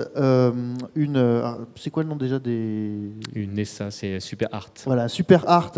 une, 0.94 1.42
c'est 1.76 1.90
quoi 1.90 2.02
le 2.02 2.08
nom 2.10 2.16
déjà 2.16 2.38
des 2.38 3.10
Une 3.34 3.54
Nessa, 3.54 3.90
c'est 3.90 4.20
Super 4.20 4.48
Art. 4.52 4.70
Voilà, 4.84 5.08
Super 5.08 5.48
Art, 5.48 5.72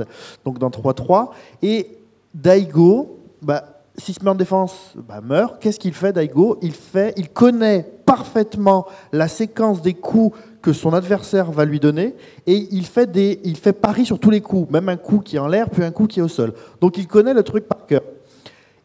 donc 0.44 0.58
dans 0.58 0.70
3-3 0.70 1.30
et 1.62 1.98
Daigo, 2.34 3.20
bah 3.40 3.76
s'il 3.98 4.14
se 4.14 4.22
met 4.22 4.30
en 4.30 4.34
défense, 4.34 4.94
bah, 5.08 5.20
meurt. 5.22 5.58
Qu'est-ce 5.60 5.78
qu'il 5.78 5.94
fait, 5.94 6.12
Daigo? 6.12 6.58
Il, 6.60 6.72
fait, 6.72 7.14
il 7.16 7.30
connaît 7.30 7.95
parfaitement 8.06 8.86
la 9.12 9.28
séquence 9.28 9.82
des 9.82 9.94
coups 9.94 10.38
que 10.62 10.72
son 10.72 10.94
adversaire 10.94 11.50
va 11.50 11.64
lui 11.64 11.80
donner 11.80 12.14
et 12.46 12.68
il 12.70 12.86
fait, 12.86 13.10
des, 13.10 13.40
il 13.44 13.56
fait 13.56 13.72
pari 13.72 14.06
sur 14.06 14.18
tous 14.18 14.30
les 14.30 14.40
coups, 14.40 14.70
même 14.72 14.88
un 14.88 14.96
coup 14.96 15.18
qui 15.18 15.36
est 15.36 15.38
en 15.40 15.48
l'air, 15.48 15.68
puis 15.68 15.84
un 15.84 15.90
coup 15.90 16.06
qui 16.06 16.20
est 16.20 16.22
au 16.22 16.28
sol. 16.28 16.54
Donc 16.80 16.96
il 16.96 17.06
connaît 17.06 17.34
le 17.34 17.42
truc 17.42 17.68
par 17.68 17.86
cœur. 17.86 18.02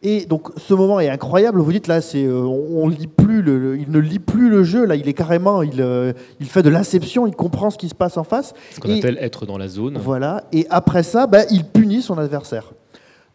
Et 0.04 0.26
donc 0.26 0.48
ce 0.56 0.74
moment 0.74 0.98
est 0.98 1.08
incroyable. 1.08 1.60
Vous 1.60 1.72
dites 1.72 1.86
là, 1.86 2.00
c'est, 2.00 2.24
euh, 2.24 2.42
on, 2.42 2.88
lit 2.88 3.06
plus, 3.06 3.40
le, 3.40 3.78
il 3.78 3.90
ne 3.90 4.00
lit 4.00 4.18
plus 4.18 4.50
le 4.50 4.64
jeu. 4.64 4.84
Là, 4.84 4.96
il 4.96 5.08
est 5.08 5.12
carrément, 5.12 5.62
il, 5.62 5.80
euh, 5.80 6.12
il 6.40 6.46
fait 6.46 6.62
de 6.62 6.70
l'inception, 6.70 7.26
il 7.28 7.36
comprend 7.36 7.70
ce 7.70 7.78
qui 7.78 7.88
se 7.88 7.94
passe 7.94 8.16
en 8.16 8.24
face. 8.24 8.52
Ce 8.72 8.80
qu'on 8.80 8.96
appelle 8.96 9.18
être 9.20 9.46
dans 9.46 9.58
la 9.58 9.68
zone. 9.68 9.98
Voilà. 10.02 10.42
Et 10.52 10.66
après 10.70 11.04
ça, 11.04 11.28
bah, 11.28 11.42
il 11.50 11.64
punit 11.64 12.02
son 12.02 12.18
adversaire. 12.18 12.72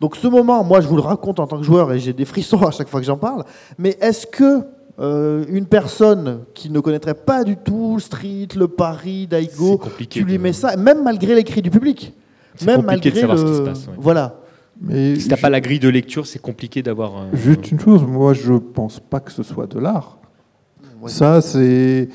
Donc 0.02 0.16
ce 0.16 0.28
moment, 0.28 0.64
moi 0.64 0.82
je 0.82 0.88
vous 0.88 0.98
le 0.98 1.02
raconte 1.02 1.40
en 1.40 1.48
tant 1.48 1.58
que 1.58 1.64
joueur 1.64 1.92
et 1.94 2.00
j'ai 2.00 2.14
des 2.14 2.26
frissons 2.26 2.62
à 2.68 2.72
chaque 2.72 2.90
fois 2.90 3.00
que 3.00 3.06
j'en 3.06 3.18
parle, 3.18 3.46
mais 3.78 3.98
est-ce 4.02 4.28
que 4.28 4.64
euh, 5.00 5.46
une 5.50 5.66
personne 5.66 6.42
qui 6.54 6.70
ne 6.70 6.80
connaîtrait 6.80 7.14
pas 7.14 7.44
du 7.44 7.56
tout 7.58 8.00
Street, 8.00 8.48
le 8.56 8.68
Paris, 8.68 9.28
Daigo, 9.28 9.80
tu 10.10 10.24
lui 10.24 10.38
mets 10.38 10.54
ça, 10.54 10.76
même 10.76 11.04
malgré 11.04 11.36
les 11.36 11.44
cris 11.44 11.62
du 11.62 11.70
public, 11.70 12.14
même 12.66 12.84
malgré 12.84 13.12
de 13.12 13.20
savoir 13.20 13.38
ce 13.38 13.46
qui 13.46 13.56
se 13.56 13.62
passe, 13.62 13.88
voilà. 13.98 14.40
Mais 14.80 15.16
si 15.16 15.28
t'as 15.28 15.38
pas 15.38 15.50
la 15.50 15.60
grille 15.60 15.80
de 15.80 15.90
lecture, 15.90 16.28
c'est 16.28 16.40
compliqué 16.40 16.84
d'avoir. 16.84 17.26
Juste 17.34 17.72
une 17.72 17.80
chose, 17.80 18.04
moi 18.04 18.34
je 18.34 18.54
pense 18.54 19.00
pas 19.00 19.20
que 19.20 19.32
ce 19.32 19.44
soit 19.44 19.68
de 19.68 19.80
l'art. 19.80 20.18
Ça 21.06 21.42
c'est, 21.42 22.10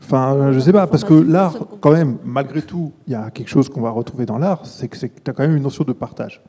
enfin 0.00 0.52
je 0.52 0.60
sais 0.60 0.72
pas, 0.72 0.86
parce 0.86 1.04
que 1.04 1.14
l'art, 1.14 1.56
quand 1.80 1.92
même, 1.92 2.18
malgré 2.24 2.62
tout, 2.62 2.92
il 3.06 3.12
y 3.12 3.16
a 3.16 3.30
quelque 3.30 3.48
chose 3.48 3.68
qu'on 3.68 3.80
va 3.80 3.90
retrouver 3.90 4.26
dans 4.26 4.38
l'art, 4.38 4.64
c'est 4.64 4.88
que 4.88 4.96
tu 4.96 5.06
as 5.06 5.32
quand 5.32 5.42
même 5.42 5.56
une 5.56 5.62
notion 5.62 5.84
de 5.84 5.92
partage 5.92 6.42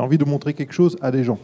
envie 0.00 0.18
de 0.18 0.24
montrer 0.24 0.54
quelque 0.54 0.72
chose 0.72 0.96
à 1.00 1.10
des 1.10 1.24
gens. 1.24 1.38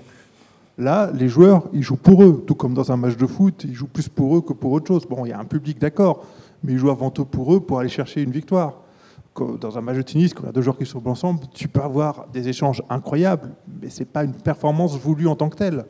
Là, 0.78 1.10
les 1.14 1.28
joueurs, 1.28 1.68
ils 1.72 1.82
jouent 1.82 1.96
pour 1.96 2.22
eux, 2.22 2.44
tout 2.46 2.54
comme 2.54 2.74
dans 2.74 2.92
un 2.92 2.96
match 2.96 3.16
de 3.16 3.26
foot, 3.26 3.64
ils 3.64 3.74
jouent 3.74 3.86
plus 3.86 4.08
pour 4.08 4.36
eux 4.36 4.42
que 4.42 4.52
pour 4.52 4.72
autre 4.72 4.86
chose. 4.88 5.06
Bon, 5.06 5.24
il 5.24 5.30
y 5.30 5.32
a 5.32 5.38
un 5.38 5.44
public, 5.46 5.78
d'accord, 5.78 6.24
mais 6.62 6.72
ils 6.72 6.78
jouent 6.78 6.90
avant 6.90 7.10
tout 7.10 7.24
pour 7.24 7.54
eux 7.54 7.60
pour 7.60 7.78
aller 7.78 7.88
chercher 7.88 8.22
une 8.22 8.30
victoire. 8.30 8.82
Dans 9.60 9.76
un 9.76 9.80
match 9.82 9.96
de 9.96 10.02
tennis, 10.02 10.32
quand 10.32 10.44
il 10.44 10.46
y 10.46 10.48
a 10.48 10.52
deux 10.52 10.62
joueurs 10.62 10.78
qui 10.78 10.86
sont 10.86 11.06
ensemble, 11.08 11.40
tu 11.52 11.68
peux 11.68 11.82
avoir 11.82 12.26
des 12.32 12.48
échanges 12.48 12.82
incroyables, 12.88 13.50
mais 13.80 13.90
ce 13.90 14.00
n'est 14.00 14.06
pas 14.06 14.24
une 14.24 14.32
performance 14.32 14.96
voulue 14.98 15.28
en 15.28 15.36
tant 15.36 15.48
que 15.50 15.56
telle. 15.56 15.84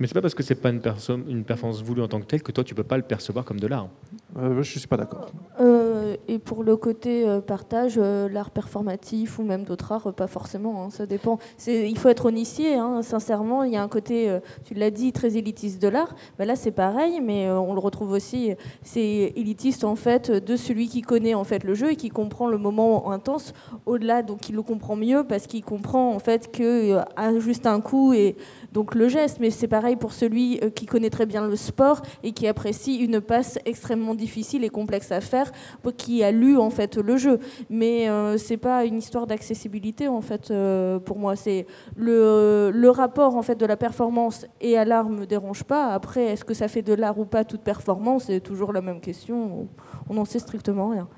Mais 0.00 0.06
c'est 0.06 0.14
pas 0.14 0.20
parce 0.20 0.34
que 0.34 0.42
c'est 0.42 0.54
pas 0.54 0.70
une, 0.70 0.80
une 1.28 1.44
performance 1.44 1.82
voulue 1.82 2.02
en 2.02 2.08
tant 2.08 2.20
que 2.20 2.26
telle 2.26 2.42
que 2.42 2.52
toi 2.52 2.64
tu 2.64 2.74
peux 2.74 2.84
pas 2.84 2.96
le 2.96 3.02
percevoir 3.02 3.44
comme 3.44 3.58
de 3.58 3.66
l'art. 3.66 3.88
Euh, 4.36 4.52
je 4.54 4.58
ne 4.58 4.62
suis 4.62 4.86
pas 4.86 4.96
d'accord. 4.96 5.32
Euh, 5.60 6.16
et 6.28 6.38
pour 6.38 6.62
le 6.62 6.76
côté 6.76 7.26
euh, 7.26 7.40
partage, 7.40 7.98
l'art 7.98 8.50
performatif 8.50 9.38
ou 9.38 9.42
même 9.42 9.64
d'autres 9.64 9.92
arts, 9.92 10.12
pas 10.14 10.26
forcément, 10.26 10.84
hein, 10.84 10.90
ça 10.90 11.06
dépend. 11.06 11.38
Il 11.66 11.98
faut 11.98 12.08
être 12.08 12.30
initié, 12.30 12.74
hein, 12.74 13.02
sincèrement. 13.02 13.64
Il 13.64 13.72
y 13.72 13.76
a 13.76 13.82
un 13.82 13.88
côté, 13.88 14.38
tu 14.64 14.74
l'as 14.74 14.90
dit, 14.90 15.12
très 15.12 15.36
élitiste 15.36 15.80
de 15.82 15.88
l'art. 15.88 16.14
Ben 16.38 16.46
là, 16.46 16.56
c'est 16.56 16.70
pareil, 16.70 17.20
mais 17.20 17.50
on 17.50 17.74
le 17.74 17.80
retrouve 17.80 18.12
aussi. 18.12 18.54
C'est 18.82 19.32
élitiste 19.34 19.84
en 19.84 19.96
fait 19.96 20.30
de 20.30 20.56
celui 20.56 20.88
qui 20.88 21.02
connaît 21.02 21.34
en 21.34 21.44
fait 21.44 21.64
le 21.64 21.74
jeu 21.74 21.92
et 21.92 21.96
qui 21.96 22.10
comprend 22.10 22.48
le 22.48 22.58
moment 22.58 23.10
intense 23.10 23.54
au-delà, 23.86 24.22
donc 24.22 24.48
il 24.48 24.54
le 24.54 24.62
comprend 24.62 24.96
mieux 24.96 25.24
parce 25.24 25.46
qu'il 25.46 25.64
comprend 25.64 26.14
en 26.14 26.18
fait 26.18 26.52
que 26.52 27.00
juste 27.38 27.66
un 27.66 27.80
coup 27.80 28.12
et 28.12 28.36
donc 28.72 28.94
le 28.94 29.08
geste. 29.08 29.38
Mais 29.40 29.50
c'est 29.50 29.68
pareil 29.68 29.96
pour 29.96 30.12
celui 30.12 30.60
qui 30.74 30.86
connaît 30.86 31.10
très 31.10 31.26
bien 31.26 31.46
le 31.46 31.56
sport 31.56 32.02
et 32.22 32.32
qui 32.32 32.46
apprécie 32.48 32.96
une 32.96 33.20
passe 33.20 33.58
extrêmement 33.64 34.14
difficile 34.14 34.64
et 34.64 34.68
complexe 34.68 35.12
à 35.12 35.20
faire, 35.20 35.52
qui 35.96 36.08
qui 36.08 36.24
a 36.24 36.32
lu 36.32 36.56
en 36.56 36.70
fait 36.70 36.96
le 36.96 37.18
jeu. 37.18 37.38
Mais 37.68 38.08
euh, 38.08 38.38
c'est 38.38 38.56
pas 38.56 38.86
une 38.86 38.96
histoire 38.96 39.26
d'accessibilité 39.26 40.08
en 40.08 40.22
fait 40.22 40.50
euh, 40.50 40.98
pour 40.98 41.18
moi. 41.18 41.36
C'est 41.36 41.66
le, 41.96 42.70
le, 42.72 42.88
rapport 42.88 43.36
en 43.36 43.42
fait 43.42 43.56
de 43.56 43.66
la 43.66 43.76
performance 43.76 44.46
et 44.62 44.78
à 44.78 44.86
l'art 44.86 45.10
me 45.10 45.26
dérange 45.26 45.64
pas. 45.64 45.92
Après, 45.92 46.24
est-ce 46.24 46.46
que 46.46 46.54
ça 46.54 46.66
fait 46.66 46.80
de 46.80 46.94
l'art 46.94 47.18
ou 47.18 47.26
pas 47.26 47.44
toute 47.44 47.60
performance 47.60 48.24
C'est 48.24 48.40
toujours 48.40 48.72
la 48.72 48.80
même 48.80 49.00
question. 49.00 49.68
On 50.08 50.14
n'en 50.14 50.24
sait 50.24 50.38
strictement 50.38 50.88
rien. 50.88 51.08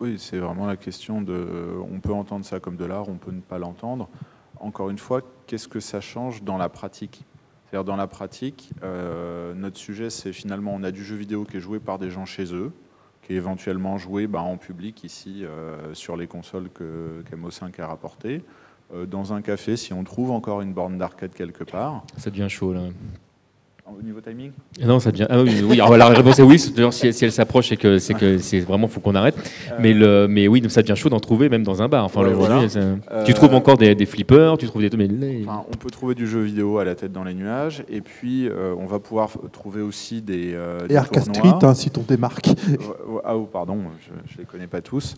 Oui, 0.00 0.16
c'est 0.18 0.38
vraiment 0.38 0.64
la 0.64 0.76
question 0.76 1.20
de. 1.20 1.46
On 1.92 2.00
peut 2.00 2.14
entendre 2.14 2.46
ça 2.46 2.58
comme 2.58 2.76
de 2.76 2.86
l'art, 2.86 3.06
on 3.10 3.18
peut 3.18 3.32
ne 3.32 3.40
pas 3.40 3.58
l'entendre. 3.58 4.08
Encore 4.60 4.90
une 4.90 4.98
fois, 4.98 5.22
qu'est-ce 5.46 5.68
que 5.68 5.80
ça 5.80 6.00
change 6.00 6.42
dans 6.42 6.58
la 6.58 6.68
pratique? 6.68 7.24
C'est-à-dire 7.64 7.84
dans 7.84 7.96
la 7.96 8.06
pratique, 8.06 8.70
euh, 8.82 9.52
notre 9.54 9.76
sujet, 9.76 10.10
c'est 10.10 10.32
finalement, 10.32 10.74
on 10.74 10.82
a 10.82 10.90
du 10.90 11.04
jeu 11.04 11.16
vidéo 11.16 11.44
qui 11.44 11.58
est 11.58 11.60
joué 11.60 11.80
par 11.80 11.98
des 11.98 12.10
gens 12.10 12.24
chez 12.24 12.54
eux, 12.54 12.72
qui 13.22 13.34
est 13.34 13.36
éventuellement 13.36 13.98
joué 13.98 14.26
bah, 14.26 14.40
en 14.40 14.56
public 14.56 15.04
ici 15.04 15.44
euh, 15.44 15.92
sur 15.92 16.16
les 16.16 16.26
consoles 16.26 16.70
que 16.70 17.22
qu'MO5 17.30 17.78
a 17.80 17.86
rapportées. 17.86 18.42
Euh, 18.94 19.04
dans 19.04 19.34
un 19.34 19.42
café, 19.42 19.76
si 19.76 19.92
on 19.92 20.02
trouve 20.02 20.30
encore 20.30 20.62
une 20.62 20.72
borne 20.72 20.96
d'arcade 20.96 21.34
quelque 21.34 21.62
part. 21.64 22.04
Ça 22.16 22.30
devient 22.30 22.48
chaud 22.48 22.72
là 22.72 22.80
au 23.96 24.02
niveau 24.02 24.20
timing 24.20 24.50
Non, 24.82 25.00
ça 25.00 25.10
devient. 25.10 25.26
Ah, 25.28 25.42
oui, 25.42 25.62
oui. 25.64 25.80
Alors, 25.80 25.96
la 25.96 26.08
réponse 26.08 26.38
est 26.38 26.42
oui. 26.42 26.58
Si, 26.58 27.12
si 27.12 27.24
elle 27.24 27.32
s'approche, 27.32 27.68
c'est 27.68 27.76
que 27.76 27.98
c'est 27.98 28.14
que 28.14 28.38
c'est 28.38 28.60
vraiment 28.60 28.88
faut 28.88 29.00
qu'on 29.00 29.14
arrête. 29.14 29.36
Mais 29.80 29.92
le, 29.92 30.26
mais 30.28 30.48
oui, 30.48 30.62
ça 30.68 30.82
devient 30.82 30.96
chaud 30.96 31.08
d'en 31.08 31.20
trouver 31.20 31.48
même 31.48 31.62
dans 31.62 31.82
un 31.82 31.88
bar. 31.88 32.04
Enfin, 32.04 32.22
tu 33.24 33.34
trouves 33.34 33.54
encore 33.54 33.76
des, 33.76 33.94
des, 33.94 34.06
flippers, 34.06 34.58
tu 34.58 34.66
trouves 34.66 34.88
des. 34.88 34.96
Mais... 34.96 35.42
Enfin, 35.46 35.64
on 35.70 35.76
peut 35.76 35.90
trouver 35.90 36.14
du 36.14 36.26
jeu 36.26 36.40
vidéo 36.40 36.78
à 36.78 36.84
la 36.84 36.94
tête 36.94 37.12
dans 37.12 37.24
les 37.24 37.34
nuages, 37.34 37.84
et 37.88 38.00
puis 38.00 38.48
euh, 38.48 38.74
on 38.78 38.86
va 38.86 38.98
pouvoir 38.98 39.30
trouver 39.52 39.82
aussi 39.82 40.22
des. 40.22 40.52
Euh, 40.54 40.78
et 40.88 40.96
Arca 40.96 41.20
Street, 41.20 41.50
hein, 41.62 41.74
si 41.74 41.90
ton 41.90 42.02
démarque. 42.02 42.48
ah 43.24 43.36
oh, 43.36 43.48
pardon, 43.50 43.78
je, 44.00 44.12
ne 44.12 44.38
les 44.38 44.44
connais 44.44 44.66
pas 44.66 44.80
tous. 44.80 45.16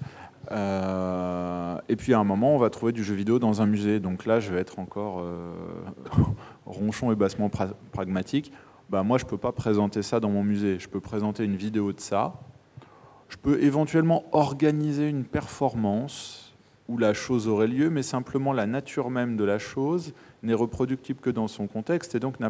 Euh, 0.50 1.78
et 1.88 1.96
puis 1.96 2.14
à 2.14 2.18
un 2.18 2.24
moment, 2.24 2.54
on 2.54 2.58
va 2.58 2.70
trouver 2.70 2.92
du 2.92 3.04
jeu 3.04 3.14
vidéo 3.14 3.38
dans 3.38 3.62
un 3.62 3.66
musée. 3.66 4.00
Donc 4.00 4.26
là, 4.26 4.40
je 4.40 4.52
vais 4.52 4.60
être 4.60 4.78
encore 4.78 5.24
ronchon 6.66 7.12
et 7.12 7.14
bassement 7.14 7.50
pragmatique, 7.92 8.52
bah 8.90 9.04
moi 9.04 9.18
je 9.18 9.24
ne 9.24 9.30
peux 9.30 9.38
pas 9.38 9.52
présenter 9.52 10.02
ça 10.02 10.18
dans 10.18 10.30
mon 10.30 10.42
musée. 10.42 10.78
Je 10.78 10.88
peux 10.88 11.00
présenter 11.00 11.44
une 11.44 11.56
vidéo 11.56 11.92
de 11.92 12.00
ça. 12.00 12.34
Je 13.28 13.36
peux 13.36 13.62
éventuellement 13.62 14.24
organiser 14.32 15.08
une 15.08 15.24
performance 15.24 16.52
où 16.88 16.98
la 16.98 17.14
chose 17.14 17.46
aurait 17.46 17.68
lieu, 17.68 17.88
mais 17.88 18.02
simplement 18.02 18.52
la 18.52 18.66
nature 18.66 19.08
même 19.08 19.36
de 19.36 19.44
la 19.44 19.60
chose 19.60 20.12
n'est 20.42 20.54
reproductible 20.54 21.20
que 21.20 21.30
dans 21.30 21.46
son 21.46 21.68
contexte 21.68 22.16
et 22.16 22.20
donc 22.20 22.40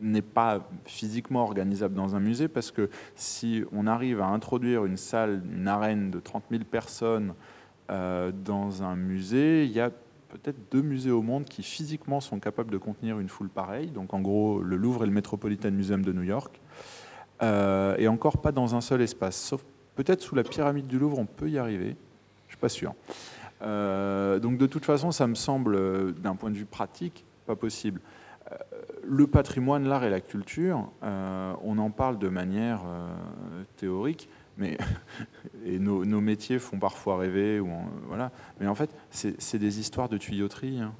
n'est 0.00 0.22
pas 0.22 0.68
physiquement 0.84 1.42
organisable 1.42 1.94
dans 1.94 2.16
un 2.16 2.20
musée 2.20 2.48
parce 2.48 2.70
que 2.70 2.90
si 3.14 3.62
on 3.72 3.86
arrive 3.86 4.20
à 4.20 4.26
introduire 4.26 4.84
une 4.84 4.96
salle, 4.96 5.42
une 5.52 5.68
arène 5.68 6.10
de 6.10 6.20
30 6.20 6.44
000 6.50 6.64
personnes 6.64 7.34
euh, 7.90 8.32
dans 8.32 8.82
un 8.82 8.96
musée, 8.96 9.64
il 9.64 9.72
y 9.72 9.80
a 9.80 9.90
peut-être 10.28 10.70
deux 10.70 10.82
musées 10.82 11.10
au 11.10 11.22
monde 11.22 11.44
qui 11.44 11.62
physiquement 11.62 12.20
sont 12.20 12.38
capables 12.38 12.70
de 12.70 12.78
contenir 12.78 13.18
une 13.18 13.28
foule 13.28 13.48
pareille. 13.48 13.90
Donc 13.90 14.14
en 14.14 14.20
gros, 14.20 14.60
le 14.62 14.76
Louvre 14.76 15.02
et 15.02 15.06
le 15.06 15.12
Metropolitan 15.12 15.70
Museum 15.70 16.04
de 16.04 16.12
New 16.12 16.22
York. 16.22 16.60
Euh, 17.42 17.96
et 17.98 18.06
encore 18.06 18.38
pas 18.38 18.52
dans 18.52 18.74
un 18.74 18.80
seul 18.80 19.00
espace. 19.02 19.36
Sauf 19.36 19.64
peut-être 19.96 20.22
sous 20.22 20.34
la 20.34 20.44
pyramide 20.44 20.86
du 20.86 20.98
Louvre, 20.98 21.18
on 21.18 21.26
peut 21.26 21.50
y 21.50 21.58
arriver. 21.58 21.96
Je 22.46 22.52
suis 22.52 22.60
pas 22.60 22.68
sûr. 22.68 22.94
Euh, 23.62 24.38
donc 24.38 24.56
de 24.56 24.66
toute 24.66 24.84
façon, 24.84 25.10
ça 25.10 25.26
me 25.26 25.34
semble, 25.34 26.14
d'un 26.14 26.34
point 26.34 26.50
de 26.50 26.56
vue 26.56 26.64
pratique, 26.64 27.24
pas 27.46 27.56
possible. 27.56 28.00
Le 29.02 29.26
patrimoine, 29.26 29.86
l'art 29.86 30.04
et 30.04 30.10
la 30.10 30.20
culture, 30.20 30.90
on 31.02 31.78
en 31.78 31.90
parle 31.90 32.18
de 32.18 32.28
manière 32.28 32.80
théorique 33.76 34.28
mais 34.60 34.76
et 35.64 35.78
nos, 35.78 36.04
métiers 36.20 36.58
font 36.60 36.78
parfois 36.78 37.18
rêver. 37.18 37.60
Voilà. 38.06 38.30
Mais 38.60 38.68
en 38.68 38.74
fait, 38.76 38.90
c'est 39.10 39.58
des 39.58 39.80
histoires 39.80 40.08
de 40.08 40.18
tuyauterie. 40.18 40.80
Hein. 40.80 40.92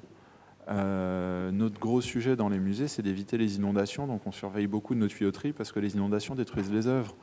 Euh, 0.69 1.51
notre 1.51 1.79
gros 1.79 2.01
sujet 2.01 2.35
dans 2.35 2.49
les 2.49 2.59
musées, 2.59 2.87
c'est 2.87 3.01
d'éviter 3.01 3.37
les 3.37 3.55
inondations. 3.55 4.07
Donc 4.07 4.25
on 4.25 4.31
surveille 4.31 4.67
beaucoup 4.67 4.95
de 4.95 4.99
nos 4.99 5.07
tuyauteries 5.07 5.53
parce 5.53 5.71
que 5.71 5.79
les 5.79 5.95
inondations 5.95 6.35
détruisent 6.35 6.71
les 6.71 6.87
œuvres. 6.87 7.15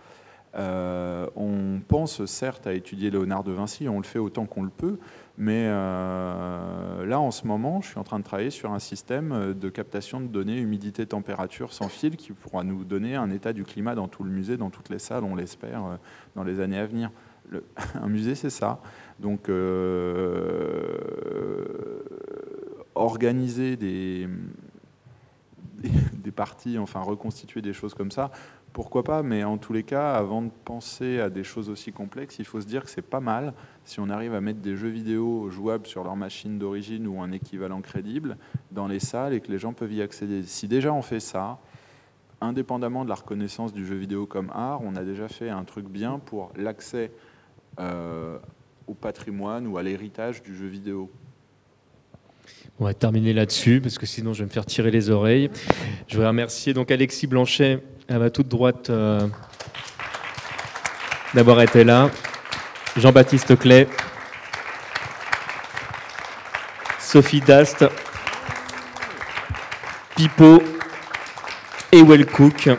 Euh, 0.54 1.28
on 1.36 1.80
pense 1.86 2.24
certes 2.24 2.66
à 2.66 2.72
étudier 2.72 3.10
Léonard 3.10 3.44
de 3.44 3.52
Vinci, 3.52 3.86
on 3.86 3.98
le 3.98 4.04
fait 4.04 4.18
autant 4.18 4.46
qu'on 4.46 4.62
le 4.62 4.70
peut, 4.70 4.98
mais 5.40 5.66
euh, 5.68 7.06
là 7.06 7.20
en 7.20 7.30
ce 7.30 7.46
moment, 7.46 7.80
je 7.80 7.90
suis 7.90 7.98
en 7.98 8.02
train 8.02 8.18
de 8.18 8.24
travailler 8.24 8.50
sur 8.50 8.72
un 8.72 8.80
système 8.80 9.54
de 9.54 9.68
captation 9.68 10.20
de 10.20 10.26
données 10.26 10.58
humidité, 10.58 11.06
température 11.06 11.72
sans 11.72 11.88
fil 11.88 12.16
qui 12.16 12.32
pourra 12.32 12.64
nous 12.64 12.84
donner 12.84 13.14
un 13.14 13.30
état 13.30 13.52
du 13.52 13.62
climat 13.62 13.94
dans 13.94 14.08
tout 14.08 14.24
le 14.24 14.30
musée, 14.30 14.56
dans 14.56 14.70
toutes 14.70 14.88
les 14.88 14.98
salles, 14.98 15.22
on 15.22 15.36
l'espère, 15.36 15.84
euh, 15.84 15.96
dans 16.34 16.42
les 16.42 16.58
années 16.58 16.78
à 16.78 16.86
venir. 16.86 17.12
un 17.94 18.08
musée, 18.08 18.34
c'est 18.34 18.50
ça. 18.50 18.80
Donc 19.20 19.48
organiser 22.94 23.76
des, 23.76 24.28
des 26.14 26.32
parties, 26.32 26.78
enfin 26.78 27.00
reconstituer 27.00 27.62
des 27.62 27.72
choses 27.72 27.94
comme 27.94 28.10
ça, 28.10 28.32
pourquoi 28.78 29.02
pas, 29.02 29.24
mais 29.24 29.42
en 29.42 29.58
tous 29.58 29.72
les 29.72 29.82
cas, 29.82 30.12
avant 30.12 30.40
de 30.40 30.50
penser 30.64 31.18
à 31.18 31.30
des 31.30 31.42
choses 31.42 31.68
aussi 31.68 31.90
complexes, 31.90 32.38
il 32.38 32.44
faut 32.44 32.60
se 32.60 32.66
dire 32.66 32.84
que 32.84 32.90
c'est 32.90 33.02
pas 33.02 33.18
mal 33.18 33.52
si 33.84 33.98
on 33.98 34.08
arrive 34.08 34.34
à 34.34 34.40
mettre 34.40 34.60
des 34.60 34.76
jeux 34.76 34.88
vidéo 34.88 35.50
jouables 35.50 35.88
sur 35.88 36.04
leur 36.04 36.14
machine 36.14 36.60
d'origine 36.60 37.08
ou 37.08 37.20
un 37.20 37.32
équivalent 37.32 37.80
crédible 37.80 38.36
dans 38.70 38.86
les 38.86 39.00
salles 39.00 39.34
et 39.34 39.40
que 39.40 39.50
les 39.50 39.58
gens 39.58 39.72
peuvent 39.72 39.92
y 39.92 40.00
accéder. 40.00 40.44
Si 40.44 40.68
déjà 40.68 40.92
on 40.92 41.02
fait 41.02 41.18
ça, 41.18 41.58
indépendamment 42.40 43.02
de 43.02 43.08
la 43.08 43.16
reconnaissance 43.16 43.72
du 43.72 43.84
jeu 43.84 43.96
vidéo 43.96 44.26
comme 44.26 44.48
art, 44.54 44.80
on 44.84 44.94
a 44.94 45.02
déjà 45.02 45.26
fait 45.26 45.50
un 45.50 45.64
truc 45.64 45.88
bien 45.88 46.20
pour 46.20 46.52
l'accès 46.54 47.10
euh, 47.80 48.38
au 48.86 48.94
patrimoine 48.94 49.66
ou 49.66 49.76
à 49.76 49.82
l'héritage 49.82 50.40
du 50.44 50.54
jeu 50.54 50.68
vidéo. 50.68 51.10
On 52.78 52.84
va 52.84 52.94
terminer 52.94 53.32
là-dessus 53.32 53.80
parce 53.80 53.98
que 53.98 54.06
sinon 54.06 54.34
je 54.34 54.44
vais 54.44 54.46
me 54.46 54.52
faire 54.52 54.66
tirer 54.66 54.92
les 54.92 55.10
oreilles. 55.10 55.50
Je 56.06 56.14
voudrais 56.14 56.28
remercier 56.28 56.74
donc 56.74 56.92
Alexis 56.92 57.26
Blanchet 57.26 57.82
à 58.08 58.30
toute 58.30 58.48
droite 58.48 58.88
euh, 58.90 59.26
d'avoir 61.34 61.60
été 61.60 61.84
là. 61.84 62.10
Jean-Baptiste 62.96 63.58
Clay, 63.58 63.86
Sophie 66.98 67.40
Dast, 67.40 67.84
Pipo 70.16 70.62
et 71.92 72.02
Well 72.02 72.26
Cook. 72.26 72.70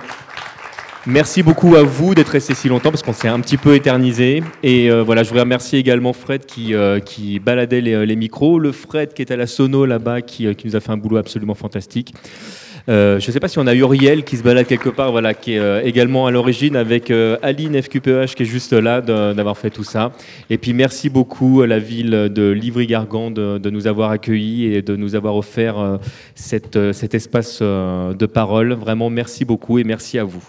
Merci 1.06 1.44
beaucoup 1.44 1.76
à 1.76 1.84
vous 1.84 2.14
d'être 2.14 2.30
resté 2.30 2.54
si 2.54 2.68
longtemps 2.68 2.90
parce 2.90 3.04
qu'on 3.04 3.14
s'est 3.14 3.28
un 3.28 3.40
petit 3.40 3.58
peu 3.58 3.76
éternisé. 3.76 4.44
Et 4.64 4.92
euh, 4.92 5.04
voilà, 5.04 5.24
je 5.24 5.30
voudrais 5.30 5.44
remercier 5.44 5.80
également 5.80 6.12
Fred 6.12 6.46
qui, 6.46 6.74
euh, 6.74 7.00
baladait 7.42 7.82
les, 7.82 8.16
micros, 8.16 8.60
le 8.60 8.72
Fred 8.72 9.14
qui 9.14 9.22
est 9.22 9.32
à 9.32 9.38
la 9.38 9.48
sono 9.48 9.86
là-bas 9.86 10.22
qui, 10.22 10.48
nous 10.66 10.76
a 10.76 10.80
fait 10.80 10.92
un 10.92 10.98
boulot 10.98 11.18
absolument 11.18 11.56
fantastique. 11.56 12.14
Euh, 12.90 13.20
je 13.20 13.28
ne 13.28 13.32
sais 13.32 13.40
pas 13.40 13.48
si 13.48 13.60
on 13.60 13.68
a 13.68 13.76
Uriel 13.76 14.24
qui 14.24 14.36
se 14.36 14.44
balade 14.44 14.66
quelque 14.66 14.90
part, 14.90 15.12
voilà, 15.12 15.34
qui 15.36 15.54
est 15.54 15.60
euh, 15.60 15.82
également 15.84 16.26
à 16.26 16.32
l'origine 16.32 16.76
avec 16.76 17.12
euh, 17.12 17.38
Aline 17.44 17.80
FQPH 17.80 18.34
qui 18.36 18.44
est 18.44 18.46
juste 18.46 18.74
là 18.74 19.02
d'avoir 19.02 19.58
fait 19.58 19.70
tout 19.70 19.84
ça. 19.84 20.12
Et 20.50 20.58
puis 20.58 20.74
merci 20.74 21.10
beaucoup 21.10 21.62
à 21.62 21.68
la 21.68 21.78
ville 21.78 22.10
de 22.10 22.50
Livry-Gargan 22.50 23.32
de, 23.32 23.70
nous 23.70 23.86
avoir 23.86 24.10
accueillis 24.10 24.74
et 24.74 24.82
de 24.82 24.96
nous 24.96 25.16
avoir 25.16 25.36
offert 25.36 26.00
cet 26.34 26.76
espace 27.14 27.62
de 27.62 28.26
parole. 28.26 28.74
Vraiment 28.74 29.10
merci 29.10 29.46
beaucoup 29.46 29.78
et 29.78 29.84
merci 29.84 30.18
à 30.18 30.24
vous. 30.24 30.44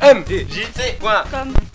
mjc.com 0.00 1.73